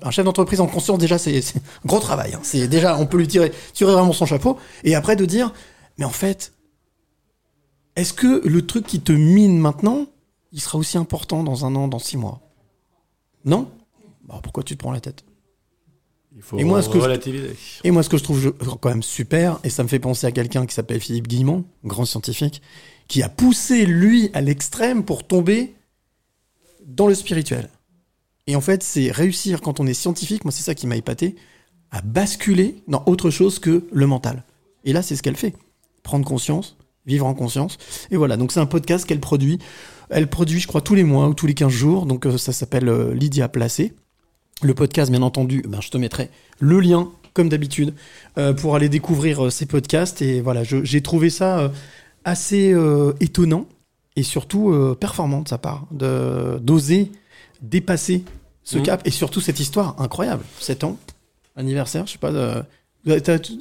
un 0.02 0.12
chef 0.12 0.26
d'entreprise 0.26 0.60
en 0.60 0.68
conscience 0.68 0.98
déjà 0.98 1.20
c'est 1.20 1.40
c'est 1.42 1.60
un 1.60 1.62
gros 1.86 2.00
travail. 2.00 2.34
hein. 2.34 2.40
C'est 2.42 2.68
déjà 2.68 2.98
on 2.98 3.06
peut 3.06 3.18
lui 3.18 3.28
tirer 3.28 3.52
tirer 3.74 3.94
vraiment 3.94 4.12
son 4.12 4.26
chapeau 4.26 4.58
et 4.84 4.96
après 4.96 5.16
de 5.16 5.24
dire 5.26 5.54
mais 6.00 6.04
en 6.06 6.10
fait 6.10 6.54
est-ce 7.96 8.12
que 8.12 8.42
le 8.46 8.66
truc 8.66 8.88
qui 8.88 9.00
te 9.02 9.12
mine 9.12 9.60
maintenant 9.60 10.08
il 10.52 10.60
sera 10.60 10.80
aussi 10.80 10.98
important 10.98 11.44
dans 11.44 11.64
un 11.66 11.76
an, 11.76 11.88
dans 11.88 12.00
six 12.00 12.18
mois? 12.18 12.42
Non 13.46 13.70
Bah, 14.28 14.40
Pourquoi 14.44 14.64
tu 14.64 14.76
te 14.76 14.80
prends 14.80 14.92
la 14.92 15.00
tête 15.02 15.24
Il 16.36 16.42
faut 16.42 16.58
et 16.58 16.64
moi, 16.64 16.82
ce 16.82 16.90
que 16.90 16.96
je- 17.00 17.04
relativiser. 17.04 17.56
et 17.84 17.92
moi, 17.92 18.04
ce 18.04 18.10
que 18.10 18.18
je 18.18 18.24
trouve 18.24 18.40
je- 18.42 18.50
quand 18.50 18.90
même 18.90 19.04
super, 19.04 19.60
et 19.64 19.70
ça 19.70 19.84
me 19.84 19.88
fait 19.88 20.00
penser 20.00 20.28
à 20.28 20.32
quelqu'un 20.32 20.66
qui 20.66 20.74
s'appelle 20.74 21.00
Philippe 21.00 21.28
Guillemont, 21.28 21.64
grand 21.84 22.06
scientifique, 22.06 22.62
qui 23.08 23.22
a 23.24 23.30
poussé 23.30 23.86
lui 23.86 24.30
à 24.34 24.42
l'extrême 24.42 25.06
pour 25.06 25.26
tomber 25.28 25.76
dans 26.86 27.08
le 27.08 27.16
spirituel. 27.16 27.70
Et 28.48 28.56
en 28.56 28.62
fait, 28.62 28.84
c'est 28.84 29.12
réussir 29.12 29.62
quand 29.62 29.80
on 29.80 29.88
est 29.88 29.94
scientifique, 29.94 30.44
moi 30.46 30.52
c'est 30.52 30.64
ça 30.64 30.76
qui 30.76 30.88
m'a 30.88 30.98
épaté, 30.98 31.36
à 31.92 32.02
basculer 32.02 32.84
dans 32.88 33.04
autre 33.06 33.30
chose 33.30 33.60
que 33.60 33.88
le 33.92 34.08
mental. 34.08 34.44
Et 34.84 34.94
là, 34.94 35.02
c'est 35.02 35.16
ce 35.16 35.24
qu'elle 35.24 35.36
fait. 35.38 35.56
Prendre 36.04 36.26
conscience, 36.26 36.76
vivre 37.06 37.26
en 37.26 37.34
conscience. 37.34 37.78
Et 38.12 38.18
voilà, 38.18 38.38
donc 38.38 38.52
c'est 38.52 38.60
un 38.60 38.66
podcast 38.66 39.06
qu'elle 39.06 39.20
produit. 39.20 39.60
Elle 40.10 40.28
produit, 40.28 40.60
je 40.60 40.68
crois, 40.68 40.82
tous 40.82 40.96
les 40.96 41.04
mois 41.04 41.28
ou 41.28 41.34
tous 41.34 41.48
les 41.48 41.54
15 41.54 41.72
jours. 41.72 42.06
Donc 42.06 42.26
euh, 42.26 42.38
ça 42.38 42.52
s'appelle 42.54 42.90
euh, 42.90 43.14
Lydia 43.14 43.48
Placé. 43.50 43.94
Le 44.62 44.74
podcast, 44.74 45.12
bien 45.12 45.22
entendu, 45.22 45.64
ben, 45.68 45.82
je 45.82 45.90
te 45.90 45.98
mettrai 45.98 46.30
le 46.60 46.80
lien, 46.80 47.10
comme 47.34 47.50
d'habitude, 47.50 47.94
euh, 48.38 48.54
pour 48.54 48.76
aller 48.76 48.88
découvrir 48.90 49.52
ces 49.52 49.66
podcasts. 49.66 50.22
Et 50.22 50.42
voilà, 50.42 50.64
j'ai 50.64 51.02
trouvé 51.02 51.30
ça 51.30 51.60
euh, 51.60 51.70
assez 52.24 52.72
euh, 52.72 53.14
étonnant 53.20 53.66
et 54.16 54.24
surtout 54.24 54.74
performant 55.00 55.42
de 55.42 55.48
sa 55.50 55.58
part, 55.58 55.86
de- 55.92 56.58
d'oser 56.62 57.12
dépasser 57.62 58.24
ce 58.64 58.78
Mhm. 58.78 58.84
cap 58.84 59.02
et 59.06 59.12
surtout 59.12 59.42
cette 59.42 59.60
histoire 59.60 59.96
incroyable. 60.02 60.44
7 60.62 60.86
ans, 60.86 60.98
anniversaire, 61.58 62.08
je 62.08 62.14
sais 62.14 62.18
pas. 62.18 62.32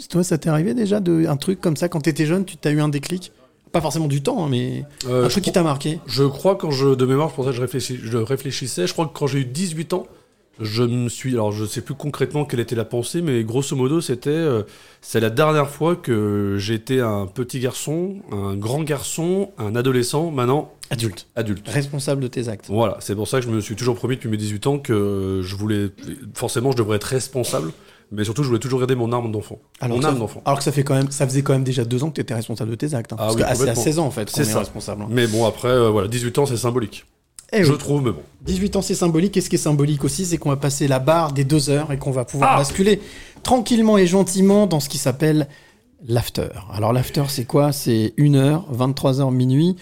Toi, 0.08 0.24
ça 0.24 0.38
t'est 0.38 0.48
arrivé 0.48 0.74
déjà 0.74 1.00
de 1.00 1.26
un 1.26 1.36
truc 1.36 1.60
comme 1.60 1.76
ça 1.76 1.88
quand 1.88 2.00
t'étais 2.00 2.26
jeune, 2.26 2.44
tu 2.44 2.56
t'as 2.56 2.70
eu 2.72 2.80
un 2.80 2.88
déclic? 2.88 3.32
Pas 3.72 3.80
forcément 3.80 4.06
du 4.06 4.22
temps, 4.22 4.44
hein, 4.44 4.48
mais 4.50 4.84
Euh, 5.08 5.24
un 5.26 5.28
truc 5.28 5.44
qui 5.44 5.52
t'a 5.52 5.62
marqué? 5.64 5.98
Je 6.06 6.22
crois, 6.24 6.56
quand 6.56 6.70
je, 6.70 6.94
de 6.94 7.04
mémoire, 7.06 7.28
je 7.30 7.34
pensais 7.34 7.50
que 7.50 7.56
je, 7.56 7.60
réfléchis- 7.62 7.98
je 8.02 8.16
réfléchissais, 8.18 8.86
je 8.86 8.92
crois 8.92 9.06
que 9.06 9.12
quand 9.18 9.26
j'ai 9.26 9.40
eu 9.40 9.44
18 9.44 9.92
ans, 9.94 10.06
Je 10.60 10.84
me 10.84 11.08
suis, 11.08 11.32
alors 11.32 11.50
je 11.50 11.64
sais 11.64 11.80
plus 11.80 11.96
concrètement 11.96 12.44
quelle 12.44 12.60
était 12.60 12.76
la 12.76 12.84
pensée, 12.84 13.22
mais 13.22 13.42
grosso 13.42 13.74
modo 13.74 14.00
c'était, 14.00 14.30
euh, 14.30 14.62
c'est 15.00 15.18
la 15.18 15.28
dernière 15.28 15.68
fois 15.68 15.96
que 15.96 16.54
j'étais 16.60 17.00
un 17.00 17.26
petit 17.26 17.58
garçon, 17.58 18.18
un 18.30 18.54
grand 18.54 18.84
garçon, 18.84 19.50
un 19.58 19.74
adolescent, 19.74 20.30
maintenant 20.30 20.70
Adulte. 20.90 21.26
Adulte. 21.34 21.66
Responsable 21.68 22.22
de 22.22 22.28
tes 22.28 22.48
actes. 22.48 22.66
Voilà, 22.68 22.98
c'est 23.00 23.16
pour 23.16 23.26
ça 23.26 23.40
que 23.40 23.46
je 23.46 23.50
me 23.50 23.60
suis 23.60 23.74
toujours 23.74 23.96
promis 23.96 24.14
depuis 24.14 24.28
mes 24.28 24.36
18 24.36 24.66
ans 24.68 24.78
que 24.78 25.40
je 25.42 25.56
voulais, 25.56 25.88
forcément 26.34 26.70
je 26.70 26.76
devrais 26.76 26.98
être 26.98 27.02
responsable, 27.18 27.72
mais 28.14 28.24
surtout 28.24 28.42
je 28.42 28.48
voulais 28.48 28.60
toujours 28.60 28.78
garder 28.80 28.94
mon 28.94 29.12
arme 29.12 29.30
d'enfant. 29.32 29.58
Alors, 29.80 29.98
mon 29.98 30.04
âme 30.04 30.18
d'enfant. 30.18 30.42
alors 30.44 30.58
que 30.58 30.64
ça 30.64 30.72
fait 30.72 30.84
quand 30.84 30.94
même, 30.94 31.10
ça 31.10 31.26
faisait 31.26 31.42
quand 31.42 31.52
même 31.52 31.64
déjà 31.64 31.84
deux 31.84 32.02
ans 32.04 32.08
que 32.10 32.14
tu 32.14 32.20
étais 32.20 32.34
responsable 32.34 32.70
de 32.70 32.76
tes 32.76 32.94
actes. 32.94 33.12
hein. 33.12 33.16
Ah 33.18 33.24
Parce 33.24 33.34
oui, 33.36 33.40
que 33.42 33.46
ah, 33.46 33.54
c'est 33.54 33.54
à 33.54 33.56
complètement. 33.74 33.82
16 33.84 33.98
ans 33.98 34.06
en 34.06 34.10
fait 34.10 34.30
qu'on 34.30 34.36
C'est 34.36 34.42
est 34.48 34.52
ça. 34.52 34.58
responsable. 34.60 35.02
hein. 35.02 35.08
Mais 35.10 35.26
bon 35.26 35.44
après, 35.46 35.68
euh, 35.68 35.90
voilà, 35.90 36.08
18 36.08 36.38
ans 36.38 36.46
c'est 36.46 36.56
symbolique. 36.56 37.04
Eh 37.52 37.62
je 37.62 37.70
oui. 37.72 37.78
trouve, 37.78 38.02
mais 38.02 38.10
bon. 38.10 38.22
18 38.46 38.76
ans, 38.76 38.82
c'est 38.82 38.94
symbolique. 38.96 39.36
Et 39.36 39.40
ce 39.40 39.48
qui 39.48 39.54
est 39.54 39.58
symbolique 39.58 40.02
aussi, 40.02 40.24
c'est 40.24 40.38
qu'on 40.38 40.48
va 40.48 40.56
passer 40.56 40.88
la 40.88 40.98
barre 40.98 41.30
des 41.32 41.44
deux 41.44 41.70
heures 41.70 41.92
et 41.92 41.98
qu'on 41.98 42.10
va 42.10 42.24
pouvoir 42.24 42.56
basculer 42.56 43.00
tranquillement 43.44 43.96
et 43.96 44.06
gentiment 44.08 44.66
dans 44.66 44.80
ce 44.80 44.88
qui 44.88 44.98
s'appelle 44.98 45.46
l'after. 46.08 46.48
Alors, 46.72 46.92
l'after, 46.92 47.24
c'est 47.28 47.44
quoi? 47.44 47.70
C'est 47.70 48.12
1h, 48.18 48.62
23h, 48.74 49.32
minuit, 49.32 49.76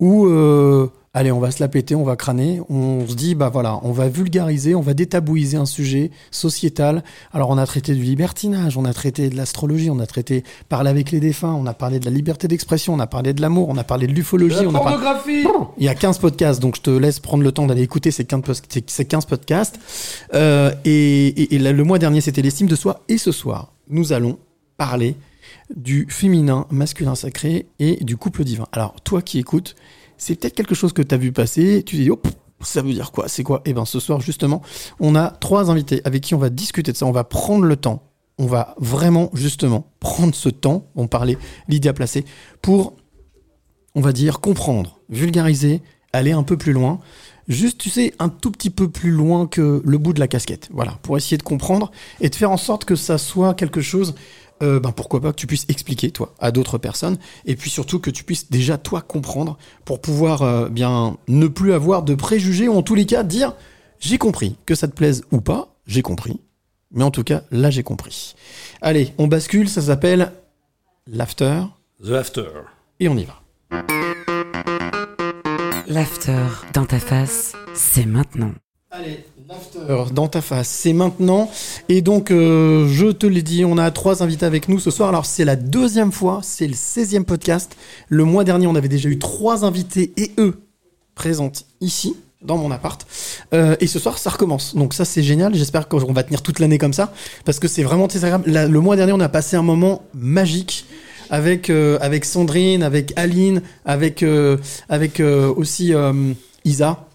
où, 0.00 0.26
euh, 0.26 0.88
allez, 1.14 1.30
on 1.30 1.40
va 1.40 1.50
se 1.50 1.60
la 1.62 1.68
péter, 1.68 1.94
on 1.94 2.04
va 2.04 2.16
crâner. 2.16 2.60
On 2.70 3.06
se 3.06 3.14
dit, 3.14 3.34
bah 3.34 3.50
voilà, 3.50 3.78
on 3.82 3.92
va 3.92 4.08
vulgariser, 4.08 4.74
on 4.74 4.80
va 4.80 4.94
détabouiser 4.94 5.56
un 5.58 5.66
sujet 5.66 6.10
sociétal. 6.30 7.04
Alors, 7.32 7.50
on 7.50 7.58
a 7.58 7.66
traité 7.66 7.94
du 7.94 8.02
libertinage, 8.02 8.76
on 8.78 8.84
a 8.84 8.92
traité 8.94 9.28
de 9.28 9.36
l'astrologie, 9.36 9.90
on 9.90 9.98
a 9.98 10.06
traité 10.06 10.42
parler 10.68 10.90
avec 10.90 11.10
les 11.10 11.20
défunts, 11.20 11.52
on 11.52 11.66
a 11.66 11.74
parlé 11.74 12.00
de 12.00 12.04
la 12.06 12.10
liberté 12.10 12.48
d'expression, 12.48 12.94
on 12.94 12.98
a 13.00 13.06
parlé 13.06 13.34
de 13.34 13.42
l'amour, 13.42 13.68
on 13.68 13.76
a 13.76 13.84
parlé 13.84 14.06
de 14.06 14.12
l'ufologie, 14.12 14.54
La 14.62 14.68
on 14.68 14.74
a 14.74 14.80
parlé. 14.80 14.96
pornographie 14.96 15.44
Il 15.78 15.84
y 15.84 15.88
a 15.88 15.94
15 15.94 16.18
podcasts, 16.18 16.60
donc 16.60 16.76
je 16.76 16.80
te 16.82 16.90
laisse 16.90 17.20
prendre 17.20 17.42
le 17.44 17.52
temps 17.52 17.66
d'aller 17.66 17.82
écouter 17.82 18.10
ces 18.10 18.24
15, 18.24 18.42
pos- 18.42 18.54
ces- 18.68 18.84
ces 18.86 19.04
15 19.04 19.26
podcasts. 19.26 19.78
Euh, 20.34 20.72
et, 20.84 21.26
et- 21.28 21.54
et 21.54 21.58
là, 21.58 21.72
le 21.72 21.84
mois 21.84 21.98
dernier, 21.98 22.20
c'était 22.22 22.42
l'estime 22.42 22.66
de 22.68 22.76
soi. 22.76 23.00
Et 23.08 23.18
ce 23.18 23.32
soir, 23.32 23.72
nous 23.90 24.12
allons 24.14 24.38
parler 24.78 25.14
du 25.76 26.06
féminin, 26.08 26.66
masculin 26.70 27.14
sacré 27.14 27.66
et 27.78 28.02
du 28.02 28.16
couple 28.16 28.44
divin. 28.44 28.66
Alors, 28.72 28.94
toi 29.04 29.22
qui 29.22 29.38
écoutes, 29.38 29.74
c'est 30.18 30.36
peut-être 30.36 30.54
quelque 30.54 30.74
chose 30.74 30.92
que 30.92 31.02
tu 31.02 31.14
as 31.14 31.18
vu 31.18 31.32
passer. 31.32 31.82
Tu 31.84 31.96
dis, 31.96 32.10
oh, 32.10 32.20
ça 32.60 32.82
veut 32.82 32.92
dire 32.92 33.12
quoi 33.12 33.28
C'est 33.28 33.42
quoi? 33.42 33.62
Eh 33.64 33.72
bien, 33.72 33.84
ce 33.84 34.00
soir, 34.00 34.20
justement, 34.20 34.62
on 35.00 35.14
a 35.14 35.30
trois 35.30 35.70
invités 35.70 36.00
avec 36.04 36.22
qui 36.22 36.34
on 36.34 36.38
va 36.38 36.50
discuter 36.50 36.92
de 36.92 36.96
ça. 36.96 37.06
On 37.06 37.12
va 37.12 37.24
prendre 37.24 37.64
le 37.64 37.76
temps. 37.76 38.02
On 38.38 38.46
va 38.46 38.74
vraiment, 38.78 39.30
justement, 39.34 39.92
prendre 40.00 40.34
ce 40.34 40.48
temps. 40.48 40.86
On 40.96 41.06
parlait 41.06 41.36
Lydia 41.68 41.92
Placé 41.92 42.24
pour 42.62 42.94
on 43.94 44.00
va 44.00 44.12
dire, 44.12 44.40
comprendre, 44.40 45.00
vulgariser, 45.08 45.82
aller 46.12 46.32
un 46.32 46.42
peu 46.42 46.56
plus 46.56 46.72
loin. 46.72 47.00
Juste, 47.48 47.78
tu 47.78 47.90
sais, 47.90 48.14
un 48.18 48.28
tout 48.28 48.50
petit 48.50 48.70
peu 48.70 48.88
plus 48.88 49.10
loin 49.10 49.46
que 49.46 49.82
le 49.84 49.98
bout 49.98 50.12
de 50.12 50.20
la 50.20 50.28
casquette. 50.28 50.68
Voilà, 50.72 50.98
pour 51.02 51.16
essayer 51.16 51.36
de 51.36 51.42
comprendre 51.42 51.90
et 52.20 52.28
de 52.28 52.34
faire 52.34 52.50
en 52.50 52.56
sorte 52.56 52.84
que 52.84 52.94
ça 52.94 53.18
soit 53.18 53.54
quelque 53.54 53.80
chose, 53.80 54.14
euh, 54.62 54.80
ben 54.80 54.92
pourquoi 54.92 55.20
pas, 55.20 55.32
que 55.32 55.36
tu 55.36 55.46
puisses 55.46 55.66
expliquer, 55.68 56.10
toi, 56.10 56.34
à 56.38 56.50
d'autres 56.50 56.78
personnes. 56.78 57.18
Et 57.44 57.56
puis 57.56 57.70
surtout 57.70 57.98
que 57.98 58.10
tu 58.10 58.24
puisses 58.24 58.50
déjà, 58.50 58.78
toi, 58.78 59.00
comprendre 59.00 59.58
pour 59.84 60.00
pouvoir, 60.00 60.42
euh, 60.42 60.68
bien, 60.68 61.16
ne 61.28 61.46
plus 61.48 61.72
avoir 61.72 62.02
de 62.02 62.14
préjugés 62.14 62.68
ou 62.68 62.74
en 62.74 62.82
tous 62.82 62.94
les 62.94 63.06
cas 63.06 63.22
dire, 63.22 63.54
j'ai 64.00 64.18
compris, 64.18 64.56
que 64.66 64.74
ça 64.74 64.88
te 64.88 64.94
plaise 64.94 65.24
ou 65.30 65.40
pas, 65.40 65.74
j'ai 65.86 66.02
compris. 66.02 66.40
Mais 66.92 67.04
en 67.04 67.10
tout 67.10 67.24
cas, 67.24 67.42
là, 67.50 67.70
j'ai 67.70 67.82
compris. 67.82 68.34
Allez, 68.80 69.12
on 69.18 69.26
bascule, 69.26 69.68
ça 69.68 69.82
s'appelle 69.82 70.32
l'after. 71.06 71.62
The 72.04 72.10
After. 72.10 72.48
Et 73.00 73.08
on 73.08 73.16
y 73.16 73.24
va. 73.24 73.42
L'after 75.86 76.46
dans 76.74 76.84
ta 76.84 76.98
face, 76.98 77.54
c'est 77.74 78.06
maintenant. 78.06 78.52
Allez, 78.90 79.24
dans 80.12 80.28
ta 80.28 80.40
face, 80.40 80.68
c'est 80.68 80.92
maintenant. 80.92 81.50
Et 81.88 82.02
donc, 82.02 82.30
euh, 82.30 82.88
je 82.88 83.06
te 83.08 83.26
l'ai 83.26 83.42
dit, 83.42 83.64
on 83.64 83.78
a 83.78 83.90
trois 83.90 84.22
invités 84.22 84.46
avec 84.46 84.68
nous 84.68 84.78
ce 84.78 84.90
soir. 84.90 85.08
Alors, 85.08 85.26
c'est 85.26 85.44
la 85.44 85.56
deuxième 85.56 86.12
fois, 86.12 86.40
c'est 86.42 86.66
le 86.66 86.74
16e 86.74 87.24
podcast. 87.24 87.76
Le 88.08 88.24
mois 88.24 88.44
dernier, 88.44 88.66
on 88.66 88.74
avait 88.74 88.88
déjà 88.88 89.08
eu 89.08 89.18
trois 89.18 89.64
invités 89.64 90.12
et 90.16 90.32
eux 90.38 90.60
présentes 91.14 91.64
ici, 91.80 92.16
dans 92.42 92.56
mon 92.56 92.70
appart. 92.70 93.06
Euh, 93.54 93.76
et 93.80 93.86
ce 93.86 93.98
soir, 93.98 94.18
ça 94.18 94.30
recommence. 94.30 94.74
Donc, 94.74 94.94
ça, 94.94 95.04
c'est 95.04 95.22
génial. 95.22 95.54
J'espère 95.54 95.88
qu'on 95.88 96.12
va 96.12 96.22
tenir 96.22 96.42
toute 96.42 96.58
l'année 96.58 96.78
comme 96.78 96.92
ça. 96.92 97.12
Parce 97.44 97.58
que 97.58 97.68
c'est 97.68 97.82
vraiment 97.82 98.08
très 98.08 98.24
agréable. 98.24 98.50
Le 98.50 98.80
mois 98.80 98.96
dernier, 98.96 99.12
on 99.12 99.20
a 99.20 99.28
passé 99.28 99.56
un 99.56 99.62
moment 99.62 100.02
magique 100.14 100.86
avec, 101.30 101.70
euh, 101.70 101.98
avec 102.00 102.24
Sandrine, 102.24 102.82
avec 102.82 103.12
Aline, 103.16 103.62
avec, 103.84 104.24
avec 104.88 105.20
aussi 105.20 105.92
Isa 106.64 107.06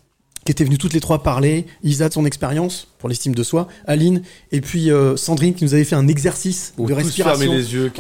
qui 0.48 0.52
étaient 0.52 0.64
venues 0.64 0.78
toutes 0.78 0.94
les 0.94 1.02
trois 1.02 1.24
parler. 1.24 1.66
Isa 1.84 2.08
de 2.08 2.14
son 2.14 2.26
expérience 2.26 2.88
pour 3.00 3.10
l'estime 3.10 3.36
de 3.36 3.44
soi, 3.44 3.68
Aline, 3.86 4.22
et 4.54 4.62
puis 4.62 4.90
euh, 4.90 5.18
Sandrine 5.18 5.54
qui 5.54 5.66
nous 5.66 5.74
avait 5.74 5.84
fait 5.84 5.96
un 5.98 6.08
exercice 6.08 6.74
de 6.78 6.94
respiration. 6.94 7.52
les 7.54 7.74
yeux, 7.74 7.92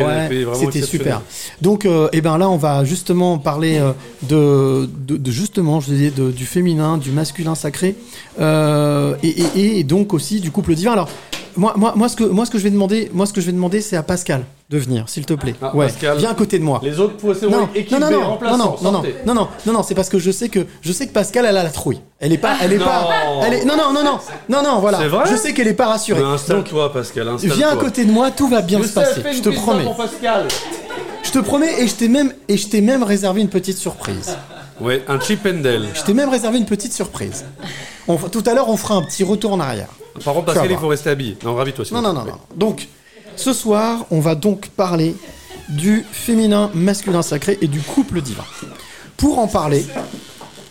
vraiment 0.46 0.58
C'était 0.72 0.80
super. 0.88 1.22
Donc, 1.62 1.86
euh, 1.86 2.08
eh 2.14 2.22
ben 2.22 2.38
là, 2.38 2.50
on 2.50 2.56
va 2.56 2.86
justement 2.86 3.38
parler 3.38 3.80
euh, 3.80 3.92
de, 4.30 4.90
de, 5.06 5.18
de 5.18 5.32
justement, 5.32 5.82
je 5.82 5.92
disais, 5.92 6.10
du 6.12 6.46
féminin, 6.46 6.98
du 6.98 7.12
masculin 7.12 7.54
sacré, 7.54 7.96
euh, 8.40 9.16
et, 9.24 9.28
et- 9.56 9.80
et 9.80 9.84
donc 9.84 10.14
aussi 10.14 10.40
du 10.40 10.50
couple 10.52 10.74
divin. 10.74 10.94
Alors, 10.94 11.10
moi, 11.58 11.74
moi, 11.76 11.94
moi, 11.96 12.08
ce 12.10 12.16
que, 12.16 12.24
moi, 12.24 12.46
ce 12.46 12.52
que 12.52 12.58
je 12.58 12.64
vais 12.64 12.70
demander, 12.70 13.10
moi, 13.14 13.26
ce 13.26 13.34
que 13.34 13.42
je 13.42 13.48
vais 13.48 13.52
demander, 13.52 13.82
c'est 13.82 13.96
à 13.98 14.04
Pascal 14.04 14.44
de 14.70 14.78
venir, 14.78 15.08
s'il 15.08 15.26
te 15.26 15.34
plaît. 15.34 15.56
Ah, 15.62 15.76
ouais, 15.76 15.88
Pascal. 15.88 16.18
viens 16.18 16.32
à 16.32 16.34
côté 16.36 16.60
de 16.60 16.64
moi. 16.64 16.80
Les 16.84 17.00
autres 17.00 17.18
poissons 17.18 17.50
Non, 17.50 17.70
non, 17.92 18.00
non, 18.00 18.00
non, 18.00 18.10
non, 18.10 18.58
non, 18.58 18.58
non, 18.82 18.92
non, 18.92 19.34
non, 19.34 19.48
non, 19.66 19.74
non, 19.74 19.84
c'est 19.84 19.96
parce 19.96 20.10
que 20.10 20.20
je 20.20 20.32
sais 20.32 20.50
que 20.50 20.66
je 20.82 20.92
sais 20.92 21.08
que 21.08 21.14
Pascal 21.14 21.46
elle 21.46 21.58
a 21.58 21.64
la 21.64 21.70
trouille. 21.70 22.00
Elle 22.20 22.34
est 22.34 22.38
pas, 22.38 22.56
elle 22.62 22.74
est 22.74 22.78
Non. 22.78 22.86
pas, 22.86 23.08
elle 23.46 23.54
est, 23.54 23.66
non, 23.66 23.76
non, 23.78 23.94
non, 23.94 24.04
non, 24.04 24.20
non, 24.50 24.64
non, 24.64 24.80
voilà. 24.80 25.00
C'est 25.00 25.08
vrai 25.08 25.24
Je 25.30 25.36
sais 25.36 25.54
qu'elle 25.54 25.68
est 25.68 25.74
pas 25.74 25.88
rassurée. 25.88 26.22
Installe-toi, 26.24 26.92
Pascal, 26.94 27.28
installe-toi. 27.28 27.58
Viens 27.58 27.70
à 27.70 27.76
côté 27.76 28.06
de 28.06 28.12
moi, 28.12 28.32
tout 28.32 28.48
va 28.48 28.62
bien 28.62 28.82
se 28.84 28.90
passer. 28.94 29.22
Je 29.34 29.42
te 29.42 29.50
promets. 29.50 29.86
Pascal. 29.98 30.48
Je 31.24 31.32
te 31.32 31.40
promets 31.40 31.82
et 31.82 31.88
je 31.88 31.96
t'ai 31.96 32.08
même 32.08 32.32
et 32.48 32.58
je 32.58 32.68
t'ai 32.68 32.82
même 32.82 33.04
réservé 33.04 33.42
une 33.42 33.50
petite 33.50 33.78
surprise. 33.78 34.36
Ouais, 34.80 35.04
un 35.08 35.20
chip 35.20 35.46
and. 35.46 35.62
Je 35.94 36.04
t'ai 36.04 36.14
même 36.14 36.30
réservé 36.30 36.58
une 36.60 36.66
petite 36.66 36.94
surprise. 36.94 37.46
On- 38.08 38.16
tout 38.18 38.44
à 38.46 38.54
l'heure, 38.54 38.70
on 38.70 38.78
fera 38.78 38.96
un 38.96 39.02
petit 39.02 39.24
retour 39.24 39.52
en 39.54 39.60
arrière. 39.60 39.88
Par 40.24 40.34
contre, 40.34 40.46
Pascal, 40.48 40.72
il 40.72 40.78
faut 40.78 40.88
rester 40.88 41.10
habillé. 41.10 41.38
Non, 41.44 41.56
ravis-toi. 41.56 41.86
s'il 41.86 41.96
Non, 41.96 42.02
non, 42.02 42.14
non, 42.14 42.26
non. 42.26 42.38
Donc, 42.56 42.88
ce 43.36 43.54
soir, 43.54 44.06
on 44.12 44.20
va 44.20 44.36
donc 44.36 44.68
parler 44.70 45.16
du 45.70 46.06
féminin, 46.12 46.70
masculin 46.74 47.22
sacré 47.22 47.58
et 47.62 47.68
du 47.68 47.80
couple 47.82 48.22
divin. 48.22 48.44
Pour 49.18 49.40
en 49.40 49.48
parler, 49.48 49.86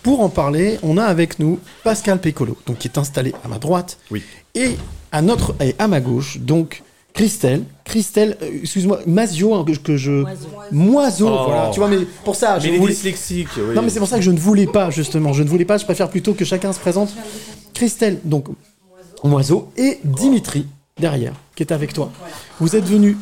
pour 0.02 0.20
en 0.20 0.28
parler, 0.28 0.78
on 0.82 0.96
a 0.98 1.04
avec 1.04 1.38
nous 1.38 1.58
Pascal 1.84 2.20
Pécolo, 2.20 2.56
donc 2.66 2.78
qui 2.78 2.88
est 2.88 2.98
installé 2.98 3.34
à 3.44 3.48
ma 3.48 3.58
droite, 3.58 3.98
Oui. 4.10 4.22
et 4.54 4.76
à 5.12 5.20
notre 5.22 5.54
et 5.60 5.74
à 5.78 5.88
ma 5.88 6.00
gauche, 6.00 6.38
donc 6.38 6.82
Christelle, 7.12 7.62
Christelle, 7.84 8.36
euh, 8.42 8.60
excuse-moi, 8.62 9.00
Mazio, 9.06 9.54
hein, 9.54 9.64
que, 9.66 9.72
que 9.72 9.96
je, 9.96 10.24
Moiseau, 10.70 11.28
Oh. 11.30 11.44
voilà, 11.46 11.70
tu 11.72 11.80
vois, 11.80 11.88
mais 11.88 11.98
pour 12.24 12.36
ça, 12.36 12.58
je 12.58 12.68
Mais 12.68 12.76
voulais- 12.78 12.92
dyslexique. 12.92 13.48
oui. 13.56 13.74
non, 13.74 13.82
mais 13.82 13.88
c'est 13.90 13.98
pour 14.00 14.08
ça 14.08 14.16
que 14.16 14.22
je 14.22 14.30
ne 14.30 14.38
voulais 14.38 14.66
pas, 14.66 14.90
justement. 14.90 15.32
Je 15.32 15.42
ne 15.42 15.48
voulais 15.48 15.64
pas, 15.64 15.78
je 15.78 15.84
préfère 15.84 16.10
plutôt 16.10 16.34
que 16.34 16.44
chacun 16.44 16.72
se 16.74 16.78
présente. 16.78 17.10
Christelle, 17.74 18.20
donc, 18.24 18.46
Moiseau, 19.24 19.72
et 19.76 20.00
Dimitri, 20.04 20.66
derrière, 20.98 21.32
qui 21.54 21.62
est 21.62 21.72
avec 21.72 21.92
toi. 21.92 22.12
Vous 22.60 22.76
êtes 22.76 22.84
venus 22.84 23.16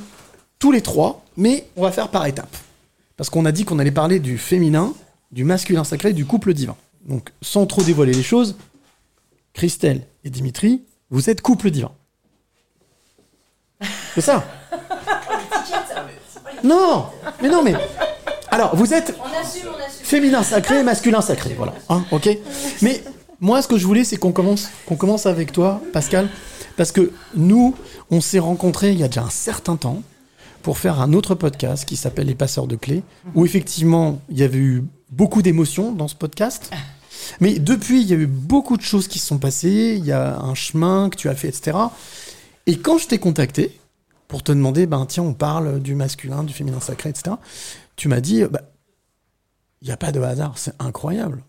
tous 0.58 0.72
les 0.72 0.80
trois, 0.80 1.24
mais 1.36 1.66
on 1.76 1.82
va 1.82 1.92
faire 1.92 2.08
par 2.08 2.26
étapes. 2.26 2.56
Parce 3.16 3.30
qu'on 3.30 3.44
a 3.44 3.52
dit 3.52 3.64
qu'on 3.64 3.78
allait 3.78 3.90
parler 3.90 4.18
du 4.18 4.38
féminin, 4.38 4.92
du 5.30 5.44
masculin 5.44 5.84
sacré, 5.84 6.12
du 6.12 6.24
couple 6.24 6.52
divin. 6.54 6.76
Donc, 7.06 7.30
sans 7.42 7.66
trop 7.66 7.82
dévoiler 7.82 8.12
les 8.12 8.22
choses, 8.22 8.56
Christelle 9.52 10.06
et 10.24 10.30
Dimitri, 10.30 10.82
vous 11.10 11.30
êtes 11.30 11.42
couple 11.42 11.70
divin. 11.70 11.92
C'est 14.14 14.20
ça 14.20 14.44
Non 16.62 17.06
Mais 17.42 17.48
non, 17.48 17.62
mais... 17.62 17.74
Alors, 18.50 18.76
vous 18.76 18.94
êtes 18.94 19.14
féminin 19.90 20.42
sacré, 20.42 20.82
masculin 20.82 21.20
sacré, 21.20 21.54
voilà. 21.54 21.74
Hein, 21.88 22.04
ok 22.12 22.28
Mais 22.82 23.02
moi, 23.44 23.60
ce 23.60 23.68
que 23.68 23.76
je 23.76 23.86
voulais, 23.86 24.04
c'est 24.04 24.16
qu'on 24.16 24.32
commence, 24.32 24.70
commence 24.98 25.26
avec 25.26 25.52
toi, 25.52 25.82
Pascal, 25.92 26.30
parce 26.78 26.92
que 26.92 27.12
nous, 27.36 27.74
on 28.10 28.22
s'est 28.22 28.38
rencontrés 28.38 28.92
il 28.92 28.98
y 28.98 29.04
a 29.04 29.08
déjà 29.08 29.22
un 29.22 29.28
certain 29.28 29.76
temps 29.76 30.02
pour 30.62 30.78
faire 30.78 30.98
un 30.98 31.12
autre 31.12 31.34
podcast 31.34 31.84
qui 31.84 31.96
s'appelle 31.96 32.26
Les 32.26 32.34
Passeurs 32.34 32.66
de 32.66 32.74
Clés, 32.74 33.02
où 33.34 33.44
effectivement, 33.44 34.22
il 34.30 34.38
y 34.38 34.44
avait 34.44 34.56
eu 34.56 34.84
beaucoup 35.10 35.42
d'émotions 35.42 35.92
dans 35.92 36.08
ce 36.08 36.14
podcast. 36.14 36.70
Mais 37.40 37.58
depuis, 37.58 38.00
il 38.00 38.08
y 38.08 38.14
a 38.14 38.16
eu 38.16 38.26
beaucoup 38.26 38.78
de 38.78 38.82
choses 38.82 39.08
qui 39.08 39.18
se 39.18 39.26
sont 39.26 39.36
passées, 39.36 39.96
il 39.98 40.06
y 40.06 40.12
a 40.12 40.38
un 40.38 40.54
chemin 40.54 41.10
que 41.10 41.16
tu 41.16 41.28
as 41.28 41.34
fait, 41.34 41.48
etc. 41.48 41.76
Et 42.64 42.78
quand 42.78 42.96
je 42.96 43.08
t'ai 43.08 43.18
contacté 43.18 43.78
pour 44.26 44.42
te 44.42 44.52
demander, 44.52 44.86
ben 44.86 45.04
tiens, 45.04 45.22
on 45.22 45.34
parle 45.34 45.80
du 45.80 45.94
masculin, 45.94 46.44
du 46.44 46.54
féminin 46.54 46.80
sacré, 46.80 47.10
etc., 47.10 47.36
tu 47.94 48.08
m'as 48.08 48.22
dit, 48.22 48.42
bah, 48.44 48.62
il 49.82 49.88
n'y 49.88 49.92
a 49.92 49.98
pas 49.98 50.12
de 50.12 50.20
hasard, 50.22 50.56
c'est 50.56 50.72
incroyable. 50.78 51.44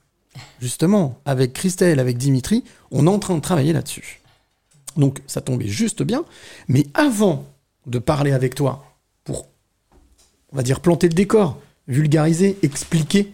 Justement, 0.62 1.20
avec 1.26 1.54
Christelle, 1.54 2.00
avec 2.00 2.18
Dimitri, 2.18 2.64
on 2.92 3.08
est 3.08 3.10
en 3.10 3.20
train 3.20 3.36
de 3.36 3.42
travailler 3.42 3.74
là-dessus. 3.74 4.22
Donc 4.98 5.22
ça 5.28 5.42
tombait 5.42 5.68
juste 5.68 6.04
bien. 6.04 6.24
Mais 6.68 6.86
avant 6.94 7.46
de 7.86 8.00
parler 8.00 8.32
avec 8.32 8.56
toi, 8.56 8.86
pour, 9.24 9.48
on 10.52 10.58
va 10.58 10.64
dire, 10.64 10.80
planter 10.80 11.08
le 11.08 11.14
décor, 11.14 11.58
vulgariser, 11.88 12.58
expliquer, 12.64 13.34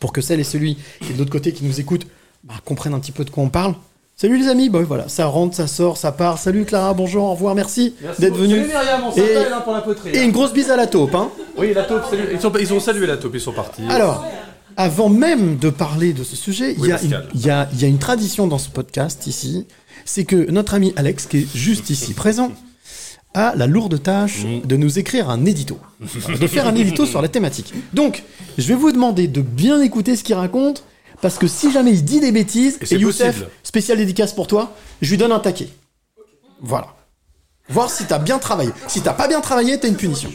pour 0.00 0.12
que 0.12 0.20
celle 0.20 0.40
et 0.40 0.44
celui 0.44 0.76
qui 1.00 1.10
est 1.10 1.14
de 1.14 1.18
l'autre 1.18 1.30
côté 1.30 1.52
qui 1.52 1.64
nous 1.64 1.80
écoute 1.80 2.06
bah, 2.44 2.54
comprennent 2.64 2.94
un 2.94 3.00
petit 3.00 3.12
peu 3.12 3.24
de 3.24 3.30
quoi 3.30 3.44
on 3.44 3.48
parle, 3.48 3.74
Salut 4.14 4.38
les 4.38 4.48
amis, 4.48 4.68
bon 4.68 4.84
voilà, 4.84 5.08
ça 5.08 5.26
rentre, 5.26 5.56
ça 5.56 5.66
sort, 5.66 5.96
ça 5.96 6.12
part. 6.12 6.38
Salut 6.38 6.64
Clara, 6.64 6.92
bonjour, 6.94 7.24
au 7.24 7.30
revoir, 7.32 7.54
merci, 7.54 7.94
Merci 8.02 8.20
d'être 8.20 8.36
venu. 8.36 8.56
Salut 8.56 8.68
Myriam, 8.68 9.02
on 9.04 9.12
et, 9.16 9.36
hein, 9.36 9.60
pour 9.64 9.72
la 9.72 9.80
poterie, 9.80 10.10
et 10.10 10.18
hein. 10.20 10.24
une 10.24 10.30
grosse 10.32 10.52
bise 10.52 10.70
à 10.70 10.76
la 10.76 10.86
taupe, 10.86 11.14
hein. 11.14 11.30
Oui, 11.56 11.72
la 11.74 11.82
taupe, 11.84 12.02
salut. 12.08 12.28
Ils, 12.30 12.40
sont- 12.40 12.52
ils 12.60 12.72
ont 12.72 12.78
salué 12.78 13.06
la 13.06 13.16
taupe, 13.16 13.32
ils 13.34 13.40
sont 13.40 13.52
partis. 13.52 13.82
Alors, 13.88 14.24
avant 14.76 15.08
même 15.08 15.56
de 15.58 15.70
parler 15.70 16.12
de 16.12 16.24
ce 16.24 16.36
sujet, 16.36 16.72
il 16.74 16.80
Oui, 16.80 16.88
y, 16.88 16.92
a 16.92 17.02
une- 17.02 17.24
y 17.34 17.84
y 17.84 17.94
a 17.94 17.98
tradition 17.98 18.46
dans 18.46 18.58
ce 18.58 18.68
podcast 18.68 19.26
ici, 19.26 19.66
c'est 20.04 20.24
que 20.24 20.50
notre 20.50 20.74
ami 20.74 20.92
Alex, 20.96 21.26
qui 21.26 21.38
est 21.38 21.56
juste 21.56 21.90
ici 21.90 22.14
présent, 22.14 22.52
a 23.34 23.54
la 23.56 23.66
lourde 23.66 24.02
tâche 24.02 24.44
Mm. 24.44 24.66
de 24.66 24.76
nous 24.76 24.98
écrire 24.98 25.30
un 25.30 25.44
édito, 25.46 25.78
de 26.00 26.46
faire 26.46 26.66
un 26.66 26.74
édito 26.74 27.06
sur 27.06 27.22
la 27.22 27.28
thématique. 27.28 27.72
Donc, 27.94 28.22
je 28.58 28.66
vais 28.68 28.74
vous 28.74 28.92
demander 28.92 29.26
de 29.28 29.40
bien 29.40 29.80
écouter 29.80 30.16
ce 30.16 30.24
qu'il 30.24 30.34
raconte, 30.34 30.84
parce 31.22 31.38
que 31.38 31.46
si 31.46 31.72
jamais 31.72 31.92
il 31.92 32.04
dit 32.04 32.20
des 32.20 32.32
bêtises, 32.32 32.78
Et 32.80 32.86
c'est 32.86 32.98
Youssef, 32.98 33.26
possible. 33.36 33.50
spécial 33.62 33.98
dédicace 33.98 34.32
pour 34.34 34.46
toi, 34.48 34.74
je 35.00 35.10
lui 35.10 35.16
donne 35.16 35.32
un 35.32 35.38
taquet. 35.38 35.68
Voilà. 36.60 36.88
Voir 37.68 37.88
si 37.90 38.04
t'as 38.04 38.18
bien 38.18 38.38
travaillé. 38.38 38.70
Si 38.88 39.00
t'as 39.00 39.14
pas 39.14 39.28
bien 39.28 39.40
travaillé, 39.40 39.78
t'as 39.80 39.88
une 39.88 39.96
punition. 39.96 40.30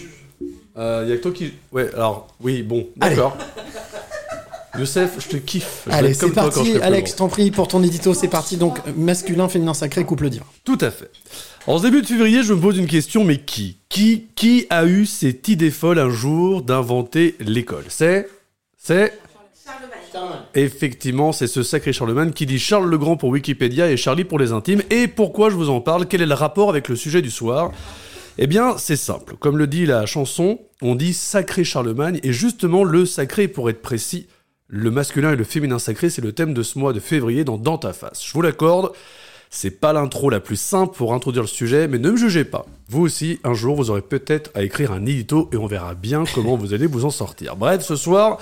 Euh, 0.77 1.03
Il 1.05 1.09
y 1.09 1.14
a 1.14 1.18
que 1.18 1.22
toi 1.23 1.31
qui. 1.31 1.53
Ouais, 1.72 1.89
alors, 1.93 2.27
oui, 2.39 2.64
bon, 2.64 2.88
d'accord. 2.95 3.38
Youssef, 4.78 5.16
je 5.20 5.28
te 5.28 5.38
kiffe. 5.38 5.84
Je 5.88 5.91
Allez, 5.91 6.14
c'est 6.14 6.32
toi 6.32 6.49
quand 6.54 6.64
je 6.64 6.72
parti, 6.72 6.78
Alex, 6.82 7.16
t'en 7.16 7.28
prie 7.28 7.52
pour 7.52 7.68
ton 7.68 7.82
édito, 7.84 8.14
c'est 8.14 8.28
parti. 8.28 8.58
Donc, 8.58 8.80
masculin, 8.95 9.48
féminin 9.49 9.74
sacré, 9.74 10.04
couple 10.04 10.30
divin. 10.30 10.45
Tout 10.64 10.78
à 10.82 10.91
fait. 10.91 11.10
En 11.66 11.78
ce 11.78 11.84
début 11.84 12.02
de 12.02 12.08
février, 12.08 12.44
je 12.44 12.54
me 12.54 12.60
pose 12.60 12.78
une 12.78 12.88
question, 12.88 13.24
mais 13.24 13.38
qui? 13.38 13.78
Qui 13.90 14.28
qui 14.36 14.68
a 14.70 14.86
eu 14.86 15.06
cette 15.06 15.48
idée 15.48 15.72
folle 15.72 15.99
un 15.99 16.10
jour 16.10 16.62
d'inventer 16.62 17.36
l'école? 17.40 17.86
C'est 17.90 18.28
C'est 18.78 19.14
Effectivement, 20.56 21.32
c'est 21.32 21.48
ce 21.48 21.62
sacré 21.62 21.94
Charlemagne 21.94 22.32
qui 22.32 22.45
dit 22.45 22.58
Charles 22.58 22.90
le 22.90 22.98
Grand 22.98 23.18
pour 23.18 23.30
Wikipédia 23.30 23.91
et 23.91 23.98
Charlie 23.98 24.24
pour 24.24 24.40
les 24.40 24.52
intimes. 24.52 24.82
Et 24.90 25.08
pourquoi 25.08 25.49
je 25.49 25.56
vous 25.56 25.70
en 25.70 25.82
parle? 25.82 26.08
Quel 26.08 26.22
est 26.22 26.26
le 26.26 26.34
rapport 26.34 26.70
avec 26.70 26.88
le 26.88 26.95
sujet 26.95 27.22
du 27.22 27.30
soir? 27.30 27.72
Eh 28.40 28.48
bien, 28.48 28.78
c'est 28.78 28.95
simple. 28.95 29.36
Comme 29.40 29.58
le 29.58 29.68
dit 29.68 29.86
la 29.86 30.06
chanson, 30.06 30.60
on 30.82 30.95
dit 30.95 31.14
sacré 31.14 31.64
Charlemagne, 31.64 32.20
et 32.24 32.32
justement, 32.32 32.84
le 32.84 33.06
sacré, 33.06 33.48
pour 33.48 33.70
être 33.70 33.82
précis, 33.82 34.28
le 34.68 34.91
masculin 34.91 35.31
et 35.31 35.35
le 35.35 35.44
féminin 35.44 35.80
sacré, 35.80 36.10
c'est 36.10 36.22
le 36.22 36.34
thème 36.34 36.53
de 36.53 36.64
ce 36.64 36.77
mois 36.77 36.94
de 36.94 36.99
février 36.99 37.44
dans 37.44 37.57
Dans 37.57 37.77
ta 37.77 37.94
face. 37.94 38.26
Je 38.26 38.34
vous 38.34 38.41
l'accorde, 38.41 38.91
c'est 39.49 39.80
pas 39.80 39.94
l'intro 39.94 40.30
la 40.30 40.39
plus 40.39 40.60
simple 40.60 40.95
pour 40.95 41.14
introduire 41.14 41.44
le 41.44 41.48
sujet, 41.48 41.88
mais 41.88 41.99
ne 41.99 42.11
me 42.11 42.18
jugez 42.18 42.44
pas. 42.44 42.65
Vous 42.89 43.02
aussi, 43.02 43.39
un 43.44 43.53
jour, 43.53 43.76
vous 43.76 43.89
aurez 43.89 44.02
peut-être 44.02 44.52
à 44.56 44.64
écrire 44.64 44.91
un 44.91 45.06
édito 45.06 45.49
et 45.53 45.57
on 45.57 45.68
verra 45.68 45.94
bien 45.94 46.26
comment 46.34 46.57
vous 46.57 46.73
allez 46.73 46.88
vous 46.88 47.06
en 47.06 47.10
sortir. 47.10 47.56
Bref, 47.56 47.81
ce 47.81 47.95
soir, 47.95 48.39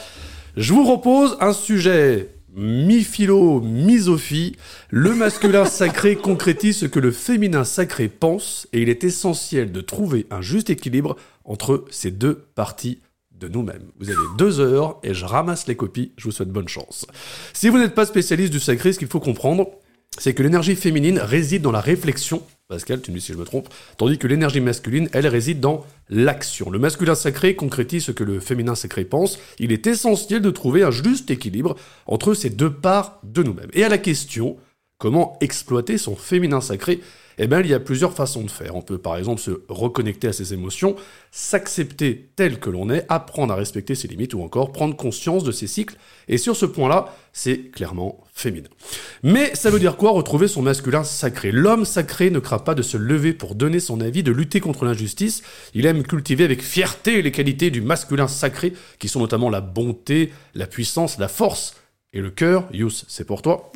je 0.58 0.74
vous 0.74 0.84
propose 0.84 1.38
un 1.42 1.54
sujet 1.54 2.30
mi-philo, 2.56 3.60
mi-sophie. 3.62 4.56
Le 4.90 5.14
masculin 5.14 5.66
sacré 5.66 6.16
concrétise 6.16 6.78
ce 6.78 6.86
que 6.86 7.00
le 7.00 7.12
féminin 7.12 7.66
sacré 7.66 8.08
pense 8.08 8.68
et 8.74 8.82
il 8.82 8.90
est 8.90 9.04
essentiel 9.04 9.72
de 9.72 9.82
trouver 9.82 10.26
un 10.32 10.42
juste 10.42 10.70
équilibre 10.70 11.18
entre 11.44 11.86
ces 11.92 12.12
deux 12.12 12.46
parties 12.56 13.00
de 13.40 13.48
nous-mêmes. 13.48 13.92
Vous 14.00 14.10
avez 14.10 14.18
deux 14.38 14.60
heures 14.60 15.00
et 15.04 15.14
je 15.14 15.26
ramasse 15.26 15.68
les 15.68 15.76
copies. 15.76 16.14
Je 16.18 16.26
vous 16.26 16.32
souhaite 16.32 16.50
bonne 16.50 16.68
chance. 16.68 17.06
Si 17.54 17.70
vous 17.70 17.78
n'êtes 17.78 17.96
pas 17.96 18.06
spécialiste 18.06 18.52
du 18.52 18.60
sacré, 18.60 18.94
ce 18.94 19.00
qu'il 19.00 19.08
faut 19.08 19.20
comprendre, 19.20 19.70
c'est 20.18 20.34
que 20.34 20.44
l'énergie 20.44 20.76
féminine 20.76 21.20
réside 21.20 21.62
dans 21.62 21.72
la 21.72 21.82
réflexion, 21.82 22.42
Pascal, 22.68 23.02
tu 23.02 23.12
me 23.12 23.18
dis 23.18 23.22
si 23.22 23.34
je 23.34 23.38
me 23.38 23.44
trompe, 23.44 23.70
tandis 23.98 24.18
que 24.18 24.26
l'énergie 24.26 24.60
masculine, 24.60 25.08
elle 25.14 25.28
réside 25.28 25.60
dans 25.60 25.86
l'action. 26.10 26.72
Le 26.72 26.80
masculin 26.80 27.14
sacré 27.14 27.56
concrétise 27.56 28.06
ce 28.06 28.12
que 28.12 28.24
le 28.24 28.40
féminin 28.40 28.74
sacré 28.74 29.06
pense. 29.06 29.38
Il 29.60 29.72
est 29.72 29.86
essentiel 29.86 30.42
de 30.42 30.50
trouver 30.50 30.82
un 30.82 30.90
juste 30.90 31.30
équilibre 31.30 31.76
entre 32.08 32.34
ces 32.34 32.50
deux 32.50 32.74
parts 32.74 33.20
de 33.24 33.44
nous-mêmes. 33.44 33.70
Et 33.74 33.84
à 33.84 33.90
la 33.90 34.00
question, 34.00 34.58
comment 34.98 35.38
exploiter 35.42 36.00
son 36.00 36.16
féminin 36.16 36.60
sacré 36.60 37.02
eh 37.38 37.48
bien, 37.48 37.60
il 37.62 37.68
y 37.68 37.74
a 37.74 37.80
plusieurs 37.80 38.14
façons 38.14 38.44
de 38.44 38.50
faire. 38.50 38.76
On 38.76 38.82
peut 38.82 38.98
par 38.98 39.18
exemple 39.18 39.42
se 39.42 39.52
reconnecter 39.68 40.28
à 40.28 40.34
ses 40.34 40.54
émotions, 40.54 40.96
s'accepter 41.32 42.30
tel 42.36 42.60
que 42.60 42.70
l'on 42.70 42.90
est, 42.90 43.06
apprendre 43.10 43.54
à 43.54 43.56
respecter 43.56 43.96
ses 43.96 44.08
limites 44.08 44.34
ou 44.34 44.42
encore 44.42 44.72
prendre 44.72 44.96
conscience 44.96 45.44
de 45.44 45.52
ses 45.52 45.68
cycles. 45.68 45.96
Et 46.28 46.38
sur 46.38 46.56
ce 46.56 46.66
point-là, 46.66 47.14
c'est 47.34 47.72
clairement 47.72 48.24
féminin. 48.34 48.70
Mais 49.24 49.54
ça 49.56 49.70
veut 49.70 49.80
dire 49.80 49.98
quoi 49.98 50.12
retrouver 50.12 50.48
son 50.48 50.62
masculin 50.62 51.04
sacré? 51.04 51.52
L'homme 51.52 51.86
sacré 51.86 52.30
ne 52.30 52.40
craint 52.40 52.60
pas 52.60 52.76
de 52.76 52.82
se 52.82 52.98
lever 52.98 53.34
pour 53.34 53.56
donner 53.56 53.80
son 53.80 54.02
avis, 54.02 54.24
de 54.24 54.32
lutter 54.32 54.60
contre 54.60 54.86
l'injustice. 54.86 55.44
Il 55.74 55.86
aime 55.86 56.04
cultiver 56.04 56.46
avec 56.46 56.62
fierté 56.62 57.22
les 57.22 57.32
qualités 57.32 57.70
du 57.70 57.82
masculin 57.82 58.28
sacré, 58.28 58.74
qui 59.00 59.08
sont 59.08 59.20
notamment 59.20 59.50
la 59.50 59.62
bonté, 59.62 60.32
la 60.54 60.68
puissance, 60.68 61.18
la 61.18 61.28
force. 61.28 61.76
Et 62.16 62.22
le 62.22 62.30
cœur, 62.30 62.64
Yous, 62.72 63.04
c'est 63.10 63.26
pour 63.26 63.42
toi. 63.42 63.74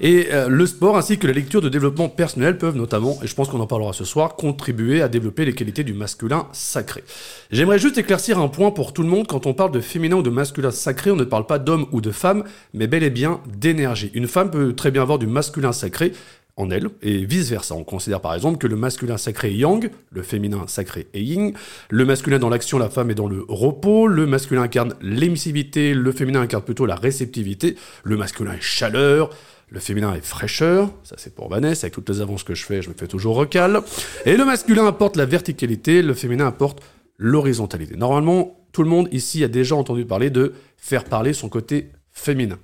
Et 0.00 0.28
euh, 0.30 0.48
le 0.48 0.64
sport 0.64 0.96
ainsi 0.96 1.18
que 1.18 1.26
la 1.26 1.32
lecture 1.32 1.60
de 1.60 1.68
développement 1.68 2.08
personnel 2.08 2.56
peuvent 2.56 2.76
notamment, 2.76 3.18
et 3.20 3.26
je 3.26 3.34
pense 3.34 3.48
qu'on 3.48 3.58
en 3.58 3.66
parlera 3.66 3.92
ce 3.92 4.04
soir, 4.04 4.36
contribuer 4.36 5.02
à 5.02 5.08
développer 5.08 5.44
les 5.44 5.52
qualités 5.52 5.82
du 5.82 5.92
masculin 5.92 6.46
sacré. 6.52 7.02
J'aimerais 7.50 7.80
juste 7.80 7.98
éclaircir 7.98 8.38
un 8.38 8.46
point 8.46 8.70
pour 8.70 8.92
tout 8.92 9.02
le 9.02 9.08
monde. 9.08 9.26
Quand 9.26 9.46
on 9.46 9.54
parle 9.54 9.72
de 9.72 9.80
féminin 9.80 10.14
ou 10.14 10.22
de 10.22 10.30
masculin 10.30 10.70
sacré, 10.70 11.10
on 11.10 11.16
ne 11.16 11.24
parle 11.24 11.46
pas 11.46 11.58
d'homme 11.58 11.86
ou 11.90 12.00
de 12.00 12.12
femme, 12.12 12.44
mais 12.74 12.86
bel 12.86 13.02
et 13.02 13.10
bien 13.10 13.40
d'énergie. 13.48 14.12
Une 14.14 14.28
femme 14.28 14.52
peut 14.52 14.76
très 14.76 14.92
bien 14.92 15.02
avoir 15.02 15.18
du 15.18 15.26
masculin 15.26 15.72
sacré 15.72 16.12
en 16.58 16.70
elle, 16.70 16.88
et 17.02 17.24
vice-versa. 17.24 17.74
On 17.74 17.84
considère 17.84 18.20
par 18.20 18.34
exemple 18.34 18.58
que 18.58 18.66
le 18.66 18.76
masculin 18.76 19.16
sacré 19.16 19.50
est 19.50 19.56
yang, 19.56 19.90
le 20.10 20.22
féminin 20.22 20.64
sacré 20.66 21.06
est 21.14 21.22
yin, 21.22 21.52
le 21.88 22.04
masculin 22.04 22.38
dans 22.38 22.48
l'action, 22.48 22.78
la 22.78 22.90
femme 22.90 23.10
est 23.10 23.14
dans 23.14 23.28
le 23.28 23.44
repos, 23.48 24.08
le 24.08 24.26
masculin 24.26 24.62
incarne 24.62 24.94
l'émissivité, 25.00 25.94
le 25.94 26.12
féminin 26.12 26.40
incarne 26.40 26.64
plutôt 26.64 26.84
la 26.84 26.96
réceptivité, 26.96 27.76
le 28.02 28.16
masculin 28.16 28.52
est 28.54 28.60
chaleur, 28.60 29.30
le 29.70 29.78
féminin 29.78 30.12
est 30.14 30.24
fraîcheur, 30.24 30.90
ça 31.04 31.14
c'est 31.16 31.32
pour 31.32 31.48
Vanessa, 31.48 31.84
avec 31.84 31.94
toutes 31.94 32.08
les 32.08 32.20
avances 32.20 32.42
que 32.42 32.54
je 32.54 32.64
fais, 32.64 32.82
je 32.82 32.88
me 32.88 32.94
fais 32.94 33.06
toujours 33.06 33.36
recal, 33.36 33.80
et 34.26 34.36
le 34.36 34.44
masculin 34.44 34.86
apporte 34.86 35.16
la 35.16 35.26
verticalité, 35.26 36.02
le 36.02 36.14
féminin 36.14 36.48
apporte 36.48 36.82
l'horizontalité. 37.18 37.96
Normalement, 37.96 38.56
tout 38.72 38.82
le 38.82 38.88
monde 38.88 39.08
ici 39.12 39.44
a 39.44 39.48
déjà 39.48 39.76
entendu 39.76 40.04
parler 40.04 40.30
de 40.30 40.54
faire 40.76 41.04
parler 41.04 41.32
son 41.32 41.48
côté 41.48 41.92
féminin. 42.10 42.58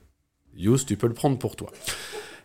Yous, 0.57 0.79
tu 0.79 0.97
peux 0.97 1.07
le 1.07 1.15
prendre 1.15 1.39
pour 1.39 1.55
toi. 1.55 1.71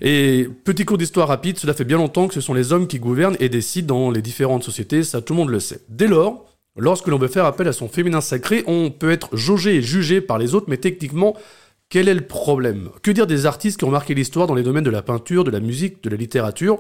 Et 0.02 0.48
petit 0.64 0.86
cours 0.86 0.98
d'histoire 0.98 1.28
rapide, 1.28 1.58
cela 1.58 1.74
fait 1.74 1.84
bien 1.84 1.98
longtemps 1.98 2.28
que 2.28 2.34
ce 2.34 2.42
sont 2.42 2.54
les 2.54 2.72
hommes 2.72 2.88
qui 2.88 3.00
gouvernent 3.00 3.36
et 3.40 3.50
décident 3.50 3.96
dans 3.96 4.12
les 4.12 4.22
différentes 4.22 4.64
sociétés, 4.64 5.04
ça 5.04 5.22
tout 5.22 5.34
le 5.34 5.40
monde 5.40 5.50
le 5.50 5.60
sait. 5.60 5.82
Dès 5.90 6.08
lors, 6.08 6.46
lorsque 6.78 7.08
l'on 7.08 7.18
veut 7.18 7.28
faire 7.28 7.46
appel 7.46 7.68
à 7.68 7.74
son 7.74 7.90
féminin 7.90 8.22
sacré, 8.22 8.64
on 8.66 8.92
peut 8.92 9.12
être 9.12 9.36
jaugé 9.36 9.76
et 9.76 9.82
jugé 9.82 10.22
par 10.22 10.38
les 10.38 10.56
autres, 10.56 10.68
mais 10.70 10.78
techniquement, 10.78 11.36
quel 11.90 12.08
est 12.08 12.14
le 12.14 12.26
problème? 12.26 12.90
Que 13.02 13.12
dire 13.12 13.28
des 13.28 13.46
artistes 13.46 13.78
qui 13.78 13.86
ont 13.86 13.92
marqué 13.92 14.14
l'histoire 14.14 14.48
dans 14.48 14.56
les 14.56 14.64
domaines 14.64 14.84
de 14.84 14.90
la 14.90 15.02
peinture, 15.02 15.44
de 15.44 15.52
la 15.52 15.60
musique, 15.60 16.04
de 16.04 16.10
la 16.10 16.18
littérature 16.18 16.80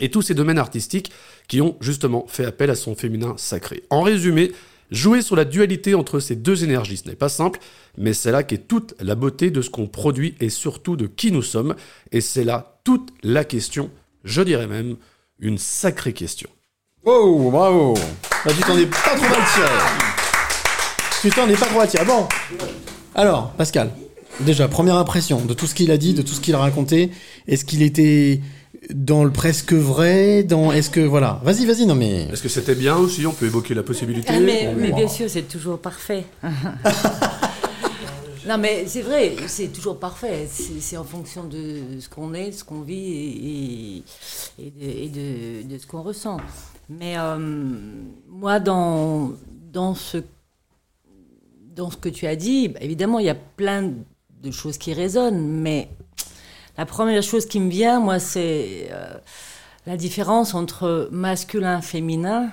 et 0.00 0.10
tous 0.10 0.22
ces 0.22 0.34
domaines 0.34 0.58
artistiques 0.58 1.10
qui 1.48 1.60
ont 1.60 1.76
justement 1.80 2.26
fait 2.28 2.44
appel 2.44 2.68
à 2.68 2.74
son 2.74 2.94
féminin 2.94 3.34
sacré? 3.38 3.84
En 3.88 4.02
résumé, 4.02 4.52
Jouer 4.90 5.20
sur 5.20 5.36
la 5.36 5.44
dualité 5.44 5.94
entre 5.94 6.18
ces 6.18 6.34
deux 6.36 6.64
énergies, 6.64 6.96
ce 6.96 7.08
n'est 7.08 7.14
pas 7.14 7.28
simple, 7.28 7.60
mais 7.98 8.14
c'est 8.14 8.32
là 8.32 8.42
qu'est 8.42 8.68
toute 8.68 8.94
la 9.00 9.14
beauté 9.14 9.50
de 9.50 9.60
ce 9.60 9.68
qu'on 9.68 9.86
produit 9.86 10.34
et 10.40 10.48
surtout 10.48 10.96
de 10.96 11.06
qui 11.06 11.30
nous 11.30 11.42
sommes. 11.42 11.74
Et 12.10 12.20
c'est 12.20 12.44
là 12.44 12.80
toute 12.84 13.10
la 13.22 13.44
question, 13.44 13.90
je 14.24 14.40
dirais 14.40 14.66
même 14.66 14.96
une 15.40 15.58
sacrée 15.58 16.14
question. 16.14 16.48
Oh, 17.04 17.50
bravo 17.50 17.94
Bah, 18.44 18.52
Tu 18.56 18.62
t'en 18.62 18.76
es 18.78 18.86
pas 18.86 18.96
trop 19.16 19.28
mal 19.28 19.40
tiré. 19.54 19.68
Tu 21.20 21.30
t'en 21.30 21.48
es 21.48 21.54
pas 21.54 21.66
trop 21.66 21.78
mal 21.78 21.88
tiré. 21.88 22.04
Bon. 22.04 22.26
Alors, 23.14 23.50
Pascal, 23.52 23.90
déjà, 24.40 24.68
première 24.68 24.96
impression 24.96 25.44
de 25.44 25.54
tout 25.54 25.66
ce 25.66 25.74
qu'il 25.74 25.90
a 25.90 25.96
dit, 25.98 26.14
de 26.14 26.22
tout 26.22 26.32
ce 26.32 26.40
qu'il 26.40 26.54
a 26.54 26.58
raconté. 26.58 27.10
Est-ce 27.46 27.64
qu'il 27.64 27.82
était 27.82 28.40
dans 28.94 29.24
le 29.24 29.30
presque 29.30 29.72
vrai 29.72 30.42
dans 30.44 30.72
Est-ce 30.72 30.90
que. 30.90 31.00
Voilà. 31.00 31.40
Vas-y, 31.44 31.66
vas-y, 31.66 31.86
non 31.86 31.94
mais. 31.94 32.22
Est-ce 32.32 32.42
que 32.42 32.48
c'était 32.48 32.74
bien 32.74 32.96
aussi 32.96 33.26
On 33.26 33.32
peut 33.32 33.46
évoquer 33.46 33.74
la 33.74 33.82
possibilité 33.82 34.28
Ah, 34.32 34.40
mais, 34.40 34.74
mais 34.76 34.90
Wow. 34.90 34.96
bien 34.96 35.08
sûr, 35.08 35.28
c'est 35.28 35.42
toujours 35.48 35.78
parfait. 35.78 36.24
non, 38.46 38.56
mais 38.58 38.84
c'est 38.86 39.02
vrai, 39.02 39.34
c'est 39.46 39.68
toujours 39.68 39.98
parfait. 39.98 40.48
C'est 40.48 40.96
en 40.96 41.04
fonction 41.04 41.44
de 41.44 41.80
ce 42.00 42.08
qu'on 42.08 42.32
est, 42.32 42.46
de 42.50 42.54
ce 42.54 42.64
qu'on 42.64 42.80
vit 42.80 42.94
et, 43.12 43.96
et- 44.58 44.66
et 44.66 44.70
de, 44.70 44.84
et 44.84 45.08
de- 45.64 45.68
de 45.68 45.78
ce 45.78 45.86
qu'on 45.86 46.02
ressent. 46.02 46.38
Mais 46.88 47.18
euh, 47.18 47.36
moi, 48.30 48.58
dans, 48.60 49.32
dans, 49.70 49.94
ce, 49.94 50.18
dans 51.76 51.90
ce 51.90 51.98
que 51.98 52.08
tu 52.08 52.26
as 52.26 52.36
dit, 52.36 52.68
bah, 52.68 52.78
évidemment, 52.80 53.18
il 53.18 53.26
y 53.26 53.30
a 53.30 53.34
plein 53.34 53.90
de 54.42 54.50
choses 54.50 54.78
qui 54.78 54.94
résonnent, 54.94 55.42
mais 55.46 55.88
la 56.78 56.86
première 56.86 57.22
chose 57.22 57.44
qui 57.46 57.60
me 57.60 57.68
vient, 57.68 58.00
moi, 58.00 58.18
c'est 58.20 58.88
euh, 58.92 59.14
la 59.86 59.96
différence 59.96 60.54
entre 60.54 61.08
masculin, 61.10 61.80
féminin 61.82 62.50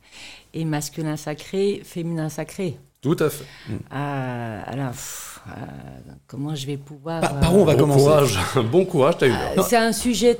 et 0.54 0.64
masculin 0.64 1.16
sacré, 1.16 1.82
féminin 1.84 2.28
sacré. 2.28 2.78
Tout 3.00 3.16
à 3.20 3.30
fait. 3.30 3.44
Euh, 3.92 4.60
alors, 4.66 4.90
pff, 4.90 5.40
euh, 5.46 5.52
comment 6.26 6.56
je 6.56 6.66
vais 6.66 6.76
pouvoir. 6.76 7.20
Par- 7.20 7.38
par 7.38 7.54
où 7.54 7.60
on 7.60 7.64
va 7.64 7.74
bon 7.74 7.80
commencer? 7.82 8.00
courage, 8.00 8.38
bon 8.72 8.84
courage, 8.84 9.14
t'as 9.18 9.28
eu 9.28 9.30
euh, 9.32 9.54
l'heure. 9.54 9.64
C'est 9.64 9.76
un 9.76 9.92
sujet 9.92 10.38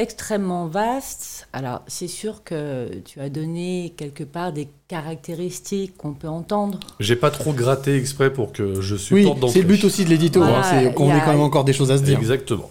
extrêmement 0.00 0.66
vaste. 0.66 1.48
Alors, 1.52 1.82
c'est 1.86 2.08
sûr 2.08 2.42
que 2.44 2.88
tu 3.04 3.20
as 3.20 3.28
donné 3.28 3.92
quelque 3.96 4.24
part 4.24 4.52
des 4.52 4.68
caractéristiques 4.88 5.96
qu'on 5.96 6.14
peut 6.14 6.28
entendre. 6.28 6.80
J'ai 7.00 7.16
pas 7.16 7.30
trop 7.30 7.52
gratté 7.52 7.96
exprès 7.96 8.32
pour 8.32 8.52
que 8.52 8.80
je 8.80 8.94
Oui, 8.94 9.00
supporte 9.22 9.40
d'entrée. 9.40 9.52
c'est 9.54 9.62
le 9.62 9.68
but 9.68 9.84
aussi 9.84 10.04
de 10.04 10.10
l'édito. 10.10 10.40
Voilà, 10.40 10.58
hein, 10.60 10.62
c'est 10.86 10.94
qu'on 10.94 11.08
ait 11.10 11.12
a- 11.12 11.20
quand 11.20 11.32
même 11.32 11.40
encore 11.40 11.64
des 11.64 11.72
choses 11.72 11.90
à 11.90 11.98
se 11.98 12.02
dire. 12.02 12.18
Exactement. 12.18 12.70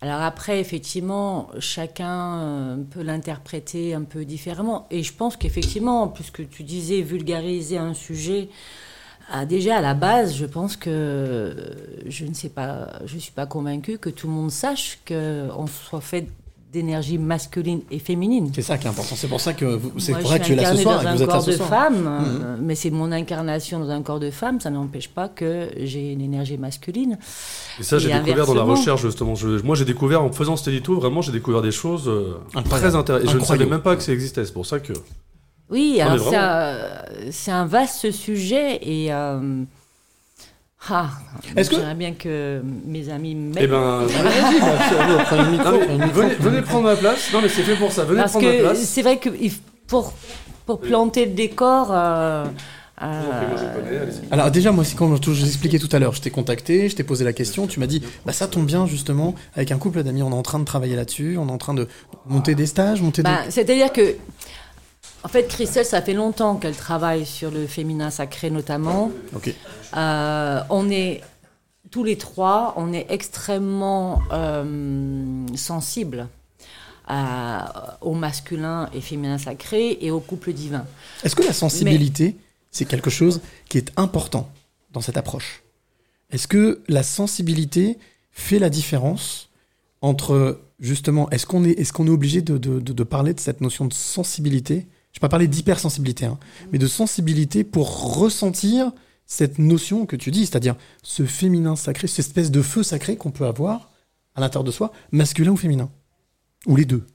Alors 0.00 0.20
après, 0.20 0.60
effectivement, 0.60 1.48
chacun 1.60 2.38
euh, 2.38 2.76
peut 2.90 3.02
l'interpréter 3.02 3.94
un 3.94 4.02
peu 4.02 4.24
différemment. 4.24 4.86
Et 4.90 5.02
je 5.02 5.14
pense 5.14 5.36
qu'effectivement, 5.36 6.08
puisque 6.08 6.48
tu 6.50 6.62
disais 6.62 7.00
vulgariser 7.00 7.78
un 7.78 7.94
sujet, 7.94 8.48
ah, 9.32 9.46
déjà 9.46 9.76
à 9.76 9.80
la 9.80 9.94
base, 9.94 10.34
je 10.36 10.44
pense 10.44 10.76
que 10.76 11.56
je 12.06 12.26
ne 12.26 12.34
sais 12.34 12.50
pas, 12.50 12.88
je 13.06 13.16
suis 13.16 13.32
pas 13.32 13.46
convaincue 13.46 13.96
que 13.98 14.10
tout 14.10 14.26
le 14.26 14.34
monde 14.34 14.50
sache 14.50 14.98
qu'on 15.08 15.66
soit 15.66 16.02
fait 16.02 16.26
d'énergie 16.74 17.16
masculine 17.16 17.80
et 17.90 17.98
féminine. 17.98 18.50
C'est 18.54 18.60
ça 18.62 18.76
qui 18.76 18.86
est 18.86 18.90
important. 18.90 19.14
C'est 19.16 19.28
pour 19.28 19.40
ça 19.40 19.54
que 19.54 19.80
c'est 19.98 20.12
pour 20.12 20.28
ça 20.30 20.38
que 20.38 20.44
tu 20.44 20.52
es 20.52 20.56
là 20.56 20.74
ce 20.74 20.82
soir 20.82 20.96
dans 20.96 21.00
et 21.02 21.04
que 21.04 21.08
un 21.08 21.14
vous 21.16 21.22
êtes 21.22 21.28
là 21.28 21.34
corps 21.34 21.42
ce 21.44 21.50
de 21.52 21.56
soir. 21.56 21.68
femme, 21.68 21.94
Mhm. 22.02 22.08
euh, 22.44 22.56
mais 22.60 22.74
c'est 22.74 22.90
mon 22.90 23.10
incarnation 23.12 23.78
dans 23.80 23.88
un 23.90 24.02
corps 24.02 24.20
de 24.20 24.30
femme. 24.30 24.60
Ça 24.60 24.68
n'empêche 24.70 25.08
pas 25.08 25.28
que 25.28 25.68
j'ai 25.78 26.12
une 26.12 26.20
énergie 26.20 26.58
masculine. 26.58 27.16
Et 27.80 27.82
ça, 27.82 27.98
j'ai 27.98 28.12
découvert 28.12 28.44
dans 28.46 28.54
la 28.54 28.62
recherche, 28.64 29.00
justement. 29.02 29.34
Je- 29.34 29.62
moi, 29.62 29.74
j'ai 29.76 29.84
découvert, 29.86 30.22
en 30.22 30.30
faisant 30.32 30.56
cet 30.56 30.68
édito, 30.68 30.94
vraiment, 31.00 31.22
j'ai 31.22 31.32
découvert 31.32 31.62
des 31.62 31.72
choses 31.72 32.08
euh, 32.08 32.34
Incroyable. 32.54 32.68
très 32.68 32.94
intéressantes. 32.96 33.30
Je 33.32 33.38
ne 33.38 33.44
savais 33.44 33.66
même 33.66 33.80
pas 33.82 33.96
que 33.96 34.02
ça 34.02 34.12
existait. 34.12 34.44
C'est 34.44 34.52
pour 34.52 34.66
ça 34.66 34.80
que. 34.80 34.92
Oui, 35.70 35.96
Non, 35.98 36.10
alors 36.10 36.28
c'est 36.28 36.36
un, 36.36 36.76
c'est 37.30 37.50
un 37.50 37.66
vaste 37.66 38.10
sujet 38.10 38.78
et. 38.82 39.12
euh, 39.12 39.62
ah, 40.90 41.08
Est-ce 41.56 41.70
que- 41.70 41.76
j'aimerais 41.76 41.94
bien 41.94 42.12
que 42.12 42.60
mes 42.86 43.08
amis 43.08 43.34
m'aident. 43.34 43.58
Eh 43.60 43.66
ben. 43.66 44.06
Venez- 46.40 46.62
prendre 46.62 46.84
ma 46.84 46.96
place. 46.96 47.32
Non, 47.32 47.40
mais 47.42 47.48
c'est 47.48 47.62
fait 47.62 47.76
pour 47.76 47.92
ça. 47.92 48.04
Venez 48.04 48.20
Parce 48.20 48.32
prendre 48.32 48.46
ma 48.46 48.52
que 48.52 48.60
place. 48.60 48.80
c'est 48.82 49.02
vrai 49.02 49.18
que 49.18 49.28
pour, 49.86 50.12
pour 50.66 50.80
planter 50.80 51.26
le 51.26 51.32
décor. 51.32 51.88
euh, 51.92 52.44
euh, 53.02 54.10
Alors 54.30 54.50
déjà, 54.50 54.72
moi, 54.72 54.84
c'est 54.84 54.96
comme 54.96 55.16
je 55.20 55.30
vous 55.30 55.44
expliquais 55.44 55.78
tout 55.78 55.88
à 55.92 55.98
l'heure, 55.98 56.14
je 56.14 56.20
t'ai 56.20 56.30
contacté, 56.30 56.88
je 56.88 56.96
t'ai 56.96 57.04
posé 57.04 57.24
la 57.24 57.32
question, 57.32 57.66
tu 57.66 57.80
m'as 57.80 57.86
dit, 57.86 58.02
bah 58.24 58.32
ça 58.32 58.46
tombe 58.46 58.66
bien 58.66 58.86
justement, 58.86 59.34
avec 59.56 59.72
un 59.72 59.78
couple 59.78 60.02
d'amis, 60.04 60.22
on 60.22 60.30
est 60.30 60.34
en 60.34 60.42
train 60.42 60.58
de 60.60 60.64
travailler 60.64 60.94
là-dessus, 60.96 61.36
on 61.38 61.48
est 61.48 61.52
en 61.52 61.58
train 61.58 61.74
de 61.74 61.88
monter 62.26 62.54
des 62.54 62.66
stages, 62.66 63.02
monter 63.02 63.22
bah, 63.22 63.40
des... 63.46 63.50
C'est-à-dire 63.50 63.92
que. 63.92 64.14
En 65.24 65.28
fait, 65.28 65.48
Christelle, 65.48 65.86
ça 65.86 66.02
fait 66.02 66.12
longtemps 66.12 66.56
qu'elle 66.56 66.76
travaille 66.76 67.24
sur 67.24 67.50
le 67.50 67.66
féminin 67.66 68.10
sacré 68.10 68.50
notamment. 68.50 69.10
Ok. 69.34 69.54
Euh, 69.96 70.60
on 70.70 70.90
est 70.90 71.20
tous 71.90 72.04
les 72.04 72.16
trois, 72.16 72.74
on 72.76 72.92
est 72.92 73.06
extrêmement 73.10 74.20
euh, 74.32 75.46
sensibles 75.54 76.28
à- 77.06 77.98
au 78.00 78.14
masculin 78.14 78.88
et 78.94 79.00
féminin 79.00 79.38
sacré 79.38 79.98
et 80.00 80.10
au 80.10 80.20
couple 80.20 80.52
divin. 80.52 80.84
Est-ce 81.22 81.36
que 81.36 81.42
la 81.42 81.52
sensibilité, 81.52 82.36
c'est 82.70 82.86
quelque 82.86 83.10
chose 83.10 83.40
qui 83.68 83.78
est 83.78 83.92
important 83.96 84.48
dans 84.92 85.00
cette 85.00 85.16
approche? 85.16 85.62
Est-ce 86.30 86.48
que 86.48 86.80
la 86.88 87.02
sensibilité 87.02 87.98
fait 88.32 88.58
la 88.58 88.70
différence 88.70 89.50
entre, 90.02 90.58
justement, 90.80 91.30
est-ce 91.30 91.46
qu'on 91.46 91.64
est, 91.64 91.78
est, 91.78 91.92
qu'on 91.92 92.06
est 92.06 92.10
obligé 92.10 92.42
de, 92.42 92.58
de- 92.58 92.80
de- 92.80 92.92
de 92.92 93.02
parler 93.04 93.34
de 93.34 93.40
cette 93.40 93.60
notion 93.60 93.84
de 93.84 93.92
sensibilité? 93.94 94.74
Je 95.12 95.18
ne 95.18 95.20
vais 95.20 95.20
pas 95.20 95.28
parler 95.28 95.46
d'hypersensibilité, 95.46 96.24
hein, 96.26 96.38
mais 96.72 96.78
de 96.78 96.88
sensibilité 96.88 97.62
pour 97.62 98.16
ressentir 98.16 98.90
cette 99.26 99.58
notion 99.58 100.06
que 100.06 100.16
tu 100.16 100.30
dis, 100.30 100.46
c'est-à-dire 100.46 100.76
ce 101.02 101.24
féminin 101.24 101.76
sacré, 101.76 102.06
cette 102.06 102.26
espèce 102.26 102.50
de 102.50 102.62
feu 102.62 102.82
sacré 102.82 103.16
qu'on 103.16 103.30
peut 103.30 103.46
avoir 103.46 103.90
à 104.34 104.40
l'intérieur 104.40 104.64
de 104.64 104.70
soi, 104.70 104.92
masculin 105.12 105.52
ou 105.52 105.56
féminin 105.56 105.90
Ou 106.66 106.76
les 106.76 106.84
deux 106.84 107.06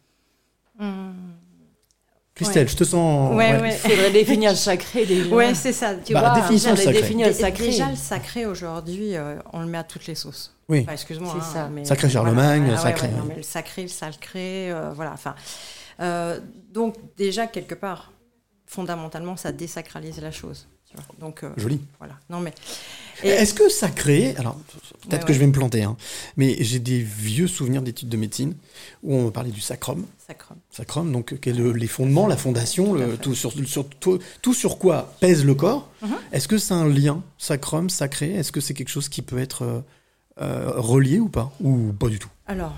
Christelle, 2.35 2.63
Ouais. 2.67 2.71
je 2.71 2.77
te 2.77 2.83
sens... 2.85 3.35
Ouais, 3.35 3.51
ouais. 3.51 3.59
ouais. 3.61 3.71
Faudrait 3.71 4.11
définir 4.11 4.51
le 4.51 4.55
sacré 4.55 5.05
déjà. 5.05 5.35
Ouais, 5.35 5.53
c'est 5.53 5.73
ça. 5.73 5.95
Tu 5.95 6.13
Bah, 6.13 6.21
vois, 6.21 6.29
le 6.39 6.93
définir 6.93 7.27
le 7.27 7.33
sacré. 7.33 7.65
Déjà, 7.65 7.89
le 7.89 7.97
sacré 7.97 8.45
aujourd'hui, 8.45 9.15
euh, 9.17 9.35
on 9.51 9.59
le 9.59 9.65
met 9.65 9.77
à 9.77 9.83
toutes 9.83 10.07
les 10.07 10.15
sauces. 10.15 10.55
Oui. 10.69 10.81
Enfin, 10.83 10.93
excuse-moi. 10.93 11.33
C'est 11.33 11.45
hein, 11.59 11.65
ça. 11.65 11.67
mais 11.69 11.83
Sacré 11.83 12.09
Charlemagne, 12.09 12.63
Ah 12.67 12.71
ouais, 12.71 12.77
sacré- 12.77 13.07
ouais, 13.07 13.13
non, 13.17 13.25
mais 13.27 13.35
le 13.35 13.43
sacré, 13.43 13.81
le 13.81 13.87
sacré, 13.89 14.71
euh, 14.71 14.91
voilà. 14.93 15.11
Enfin, 15.11 15.35
euh, 15.99 16.39
donc 16.71 16.95
déjà 17.17 17.45
quelque 17.45 17.75
part, 17.75 18.13
fondamentalement, 18.67 19.35
ça 19.35 19.51
désacralise 19.51 20.21
la 20.21 20.31
chose. 20.31 20.69
Donc 21.19 21.43
euh, 21.43 21.49
Joli. 21.57 21.79
Voilà. 21.99 22.15
Non 22.29 22.39
mais. 22.39 22.53
Est-ce 23.23 23.53
que 23.53 23.67
sacré, 23.69 24.33
alors 24.37 24.55
peut-être 24.55 25.11
Ouais, 25.11 25.19
que 25.19 25.25
ouais. 25.27 25.33
je 25.33 25.39
vais 25.39 25.47
me 25.47 25.51
planter, 25.51 25.83
hein, 25.83 25.97
mais 26.37 26.55
j'ai 26.63 26.79
des 26.79 27.01
vieux 27.01 27.47
souvenirs 27.47 27.81
d'études 27.81 28.07
de 28.07 28.15
médecine 28.17 28.55
où 29.03 29.13
on 29.13 29.29
parlait 29.29 29.51
du 29.51 29.59
sacrum. 29.59 30.05
Sacrum. 30.25 30.57
Sacrum, 30.71 31.11
donc 31.11 31.35
le- 31.45 31.73
les 31.73 31.87
fondements, 31.87 32.27
la 32.27 32.37
fondation, 32.37 32.93
le- 32.93 33.17
tout, 33.17 33.35
sur, 33.35 33.51
sur- 33.67 33.89
tout, 33.89 34.19
tout 34.41 34.53
sur 34.53 34.77
quoi 34.77 35.13
pèse 35.19 35.43
le 35.45 35.53
corps. 35.53 35.89
Mhm. 36.01 36.15
Est-ce 36.31 36.47
que 36.47 36.57
c'est 36.57 36.73
un 36.73 36.87
lien 36.87 37.21
sacrum, 37.37 37.89
sacré? 37.89 38.33
Est-ce 38.33 38.51
que 38.53 38.61
c'est 38.61 38.73
quelque 38.73 38.89
chose 38.89 39.09
qui 39.09 39.21
peut 39.21 39.37
être 39.39 39.63
euh, 39.63 39.81
euh, 40.41 40.71
relié 40.77 41.19
ou 41.19 41.27
pas? 41.27 41.51
Ou 41.61 41.91
pas 41.91 42.07
du 42.07 42.19
tout? 42.19 42.29
Alors, 42.47 42.77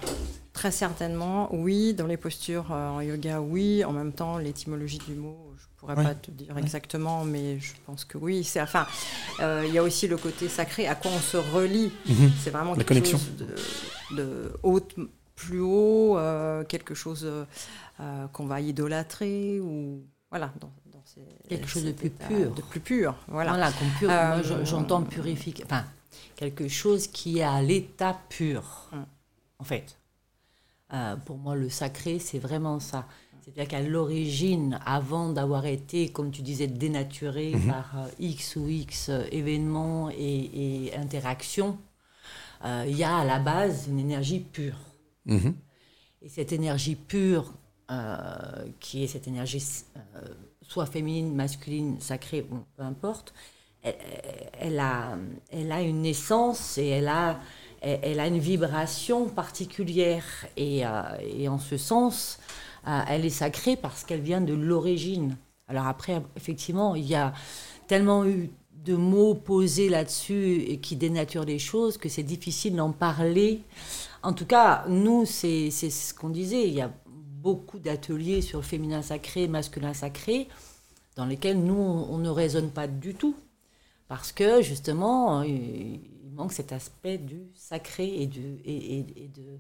très 0.54 0.72
certainement, 0.72 1.54
oui. 1.54 1.94
Dans 1.94 2.08
les 2.08 2.18
postures 2.18 2.72
euh, 2.72 2.90
en 2.90 3.02
yoga, 3.02 3.42
oui. 3.42 3.86
En 3.86 3.92
même 3.92 4.12
temps, 4.12 4.40
l'étymologie 4.40 5.00
du 5.08 5.14
mot, 5.14 5.38
pourrais 5.82 5.96
Ouais. 5.98 6.04
pas 6.04 6.16
te 6.16 6.32
dire 6.32 6.58
exactement, 6.58 7.26
mais 7.26 7.60
je 7.60 7.74
pense 7.86 8.06
que 8.06 8.18
oui. 8.18 8.44
C'est 8.44 8.62
enfin, 8.62 8.86
euh, 9.40 9.66
il 9.68 9.74
y 9.74 9.78
a 9.78 9.84
aussi 9.84 10.08
le 10.08 10.16
côté 10.16 10.48
sacré, 10.48 10.88
à 10.88 10.96
quoi 10.96 11.12
on 11.12 11.20
se 11.20 11.38
relie. 11.38 11.92
Mhm. 12.08 12.32
C'est 12.40 12.52
vraiment 12.52 12.72
La 12.72 12.78
quelque 12.84 12.88
connexion. 12.90 13.18
chose 13.18 13.36
de, 14.12 14.16
de 14.16 14.54
haute, 14.64 14.96
plus 15.36 15.60
haut, 15.60 16.18
euh, 16.18 16.64
quelque 16.64 16.94
chose 16.94 17.26
euh, 18.00 18.28
qu'on 18.32 18.46
va 18.46 18.62
idolâtrer 18.62 19.60
ou 19.60 20.04
voilà. 20.30 20.52
Dans, 20.60 20.72
dans 20.94 21.02
ces- 21.04 21.22
Quelque 21.50 21.68
chose 21.68 21.84
de 21.84 21.92
plus 21.92 22.10
pur. 22.12 22.52
de 22.54 22.62
plus 22.62 22.80
pur. 22.80 23.16
Voilà. 23.28 23.50
Voilà, 23.52 23.72
comme 23.72 23.90
pur, 24.00 24.10
Euh, 24.12 24.28
moi 24.28 24.42
je- 24.44 24.64
j'entends 24.66 25.02
purifique. 25.04 25.64
Enfin, 25.66 25.84
quelque 26.36 26.68
chose 26.68 27.08
qui 27.08 27.40
est 27.40 27.44
à 27.44 27.62
l'état 27.62 28.18
pur, 28.30 28.88
Hum. 28.94 29.06
en 29.60 29.64
fait. 29.64 29.98
Euh, 30.94 31.16
pour 31.16 31.38
moi, 31.38 31.56
le 31.56 31.70
sacré, 31.70 32.20
c'est 32.20 32.40
vraiment 32.40 32.80
ça. 32.80 33.06
C'est-à-dire 33.44 33.68
qu'à 33.68 33.82
l'origine, 33.82 34.80
avant 34.86 35.30
d'avoir 35.30 35.66
été, 35.66 36.10
comme 36.10 36.32
tu 36.32 36.42
disais, 36.42 36.68
dénaturé 36.68 37.56
Mhm. 37.56 37.68
par 37.68 37.92
euh, 37.98 38.08
X 38.20 38.56
ou 38.56 38.68
X 38.70 39.10
euh, 39.10 39.24
événements 39.32 40.10
et, 40.12 40.86
et 40.88 40.96
interactions, 40.96 41.78
euh, 42.66 42.86
il 42.88 42.96
y 42.98 43.04
a 43.04 43.18
à 43.18 43.26
la 43.26 43.40
base 43.40 43.88
une 43.88 44.00
énergie 44.00 44.40
pure. 44.40 44.78
Mhm. 45.26 45.56
Et 46.22 46.30
cette 46.30 46.52
énergie 46.52 46.96
pure, 46.96 47.52
euh, 47.90 48.26
qui 48.80 49.04
est 49.04 49.08
cette 49.08 49.28
énergie 49.28 49.64
euh, 49.98 50.22
soit 50.62 50.86
féminine, 50.86 51.34
masculine, 51.34 52.00
sacrée, 52.00 52.44
bon, 52.44 52.64
peu 52.78 52.84
importe, 52.84 53.34
elle, 53.82 53.96
elle 54.60 54.80
a, 54.80 55.18
elle 55.52 55.72
a 55.72 55.82
une 55.82 56.06
essence 56.06 56.78
et 56.78 56.86
elle 56.88 57.08
a, 57.08 57.40
elle, 57.82 58.00
elle 58.04 58.20
a 58.20 58.28
une 58.28 58.38
vibration 58.38 59.28
particulière. 59.28 60.24
Et, 60.56 60.84
et 61.36 61.48
en 61.48 61.58
ce 61.58 61.78
sens, 61.78 62.38
elle 62.86 63.26
est 63.26 63.30
sacrée 63.30 63.76
parce 63.76 64.04
qu'elle 64.04 64.22
vient 64.22 64.42
de 64.42 64.54
l'origine. 64.54 65.38
Alors 65.68 65.88
après, 65.88 66.22
effectivement, 66.36 66.96
il 66.96 67.06
y 67.06 67.16
a 67.16 67.34
tellement 67.88 68.26
eu 68.26 68.50
de 68.84 68.96
mots 68.96 69.36
posés 69.36 69.90
là-dessus 69.90 70.62
et 70.68 70.80
qui 70.80 70.96
dénaturent 70.96 71.46
les 71.46 71.60
choses 71.60 71.98
que 71.98 72.10
c'est 72.10 72.24
difficile 72.24 72.76
d'en 72.76 72.92
parler. 72.92 73.62
En 74.24 74.34
tout 74.34 74.46
cas, 74.46 74.86
nous, 74.88 75.26
c'est 75.26 75.70
ce 75.70 76.14
qu'on 76.14 76.30
disait. 76.30 76.68
Il 76.68 76.74
y 76.74 76.82
a 76.82 76.92
beaucoup 77.06 77.80
d'ateliers 77.80 78.42
sur 78.42 78.60
le 78.60 78.64
féminin 78.64 79.02
sacré, 79.02 79.48
masculin 79.48 79.94
sacré, 79.94 80.48
dans 81.16 81.26
lesquels 81.26 81.62
nous, 81.64 81.76
on, 81.76 82.18
ne 82.18 82.30
raisonne 82.30 82.70
pas 82.70 82.88
du 82.88 83.14
tout. 83.14 83.36
Parce 84.08 84.32
que, 84.32 84.62
justement, 84.62 85.42
il, 85.44 86.00
manque 86.34 86.54
cet 86.54 86.72
aspect 86.72 87.18
du 87.18 87.52
sacré 87.56 88.06
et- 88.08 88.24
et 88.64 89.28
de, 89.28 89.60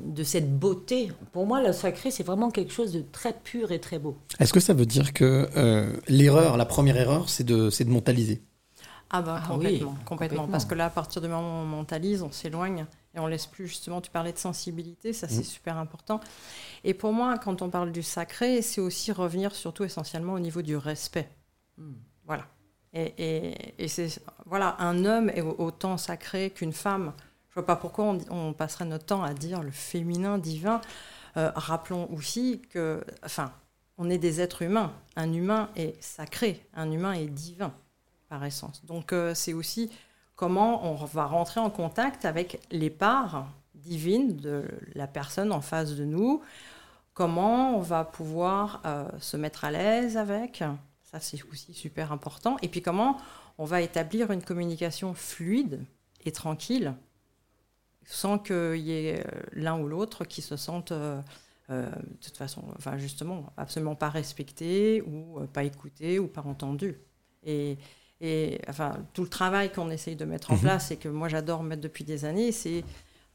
de 0.00 0.22
cette 0.24 0.58
beauté. 0.58 1.10
Pour 1.32 1.46
moi, 1.46 1.62
le 1.62 1.72
sacré, 1.72 2.10
c'est 2.10 2.22
vraiment 2.22 2.50
quelque 2.50 2.72
chose 2.72 2.92
de 2.92 3.02
très 3.12 3.32
pur 3.32 3.72
et 3.72 3.80
très 3.80 3.98
beau. 3.98 4.16
Est-ce 4.38 4.52
que 4.52 4.60
ça 4.60 4.74
veut 4.74 4.86
dire 4.86 5.12
que 5.12 5.48
euh, 5.56 5.92
l'erreur, 6.08 6.56
la 6.56 6.66
première 6.66 6.96
erreur, 6.96 7.28
c'est 7.28 7.44
de, 7.44 7.70
c'est 7.70 7.84
de 7.84 7.90
mentaliser? 7.90 8.42
Ah 9.12 9.22
ben 9.22 9.40
Ah 9.42 9.48
complètement, 9.48 9.90
oui, 9.90 9.96
complètement, 10.04 10.04
complètement. 10.04 10.48
Parce 10.48 10.64
que 10.64 10.74
là, 10.76 10.86
à 10.86 10.90
partir 10.90 11.20
du 11.20 11.26
moment 11.28 11.60
où 11.60 11.64
on 11.64 11.66
mentalise, 11.66 12.22
on 12.22 12.30
s'éloigne 12.30 12.86
et 13.14 13.18
on 13.18 13.26
laisse 13.26 13.46
plus 13.46 13.66
justement. 13.66 14.00
Tu 14.00 14.10
parlais 14.10 14.32
de 14.32 14.38
sensibilité, 14.38 15.12
ça 15.12 15.26
c'est 15.26 15.40
Mm. 15.40 15.44
super 15.44 15.76
important. 15.78 16.20
Et 16.84 16.94
pour 16.94 17.12
moi, 17.12 17.36
quand 17.38 17.60
on 17.60 17.70
parle 17.70 17.90
du 17.90 18.04
sacré, 18.04 18.62
c'est 18.62 18.80
aussi 18.80 19.10
revenir 19.10 19.52
surtout 19.54 19.82
essentiellement 19.82 20.34
au 20.34 20.38
niveau 20.38 20.62
du 20.62 20.76
respect. 20.76 21.28
Mm. 21.76 21.92
Voilà. 22.24 22.46
Et, 22.92 23.12
et- 23.18 23.74
et 23.84 23.88
c'est 23.88 24.20
voilà, 24.46 24.76
un 24.78 25.04
homme 25.04 25.28
est 25.30 25.40
au- 25.40 25.56
autant 25.58 25.96
sacré 25.96 26.50
qu'une 26.50 26.72
femme. 26.72 27.12
Je 27.50 27.54
vois 27.54 27.66
pas 27.66 27.76
pourquoi 27.76 28.06
on, 28.06 28.18
on 28.30 28.52
passerait 28.52 28.84
notre 28.84 29.06
temps 29.06 29.22
à 29.22 29.34
dire 29.34 29.62
le 29.62 29.70
féminin 29.70 30.38
divin. 30.38 30.80
Euh, 31.36 31.52
rappelons 31.54 32.08
aussi 32.12 32.62
que, 32.70 33.04
enfin, 33.24 33.52
on 33.98 34.08
est 34.08 34.18
des 34.18 34.40
êtres 34.40 34.62
humains. 34.62 34.92
Un 35.16 35.32
humain 35.32 35.68
est 35.76 36.02
sacré, 36.02 36.66
un 36.74 36.90
humain 36.90 37.12
est 37.12 37.26
divin 37.26 37.72
par 38.28 38.44
essence. 38.44 38.84
Donc 38.86 39.12
euh, 39.12 39.34
c'est 39.34 39.52
aussi 39.52 39.90
comment 40.36 40.90
on 40.90 40.94
va 41.04 41.26
rentrer 41.26 41.60
en 41.60 41.68
contact 41.68 42.24
avec 42.24 42.60
les 42.70 42.88
parts 42.88 43.46
divines 43.74 44.36
de 44.36 44.64
la 44.94 45.06
personne 45.06 45.52
en 45.52 45.60
face 45.60 45.94
de 45.96 46.04
nous, 46.04 46.42
comment 47.12 47.76
on 47.76 47.80
va 47.80 48.04
pouvoir 48.04 48.80
euh, 48.86 49.04
se 49.20 49.36
mettre 49.36 49.64
à 49.64 49.70
l'aise 49.70 50.16
avec, 50.16 50.64
ça 51.02 51.20
c'est 51.20 51.42
aussi 51.50 51.74
super 51.74 52.12
important, 52.12 52.56
et 52.62 52.68
puis 52.68 52.82
comment 52.82 53.18
on 53.58 53.64
va 53.64 53.82
établir 53.82 54.30
une 54.30 54.42
communication 54.42 55.12
fluide 55.12 55.84
et 56.24 56.32
tranquille 56.32 56.94
sans 58.04 58.38
qu'il 58.38 58.76
y 58.78 58.92
ait 58.92 59.20
euh, 59.26 59.40
l'un 59.52 59.78
ou 59.78 59.86
l'autre 59.88 60.24
qui 60.24 60.42
se 60.42 60.56
sente 60.56 60.92
euh, 60.92 61.20
euh, 61.70 61.86
de 61.90 62.16
toute 62.24 62.36
façon, 62.36 62.64
enfin 62.76 62.98
justement, 62.98 63.52
absolument 63.56 63.94
pas 63.94 64.08
respecté 64.10 65.02
ou 65.02 65.40
pas 65.52 65.64
écouté 65.64 66.18
ou 66.18 66.26
pas 66.26 66.42
entendu. 66.42 66.96
Et, 67.44 67.78
et 68.20 68.60
enfin, 68.68 68.98
tout 69.14 69.22
le 69.22 69.28
travail 69.28 69.70
qu'on 69.72 69.90
essaye 69.90 70.16
de 70.16 70.24
mettre 70.24 70.50
en 70.50 70.54
Mhm. 70.54 70.60
place 70.62 70.90
et 70.90 70.96
que 70.96 71.08
moi 71.08 71.28
j'adore 71.28 71.62
mettre 71.62 71.82
depuis 71.82 72.04
des 72.04 72.24
années, 72.24 72.52
c'est 72.52 72.84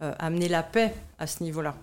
euh, 0.02 0.14
amener 0.20 0.50
la 0.50 0.64
paix 0.64 0.94
à 1.18 1.28
ce 1.28 1.44
niveau-là. 1.44 1.76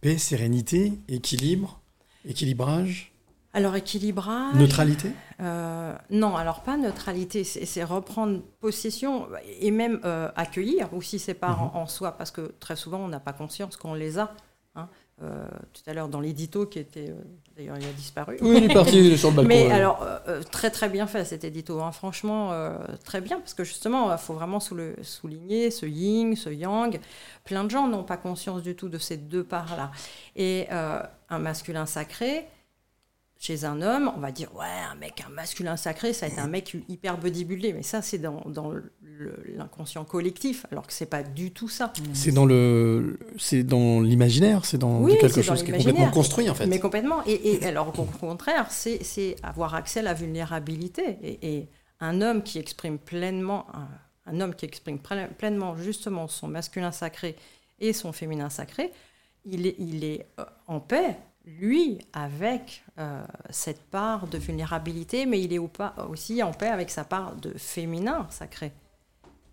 Paix, 0.00 0.18
sérénité, 0.18 0.92
équilibre, 1.08 1.80
équilibrage, 2.28 3.11
Alors 3.54 3.76
équilibrage. 3.76 4.54
neutralité 4.54 5.10
Euh, 5.40 5.92
non, 6.10 6.36
alors 6.36 6.60
pas 6.62 6.76
neutralité, 6.76 7.44
c'est 7.44 7.84
reprendre 7.84 8.40
possession 8.60 9.26
et 9.60 9.70
même 9.70 10.00
euh, 10.04 10.30
accueillir 10.36 10.92
aussi 10.94 11.18
ses 11.18 11.34
parts 11.34 11.64
Mhm. 11.64 11.70
en, 11.82 11.86
soi, 11.86 12.12
parce 12.12 12.30
que 12.30 12.54
très 12.60 12.76
souvent 12.76 12.98
on 12.98 13.08
n'a 13.08 13.20
pas 13.20 13.32
conscience 13.32 13.76
qu'on 13.76 13.94
les 13.94 14.18
a. 14.18 14.32
hein. 14.76 14.88
Euh, 15.22 15.46
tout 15.74 15.82
à 15.88 15.92
l'heure 15.94 16.08
dans 16.08 16.18
l'édito 16.20 16.64
qui 16.66 16.78
était, 16.78 17.14
d'ailleurs 17.56 17.76
il 17.78 17.84
a 17.86 17.92
disparu. 17.92 18.38
Oui, 18.40 18.54
il 18.56 18.64
est 18.70 18.74
parti 18.74 19.16
sur 19.18 19.30
le 19.30 19.36
balcon, 19.36 19.48
Mais 19.54 19.66
ouais. 19.66 19.72
alors 19.72 20.04
très 20.50 20.70
très 20.70 20.88
bien 20.88 21.06
fait 21.06 21.24
cet 21.24 21.44
édito, 21.44 21.80
hein. 21.82 21.92
franchement 21.92 22.52
très 23.04 23.20
bien, 23.20 23.38
parce 23.38 23.52
que 23.54 23.62
justement 23.64 24.10
il 24.12 24.18
faut 24.18 24.32
vraiment 24.34 24.58
sous 24.60 24.74
le- 24.74 24.96
souligner 25.02 25.70
ce 25.70 25.84
yin, 25.86 26.34
ce 26.36 26.48
yang. 26.50 26.98
Plein 27.44 27.64
de 27.64 27.70
gens 27.70 27.86
n'ont 27.88 28.02
pas 28.04 28.16
conscience 28.16 28.62
du 28.62 28.74
tout 28.74 28.88
de 28.88 28.98
ces 28.98 29.16
deux 29.18 29.44
parts-là. 29.44 29.90
Et 30.36 30.66
euh, 30.72 31.00
un 31.28 31.38
masculin 31.38 31.84
sacré, 31.86 32.46
chez 33.42 33.64
un 33.64 33.82
homme, 33.82 34.12
on 34.16 34.20
va 34.20 34.30
dire 34.30 34.54
ouais, 34.54 34.64
un 34.88 34.94
mec, 34.94 35.20
un 35.26 35.30
masculin 35.30 35.76
sacré, 35.76 36.12
ça 36.12 36.26
va 36.26 36.32
être 36.32 36.38
un 36.38 36.46
mec 36.46 36.76
hyper 36.88 37.18
bodybuildé, 37.18 37.72
mais 37.72 37.82
ça 37.82 38.00
c'est 38.00 38.18
dans, 38.18 38.40
dans 38.46 38.72
l'inconscient 39.56 40.04
collectif, 40.04 40.64
alors 40.70 40.86
que 40.86 40.92
c'est 40.92 41.06
pas 41.06 41.24
du 41.24 41.50
tout 41.50 41.68
ça. 41.68 41.92
C'est 42.12 42.30
dans 42.30 42.46
le, 42.46 43.18
c'est 43.38 43.64
dans 43.64 44.00
l'imaginaire, 44.00 44.64
c'est 44.64 44.78
dans 44.78 45.00
Oui, 45.00 45.18
quelque 45.18 45.40
dans 45.40 45.42
chose 45.42 45.64
qui 45.64 45.72
est 45.72 45.76
complètement 45.76 46.10
construit 46.12 46.48
en 46.48 46.54
fait. 46.54 46.66
Mais 46.68 46.78
complètement. 46.78 47.26
Et, 47.26 47.54
et 47.54 47.66
alors 47.66 47.88
au 47.98 48.04
contraire, 48.04 48.70
c'est 48.70 49.34
avoir 49.42 49.74
accès 49.74 49.98
à 49.98 50.04
la 50.04 50.14
vulnérabilité. 50.14 51.18
Et, 51.20 51.56
et 51.56 51.68
un 51.98 52.20
homme 52.20 52.44
qui 52.44 52.60
exprime 52.60 52.96
pleinement, 52.98 53.66
un, 53.74 53.88
un 54.26 54.40
homme 54.40 54.54
qui 54.54 54.66
exprime 54.66 54.98
ple- 54.98 55.34
pleinement 55.34 55.76
justement 55.76 56.28
son 56.28 56.46
masculin 56.46 56.92
sacré 56.92 57.34
et 57.80 57.92
son 57.92 58.12
féminin 58.12 58.50
sacré, 58.50 58.92
il 59.44 59.66
est, 59.66 59.74
il 59.80 60.04
est 60.04 60.26
euh, 60.38 60.44
en 60.68 60.78
paix, 60.78 61.16
lui, 61.44 61.98
avec 62.12 62.84
euh, 62.98 63.22
cette 63.50 63.82
part 63.82 64.26
de 64.28 64.38
vulnérabilité, 64.38 65.26
mais 65.26 65.40
il 65.40 65.52
est 65.52 65.58
au 65.58 65.68
pas- 65.68 65.94
aussi 66.08 66.42
en 66.42 66.52
paix 66.52 66.68
avec 66.68 66.90
sa 66.90 67.04
part 67.04 67.36
de 67.36 67.52
féminin 67.56 68.26
sacré. 68.30 68.72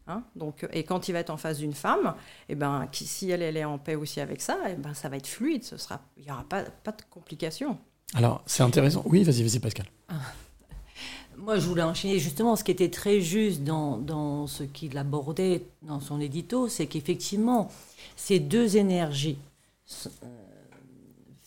Hein, 0.07 0.24
donc, 0.36 0.68
et 0.74 0.84
quand 0.84 1.07
il 1.07 1.11
va 1.14 1.20
être 1.20 1.30
en 1.30 1.38
face 1.38 1.60
d'une 1.60 1.74
femme, 1.74 2.16
et 2.48 2.56
ben, 2.56 2.88
qui, 2.91 3.06
si 3.06 3.30
elle, 3.30 3.44
elle 3.44 3.57
est 3.57 3.66
en 3.66 3.78
paix 3.78 3.95
aussi 3.95 4.20
avec 4.20 4.41
ça, 4.41 4.57
et 4.70 4.74
ben, 4.74 4.94
ça 4.94 5.07
va 5.07 5.18
être 5.18 5.28
fluide, 5.28 5.64
ce 5.64 5.78
sera, 5.78 6.02
il 6.18 6.24
n'y 6.26 6.32
aura 6.32 6.44
pas, 6.44 6.64
pas 6.64 6.91
de 6.91 7.02
complications. 7.10 7.78
Alors, 8.16 8.41
c'est 8.48 8.64
intéressant. 8.64 9.03
Oui, 9.06 9.24
vas-y, 9.24 9.44
vas-y, 9.44 9.60
Pascal. 9.60 9.86
Moi, 11.38 11.57
je 11.57 11.68
voulais 11.68 11.84
enchaîner 11.84 12.20
justement 12.20 12.56
ce 12.56 12.64
qui 12.64 12.72
était 12.72 12.90
très 12.90 13.22
juste 13.22 13.64
dans, 13.64 13.98
dans 13.98 14.48
ce 14.48 14.64
qu'il 14.64 14.98
abordait 14.98 15.64
dans 15.84 15.99
son 15.99 16.20
édito, 16.20 16.68
c'est 16.68 16.88
qu'effectivement, 16.88 17.70
ces 18.16 18.40
deux 18.40 18.78
énergies, 18.78 19.38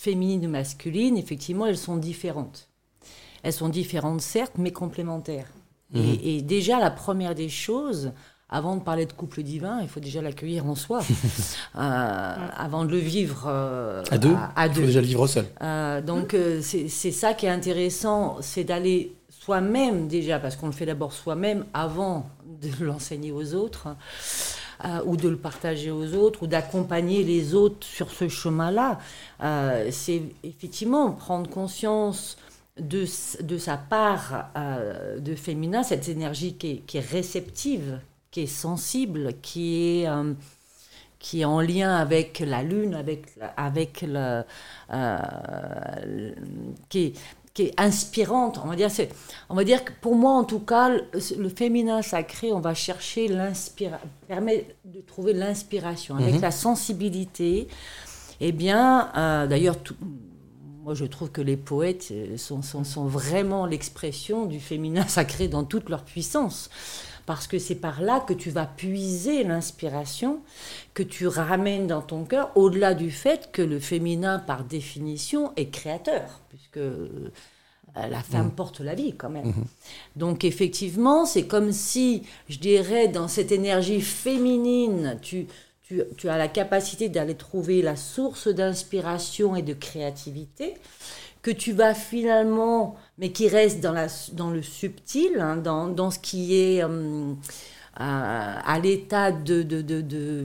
féminine 0.03 0.43
et 0.43 0.49
masculine, 0.49 1.16
effectivement, 1.16 1.66
elles 1.66 1.79
sont 1.79 1.97
différentes. 1.97 2.69
Elles 3.45 3.53
sont 3.53 3.69
différentes, 3.69 4.20
certes, 4.20 4.55
mais 4.59 4.73
complémentaires. 4.73 5.47
Mhm. 5.93 6.03
Et, 6.03 6.37
et 6.37 6.43
déjà, 6.43 6.81
la 6.81 6.91
première 6.91 7.35
des 7.35 7.49
choses, 7.49 8.12
avant 8.49 8.77
de 8.77 8.83
parler 8.83 9.07
de 9.07 9.12
couple 9.12 9.43
divin, 9.43 9.79
il 9.81 9.89
faut 9.89 10.01
déjà 10.01 10.20
l'accueillir 10.20 10.66
en 10.66 10.74
soi. 10.74 11.01
Euh, 11.74 12.35
avant 12.55 12.85
de 12.85 12.91
le 12.91 12.99
vivre 12.99 13.45
euh, 13.47 14.03
À 14.11 14.19
deux 14.19 14.35
à 14.57 14.66
Il 14.66 14.74
faut 14.74 14.83
déjà 14.83 15.01
le 15.01 15.07
vivre 15.07 15.27
seul. 15.27 15.47
Euh, 15.62 16.03
donc 16.03 16.37
c'est 16.61 16.89
ça 16.89 17.33
qui 17.33 17.47
est 17.47 17.49
intéressant, 17.49 18.37
c'est 18.43 18.65
d'aller 18.65 19.15
soi-même 19.31 20.07
déjà, 20.07 20.39
parce 20.39 20.57
qu'on 20.57 20.66
le 20.66 20.73
fait 20.73 20.85
d'abord 20.85 21.15
soi-même 21.15 21.65
avant 21.73 22.29
de 22.61 22.69
l'enseigner 22.85 23.33
aux 23.33 23.55
autres, 23.55 23.89
ou 25.04 25.16
de 25.16 25.28
le 25.28 25.36
partager 25.36 25.90
aux 25.90 26.14
autres, 26.14 26.42
ou 26.42 26.46
d'accompagner 26.46 27.24
les 27.24 27.54
autres 27.54 27.86
sur 27.86 28.10
ce 28.10 28.28
chemin-là. 28.28 28.98
Euh, 29.42 29.88
c'est 29.90 30.22
effectivement 30.42 31.12
prendre 31.12 31.48
conscience 31.48 32.36
de, 32.78 33.04
de 33.42 33.59
sa 33.59 33.76
part 33.76 34.50
euh, 34.56 35.18
de 35.18 35.34
féminin, 35.34 35.82
cette 35.82 36.09
énergie 36.09 36.54
qui 36.54 36.70
est, 36.70 36.76
qui 36.86 36.96
est 36.98 37.06
réceptive, 37.12 38.00
qui 38.30 38.42
est 38.42 38.46
sensible, 38.46 39.34
qui 39.42 40.00
est... 40.00 40.09
euh, 40.09 40.34
qui 41.24 41.42
est 41.42 41.44
en 41.44 41.60
lien 41.60 41.94
avec 41.94 42.40
la 42.40 42.64
lune, 42.64 42.96
avec, 42.96 43.26
avec 43.56 44.02
euh, 44.02 44.42
le- 44.90 46.34
qui, 46.88 46.98
est, 46.98 47.12
qui 47.55 47.65
est 47.65 47.74
inspirante. 47.79 48.59
On 48.65 48.69
va 48.69 48.77
dire, 48.77 48.91
c'est, 48.91 49.11
on 49.51 49.55
va 49.55 49.65
dire 49.65 49.85
que 49.85 49.93
pour 50.01 50.15
moi, 50.15 50.33
en 50.33 50.45
tout 50.45 50.61
cas, 50.61 50.89
le, 50.89 51.03
le 51.39 51.49
féminin 51.49 52.01
sacré, 52.03 52.53
on 52.53 52.61
va 52.61 52.73
chercher 52.74 53.29
l'inspiration, 53.29 54.09
permet 54.27 54.74
de 54.87 55.01
trouver 55.03 55.35
l'inspiration 55.35 56.16
avec 56.16 56.37
Mhm. 56.37 56.41
la 56.41 56.51
sensibilité. 56.51 57.69
Eh 58.41 58.53
bien, 58.53 59.11
euh, 59.16 59.47
d'ailleurs, 59.47 59.77
tout- 59.83 59.97
moi, 60.83 60.95
je 60.95 61.05
trouve 61.05 61.31
que 61.31 61.41
les 61.43 61.57
poètes 61.57 62.09
euh, 62.11 62.37
sont, 62.37 62.62
sont, 62.62 62.83
sont 62.85 63.05
vraiment 63.07 63.66
l'expression 63.66 64.47
du 64.47 64.59
féminin 64.59 65.07
sacré 65.07 65.47
dans 65.47 65.62
toute 65.65 65.89
leur 65.91 66.03
puissance. 66.05 66.70
Parce 67.27 67.47
que 67.47 67.59
c'est 67.59 67.77
par 67.77 68.01
là 68.03 68.20
que 68.20 68.32
tu 68.32 68.51
vas 68.51 68.66
puiser 68.66 69.44
l'inspiration, 69.44 70.40
que 70.94 71.03
tu 71.03 71.27
ramènes 71.28 71.86
dans 71.86 72.03
ton 72.03 72.24
cœur, 72.24 72.51
au-delà 72.57 72.94
du 72.94 73.11
fait 73.11 73.51
que 73.53 73.62
le 73.62 73.78
féminin, 73.78 74.39
par 74.39 74.65
définition, 74.65 75.53
est 75.57 75.70
créateur, 75.70 76.40
puisque 76.49 76.78
euh, 76.78 77.31
la 77.94 78.23
femme 78.23 78.47
Mhm. 78.47 78.53
porte 78.53 78.81
la 78.81 78.94
vie 78.94 79.15
quand 79.15 79.31
même. 79.31 79.47
Mhm. 79.49 79.65
Donc 80.16 80.44
effectivement, 80.44 81.27
c'est 81.27 81.47
comme 81.47 81.73
si, 81.73 82.23
je 82.49 82.59
dirais, 82.59 83.09
dans 83.09 83.28
cette 83.28 83.53
énergie 83.53 84.01
féminine, 84.01 85.19
tu, 85.23 85.47
tu, 85.82 86.03
tu 86.16 86.28
as 86.28 86.39
la 86.39 86.49
capacité 86.49 87.09
d'aller 87.09 87.35
trouver 87.35 87.82
la 87.82 87.97
source 87.97 88.49
d'inspiration 88.49 89.55
et 89.57 89.62
de 89.62 89.74
créativité 89.74 90.74
que 91.43 91.51
tu 91.51 91.73
vas 91.73 91.93
finalement, 91.94 92.97
mais 93.18 93.30
qui 93.30 93.48
reste 93.48 93.80
dans, 93.80 93.93
la, 93.93 94.06
dans 94.32 94.51
le 94.51 94.62
subtil, 94.62 95.39
hein, 95.39 95.56
dans, 95.56 95.89
dans 95.89 96.10
ce 96.10 96.18
qui 96.18 96.56
est 96.60 96.82
hum, 96.82 97.36
à, 97.94 98.59
à 98.72 98.78
l'état 98.78 99.32
de, 99.32 99.62
de, 99.62 99.82
de, 99.82 100.01
de, 100.01 100.44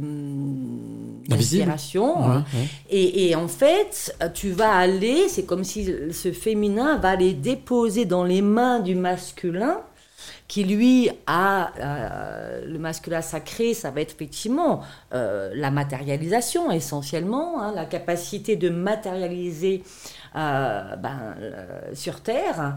Invisible. 1.32 1.66
d'inspiration. 1.66 2.20
Ouais, 2.30 2.36
ouais. 2.38 2.68
Et, 2.90 3.30
et 3.30 3.36
en 3.36 3.48
fait, 3.48 4.16
tu 4.34 4.50
vas 4.52 4.74
aller, 4.74 5.30
c'est 5.30 5.44
comme 5.46 5.64
si 5.64 5.90
ce 6.12 6.32
féminin 6.32 6.98
va 6.98 7.10
aller 7.12 7.34
déposer 7.34 8.06
dans 8.06 8.24
les 8.26 8.42
mains 8.42 8.80
du 8.80 8.96
masculin, 8.96 9.80
qui 10.48 10.64
lui 10.64 11.10
a 11.26 11.72
euh, 11.80 12.66
le 12.66 12.80
masculin 12.80 13.22
sacré, 13.22 13.74
ça 13.74 13.92
va 13.92 14.02
être 14.02 14.14
effectivement 14.14 14.82
euh, 15.14 15.52
la 15.56 15.72
matérialisation 15.72 16.72
essentiellement, 16.72 17.62
hein, 17.62 17.74
la 17.76 17.86
capacité 17.86 18.56
de 18.56 18.70
matérialiser 18.70 19.84
euh, 20.36 20.96
ben, 20.98 21.36
sur 21.94 22.22
Terre, 22.22 22.76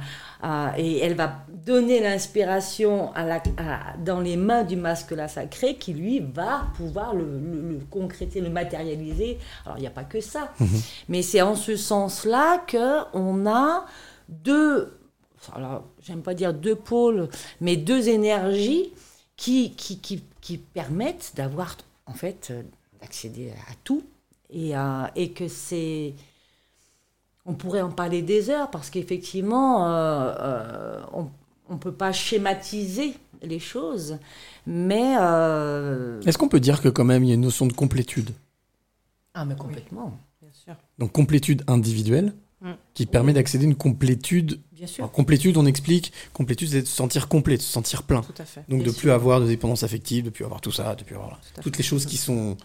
et 0.77 0.99
elle 1.01 1.15
va 1.15 1.45
donner 1.49 2.01
l'inspiration 2.01 3.13
à 3.15 3.43
dans 4.03 4.21
les 4.21 4.37
mains 4.37 4.65
du 4.65 4.77
masculin 4.77 5.29
sacré 5.29 5.77
qui 5.77 5.93
lui 5.93 6.21
va 6.21 6.63
pouvoir 6.77 7.15
le, 7.15 7.25
le, 7.25 7.73
le 7.73 7.79
concrétiser, 7.91 8.41
le 8.41 8.51
matérialiser. 8.51 9.39
Alors 9.65 9.79
il 9.79 9.83
n'y 9.83 9.87
a 9.87 9.91
pas 9.91 10.05
que 10.05 10.21
ça, 10.21 10.53
mais 11.09 11.23
c'est 11.23 11.43
en 11.43 11.55
ce 11.55 11.77
sens-là 11.77 12.59
que 12.67 13.05
on 13.13 13.47
a 13.47 13.85
deux, 14.29 15.00
alors 15.55 15.85
j'aime 16.03 16.23
pas 16.23 16.35
dire 16.35 16.53
deux 16.55 16.75
pôles, 16.77 17.29
mais 17.61 17.77
deux 17.77 18.09
énergies 18.09 18.93
qui, 19.37 19.73
qui, 19.73 19.99
qui, 19.99 20.23
qui 20.41 20.59
permettent 20.59 21.33
d'avoir, 21.37 21.77
en 22.07 22.13
fait, 22.13 22.49
euh, 22.51 22.63
d'accéder 23.01 23.51
à 23.51 23.75
tout. 23.85 24.03
Et, 24.51 24.77
euh, 24.77 25.05
et 25.17 25.31
que 25.31 25.49
c'est. 25.49 26.15
On 27.47 27.55
pourrait 27.55 27.81
en 27.81 27.91
parler 27.91 28.21
des 28.23 28.51
heures 28.51 28.71
parce 28.71 28.91
qu'effectivement, 28.91 29.89
euh, 29.89 30.35
euh, 30.41 31.01
on 31.69 31.75
ne 31.75 31.79
peut 31.79 31.93
pas 31.93 32.13
schématiser 32.13 33.15
les 33.43 33.59
choses, 33.59 34.19
mais. 34.67 35.17
euh, 35.21 36.21
Est-ce 36.23 36.37
qu'on 36.37 36.49
peut 36.49 36.61
dire 36.61 36.83
que 36.83 36.89
quand 36.89 37.05
même 37.05 37.25
il 37.25 37.29
y 37.29 37.31
a 37.31 37.35
une 37.35 37.41
notion 37.41 37.67
de 37.67 37.73
complétude? 37.73 38.31
Ah, 39.35 39.45
mais 39.45 39.57
complètement. 39.57 40.19
Bien 40.43 40.51
sûr. 40.53 40.75
Donc 40.99 41.13
complétude 41.13 41.63
individuelle 41.67 42.35
Mm. 42.63 42.73
qui 42.93 43.07
permet 43.07 43.33
d'accéder 43.33 43.65
à 43.65 43.69
une 43.69 43.75
complétude. 43.75 44.61
Bien 44.81 44.87
sûr. 44.87 45.05
Alors, 45.05 45.13
complétude, 45.13 45.59
on 45.59 45.67
explique. 45.67 46.11
Complétude, 46.33 46.71
c'est 46.71 46.81
de 46.81 46.87
se 46.87 46.97
sentir 46.97 47.29
complet, 47.29 47.59
de 47.59 47.63
se 47.63 47.71
sentir 47.71 48.03
plein. 48.03 48.23
Tout 48.23 48.33
à 48.39 48.47
fait. 48.47 48.61
Donc 48.67 48.79
Bien 48.79 48.87
de 48.87 48.93
sûr. 48.93 49.01
plus 49.01 49.11
avoir 49.11 49.39
de 49.39 49.47
dépendance 49.47 49.83
affective, 49.83 50.25
de 50.25 50.31
plus 50.31 50.43
avoir 50.47 50.63
tout 50.63 50.73
ça, 50.73 50.95
de 50.95 51.05
plus 51.05 51.17
avoir 51.17 51.39
toutes 51.61 51.77
les 51.77 51.83
choses 51.85 52.07
qui 52.07 52.17
sont, 52.17 52.57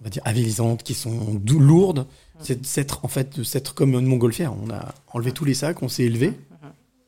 on 0.00 0.04
va 0.04 0.08
dire, 0.08 0.22
avilisantes, 0.24 0.84
qui 0.84 0.94
sont 0.94 1.42
lourdes. 1.44 2.06
C'est 2.38 2.60
de 2.60 2.64
s'être 2.66 3.04
en 3.04 3.08
fait 3.08 3.38
de 3.38 3.42
s'être 3.42 3.74
comme 3.74 3.94
une 3.94 4.06
montgolfière. 4.06 4.54
On 4.54 4.70
a 4.70 4.94
enlevé 5.08 5.32
tous 5.32 5.44
les 5.44 5.54
sacs, 5.54 5.82
on 5.82 5.88
s'est 5.88 6.04
élevé 6.04 6.32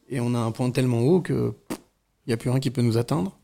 et 0.09 0.19
on 0.19 0.35
a 0.35 0.39
un 0.39 0.51
point 0.51 0.69
tellement 0.73 1.03
haut 1.03 1.21
que 1.21 1.55
il 1.71 2.31
n'y 2.31 2.35
a 2.35 2.37
plus 2.37 2.51
rien 2.51 2.59
qui 2.59 2.73
peut 2.73 2.83
nous 2.83 2.97
atteindre. 2.99 3.39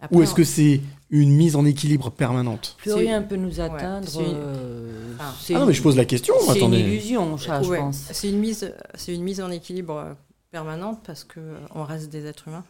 Après, 0.00 0.16
Ou 0.16 0.22
est-ce 0.22 0.34
que 0.34 0.42
c'est 0.42 0.80
une 1.10 1.30
mise 1.36 1.54
en 1.56 1.64
équilibre 1.64 2.10
permanente 2.10 2.74
Plus 2.78 2.92
rien 2.92 3.22
peut 3.22 3.36
nous 3.36 3.60
atteindre. 3.60 4.08
euh, 4.18 5.14
Ah. 5.20 5.32
Ah 5.50 5.52
non, 5.60 5.66
mais 5.66 5.72
je 5.72 5.82
pose 5.82 5.96
la 5.96 6.04
question, 6.04 6.34
C'est 6.52 6.60
une 6.60 6.72
illusion, 6.74 7.36
ça, 7.38 7.62
je 7.62 7.68
Ouais, 7.68 7.78
pense. 7.78 8.08
C'est 8.12 8.28
une 8.30 8.38
mise, 8.38 8.72
c'est 8.94 9.14
une 9.14 9.22
mise 9.22 9.40
en 9.40 9.50
équilibre 9.50 9.96
euh, 9.96 10.14
permanente 10.50 11.00
parce 11.06 11.22
que 11.24 11.38
euh, 11.40 11.58
on 11.74 11.84
reste 11.84 12.10
des 12.10 12.26
êtres 12.26 12.48
humains. 12.48 12.64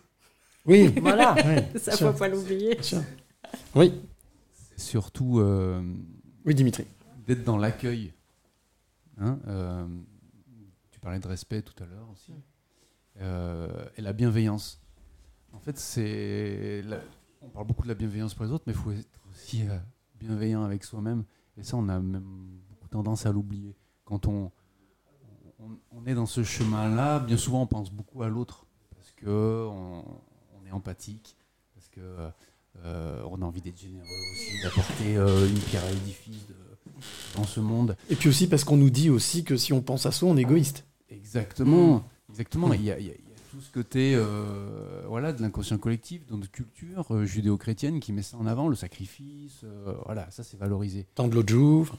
Oui, 0.67 0.89
Voilà. 1.01 1.35
Ouais, 1.35 1.69
ça 1.79 1.93
sûr. 1.93 2.13
faut 2.13 2.19
pas 2.19 2.29
l'oublier. 2.29 2.79
Oui. 3.75 3.93
Surtout. 4.77 5.39
euh, 5.41 5.81
Oui, 6.45 6.55
Dimitri. 6.55 6.85
D'être 7.27 7.45
dans 7.45 7.57
l'accueil. 7.57 8.13
Hein, 9.19 9.39
euh, 9.49 9.87
tu 10.91 11.01
parlais 11.01 11.19
de 11.21 11.27
respect 11.29 11.63
tout 11.63 11.83
à 11.83 11.87
l'heure 11.87 12.09
aussi. 12.13 12.33
Euh, 13.23 13.69
et 13.97 14.03
la 14.03 14.13
bienveillance. 14.13 14.79
En 15.55 15.59
fait, 15.59 15.79
c'est. 15.79 16.85
On 17.47 17.49
parle 17.51 17.67
beaucoup 17.67 17.85
de 17.85 17.89
la 17.89 17.95
bienveillance 17.95 18.35
pour 18.35 18.45
les 18.45 18.53
autres, 18.53 18.65
mais 18.67 18.73
il 18.73 18.79
faut 18.79 18.91
être 18.93 19.21
aussi 19.31 19.63
euh, 19.69 19.79
bienveillant 20.19 20.63
avec 20.65 20.85
soi-même. 20.85 21.25
Et 21.57 21.63
ça, 21.63 21.77
on 21.77 21.89
a 21.89 21.99
même 21.99 22.23
beaucoup 22.69 22.89
tendance 22.89 23.25
à 23.27 23.33
l'oublier. 23.33 23.75
Quand 24.05 24.27
on, 24.27 24.51
on, 25.61 25.71
on 25.93 26.07
est 26.07 26.15
dans 26.15 26.27
ce 26.27 26.43
chemin-là, 26.43 27.21
bien 27.21 27.37
souvent, 27.37 27.63
on 27.63 27.67
pense 27.67 27.91
beaucoup 27.91 28.23
à 28.23 28.29
l'autre. 28.29 28.67
Parce 28.95 29.11
que 29.13 29.67
on, 29.71 30.05
on 30.61 30.67
est 30.67 30.73
empathique, 30.73 31.37
parce 31.75 31.89
que 31.89 32.01
euh, 32.85 33.23
on 33.31 33.41
a 33.41 33.45
envie 33.45 33.63
d'être 33.63 33.79
généreux 33.79 34.05
aussi, 34.05 34.63
d'apporter 34.63 35.17
euh, 35.17 35.49
une 35.49 35.59
pierre 35.59 35.85
à 35.85 35.91
l'édifice 35.91 36.47
dans 37.37 37.45
ce 37.45 37.61
monde. 37.61 37.97
Et 38.11 38.17
puis 38.17 38.29
aussi 38.29 38.49
parce 38.49 38.65
qu'on 38.65 38.77
nous 38.77 38.91
dit 38.91 39.09
aussi 39.11 39.45
que 39.45 39.57
si 39.57 39.73
on 39.73 39.81
pense 39.83 40.05
à 40.07 40.13
soi, 40.13 40.29
on 40.29 40.37
est 40.37 40.43
égoïste. 40.43 40.85
Exactement, 41.09 42.05
exactement. 42.29 42.69
Mm. 42.69 42.75
Il 42.75 42.83
y 42.83 42.91
a- 42.91 42.99
il 42.99 43.07
y 43.07 43.11
a 43.11 43.15
tout 43.57 43.63
ce 43.63 43.73
côté 43.73 44.13
euh, 44.15 45.03
voilà, 45.09 45.33
de 45.33 45.41
l'inconscient 45.41 45.79
collectif, 45.79 46.27
dans 46.27 46.37
notre 46.37 46.51
culture 46.53 47.07
euh, 47.15 47.25
judéo-chrétienne 47.25 48.01
qui 48.01 48.13
met 48.13 48.21
ça 48.21 48.37
en 48.37 48.45
avant, 48.47 48.69
le 48.69 48.77
sacrifice, 48.77 49.63
euh, 49.65 49.95
voilà, 50.05 50.31
ça 50.31 50.43
c'est 50.45 50.59
valorisé. 50.59 51.07
Tant 51.15 51.27
de 51.27 51.35
l'eau 51.35 51.43
de 51.43 51.49
Jouve. 51.49 51.93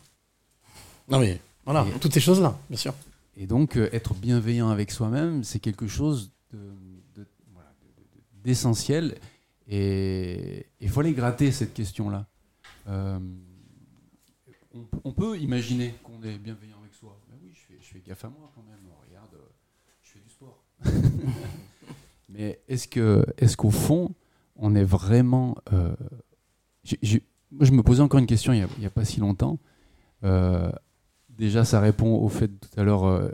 Non 1.09 1.19
mais 1.19 1.41
voilà, 1.65 1.83
Et- 1.87 1.99
toutes 1.99 2.13
ces 2.13 2.19
choses-là, 2.19 2.55
bien 2.69 2.77
sûr. 2.77 2.93
Et 3.37 3.47
donc, 3.47 3.75
être 3.77 4.13
bienveillant 4.13 4.69
avec 4.69 4.91
soi-même, 4.91 5.43
c'est 5.43 5.59
quelque 5.59 5.87
chose 5.87 6.31
de- 6.51 6.57
de- 7.15 7.27
voilà, 7.53 7.73
de- 7.81 8.03
de- 8.03 8.43
d'essentiel. 8.43 9.17
Et 9.67 10.67
il 10.79 10.89
faut 10.89 10.99
aller 10.99 11.13
gratter 11.13 11.51
cette 11.51 11.73
question-là. 11.73 12.27
On, 12.87 13.21
on 15.03 15.11
peut 15.11 15.39
imaginer 15.39 15.95
qu'on 16.03 16.21
est 16.21 16.37
bienveillant 16.37 16.77
avec 16.81 16.93
soi. 16.93 17.19
Mais 17.29 17.35
oui, 17.43 17.51
je 17.53 17.59
fais, 17.61 17.79
je 17.81 17.87
fais 17.93 17.99
gaffe 18.07 18.25
à 18.25 18.29
moi 18.29 18.51
quand 18.53 18.61
même. 18.63 18.79
Regarde, 19.09 19.33
euh, 19.33 19.49
je 20.03 20.11
fais 20.11 20.19
du 20.19 20.29
sport. 20.29 20.63
Mais 22.29 22.61
est-ce 22.67 22.87
que, 22.87 23.25
est-ce 23.37 23.57
qu'au 23.57 23.71
fond, 23.71 24.13
on 24.55 24.75
est 24.75 24.83
vraiment. 24.83 25.57
euh, 25.73 25.95
moi, 27.51 27.65
je 27.65 27.71
me 27.71 27.81
posais 27.81 28.01
encore 28.01 28.19
une 28.19 28.27
question 28.27 28.53
il 28.53 28.67
n'y 28.79 28.85
a, 28.85 28.89
pas 28.89 29.05
si 29.05 29.19
longtemps. 29.19 29.59
Euh, 30.23 30.71
déjà, 31.29 31.63
ça 31.65 31.79
répond 31.79 32.15
au 32.15 32.27
fait 32.27 32.47
tout 32.47 32.79
à 32.79 32.83
l'heure 32.83 33.05
euh, 33.05 33.29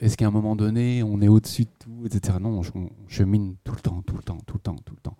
est-ce 0.00 0.16
qu'à 0.16 0.26
un 0.26 0.30
moment 0.30 0.56
donné, 0.56 1.02
on 1.02 1.20
est 1.20 1.28
au-dessus 1.28 1.64
de 1.64 1.70
tout, 1.78 2.06
etc. 2.06 2.38
Non, 2.40 2.60
on, 2.74 3.08
chemine 3.08 3.56
tout 3.64 3.72
le 3.72 3.80
temps, 3.80 4.02
tout 4.02 4.16
le 4.16 4.22
temps, 4.22 4.38
tout 4.46 4.56
le 4.56 4.60
temps, 4.60 4.76
tout 4.84 4.94
le 4.94 5.00
temps. 5.00 5.16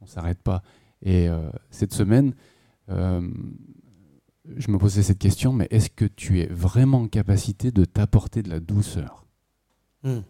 On 0.00 0.06
s'arrête 0.06 0.42
pas. 0.42 0.62
Et 1.02 1.28
cette 1.70 1.92
semaine, 1.92 2.34
je 2.88 4.70
me 4.70 4.78
posais 4.78 5.02
cette 5.02 5.18
question 5.18 5.52
mais 5.52 5.66
est-ce 5.70 5.90
que 5.90 6.04
tu 6.04 6.40
es 6.40 6.46
vraiment 6.46 7.02
en 7.02 7.08
capacité 7.08 7.70
de 7.70 7.84
t'apporter 7.84 8.42
de 8.42 8.50
la 8.50 8.60
douceur? 8.60 9.26
Hmm. 10.02 10.20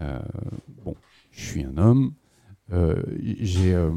Euh, 0.00 0.20
bon, 0.84 0.94
je 1.30 1.44
suis 1.44 1.64
un 1.64 1.76
homme. 1.78 2.12
euh, 2.72 3.02
j'ai 3.40 3.74
euh, 3.74 3.90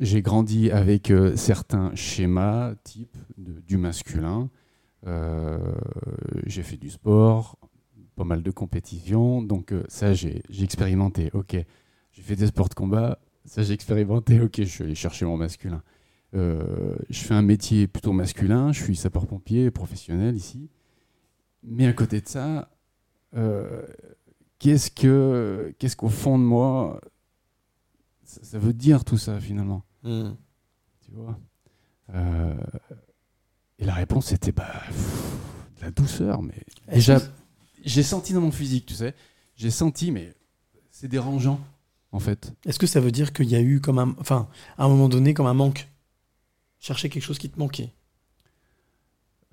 j'ai 0.00 0.22
grandi 0.22 0.70
avec 0.70 1.12
certains 1.36 1.94
schémas 1.94 2.74
type 2.84 3.16
du 3.38 3.76
masculin. 3.76 4.50
J'ai 6.46 6.62
fait 6.62 6.76
du 6.76 6.90
sport, 6.90 7.58
pas 8.16 8.24
mal 8.24 8.42
de 8.42 8.50
compétitions. 8.50 9.42
Donc 9.42 9.74
ça, 9.88 10.14
j'ai 10.14 10.42
expérimenté. 10.60 11.30
Ok, 11.34 11.56
j'ai 12.12 12.22
fait 12.22 12.36
des 12.36 12.48
sports 12.48 12.68
de 12.68 12.74
combat. 12.74 13.18
Ça, 13.44 13.62
j'ai 13.62 13.74
expérimenté. 13.74 14.40
Ok, 14.40 14.56
je 14.58 14.64
suis 14.64 14.84
allé 14.84 14.94
chercher 14.94 15.24
mon 15.24 15.36
masculin. 15.36 15.82
Je 16.32 16.96
fais 17.10 17.34
un 17.34 17.42
métier 17.42 17.86
plutôt 17.86 18.12
masculin. 18.12 18.72
Je 18.72 18.82
suis 18.82 18.96
sapeur-pompier 18.96 19.70
professionnel 19.70 20.34
ici. 20.36 20.68
Mais 21.62 21.86
à 21.86 21.92
côté 21.92 22.20
de 22.20 22.28
ça, 22.28 22.70
qu'est-ce 24.62 24.90
que 24.92 25.74
qu'est-ce 25.78 25.96
qu'au 25.96 26.08
fond 26.08 26.38
de 26.38 26.44
moi 26.44 27.00
ça, 28.22 28.40
ça 28.44 28.58
veut 28.58 28.72
dire 28.72 29.04
tout 29.04 29.18
ça 29.18 29.40
finalement. 29.40 29.82
Hmm. 30.04 30.32
tu 31.04 31.10
vois? 31.12 31.38
Euh, 32.14 32.54
et 33.78 33.84
la 33.84 33.94
réponse 33.94 34.26
c'était 34.26 34.52
bah 34.52 34.70
pff, 34.86 35.32
de 35.78 35.82
la 35.82 35.90
douceur 35.90 36.42
mais 36.42 36.62
déjà 36.92 37.18
j'ai 37.84 38.02
senti 38.02 38.32
dans 38.32 38.40
mon 38.40 38.52
physique 38.52 38.86
tu 38.86 38.94
sais. 38.94 39.14
J'ai 39.56 39.70
senti 39.70 40.12
mais 40.12 40.32
c'est 40.90 41.08
dérangeant 41.08 41.60
en 42.12 42.20
fait. 42.20 42.54
Est-ce 42.64 42.78
que 42.78 42.86
ça 42.86 43.00
veut 43.00 43.10
dire 43.10 43.32
qu'il 43.32 43.48
y 43.48 43.56
a 43.56 43.60
eu 43.60 43.80
comme 43.80 43.98
un, 43.98 44.14
enfin, 44.20 44.48
à 44.78 44.84
un 44.84 44.88
moment 44.88 45.08
donné 45.08 45.34
comme 45.34 45.46
un 45.46 45.54
manque, 45.54 45.88
chercher 46.78 47.08
quelque 47.08 47.22
chose 47.22 47.38
qui 47.38 47.50
te 47.50 47.58
manquait? 47.58 47.92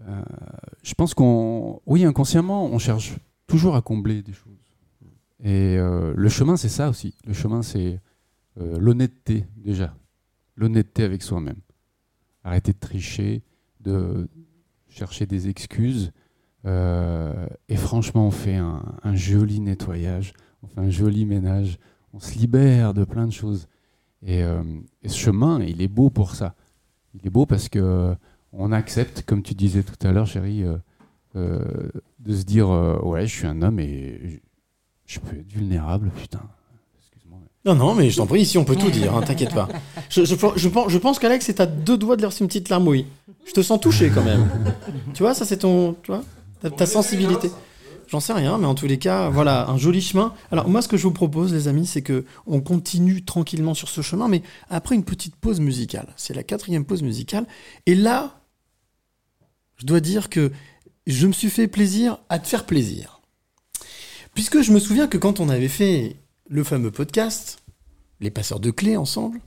Euh, 0.02 0.22
je 0.84 0.94
pense 0.94 1.14
qu'on 1.16 1.82
oui 1.88 2.06
inconsciemment 2.06 2.66
on 2.68 2.78
cherche 2.78 3.16
toujours 3.48 3.76
à 3.76 3.82
combler 3.82 4.22
des 4.22 4.34
choses 4.34 4.59
et 5.44 5.78
euh, 5.78 6.14
le 6.16 6.30
chemin 6.30 6.58
c'est 6.58 6.70
ça 6.70 6.90
aussi. 6.90 7.16
Le 7.26 7.34
chemin 7.34 7.62
c'est 7.62 8.02
euh, 8.60 8.78
l'honnêteté 8.80 9.46
déjà. 9.56 9.96
L'honnêteté 10.56 11.04
avec 11.04 11.24
soi-même. 11.24 11.60
Arrêter 12.44 12.74
de 12.74 12.80
tricher 12.80 13.44
de 13.80 14.28
chercher 14.88 15.26
des 15.26 15.48
excuses 15.48 16.12
Euh, 16.66 17.48
et 17.70 17.78
franchement 17.78 18.28
on 18.28 18.32
fait 18.32 18.58
un, 18.58 19.16
joli 19.16 19.62
nettoyage 19.62 20.34
on 20.62 20.68
fait 20.68 20.82
un 20.82 20.90
joli 20.90 21.26
ménage 21.26 21.80
on 22.12 22.20
se 22.20 22.38
libère 22.38 22.94
de 22.94 23.06
plein 23.06 23.28
de 23.28 23.32
choses. 23.32 23.70
Et, 24.22 24.42
et 25.02 25.08
ce 25.08 25.18
chemin 25.18 25.62
il 25.64 25.82
est 25.82 25.88
beau 25.88 26.10
pour 26.10 26.36
ça. 26.36 26.56
Il 27.14 27.26
est 27.26 27.30
beau 27.30 27.46
parce 27.46 27.70
que 27.70 28.14
on 28.52 28.72
accepte, 28.74 29.24
comme 29.26 29.44
tu 29.44 29.54
disais 29.54 29.84
tout 29.84 29.96
à 30.06 30.12
l'heure, 30.12 30.28
chérie, 30.28 30.66
de 31.36 32.34
se 32.34 32.44
dire 32.44 32.68
ouais, 33.04 33.26
je 33.26 33.34
suis 33.34 33.48
un 33.48 33.62
homme 33.62 33.80
et 33.80 34.42
je, 35.10 35.20
peux 35.20 35.36
être 35.36 35.52
vulnérable, 35.52 36.12
putain. 36.16 36.42
Non, 37.66 37.76
non, 37.76 37.94
mais 37.94 38.10
je 38.10 38.18
t'en 38.18 38.26
prie, 38.26 38.42
ici 38.42 38.58
on 38.58 38.64
peut 38.64 38.76
tout 38.76 38.90
dire, 38.90 39.14
hein, 39.16 39.22
t'inquiète 39.22 39.54
pas. 39.54 39.68
Je, 40.10 40.24
je, 40.24 40.36
je 40.56 40.68
pense, 40.70 40.90
je 40.90 40.98
pense 40.98 41.20
qu'Alex 41.20 41.50
est 41.50 41.60
à 41.60 41.68
deux 41.68 41.98
doigts 41.98 42.16
de 42.16 42.22
verser 42.22 42.44
une 42.44 42.48
petite 42.48 42.70
larme, 42.70 42.88
oui. 42.88 43.06
Je 43.46 43.52
te 43.52 43.62
sens 43.62 43.80
touché 43.80 44.10
quand 44.10 44.24
même. 44.24 44.50
tu 45.14 45.22
vois, 45.22 45.36
ça 45.36 45.46
c'est 45.46 45.58
ton, 45.58 45.96
tu 46.02 46.12
vois, 46.12 46.24
ta, 46.62 46.72
ta 46.72 46.86
sensibilité. 46.86 47.52
J'en 48.08 48.20
sais 48.20 48.34
rien, 48.34 48.58
mais 48.58 48.66
en 48.66 48.74
tous 48.74 48.88
les 48.88 48.98
cas, 48.98 49.30
voilà, 49.30 49.70
un 49.70 49.78
joli 49.78 50.02
chemin. 50.02 50.34
Alors 50.52 50.68
moi, 50.68 50.82
ce 50.82 50.88
que 50.88 50.98
je 50.98 51.04
vous 51.04 51.12
propose, 51.12 51.54
les 51.54 51.68
amis, 51.68 51.86
c'est 51.86 52.02
que 52.02 52.26
on 52.48 52.60
continue 52.60 53.24
tranquillement 53.24 53.76
sur 53.76 53.88
ce 53.88 54.02
chemin, 54.02 54.28
mais 54.28 54.42
après 54.70 54.96
une 54.96 55.04
petite 55.04 55.36
pause 55.36 55.60
musicale. 55.60 56.08
C'est 56.16 56.34
la 56.34 56.44
quatrième 56.44 56.86
pause 56.86 57.04
musicale, 57.04 57.46
et 57.86 57.94
là, 57.94 58.42
je 59.78 59.86
dois 59.86 60.00
dire 60.00 60.30
que 60.30 60.52
je 61.06 61.28
me 61.28 61.34
suis 61.34 61.50
fait 61.50 61.68
plaisir 61.68 62.18
à 62.30 62.40
te 62.40 62.48
faire 62.48 62.66
plaisir. 62.66 63.19
Puisque 64.40 64.62
je 64.62 64.72
me 64.72 64.80
souviens 64.80 65.10
que 65.10 65.18
quand 65.18 65.42
on 65.42 65.50
avait 65.50 65.68
fait 65.68 66.16
le 66.48 66.64
fameux 66.64 66.92
podcast, 66.92 67.62
Les 68.22 68.32
Passeurs 68.32 68.62
de 68.62 68.72
Clés 68.72 68.96
ensemble, 68.96 69.42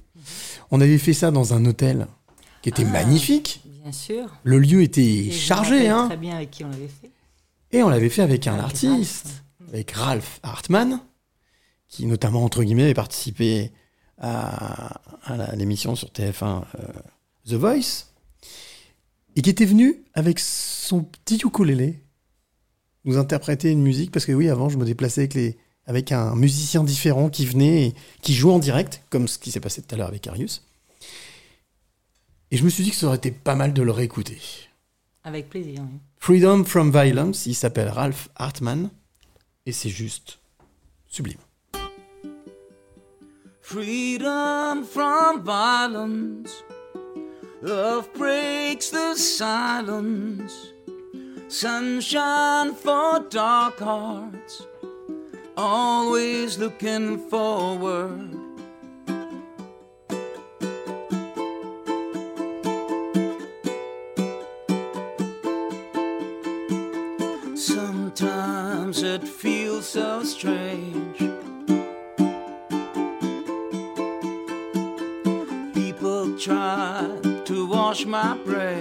on 0.71 0.83
avait 0.83 0.99
fait 0.99 1.15
ça 1.15 1.31
dans 1.31 1.55
un 1.55 1.65
hôtel 1.65 2.09
qui 2.61 2.69
était 2.69 2.85
magnifique. 2.85 3.63
Bien 3.83 3.91
sûr. 3.91 4.27
Le 4.45 4.59
lieu 4.59 4.83
était 4.83 5.01
Et 5.01 5.31
chargé, 5.31 5.89
hein. 5.89 6.09
Très 6.09 6.19
bien 6.19 6.37
avec 6.37 6.51
qui 6.51 6.63
on 6.63 6.69
l'avait 6.69 6.89
fait. 6.89 7.11
Et 7.71 7.83
on 7.83 7.89
l'avait 7.89 8.11
fait 8.11 8.21
avec 8.21 8.47
un 8.47 8.53
Avec 8.53 8.65
artiste, 8.67 9.45
avec 9.67 9.93
Ralph 9.93 10.41
Hartman, 10.43 11.01
qui 11.89 12.05
notamment, 12.05 12.45
entre 12.45 12.63
guillemets, 12.63 12.85
avait 12.85 12.93
participé 12.93 13.73
à, 14.19 15.01
l'émission 15.57 15.97
sur 15.97 16.09
TF1 16.09 16.65
euh, 16.79 16.83
The 17.49 17.55
Voice, 17.55 18.13
et 19.37 19.41
qui 19.41 19.49
était 19.49 19.65
venu 19.65 20.05
avec 20.13 20.39
son 20.39 21.03
petit 21.03 21.41
ukulélé 21.43 22.05
nous 23.05 23.19
interpréter 23.19 23.71
une 23.71 23.83
musique, 23.83 24.11
parce 24.11 24.25
que 24.25 24.33
oui, 24.33 24.49
avant, 24.49 24.69
je 24.69 24.79
me 24.79 24.85
déplaçais 24.85 25.23
avec, 25.23 25.35
les, 25.35 25.57
avec 25.87 26.13
un 26.13 26.35
musicien 26.35 26.85
différent 26.85 27.29
qui 27.29 27.47
venait 27.47 27.89
et 27.89 27.95
qui 28.21 28.35
jouait 28.35 28.53
en 28.53 28.59
direct, 28.59 29.03
comme 29.11 29.29
ce 29.29 29.39
qui 29.39 29.51
s'est 29.51 29.61
passé 29.61 29.83
tout 29.83 29.95
à 29.95 29.99
l'heure 29.99 30.09
avec 30.09 30.27
Arius. 30.27 30.65
Et 32.51 32.57
je 32.57 32.65
me 32.65 32.71
suis 32.71 32.85
dit 32.85 32.91
que 32.91 32.97
ça 32.97 33.07
aurait 33.07 33.17
été 33.17 33.31
pas 33.31 33.55
mal 33.55 33.73
de 33.73 33.83
le 33.83 33.91
réécouter. 33.91 34.39
Avec 35.25 35.49
plaisir. 35.49 35.81
oui. 35.81 35.99
Freedom 36.19 36.65
from 36.65 36.93
Violence, 36.93 37.47
il 37.47 37.55
s'appelle 37.55 37.89
Ralph 37.89 38.29
Hartman, 38.37 38.91
et 39.67 39.73
c'est 39.73 39.89
juste 39.91 40.39
sublime. 41.09 41.39
Freedom 43.63 44.85
from 44.85 45.45
violence. 45.45 46.63
Love 47.63 48.09
breaks 48.19 48.91
the 48.91 49.15
silence. 49.17 50.72
sunshine 51.53 52.75
for 52.75 53.21
dark 53.29 53.79
hearts, 53.79 54.67
always 55.55 56.57
looking 56.57 57.19
forward. 57.29 58.31
Sometimes 67.55 69.03
it 69.03 69.23
feels 69.29 69.87
so 69.87 70.25
strange. 70.25 71.19
People 75.75 76.39
try 76.39 77.07
to 77.45 77.67
wash 77.67 78.07
my 78.07 78.39
brain. 78.39 78.72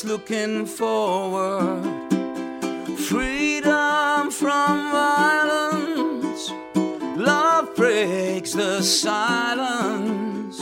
Always 0.00 0.12
looking 0.18 0.66
forward. 0.66 1.84
Freedom 2.96 4.30
from 4.30 4.90
violence. 4.90 6.50
Love 7.16 7.74
breaks 7.76 8.52
the 8.52 8.80
silence. 8.80 10.56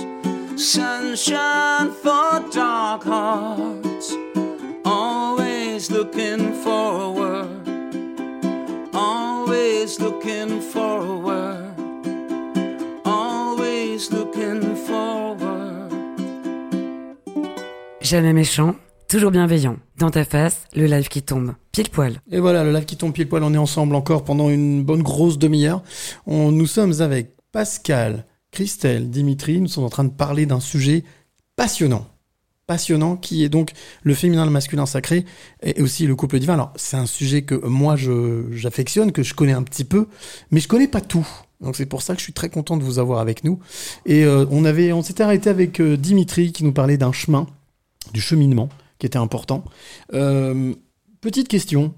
Sunshine 0.56 1.92
for 1.92 2.40
dark 2.50 3.04
hearts. 3.04 4.12
Always 4.84 5.90
looking 5.90 6.52
forward. 6.64 7.68
Always 8.92 10.00
looking 10.00 10.60
forward. 10.60 11.74
Always 13.04 14.10
looking 14.10 14.74
forward. 14.74 15.92
Jamais 18.00 18.32
méchant, 18.32 18.74
toujours 19.08 19.30
bienveillant. 19.30 19.76
Dans 19.98 20.10
ta 20.10 20.24
face, 20.24 20.64
le 20.74 20.86
live 20.86 21.08
qui 21.08 21.22
tombe. 21.22 21.54
Pile 21.72 21.88
poil. 21.88 22.20
Et 22.30 22.38
voilà, 22.38 22.62
le 22.62 22.72
live 22.72 22.84
qui 22.84 22.96
tombe 22.96 23.12
pile 23.12 23.28
poil, 23.28 23.42
on 23.42 23.54
est 23.54 23.58
ensemble 23.58 23.94
encore 23.94 24.22
pendant 24.22 24.50
une 24.50 24.84
bonne 24.84 25.02
grosse 25.02 25.38
demi-heure. 25.38 25.82
Nous 26.26 26.66
sommes 26.66 27.00
avec 27.00 27.34
Pascal, 27.50 28.26
Christelle, 28.52 29.10
Dimitri. 29.10 29.60
Nous 29.60 29.68
sommes 29.68 29.84
en 29.84 29.90
train 29.90 30.04
de 30.04 30.10
parler 30.10 30.46
d'un 30.46 30.60
sujet 30.60 31.04
passionnant. 31.56 32.06
Passionnant, 32.66 33.16
qui 33.16 33.44
est 33.44 33.48
donc 33.48 33.72
le 34.02 34.14
féminin, 34.14 34.44
le 34.44 34.50
masculin 34.50 34.84
sacré, 34.84 35.24
et 35.62 35.80
aussi 35.80 36.06
le 36.06 36.14
couple 36.14 36.38
divin. 36.38 36.54
Alors, 36.54 36.72
c'est 36.76 36.98
un 36.98 37.06
sujet 37.06 37.42
que 37.42 37.54
moi, 37.54 37.96
j'affectionne, 38.52 39.10
que 39.10 39.22
je 39.22 39.32
connais 39.34 39.54
un 39.54 39.62
petit 39.62 39.84
peu, 39.84 40.06
mais 40.50 40.60
je 40.60 40.68
connais 40.68 40.88
pas 40.88 41.00
tout. 41.00 41.26
Donc 41.62 41.76
c'est 41.76 41.86
pour 41.86 42.02
ça 42.02 42.12
que 42.12 42.20
je 42.20 42.24
suis 42.24 42.34
très 42.34 42.50
content 42.50 42.76
de 42.76 42.84
vous 42.84 42.98
avoir 42.98 43.20
avec 43.20 43.42
nous. 43.42 43.58
Et 44.06 44.24
euh, 44.24 44.44
on 44.50 44.64
avait, 44.64 44.92
on 44.92 45.02
s'était 45.02 45.24
arrêté 45.24 45.50
avec 45.50 45.80
euh, 45.80 45.96
Dimitri 45.96 46.52
qui 46.52 46.62
nous 46.62 46.72
parlait 46.72 46.98
d'un 46.98 47.10
chemin, 47.10 47.46
du 48.12 48.20
cheminement, 48.20 48.68
qui 48.98 49.06
était 49.06 49.18
important. 49.18 49.64
Euh, 50.12 50.74
petite 51.20 51.48
question. 51.48 51.94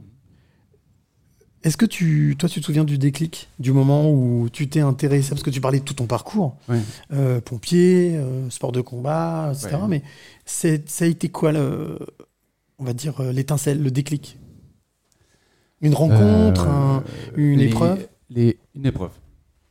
Est-ce 1.62 1.77
que 1.77 1.85
tu, 1.85 2.37
toi, 2.39 2.49
tu 2.49 2.61
te 2.61 2.65
souviens 2.65 2.85
du 2.85 2.97
déclic, 2.97 3.49
du 3.59 3.73
moment 3.73 4.11
où 4.11 4.49
tu 4.51 4.69
t'es 4.70 4.81
intéressé, 4.81 5.29
parce 5.31 5.43
que 5.43 5.51
tu 5.51 5.61
parlais 5.61 5.81
de 5.81 5.85
tout 5.85 5.93
ton 5.93 6.07
parcours, 6.07 6.57
Ouais. 6.70 6.81
euh, 7.12 7.41
pompier, 7.43 8.17
euh, 8.17 8.49
sport 8.49 8.73
de 8.73 8.81
combat, 8.81 9.53
etc. 9.53 9.77
Mais 9.87 10.03
ça 10.47 10.69
a 11.01 11.07
été 11.07 11.29
quoi, 11.29 11.53
le, 11.53 11.99
on 12.79 12.85
va 12.85 12.95
dire, 12.95 13.20
l'étincelle, 13.23 13.83
le 13.83 13.91
déclic? 13.91 14.39
Une 15.83 15.95
rencontre, 15.95 16.67
un- 16.67 17.05
une 17.37 17.59
les- 17.59 17.67
épreuve? 17.67 18.09
les, 18.31 18.59
Une 18.75 18.87
épreuve. 18.87 19.12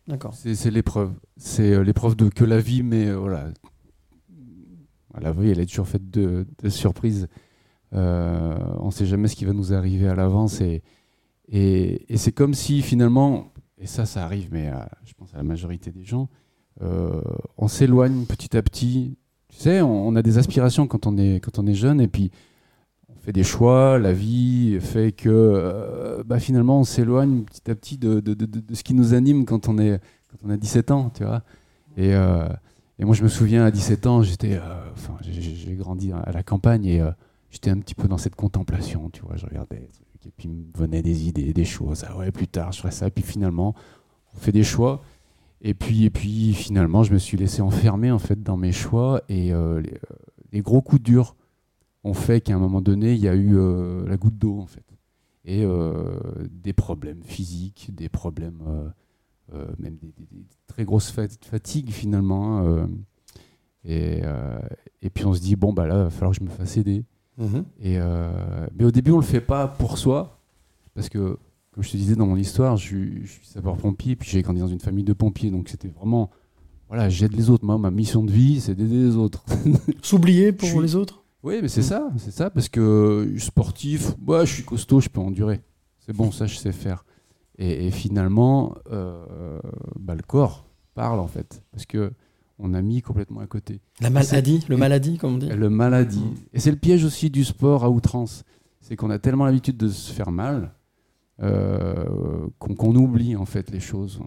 D'accord. 0.07 0.33
C'est 0.35 0.69
l'épreuve. 0.71 1.11
C'est 1.37 1.83
l'épreuve 1.83 2.15
de 2.15 2.29
que 2.29 2.43
la 2.43 2.59
vie, 2.59 2.81
mais 2.83 3.11
voilà. 3.11 3.47
La 5.21 5.31
vie, 5.31 5.49
elle 5.49 5.59
est 5.59 5.65
toujours 5.65 5.87
faite 5.87 6.09
de, 6.09 6.45
de 6.63 6.69
surprises. 6.69 7.27
Euh, 7.93 8.57
on 8.79 8.87
ne 8.87 8.91
sait 8.91 9.05
jamais 9.05 9.27
ce 9.27 9.35
qui 9.35 9.45
va 9.45 9.53
nous 9.53 9.73
arriver 9.73 10.07
à 10.07 10.15
l'avance. 10.15 10.61
Et, 10.61 10.81
c'est 12.15 12.31
comme 12.31 12.53
si 12.53 12.81
finalement, 12.81 13.51
et 13.79 13.87
ça, 13.87 14.05
ça 14.05 14.23
arrive, 14.23 14.49
mais 14.51 14.67
à- 14.67 14.89
je 15.05 15.13
pense 15.13 15.33
à 15.33 15.37
la 15.37 15.43
majorité 15.43 15.91
des 15.91 16.03
gens, 16.03 16.29
euh, 16.81 17.21
on 17.57 17.67
s'éloigne 17.67 18.25
petit 18.25 18.55
à 18.55 18.61
petit. 18.61 19.17
Tu 19.49 19.57
sais, 19.57 19.81
on, 19.81 20.15
a 20.15 20.21
des 20.21 20.37
aspirations 20.37 20.85
quand 20.87 21.07
on 21.07 21.17
est, 21.17 21.39
quand 21.39 21.57
on 21.59 21.65
est 21.65 21.73
jeune, 21.73 21.99
et 21.99 22.07
puis 22.07 22.29
on 23.09 23.19
fait 23.19 23.31
des 23.33 23.43
choix, 23.43 23.97
la 23.97 24.13
vie 24.13 24.77
fait 24.79 25.11
que 25.11 25.27
euh, 25.29 26.23
bah, 26.23 26.39
finalement 26.39 26.79
on 26.79 26.83
s'éloigne 26.83 27.43
petit 27.43 27.71
à 27.71 27.75
petit 27.75 27.97
de, 27.97 28.19
de- 28.19 28.33
de- 28.35 28.75
ce 28.75 28.83
qui 28.83 28.93
nous 28.93 29.13
anime 29.15 29.45
quand 29.45 29.67
on, 29.67 29.79
est, 29.79 29.99
quand 30.29 30.37
on 30.47 30.51
a 30.51 30.57
17 30.57 30.91
ans, 30.91 31.09
tu 31.09 31.23
vois. 31.23 31.41
Et, 31.97 32.13
euh, 32.13 32.47
et 32.99 33.05
moi 33.05 33.15
je 33.15 33.23
me 33.23 33.29
souviens 33.29 33.65
à 33.65 33.71
17 33.71 34.05
ans, 34.07 34.21
j'étais, 34.21 34.57
euh, 34.57 34.91
j'ai- 35.21 35.75
grandi 35.75 36.11
à 36.11 36.31
la 36.31 36.43
campagne 36.43 36.85
et 36.85 37.01
euh, 37.01 37.11
j'étais 37.49 37.69
un 37.69 37.79
petit 37.79 37.95
peu 37.95 38.07
dans 38.07 38.17
cette 38.17 38.35
contemplation, 38.35 39.09
tu 39.09 39.21
vois. 39.21 39.37
Je 39.37 39.45
regardais 39.45 39.89
et 40.25 40.31
puis 40.35 40.49
me 40.49 40.65
venait 40.77 41.01
des 41.01 41.27
idées, 41.27 41.53
des 41.53 41.63
choses. 41.65 42.05
Ah 42.07 42.17
ouais, 42.17 42.31
plus 42.31 42.47
tard 42.47 42.73
je 42.73 42.79
ferai 42.79 42.91
ça. 42.91 43.07
Et 43.07 43.11
puis 43.11 43.23
finalement 43.23 43.73
on 44.35 44.39
fait 44.39 44.51
des 44.51 44.63
choix. 44.63 45.01
Et 45.61 45.73
puis, 45.73 46.05
et 46.05 46.09
puis 46.09 46.53
finalement, 46.53 47.03
je 47.03 47.11
me 47.11 47.17
suis 47.17 47.35
laissé 47.35 47.61
enfermer 47.61 48.11
en 48.11 48.19
fait 48.19 48.41
dans 48.41 48.55
mes 48.55 48.71
choix 48.71 49.21
et 49.27 49.51
euh, 49.53 49.81
les, 49.81 49.99
les 50.53 50.61
gros 50.61 50.81
coups 50.81 51.01
durs 51.01 51.35
ont 52.05 52.13
fait 52.13 52.39
qu'à 52.39 52.55
un 52.55 52.59
moment 52.59 52.81
donné, 52.81 53.13
il 53.13 53.19
y 53.19 53.27
a 53.27 53.35
eu 53.35 53.57
la 54.05 54.15
goutte 54.17 54.37
d'eau 54.37 54.59
en 54.59 54.65
fait 54.67 54.83
et 55.45 55.65
des 56.51 56.73
problèmes 56.73 57.23
physiques, 57.23 57.89
des 57.93 58.07
problèmes 58.07 58.61
même 59.77 59.95
des, 59.97 60.07
des- 60.17 60.27
des 60.31 60.45
très 60.67 60.85
grosses 60.85 61.11
fa- 61.11 61.27
fatigues 61.41 61.91
finalement. 61.91 62.57
hein, 62.59 62.65
euh, 62.65 62.87
et, 63.85 64.21
euh, 64.23 64.59
et 65.01 65.09
puis 65.09 65.25
on 65.25 65.33
se 65.33 65.39
dit 65.41 65.55
bon 65.55 65.73
bah 65.73 65.87
là, 65.87 65.95
il 65.95 66.03
va 66.03 66.09
falloir 66.09 66.31
que 66.31 66.37
je 66.39 66.43
me 66.43 66.49
fasse 66.49 66.77
aider. 66.77 67.03
Mhm. 67.37 67.63
Et 67.81 67.97
euh, 67.99 68.67
mais 68.77 68.83
au 68.85 68.91
début, 68.91 69.11
on 69.11 69.17
le 69.17 69.23
fait 69.23 69.41
pas 69.41 69.67
pour 69.67 69.97
soi 69.97 70.39
parce 70.93 71.07
que 71.09 71.37
comme 71.71 71.83
je 71.83 71.91
te 71.91 71.97
disais 71.97 72.15
dans 72.15 72.25
mon 72.25 72.35
histoire, 72.35 72.75
je, 72.77 72.85
suis- 72.85 73.27
suis 73.27 73.45
sapeur-pompier, 73.45 74.15
puis 74.15 74.29
j'ai 74.29 74.41
grandi 74.41 74.59
dans 74.59 74.67
une 74.67 74.79
famille 74.81 75.03
de 75.05 75.13
pompiers, 75.13 75.49
donc 75.51 75.69
c'était 75.69 75.87
vraiment, 75.87 76.29
voilà, 76.89 77.07
j'aide 77.07 77.33
les 77.35 77.49
autres. 77.49 77.63
Moi, 77.63 77.77
ma 77.77 77.91
mission 77.91 78.23
de 78.23 78.31
vie, 78.31 78.59
c'est 78.59 78.75
d'aider 78.75 79.03
les 79.05 79.15
autres. 79.15 79.45
S'oublier 80.01 80.51
pour 80.51 80.67
suis- 80.67 80.79
les 80.81 80.95
autres 80.95 81.23
Oui, 81.43 81.59
mais 81.61 81.67
c'est 81.69 81.83
ça, 81.83 82.09
c'est 82.17 82.31
ça, 82.31 82.49
parce 82.49 82.67
que 82.67 83.33
sportif, 83.37 84.13
moi, 84.19 84.43
je 84.45 84.53
suis 84.55 84.63
costaud, 84.63 84.99
je 84.99 85.07
peux 85.09 85.21
endurer. 85.21 85.61
C'est 85.99 86.11
bon, 86.13 86.31
ça, 86.31 86.47
je 86.47 86.55
sais 86.57 86.71
faire. 86.73 87.05
Et, 87.59 87.87
et 87.87 87.91
finalement, 87.91 88.75
euh, 88.91 89.59
bah, 89.99 90.15
le 90.15 90.23
corps 90.23 90.65
parle 90.95 91.19
en 91.19 91.27
fait, 91.27 91.61
parce 91.71 91.85
que 91.85 92.11
on 92.57 92.73
a 92.73 92.81
mis 92.81 93.01
complètement 93.01 93.39
à 93.41 93.47
côté. 93.47 93.79
La 94.01 94.09
maladie, 94.09 94.65
le 94.67 94.75
maladie, 94.77 95.17
comme 95.17 95.35
on 95.35 95.37
dit. 95.37 95.47
Le 95.49 95.69
maladie. 95.69 96.23
Et 96.53 96.59
c'est 96.59 96.71
le 96.71 96.77
piège 96.77 97.05
aussi 97.05 97.29
du 97.29 97.43
sport 97.45 97.83
à 97.85 97.89
outrance. 97.89 98.43
C'est 98.81 98.95
qu'on 98.97 99.09
a 99.11 99.19
tellement 99.19 99.45
l'habitude 99.45 99.77
de 99.77 99.87
se 99.89 100.11
faire 100.11 100.31
mal 100.31 100.73
euh, 101.41 102.47
qu'on 102.59 102.95
oublie 102.95 103.35
en 103.35 103.45
fait 103.45 103.71
les 103.71 103.79
choses. 103.79 104.19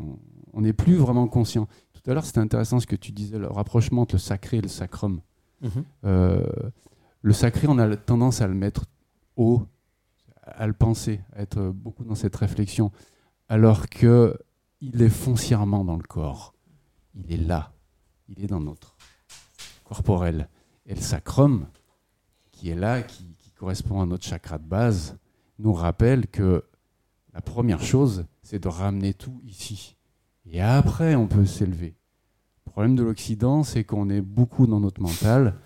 On- 0.54 0.60
n'est 0.60 0.72
plus 0.74 0.96
vraiment 0.96 1.26
conscient. 1.28 1.66
Tout 1.94 2.10
à 2.10 2.14
l'heure, 2.14 2.24
c'était 2.26 2.38
intéressant 2.40 2.78
ce 2.80 2.86
que 2.86 2.96
tu 2.96 3.10
disais, 3.12 3.38
le 3.38 3.48
rapprochement 3.48 4.02
entre 4.02 4.14
le 4.14 4.20
sacré 4.20 4.58
et 4.58 4.60
le 4.60 4.68
sacrum. 4.68 5.20
Mhm. 5.62 5.70
Euh, 6.04 6.46
le 7.22 7.32
sacré, 7.32 7.66
on 7.68 7.78
a 7.78 7.96
tendance 7.96 8.40
à 8.42 8.46
le 8.46 8.54
mettre 8.54 8.84
haut, 9.36 9.62
à 10.42 10.66
le 10.66 10.72
penser, 10.74 11.20
à 11.34 11.42
être 11.42 11.70
beaucoup 11.70 12.04
dans 12.04 12.14
cette 12.14 12.36
réflexion, 12.36 12.92
alors 13.52 13.90
que 13.90 14.38
il 14.80 15.02
est 15.02 15.10
foncièrement 15.10 15.84
dans 15.84 15.98
le 15.98 16.02
corps. 16.02 16.54
Il 17.14 17.30
est 17.30 17.36
là, 17.36 17.74
il 18.26 18.42
est 18.42 18.46
dans 18.46 18.60
notre 18.60 18.96
corporel. 19.84 20.48
Et 20.86 20.94
le 20.94 21.00
sacrum, 21.02 21.66
qui 22.50 22.70
est 22.70 22.74
là, 22.74 23.02
qui, 23.02 23.26
correspond 23.54 24.00
à 24.00 24.06
notre 24.06 24.24
chakra 24.24 24.56
de 24.56 24.66
base, 24.66 25.18
nous 25.58 25.74
rappelle 25.74 26.28
que 26.28 26.64
la 27.34 27.42
première 27.42 27.82
chose, 27.82 28.24
c'est 28.42 28.58
de 28.58 28.68
ramener 28.68 29.12
tout 29.12 29.38
ici. 29.44 29.96
Et 30.46 30.62
après, 30.62 31.14
on 31.14 31.26
peut 31.28 31.44
s'élever. 31.44 31.94
Le 32.64 32.72
problème 32.72 32.96
de 32.96 33.02
l'Occident, 33.02 33.64
c'est 33.64 33.84
qu'on 33.84 34.08
est 34.08 34.22
beaucoup 34.22 34.66
dans 34.66 34.80
notre 34.80 35.02
mental. 35.02 35.56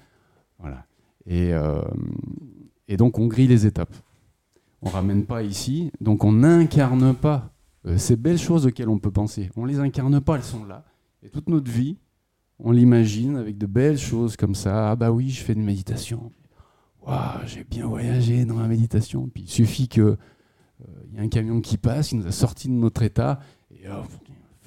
Voilà. 0.58 0.84
Et, 1.24 1.54
euh, 1.54 1.80
et 2.88 2.96
donc, 2.96 3.20
on 3.20 3.28
grille 3.28 3.46
les 3.46 3.64
étapes. 3.64 3.94
On 4.82 4.90
ramène 4.90 5.24
pas 5.24 5.44
ici, 5.44 5.92
donc 6.00 6.24
on 6.24 6.32
n'incarne 6.32 7.14
pas 7.14 7.55
euh, 7.86 7.98
ces 7.98 8.16
belles 8.16 8.38
choses 8.38 8.66
auxquelles 8.66 8.88
on 8.88 8.98
peut 8.98 9.10
penser. 9.10 9.50
On 9.56 9.64
les 9.64 9.78
incarne 9.78 10.20
pas, 10.20 10.36
elles 10.36 10.42
sont 10.42 10.64
là. 10.64 10.84
Et 11.22 11.28
toute 11.28 11.48
notre 11.48 11.70
vie, 11.70 11.98
on 12.58 12.72
l'imagine 12.72 13.36
avec 13.36 13.58
de 13.58 13.66
belles 13.66 13.98
choses 13.98 14.36
comme 14.36 14.54
ça. 14.54 14.90
Ah 14.90 14.96
bah 14.96 15.10
oui, 15.10 15.30
je 15.30 15.42
fais 15.42 15.52
une 15.52 15.64
méditation. 15.64 16.32
Waouh, 17.06 17.46
j'ai 17.46 17.64
bien 17.64 17.86
voyagé 17.86 18.44
dans 18.44 18.54
ma 18.54 18.66
méditation. 18.66 19.28
Puis 19.32 19.44
il 19.44 19.50
suffit 19.50 19.88
que 19.88 20.00
euh, 20.00 20.16
il 21.10 21.16
y 21.16 21.18
a 21.18 21.22
un 21.22 21.28
camion 21.28 21.60
qui 21.60 21.76
passe, 21.76 22.12
il 22.12 22.18
nous 22.18 22.26
a 22.26 22.32
sorti 22.32 22.68
de 22.68 22.72
notre 22.72 23.02
état. 23.02 23.38
Et 23.70 23.88
oh, 23.88 24.02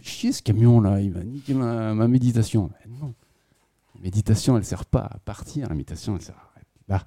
chier 0.02 0.32
ce 0.32 0.42
camion 0.42 0.80
là, 0.80 1.02
il 1.02 1.12
va 1.12 1.24
niquer 1.24 1.54
ma, 1.54 1.94
méditation. 2.08 2.70
Non, 3.02 3.14
la 3.96 4.02
méditation, 4.02 4.56
elle 4.56 4.64
sert 4.64 4.86
pas 4.86 5.10
à 5.12 5.20
partir. 5.20 5.68
La 5.68 5.76
méditation, 5.76 6.16
elle 6.16 6.22
sert 6.22 6.36
à 6.36 6.60
être. 6.60 7.06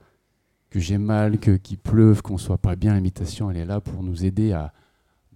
Que 0.69 0.81
j'ai 0.81 0.97
mal, 0.97 1.39
que 1.39 1.51
qu'il 1.57 1.77
pleuve, 1.77 2.23
qu'on 2.23 2.39
soit 2.39 2.57
pas 2.57 2.77
bien, 2.77 2.95
la 2.95 3.01
méditation, 3.01 3.51
elle 3.51 3.59
est 3.59 3.67
là 3.67 3.83
pour 3.83 4.03
nous 4.03 4.25
aider 4.25 4.53
à, 4.53 4.73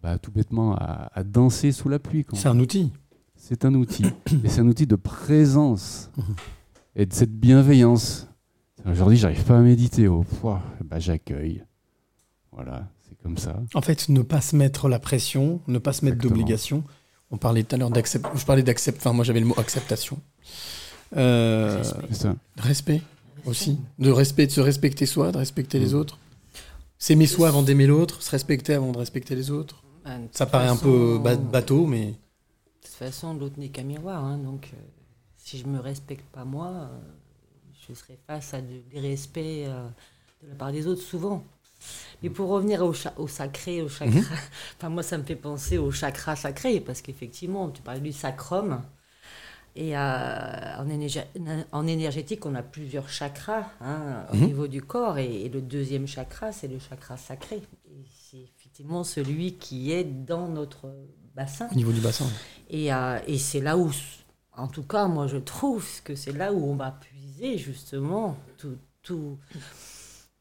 bah, 0.07 0.19
tout 0.19 0.31
bêtement, 0.31 0.77
à, 0.77 1.11
à 1.13 1.25
danser 1.25 1.73
sous 1.73 1.89
la 1.89 1.99
pluie. 1.99 2.25
C'est 2.33 2.47
un 2.47 2.61
outil. 2.61 2.93
C'est 3.35 3.65
un 3.65 3.75
outil. 3.75 4.05
et 4.45 4.49
c'est 4.49 4.61
un 4.61 4.69
outil 4.69 4.87
de 4.87 4.95
présence 4.95 6.13
et 6.95 7.07
de 7.07 7.13
cette 7.13 7.33
bienveillance. 7.33 8.29
Aujourd'hui, 8.89 9.19
j'arrive 9.19 9.43
pas 9.43 9.59
à 9.59 9.61
méditer. 9.63 10.07
Oh, 10.07 10.25
bah, 10.45 11.01
j'accueille. 11.01 11.65
Voilà, 12.53 12.87
c'est 13.09 13.21
comme 13.21 13.37
ça. 13.37 13.61
En 13.75 13.83
fait, 13.83 14.09
ne 14.09 14.23
pas 14.23 14.41
se 14.41 14.55
mettre 14.55 14.89
la 14.89 15.01
pression, 15.01 15.61
ne 15.67 15.79
pas 15.79 15.93
se 15.93 16.05
mettre 16.05 16.19
d'obligation. 16.19 16.85
On 17.33 17.37
parlait 17.37 17.65
tout 17.65 17.75
à 17.75 17.79
l'heure 17.79 17.91
d'accept. 17.91 18.27
Je 18.37 18.45
parlais 18.45 18.63
d'accept. 18.63 18.99
Enfin, 18.99 19.13
moi, 19.13 19.25
j'avais 19.25 19.41
le 19.41 19.47
mot 19.47 19.59
acceptation. 19.59 20.21
Euh, 21.17 21.83
C'est 22.11 22.15
ça. 22.15 22.37
Respect 22.59 23.03
aussi. 23.45 23.81
De 23.99 24.13
respect, 24.13 24.47
de 24.47 24.53
se 24.53 24.61
respecter 24.61 25.05
soi, 25.05 25.33
de 25.33 25.39
respecter 25.39 25.81
les 25.81 25.95
autres. 25.95 26.21
S'aimer 26.97 27.27
soi 27.27 27.49
avant 27.49 27.65
d'aimer 27.65 27.89
l'autre, 27.89 28.23
se 28.23 28.31
respecter 28.31 28.73
avant 28.75 28.93
de 28.93 28.99
respecter 28.99 29.35
les 29.35 29.51
autres. 29.51 29.83
Ça 30.33 30.47
paraît 30.47 30.69
un 30.69 30.77
peu 30.77 31.19
ba- 31.19 31.37
bateau, 31.37 31.87
mais 31.87 32.15
De 32.83 32.87
toute 32.89 32.97
façon, 32.97 33.35
l'autre 33.35 33.59
n'est 33.59 33.69
qu'un 33.71 33.83
miroir. 33.85 34.25
hein, 34.25 34.39
donc, 34.39 34.71
euh, 34.75 34.77
si 35.37 35.59
je 35.59 35.67
me 35.67 35.79
respecte 35.81 36.25
pas 36.33 36.45
moi, 36.45 36.69
euh, 36.69 36.99
je 37.89 37.95
serai 37.95 38.19
face 38.27 38.55
à 38.55 38.61
de- 38.63 38.83
des 38.91 39.01
respects 39.01 39.39
euh, 39.39 39.89
de 40.43 40.49
la 40.51 40.55
part 40.55 40.73
des 40.73 40.87
autres 40.87 41.03
souvent. 41.03 41.45
Mais 42.23 42.31
pour 42.31 42.49
revenir 42.51 42.83
au, 42.85 42.95
au 43.19 43.29
sacré, 43.29 43.83
au 43.83 43.89
chakra, 43.89 44.21
Mhm. 44.21 44.27
enfin 44.79 44.89
moi 44.91 45.03
ça 45.03 45.19
me 45.19 45.25
fait 45.25 45.37
penser 45.37 45.79
au 45.79 45.91
chakra 45.93 46.37
sacré 46.37 46.81
parce 46.81 47.03
qu'effectivement 47.03 47.71
tu 47.71 47.83
parlais 47.83 48.01
du 48.01 48.13
sacrum 48.13 48.83
et 49.77 49.97
euh, 49.97 50.01
en, 50.79 50.89
énergé- 50.89 51.27
en 51.73 51.87
énergétique 51.87 52.47
on 52.47 52.55
a 52.57 52.63
plusieurs 52.63 53.09
chakras 53.11 53.67
hein, 53.81 54.27
au 54.33 54.37
Mhm. 54.37 54.47
niveau 54.47 54.69
du 54.69 54.83
corps 54.83 55.19
et, 55.19 55.43
et 55.45 55.49
le 55.51 55.63
deuxième 55.63 56.07
chakra 56.07 56.53
c'est 56.53 56.69
le 56.69 56.79
chakra 56.79 57.17
sacré. 57.17 57.63
Effectivement 58.77 59.05
celui 59.05 59.55
qui 59.55 59.91
est 59.93 60.05
dans 60.05 60.49
notre 60.49 60.93
bassin. 61.35 61.67
au 61.73 61.75
niveau 61.75 61.93
du 61.93 62.01
bassin. 62.03 62.27
Et, 62.69 62.93
euh, 62.93 63.19
et 63.27 63.39
c'est 63.39 63.61
là 63.63 63.79
où, 63.79 63.91
en 64.55 64.69
tout 64.69 64.83
cas, 64.83 65.07
moi 65.07 65.27
je 65.29 65.39
trouve 65.39 65.87
que 66.03 66.15
c'est 66.15 66.33
là 66.33 66.53
où 66.53 66.63
on 66.71 66.75
va 66.77 66.91
puiser 66.91 67.57
justement 67.57 68.37
tout, 68.59 68.77
tout, 69.03 69.39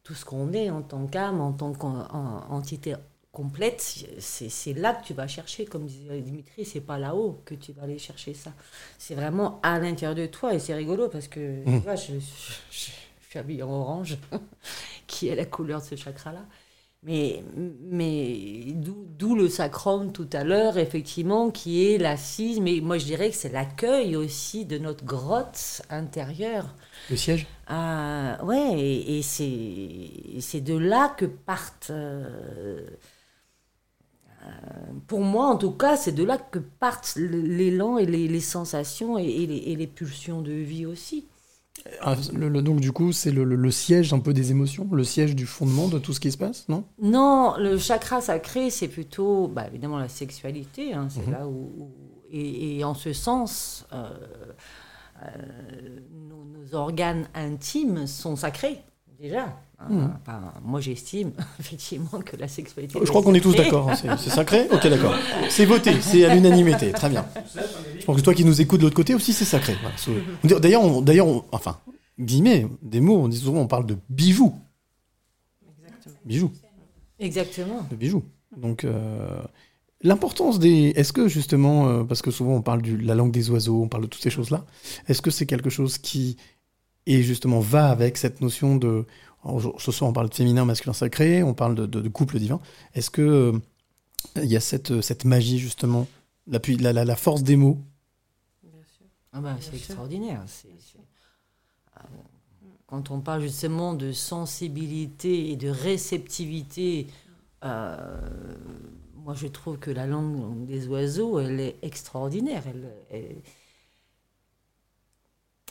tout 0.03 0.13
ce 0.13 0.25
qu'on 0.25 0.51
est 0.51 0.69
en 0.69 0.81
tant 0.81 1.07
qu'âme, 1.07 1.39
en 1.39 1.53
tant 1.53 1.71
qu'entité 1.71 2.95
complète. 3.31 3.81
C'est 4.19 4.73
là 4.73 4.93
que 4.95 5.05
tu 5.05 5.13
vas 5.13 5.27
chercher, 5.29 5.63
comme 5.63 5.85
disait 5.85 6.19
Dimitri, 6.19 6.65
c'est 6.65 6.81
pas 6.81 6.97
là-haut 6.97 7.41
que 7.45 7.55
tu 7.55 7.71
vas 7.71 7.83
aller 7.83 7.99
chercher 7.99 8.33
ça. 8.33 8.51
C'est 8.97 9.15
vraiment 9.15 9.61
à 9.63 9.79
l'intérieur 9.79 10.13
de 10.15 10.25
toi 10.25 10.53
et 10.53 10.59
c'est 10.59 10.73
rigolo 10.75 11.07
parce 11.07 11.29
que 11.29 11.63
tu 11.63 11.69
Mm. 11.69 11.77
vois, 11.79 11.95
je, 11.95 12.11
je- 12.15 12.19
je- 12.19 12.91
je 13.21 13.29
suis 13.29 13.39
habillée 13.39 13.63
en 13.63 13.71
orange, 13.71 14.17
qui 15.07 15.29
est 15.29 15.35
la 15.35 15.45
couleur 15.45 15.79
de 15.79 15.85
ce 15.85 15.95
chakra-là. 15.95 16.43
Mais, 17.05 17.43
mais 17.91 18.73
d'où 18.73 19.35
le 19.35 19.47
sacrum 19.47 20.11
tout 20.11 20.27
à 20.33 20.43
l'heure, 20.43 20.77
effectivement, 20.79 21.51
qui 21.51 21.85
est 21.85 21.97
l'assise. 21.99 22.59
Mais 22.59 22.79
moi, 22.81 22.97
je 22.97 23.05
dirais 23.05 23.29
que 23.29 23.35
c'est 23.35 23.51
l'accueil 23.51 24.15
aussi 24.15 24.65
de 24.65 24.79
notre 24.79 25.05
grotte 25.05 25.83
intérieure. 25.89 26.73
Le 27.09 27.15
siège? 27.15 27.45
Ah, 27.67 28.39
ouais, 28.43 28.79
et, 28.79 29.19
et 29.19 29.21
c'est 30.41 30.61
de 30.61 30.75
là 30.75 31.09
que 31.17 31.25
partent. 31.25 31.91
euh, 31.91 32.87
euh, 34.43 34.47
pour 35.07 35.21
moi, 35.21 35.47
en 35.47 35.57
tout 35.57 35.71
cas, 35.71 35.97
c'est 35.97 36.11
de 36.11 36.23
là 36.23 36.37
que 36.37 36.59
partent 36.59 37.15
l'élan 37.17 37.97
et 37.97 38.05
les, 38.05 38.27
les 38.27 38.39
sensations 38.41 39.17
et, 39.17 39.25
et 39.25 39.47
les, 39.47 39.57
et 39.57 39.75
les 39.75 39.87
pulsions 39.87 40.41
de 40.41 40.51
vie 40.51 40.85
aussi. 40.85 41.25
Ah, 42.01 42.15
le- 42.33 42.49
le- 42.49 42.61
donc, 42.63 42.79
du 42.79 42.91
coup, 42.91 43.11
c'est 43.11 43.31
le, 43.31 43.43
le- 43.43 43.71
siège 43.71 44.11
un 44.13 44.19
peu 44.19 44.33
des 44.33 44.49
émotions, 44.51 44.87
le 44.91 45.03
siège 45.03 45.35
du 45.35 45.45
fondement 45.45 45.87
de 45.87 45.99
tout 45.99 46.13
ce 46.13 46.19
qui 46.19 46.31
se 46.31 46.37
passe, 46.37 46.67
non? 46.67 46.83
Non, 47.01 47.55
le 47.59 47.77
chakra 47.77 48.21
sacré, 48.21 48.69
c'est 48.71 48.87
plutôt, 48.87 49.47
bah, 49.47 49.67
évidemment, 49.67 49.99
la 49.99 50.09
sexualité. 50.09 50.93
hein, 50.93 51.07
c'est 51.09 51.25
Mhm. 51.27 51.31
là 51.33 51.47
où, 51.47 51.51
où- 51.77 51.91
et, 52.31 52.77
et 52.79 52.83
en 52.83 52.95
ce 52.95 53.13
sens, 53.13 53.85
euh, 53.93 54.09
euh, 55.23 55.99
nos, 56.27 56.43
nos 56.43 56.75
organes 56.75 57.27
intimes 57.35 58.07
sont 58.07 58.35
sacrés 58.35 58.81
déjà. 59.19 59.55
Enfin, 59.79 60.41
moi, 60.63 60.79
j'estime 60.81 61.31
effectivement 61.59 62.19
que 62.23 62.37
la 62.37 62.47
sexualité. 62.47 62.97
Je 63.01 63.07
crois 63.09 63.21
qu'on 63.21 63.33
est 63.33 63.41
tous 63.41 63.55
d'accord. 63.55 63.89
hein, 63.89 63.95
C'est 63.95 64.07
c'est 64.17 64.29
sacré 64.29 64.67
Ok, 64.71 64.87
d'accord. 64.87 65.13
C'est 65.49 65.65
voté, 65.65 65.99
c'est 66.01 66.25
à 66.25 66.33
l'unanimité. 66.33 66.91
Très 66.91 67.09
bien. 67.09 67.25
Je 67.99 68.05
pense 68.05 68.15
que 68.17 68.21
toi 68.21 68.33
qui 68.33 68.45
nous 68.45 68.61
écoutes 68.61 68.79
de 68.79 68.85
l'autre 68.85 68.95
côté 68.95 69.13
aussi, 69.13 69.33
c'est 69.33 69.45
sacré. 69.45 69.75
Voilà, 69.81 70.59
D'ailleurs, 70.59 70.83
on- 70.83 71.01
d'ailleurs, 71.01 71.27
on- 71.27 71.43
enfin, 71.51 71.77
guillemets, 72.19 72.67
des 72.81 73.01
mots, 73.01 73.17
on 73.17 73.27
dit 73.27 73.37
souvent, 73.37 73.59
on 73.59 73.67
parle 73.67 73.85
de 73.85 73.97
bijoux. 74.09 74.53
Bijoux. 76.25 76.51
Exactement. 77.19 77.85
de 77.89 77.95
bijoux. 77.95 78.23
Donc, 78.57 78.83
euh, 78.83 79.41
l'importance 80.01 80.59
des. 80.59 80.93
Est-ce 80.95 81.13
que 81.13 81.27
justement, 81.27 81.87
euh, 81.87 82.03
parce 82.03 82.21
que 82.21 82.31
souvent 82.31 82.53
on 82.55 82.61
parle 82.61 82.81
de 82.81 82.95
la 83.05 83.15
langue 83.15 83.31
des 83.31 83.49
oiseaux, 83.49 83.81
on 83.83 83.87
parle 83.87 84.03
de 84.03 84.07
toutes 84.09 84.23
ces 84.23 84.29
choses-là, 84.29 84.65
est-ce 85.07 85.21
que 85.21 85.31
c'est 85.31 85.45
quelque 85.45 85.69
chose 85.69 85.97
qui 85.97 86.37
est 87.05 87.21
justement 87.21 87.59
va 87.59 87.89
avec 87.89 88.17
cette 88.17 88.41
notion 88.41 88.75
de. 88.75 89.05
Ce 89.79 89.91
soir, 89.91 90.09
on 90.09 90.13
parle 90.13 90.29
de 90.29 90.33
féminin, 90.33 90.65
masculin 90.65 90.93
sacré, 90.93 91.43
on 91.43 91.53
parle 91.53 91.75
de, 91.75 91.85
de- 91.85 92.01
de 92.01 92.09
couple 92.09 92.39
divin. 92.39 92.59
Est-ce 92.95 93.09
que 93.11 93.21
euh, 93.21 93.59
il 94.37 94.45
y 94.45 94.55
a 94.57 94.59
cette, 94.61 95.01
cette 95.01 95.25
magie 95.25 95.59
justement, 95.59 96.07
la, 96.47 96.59
la, 96.93 97.05
la 97.05 97.15
force 97.15 97.43
des 97.43 97.55
mots? 97.57 97.79
Ah 99.33 99.41
bah, 99.41 99.57
c'est 99.59 99.75
extraordinaire. 99.75 100.43
c'est- 100.47 100.69
c'est- 100.79 100.97
euh, 101.97 102.01
Quand 102.87 103.11
on 103.11 103.19
parle 103.21 103.41
justement 103.41 103.93
de 103.93 104.11
sensibilité 104.11 105.51
et 105.51 105.55
de 105.57 105.69
réceptivité, 105.69 107.07
euh, 107.63 108.19
moi 109.15 109.33
je 109.35 109.47
trouve 109.47 109.77
que 109.79 109.91
la 109.91 110.07
langue 110.07 110.65
des 110.65 110.87
oiseaux, 110.87 111.39
elle 111.39 111.59
est 111.59 111.77
extraordinaire. 111.81 112.63
Elle, 112.67 112.93
elle, 113.11 113.35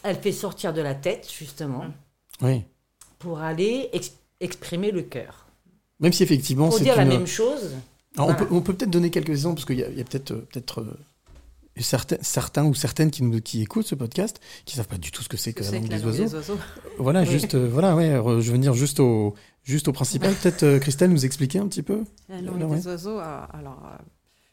elle 0.05 0.17
fait 0.20 0.31
sortir 0.33 0.73
de 0.73 0.81
la 0.81 0.94
tête, 0.94 1.28
justement, 1.33 1.86
Oui. 2.43 2.65
Pour 3.25 3.41
aller 3.41 3.89
ex- 3.93 4.12
exprimer 4.41 4.91
le 4.93 5.03
cœur. 5.03 5.47
Même 6.01 6.12
si 6.12 6.23
effectivement 6.23 6.69
Pour 6.69 6.78
c'est 6.78 6.85
dire 6.85 6.97
la 6.97 7.05
même 7.07 7.27
chose. 7.27 7.73
Alors, 8.17 8.31
Voilà. 8.31 8.47
on 8.53 8.61
peut, 8.61 8.75
peut-être 8.75 8.91
donner 8.91 9.11
quelques 9.11 9.31
exemples 9.31 9.57
parce 9.57 9.65
qu'il 9.67 9.78
y 9.78 9.83
a, 9.83 10.05
peut-être 10.05 10.31
euh, 10.33 10.47
peut-être 10.53 10.81
euh, 10.83 10.97
certains, 11.81 12.19
certains 12.20 12.65
ou 12.65 12.75
certaines 12.75 13.11
qui, 13.11 13.23
nous, 13.23 13.41
qui 13.41 13.62
écoutent 13.62 13.86
ce 13.86 13.94
podcast, 13.94 14.41
qui 14.67 14.77
savent 14.77 14.86
pas 14.89 14.99
du 14.99 15.11
tout 15.11 15.23
ce 15.23 15.28
que 15.28 15.36
c'est 15.36 15.53
que 15.53 15.65
la 15.65 15.70
langue 15.73 15.86
que 15.86 15.91
la 15.91 15.97
des 15.99 16.03
langue 16.05 16.12
oiseaux. 16.12 16.25
des 16.25 16.35
oiseaux. 16.35 16.59
Voilà, 16.99 17.20
Oui. 17.23 17.27
juste, 17.27 17.55
euh, 17.55 17.69
voilà, 17.69 17.97
ouais, 17.97 18.11
je 18.12 18.20
veux 18.51 18.53
venir 18.53 18.75
juste 18.75 19.01
au, 19.01 19.35
juste 19.65 19.89
au 19.89 19.93
principal. 19.93 20.33
Peut-être 20.35 20.62
euh, 20.62 20.78
Christelle 20.78 21.11
nous 21.11 21.25
expliquer 21.25 21.59
un 21.59 21.67
petit 21.67 21.83
peu. 21.83 22.05
La 22.28 22.41
langue 22.41 22.61
Là, 22.61 22.67
ouais. 22.67 22.77
des 22.77 22.86
oiseaux, 22.86 23.19
euh, 23.19 23.41
alors, 23.53 23.83
euh, 23.85 23.97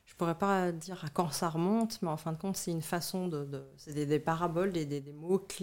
je 0.05 0.15
pourrais 0.15 0.35
pas 0.37 0.71
dire 0.71 1.01
à 1.05 1.09
quand 1.09 1.31
ça 1.31 1.49
remonte, 1.49 1.99
mais 2.01 2.09
en 2.09 2.17
fin 2.17 2.31
de 2.31 2.37
compte, 2.37 2.55
c'est 2.57 2.71
une 2.71 2.81
façon 2.81 3.27
de. 3.27 3.45
de- 3.45 3.63
c'est 3.77 3.93
des, 3.93 4.05
des 4.05 4.19
paraboles, 4.19 4.71
des, 4.71 4.85
des- 4.85 5.03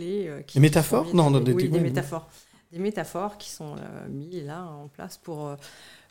euh, 0.01 0.43
qui 0.43 0.55
Des 0.55 0.61
métaphores 0.61 1.07
mis- 1.07 1.15
Non, 1.15 1.31
non, 1.31 1.39
des, 1.41 1.47
des- 1.47 1.53
oui, 1.55 1.63
des- 1.65 1.69
des 1.71 1.77
oui, 1.79 1.83
métaphores. 1.85 2.29
Des 2.73 2.79
métaphores 2.79 3.39
qui 3.39 3.51
sont 3.51 3.77
euh, 3.77 4.09
mis 4.09 4.43
là 4.43 4.65
en 4.65 4.89
place 4.89 5.17
pour 5.17 5.47
euh, 5.47 5.57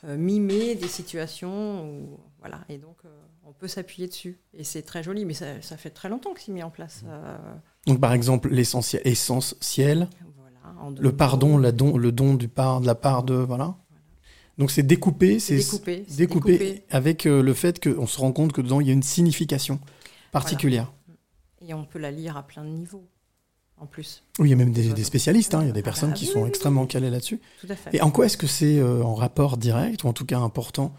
euh, 0.05 0.17
mimer 0.17 0.73
des 0.75 0.87
situations. 0.87 1.85
Où, 1.85 2.19
voilà, 2.39 2.61
et 2.69 2.77
donc, 2.77 2.97
on 3.45 3.51
peut 3.51 3.67
s'appuyer 3.67 4.07
dessus. 4.07 4.39
Et 4.53 4.63
c'est 4.63 4.81
très 4.81 5.03
joli, 5.03 5.25
mais 5.25 5.33
ça, 5.33 5.61
ça 5.61 5.77
fait 5.77 5.91
très 5.91 6.09
longtemps 6.09 6.33
que 6.33 6.41
c'est 6.41 6.51
mis 6.51 6.63
en 6.63 6.71
place. 6.71 7.03
Donc, 7.85 7.99
par 7.99 8.13
exemple, 8.13 8.49
l'essentiel, 8.49 10.09
le 10.99 11.11
pardon, 11.11 11.57
la 11.57 11.71
don, 11.71 11.97
le 11.97 12.11
don 12.11 12.33
du 12.33 12.47
part, 12.47 12.81
de 12.81 12.87
la 12.87 12.95
part 12.95 13.23
de, 13.23 13.35
voilà. 13.35 13.75
Donc, 14.57 14.71
c'est 14.71 14.83
découpé, 14.83 15.39
c'est 15.39 15.57
découpé, 15.57 16.05
c'est 16.07 16.17
découpé 16.17 16.57
découpé. 16.57 16.83
avec 16.89 17.25
le 17.25 17.53
fait 17.53 17.83
qu'on 17.83 18.07
se 18.07 18.19
rend 18.19 18.31
compte 18.31 18.51
que 18.51 18.61
dedans, 18.61 18.81
il 18.81 18.87
y 18.87 18.89
a 18.89 18.93
une 18.93 19.03
signification 19.03 19.79
particulière. 20.31 20.91
Et 21.61 21.73
on 21.73 21.85
peut 21.85 21.99
la 21.99 22.11
lire 22.11 22.37
à 22.37 22.43
plein 22.43 22.63
de 22.63 22.69
niveaux, 22.69 23.07
en 23.79 23.85
plus. 23.85 24.23
Oui, 24.39 24.47
il 24.47 24.51
y 24.51 24.53
a 24.53 24.57
même 24.57 24.71
des, 24.71 24.93
des 24.93 25.03
spécialistes, 25.03 25.53
hein, 25.53 25.61
il 25.61 25.67
y 25.67 25.69
a 25.69 25.73
des 25.73 25.81
personnes 25.83 26.11
ah 26.13 26.15
qui 26.17 26.25
oui, 26.25 26.31
sont 26.31 26.41
oui, 26.43 26.49
extrêmement 26.49 26.85
calées 26.85 27.09
là-dessus. 27.09 27.39
Tout 27.61 27.67
à 27.69 27.75
fait. 27.75 27.95
Et 27.95 28.01
en 28.01 28.09
quoi 28.11 28.25
est-ce 28.25 28.37
que 28.37 28.47
c'est 28.47 28.79
euh, 28.79 29.03
en 29.03 29.13
rapport 29.15 29.57
direct, 29.57 30.03
ou 30.03 30.07
en 30.07 30.13
tout 30.13 30.25
cas 30.25 30.39
important, 30.39 30.93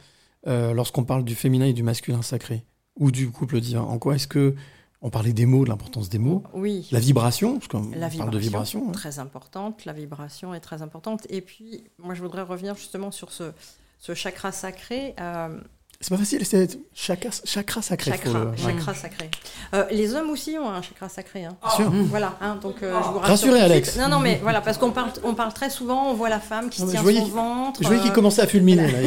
euh, 0.46 0.72
lorsqu'on 0.72 1.04
parle 1.04 1.24
du 1.24 1.34
féminin 1.34 1.66
et 1.66 1.72
du 1.72 1.82
masculin 1.82 2.22
sacré, 2.22 2.64
ou 2.96 3.10
du 3.10 3.30
couple 3.30 3.60
divin? 3.60 3.82
En 3.82 3.98
quoi 3.98 4.14
est-ce 4.14 4.28
que 4.28 4.54
on 5.00 5.10
parlait 5.10 5.32
des 5.32 5.46
mots, 5.46 5.62
de 5.64 5.68
l'importance 5.68 6.08
des 6.08 6.18
mots? 6.18 6.42
Oui. 6.54 6.88
La 6.90 6.98
vibration, 6.98 7.58
parce 7.58 7.68
qu'on 7.68 7.90
La 7.96 8.08
parle 8.10 8.30
de 8.30 8.38
vibration. 8.38 8.88
hein. 8.88 8.92
très 8.92 9.18
importante. 9.20 9.84
La 9.84 9.92
vibration 9.92 10.54
est 10.54 10.60
très 10.60 10.82
importante. 10.82 11.24
Et 11.30 11.40
puis, 11.40 11.84
moi, 11.98 12.14
je 12.14 12.22
voudrais 12.22 12.42
revenir 12.42 12.74
justement 12.74 13.12
sur 13.12 13.30
ce, 13.32 13.52
ce 14.00 14.14
chakra 14.14 14.50
sacré. 14.50 15.14
euh, 15.20 15.60
C'est 16.00 16.10
pas 16.10 16.16
facile, 16.18 16.46
c'est 16.46 16.78
chakra, 16.94 17.30
chakra 17.44 17.82
sacré. 17.82 18.12
faut 18.12 18.16
chakra, 18.24 18.44
le- 18.44 18.56
chakra 18.56 18.94
sacré. 18.94 19.30
Euh, 19.74 19.84
les 19.90 20.14
hommes 20.14 20.30
aussi 20.30 20.56
ont 20.56 20.68
un 20.70 20.80
chakra 20.80 21.08
sacré. 21.08 21.44
Hein. 21.44 21.56
Sûr. 21.74 21.90
Voilà, 21.90 22.36
hein, 22.40 22.54
donc 22.62 22.84
euh, 22.84 22.92
je 23.02 23.08
vous 23.08 23.18
rassure 23.18 23.30
Rassurez, 23.48 23.60
Alex. 23.62 23.90
suite. 23.90 24.00
Non, 24.02 24.08
non, 24.08 24.20
mais 24.20 24.38
voilà, 24.40 24.60
parce 24.60 24.78
qu'on 24.78 24.92
parle, 24.92 25.10
on 25.24 25.34
parle 25.34 25.52
très 25.52 25.70
souvent, 25.70 26.08
on 26.08 26.14
voit 26.14 26.28
la 26.28 26.38
femme 26.38 26.70
qui 26.70 26.82
Non, 26.82 26.86
se 26.86 26.92
tient 26.92 27.02
son 27.02 27.24
ventre. 27.30 27.82
je 27.82 27.86
voyais 27.88 28.00
qu'il 28.00 28.12
euh, 28.12 28.14
commençait 28.14 28.42
à 28.42 28.46
fulminer, 28.46 28.92
là. 28.92 28.98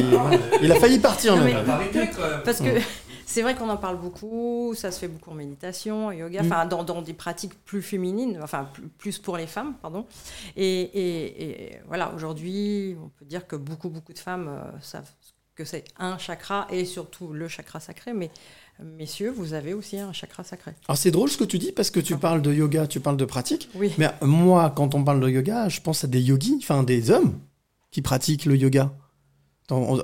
Il- 0.61 0.69
a 0.69 0.75
failli 0.75 0.99
partir, 0.99 1.37
Non, 1.37 1.45
même. 1.45 1.65
mais- 1.93 2.11
Parce 2.43 2.57
que 2.59 2.63
Ouais. 2.65 2.81
c'est 3.25 3.41
vrai 3.41 3.55
qu'on 3.55 3.69
en 3.69 3.77
parle 3.77 3.97
beaucoup, 3.97 4.73
ça 4.75 4.91
se 4.91 4.99
fait 4.99 5.07
beaucoup 5.07 5.31
en 5.31 5.35
méditation, 5.35 6.07
en 6.07 6.11
yoga, 6.11 6.43
Mm. 6.43 6.45
enfin 6.45 6.65
dans, 6.65 6.83
dans 6.83 7.01
des 7.01 7.13
pratiques 7.13 7.53
plus 7.63 7.81
féminines, 7.81 8.37
enfin 8.43 8.67
plus, 8.73 8.83
plus 8.97 9.17
pour 9.17 9.37
les 9.37 9.47
femmes, 9.47 9.75
pardon. 9.81 10.05
Et, 10.57 10.81
et- 10.81 11.69
et 11.69 11.79
voilà, 11.87 12.11
aujourd'hui, 12.13 12.97
on 13.01 13.07
peut 13.17 13.23
dire 13.25 13.47
que 13.47 13.55
beaucoup, 13.55 13.87
beaucoup 13.89 14.11
de 14.11 14.19
femmes 14.19 14.49
euh, 14.49 14.61
savent 14.81 15.09
que 15.55 15.65
c'est 15.65 15.83
un 15.97 16.17
chakra 16.17 16.67
et 16.69 16.85
surtout 16.85 17.33
le 17.33 17.47
chakra 17.47 17.79
sacré, 17.79 18.13
mais 18.13 18.29
messieurs, 18.81 19.31
vous 19.31 19.53
avez 19.53 19.73
aussi 19.73 19.97
un 19.97 20.13
chakra 20.13 20.43
sacré. 20.43 20.71
Alors 20.87 20.97
c'est 20.97 21.11
drôle 21.11 21.29
ce 21.29 21.37
que 21.37 21.43
tu 21.43 21.59
dis 21.59 21.71
parce 21.71 21.91
que 21.91 21.99
tu 21.99 22.17
parles 22.17 22.41
de 22.41 22.53
yoga, 22.53 22.87
tu 22.87 22.99
parles 22.99 23.17
de 23.17 23.25
pratique. 23.25 23.69
Oui. 23.75 23.91
Mais 23.97 24.09
moi, 24.21 24.71
quand 24.75 24.95
on 24.95 25.03
parle 25.03 25.19
de 25.19 25.29
yoga, 25.29 25.69
je 25.69 25.81
pense 25.81 26.03
à 26.03 26.07
des 26.07 26.21
yogis, 26.21 26.57
enfin 26.61 26.83
des 26.83 27.11
hommes 27.11 27.39
qui 27.91 28.01
pratiquent 28.01 28.45
le 28.45 28.55
yoga. 28.55 28.91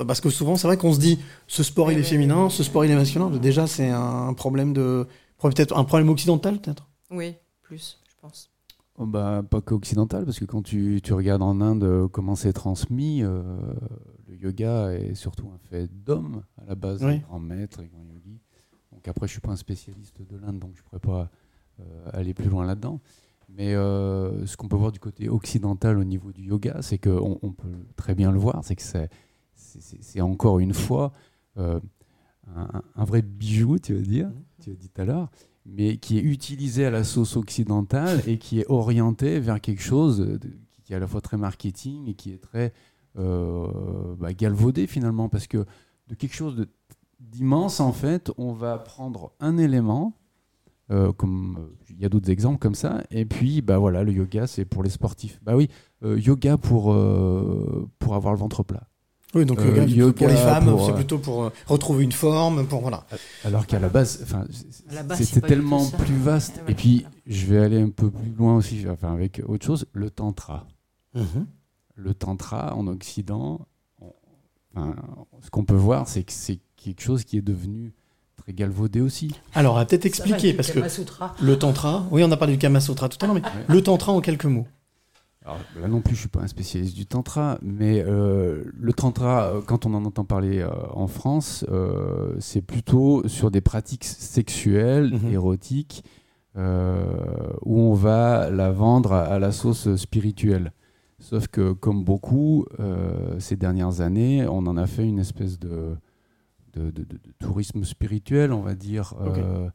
Parce 0.08 0.22
que 0.22 0.30
souvent, 0.30 0.56
c'est 0.56 0.68
vrai 0.68 0.78
qu'on 0.78 0.94
se 0.94 1.00
dit, 1.00 1.20
ce 1.48 1.62
sport 1.62 1.92
il 1.92 1.98
est 1.98 2.04
féminin, 2.04 2.50
ce 2.50 2.64
sport 2.64 2.86
il 2.86 2.92
est 2.92 2.96
masculin. 2.96 3.30
Déjà, 3.30 3.68
c'est 3.68 3.90
un 3.90 4.34
problème 4.34 4.72
de, 4.72 5.08
peut-être 5.42 5.76
un 5.76 5.84
problème 5.84 6.10
occidental, 6.10 6.60
peut-être. 6.60 6.88
Oui, 7.12 7.36
plus, 7.62 8.00
je 8.08 8.16
pense. 8.22 8.50
Oh, 8.98 9.06
bah, 9.06 9.44
pas 9.50 9.60
qu'occidental, 9.60 10.24
parce 10.24 10.40
que 10.40 10.46
quand 10.46 10.62
tu, 10.62 11.02
tu 11.04 11.14
regardes 11.14 11.42
en 11.42 11.60
Inde 11.60 11.84
euh, 11.84 12.08
comment 12.08 12.36
c'est 12.36 12.54
transmis, 12.54 13.24
euh, 13.24 13.44
le 14.28 14.36
yoga 14.36 14.92
est 14.94 15.16
surtout 15.16 15.48
un 15.54 15.58
fait 15.58 15.88
d'hommes 16.04 16.44
à 16.62 16.66
la 16.66 16.76
base, 16.76 17.04
Oui. 17.04 17.20
grands 17.20 17.40
maîtres 17.40 17.82
et 17.82 17.88
grands 17.88 18.04
yogis. 18.04 18.40
Donc 18.92 19.08
après, 19.08 19.28
je 19.28 19.32
suis 19.34 19.42
pas 19.42 19.52
un 19.52 19.56
spécialiste 19.58 20.22
de 20.22 20.38
l'Inde, 20.38 20.60
donc 20.60 20.72
je 20.76 20.82
pourrais 20.84 21.00
pas 21.00 21.30
euh, 21.80 22.10
aller 22.14 22.34
plus 22.34 22.50
loin 22.50 22.66
là-dedans. 22.66 23.00
Mais 23.50 23.74
euh, 23.76 24.46
ce 24.46 24.58
qu'on 24.58 24.68
peut 24.68 24.76
voir 24.76 24.92
du 24.92 25.00
côté 25.00 25.30
occidental 25.30 25.98
au 25.98 26.04
niveau 26.04 26.32
du 26.34 26.44
yoga, 26.44 26.82
c'est 26.82 26.98
qu'on 26.98 27.40
on 27.42 27.52
peut 27.54 27.86
très 27.96 28.14
bien 28.16 28.32
le 28.32 28.40
voir, 28.40 28.64
c'est 28.66 28.76
que 28.76 28.82
c'est, 29.56 30.22
encore 30.22 30.60
une 30.60 30.74
fois 30.74 31.14
euh, 31.58 31.80
un, 32.56 32.82
un 32.96 33.04
vrai 33.06 33.22
bijou, 33.22 33.80
tu 33.80 33.94
veux 33.94 34.02
dire, 34.02 34.30
tu 34.62 34.72
as 34.72 34.74
dit 34.74 34.90
tout 34.90 35.02
à 35.02 35.06
l'heure, 35.06 35.30
mais 35.66 35.98
qui 35.98 36.18
est 36.18 36.22
utilisé 36.22 36.86
à 36.86 36.92
la 36.92 37.04
sauce 37.04 37.36
occidentale 37.38 38.22
et 38.28 38.38
qui 38.38 38.60
est 38.60 38.66
orienté 38.70 39.40
vers 39.40 39.62
quelque 39.62 39.82
chose 39.82 40.20
de- 40.20 40.40
qui 40.84 40.94
est 40.94 40.96
à 40.96 41.00
la 41.00 41.08
fois 41.08 41.22
très 41.22 41.38
marketing 41.38 42.08
et 42.08 42.14
qui 42.16 42.32
est 42.32 42.38
très 42.42 42.74
bah, 43.18 44.34
galvaudé 44.34 44.88
finalement, 44.88 45.30
parce 45.30 45.48
que 45.48 45.66
de 46.08 46.16
quelque 46.16 46.36
chose 46.36 46.68
d'immense, 47.20 47.80
en 47.80 47.92
fait, 47.94 48.32
on 48.38 48.54
va 48.54 48.78
prendre 48.78 49.32
un 49.40 49.58
élément, 49.58 50.14
euh, 50.92 51.12
comme 51.12 51.58
euh, 51.60 51.76
il 51.90 52.00
y 52.00 52.06
a 52.06 52.10
d'autres 52.10 52.30
exemples 52.30 52.60
comme 52.60 52.76
ça, 52.76 53.04
et 53.12 53.26
puis 53.26 53.62
bah 53.62 53.78
voilà, 53.78 54.04
le 54.04 54.12
yoga 54.14 54.48
c'est 54.48 54.66
pour 54.66 54.84
les 54.84 54.90
sportifs. 54.90 55.40
Bah 55.44 55.56
oui, 55.56 55.70
euh, 56.04 56.20
yoga 56.20 56.58
pour, 56.58 56.94
euh, 56.94 57.90
pour 58.00 58.16
avoir 58.16 58.34
le 58.34 58.40
ventre 58.40 58.64
plat. 58.64 58.88
Oui, 59.36 59.46
donc 59.46 59.60
Euh, 59.60 59.86
yoga, 59.86 60.14
pour 60.14 60.28
les 60.30 60.36
femmes, 60.36 60.78
c'est 60.86 60.92
euh, 60.92 60.96
plutôt 60.96 61.18
pour 61.18 61.44
euh, 61.44 61.50
retrouver 61.66 62.06
une 62.06 62.14
forme, 62.14 62.66
pour 62.66 62.80
voilà. 62.82 63.06
alors 63.44 63.68
qu'à 63.68 63.80
la 63.80 63.90
base, 63.90 64.22
enfin, 64.24 64.46
c'était 65.16 65.42
tellement 65.46 65.86
plus 65.86 66.16
vaste. 66.16 66.62
Et 66.70 66.74
puis, 66.74 67.06
je 67.26 67.46
vais 67.48 67.58
aller 67.58 67.82
un 67.82 67.90
peu 67.90 68.10
plus 68.10 68.32
loin 68.32 68.56
aussi, 68.56 68.86
enfin, 68.90 69.14
avec 69.14 69.42
autre 69.46 69.66
chose, 69.66 69.86
le 69.92 70.10
tantra. 70.10 70.66
Mhm. 71.14 71.46
Le 72.00 72.14
tantra 72.14 72.76
en 72.76 72.86
Occident, 72.88 73.62
on- 74.02 74.14
enfin, 74.76 74.96
ce 75.42 75.50
qu'on 75.50 75.66
peut 75.66 75.74
voir, 75.76 76.08
c'est 76.08 76.24
que 76.24 76.32
c'est 76.32 76.60
quelque 76.76 77.02
chose 77.02 77.24
qui 77.24 77.38
est 77.38 77.42
devenu 77.42 77.92
très 78.38 78.54
galvaudé 78.54 79.02
aussi. 79.02 79.32
Alors, 79.56 79.74
on 79.74 79.78
va 79.78 79.86
peut-être 79.86 80.06
expliquer 80.06 80.54
parce 80.54 80.70
que 80.70 80.76
Kama 80.76 80.90
Sutra. 80.90 81.36
le 81.42 81.58
tantra. 81.58 82.06
Oui, 82.12 82.24
on 82.24 82.32
a 82.32 82.38
parlé 82.38 82.54
du 82.54 82.60
Kama 82.60 82.80
Sutra 82.80 83.10
tout 83.10 83.18
à 83.22 83.26
l'heure, 83.26 83.36
mais 83.36 83.42
le 83.68 83.82
tantra 83.82 84.12
en 84.14 84.22
quelques 84.22 84.46
mots. 84.46 84.68
Alors, 85.44 85.58
là 85.82 85.88
non 85.88 86.02
plus, 86.02 86.14
je 86.14 86.20
suis 86.20 86.30
pas 86.30 86.42
un 86.42 86.48
spécialiste 86.48 86.96
du 86.96 87.06
tantra, 87.08 87.58
mais 87.64 88.04
euh, 88.06 88.64
le 88.74 88.94
tantra, 88.94 89.46
euh, 89.54 89.62
quand 89.66 89.86
on 89.88 89.94
en 89.96 90.06
entend 90.06 90.26
parler 90.26 90.60
euh, 90.60 90.70
en 90.92 91.08
France, 91.08 91.66
euh, 91.70 92.36
c'est 92.40 92.62
plutôt 92.62 93.28
sur 93.28 93.50
des 93.50 93.62
pratiques 93.62 94.04
sexuelles, 94.04 95.14
Mhm. 95.14 95.32
érotiques, 95.34 96.04
euh, 96.58 97.08
où 97.64 97.80
on 97.80 97.94
va 97.94 98.50
la 98.50 98.72
vendre 98.72 99.14
à, 99.14 99.22
à 99.24 99.40
la 99.40 99.52
sauce 99.52 99.96
spirituelle. 99.96 100.74
Sauf 101.30 101.48
que, 101.48 101.74
comme 101.74 102.06
beaucoup, 102.06 102.66
euh, 102.80 103.38
ces 103.40 103.58
dernières 103.58 104.00
années, 104.00 104.46
on 104.48 104.60
en 104.66 104.78
a 104.78 104.88
fait 104.88 105.04
une 105.04 105.20
espèce 105.20 105.60
de, 105.60 105.98
de, 106.74 106.84
de- 106.92 107.04
de- 107.04 107.18
de 107.18 107.32
tourisme 107.38 107.84
spirituel, 107.84 108.54
on 108.54 108.62
va 108.62 108.76
dire. 108.76 109.14
Euh, 109.20 109.68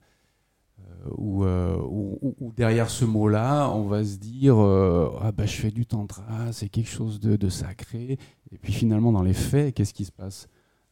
euh, 0.80 1.10
où, 1.18 1.44
euh, 1.44 1.76
où- 1.76 2.18
où- 2.22 2.34
où 2.40 2.52
derrière 2.56 2.88
ce 2.88 3.04
mot-là, 3.04 3.68
on 3.68 3.82
va 3.82 4.02
se 4.02 4.16
dire 4.16 4.56
euh, 4.58 5.10
ah 5.20 5.30
bah 5.32 5.44
je 5.44 5.52
fais 5.60 5.70
du 5.70 5.84
tantra, 5.84 6.52
c'est 6.52 6.68
quelque 6.70 6.88
chose 6.88 7.20
de, 7.20 7.36
de 7.36 7.48
sacré. 7.50 8.18
Et 8.50 8.56
puis 8.58 8.72
finalement, 8.72 9.12
dans 9.12 9.22
les 9.22 9.34
faits, 9.34 9.74
qu'est-ce 9.74 9.92
qui 9.92 10.06
se 10.06 10.12
passe? 10.12 10.48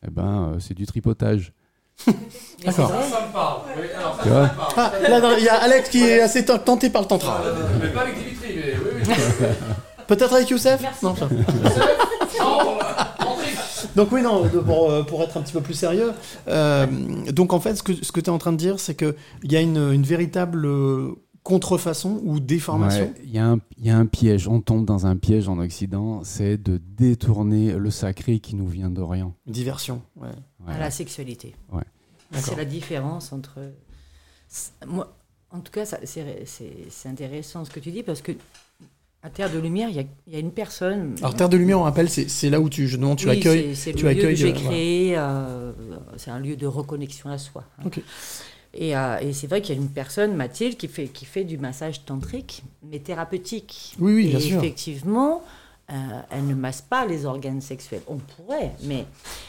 Eh 0.07 0.11
ben, 0.11 0.53
euh, 0.55 0.59
c'est 0.61 0.75
du 0.75 0.85
tripotage. 0.85 1.55
D'accord. 2.65 2.91
Ça 2.91 3.27
me 3.27 3.33
parle. 3.33 3.63
Oui, 3.79 3.87
alors 3.97 4.17
ça, 4.17 4.23
Tu 4.23 4.29
ça 4.29 4.35
vois? 4.35 4.43
me 4.45 4.57
parle. 4.57 4.73
Ah, 4.77 4.93
là, 5.09 5.21
non, 5.21 5.37
il 5.39 5.45
y 5.45 5.49
a 5.49 5.55
Alex 5.63 5.89
qui 5.91 6.03
est 6.03 6.21
assez 6.21 6.45
tenté 6.45 6.91
par 6.91 7.03
le 7.03 7.09
tantra. 7.09 7.41
Mais 7.81 7.89
pas 7.91 8.03
avec 8.03 8.17
Dimitri, 8.19 8.49
mais 8.57 8.75
oui, 8.79 9.03
oui. 9.09 9.15
Peut-être 10.11 10.35
avec 10.35 10.51
Youssef 10.51 11.03
Non, 11.05 11.15
ça. 11.15 11.29
Donc 13.97 14.13
oui, 14.13 14.23
non, 14.23 14.49
pour, 14.65 14.91
euh, 14.91 15.03
pour 15.05 15.23
être 15.23 15.37
un 15.37 15.43
petit 15.43 15.53
peu 15.53 15.61
plus 15.61 15.75
sérieux. 15.75 16.13
euh, 16.49 16.87
donc 17.33 17.53
en 17.53 17.61
fait, 17.61 17.75
ce 17.77 17.83
que, 17.83 17.93
ce 18.05 18.13
que 18.13 18.21
tu 18.21 18.27
es 18.27 18.31
en 18.33 18.39
train 18.39 18.53
de 18.53 18.57
dire, 18.57 18.79
c'est 18.81 18.95
qu'il 18.95 19.15
y 19.45 19.57
a 19.57 19.61
une, 19.61 19.79
une 19.79 20.03
véritable 20.03 20.65
euh, 20.67 21.13
contrefaçon 21.43 22.21
ou 22.25 22.39
déformation. 22.41 23.05
Ouais, 23.05 23.15
Il 23.25 23.31
y, 23.31 23.39
a 23.39 23.47
un- 23.47 23.59
il 23.79 23.87
y 23.87 23.91
a 23.91 23.97
un 23.97 24.07
piège, 24.07 24.47
on 24.49 24.61
tombe 24.61 24.85
dans 24.85 25.07
un 25.07 25.17
piège 25.17 25.49
en 25.49 25.59
Occident, 25.59 26.23
c'est 26.25 26.57
de 26.57 26.81
détourner 26.97 27.73
le 27.73 27.91
sacré 27.91 28.39
qui 28.39 28.55
nous 28.55 28.69
vient 28.69 28.91
d'Orient. 28.91 29.35
Diversion, 29.47 30.03
ouais. 30.17 30.29
Ouais. 30.67 30.75
à 30.75 30.79
la 30.79 30.91
sexualité. 30.91 31.55
Ouais. 31.73 31.83
C'est 32.35 32.57
la 32.57 32.65
différence 32.65 33.33
entre. 33.33 33.59
Moi, 34.87 35.13
en 35.51 35.61
tout 35.61 35.73
cas, 35.73 35.85
ça- 35.85 35.99
c'est 36.05 36.43
c'est- 36.47 36.87
c'est 36.91 37.09
intéressant 37.09 37.65
ce 37.65 37.71
que 37.71 37.81
tu 37.81 37.91
dis 37.91 38.03
parce 38.05 38.21
que 38.23 38.33
à 39.23 39.29
Terre 39.31 39.51
de 39.53 39.59
Lumière, 39.59 39.89
il 39.91 39.97
y 39.97 39.99
a, 40.01 40.05
il 40.27 40.33
y 40.33 40.37
a 40.37 40.39
une 40.39 40.53
personne. 40.53 41.15
Alors 41.19 41.35
Terre 41.35 41.49
de 41.49 41.57
Lumière, 41.57 41.79
on 41.79 41.83
rappelle, 41.83 42.09
c'est 42.09 42.29
c'est 42.29 42.49
là 42.51 42.61
où 42.61 42.69
tu, 42.71 42.89
tu 42.89 42.97
Oui, 42.97 43.31
accueilles. 43.39 43.77
c'est- 43.77 43.93
le 43.93 44.13
lieu 44.13 44.23
que 44.23 44.35
j'ai 44.35 44.49
euh, 44.49 44.53
voilà. 44.55 44.69
créé. 44.71 45.15
euh, 45.19 45.73
c'est 46.17 46.31
un 46.31 46.39
lieu 46.39 46.57
de 46.57 46.67
reconnexion 46.67 47.29
à 47.31 47.37
soi. 47.39 47.65
hein. 47.85 47.91
Et, 48.73 48.97
euh, 48.97 49.19
et 49.19 49.33
c'est 49.33 49.49
vrai 49.49 49.61
qu'il 49.63 49.75
y 49.75 49.79
a 49.79 49.81
une 49.83 49.89
personne, 49.91 50.35
Mathilde, 50.37 50.77
qui 50.77 50.87
fait, 50.87 51.09
qui 51.09 51.25
fait 51.25 51.43
du 51.45 51.59
massage 51.59 52.05
tantrique, 52.05 52.63
mais 52.85 53.01
thérapeutique. 53.01 53.95
Oui, 53.99 54.15
oui, 54.15 54.27
et 54.27 54.31
bien 54.31 54.41
sûr. 54.41 54.59
effectivement, 54.59 55.43
euh, 55.91 55.95
elle 56.31 56.47
ne 56.47 56.55
masse 56.55 56.81
pas 56.81 57.05
les 57.05 57.27
organes 57.27 57.61
sexuels. 57.61 58.03
On 58.07 58.17
pourrait, 58.19 58.73
mais, 58.85 59.07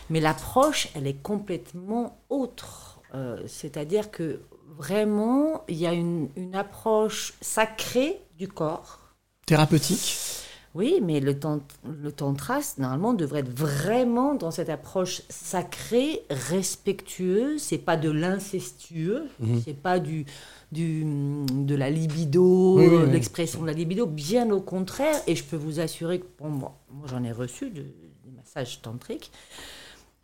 mais 0.09 0.19
l'approche, 0.19 0.89
elle 0.95 1.05
est 1.07 1.21
complètement 1.21 2.17
autre. 2.29 2.99
C'est-à-dire 3.45 4.09
que 4.09 4.39
vraiment, 4.77 5.63
il 5.67 5.75
y 5.77 5.85
a 5.85 5.91
une, 5.93 6.29
une 6.37 6.55
approche 6.55 7.33
sacrée 7.41 8.19
du 8.39 8.47
corps. 8.47 9.00
Thérapeutique 9.45 10.17
Oui, 10.73 10.99
mais 11.01 11.19
le, 11.19 11.35
le 12.01 12.11
tantra, 12.11 12.59
normalement, 12.77 13.13
devrait 13.13 13.41
être 13.41 13.49
vraiment 13.57 14.35
dans 14.35 14.51
cette 14.51 14.69
approche 14.69 15.21
sacrée, 15.29 16.21
respectueuse. 16.29 17.61
C'est 17.61 17.77
pas 17.79 17.97
de 17.97 18.09
l'incestueux, 18.09 19.27
Mhm. 19.39 19.61
c'est 19.65 19.73
pas 19.75 19.99
du, 19.99 20.25
du, 20.71 21.03
de 21.05 21.75
la 21.75 21.89
libido, 21.89 22.77
Oui, 22.77 22.87
oui, 22.87 22.97
oui. 23.05 23.11
l'expression 23.11 23.61
de 23.61 23.67
la 23.67 23.73
libido. 23.73 24.05
Bien 24.05 24.49
au 24.51 24.61
contraire, 24.61 25.19
et 25.27 25.35
je 25.35 25.43
peux 25.43 25.57
vous 25.57 25.79
assurer 25.81 26.19
que 26.19 26.25
bon, 26.39 26.49
moi, 26.49 26.77
moi 26.89 27.07
j'en 27.09 27.23
ai 27.23 27.31
reçu 27.33 27.69
de- 27.69 27.81
des 27.81 28.31
massages 28.37 28.81
tantriques. 28.81 29.31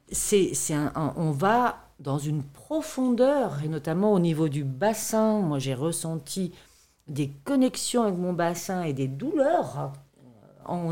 C'est, 0.10 0.54
c'est 0.54 0.74
un- 0.74 0.94
un- 0.96 1.14
on 1.18 1.32
va 1.32 1.80
dans 2.00 2.20
une 2.20 2.44
profondeur, 2.44 3.58
et 3.66 3.68
notamment 3.68 4.14
au 4.14 4.20
niveau 4.20 4.48
du 4.48 4.64
bassin. 4.64 5.40
Moi, 5.42 5.60
j'ai 5.60 5.74
ressenti 5.74 6.54
des 7.08 7.30
connexions 7.46 8.04
avec 8.04 8.18
mon 8.18 8.34
bassin 8.34 8.84
et 8.84 8.94
des 8.94 9.08
douleurs 9.08 9.92
en- 10.66 10.92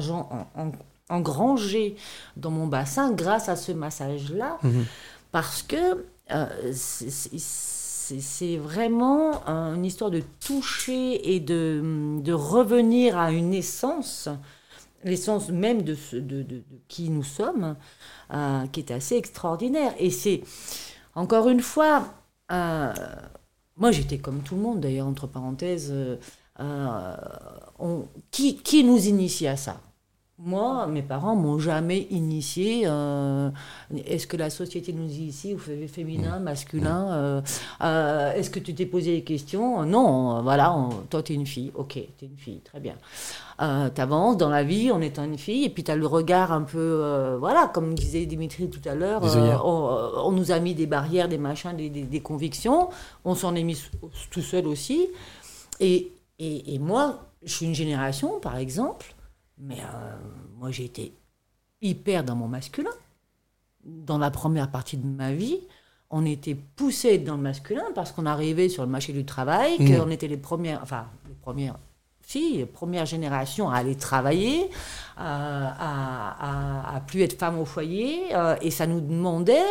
en- 0.55 0.71
engrangées 1.09 1.95
dans 2.37 2.51
mon 2.51 2.67
bassin 2.67 3.11
grâce 3.11 3.49
à 3.49 3.55
ce 3.55 3.71
massage-là, 3.71 4.57
Mhm. 4.63 4.85
parce 5.31 5.61
que 5.61 6.05
euh, 6.31 6.47
c'est- 6.71 8.57
vraiment 8.57 9.45
une 9.45 9.85
histoire 9.85 10.09
de 10.11 10.21
toucher 10.45 11.35
et 11.35 11.39
de, 11.39 12.19
de 12.21 12.33
revenir 12.33 13.17
à 13.17 13.31
une 13.31 13.53
essence, 13.53 14.29
l'essence 15.03 15.49
même 15.49 15.81
de, 15.83 15.93
ce- 15.95 16.15
de, 16.15 16.41
de- 16.43 16.43
de 16.43 16.63
qui 16.87 17.09
nous 17.09 17.23
sommes, 17.23 17.75
euh, 18.33 18.65
qui 18.71 18.79
est 18.79 18.91
assez 18.91 19.15
extraordinaire. 19.15 19.93
Et 19.99 20.09
c'est, 20.09 20.41
encore 21.15 21.47
une 21.49 21.61
fois, 21.61 22.05
euh, 22.51 22.93
moi 23.77 23.91
j'étais 23.91 24.17
comme 24.19 24.41
tout 24.41 24.55
le 24.55 24.61
monde 24.61 24.81
d'ailleurs, 24.81 25.07
entre 25.07 25.27
parenthèses, 25.27 25.91
euh, 25.91 26.17
euh, 26.59 28.03
qui, 28.31 28.57
qui 28.57 28.83
nous 28.83 29.07
initie 29.07 29.47
à 29.47 29.57
ça? 29.57 29.81
Moi, 30.38 30.85
mes 30.88 31.01
parents 31.01 31.35
m'ont 31.35 31.59
jamais 31.59 32.07
initié. 32.09 32.83
euh, 32.85 33.49
Est-ce 34.05 34.27
que 34.27 34.35
la 34.35 34.49
société 34.49 34.91
nous 34.91 35.09
initie 35.09 35.53
au 35.55 35.57
fé- 35.57 35.88
féminin, 35.88 36.39
masculin 36.39 37.07
euh, 37.14 37.41
euh, 37.81 38.33
Est-ce 38.33 38.49
que 38.49 38.59
tu 38.59 38.75
t'es 38.75 38.85
posé 38.85 39.14
des 39.15 39.23
questions? 39.23 39.83
Non, 39.85 40.41
voilà, 40.43 40.75
on- 40.75 40.89
toi, 41.09 41.23
tu 41.23 41.31
es 41.31 41.35
une 41.35 41.45
fille. 41.47 41.72
Ok, 41.73 41.93
tu 41.93 42.25
es 42.25 42.27
une 42.27 42.38
fille, 42.38 42.59
très 42.59 42.81
bien. 42.81 42.95
Tu 43.57 44.01
avances 44.01 44.35
dans 44.35 44.49
la 44.49 44.64
vie 44.65 44.91
en 44.91 44.99
étant 44.99 45.23
une 45.23 45.38
fille, 45.38 45.64
et 45.64 45.69
puis 45.69 45.85
tu 45.85 45.91
as 45.91 45.95
le 45.95 46.05
regard 46.05 46.51
un 46.51 46.64
peu. 46.64 47.38
voilà, 47.39 47.72
comme 47.73 47.95
disait 47.95 48.25
Dimitri 48.25 48.69
tout 48.69 48.81
à 48.89 48.93
l'heure, 48.93 49.22
on 49.23 50.31
nous 50.33 50.51
a 50.51 50.59
mis 50.59 50.75
des 50.75 50.85
barrières, 50.85 51.30
des 51.30 51.38
machins, 51.38 51.73
des, 51.77 51.89
des- 51.89 52.03
des 52.03 52.19
convictions. 52.19 52.89
On 53.23 53.35
s'en 53.35 53.55
est 53.55 53.64
mis 53.64 53.81
tout 54.31 54.41
seul 54.41 54.67
aussi. 54.67 55.07
Et, 55.80 56.11
et, 56.39 56.75
et 56.75 56.80
moi, 56.80 57.22
je 57.45 57.53
suis 57.53 57.65
une 57.65 57.73
génération, 57.75 58.39
par 58.41 58.57
exemple, 58.57 59.14
mais 59.58 59.80
euh, 59.80 60.16
moi 60.58 60.72
j'ai 60.72 60.85
été 60.85 61.14
hyper 61.82 62.24
dans 62.24 62.35
mon 62.35 62.48
masculin. 62.48 62.92
Dans 63.84 64.17
la 64.17 64.32
première 64.32 64.72
partie 64.72 64.98
de 64.98 65.06
ma 65.06 65.32
vie, 65.34 65.59
on 66.09 66.25
était 66.25 66.56
poussé 66.56 67.19
dans 67.19 67.35
le 67.35 67.42
masculin 67.42 67.84
parce 67.93 68.11
qu'on 68.11 68.25
arrivait 68.25 68.69
sur 68.69 68.84
le 68.84 68.90
marché 68.90 69.14
du 69.14 69.25
travail, 69.25 69.75
Mmh. 69.80 69.98
qu'on 69.98 70.09
était 70.09 70.27
les 70.27 70.38
premières, 70.38 70.80
enfin 70.82 71.06
les 71.27 71.35
premières 71.35 71.77
filles, 72.22 72.58
les 72.58 72.66
premières 72.66 73.06
générations 73.06 73.69
à 73.69 73.75
aller 73.77 73.95
travailler, 73.95 74.72
à, 75.16 75.67
à, 75.67 76.92
à- 76.92 76.95
à 76.95 77.00
plus 77.01 77.22
être 77.22 77.38
femme 77.38 77.59
au 77.59 77.66
foyer, 77.66 78.35
euh, 78.35 78.56
et 78.61 78.72
ça 78.72 78.88
nous 78.88 79.00
demandait, 79.01 79.61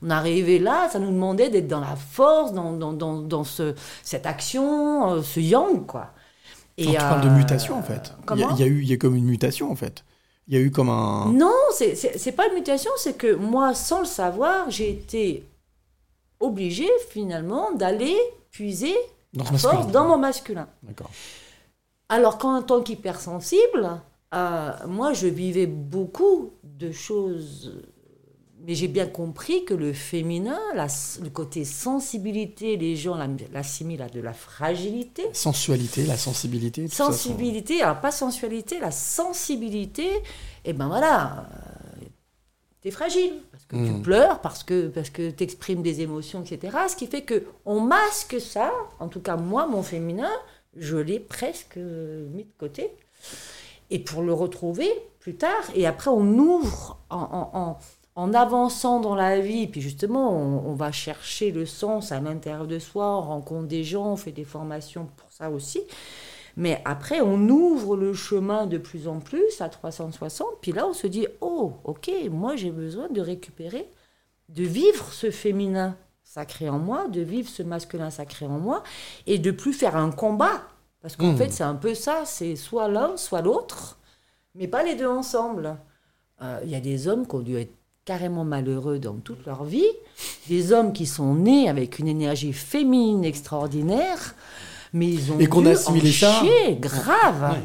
on 0.00 0.10
arrivait 0.10 0.60
là, 0.60 0.88
ça 0.90 1.00
nous 1.00 1.10
demandait 1.10 1.50
d'être 1.50 1.66
dans 1.66 1.80
la 1.80 1.96
force, 1.96 2.52
dans, 2.52 2.72
dans, 2.74 2.92
dans, 2.92 3.18
dans 3.20 3.42
ce, 3.42 3.74
cette 4.04 4.26
action, 4.26 5.14
euh, 5.14 5.22
ce 5.22 5.40
yang, 5.40 5.84
quoi. 5.86 6.12
Donc, 6.78 6.92
tu 6.92 6.98
parles 6.98 7.20
de 7.22 7.28
euh, 7.28 7.36
mutation 7.36 7.78
en 7.78 7.82
fait. 7.82 7.94
Il 7.94 8.38
y, 8.38 8.42
a- 8.42 8.46
comment 8.46 8.50
il 8.56 8.60
y 8.60 8.62
a 8.62 8.66
eu, 8.66 8.82
y 8.84 8.92
a 8.92 8.96
comme 8.96 9.14
une 9.16 9.24
mutation 9.26 9.70
en 9.70 9.76
fait. 9.76 10.04
Il 10.48 10.54
y 10.54 10.56
a 10.56 10.60
eu 10.60 10.70
comme 10.70 10.90
un. 10.90 11.32
Non, 11.32 11.52
c'est- 11.72 12.32
pas 12.36 12.48
une 12.48 12.54
mutation, 12.54 12.90
c'est 12.96 13.16
que 13.16 13.34
moi, 13.34 13.74
sans 13.74 14.00
le 14.00 14.04
savoir, 14.06 14.70
j'ai 14.70 14.90
été 14.90 15.44
obligée 16.40 16.90
finalement 17.10 17.72
d'aller 17.72 18.16
puiser 18.50 18.94
Dans 19.32 19.44
masculin. 19.50 19.72
force 19.72 19.86
dans 19.92 20.06
mon 20.08 20.18
masculin. 20.18 20.68
D'accord. 20.82 21.10
Alors 22.08 22.36
qu'en 22.38 22.60
tant 22.62 22.82
qu'hypersensible, 22.82 24.00
euh, 24.34 24.72
moi, 24.86 25.12
je 25.14 25.26
vivais 25.28 25.66
beaucoup 25.66 26.50
de 26.62 26.92
choses, 26.92 27.80
mais 28.66 28.74
j'ai 28.74 28.88
bien 28.88 29.06
compris 29.06 29.64
que 29.64 29.74
le 29.74 29.92
féminin, 29.92 30.58
la- 30.74 30.86
le 31.22 31.28
côté 31.30 31.64
sensibilité, 31.64 32.76
les 32.76 32.96
gens 32.96 33.16
l'assimilent 33.52 34.02
à 34.02 34.08
de 34.08 34.20
la 34.20 34.32
fragilité. 34.32 35.22
Sensualité, 35.32 36.06
la 36.06 36.16
sensibilité. 36.16 36.84
tout 36.88 36.94
ça, 36.94 37.06
Sensibilité, 37.06 37.82
alors 37.82 38.00
pas 38.00 38.10
sensualité, 38.10 38.78
la 38.80 38.90
sensibilité, 38.90 40.08
et 40.64 40.72
ben 40.72 40.88
voilà, 40.88 41.46
euh, 42.00 42.04
t'es 42.80 42.90
fragile, 42.90 43.34
parce 43.52 43.64
que 43.64 43.76
tu 43.76 43.92
Mm. 43.92 44.02
pleures, 44.02 44.40
parce 44.40 44.62
que, 44.64 44.88
parce 44.88 45.10
que 45.10 45.30
t'exprimes 45.30 45.82
des 45.82 46.00
émotions, 46.00 46.42
etc. 46.42 46.76
Ce 46.88 46.96
qui 46.96 47.06
fait 47.06 47.22
que 47.22 47.44
on 47.66 47.80
masque 47.80 48.40
ça, 48.40 48.72
en 49.00 49.08
tout 49.08 49.20
cas 49.20 49.36
moi, 49.36 49.66
mon 49.66 49.82
féminin, 49.82 50.30
je 50.76 50.96
l'ai 50.96 51.20
presque 51.20 51.76
euh, 51.76 52.26
mis 52.30 52.44
de 52.44 52.52
côté, 52.58 52.90
et 53.90 53.98
pour 53.98 54.22
le 54.22 54.32
retrouver 54.32 54.90
plus 55.20 55.34
tard, 55.36 55.64
et 55.74 55.86
après 55.86 56.10
on 56.10 56.26
ouvre 56.38 56.98
en, 57.10 57.18
en- 57.18 57.50
en- 57.58 57.78
en 58.16 58.32
avançant 58.34 59.00
dans 59.00 59.14
la 59.16 59.40
vie, 59.40 59.66
puis 59.66 59.80
justement 59.80 60.32
on, 60.32 60.70
on 60.70 60.74
va 60.74 60.92
chercher 60.92 61.50
le 61.52 61.66
sens 61.66 62.12
à 62.12 62.20
l'intérieur 62.20 62.66
de 62.66 62.78
soi, 62.78 63.18
on 63.18 63.22
rencontre 63.22 63.66
des 63.68 63.84
gens, 63.84 64.12
on 64.12 64.16
fait 64.16 64.32
des 64.32 64.44
formations 64.44 65.06
pour 65.16 65.32
ça 65.32 65.50
aussi, 65.50 65.82
mais 66.56 66.80
après, 66.84 67.20
on 67.20 67.48
ouvre 67.48 67.96
le 67.96 68.14
chemin 68.14 68.66
de 68.66 68.78
plus 68.78 69.08
en 69.08 69.18
plus 69.20 69.60
à 69.60 69.68
360. 69.68 70.46
Puis 70.60 70.72
là, 70.72 70.86
on 70.86 70.92
se 70.92 71.06
dit, 71.08 71.26
oh, 71.40 71.74
ok, 71.84 72.10
moi 72.30 72.56
j'ai 72.56 72.70
besoin 72.70 73.08
de 73.08 73.20
récupérer, 73.20 73.88
de 74.48 74.62
vivre 74.64 75.12
ce 75.12 75.30
féminin 75.30 75.96
sacré 76.22 76.68
en 76.68 76.78
moi, 76.78 77.08
de 77.08 77.20
vivre 77.22 77.48
ce 77.48 77.62
masculin 77.62 78.10
sacré 78.10 78.46
en 78.46 78.58
moi, 78.60 78.82
et 79.26 79.38
de 79.38 79.50
plus 79.50 79.72
faire 79.72 79.96
un 79.96 80.10
combat. 80.10 80.62
Parce 81.02 81.16
qu'en 81.16 81.32
Mmh. 81.32 81.36
fait, 81.36 81.50
c'est 81.52 81.64
un 81.64 81.74
peu 81.74 81.94
ça, 81.94 82.24
c'est 82.24 82.56
soit 82.56 82.88
l'un, 82.88 83.16
soit 83.16 83.42
l'autre, 83.42 83.98
mais 84.54 84.68
pas 84.68 84.82
les 84.84 84.94
deux 84.94 85.08
ensemble. 85.08 85.76
Euh, 86.42 86.60
Il 86.64 86.70
y 86.70 86.74
a 86.76 86.80
des 86.80 87.08
hommes 87.08 87.26
qui 87.26 87.34
ont 87.36 87.40
dû 87.40 87.56
être 87.58 87.74
carrément 88.04 88.44
malheureux 88.44 88.98
dans 88.98 89.14
toute 89.14 89.46
leur 89.46 89.64
vie, 89.64 89.86
des 90.48 90.72
hommes 90.72 90.92
qui 90.92 91.06
sont 91.06 91.34
nés 91.34 91.68
avec 91.68 91.98
une 91.98 92.08
énergie 92.08 92.52
féminine 92.52 93.24
extraordinaire, 93.24 94.34
mais 94.92 95.06
ils 95.08 95.32
ont 95.32 95.38
Et 95.38 95.46
qu'on 95.46 95.62
dû 95.62 95.68
a 95.68 95.70
assimilé 95.72 96.10
en 96.10 96.12
ça. 96.12 96.42
grave. 96.80 97.56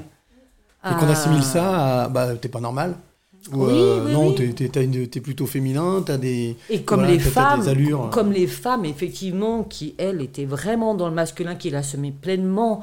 Et 0.86 0.94
qu'on 0.96 1.08
Euh, 1.08 1.12
assimile 1.12 1.44
ça 1.44 2.04
à. 2.04 2.08
Bah, 2.10 2.36
t'es 2.36 2.48
pas 2.48 2.62
normal. 2.62 2.96
Ou, 3.52 3.66
Oui, 3.66 3.72
euh, 3.74 4.06
oui, 4.06 4.14
non, 4.14 4.28
oui. 4.38 4.54
t'es- 5.10 5.20
plutôt 5.22 5.46
féminin, 5.46 6.04
t'as 6.06 6.18
des. 6.18 6.56
Et 6.70 6.84
comme 6.84 7.00
voilà, 7.02 7.14
les 7.14 7.20
femmes, 7.20 7.64
euh. 7.68 8.08
comme 8.10 8.32
les 8.32 8.48
femmes 8.48 8.86
effectivement, 8.86 9.64
qui 9.64 9.96
elles 9.98 10.22
étaient 10.22 10.46
vraiment 10.46 10.94
dans 10.96 11.08
le 11.10 11.14
masculin, 11.16 11.56
qui 11.56 11.70
l'assumaient 11.70 12.12
pleinement. 12.14 12.82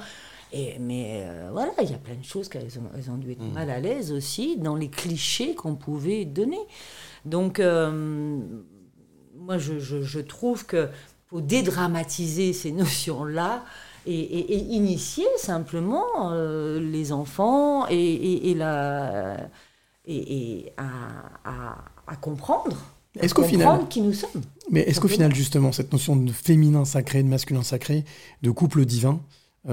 Et, 0.52 0.76
mais 0.80 1.22
euh, 1.24 1.48
voilà, 1.52 1.72
il 1.82 1.90
y 1.90 1.94
a 1.94 1.98
plein 1.98 2.14
de 2.14 2.24
choses 2.24 2.48
qu'elles 2.48 2.78
ont, 2.78 2.88
elles 2.96 3.10
ont 3.10 3.16
dû 3.16 3.32
être 3.32 3.42
Mm. 3.42 3.52
mal 3.52 3.70
à 3.70 3.80
l'aise 3.80 4.12
aussi 4.12 4.56
dans 4.58 4.74
les 4.76 4.88
clichés 4.88 5.54
qu'on 5.54 5.74
pouvait 5.74 6.24
donner. 6.24 6.60
Donc, 7.26 7.60
euh, 7.60 8.38
moi, 9.36 9.58
je, 9.58 9.78
je- 9.78 10.00
je 10.02 10.20
trouve 10.20 10.64
que 10.66 10.88
faut 11.28 11.40
dédramatiser 11.40 12.52
ces 12.52 12.72
notions-là 12.82 13.64
et, 14.06 14.14
et- 14.18 14.54
et 14.54 14.58
initier 14.58 15.26
simplement 15.36 16.04
euh, 16.32 16.78
les 16.80 17.12
enfants 17.12 17.86
et, 17.88 18.54
la, 18.54 19.36
à, 20.76 20.84
à- 21.44 21.84
à 22.06 22.16
comprendre. 22.16 22.76
à 23.18 23.24
Est-ce 23.24 23.34
qu'au 23.34 23.42
final- 23.42 23.66
comprendre 23.66 23.88
qui 23.88 24.00
nous 24.00 24.12
sommes. 24.12 24.42
Mais 24.70 24.80
est-ce 24.82 25.00
qu'au 25.00 25.08
final, 25.08 25.34
justement, 25.34 25.72
cette 25.72 25.92
notion 25.92 26.14
de 26.16 26.30
féminin 26.32 26.84
sacré, 26.84 27.22
de 27.22 27.28
masculin 27.28 27.62
sacré, 27.62 28.04
de 28.42 28.50
couple 28.50 28.84
divin, 28.84 29.20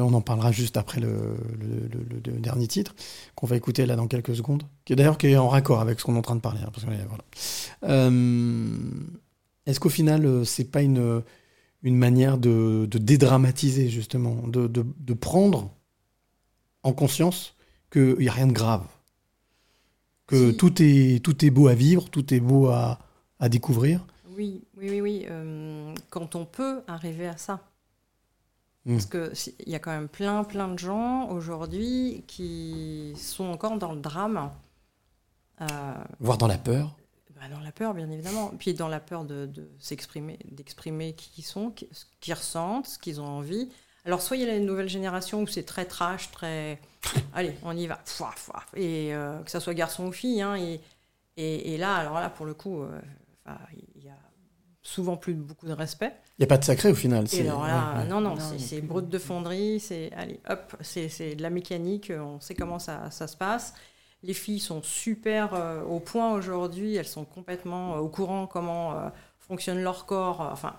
on 0.01 0.13
en 0.13 0.21
parlera 0.21 0.51
juste 0.51 0.77
après 0.77 0.99
le, 0.99 1.35
le- 1.59 1.87
le- 1.87 2.31
le 2.33 2.39
dernier 2.39 2.67
titre, 2.67 2.95
qu'on 3.35 3.47
va 3.47 3.55
écouter 3.55 3.85
là 3.85 3.95
dans 3.95 4.07
quelques 4.07 4.35
secondes, 4.35 4.63
qui 4.85 4.93
est 4.93 4.95
d'ailleurs 4.95 5.17
qui 5.17 5.27
est 5.27 5.37
en 5.37 5.49
raccord 5.49 5.81
avec 5.81 5.99
ce 5.99 6.05
qu'on 6.05 6.15
est 6.15 6.17
en 6.19 6.21
train 6.23 6.35
de 6.35 6.41
parler. 6.41 6.61
hein, 6.61 6.69
parce 6.73 6.85
que, 6.85 6.89
voilà. 6.89 7.23
Euh, 7.83 8.75
est-ce 9.65 9.79
qu'au 9.79 9.89
final, 9.89 10.25
euh, 10.25 10.43
c'est 10.43 10.65
pas 10.65 10.81
une, 10.81 11.21
une 11.83 11.95
manière 11.97 12.37
de, 12.37 12.87
de 12.89 12.97
dédramatiser, 12.97 13.89
justement, 13.89 14.47
de, 14.47 14.67
de- 14.67 14.85
de 14.99 15.13
prendre 15.13 15.71
en 16.83 16.93
conscience 16.93 17.55
qu'il 17.91 18.15
n'y 18.19 18.27
a 18.27 18.31
rien 18.31 18.47
de 18.47 18.53
grave 18.53 18.85
que 20.27 20.51
tout, 20.51 20.81
est, 20.81 21.23
tout 21.23 21.45
est 21.45 21.49
beau 21.49 21.67
à 21.67 21.75
vivre, 21.75 22.09
tout 22.09 22.33
est 22.33 22.39
beau 22.39 22.67
à, 22.67 22.99
à 23.39 23.49
découvrir? 23.49 24.05
Oui, 24.35 24.63
oui, 24.77 24.89
oui, 24.89 25.01
oui. 25.01 25.25
euh, 25.29 25.93
quand 26.09 26.35
on 26.35 26.45
peut 26.45 26.81
arriver 26.87 27.27
à 27.27 27.37
ça. 27.37 27.59
Mm. 28.85 28.93
Parce 28.95 29.05
que 29.05 29.33
si- 29.33 29.55
il 29.65 29.69
y 29.71 29.75
a 29.75 29.79
quand 29.79 29.91
même 29.91 30.09
plein, 30.09 30.43
plein 30.43 30.67
de 30.67 30.77
gens 30.79 31.29
aujourd'hui 31.29 32.23
qui 32.27 33.13
sont 33.17 33.45
encore 33.45 33.77
dans 33.77 33.93
le 33.93 34.01
drame. 34.01 34.51
Euh, 35.61 35.65
Voire 36.19 36.37
dans 36.37 36.47
la 36.47 36.57
peur 36.57 36.95
bah, 37.35 37.47
Dans 37.49 37.59
la 37.61 37.71
peur, 37.71 37.93
bien 37.93 38.09
évidemment. 38.09 38.51
Puis 38.59 38.73
dans 38.73 38.87
la 38.89 38.99
peur 38.99 39.23
de, 39.23 39.45
de 39.45 39.69
s'exprimer, 39.79 40.37
d'exprimer 40.51 41.13
qui 41.13 41.31
ils 41.37 41.43
sont, 41.43 41.71
qui- 41.71 41.87
ce 41.91 42.05
qu'ils 42.19 42.33
ressentent, 42.33 42.87
ce 42.87 42.99
qu'ils 42.99 43.21
ont 43.21 43.27
envie. 43.27 43.69
Alors, 44.05 44.21
soit 44.21 44.35
il 44.35 44.43
y 44.45 44.49
a 44.49 44.55
une 44.57 44.65
nouvelle 44.65 44.89
génération 44.89 45.41
où 45.43 45.47
c'est 45.47 45.63
très 45.63 45.85
trash, 45.85 46.29
très. 46.31 46.81
Allez, 47.33 47.55
on 47.63 47.75
y 47.77 47.87
va. 47.87 48.01
Et 48.75 49.13
euh, 49.15 49.39
que 49.43 49.49
ça 49.51 49.61
soit 49.61 49.73
garçon 49.73 50.07
ou 50.07 50.11
fille. 50.11 50.41
hein, 50.41 50.55
et, 50.57 50.81
et, 51.37 51.73
et 51.73 51.77
là, 51.77 51.95
alors 51.95 52.15
là, 52.15 52.29
pour 52.29 52.45
le 52.45 52.53
coup, 52.53 52.81
euh, 52.81 52.99
enfin, 53.45 53.57
il 53.95 54.03
y 54.03 54.09
a 54.09 54.17
souvent 54.83 55.15
plus 55.17 55.33
beaucoup 55.33 55.65
de 55.65 55.71
respect. 55.73 56.13
Il 56.37 56.41
n'y 56.41 56.43
a 56.43 56.47
pas 56.47 56.57
de 56.57 56.63
sacré 56.65 56.91
au 56.91 56.95
final. 56.95 57.23
Et 57.23 57.27
c'est- 57.27 57.47
alors 57.47 57.65
là, 57.65 57.93
ouais, 57.95 58.01
ouais. 58.03 58.07
non, 58.09 58.21
non, 58.21 58.35
Non, 58.35 58.41
c'est- 58.57 58.81
brut 58.81 59.07
de 59.09 59.17
fonderie, 59.17 59.79
c'est 59.79 60.11
allez, 60.15 60.39
hop, 60.49 60.75
c'est 60.81 61.09
c'est 61.09 61.35
de 61.35 61.41
la 61.41 61.49
mécanique, 61.49 62.09
euh, 62.11 62.19
on 62.21 62.39
sait 62.39 62.53
comment 62.53 62.79
ça, 62.79 63.09
ça 63.09 63.27
se 63.27 63.37
passe. 63.37 63.73
Les 64.23 64.33
filles 64.33 64.59
sont 64.59 64.81
super 64.83 65.53
euh, 65.53 65.81
au 65.83 65.99
point 65.99 66.33
aujourd'hui, 66.33 66.95
elles 66.95 67.07
sont 67.07 67.25
complètement 67.25 67.95
euh, 67.95 67.99
au 67.99 68.09
courant 68.09 68.45
comment 68.47 68.93
euh, 68.93 69.09
fonctionne 69.39 69.81
leur 69.81 70.05
corps, 70.05 70.41
euh, 70.41 70.49
enfin. 70.51 70.75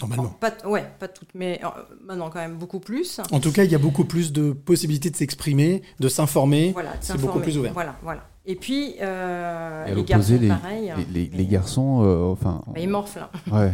Normalement. 0.00 0.30
Pas, 0.40 0.52
ouais, 0.66 0.90
pas 0.98 1.08
toutes, 1.08 1.34
mais 1.34 1.60
euh, 1.62 1.68
maintenant 2.00 2.30
quand 2.30 2.38
même 2.38 2.56
beaucoup 2.56 2.80
plus. 2.80 3.20
En 3.32 3.38
tout 3.38 3.52
cas, 3.52 3.64
il 3.64 3.70
y 3.70 3.74
a 3.74 3.78
beaucoup 3.78 4.06
plus 4.06 4.32
de 4.32 4.52
possibilités 4.52 5.10
de 5.10 5.16
s'exprimer, 5.16 5.82
de 6.00 6.08
s'informer. 6.08 6.72
Voilà, 6.72 6.92
de 6.92 6.96
c'est 7.02 7.12
beaucoup 7.12 7.24
s'informer. 7.26 7.42
plus 7.42 7.58
ouvert. 7.58 7.72
Voilà, 7.74 7.96
voilà. 8.02 8.26
Et 8.46 8.56
puis, 8.56 8.94
euh, 9.02 9.86
Et 9.86 9.94
les 9.94 10.02
garçons, 10.04 10.38
les, 10.40 10.48
pareil. 10.48 10.92
les, 11.12 11.24
les- 11.26 11.36
les 11.36 11.46
garçons, 11.46 12.02
euh, 12.04 12.32
enfin. 12.32 12.62
Bah, 12.66 12.80
ils 12.80 12.88
morflent. 12.88 13.20
hein. 13.20 13.28
Ouais. 13.52 13.72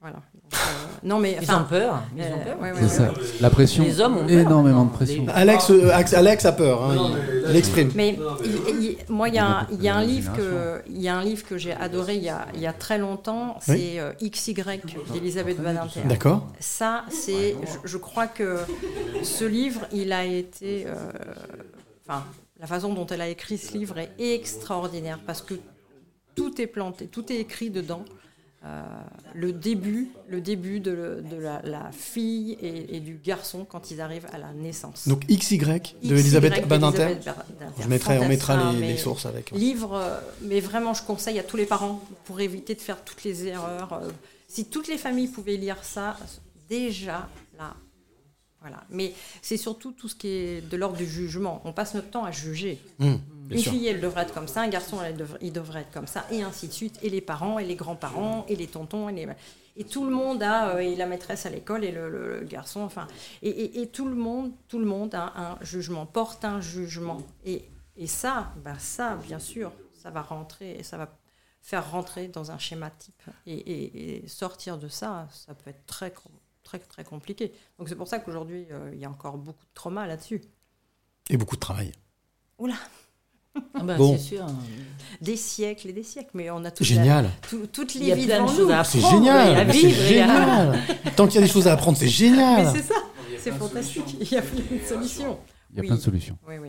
Voilà. 0.00 0.16
Donc, 0.16 0.52
euh, 0.54 0.56
non, 1.02 1.18
mais. 1.18 1.32
Ils 1.32 1.44
enfin, 1.50 1.62
ont 1.62 1.68
peur, 1.68 2.02
ils 2.16 2.22
ont 2.22 2.38
peur. 2.44 2.60
ouais, 2.62 2.70
ouais, 2.72 2.76
C'est 2.88 3.02
ouais, 3.02 3.08
ça. 3.08 3.12
La 3.40 3.50
pression. 3.50 3.84
Les 3.84 4.00
hommes 4.00 4.16
ont 4.18 4.26
peur. 4.26 4.30
Énormément 4.30 4.84
de 4.86 4.90
pression. 4.92 5.24
les- 5.26 5.32
Alex, 5.32 5.70
euh, 5.70 5.90
Alex, 5.92 6.44
a 6.46 6.52
peur, 6.52 6.84
hein, 6.84 6.94
Non, 6.94 7.08
il- 7.10 7.14
mais 7.16 7.50
il 7.50 7.56
exprime. 7.56 7.90
Mais 7.94 8.18
il- 8.44 8.84
il- 8.84 8.96
moi, 9.12 9.28
il 9.28 9.34
y 9.34 9.38
a, 9.38 9.46
un- 9.46 9.66
il 9.72 9.82
y 9.82 9.88
a 9.88 9.96
un 9.96 10.00
la 10.00 10.06
livre 10.06 10.32
que, 10.32 10.42
génération. 10.42 10.82
il 10.88 11.02
y 11.02 11.08
a 11.08 11.16
un 11.16 11.22
livre 11.24 11.46
que 11.46 11.58
j'ai 11.58 11.72
adoré 11.72 12.14
il 12.16 12.22
y 12.22 12.28
a, 12.30 12.46
il 12.54 12.60
y 12.60 12.66
a 12.66 12.72
très 12.72 12.96
longtemps. 12.98 13.56
C'est 13.60 14.00
XY 14.22 14.54
d'Elisabeth 15.12 15.60
Badinter. 15.60 16.00
D'accord. 16.06 16.46
Ça, 16.60 17.04
c'est, 17.10 17.56
je, 17.62 17.88
je 17.88 17.96
crois 17.98 18.26
que 18.28 18.58
ce 19.22 19.44
livre, 19.44 19.80
il 19.92 20.12
a 20.12 20.24
été, 20.24 20.86
euh, 20.86 20.94
enfin, 22.08 22.22
la 22.60 22.66
façon 22.66 22.92
dont 22.94 23.06
elle 23.06 23.20
a 23.20 23.28
écrit 23.28 23.58
ce 23.58 23.76
livre 23.76 23.98
est 23.98 24.34
extraordinaire 24.34 25.20
parce 25.26 25.42
que 25.42 25.54
tout 26.34 26.60
est 26.60 26.66
planté, 26.66 27.06
tout 27.06 27.32
est 27.32 27.36
écrit 27.38 27.70
dedans. 27.70 28.04
Euh, 28.64 28.82
le 29.34 29.52
début, 29.52 30.08
le 30.28 30.40
début 30.40 30.80
de, 30.80 30.90
le- 30.90 31.22
de 31.22 31.36
la, 31.36 31.62
la 31.62 31.92
fille 31.92 32.58
et, 32.60 32.96
et 32.96 33.00
du 33.00 33.14
garçon 33.24 33.64
quand 33.64 33.92
ils 33.92 34.00
arrivent 34.00 34.26
à 34.32 34.38
la 34.38 34.52
naissance. 34.52 35.06
Donc 35.06 35.24
XY 35.28 35.58
de 35.58 35.64
XY 35.78 35.94
Elisabeth 36.10 36.66
Badinter. 36.66 37.18
Je 37.80 37.86
mettrai, 37.88 38.18
on 38.18 38.26
mettra 38.26 38.72
les, 38.72 38.80
les 38.80 38.96
sources 38.96 39.26
avec. 39.26 39.52
ouais. 39.52 39.58
Livre, 39.58 39.94
euh, 39.94 40.18
mais 40.42 40.58
vraiment, 40.58 40.92
je 40.92 41.04
conseille 41.04 41.38
à 41.38 41.44
tous 41.44 41.56
les 41.56 41.66
parents 41.66 42.02
pour 42.24 42.40
éviter 42.40 42.74
de 42.74 42.80
faire 42.80 43.04
toutes 43.04 43.22
les 43.22 43.46
erreurs. 43.46 43.92
euh, 43.92 44.08
si 44.48 44.64
toutes 44.64 44.88
les 44.88 44.98
familles 44.98 45.28
pouvaient 45.28 45.56
lire 45.56 45.78
ça, 45.84 46.16
déjà 46.68 47.28
là. 47.56 47.74
Voilà. 48.60 48.82
Mais 48.90 49.14
c'est 49.40 49.56
surtout 49.56 49.92
tout 49.92 50.08
ce 50.08 50.14
qui 50.16 50.28
est 50.28 50.60
de 50.68 50.76
l'ordre 50.76 50.96
du 50.96 51.06
jugement. 51.06 51.62
On 51.64 51.72
passe 51.72 51.94
notre 51.94 52.10
temps 52.10 52.24
à 52.24 52.32
juger. 52.32 52.80
Mmh, 52.98 53.14
Une 53.50 53.58
sûr. 53.58 53.72
fille, 53.72 53.86
elle 53.86 54.00
devrait 54.00 54.22
être 54.22 54.34
comme 54.34 54.48
ça, 54.48 54.62
un 54.62 54.68
garçon, 54.68 54.98
elle 55.02 55.16
devrait- 55.16 55.38
il 55.40 55.52
devrait 55.52 55.82
être 55.82 55.92
comme 55.92 56.06
ça, 56.08 56.24
et 56.32 56.42
ainsi 56.42 56.66
de 56.68 56.72
suite. 56.72 56.98
Et 57.02 57.08
les 57.08 57.20
parents, 57.20 57.58
et 57.60 57.64
les 57.64 57.76
grands-parents, 57.76 58.44
et 58.48 58.56
les 58.56 58.66
tontons, 58.66 59.08
et, 59.08 59.12
les... 59.12 59.28
et 59.76 59.84
tout 59.84 60.04
le 60.04 60.10
monde 60.10 60.42
a, 60.42 60.70
euh, 60.74 60.78
et 60.78 60.96
la 60.96 61.06
maîtresse 61.06 61.46
à 61.46 61.50
l'école, 61.50 61.84
et 61.84 61.92
le, 61.92 62.10
le- 62.10 62.40
le 62.40 62.46
garçon, 62.46 62.80
enfin, 62.80 63.06
et, 63.42 63.48
et- 63.48 63.80
et 63.82 63.86
tout 63.88 64.08
le 64.08 64.16
monde, 64.16 64.50
tout 64.68 64.80
le 64.80 64.86
monde 64.86 65.14
a 65.14 65.32
un 65.36 65.58
jugement, 65.64 66.04
porte 66.04 66.44
un 66.44 66.60
jugement. 66.60 67.18
Et, 67.46 67.64
et 67.96 68.06
ça, 68.08 68.52
ben 68.64 68.76
ça, 68.78 69.14
bien 69.24 69.38
sûr, 69.38 69.70
ça 70.02 70.10
va 70.10 70.22
rentrer, 70.22 70.78
et 70.78 70.82
ça 70.82 70.96
va 70.98 71.08
faire 71.62 71.90
rentrer 71.90 72.28
dans 72.28 72.50
un 72.50 72.58
schéma 72.58 72.90
type. 72.90 73.22
Et, 73.46 74.24
sortir 74.26 74.78
de 74.78 74.88
ça, 74.88 75.28
ça 75.32 75.54
peut 75.54 75.70
être 75.70 75.86
très, 75.86 76.10
com- 76.10 76.32
très, 76.68 76.78
très 76.78 77.04
compliqué. 77.04 77.52
Donc 77.78 77.88
c'est 77.88 77.94
pour 77.96 78.08
ça 78.08 78.18
qu'aujourd'hui, 78.18 78.66
euh, 78.70 78.90
il 78.92 78.98
y 79.00 79.04
a 79.04 79.10
encore 79.10 79.38
beaucoup 79.38 79.64
de 79.64 79.70
trauma 79.74 80.06
là-dessus. 80.06 80.42
Et 81.30 81.36
beaucoup 81.36 81.56
de 81.56 81.60
travail. 81.60 81.92
Oula 82.58 82.74
Ah 83.74 83.82
bah, 83.82 83.96
Bon. 83.96 84.12
c'est 84.16 84.22
sûr. 84.36 84.46
Des 85.20 85.36
siècles 85.36 85.88
et 85.88 85.92
des 85.92 86.02
siècles, 86.02 86.30
mais 86.34 86.50
on 86.50 86.64
a 86.64 86.70
tout 86.70 86.84
Génial. 86.84 87.30
tout- 87.48 87.66
toutes 87.72 87.94
les 87.94 88.14
vies 88.14 88.26
devant 88.26 88.52
nous. 88.52 88.70
à 88.70 88.84
C'est 88.84 89.02
à 89.04 89.10
génial. 89.10 89.70
vivre 89.70 90.00
à- 90.00 90.06
génial. 90.06 90.78
Tant 91.16 91.26
qu'il 91.26 91.36
y 91.40 91.42
a 91.42 91.46
des 91.46 91.52
choses 91.52 91.66
à 91.66 91.72
apprendre, 91.72 91.96
c'est 91.98 92.06
génial. 92.08 92.70
c'est 92.74 92.82
ça, 92.82 92.94
c'est 93.42 93.52
fantastique. 93.52 94.16
Il 94.20 94.30
y 94.30 94.36
a 94.36 94.42
plein 94.42 94.60
de 94.76 94.84
solutions. 94.86 95.38
Il 95.70 95.76
y 95.76 95.78
a 95.78 95.82
Oui. 95.82 95.86
plein 95.88 95.96
de 95.96 96.00
solutions. 96.00 96.38
Oui, 96.46 96.54
oui. 96.60 96.68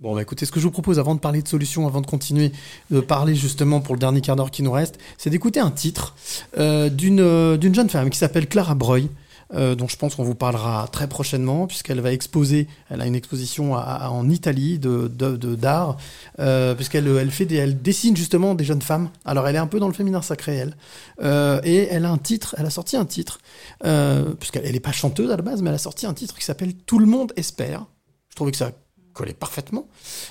Bon, 0.00 0.14
bah 0.16 0.22
écoutez, 0.22 0.46
ce 0.46 0.50
que 0.50 0.58
je 0.58 0.64
vous 0.64 0.72
propose 0.72 0.98
avant 0.98 1.14
de 1.14 1.20
parler 1.20 1.42
de 1.42 1.48
solutions, 1.48 1.86
avant 1.86 2.00
de 2.00 2.06
continuer 2.06 2.50
de 2.90 2.98
parler 3.00 3.36
justement 3.36 3.80
pour 3.80 3.94
le 3.94 4.00
dernier 4.00 4.20
quart 4.20 4.34
d'heure 4.34 4.50
qui 4.50 4.64
nous 4.64 4.72
reste, 4.72 4.98
c'est 5.16 5.30
d'écouter 5.30 5.60
un 5.60 5.70
titre 5.70 6.16
euh, 6.58 6.88
d'une 6.88 7.20
euh, 7.20 7.56
d'une 7.56 7.72
jeune 7.72 7.88
femme 7.88 8.10
qui 8.10 8.18
s'appelle 8.18 8.48
Clara 8.48 8.74
Breuil. 8.74 9.08
Euh, 9.54 9.74
dont 9.74 9.88
je 9.88 9.96
pense 9.96 10.14
qu'on 10.14 10.24
vous 10.24 10.34
parlera 10.34 10.88
très 10.90 11.08
prochainement, 11.08 11.66
puisqu'elle 11.66 12.00
va 12.00 12.12
exposer, 12.12 12.68
elle 12.90 13.00
a 13.00 13.06
une 13.06 13.14
exposition 13.14 13.74
en 13.74 14.28
Italie 14.30 14.78
de 14.78 15.08
de- 15.08 15.54
d'art, 15.56 15.96
euh, 16.38 16.74
puisqu'elle 16.74 17.06
elle 17.08 17.30
fait 17.30 17.50
elle 17.52 17.80
dessine 17.82 18.16
justement 18.16 18.54
des 18.54 18.64
jeunes 18.64 18.82
femmes. 18.82 19.10
Alors 19.24 19.46
elle 19.48 19.56
est 19.56 19.58
un 19.58 19.66
peu 19.66 19.78
dans 19.80 19.88
le 19.88 19.94
féminin 19.94 20.22
sacré 20.22 20.54
elle, 20.56 20.76
Euh, 21.22 21.60
et 21.64 21.88
elle 21.90 22.04
a 22.04 22.10
un 22.10 22.18
titre, 22.18 22.54
elle 22.58 22.66
a 22.66 22.70
sorti 22.70 22.96
un 22.96 23.04
titre, 23.04 23.38
euh, 23.84 24.34
puisqu'elle 24.34 24.64
elle 24.66 24.74
est 24.76 24.80
pas 24.80 24.92
chanteuse 24.92 25.30
à 25.30 25.36
la 25.36 25.42
base, 25.42 25.62
mais 25.62 25.68
elle 25.70 25.76
a 25.76 25.78
sorti 25.78 26.06
un 26.06 26.14
titre 26.14 26.36
qui 26.38 26.44
s'appelle 26.44 26.74
Tout 26.74 26.98
le 26.98 27.06
monde 27.06 27.32
espère. 27.36 27.86
Je 28.30 28.34
trouvais 28.36 28.50
que 28.52 28.56
ça 28.58 28.72
collait 29.12 29.34
parfaitement. 29.34 29.86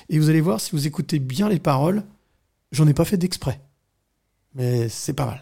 Et 0.09 0.17
vous 0.19 0.30
allez 0.30 0.41
voir, 0.41 0.59
si 0.59 0.72
vous 0.72 0.88
écoutez 0.88 1.19
bien 1.19 1.48
les 1.50 1.59
paroles, 1.59 2.03
j'en 2.72 2.88
ai 2.88 2.93
pas 2.95 3.06
fait 3.06 3.17
d'exprès. 3.17 3.61
Mais 4.56 4.90
c'est 4.90 5.14
pas 5.14 5.25
mal. 5.27 5.41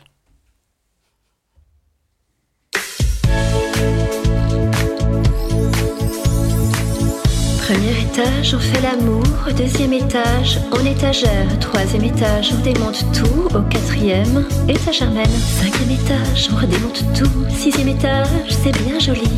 Premier 7.69 8.01
étage, 8.01 8.55
on 8.55 8.59
fait 8.59 8.81
l'amour. 8.81 9.23
Deuxième 9.55 9.93
étage, 9.93 10.59
on 10.71 10.83
étagère. 10.83 11.45
Troisième 11.59 12.03
étage, 12.03 12.51
on 12.51 12.63
démonte 12.63 13.05
tout. 13.13 13.55
Au 13.55 13.61
quatrième, 13.61 14.43
étagère 14.67 15.11
même. 15.11 15.27
Cinquième 15.27 15.91
étage, 15.91 16.49
on 16.51 16.55
redémonte 16.55 17.03
tout. 17.13 17.29
Sixième 17.55 17.89
étage, 17.89 18.27
c'est 18.49 18.75
bien 18.83 18.97
joli. 18.97 19.29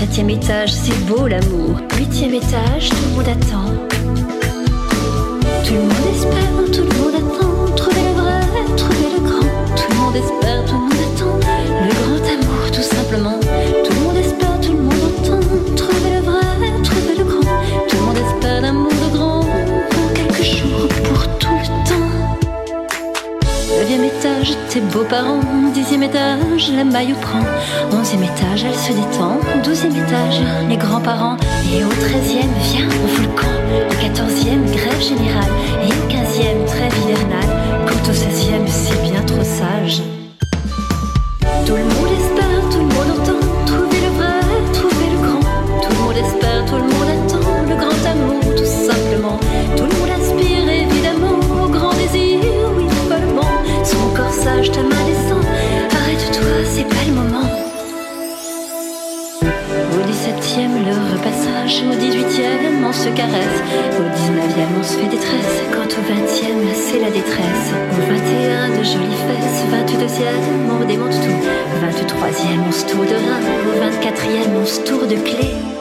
Septième 0.00 0.30
étage, 0.30 0.72
c'est 0.72 0.98
beau 1.06 1.28
l'amour. 1.28 1.76
Huitième 1.96 2.34
étage, 2.34 2.88
tout 2.88 2.96
le 3.08 3.16
monde 3.18 3.28
attend. 3.28 3.70
Tout 5.64 5.74
le 5.74 5.82
monde 5.82 6.08
espère, 6.12 6.56
tout 6.72 6.82
le 6.82 6.98
monde 6.98 7.14
attend. 7.14 7.74
Trouver 7.76 8.00
le 8.02 8.20
vrai, 8.20 8.40
trouver 8.76 9.10
le 9.14 9.20
grand. 9.28 9.76
Tout 9.76 9.90
le 9.90 9.94
monde 9.94 10.16
espère, 10.16 10.64
tout 10.64 10.74
le 10.74 10.80
monde 10.80 10.92
attend. 11.14 11.38
Le 11.84 11.92
grand 11.94 12.32
amour, 12.34 12.70
tout 12.72 12.82
simplement. 12.82 13.45
Beaux-parents. 24.80 25.40
Dixième 25.72 26.02
étage, 26.02 26.70
la 26.72 26.84
maille 26.84 27.12
au 27.12 27.16
prend. 27.16 27.40
Onzième 27.92 28.22
étage, 28.22 28.64
elle 28.64 28.74
se 28.74 28.92
détend. 28.92 29.38
Douzième 29.64 29.96
étage, 29.96 30.40
les 30.68 30.76
grands-parents. 30.76 31.36
Et 31.72 31.84
au 31.84 31.88
treizième, 31.88 32.52
viens, 32.62 32.88
on 33.04 33.08
fout 33.08 33.24
le 33.24 33.32
camp. 33.40 33.56
Au 33.90 33.94
quatorzième, 34.02 34.64
grève 34.66 35.00
générale. 35.00 35.50
Et 35.82 35.92
au 35.92 36.08
quinzième, 36.08 36.64
trêve 36.66 36.92
hivernale. 37.04 37.86
Quant 37.86 38.10
au 38.10 38.14
seizième, 38.14 38.66
c'est 38.66 39.02
bien 39.02 39.22
trop 39.22 39.42
sage. 39.42 40.02
Tout 41.64 41.76
le 41.76 41.84
monde 41.84 42.05
Au 61.66 61.68
18ème, 61.68 62.84
on 62.88 62.92
se 62.92 63.08
caresse. 63.08 63.60
Au 63.98 64.02
19ème, 64.02 64.78
on 64.78 64.82
se 64.84 64.98
fait 64.98 65.08
détresse. 65.08 65.62
Quant 65.72 65.82
au 65.82 66.02
20ème, 66.12 66.72
c'est 66.72 67.00
la 67.00 67.10
détresse. 67.10 67.72
Au 67.90 68.02
21, 68.02 68.68
de 68.78 68.84
jolies 68.84 69.16
fesses. 69.26 69.64
22ème, 69.72 70.80
on 70.80 70.84
démonte 70.84 71.10
tout. 71.10 71.42
23ème, 71.84 72.60
on 72.68 72.70
se 72.70 72.86
tourne 72.86 73.06
de 73.06 73.14
rein. 73.14 73.40
Au 73.66 73.82
24ème, 73.82 74.62
on 74.62 74.64
se 74.64 74.80
tourne 74.82 75.08
de 75.08 75.16
clé. 75.16 75.75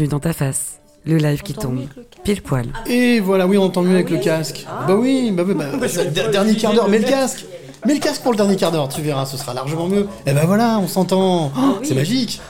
Bienvenue 0.00 0.08
dans 0.08 0.20
ta 0.20 0.32
face. 0.32 0.78
Le 1.04 1.16
live 1.18 1.42
qui 1.42 1.52
tombe, 1.54 1.80
pile 2.24 2.40
poil. 2.42 2.66
Et 2.86 3.20
voilà, 3.20 3.46
oui, 3.46 3.58
on 3.58 3.64
entend 3.64 3.82
mieux 3.82 3.94
avec 3.94 4.08
le 4.10 4.16
casque. 4.18 4.66
Bah 4.86 4.94
oui, 4.96 5.30
bah 5.30 5.44
oui, 5.46 5.52
bah, 5.54 5.66
Bah, 5.78 5.86
der- 6.10 6.30
dernier 6.30 6.54
quart 6.56 6.72
d'heure, 6.74 6.88
mets 6.88 6.98
le 6.98 7.04
casque 7.08 7.44
Mets 7.86 7.94
le 7.94 8.00
casque 8.00 8.22
pour 8.22 8.32
le 8.32 8.36
dernier 8.38 8.56
quart 8.56 8.72
d'heure, 8.72 8.88
tu 8.88 9.00
verras, 9.02 9.24
ce 9.26 9.36
sera 9.38 9.52
largement 9.54 9.88
mieux. 9.88 10.06
Et 10.26 10.32
ben 10.32 10.44
voilà, 10.46 10.78
on 10.78 10.86
s'entend. 10.88 11.46
Oh, 11.48 11.50
Ah 11.56 11.74
oui. 11.80 11.86
C'est 11.86 11.94
magique 11.94 12.40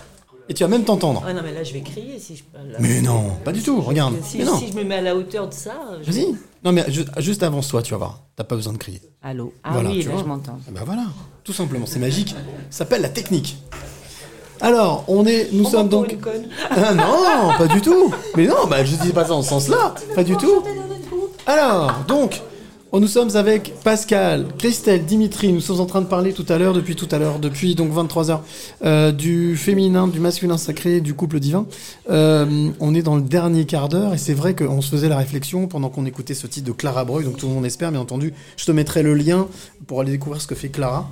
Et 0.48 0.54
tu 0.54 0.62
vas 0.64 0.68
même 0.68 0.82
t'entendre. 0.84 1.22
Ah 1.26 1.32
non, 1.32 1.40
mais 1.44 1.52
là, 1.52 1.62
je 1.64 1.72
vais 1.72 1.80
crier 1.82 2.18
si 2.20 2.36
je. 2.36 2.42
là. 2.54 2.78
Mais 2.80 3.00
non, 3.00 3.30
pas 3.44 3.52
du 3.52 3.62
tout, 3.62 3.80
regarde. 3.80 4.14
Si, 4.24 4.38
Mais 4.38 4.44
non. 4.44 4.56
si 4.58 4.68
je 4.68 4.76
me 4.76 4.82
mets 4.84 4.96
à 4.96 5.00
la 5.00 5.14
hauteur 5.16 5.48
de 5.48 5.54
ça. 5.54 5.72
je- 6.02 6.10
Vas-y. 6.10 6.34
Non, 6.64 6.70
mais 6.72 6.84
ju- 6.90 7.04
juste 7.18 7.42
avance-toi, 7.44 7.82
tu 7.82 7.92
vas 7.92 7.98
voir. 7.98 8.20
T'as 8.36 8.44
pas 8.44 8.56
besoin 8.56 8.72
de 8.72 8.78
crier. 8.78 9.00
Allô? 9.22 9.52
Ah 9.64 9.70
Voilà, 9.72 9.90
oui, 9.90 10.02
là, 10.02 10.10
vois. 10.12 10.20
je 10.22 10.26
m'entends. 10.26 10.58
Eh 10.68 10.72
ben 10.72 10.82
voilà, 10.84 11.04
tout 11.44 11.52
simplement, 11.52 11.86
c'est 11.86 11.98
magique. 12.00 12.30
Ça 12.70 12.78
s'appelle 12.78 13.02
la 13.02 13.08
technique. 13.08 13.56
Alors, 14.60 15.04
on 15.08 15.24
est, 15.26 15.48
nous 15.52 15.64
sommes 15.64 15.88
donc. 15.88 16.16
Ah 16.70 16.94
non, 16.94 17.56
pas 17.58 17.66
du 17.66 17.80
tout. 17.80 18.12
Mais 18.36 18.46
non, 18.46 18.66
bah 18.68 18.84
je 18.84 18.94
dis 18.96 19.12
pas 19.12 19.24
ça 19.24 19.32
en 19.34 19.42
ce 19.42 19.48
sens-là, 19.48 19.94
pas 20.14 20.24
du 20.24 20.36
tout. 20.36 20.62
Alors, 21.46 21.92
donc, 22.06 22.42
nous 22.92 23.06
sommes 23.06 23.34
avec 23.36 23.72
Pascal, 23.84 24.46
Christelle, 24.58 25.04
Dimitri. 25.04 25.52
Nous 25.52 25.60
sommes 25.60 25.80
en 25.80 25.86
train 25.86 26.00
de 26.00 26.06
parler 26.06 26.32
tout 26.32 26.44
à 26.48 26.58
l'heure, 26.58 26.74
depuis 26.74 26.96
tout 26.96 27.08
à 27.10 27.18
l'heure, 27.18 27.38
depuis 27.38 27.74
donc 27.74 27.90
23 27.92 28.30
heures, 28.30 28.42
euh, 28.84 29.12
du 29.12 29.56
féminin, 29.56 30.08
du 30.08 30.20
masculin 30.20 30.58
sacré, 30.58 31.00
du 31.00 31.14
couple 31.14 31.40
divin. 31.40 31.66
Euh, 32.10 32.70
on 32.80 32.94
est 32.94 33.02
dans 33.02 33.16
le 33.16 33.22
dernier 33.22 33.64
quart 33.64 33.88
d'heure 33.88 34.12
et 34.12 34.18
c'est 34.18 34.34
vrai 34.34 34.54
qu'on 34.54 34.80
se 34.82 34.90
faisait 34.90 35.08
la 35.08 35.16
réflexion 35.16 35.68
pendant 35.68 35.88
qu'on 35.88 36.04
écoutait 36.04 36.34
ce 36.34 36.46
titre 36.46 36.66
de 36.66 36.72
Clara 36.72 37.04
Breuil. 37.04 37.24
Donc 37.24 37.36
tout 37.36 37.46
le 37.46 37.54
monde 37.54 37.66
espère, 37.66 37.92
bien 37.92 38.00
entendu. 38.00 38.34
Je 38.56 38.64
te 38.66 38.72
mettrai 38.72 39.02
le 39.02 39.14
lien 39.14 39.46
pour 39.86 40.00
aller 40.00 40.12
découvrir 40.12 40.42
ce 40.42 40.46
que 40.46 40.54
fait 40.54 40.68
Clara. 40.68 41.08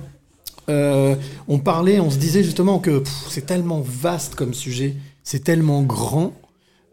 Euh, 0.69 1.15
on 1.47 1.59
parlait, 1.59 1.99
on 1.99 2.09
se 2.09 2.17
disait 2.17 2.43
justement 2.43 2.79
que 2.79 3.03
c'est 3.27 3.45
tellement 3.45 3.81
vaste 3.81 4.35
comme 4.35 4.53
sujet, 4.53 4.95
c'est 5.23 5.43
tellement 5.43 5.81
grand 5.81 6.33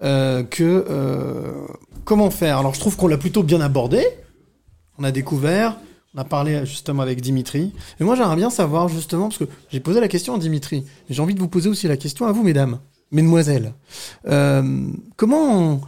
euh, 0.02 0.42
que 0.42 0.84
euh, 0.88 1.66
comment 2.04 2.30
faire? 2.30 2.58
Alors 2.58 2.74
je 2.74 2.80
trouve 2.80 2.96
qu'on 2.96 3.08
l'a 3.08 3.18
plutôt 3.18 3.42
bien 3.42 3.60
abordé. 3.60 4.04
On 4.98 5.04
a 5.04 5.12
découvert, 5.12 5.76
on 6.14 6.18
a 6.18 6.24
parlé 6.24 6.64
justement 6.64 7.02
avec 7.02 7.20
Dimitri. 7.20 7.72
Et 8.00 8.04
moi 8.04 8.16
j'aimerais 8.16 8.36
bien 8.36 8.50
savoir 8.50 8.88
justement 8.88 9.28
parce 9.28 9.38
que 9.38 9.48
j'ai 9.70 9.80
posé 9.80 10.00
la 10.00 10.08
question 10.08 10.34
à 10.34 10.38
Dimitri. 10.38 10.84
J'ai 11.10 11.20
envie 11.20 11.34
de 11.34 11.40
vous 11.40 11.48
poser 11.48 11.68
aussi 11.68 11.86
la 11.86 11.98
question 11.98 12.26
à 12.26 12.32
vous, 12.32 12.42
mesdames, 12.42 12.78
mesdemoiselles. 13.10 13.74
Comment 15.16 15.80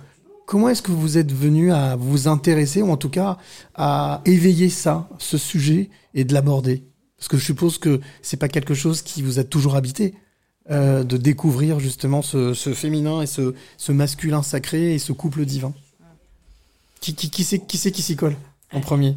comment 0.47 0.70
est-ce 0.70 0.81
que 0.83 0.92
vous 0.92 1.18
êtes 1.18 1.33
venu 1.33 1.73
à 1.73 1.97
vous 1.97 2.26
intéresser 2.26 2.81
ou 2.81 2.91
en 2.91 2.97
tout 2.97 3.10
cas 3.10 3.36
à 3.75 4.23
éveiller 4.25 4.70
ça, 4.70 5.08
ce 5.18 5.36
sujet 5.36 5.91
et 6.15 6.25
de 6.25 6.33
l'aborder? 6.34 6.84
Parce 7.18 7.28
que 7.28 7.36
je 7.36 7.44
suppose 7.44 7.78
que 7.78 8.00
c'est 8.22 8.36
pas 8.36 8.48
quelque 8.48 8.74
chose 8.74 9.02
qui 9.02 9.22
vous 9.22 9.38
a 9.38 9.44
toujours 9.44 9.74
habité. 9.76 10.14
euh, 10.70 11.02
de 11.02 11.16
découvrir 11.16 11.80
justement 11.80 12.20
ce, 12.20 12.52
ce 12.52 12.74
féminin 12.74 13.22
et 13.22 13.26
ce, 13.26 13.55
ce 13.78 13.90
masculin 13.90 14.42
sacré 14.42 14.94
et 14.94 14.98
ce 14.98 15.12
couple 15.12 15.47
divin. 15.47 15.72
Qui, 17.00 17.14
qui, 17.14 17.30
qui 17.30 17.42
c'est 17.44 17.58
qui, 17.60 18.02
s'y 18.02 18.16
colle 18.16 18.36
en 18.74 18.80
premier? 18.80 19.16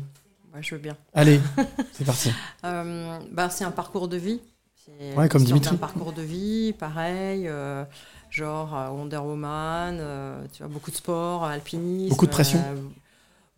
Ouais, 0.54 0.62
je 0.64 0.76
veux 0.76 0.82
bien. 0.82 0.96
Allez, 1.14 1.42
c'est 1.94 2.06
parti. 2.06 2.32
Euh, 2.64 3.20
bah, 3.32 3.50
c'est 3.50 3.66
un 3.66 3.72
parcours 3.72 4.08
de 4.08 4.16
vie. 4.18 4.40
C'est 4.86 5.14
Ouais, 5.18 5.28
comme 5.28 5.44
Dimitri. 5.44 5.72
d'un 5.72 5.78
parcours 5.78 6.14
de 6.14 6.22
vie, 6.22 6.72
pareil, 6.74 7.48
euh, 7.50 7.84
genre 8.30 8.74
Wonder 8.94 9.18
Woman, 9.18 9.98
euh, 10.00 10.42
tu 10.54 10.64
vois, 10.64 10.72
beaucoup 10.72 10.92
de 10.92 10.96
sport, 10.96 11.44
alpinisme. 11.44 12.10
Beaucoup 12.10 12.28
de 12.28 12.32
pression. 12.32 12.64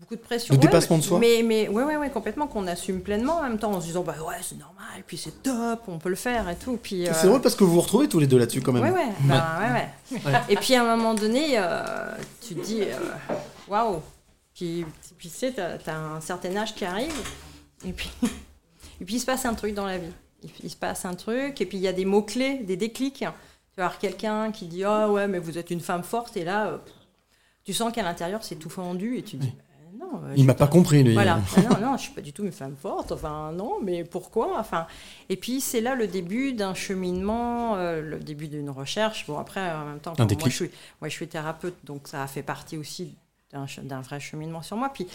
Beaucoup 0.03 0.15
de 0.15 0.21
pression. 0.21 0.53
De 0.53 0.59
ouais, 0.59 0.65
dépassement 0.65 0.97
de 0.97 1.03
soi. 1.03 1.19
Mais, 1.19 1.41
mais 1.43 1.67
ouais, 1.69 1.83
ouais, 1.83 1.95
ouais, 1.95 2.09
complètement, 2.09 2.47
qu'on 2.47 2.67
assume 2.67 3.01
pleinement 3.01 3.37
en 3.37 3.43
même 3.43 3.57
temps 3.57 3.71
en 3.71 3.79
se 3.81 3.87
disant, 3.87 4.03
bah 4.03 4.15
ouais, 4.27 4.35
c'est 4.41 4.57
normal, 4.57 5.03
puis 5.07 5.17
c'est 5.17 5.41
top, 5.41 5.81
on 5.87 5.97
peut 5.97 6.09
le 6.09 6.15
faire 6.15 6.49
et 6.49 6.55
tout. 6.55 6.77
Puis, 6.81 7.05
C'est 7.05 7.25
euh, 7.25 7.29
drôle 7.29 7.41
parce 7.41 7.55
que 7.55 7.63
vous 7.63 7.73
vous 7.73 7.81
retrouvez 7.81 8.09
tous 8.09 8.19
les 8.19 8.27
deux 8.27 8.37
là-dessus 8.37 8.61
quand 8.61 8.73
même. 8.73 8.83
Ouais, 8.83 8.91
ouais, 8.91 9.09
bah, 9.21 9.59
ouais, 9.59 9.71
ouais. 9.71 10.21
Ouais. 10.25 10.41
Et 10.49 10.55
puis 10.57 10.75
à 10.75 10.83
un 10.83 10.95
moment 10.95 11.13
donné, 11.13 11.57
euh, 11.57 11.83
tu 12.45 12.55
te 12.55 12.65
dis, 12.65 12.81
euh, 12.81 13.33
waouh. 13.67 14.01
Puis, 14.53 14.85
puis 15.17 15.29
tu 15.29 15.35
sais, 15.35 15.51
t'as 15.51 15.77
as 15.91 15.97
un 15.97 16.21
certain 16.21 16.55
âge 16.57 16.75
qui 16.75 16.85
arrive, 16.85 17.13
et 17.85 17.93
puis, 17.93 18.11
et 19.01 19.05
puis 19.05 19.15
il 19.15 19.19
se 19.19 19.25
passe 19.25 19.45
un 19.45 19.53
truc 19.53 19.73
dans 19.73 19.85
la 19.85 19.97
vie. 19.97 20.11
Il, 20.43 20.49
il 20.63 20.69
se 20.69 20.75
passe 20.75 21.05
un 21.05 21.15
truc, 21.15 21.59
et 21.61 21.65
puis 21.65 21.77
il 21.77 21.83
y 21.83 21.87
a 21.87 21.93
des 21.93 22.05
mots-clés, 22.05 22.59
des 22.63 22.75
déclics. 22.77 23.19
Tu 23.19 23.77
vas 23.77 23.85
avoir 23.85 23.99
quelqu'un 23.99 24.51
qui 24.51 24.67
dit, 24.67 24.83
ah 24.83 25.09
ouais, 25.09 25.27
mais 25.27 25.39
vous 25.39 25.57
êtes 25.57 25.71
une 25.71 25.79
femme 25.79 26.03
forte, 26.03 26.37
et 26.37 26.43
là, 26.43 26.67
euh, 26.67 26.77
tu 27.63 27.73
sens 27.73 27.91
qu'à 27.93 28.03
l'intérieur, 28.03 28.43
c'est 28.43 28.57
tout 28.57 28.69
fendu, 28.69 29.17
et 29.17 29.23
tu 29.23 29.37
te 29.37 29.41
dis, 29.43 29.53
Euh, 29.57 29.62
non. 30.11 30.21
euh, 30.25 30.33
Il 30.35 30.45
m'a 30.45 30.53
pas 30.53 30.67
compris 30.67 31.03
lui. 31.03 31.13
voilà. 31.13 31.39
Ah 31.57 31.61
non, 31.79 31.91
non, 31.91 31.97
je 31.97 32.03
suis 32.03 32.11
pas 32.13 32.21
du 32.21 32.33
tout 32.33 32.43
une 32.43 32.51
femme 32.51 32.75
forte. 32.75 33.11
Enfin, 33.11 33.51
non, 33.51 33.79
mais 33.81 34.03
pourquoi 34.03 34.59
Enfin, 34.59 34.87
et 35.29 35.37
puis 35.37 35.61
c'est 35.61 35.81
là 35.81 35.95
le 35.95 36.07
début 36.07 36.53
d'un 36.53 36.73
cheminement, 36.73 37.75
euh, 37.77 38.01
le 38.01 38.19
début 38.19 38.47
d'une 38.47 38.69
recherche. 38.69 39.25
Bon, 39.27 39.37
après, 39.37 39.71
en 39.71 39.85
même 39.85 39.99
temps, 39.99 40.13
moi, 40.17 40.49
je 40.49 40.55
suis, 40.55 40.71
moi, 41.01 41.09
je 41.09 41.13
suis 41.13 41.27
thérapeute, 41.27 41.75
donc 41.83 42.07
ça 42.07 42.23
a 42.23 42.27
fait 42.27 42.43
partie 42.43 42.77
aussi 42.77 43.15
d'un 43.51 44.01
vrai 44.01 44.19
cheminement 44.19 44.61
sur 44.63 44.77
moi. 44.77 44.89
Puis 44.93 45.07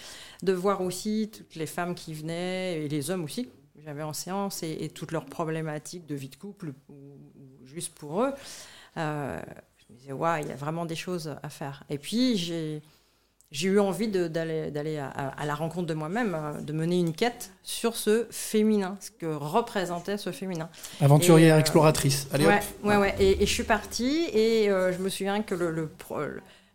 de 0.43 0.53
voir 0.53 0.81
aussi 0.81 1.31
toutes 1.37 1.57
les 1.57 1.67
femmes 1.67 1.95
qui 1.95 2.15
venaient 2.15 2.85
et 2.85 2.89
les 2.89 3.11
hommes 3.11 3.25
aussi 3.25 3.47
que 3.47 3.51
j'avais 3.85 4.03
en 4.05 4.13
séance 4.13 4.63
et, 4.63 4.77
et 4.85 4.89
toutes 4.91 5.11
leurs 5.13 5.25
problématiques 5.27 6.07
de 6.07 6.15
vie 6.15 6.29
de 6.29 6.37
couple 6.37 6.73
ou, 6.89 6.93
ou 6.93 7.67
juste 7.67 7.95
pour 7.95 8.23
eux. 8.23 8.33
euh, 8.97 9.41
je 9.77 9.93
me 9.93 9.99
disais, 9.99 10.13
waouh, 10.13 10.41
il 10.43 10.49
y 10.49 10.53
a 10.53 10.57
vraiment 10.57 10.85
des 10.85 10.95
choses 10.97 11.35
à 11.43 11.49
faire. 11.49 11.83
Et 11.91 11.99
puis 11.99 12.37
j'ai 12.37 12.81
j'ai 13.51 13.69
eu 13.69 13.81
envie 13.81 14.09
d'aller 14.09 14.99
à, 14.99 15.07
à- 15.09 15.29
à 15.41 15.47
la 15.47 15.55
rencontre 15.55 15.87
de 15.87 15.95
moi-même, 15.95 16.35
euh, 16.35 16.61
de 16.61 16.73
mener 16.73 16.99
une 16.99 17.15
quête 17.15 17.51
sur 17.63 17.97
ce 17.97 18.27
féminin, 18.31 18.97
ce 19.01 19.11
que 19.11 19.27
représentait 19.27 20.19
ce 20.19 20.33
féminin. 20.33 20.69
Aventurière, 21.01 21.55
Et, 21.55 21.59
euh, 21.59 21.61
exploratrice. 21.61 22.29
Allez, 22.33 22.47
ouais, 22.47 22.59
hop. 22.59 22.85
ouais, 22.91 22.97
ouais. 22.97 23.15
Et, 23.19 23.43
et 23.43 23.47
je 23.47 23.53
suis 23.53 23.63
partie 23.65 24.29
et 24.33 24.71
euh, 24.71 24.93
je 24.93 24.99
me 24.99 25.09
souviens 25.09 25.43
que 25.43 25.55
le, 25.55 25.71
le, 25.71 25.87
pro- 25.87 26.19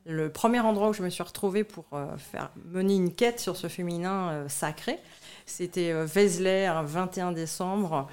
le 0.06 0.30
premier 0.30 0.60
endroit 0.62 0.90
où 0.90 0.94
je 0.94 1.04
me 1.04 1.10
suis 1.10 1.24
retrouvée 1.24 1.64
pour 1.64 1.86
euh, 1.94 2.06
faire 2.18 2.50
mener 2.72 2.96
une 2.96 3.14
quête 3.14 3.40
sur 3.40 3.56
ce 3.56 3.68
féminin 3.68 4.30
euh, 4.32 4.50
sacré, 4.50 4.98
c'était 5.46 5.92
euh, 5.92 6.06
Vézelay, 6.06 6.66
un 6.66 6.84
21 6.84 7.32
décembre. 7.32 8.08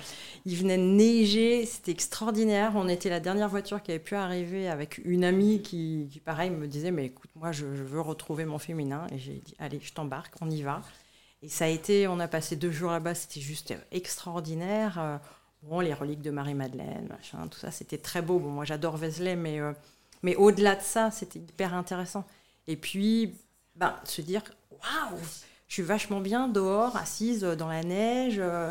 Il 0.45 0.57
venait 0.57 0.79
de 0.79 0.83
neiger, 0.83 1.67
c'était 1.67 1.93
extraordinaire. 1.93 2.73
On 2.75 2.89
était 2.89 3.11
la 3.11 3.21
dernière 3.21 3.49
voiture 3.49 3.83
qui 3.83 3.91
avait 3.91 4.01
pu 4.01 4.15
arriver 4.15 4.69
avec 4.69 5.01
une 5.05 5.25
amie 5.25 5.63
qui, 5.63 6.21
pareil, 6.25 6.51
me 6.51 6.67
disait 6.67 6.91
Mais 6.91 7.07
écoute, 7.07 7.31
moi, 7.35 7.53
je, 7.53 7.67
veux 7.67 8.01
retrouver 8.01 8.45
mon 8.45 8.59
féminin. 8.59 9.07
Et 9.13 9.19
j'ai 9.19 9.35
dit 9.45 9.55
Allez, 9.59 9.81
je 9.83 9.93
t'embarque, 9.93 10.35
on 10.41 10.51
y 10.51 10.63
va. 10.63 10.83
Et 11.43 11.49
ça 11.49 11.65
a 11.65 11.69
été, 11.69 12.07
on 12.07 12.21
a 12.21 12.29
passé 12.29 12.57
deux 12.57 12.71
jours 12.71 12.91
là-bas, 12.91 13.15
c'était 13.15 13.41
juste 13.41 13.75
extraordinaire. 13.91 14.99
Euh, 14.99 15.17
Bon, 15.63 15.81
les 15.81 15.93
reliques 15.93 16.23
de 16.23 16.31
Marie-Madeleine, 16.31 17.07
machin, 17.09 17.47
tout 17.49 17.59
ça, 17.59 17.71
c'était 17.71 17.99
très 17.99 18.23
beau. 18.23 18.39
Bon, 18.39 18.49
moi, 18.49 18.65
j'adore 18.65 18.97
Vézelay, 18.97 19.37
mais, 19.37 19.61
euh, 19.61 19.73
mais 20.23 20.35
au-delà 20.37 20.75
de 20.75 20.81
ça, 20.81 21.11
c'était 21.11 21.39
hyper 21.39 21.75
intéressant. 21.75 22.25
Et 22.67 22.77
puis, 22.77 23.35
ben, 23.77 23.95
se 24.05 24.23
dire, 24.23 24.43
waouh, 24.71 25.19
je 25.71 25.75
suis 25.75 25.83
vachement 25.83 26.21
bien 26.21 26.49
dehors, 26.49 26.97
assise 26.97 27.41
dans 27.43 27.69
la 27.69 27.83
neige. 27.83 28.37
euh, 28.39 28.71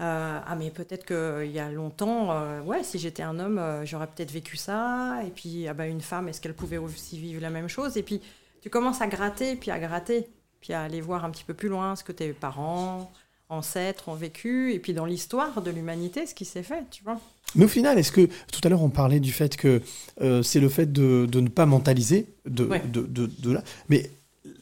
euh, 0.00 0.38
ah, 0.44 0.56
mais 0.58 0.70
peut-être 0.70 1.06
qu'il 1.06 1.52
y 1.52 1.60
a 1.60 1.70
longtemps, 1.70 2.32
euh, 2.32 2.60
ouais, 2.62 2.82
si 2.82 2.98
j'étais 2.98 3.22
un 3.22 3.38
homme, 3.38 3.58
euh, 3.58 3.84
j'aurais 3.86 4.08
peut-être 4.08 4.32
vécu 4.32 4.56
ça. 4.56 5.20
Et 5.24 5.30
puis, 5.30 5.68
ah 5.68 5.74
ben, 5.74 5.84
une 5.84 6.00
femme, 6.00 6.28
est-ce 6.28 6.40
qu'elle 6.40 6.54
pouvait 6.54 6.78
aussi 6.78 7.16
vivre 7.18 7.40
la 7.40 7.50
même 7.50 7.68
chose? 7.68 7.96
Et 7.96 8.02
puis, 8.02 8.20
tu 8.60 8.68
commences 8.70 9.00
à 9.00 9.06
gratter, 9.06 9.54
puis 9.54 9.70
à 9.70 9.78
gratter, 9.78 10.26
puis 10.60 10.72
à 10.72 10.82
aller 10.82 11.00
voir 11.00 11.24
un 11.24 11.30
petit 11.30 11.44
peu 11.44 11.54
plus 11.54 11.68
loin 11.68 11.94
ce 11.94 12.02
que 12.02 12.10
tes 12.12 12.32
parents, 12.32 13.12
ancêtres 13.48 14.08
ont 14.08 14.14
vécu, 14.14 14.72
et 14.72 14.80
puis 14.80 14.94
dans 14.94 15.04
l'histoire 15.04 15.62
de 15.62 15.70
l'humanité, 15.70 16.26
ce 16.26 16.34
qui 16.34 16.44
s'est 16.46 16.62
fait, 16.64 16.82
tu 16.90 17.04
vois. 17.04 17.20
Mais 17.54 17.66
au 17.66 17.68
final, 17.68 17.98
est-ce 17.98 18.10
que 18.10 18.26
tout 18.50 18.60
à 18.64 18.68
l'heure 18.70 18.82
on 18.82 18.88
parlait 18.88 19.20
du 19.20 19.30
fait 19.30 19.56
que 19.56 19.82
euh, 20.22 20.42
c'est 20.42 20.58
le 20.58 20.70
fait 20.70 20.90
de, 20.90 21.26
de 21.30 21.40
ne 21.40 21.48
pas 21.48 21.66
mentaliser 21.66 22.26
de, 22.46 22.64
Ouais. 22.64 22.80
de, 22.80 23.02
de, 23.02 23.26
de 23.26 23.52
là, 23.52 23.62
mais 23.90 24.10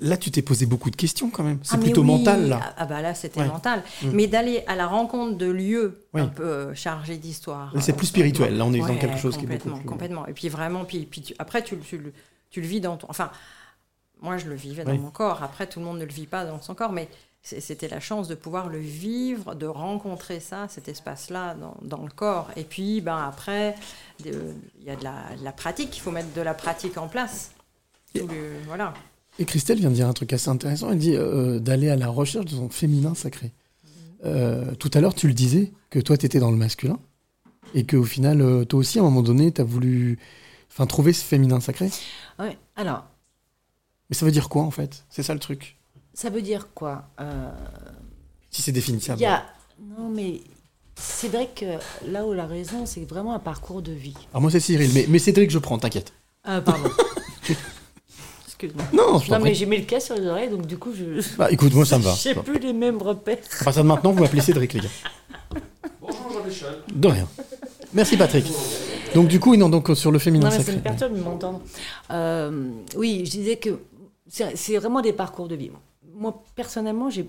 là 0.00 0.16
tu 0.16 0.30
t'es 0.30 0.42
posé 0.42 0.66
beaucoup 0.66 0.90
de 0.90 0.96
questions 0.96 1.30
quand 1.30 1.42
même. 1.42 1.58
C'est 1.62 1.74
Ah, 1.76 1.78
plutôt 1.78 2.02
oui. 2.02 2.06
mental 2.06 2.48
là. 2.48 2.60
Ah, 2.62 2.74
ah 2.78 2.86
bah 2.86 3.00
là, 3.02 3.14
c'était 3.14 3.40
Ouais. 3.40 3.46
mental. 3.48 3.82
Mm. 4.02 4.10
Mais 4.12 4.26
d'aller 4.26 4.62
à 4.66 4.76
la 4.76 4.86
rencontre 4.86 5.36
de 5.36 5.46
lieux 5.50 6.04
Oui. 6.14 6.20
un 6.20 6.26
peu 6.28 6.42
euh, 6.44 6.74
chargés 6.74 7.16
d'histoire. 7.16 7.72
C'est 7.80 7.92
euh, 7.92 7.96
plus 7.96 8.06
spirituel. 8.06 8.56
Là, 8.56 8.64
on 8.64 8.72
est 8.72 8.78
dans 8.80 8.96
quelque 8.96 9.18
chose 9.18 9.36
qui 9.36 9.44
est 9.44 9.46
beaucoup 9.46 9.58
complètement, 9.70 9.78
plus- 9.80 9.88
Complètement. 9.88 10.26
Et 10.26 10.32
puis 10.32 10.48
vraiment, 10.48 10.84
puis, 10.84 11.06
puis 11.06 11.22
tu- 11.22 11.34
après, 11.38 11.62
tu, 11.62 11.76
le- 11.76 11.82
tu, 11.82 11.98
le- 11.98 12.12
tu 12.50 12.60
le 12.60 12.66
vis 12.66 12.80
dans 12.80 12.96
ton. 12.96 13.06
Enfin, 13.10 13.30
moi, 14.22 14.36
je 14.36 14.46
le 14.48 14.54
vivais 14.54 14.84
dans 14.84 14.92
Oui. 14.92 14.98
mon 14.98 15.10
corps. 15.10 15.42
Après, 15.42 15.66
tout 15.66 15.78
le 15.80 15.84
monde 15.86 15.98
ne 15.98 16.04
le 16.04 16.12
vit 16.12 16.26
pas 16.26 16.44
dans 16.44 16.60
son 16.60 16.74
corps. 16.74 16.92
Mais 16.92 17.08
c'était 17.42 17.88
la 17.88 18.00
chance 18.00 18.28
de 18.28 18.34
pouvoir 18.34 18.68
le 18.68 18.78
vivre, 18.78 19.54
de 19.54 19.66
rencontrer 19.66 20.40
ça, 20.40 20.66
cet 20.68 20.88
espace-là 20.88 21.54
dans, 21.54 21.74
dans 21.80 22.02
le 22.02 22.10
corps. 22.10 22.50
Et 22.54 22.64
puis, 22.64 23.00
ben, 23.00 23.16
après, 23.16 23.74
il 24.22 24.26
y 24.84 24.90
a 24.90 24.96
de 24.96 25.04
la, 25.04 25.14
de 25.38 25.42
la 25.44 25.52
pratique, 25.52 25.96
il 25.96 26.00
faut 26.00 26.10
mettre 26.10 26.32
de 26.34 26.42
la 26.42 26.52
pratique 26.52 26.98
en 26.98 27.08
place. 27.08 27.52
Le- 28.14 28.26
voilà. 28.66 28.92
Et 29.38 29.44
Christelle 29.44 29.78
vient 29.78 29.90
de 29.90 29.94
dire 29.94 30.08
un 30.08 30.12
truc 30.12 30.32
assez 30.32 30.48
intéressant. 30.50 30.90
Elle 30.90 30.98
dit 30.98 31.14
euh, 31.16 31.58
d'aller 31.58 31.88
à 31.88 31.96
la 31.96 32.08
recherche 32.08 32.46
de 32.46 32.50
son 32.50 32.68
féminin 32.68 33.14
sacré. 33.14 33.52
Euh, 34.24 34.74
tout 34.74 34.90
à 34.92 35.00
l'heure, 35.00 35.14
tu 35.14 35.28
le 35.28 35.34
disais, 35.34 35.72
que 35.88 35.98
toi, 35.98 36.16
tu 36.18 36.26
étais 36.26 36.40
dans 36.40 36.50
le 36.50 36.56
masculin. 36.56 36.98
Et 37.74 37.86
qu'au 37.86 38.04
final, 38.04 38.40
euh, 38.42 38.64
toi 38.64 38.80
aussi, 38.80 38.98
à 38.98 39.02
un 39.02 39.04
moment 39.04 39.22
donné, 39.22 39.52
tu 39.52 39.60
as 39.60 39.64
voulu 39.64 40.18
enfin, 40.70 40.86
trouver 40.86 41.12
ce 41.12 41.24
féminin 41.24 41.60
sacré. 41.60 41.90
Ouais, 42.38 42.58
alors, 42.76 43.04
Mais 44.10 44.16
ça 44.16 44.26
veut 44.26 44.32
dire 44.32 44.48
quoi, 44.48 44.62
en 44.62 44.70
fait? 44.70 45.04
C'est 45.08 45.22
ça 45.22 45.34
le 45.34 45.40
truc? 45.40 45.76
ça 46.12 46.28
veut 46.28 46.42
dire 46.42 46.68
quoi 46.74 47.08
Euh, 47.20 47.50
Si 48.50 48.60
c'est 48.60 48.72
définissable. 48.72 49.20
Y 49.22 49.26
a... 49.26 49.42
Non, 49.96 50.10
mais 50.10 50.42
c'est 50.96 51.28
vrai 51.28 51.48
que 51.54 51.78
là 52.06 52.26
où 52.26 52.34
la 52.34 52.46
raison, 52.46 52.84
c'est 52.84 53.08
vraiment 53.08 53.32
un 53.32 53.38
parcours 53.38 53.80
de 53.80 53.92
vie. 53.92 54.14
Alors 54.32 54.42
moi, 54.42 54.50
c'est 54.50 54.60
Cyril. 54.60 54.90
Mais, 54.92 55.06
mais 55.08 55.18
Cédric, 55.18 55.50
je 55.50 55.58
prends, 55.58 55.78
t'inquiète. 55.78 56.12
Ah, 56.44 56.60
pardon. 56.60 56.90
Excuse-moi. 58.62 58.84
Non, 58.92 59.18
je 59.18 59.28
t'en 59.28 59.36
mais 59.36 59.40
prie. 59.50 59.54
j'ai 59.54 59.66
mis 59.66 59.78
le 59.78 59.84
cas 59.84 60.00
sur 60.00 60.14
les 60.16 60.26
oreilles, 60.26 60.50
donc 60.50 60.66
du 60.66 60.76
coup, 60.78 60.92
je. 60.94 61.36
Bah, 61.36 61.50
écoute, 61.50 61.72
moi, 61.74 61.84
ça 61.86 61.98
me 61.98 62.02
va. 62.04 62.14
J'ai 62.20 62.34
plus 62.34 62.58
les 62.58 62.72
mêmes 62.72 63.00
repères. 63.00 63.38
À 63.60 63.64
partir 63.64 63.82
de 63.82 63.88
maintenant, 63.88 64.12
vous 64.12 64.20
m'appelez 64.22 64.40
Cédric, 64.42 64.72
les 64.74 64.80
gars. 64.80 64.88
Bonjour 66.00 66.32
Jean-Michel. 66.32 66.74
De 66.94 67.08
rien. 67.08 67.28
Merci, 67.92 68.16
Patrick. 68.16 68.46
Donc, 69.14 69.28
du 69.28 69.40
coup, 69.40 69.56
non, 69.56 69.68
donc 69.68 69.90
sur 69.96 70.12
le 70.12 70.18
féminin 70.18 70.44
Non, 70.48 70.50
mais 70.52 70.58
ça 70.58 70.64
sacré. 70.64 70.76
me 70.78 70.82
perturbe 70.82 71.16
de 71.16 71.22
m'entendre. 71.22 71.60
Euh, 72.10 72.70
oui, 72.96 73.22
je 73.24 73.30
disais 73.30 73.56
que 73.56 73.80
c'est 74.28 74.56
c'est 74.56 74.76
vraiment 74.76 75.00
des 75.00 75.12
parcours 75.12 75.48
de 75.48 75.54
vie. 75.56 75.70
Moi, 76.14 76.42
personnellement, 76.54 77.10
j'ai 77.10 77.28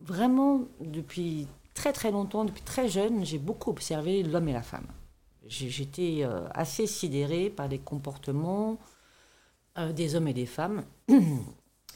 vraiment, 0.00 0.60
depuis 0.80 1.46
très 1.74 1.92
très 1.92 2.10
longtemps, 2.10 2.44
depuis 2.44 2.62
très 2.62 2.88
jeune, 2.88 3.24
j'ai 3.26 3.38
beaucoup 3.38 3.70
observé 3.70 4.22
l'homme 4.22 4.48
et 4.48 4.52
la 4.52 4.62
femme. 4.62 4.86
J'ai- 5.46 5.68
J'étais 5.68 6.20
euh, 6.22 6.40
assez 6.54 6.86
sidérée 6.86 7.50
par 7.50 7.68
les 7.68 7.78
comportements 7.78 8.78
euh, 9.78 9.92
des 9.92 10.14
hommes 10.14 10.28
et 10.28 10.34
des 10.34 10.46
femmes. 10.46 10.82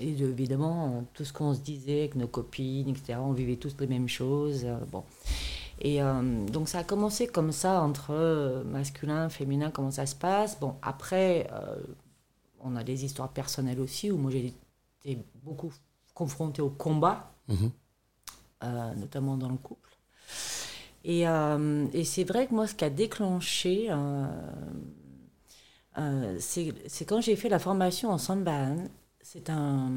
Et 0.01 0.11
de- 0.13 0.27
évidemment, 0.29 1.05
tout 1.15 1.25
ce 1.25 1.33
qu'on 1.33 1.55
se 1.55 1.61
disait 1.61 2.01
avec 2.01 2.17
nos 2.17 2.27
copines, 2.27 2.89
etc., 2.89 3.17
on 3.21 3.33
vivait 3.33 3.55
tous 3.57 3.77
les 3.79 3.87
mêmes 3.87 4.09
choses. 4.09 4.63
euh, 4.65 4.77
bon. 4.91 5.05
Et 5.81 6.03
euh, 6.03 6.47
donc 6.47 6.69
ça 6.69 6.79
a 6.81 6.85
commencé 6.85 7.29
comme 7.29 7.53
ça, 7.53 7.81
entre 7.83 8.65
masculin, 8.67 9.29
féminin, 9.29 9.71
comment 9.71 9.93
ça 9.93 10.07
se 10.07 10.17
passe. 10.17 10.59
Bon, 10.59 10.75
après, 10.83 11.49
on 12.61 12.75
a 12.77 12.83
des 12.85 13.05
histoires 13.05 13.29
personnelles 13.29 13.79
aussi, 13.81 14.11
où 14.11 14.17
moi 14.17 14.31
j'ai 14.33 14.53
été 15.05 15.19
beaucoup 15.45 15.73
confrontée 16.15 16.63
au 16.63 16.71
combat, 16.71 17.33
Mhm. 17.49 17.71
notamment 18.97 19.37
dans 19.37 19.49
le 19.51 19.57
couple. 19.59 19.91
Et, 21.05 21.29
euh, 21.29 21.87
et 21.93 22.05
c'est 22.05 22.25
vrai 22.25 22.47
que 22.47 22.55
moi, 22.55 22.67
ce 22.67 22.75
qui 22.75 22.85
a 22.85 22.91
déclenché, 22.91 23.89
euh, 23.91 24.27
euh, 25.99 26.37
c'est 26.41 26.75
c'est 26.89 27.05
quand 27.05 27.21
j'ai 27.21 27.37
fait 27.37 27.49
la 27.49 27.59
formation 27.59 28.11
en 28.11 28.19
Sandbahn. 28.19 28.89
C'est 29.23 29.49
un, 29.49 29.91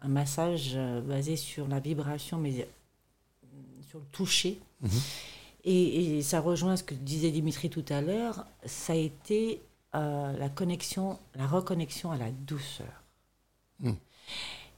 un 0.00 0.08
massage 0.08 0.72
euh, 0.74 1.00
basé 1.00 1.36
sur 1.36 1.68
la 1.68 1.80
vibration, 1.80 2.38
mais 2.38 2.62
euh, 2.62 3.82
sur 3.82 3.98
le 3.98 4.06
toucher. 4.06 4.58
Mhm. 4.80 4.90
Et, 5.64 6.18
et 6.18 6.22
ça 6.22 6.40
rejoint 6.40 6.76
ce 6.76 6.84
que 6.84 6.94
disait 6.94 7.30
Dimitri 7.30 7.68
tout 7.70 7.84
à 7.88 8.00
l'heure. 8.00 8.46
Ça 8.64 8.92
a 8.92 8.96
été 8.96 9.60
euh, 9.96 10.36
la 10.36 10.48
connexion, 10.48 11.18
la 11.34 11.46
reconnexion 11.46 12.10
à 12.10 12.18
la 12.18 12.30
douceur. 12.30 13.02
Mm. 13.80 13.92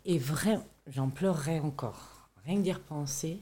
Et 0.05 0.18
vraiment, 0.18 0.65
j'en 0.86 1.09
pleurerais 1.09 1.59
encore. 1.59 2.28
Rien 2.44 2.57
que 2.57 2.62
d'y 2.62 2.73
repenser. 2.73 3.41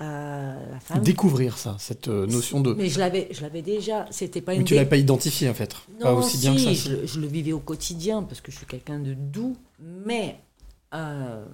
Euh, 0.00 0.70
la 0.70 0.78
femme- 0.80 1.02
Découvrir 1.02 1.58
ça, 1.58 1.74
cette 1.80 2.06
euh, 2.08 2.26
notion 2.26 2.60
de. 2.60 2.72
Mais 2.72 2.88
je 2.88 3.00
l'avais, 3.00 3.28
je 3.32 3.40
l'avais 3.42 3.62
déjà. 3.62 4.06
C'était 4.12 4.40
pas 4.40 4.52
Mais 4.52 4.58
une. 4.58 4.64
tu 4.64 4.74
dé- 4.74 4.76
l'avais 4.76 4.88
pas 4.90 4.96
identifié, 4.96 5.48
en 5.48 5.54
fait. 5.54 5.74
Non, 5.94 5.98
Pas 6.00 6.12
aussi 6.14 6.38
bien 6.38 6.54
que 6.54 6.60
ça. 6.60 6.72
Je, 6.72 7.04
je 7.04 7.20
le 7.20 7.26
vivais 7.26 7.52
au 7.52 7.58
quotidien 7.58 8.22
parce 8.22 8.40
que 8.40 8.52
je 8.52 8.58
suis 8.58 8.66
quelqu'un 8.66 9.00
de 9.00 9.14
doux, 9.14 9.56
mais 9.80 10.38
euh, 10.94 11.44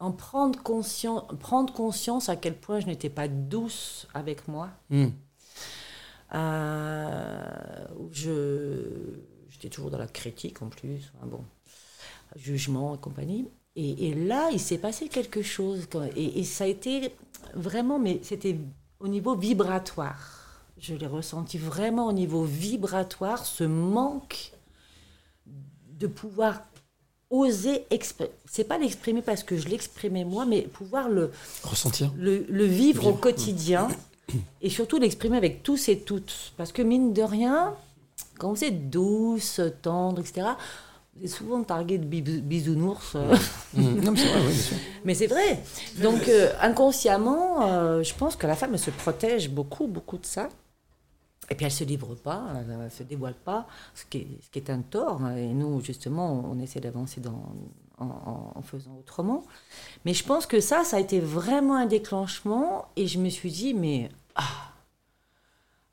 en 0.00 0.10
prendre 0.12 0.62
conscience, 0.62 1.24
prendre 1.38 1.72
conscience 1.74 2.30
à 2.30 2.36
quel 2.36 2.56
point 2.56 2.80
je 2.80 2.86
n'étais 2.86 3.10
pas 3.10 3.28
douce 3.28 4.06
avec 4.14 4.48
moi. 4.48 4.70
Mm. 4.88 5.08
Euh, 6.34 7.86
où 7.98 8.08
je, 8.12 8.82
j'étais 9.50 9.68
toujours 9.68 9.90
dans 9.90 9.98
la 9.98 10.06
critique 10.08 10.62
en 10.62 10.68
plus, 10.68 11.12
enfin 11.16 11.26
bon, 11.26 11.44
jugement 12.36 12.94
et 12.94 12.98
compagnie. 12.98 13.46
Et, 13.76 14.08
et 14.08 14.14
là, 14.14 14.50
il 14.52 14.60
s'est 14.60 14.78
passé 14.78 15.08
quelque 15.08 15.42
chose. 15.42 15.86
Et, 16.16 16.40
et 16.40 16.44
ça 16.44 16.64
a 16.64 16.66
été 16.66 17.12
vraiment, 17.54 17.98
mais 17.98 18.20
c'était 18.22 18.56
au 19.00 19.08
niveau 19.08 19.34
vibratoire. 19.34 20.30
Je 20.78 20.94
l'ai 20.94 21.06
ressenti 21.06 21.58
vraiment 21.58 22.08
au 22.08 22.12
niveau 22.12 22.44
vibratoire, 22.44 23.46
ce 23.46 23.64
manque 23.64 24.52
de 25.98 26.06
pouvoir 26.06 26.62
oser 27.30 27.84
exprimer. 27.90 28.30
C'est 28.44 28.64
pas 28.64 28.78
l'exprimer 28.78 29.22
parce 29.22 29.42
que 29.42 29.56
je 29.56 29.68
l'exprimais 29.68 30.24
moi, 30.24 30.46
mais 30.46 30.62
pouvoir 30.62 31.08
le, 31.08 31.32
Ressentir. 31.62 32.12
le, 32.16 32.44
le 32.48 32.64
vivre 32.64 33.06
au 33.06 33.12
quotidien 33.14 33.88
et 34.62 34.70
surtout 34.70 34.98
l'exprimer 34.98 35.36
avec 35.36 35.62
tous 35.62 35.88
et 35.88 36.00
toutes. 36.00 36.52
Parce 36.56 36.72
que 36.72 36.82
mine 36.82 37.12
de 37.12 37.22
rien, 37.22 37.74
quand 38.38 38.52
vous 38.52 38.64
êtes 38.64 38.90
douce, 38.90 39.60
tendre, 39.82 40.20
etc., 40.20 40.48
êtes 41.22 41.30
souvent 41.30 41.62
targué 41.62 41.98
de 41.98 42.04
bis- 42.06 42.40
bisounours. 42.42 43.14
euh. 43.16 43.36
Mm. 43.74 44.00
Non, 44.00 44.12
mais 44.12 44.18
c'est 44.18 44.28
vrai, 44.28 44.40
oui, 44.40 44.52
bien 44.52 44.62
sûr. 44.62 44.76
Mais 45.04 45.14
c'est 45.14 45.26
vrai. 45.26 45.62
Donc 46.02 46.28
euh, 46.28 46.50
inconsciemment, 46.60 47.66
euh, 47.68 48.02
je 48.02 48.14
pense 48.14 48.36
que 48.36 48.46
la 48.46 48.56
femme 48.56 48.72
elle 48.72 48.78
se 48.78 48.90
protège 48.90 49.50
beaucoup, 49.50 49.86
beaucoup 49.86 50.18
de 50.18 50.26
ça. 50.26 50.48
Et 51.50 51.54
puis 51.54 51.66
elle 51.66 51.72
se 51.72 51.84
livre 51.84 52.14
pas, 52.14 52.42
elle 52.58 52.78
ne 52.84 52.88
se 52.88 53.02
dévoile 53.02 53.34
pas, 53.34 53.66
ce 53.94 54.04
qui 54.06 54.18
est, 54.18 54.28
ce 54.42 54.48
qui 54.50 54.58
est 54.58 54.70
un 54.70 54.80
tort. 54.80 55.20
Et 55.36 55.46
nous, 55.48 55.80
justement, 55.82 56.42
on 56.50 56.58
essaie 56.58 56.80
d'avancer 56.80 57.20
dans, 57.20 57.42
en, 57.98 58.06
en- 58.06 58.52
en 58.54 58.62
faisant 58.62 58.96
autrement. 58.98 59.44
Mais 60.06 60.14
je 60.14 60.24
pense 60.24 60.46
que 60.46 60.60
ça, 60.60 60.84
ça 60.84 60.96
a 60.96 61.00
été 61.00 61.20
vraiment 61.20 61.76
un 61.76 61.84
déclenchement. 61.86 62.86
Et 62.96 63.06
je 63.06 63.18
me 63.18 63.28
suis 63.28 63.50
dit, 63.50 63.74
mais 63.74 64.08
ah, 64.36 64.72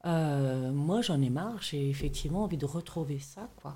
euh, 0.06 0.72
moi 0.72 1.02
j'en 1.02 1.22
ai 1.22 1.30
marre, 1.30 1.62
j'ai 1.62 1.90
effectivement 1.90 2.44
envie 2.44 2.58
de 2.58 2.66
retrouver 2.66 3.20
ça, 3.20 3.50
quoi. 3.62 3.76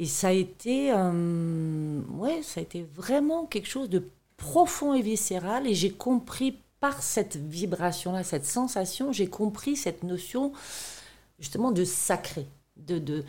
Et 0.00 0.06
ça 0.06 0.28
a 0.28 0.32
été, 0.32 0.92
euh, 0.92 2.00
ouais, 2.14 2.42
ça 2.42 2.58
a 2.60 2.62
été 2.62 2.82
vraiment 2.94 3.44
quelque 3.44 3.68
chose 3.68 3.90
de 3.90 4.02
profond 4.38 4.94
et 4.94 5.02
viscéral. 5.02 5.66
Et 5.66 5.74
j'ai 5.74 5.90
compris 5.92 6.56
par 6.80 7.02
cette 7.02 7.36
vibration-là, 7.36 8.24
cette 8.24 8.46
sensation, 8.46 9.12
j'ai 9.12 9.26
compris 9.28 9.76
cette 9.76 10.02
notion 10.02 10.52
justement 11.38 11.70
de 11.70 11.84
sacré, 11.84 12.46
de, 12.78 12.98
de 12.98 13.24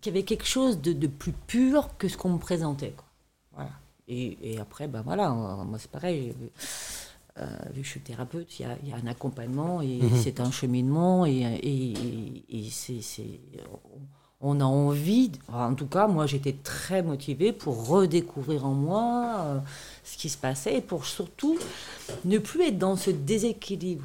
qu'il 0.00 0.14
y 0.14 0.16
avait 0.16 0.24
quelque 0.24 0.46
chose 0.46 0.80
de, 0.80 0.94
de 0.94 1.06
plus 1.06 1.32
pur 1.32 1.90
que 1.98 2.08
ce 2.08 2.16
qu'on 2.16 2.30
me 2.30 2.38
présentait. 2.38 2.92
Quoi. 2.96 3.04
Voilà. 3.52 3.70
Et, 4.08 4.38
et 4.54 4.58
après, 4.58 4.88
ben 4.88 5.02
voilà, 5.02 5.30
euh, 5.30 5.64
moi 5.64 5.78
c'est 5.78 5.90
pareil. 5.90 6.34
euh, 7.38 7.46
vu 7.74 7.80
que 7.82 7.86
je 7.86 7.90
suis 7.90 8.00
thérapeute, 8.00 8.58
il 8.58 8.62
y 8.62 8.64
a, 8.64 8.76
il 8.82 8.88
y 8.88 8.92
a 8.92 8.96
un 8.96 9.06
accompagnement 9.06 9.82
et 9.82 9.98
Mhm. 10.02 10.16
c'est 10.22 10.40
un 10.40 10.50
cheminement 10.50 11.26
et, 11.26 11.42
et, 12.48 12.70
c'est- 12.70 13.02
on 14.40 14.60
a 14.60 14.64
envie, 14.64 15.32
en 15.52 15.74
tout 15.74 15.86
cas 15.86 16.06
moi 16.06 16.26
j'étais 16.26 16.54
très 16.64 17.02
motivée 17.02 17.52
pour 17.52 17.86
redécouvrir 17.88 18.64
en 18.66 18.72
moi 18.72 19.36
euh, 19.40 19.58
ce 20.04 20.16
qui 20.16 20.28
se 20.28 20.38
passait 20.38 20.76
et 20.76 20.80
pour 20.80 21.04
surtout 21.04 21.58
ne 22.24 22.38
plus 22.38 22.62
être 22.68 22.78
dans 22.78 22.96
ce 22.96 23.10
déséquilibre. 23.10 24.04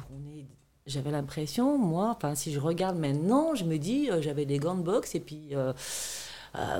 J'avais 0.86 1.10
l'impression, 1.10 1.78
moi, 1.78 2.14
enfin 2.16 2.34
si 2.36 2.52
je 2.52 2.60
regarde 2.60 2.96
maintenant, 2.96 3.56
je 3.56 3.64
me 3.64 3.76
dis, 3.76 4.08
euh, 4.10 4.22
j'avais 4.22 4.44
des 4.44 4.58
gants 4.58 4.76
de 4.76 4.82
boxe 4.82 5.16
et 5.16 5.20
puis 5.20 5.48
euh, 5.52 5.72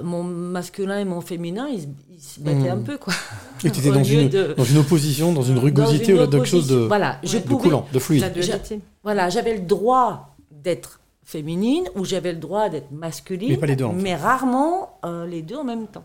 mon 0.02 0.23
masculin 0.23 1.01
et 1.01 1.05
mon 1.05 1.20
féminin, 1.20 1.67
ils, 1.68 1.81
se- 1.83 1.86
ils 2.15 2.20
se 2.23 2.41
battaient 2.41 2.68
un 2.70 2.78
peu 2.78 2.99
quoi. 2.99 3.12
Et 3.65 3.70
tu 3.70 3.81
étais 3.81 3.91
dans 3.91 4.05
une, 4.05 4.28
de- 4.28 4.55
dans 4.57 4.65
une 4.65 4.78
opposition, 4.78 5.33
dans 5.33 5.43
une 5.43 5.59
rugosité 5.59 6.15
dans 6.15 6.25
une 6.25 6.31
de 6.31 6.36
quelque 6.36 6.47
chose 6.47 6.67
de, 6.68 6.75
opposition. 6.75 6.89
Voilà, 6.89 7.18
je 7.25 7.39
de 7.39 7.43
pouvais- 7.43 7.62
coulant, 7.65 7.86
de 7.93 7.99
fluide. 7.99 8.20
Voilà, 9.02 9.28
j'avais 9.28 9.55
le 9.55 9.62
droit 9.62 10.36
d'être 10.51 11.01
féminine 11.26 11.84
ou 11.96 12.05
j'avais 12.06 12.32
le 12.32 12.38
droit 12.38 12.68
d'être 12.70 12.90
masculine, 12.92 13.50
Mais 13.50 13.56
pas 13.58 13.66
les 13.66 13.76
deux 13.76 13.84
en 13.84 13.92
mais 13.92 14.14
rarement 14.14 14.98
euh, 15.05 15.26
les 15.26 15.42
deux 15.42 15.56
en 15.56 15.64
même 15.64 15.86
temps. 15.88 16.05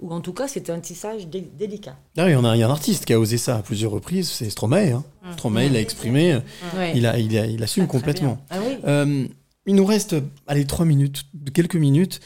Ou 0.00 0.10
en 0.14 0.22
tout 0.22 0.32
cas, 0.32 0.48
c'était 0.48 0.72
un 0.72 0.80
tissage 0.80 1.28
dé- 1.28 1.42
délicat. 1.58 1.94
Ah 2.16 2.24
oui, 2.24 2.34
on 2.34 2.42
a, 2.44 2.56
il 2.56 2.60
y 2.60 2.62
a 2.62 2.66
un 2.66 2.70
artiste 2.70 3.04
qui 3.04 3.12
a 3.12 3.20
osé 3.20 3.36
ça 3.36 3.56
à 3.58 3.62
plusieurs 3.62 3.92
reprises, 3.92 4.30
c'est 4.30 4.48
Stromae. 4.48 4.92
Hein. 4.92 5.04
Mm. 5.22 5.32
Stromae 5.34 5.68
l'a 5.68 5.80
exprimé, 5.80 6.32
euh, 6.32 6.40
Ouais. 6.74 6.92
il, 6.96 7.04
a, 7.06 7.18
il, 7.18 7.36
a- 7.38 7.44
il 7.46 7.62
assume 7.62 7.84
Ah, 7.84 7.86
complètement. 7.92 8.38
Ah 8.48 8.56
oui. 8.66 8.78
Euh, 8.86 9.26
il 9.66 9.74
nous 9.74 9.84
reste, 9.84 10.16
allez, 10.46 10.64
trois 10.66 10.86
minutes, 10.86 11.24
quelques 11.52 11.76
minutes, 11.76 12.20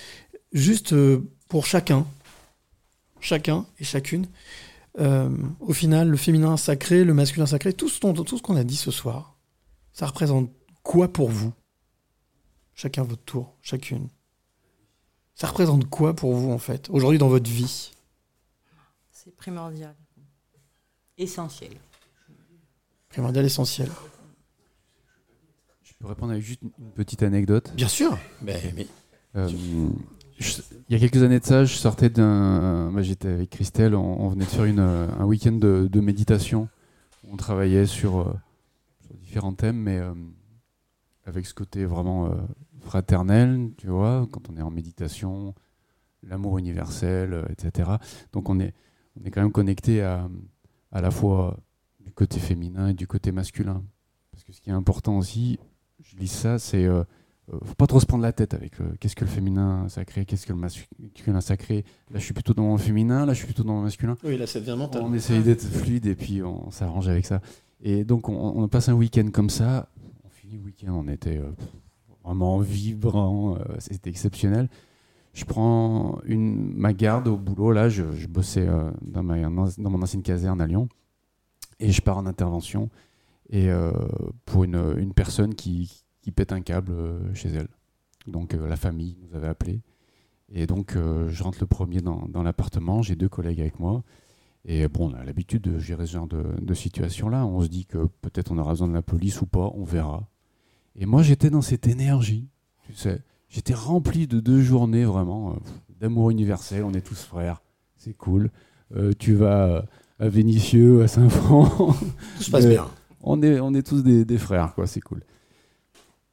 juste 0.52 0.94
pour 1.48 1.66
chacun, 1.66 2.06
chacun 3.20 3.66
et 3.80 3.84
chacune. 3.84 4.26
Euh, 5.00 5.28
au 5.58 5.72
final, 5.72 6.08
le 6.08 6.16
féminin 6.16 6.56
sacré, 6.56 7.02
le 7.02 7.12
masculin 7.12 7.46
sacré, 7.46 7.72
tout 7.72 7.88
ce, 7.88 7.98
dont- 8.00 8.12
tout 8.12 8.38
ce 8.38 8.42
qu'on 8.42 8.54
a 8.54 8.62
dit 8.62 8.76
ce 8.76 8.92
soir, 8.92 9.36
ça 9.92 10.06
représente 10.06 10.48
quoi 10.84 11.08
pour 11.12 11.28
vous? 11.28 11.52
Chacun 12.74 13.02
votre 13.02 13.22
tour, 13.24 13.54
chacune. 13.62 14.08
Ça 15.34 15.46
représente 15.48 15.88
quoi 15.88 16.14
pour 16.14 16.34
vous, 16.34 16.50
en 16.52 16.58
fait, 16.58 16.88
aujourd'hui 16.90 17.18
dans 17.18 17.28
votre 17.28 17.50
vie? 17.50 17.92
C'est 19.10 19.34
primordial. 19.36 19.94
Essentiel. 21.18 21.72
Primordial, 23.08 23.44
essentiel. 23.44 23.88
Je 25.82 25.92
peux 25.98 26.06
répondre 26.06 26.32
avec 26.32 26.44
juste 26.44 26.62
une 26.62 26.90
petite 26.92 27.22
anecdote? 27.22 27.72
Bien 27.74 27.88
sûr. 27.88 28.18
Ben, 28.42 28.60
mais- 28.76 28.86
Euh, 29.36 29.48
je- 30.38 30.60
il 30.88 30.92
y 30.92 30.94
a 30.94 30.98
quelques 30.98 31.22
années 31.24 31.40
de 31.40 31.44
ça, 31.44 31.64
je 31.64 31.74
sortais 31.74 32.08
d'un. 32.10 32.90
moi, 32.90 33.02
J'étais 33.02 33.28
avec 33.28 33.50
Christelle, 33.50 33.94
on, 33.96 34.20
on 34.20 34.28
venait 34.28 34.44
de 34.44 34.50
faire 34.50 34.64
une, 34.64 34.78
un 34.80 35.24
week-end 35.24 35.52
de, 35.52 35.88
de 35.90 36.00
méditation. 36.00 36.68
On 37.28 37.36
travaillait 37.36 37.86
sur, 37.86 38.20
euh, 38.20 38.32
sur 39.04 39.14
différents 39.16 39.54
thèmes, 39.54 39.76
mais 39.78 39.98
euh, 39.98 40.14
avec 41.24 41.46
ce 41.46 41.54
côté 41.54 41.84
vraiment 41.84 42.26
euh, 42.26 42.34
fraternel, 42.84 43.70
tu 43.76 43.88
vois, 43.88 44.26
quand 44.30 44.48
on 44.50 44.56
est 44.56 44.62
en 44.62 44.70
méditation, 44.70 45.54
l'amour 46.22 46.58
universel, 46.58 47.32
euh, 47.32 47.44
etc. 47.50 47.90
Donc 48.32 48.48
on 48.48 48.60
est, 48.60 48.74
on 49.20 49.24
est 49.24 49.30
quand 49.30 49.42
même 49.42 49.52
connecté 49.52 50.02
à, 50.02 50.28
à 50.92 51.00
la 51.00 51.10
fois 51.10 51.58
du 52.00 52.12
côté 52.12 52.38
féminin 52.38 52.88
et 52.88 52.94
du 52.94 53.06
côté 53.06 53.32
masculin. 53.32 53.82
Parce 54.30 54.44
que 54.44 54.52
ce 54.52 54.60
qui 54.60 54.70
est 54.70 54.74
important 54.74 55.18
aussi, 55.18 55.58
je 56.02 56.16
lis 56.16 56.28
ça, 56.28 56.58
c'est 56.58 56.84
euh, 56.84 57.04
euh, 57.52 57.58
faut 57.62 57.74
pas 57.74 57.86
trop 57.86 58.00
se 58.00 58.06
prendre 58.06 58.22
la 58.22 58.32
tête 58.32 58.54
avec 58.54 58.80
euh, 58.80 58.84
qu'est-ce 59.00 59.14
que 59.14 59.24
le 59.24 59.30
féminin 59.30 59.86
sacré, 59.88 60.24
qu'est-ce 60.24 60.46
que 60.46 60.52
le 60.52 60.58
masculin 60.58 61.40
sacré. 61.40 61.84
Là, 62.10 62.18
je 62.18 62.24
suis 62.24 62.32
plutôt 62.32 62.54
dans 62.54 62.72
le 62.72 62.78
féminin, 62.78 63.26
là, 63.26 63.34
je 63.34 63.38
suis 63.38 63.46
plutôt 63.46 63.64
dans 63.64 63.76
le 63.76 63.82
masculin. 63.82 64.16
Oui, 64.24 64.38
là, 64.38 64.46
ça 64.46 64.60
devient 64.60 64.76
mental. 64.78 65.02
On 65.04 65.12
essaye 65.12 65.42
d'être 65.42 65.62
fluide 65.62 66.06
et 66.06 66.14
puis 66.14 66.42
on 66.42 66.70
s'arrange 66.70 67.08
avec 67.08 67.26
ça. 67.26 67.42
Et 67.82 68.04
donc, 68.04 68.28
on, 68.30 68.34
on 68.34 68.68
passe 68.68 68.88
un 68.88 68.94
week-end 68.94 69.28
comme 69.30 69.50
ça. 69.50 69.90
On 70.24 70.28
finit 70.30 70.56
le 70.56 70.62
week-end, 70.62 70.92
on 70.94 71.06
était 71.08 71.36
euh, 71.36 71.50
vraiment 72.24 72.58
vibrant, 72.58 73.56
euh, 73.56 73.58
c'était 73.78 74.10
exceptionnel. 74.10 74.68
Je 75.34 75.44
prends 75.44 76.20
ma 76.26 76.92
garde 76.92 77.28
au 77.28 77.36
boulot, 77.36 77.72
là, 77.72 77.88
je, 77.88 78.04
bossais 78.26 78.66
euh, 78.66 78.90
dans, 79.02 79.22
mon 79.22 80.02
ancienne 80.02 80.22
caserne 80.22 80.60
à 80.60 80.66
Lyon, 80.66 80.88
et 81.80 81.90
je 81.90 82.00
pars 82.00 82.16
en 82.16 82.26
intervention 82.26 82.88
euh, 83.52 83.92
pour 84.44 84.64
une, 84.64 85.12
personne 85.12 85.54
qui, 85.54 86.04
pète 86.34 86.52
un 86.52 86.60
câble 86.60 86.94
chez 87.34 87.50
elle. 87.50 87.68
Donc 88.26 88.54
la 88.54 88.76
famille 88.76 89.18
nous 89.22 89.36
avait 89.36 89.48
appelé. 89.48 89.82
Et 90.52 90.66
donc 90.66 90.94
je 90.94 91.42
rentre 91.42 91.58
le 91.60 91.66
premier 91.66 92.00
dans, 92.00 92.26
dans 92.28 92.42
l'appartement, 92.42 93.02
j'ai 93.02 93.16
deux 93.16 93.28
collègues 93.28 93.60
avec 93.60 93.78
moi. 93.80 94.02
Et 94.66 94.88
bon, 94.88 95.10
on 95.10 95.14
a 95.14 95.24
l'habitude 95.24 95.62
de 95.62 95.78
gérer 95.78 96.06
ce 96.06 96.12
genre 96.12 96.26
de, 96.26 96.42
de 96.58 96.74
situation-là. 96.74 97.44
On 97.44 97.60
se 97.60 97.68
dit 97.68 97.84
que 97.84 98.06
peut-être 98.22 98.50
on 98.50 98.56
aura 98.56 98.70
besoin 98.70 98.88
de 98.88 98.94
la 98.94 99.02
police 99.02 99.42
ou 99.42 99.46
pas, 99.46 99.70
on 99.74 99.84
verra. 99.84 100.26
Et 100.97 101.06
moi 101.06 101.23
j'étais 101.23 101.50
dans 101.50 101.62
cette 101.62 101.86
énergie, 101.86 102.48
tu 102.86 102.94
sais. 102.94 103.20
J'étais 103.48 103.74
rempli 103.74 104.26
de 104.26 104.40
deux 104.40 104.60
journées 104.62 105.05
vraiment 105.05 105.52
euh, 105.52 105.56
d'amour 106.00 106.31
universel, 106.31 106.84
on 106.84 106.92
est 106.92 107.00
tous 107.06 107.23
frères, 107.23 107.62
c'est 107.97 108.14
cool. 108.14 108.50
Euh, 108.97 109.12
tu 109.18 109.34
vas 109.34 109.84
à 110.18 110.28
Vénissieux, 110.28 111.02
à 111.02 111.08
Saint-Franc. 111.08 111.66
Tout 112.36 112.42
se 112.42 112.50
passe 112.50 112.64
Euh, 112.64 112.70
bien. 112.70 112.86
On 113.23 113.42
est, 113.42 113.58
on 113.60 113.73
est 113.74 113.82
tous 113.86 114.02
des, 114.02 114.24
des 114.24 114.39
frères, 114.39 114.74
quoi, 114.74 114.86
c'est 114.86 115.00
cool. 115.00 115.23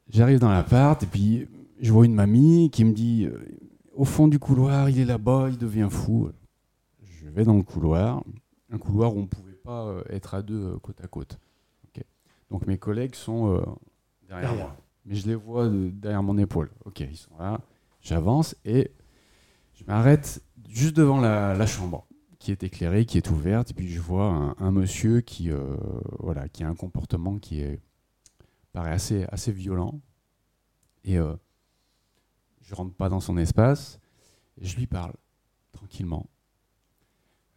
J'arrive 0.09 0.40
dans 0.40 0.49
l'appart 0.51 1.01
et 1.03 1.06
puis 1.07 1.48
je 1.80 1.91
vois 1.91 2.06
une 2.06 2.14
mamie 2.14 2.69
qui 2.72 2.83
me 2.83 2.91
dit 2.91 3.25
euh, 3.25 3.38
au 3.95 4.03
fond 4.06 4.27
du 4.27 4.40
couloir, 4.40 4.90
il 4.90 4.99
est 4.99 5.06
là-bas, 5.06 5.48
il 5.49 5.57
devient 5.57 5.88
fou. 5.90 6.30
Je 7.03 7.30
vais 7.30 7.43
dans 7.45 7.56
le 7.56 7.64
couloir, 7.64 8.23
un 8.72 8.77
couloir 8.77 9.15
où 9.15 9.19
on 9.19 9.22
ne 9.23 9.27
pouvait 9.27 9.53
pas 9.64 9.85
euh, 9.88 10.03
être 10.09 10.33
à 10.35 10.41
deux 10.41 10.61
euh, 10.73 10.77
côte 10.81 10.99
à 11.03 11.07
côte. 11.07 11.40
Donc 12.49 12.67
mes 12.67 12.77
collègues 12.77 13.15
sont 13.15 13.53
euh, 13.56 13.61
derrière, 14.31 14.55
moi, 14.55 14.75
mais 15.05 15.15
je 15.15 15.27
les 15.27 15.35
vois 15.35 15.67
de- 15.67 15.89
derrière 15.89 16.23
mon 16.23 16.37
épaule. 16.37 16.69
Ok, 16.85 17.01
ils 17.01 17.17
sont 17.17 17.37
là. 17.37 17.59
J'avance 18.01 18.55
et 18.65 18.91
je 19.73 19.83
m'arrête 19.85 20.41
juste 20.69 20.95
devant 20.95 21.19
la, 21.19 21.53
la 21.53 21.67
chambre 21.67 22.05
qui 22.39 22.51
est 22.51 22.63
éclairée, 22.63 23.05
qui 23.05 23.17
est 23.17 23.29
ouverte, 23.29 23.71
et 23.71 23.73
puis 23.73 23.87
je 23.89 23.99
vois 23.99 24.25
un, 24.25 24.55
un 24.57 24.71
monsieur 24.71 25.21
qui, 25.21 25.51
euh, 25.51 25.75
voilà, 26.19 26.49
qui 26.49 26.63
a 26.63 26.67
un 26.67 26.75
comportement 26.75 27.37
qui 27.37 27.61
est 27.61 27.79
paraît 28.73 28.91
assez, 28.91 29.25
assez 29.31 29.51
violent. 29.51 29.99
Et 31.03 31.17
euh, 31.19 31.35
je 32.61 32.73
rentre 32.73 32.95
pas 32.95 33.09
dans 33.09 33.19
son 33.19 33.37
espace, 33.37 33.99
et 34.59 34.65
je 34.65 34.75
lui 34.77 34.87
parle 34.87 35.13
tranquillement. 35.71 36.25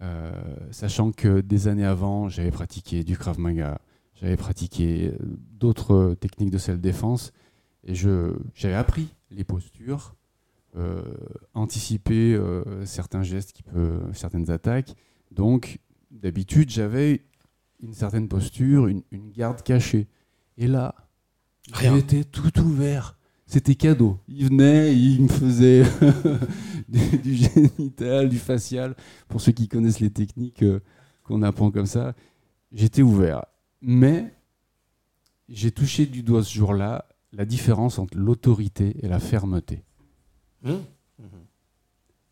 Euh, 0.03 0.33
sachant 0.71 1.13
que 1.13 1.41
des 1.41 1.69
années 1.69 1.85
avant, 1.87 2.29
j'avais 2.29 2.51
pratiqué 2.51 3.05
du 3.05 3.17
Krav 3.17 3.39
Maga, 3.39 3.81
j'avais 4.15 4.37
pratiqué 4.37 5.09
euh, 5.09 5.19
d'autres 5.53 6.15
techniques 6.21 6.51
de 6.51 6.59
self-défense, 6.59 7.33
et 7.87 7.95
j'avais 7.95 8.75
appris 8.75 9.15
les 9.31 9.45
postures, 9.45 10.15
euh, 10.77 11.03
anticiper 11.53 12.35
euh, 12.35 12.85
certains 12.85 13.23
gestes, 13.23 13.53
qui 13.53 13.63
peut, 13.63 14.01
certaines 14.13 14.51
attaques. 14.51 14.95
Donc, 15.31 15.79
d'habitude, 16.11 16.71
j'avais 16.71 17.23
une 17.81 17.95
certaine 17.95 18.29
posture, 18.29 18.87
une, 18.87 19.03
une 19.11 19.31
garde 19.31 19.63
cachée. 19.63 20.09
Et 20.57 20.67
là, 20.67 20.95
j'étais 21.81 22.25
tout 22.25 22.59
ouvert. 22.61 23.17
C'était 23.47 23.75
cadeau. 23.75 24.19
Il 24.27 24.49
venait, 24.49 24.97
il 24.97 25.23
me 25.23 25.29
faisait 25.29 25.85
du, 26.89 27.19
du 27.19 27.35
génital, 27.35 28.29
du 28.29 28.39
facial. 28.39 28.97
Pour 29.29 29.41
ceux 29.41 29.53
qui 29.53 29.69
connaissent 29.69 30.01
les 30.01 30.11
techniques 30.11 30.63
euh, 30.63 30.81
qu'on 31.25 31.43
apprend 31.43 31.71
comme 31.71 31.87
ça, 31.87 32.15
j'étais 32.73 33.03
ouvert. 33.03 33.45
Mais 33.87 34.33
j'ai 35.51 35.71
touché 35.71 36.07
du 36.07 36.23
doigt 36.23 36.43
ce 36.43 36.55
jour-là 36.55 37.07
la 37.33 37.45
différence 37.45 37.99
entre 37.99 38.17
l'autorité 38.17 38.97
et 39.05 39.09
la 39.09 39.21
fermeté. 39.21 39.85
Mmh. 40.63 40.73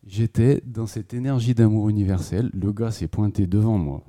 J'étais 0.05 0.61
dans 0.65 0.87
cette 0.87 1.13
énergie 1.13 1.53
d'amour 1.53 1.89
universel. 1.89 2.49
Le 2.53 2.73
gars 2.73 2.91
s'est 2.91 3.07
pointé 3.07 3.45
devant 3.45 3.77
moi. 3.77 4.03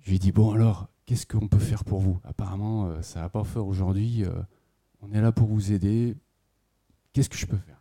Je 0.00 0.10
lui 0.10 0.16
ai 0.16 0.18
dit 0.18 0.32
Bon, 0.32 0.52
alors, 0.52 0.88
qu'est-ce 1.06 1.26
qu'on 1.26 1.48
peut 1.48 1.58
faire 1.58 1.84
pour 1.84 2.00
vous? 2.00 2.20
Apparemment, 2.22 2.86
euh, 2.86 3.02
ça 3.02 3.22
va 3.22 3.28
pas 3.30 3.44
faire 3.44 3.66
aujourd'hui. 3.66 4.24
euh, 4.24 4.42
on 5.00 5.12
est 5.12 5.20
là 5.20 5.32
pour 5.32 5.48
vous 5.48 5.72
aider. 5.72 6.14
Qu'est-ce 7.12 7.30
que 7.30 7.36
je 7.38 7.46
peux 7.46 7.56
faire? 7.56 7.80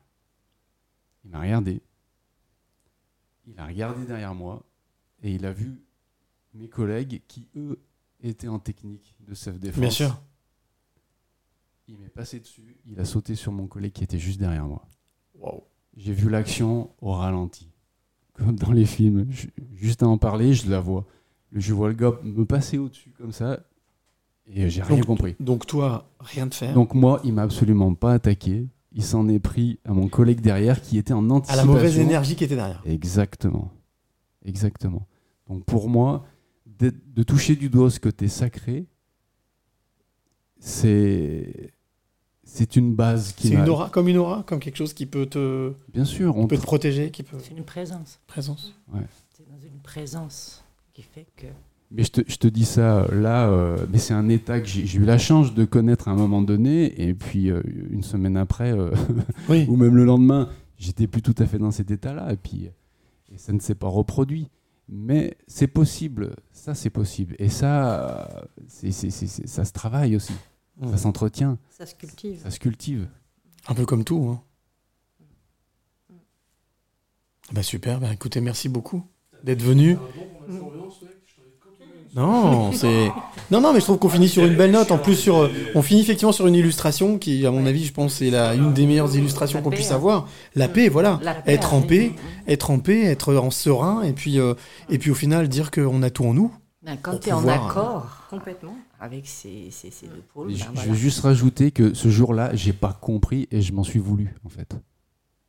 Il 1.26 1.32
m'a 1.32 1.42
regardé. 1.42 1.82
Il 3.46 3.60
a 3.60 3.68
regardé 3.68 4.06
derrière 4.06 4.34
moi 4.34 4.64
et 5.22 5.36
il 5.36 5.46
a 5.46 5.52
vu 5.52 5.82
mes 6.54 6.68
collègues 6.68 7.22
qui, 7.28 7.48
eux, 7.56 7.80
étaient 8.22 8.48
en 8.48 8.60
technique 8.60 9.16
de 9.28 9.34
self-défense. 9.34 9.80
Bien 9.80 9.90
sûr. 9.90 10.22
Il 11.88 11.98
m'est 11.98 12.10
passé 12.10 12.40
dessus, 12.40 12.78
il 12.86 13.00
a 13.00 13.06
sauté 13.06 13.36
sur 13.36 13.52
mon 13.52 13.68
collègue 13.68 13.92
qui 13.92 14.04
était 14.04 14.20
juste 14.20 14.40
derrière 14.40 14.66
moi. 14.66 14.86
J'ai 15.98 16.14
vu 16.14 16.30
l'action 16.30 16.90
au 17.02 17.12
ralenti, 17.12 17.68
comme 18.34 18.56
dans 18.56 18.72
les 18.72 18.86
films. 18.86 19.28
Je- 19.30 19.48
juste 19.76 20.04
à 20.04 20.08
en 20.08 20.18
parler, 20.18 20.54
je 20.54 20.70
la 20.70 20.80
vois. 20.80 21.06
Je 21.52 21.74
vois 21.74 21.90
le 21.90 21.96
gars 21.96 22.14
me 22.24 22.46
passer 22.46 22.78
au-dessus 22.78 23.12
comme 23.18 23.34
ça, 23.34 23.60
et 24.48 24.70
j'ai 24.70 24.82
rien 24.82 25.02
compris. 25.02 25.36
Donc 25.42 25.66
toi, 25.68 26.10
rien 26.22 26.48
de 26.48 26.54
faire. 26.54 26.74
Donc 26.74 26.94
moi, 26.94 27.20
il 27.26 27.34
m'a 27.34 27.42
absolument 27.42 27.94
pas 27.94 28.14
attaqué. 28.14 28.68
Il 28.94 29.04
s'en 29.04 29.28
est 29.28 29.40
pris 29.40 29.80
à 29.84 29.92
mon 29.94 30.08
collègue 30.08 30.40
derrière 30.40 30.82
qui 30.82 30.98
était 30.98 31.14
en 31.14 31.30
à 31.30 31.34
anticipation. 31.34 31.66
la 31.68 31.74
mauvaise 31.74 31.98
énergie 32.00 32.36
qui 32.38 32.46
était 32.46 32.56
derrière. 32.56 32.82
Exactement. 32.86 33.70
Exactement. 34.46 35.08
Donc 35.50 35.66
pour 35.66 35.90
moi, 35.90 36.26
de, 36.90 36.94
de 37.16 37.24
toucher 37.24 37.56
du 37.56 37.70
doigt 37.70 37.90
ce 37.92 38.00
côté 38.00 38.28
sacré, 38.28 38.86
c'est 40.60 41.74
c'est 42.44 42.76
une 42.76 42.96
base 42.96 43.34
qui 43.34 43.50
C'est 43.50 43.54
une 43.54 43.70
aura, 43.70 43.90
comme 43.90 44.08
une 44.08 44.18
aura, 44.18 44.44
comme 44.44 44.60
quelque 44.60 44.76
chose 44.78 44.94
qui 44.94 45.06
peut 45.06 45.26
te. 45.26 45.74
Bien 45.94 46.06
sûr, 46.06 46.36
on 46.38 46.48
peut 46.48 46.58
te 46.58 46.62
protéger, 46.64 47.12
qui 47.12 47.24
peut. 47.24 47.38
C'est 47.40 47.56
une 47.56 47.64
présence. 47.64 48.20
Présence. 48.28 48.74
Ouais. 48.94 49.02
C'est 49.36 49.48
dans 49.48 49.60
une 49.60 49.80
présence 49.82 50.64
qui 50.94 51.04
fait 51.04 51.28
que. 51.38 51.48
Mais 51.92 52.04
je 52.04 52.12
te, 52.12 52.22
je 52.26 52.38
te 52.38 52.48
dis 52.48 52.66
ça 52.66 53.06
là, 53.12 53.50
euh, 53.50 53.86
mais 53.92 53.98
c'est 53.98 54.14
un 54.14 54.30
état 54.30 54.62
que 54.62 54.68
j'ai 54.68 54.86
j'ai 54.86 55.00
eu 55.00 55.04
la 55.04 55.18
chance 55.18 55.54
de 55.54 55.66
connaître 55.66 56.08
à 56.08 56.12
un 56.12 56.16
moment 56.16 56.42
donné, 56.42 57.02
et 57.02 57.14
puis 57.14 57.52
euh, 57.52 57.62
une 57.90 58.04
semaine 58.04 58.38
après, 58.38 58.72
euh, 58.72 58.92
Oui. 59.50 59.66
ou 59.68 59.76
même 59.76 59.96
le 59.96 60.06
lendemain, 60.06 60.50
j'étais 60.78 61.08
plus 61.08 61.22
tout 61.22 61.36
à 61.38 61.46
fait 61.46 61.58
dans 61.58 61.72
cet 61.72 61.92
état-là, 61.92 62.32
et 62.32 62.38
puis 62.38 62.70
et 63.34 63.38
ça 63.38 63.54
ne 63.54 63.60
s'est 63.60 63.76
pas 63.76 63.88
reproduit. 63.88 64.50
Mais 64.94 65.38
c'est 65.48 65.68
possible, 65.68 66.36
ça 66.52 66.76
c'est 66.76 66.90
possible, 66.90 67.36
et 67.40 67.48
ça, 67.48 68.46
c'est- 68.68 68.92
c'est- 68.92 69.10
c'est- 69.10 69.28
c'est- 69.28 69.48
ça 69.48 69.64
se 69.64 69.72
travaille 69.72 70.18
aussi, 70.18 70.34
ça 70.90 70.98
s'entretient, 70.98 71.58
Ça 71.70 71.86
se 71.86 71.96
cultive. 71.96 72.42
ça 72.44 72.52
se 72.52 72.60
cultive. 72.60 73.08
Un 73.70 73.74
peu 73.74 73.86
comme 73.86 74.04
tout. 74.04 74.28
Hein. 74.30 74.44
Bah 77.54 77.64
super, 77.64 78.00
bah 78.02 78.12
écoutez, 78.14 78.42
merci 78.42 78.68
beaucoup 78.70 79.06
d'être 79.44 79.62
venu. 79.62 79.98
Non, 82.16 82.72
c'est 82.74 83.10
non 83.52 83.62
non, 83.62 83.74
mais 83.74 83.80
je 83.80 83.86
trouve 83.86 83.98
qu'on 83.98 84.10
finit 84.10 84.28
sur 84.28 84.46
une 84.46 84.56
belle 84.56 84.72
note. 84.72 84.92
En 84.92 84.98
plus 84.98 85.16
sur, 85.16 85.38
euh, 85.38 85.50
on 85.76 85.82
finit 85.82 86.02
effectivement 86.02 86.32
sur 86.32 86.48
une 86.48 86.56
illustration 86.56 87.18
qui, 87.18 87.46
à 87.46 87.52
mon 87.52 87.66
avis, 87.66 87.86
je 87.86 87.94
pense, 87.94 88.16
c'est 88.16 88.30
la 88.30 88.54
une 88.54 88.74
des 88.74 88.86
meilleures 88.86 89.16
illustrations 89.16 89.62
qu'on 89.62 89.70
puisse 89.70 89.92
hein. 89.92 89.96
avoir. 89.96 90.28
La 90.56 90.68
paix, 90.68 90.90
voilà. 90.90 91.20
La 91.24 91.36
paix, 91.36 91.54
être 91.54 91.74
en 91.74 91.80
oui. 91.82 91.88
paix, 91.88 92.12
être 92.48 92.70
en 92.72 92.80
paix, 92.80 93.04
être 93.04 93.36
en 93.36 93.50
serein, 93.50 94.02
et 94.04 94.14
puis 94.14 94.40
euh, 94.40 94.54
et 94.90 94.98
puis 94.98 95.12
au 95.12 95.16
final 95.16 95.48
dire 95.48 95.72
qu'on 95.72 96.04
a 96.04 96.10
tout 96.10 96.26
en 96.26 96.34
nous. 96.34 96.52
Ben, 96.84 96.98
quand 97.02 97.20
tu 97.20 97.30
es 97.30 97.32
en 97.32 97.38
pouvoir, 97.40 97.70
accord 97.70 98.18
Complètement. 98.30 98.76
avec 99.00 99.28
ces, 99.28 99.68
ces, 99.70 99.92
ces 99.92 100.08
deux 100.08 100.24
pôles, 100.34 100.48
ben 100.48 100.56
je, 100.56 100.64
je 100.64 100.70
voilà. 100.74 100.92
vais 100.92 100.98
juste 100.98 101.20
rajouter 101.22 101.72
que 101.72 101.94
ce 101.94 102.10
jour-là, 102.10 102.50
j'ai 102.56 102.74
pas 102.74 102.92
compris 102.92 103.48
et 103.52 103.62
je 103.62 103.72
m'en 103.72 103.84
suis 103.84 104.00
voulu 104.00 104.34
en 104.46 104.50
fait. 104.50 104.76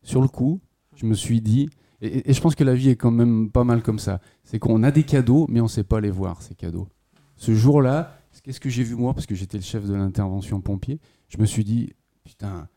Sur 0.02 0.20
le 0.20 0.28
coup, 0.28 0.60
je 0.94 1.06
me 1.06 1.14
suis 1.14 1.40
dit, 1.40 1.70
Et, 2.02 2.30
et 2.30 2.32
je 2.34 2.40
pense 2.40 2.54
que 2.54 2.64
la 2.64 2.74
vie 2.74 2.90
est 2.90 2.96
quand 2.96 3.10
même 3.10 3.50
pas 3.50 3.64
mal 3.64 3.82
comme 3.82 3.98
ça. 3.98 4.20
C'est 4.44 4.58
qu'on 4.58 4.82
a 4.82 4.90
des 4.90 5.04
cadeaux, 5.04 5.46
mais 5.48 5.60
on 5.60 5.68
sait 5.68 5.84
pas 5.84 6.00
les 6.00 6.10
voir, 6.10 6.42
ces 6.42 6.54
cadeaux. 6.54 6.88
Ce 7.36 7.54
jour-là, 7.54 8.18
qu'est-ce 8.42 8.60
que 8.60 8.68
j'ai 8.68 8.82
vu 8.82 8.94
moi 8.94 9.14
Parce 9.14 9.26
que 9.26 9.34
j'étais 9.34 9.56
le 9.56 9.62
chef 9.62 9.86
de 9.86 9.94
l'intervention 9.94 10.60
pompier. 10.60 11.00
Je 11.28 11.38
me 11.38 11.46
suis 11.46 11.64
dit, 11.64 11.92
putain, 12.24 12.68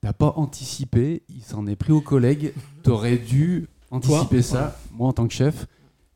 t'as 0.00 0.12
pas 0.12 0.34
anticipé, 0.36 1.22
il 1.28 1.42
s'en 1.42 1.66
est 1.66 1.76
pris 1.76 1.92
aux 1.92 2.00
collègues. 2.00 2.52
T'aurais 2.82 3.18
dû 3.18 3.68
anticiper 3.90 4.36
Toi 4.36 4.42
ça, 4.42 4.78
moi 4.92 5.08
en 5.08 5.12
tant 5.12 5.26
que 5.26 5.34
chef. 5.34 5.66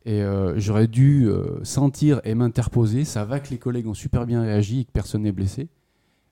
Et 0.06 0.22
euh, 0.22 0.58
j'aurais 0.58 0.86
dû 0.86 1.28
euh, 1.28 1.64
sentir 1.64 2.20
et 2.24 2.34
m'interposer. 2.34 3.04
Ça 3.04 3.24
va 3.24 3.40
que 3.40 3.50
les 3.50 3.58
collègues 3.58 3.86
ont 3.86 3.94
super 3.94 4.26
bien 4.26 4.42
réagi 4.42 4.80
et 4.80 4.84
que 4.84 4.92
personne 4.92 5.22
n'est 5.22 5.32
blessé. 5.32 5.68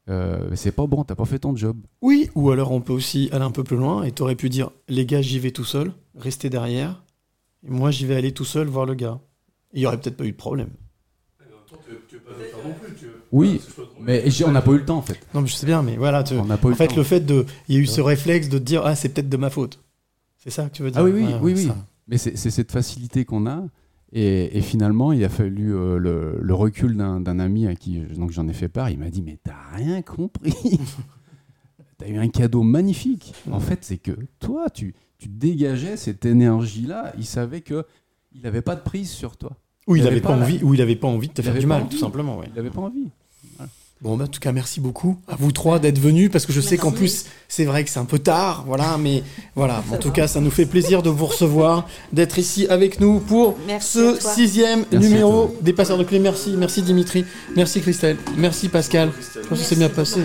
Euh, 0.09 0.51
c'est 0.57 0.73
pas 0.73 0.87
bon, 0.87 1.05
t'as 1.05 1.15
pas 1.15 1.25
fait 1.25 1.39
ton 1.39 1.55
job. 1.57 1.77
Oui, 2.01 2.29
ou 2.35 2.51
alors 2.51 2.73
on 2.73 2.81
peut 2.81 2.93
aussi 2.93 3.29
aller 3.33 3.45
un 3.45 3.51
peu 3.53 3.63
plus 3.63 3.77
loin 3.77 4.03
et 4.03 4.11
t'aurais 4.13 4.35
pu 4.35 4.49
dire 4.49 4.71
les 4.89 5.07
gars, 5.07 5.23
j'y 5.23 5.39
vais 5.39 5.53
tout 5.53 5.65
seul, 5.65 5.93
restez 6.17 6.51
derrière. 6.51 7.05
Et 7.67 7.71
moi, 7.71 7.91
j'y 7.93 8.07
vais 8.07 8.17
aller 8.17 8.33
tout 8.33 8.45
seul 8.45 8.67
voir 8.67 8.85
le 8.87 8.95
gars. 8.95 9.21
Il 9.73 9.81
y 9.81 9.87
aurait 9.87 10.01
peut-être 10.01 10.17
pas 10.17 10.25
eu 10.25 10.33
de 10.33 10.37
problème. 10.37 10.71
Oui, 13.31 13.63
mais 14.01 14.25
on 14.45 14.51
n'a 14.51 14.61
pas 14.61 14.73
eu 14.73 14.79
le 14.79 14.85
temps 14.85 14.99
en 14.99 15.03
fait. 15.03 15.19
Non, 15.33 15.41
mais 15.41 15.47
je 15.47 15.55
sais 15.55 15.65
bien, 15.67 15.83
mais 15.83 15.97
voilà. 15.97 16.23
tu- 16.23 16.35
On 16.35 16.45
pas 16.47 16.69
en 16.69 16.75
fait, 16.75 16.95
le 16.95 17.03
fait 17.03 17.21
de. 17.21 17.47
Il 17.69 17.75
y 17.77 17.79
a 17.79 17.81
eu 17.81 17.87
ce 17.87 18.01
réflexe 18.01 18.49
de 18.49 18.59
te 18.59 18.63
dire 18.65 18.83
ah, 18.85 18.95
c'est 18.95 19.09
peut-être 19.09 19.29
de 19.31 19.37
ma 19.39 19.49
faute. 19.49 19.81
C'est 20.37 20.51
ça 20.51 20.65
que 20.65 20.71
tu 20.75 20.83
veux 20.83 20.91
dire? 20.91 21.01
Ah 21.01 21.05
oui, 21.05 21.13
oui, 21.13 21.25
Ouais, 21.25 21.39
oui, 21.41 21.53
oui. 21.57 21.67
ça. 21.69 21.77
Mais 22.09 22.19
c'est 22.19 22.37
cette 22.37 22.73
facilité 22.73 23.25
qu'on 23.25 23.47
a. 23.47 23.65
Et, 24.15 24.59
et 24.59 24.61
finalement, 24.61 25.13
il 25.13 25.25
a 25.25 25.29
fallu 25.31 25.75
euh, 25.75 25.97
le, 25.99 26.39
le 26.41 26.55
recul 26.55 26.97
d'un 26.97 27.39
ami 27.39 27.67
à 27.67 27.75
qui 27.75 28.03
je- 28.09 28.15
donc 28.15 28.31
j'en 28.31 28.47
ai 28.49 28.53
fait 28.53 28.69
part. 28.69 28.91
Il 28.91 28.99
m'a 28.99 29.09
dit 29.11 29.23
Mais 29.23 29.39
t'as 29.43 29.57
rien 29.75 30.03
compris 30.03 30.55
T'as 31.99 32.09
eu 32.09 32.17
un 32.19 32.29
cadeau 32.29 32.63
magnifique. 32.63 33.33
En 33.51 33.61
fait, 33.61 33.79
c'est 33.85 33.99
que 33.99 34.13
toi, 34.41 34.69
tu, 34.71 34.95
tu 35.19 35.29
dégageais 35.29 35.97
cette 35.97 36.27
énergie-là. 36.27 37.13
Il 37.17 37.25
savait 37.25 37.61
que 37.61 37.85
il 38.35 38.43
n'avait 38.43 38.63
pas 38.63 38.75
de 38.77 38.81
prise 38.83 39.11
sur 39.11 39.37
toi. 39.37 39.53
Ou 39.87 39.97
il 39.97 40.03
avait 40.03 40.13
avait 40.13 40.21
pas 40.21 40.37
la- 40.37 40.43
envie, 40.45 40.63
ou 40.63 40.75
il 40.75 40.81
avait 40.83 40.97
pas 40.97 41.09
envie 41.09 41.29
de 41.29 41.33
te 41.33 41.41
il 41.41 41.45
faire 41.45 41.55
du 41.59 41.67
mal, 41.67 41.83
envie. 41.83 41.91
tout 41.91 41.99
simplement. 42.01 42.39
Ouais. 42.39 42.47
Il 42.49 42.55
n'avait 42.55 42.71
pas 42.71 42.81
envie. 42.83 43.09
Bon, 44.03 44.17
bah, 44.17 44.25
en 44.25 44.27
tout 44.27 44.41
cas, 44.41 44.51
merci 44.51 44.81
beaucoup 44.81 45.17
à 45.29 45.37
vous 45.39 45.53
trois 45.53 45.79
d'être 45.79 46.01
venus 46.01 46.29
parce 46.29 46.45
que 46.45 46.53
je 46.53 46.61
sais 46.61 46.77
qu'en 46.77 46.91
plus, 46.91 47.25
c'est 47.49 47.65
vrai 47.65 47.85
que 47.85 47.91
c'est 47.91 48.01
un 48.01 48.05
peu 48.05 48.19
tard, 48.19 48.65
voilà, 48.67 48.97
mais 48.99 49.23
voilà. 49.55 49.85
En 49.93 49.97
tout 49.97 50.11
cas, 50.11 50.27
ça 50.27 50.41
nous 50.41 50.51
fait 50.51 50.67
plaisir 50.67 51.05
de 51.05 51.09
vous 51.11 51.27
recevoir, 51.27 51.87
d'être 52.13 52.37
ici 52.37 52.67
avec 52.69 52.99
nous 52.99 53.21
pour 53.21 53.55
Merci 53.65 53.99
ce 53.99 54.17
sixième 54.21 54.85
Merci 54.91 55.09
numéro 55.09 55.55
des 55.61 55.73
Passeurs 55.73 55.99
de 55.99 56.03
Clés. 56.03 56.19
Merci, 56.19 56.55
merci 56.59 56.83
Dimitri, 56.83 57.25
merci 57.55 57.81
Christelle, 57.81 58.17
merci 58.37 58.69
Pascal. 58.69 59.13
Je 59.41 59.47
pense 59.47 59.61
que 59.61 59.65
c'est 59.65 59.79
bien 59.79 59.89
passé. 59.89 60.23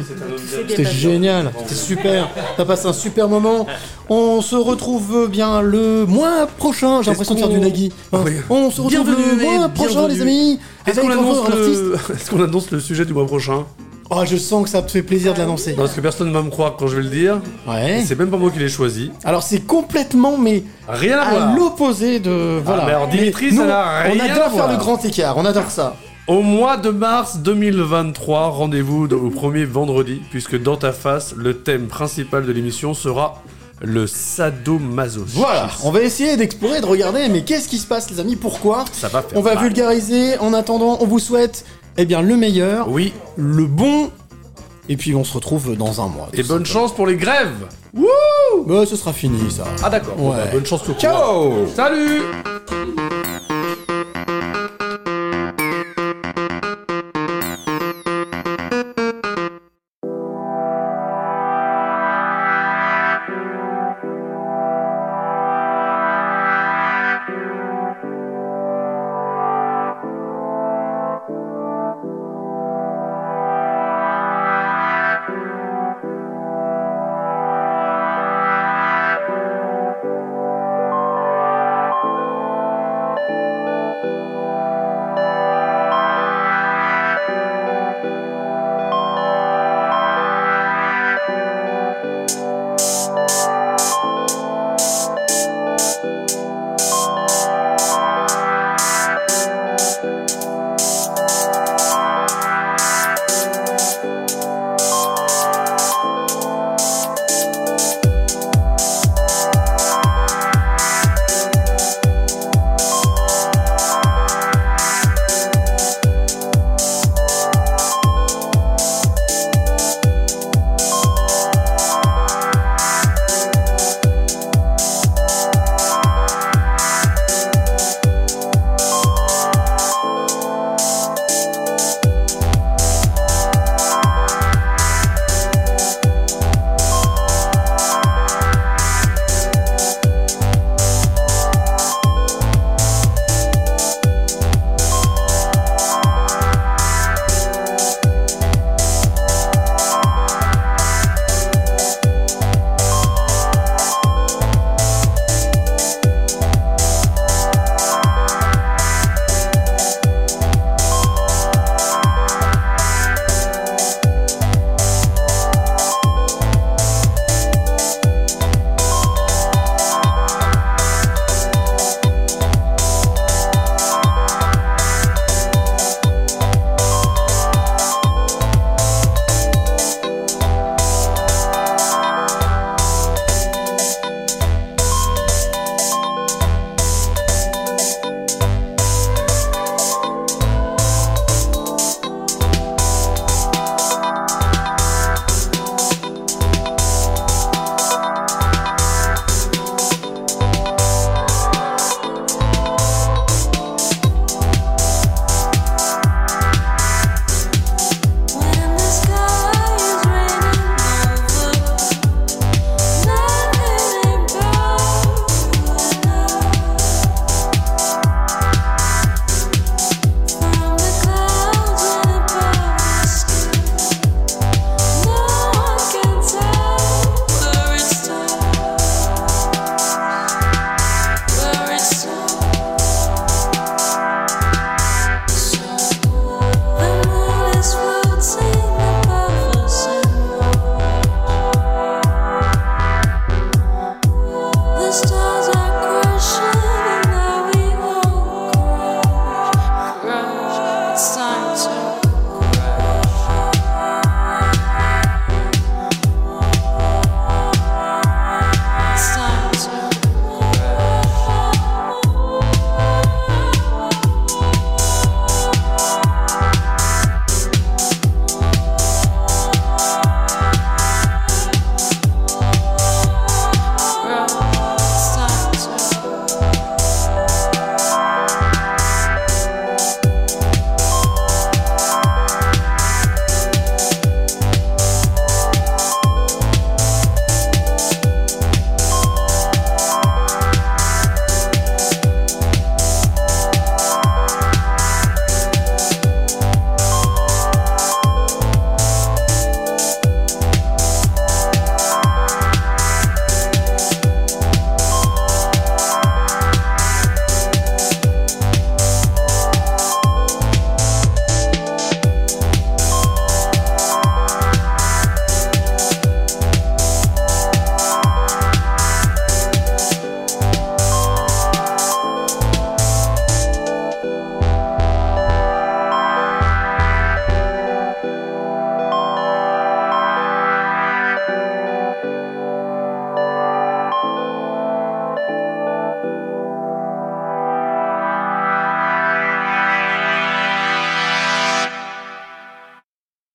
C'était 0.68 0.84
génial, 0.84 1.52
c'était 1.60 1.76
super. 1.76 2.32
T'as 2.58 2.66
passé 2.66 2.88
un 2.88 2.94
super 2.94 3.30
moment. 3.30 3.68
On 4.10 4.42
se 4.42 4.56
retrouve 4.56 5.30
bien 5.30 5.62
le 5.62 6.08
mois 6.08 6.48
prochain. 6.48 7.04
J'ai 7.04 7.12
l'impression 7.12 7.36
de 7.36 7.40
faire 7.40 7.50
du 7.50 7.60
nagui. 7.60 7.92
hein. 8.12 8.24
On 8.50 8.72
se 8.72 8.82
retrouve 8.82 9.04
Bienvenue, 9.06 9.38
le 9.38 9.44
mois 9.44 9.70
prochain, 9.70 10.08
bienvenue. 10.08 10.16
les 10.16 10.22
amis. 10.22 10.60
Est-ce 10.88 11.02
qu'on 11.02 11.12
annonce, 11.12 11.50
le... 11.50 12.44
Annonce 12.44 12.80
sujet 12.80 13.06
du 13.06 13.14
mois 13.14 13.26
prochain? 13.26 13.66
Oh, 14.10 14.24
je 14.26 14.38
sens 14.38 14.64
que 14.64 14.70
ça 14.70 14.82
te 14.82 14.90
fait 14.90 15.04
plaisir 15.04 15.34
de 15.34 15.40
l'annoncer. 15.40 15.74
Parce 15.74 15.92
que 15.92 16.00
personne 16.00 16.30
ne 16.30 16.34
va 16.34 16.42
me 16.42 16.50
croire 16.50 16.78
quand 16.78 16.88
je 16.88 16.96
vais 16.96 17.04
le 17.04 17.10
dire. 17.10 17.42
Ouais. 17.68 18.02
C'est 18.06 18.18
même 18.18 18.30
pas 18.30 18.38
moi 18.38 18.50
qui 18.52 18.60
l'ai 18.60 18.70
choisi. 18.70 19.12
Alors 19.26 19.44
c'est 19.44 19.60
complètement 19.60 20.38
mais 20.38 20.64
Rien 20.88 21.20
à 21.20 21.30
voir. 21.30 21.56
l'opposé 21.58 22.20
de 22.20 22.62
voilà. 22.64 22.84
Ah, 22.84 22.86
mais 22.86 22.94
alors 22.94 23.08
Dimitri, 23.10 23.52
ça 23.54 23.66
n'a 23.66 24.00
rien 24.04 24.14
On 24.16 24.32
adore 24.32 24.44
à 24.46 24.50
faire 24.50 24.72
le 24.72 24.78
grand 24.78 25.04
écart, 25.04 25.38
on 25.38 25.44
adore 25.44 25.70
ça. 25.70 25.98
Au 26.28 26.42
mois 26.42 26.78
de 26.78 26.90
mars 26.90 27.40
2023, 27.40 28.48
rendez-vous 28.50 29.08
au 29.14 29.30
premier 29.30 29.66
vendredi, 29.66 30.22
puisque 30.30 30.62
dans 30.62 30.78
ta 30.78 30.94
face, 30.94 31.34
le 31.38 31.58
thème 31.58 31.88
principal 31.88 32.46
de 32.46 32.52
l'émission 32.52 32.94
sera 32.94 33.42
le 33.82 34.08
sadomasochisme. 34.08 35.38
Voilà, 35.40 35.70
on 35.84 35.92
va 35.92 36.02
essayer 36.02 36.36
d'explorer, 36.38 36.82
de 36.82 36.86
regarder, 36.86 37.28
mais 37.30 37.44
qu'est-ce 37.44 37.68
qui 37.68 37.78
se 37.78 37.86
passe 37.88 38.10
les 38.10 38.20
amis? 38.20 38.36
Pourquoi? 38.36 38.86
Ça 38.92 39.08
va 39.08 39.22
faire 39.22 39.38
On 39.38 39.42
va 39.42 39.54
mal. 39.56 39.64
vulgariser. 39.66 40.38
En 40.40 40.54
attendant, 40.54 40.98
on 41.02 41.06
vous 41.06 41.20
souhaite 41.20 41.64
eh 41.98 42.06
bien 42.06 42.22
le 42.22 42.36
meilleur, 42.38 42.90
oui, 42.90 43.12
le 43.38 43.66
bon, 43.66 44.12
et 44.90 44.98
puis 44.98 45.16
on 45.16 45.24
se 45.24 45.34
retrouve 45.34 45.76
dans 45.76 46.00
un 46.02 46.08
mois. 46.08 46.30
Et 46.34 46.44
bonne 46.44 46.66
chance 46.66 46.94
pour 46.94 47.08
les 47.08 47.16
grèves 47.16 47.68
Wouh 47.96 48.06
Bah, 48.68 48.86
ce 48.86 48.96
sera 48.96 49.14
fini 49.14 49.50
ça. 49.50 49.64
Ah 49.84 49.90
d'accord, 49.90 50.16
bon, 50.16 50.30
Ouais. 50.32 50.38
bah, 50.38 50.50
bonne 50.54 50.66
chance 50.66 50.84
tout 50.84 50.94
Ciao 50.94 51.66
Salut 51.76 52.22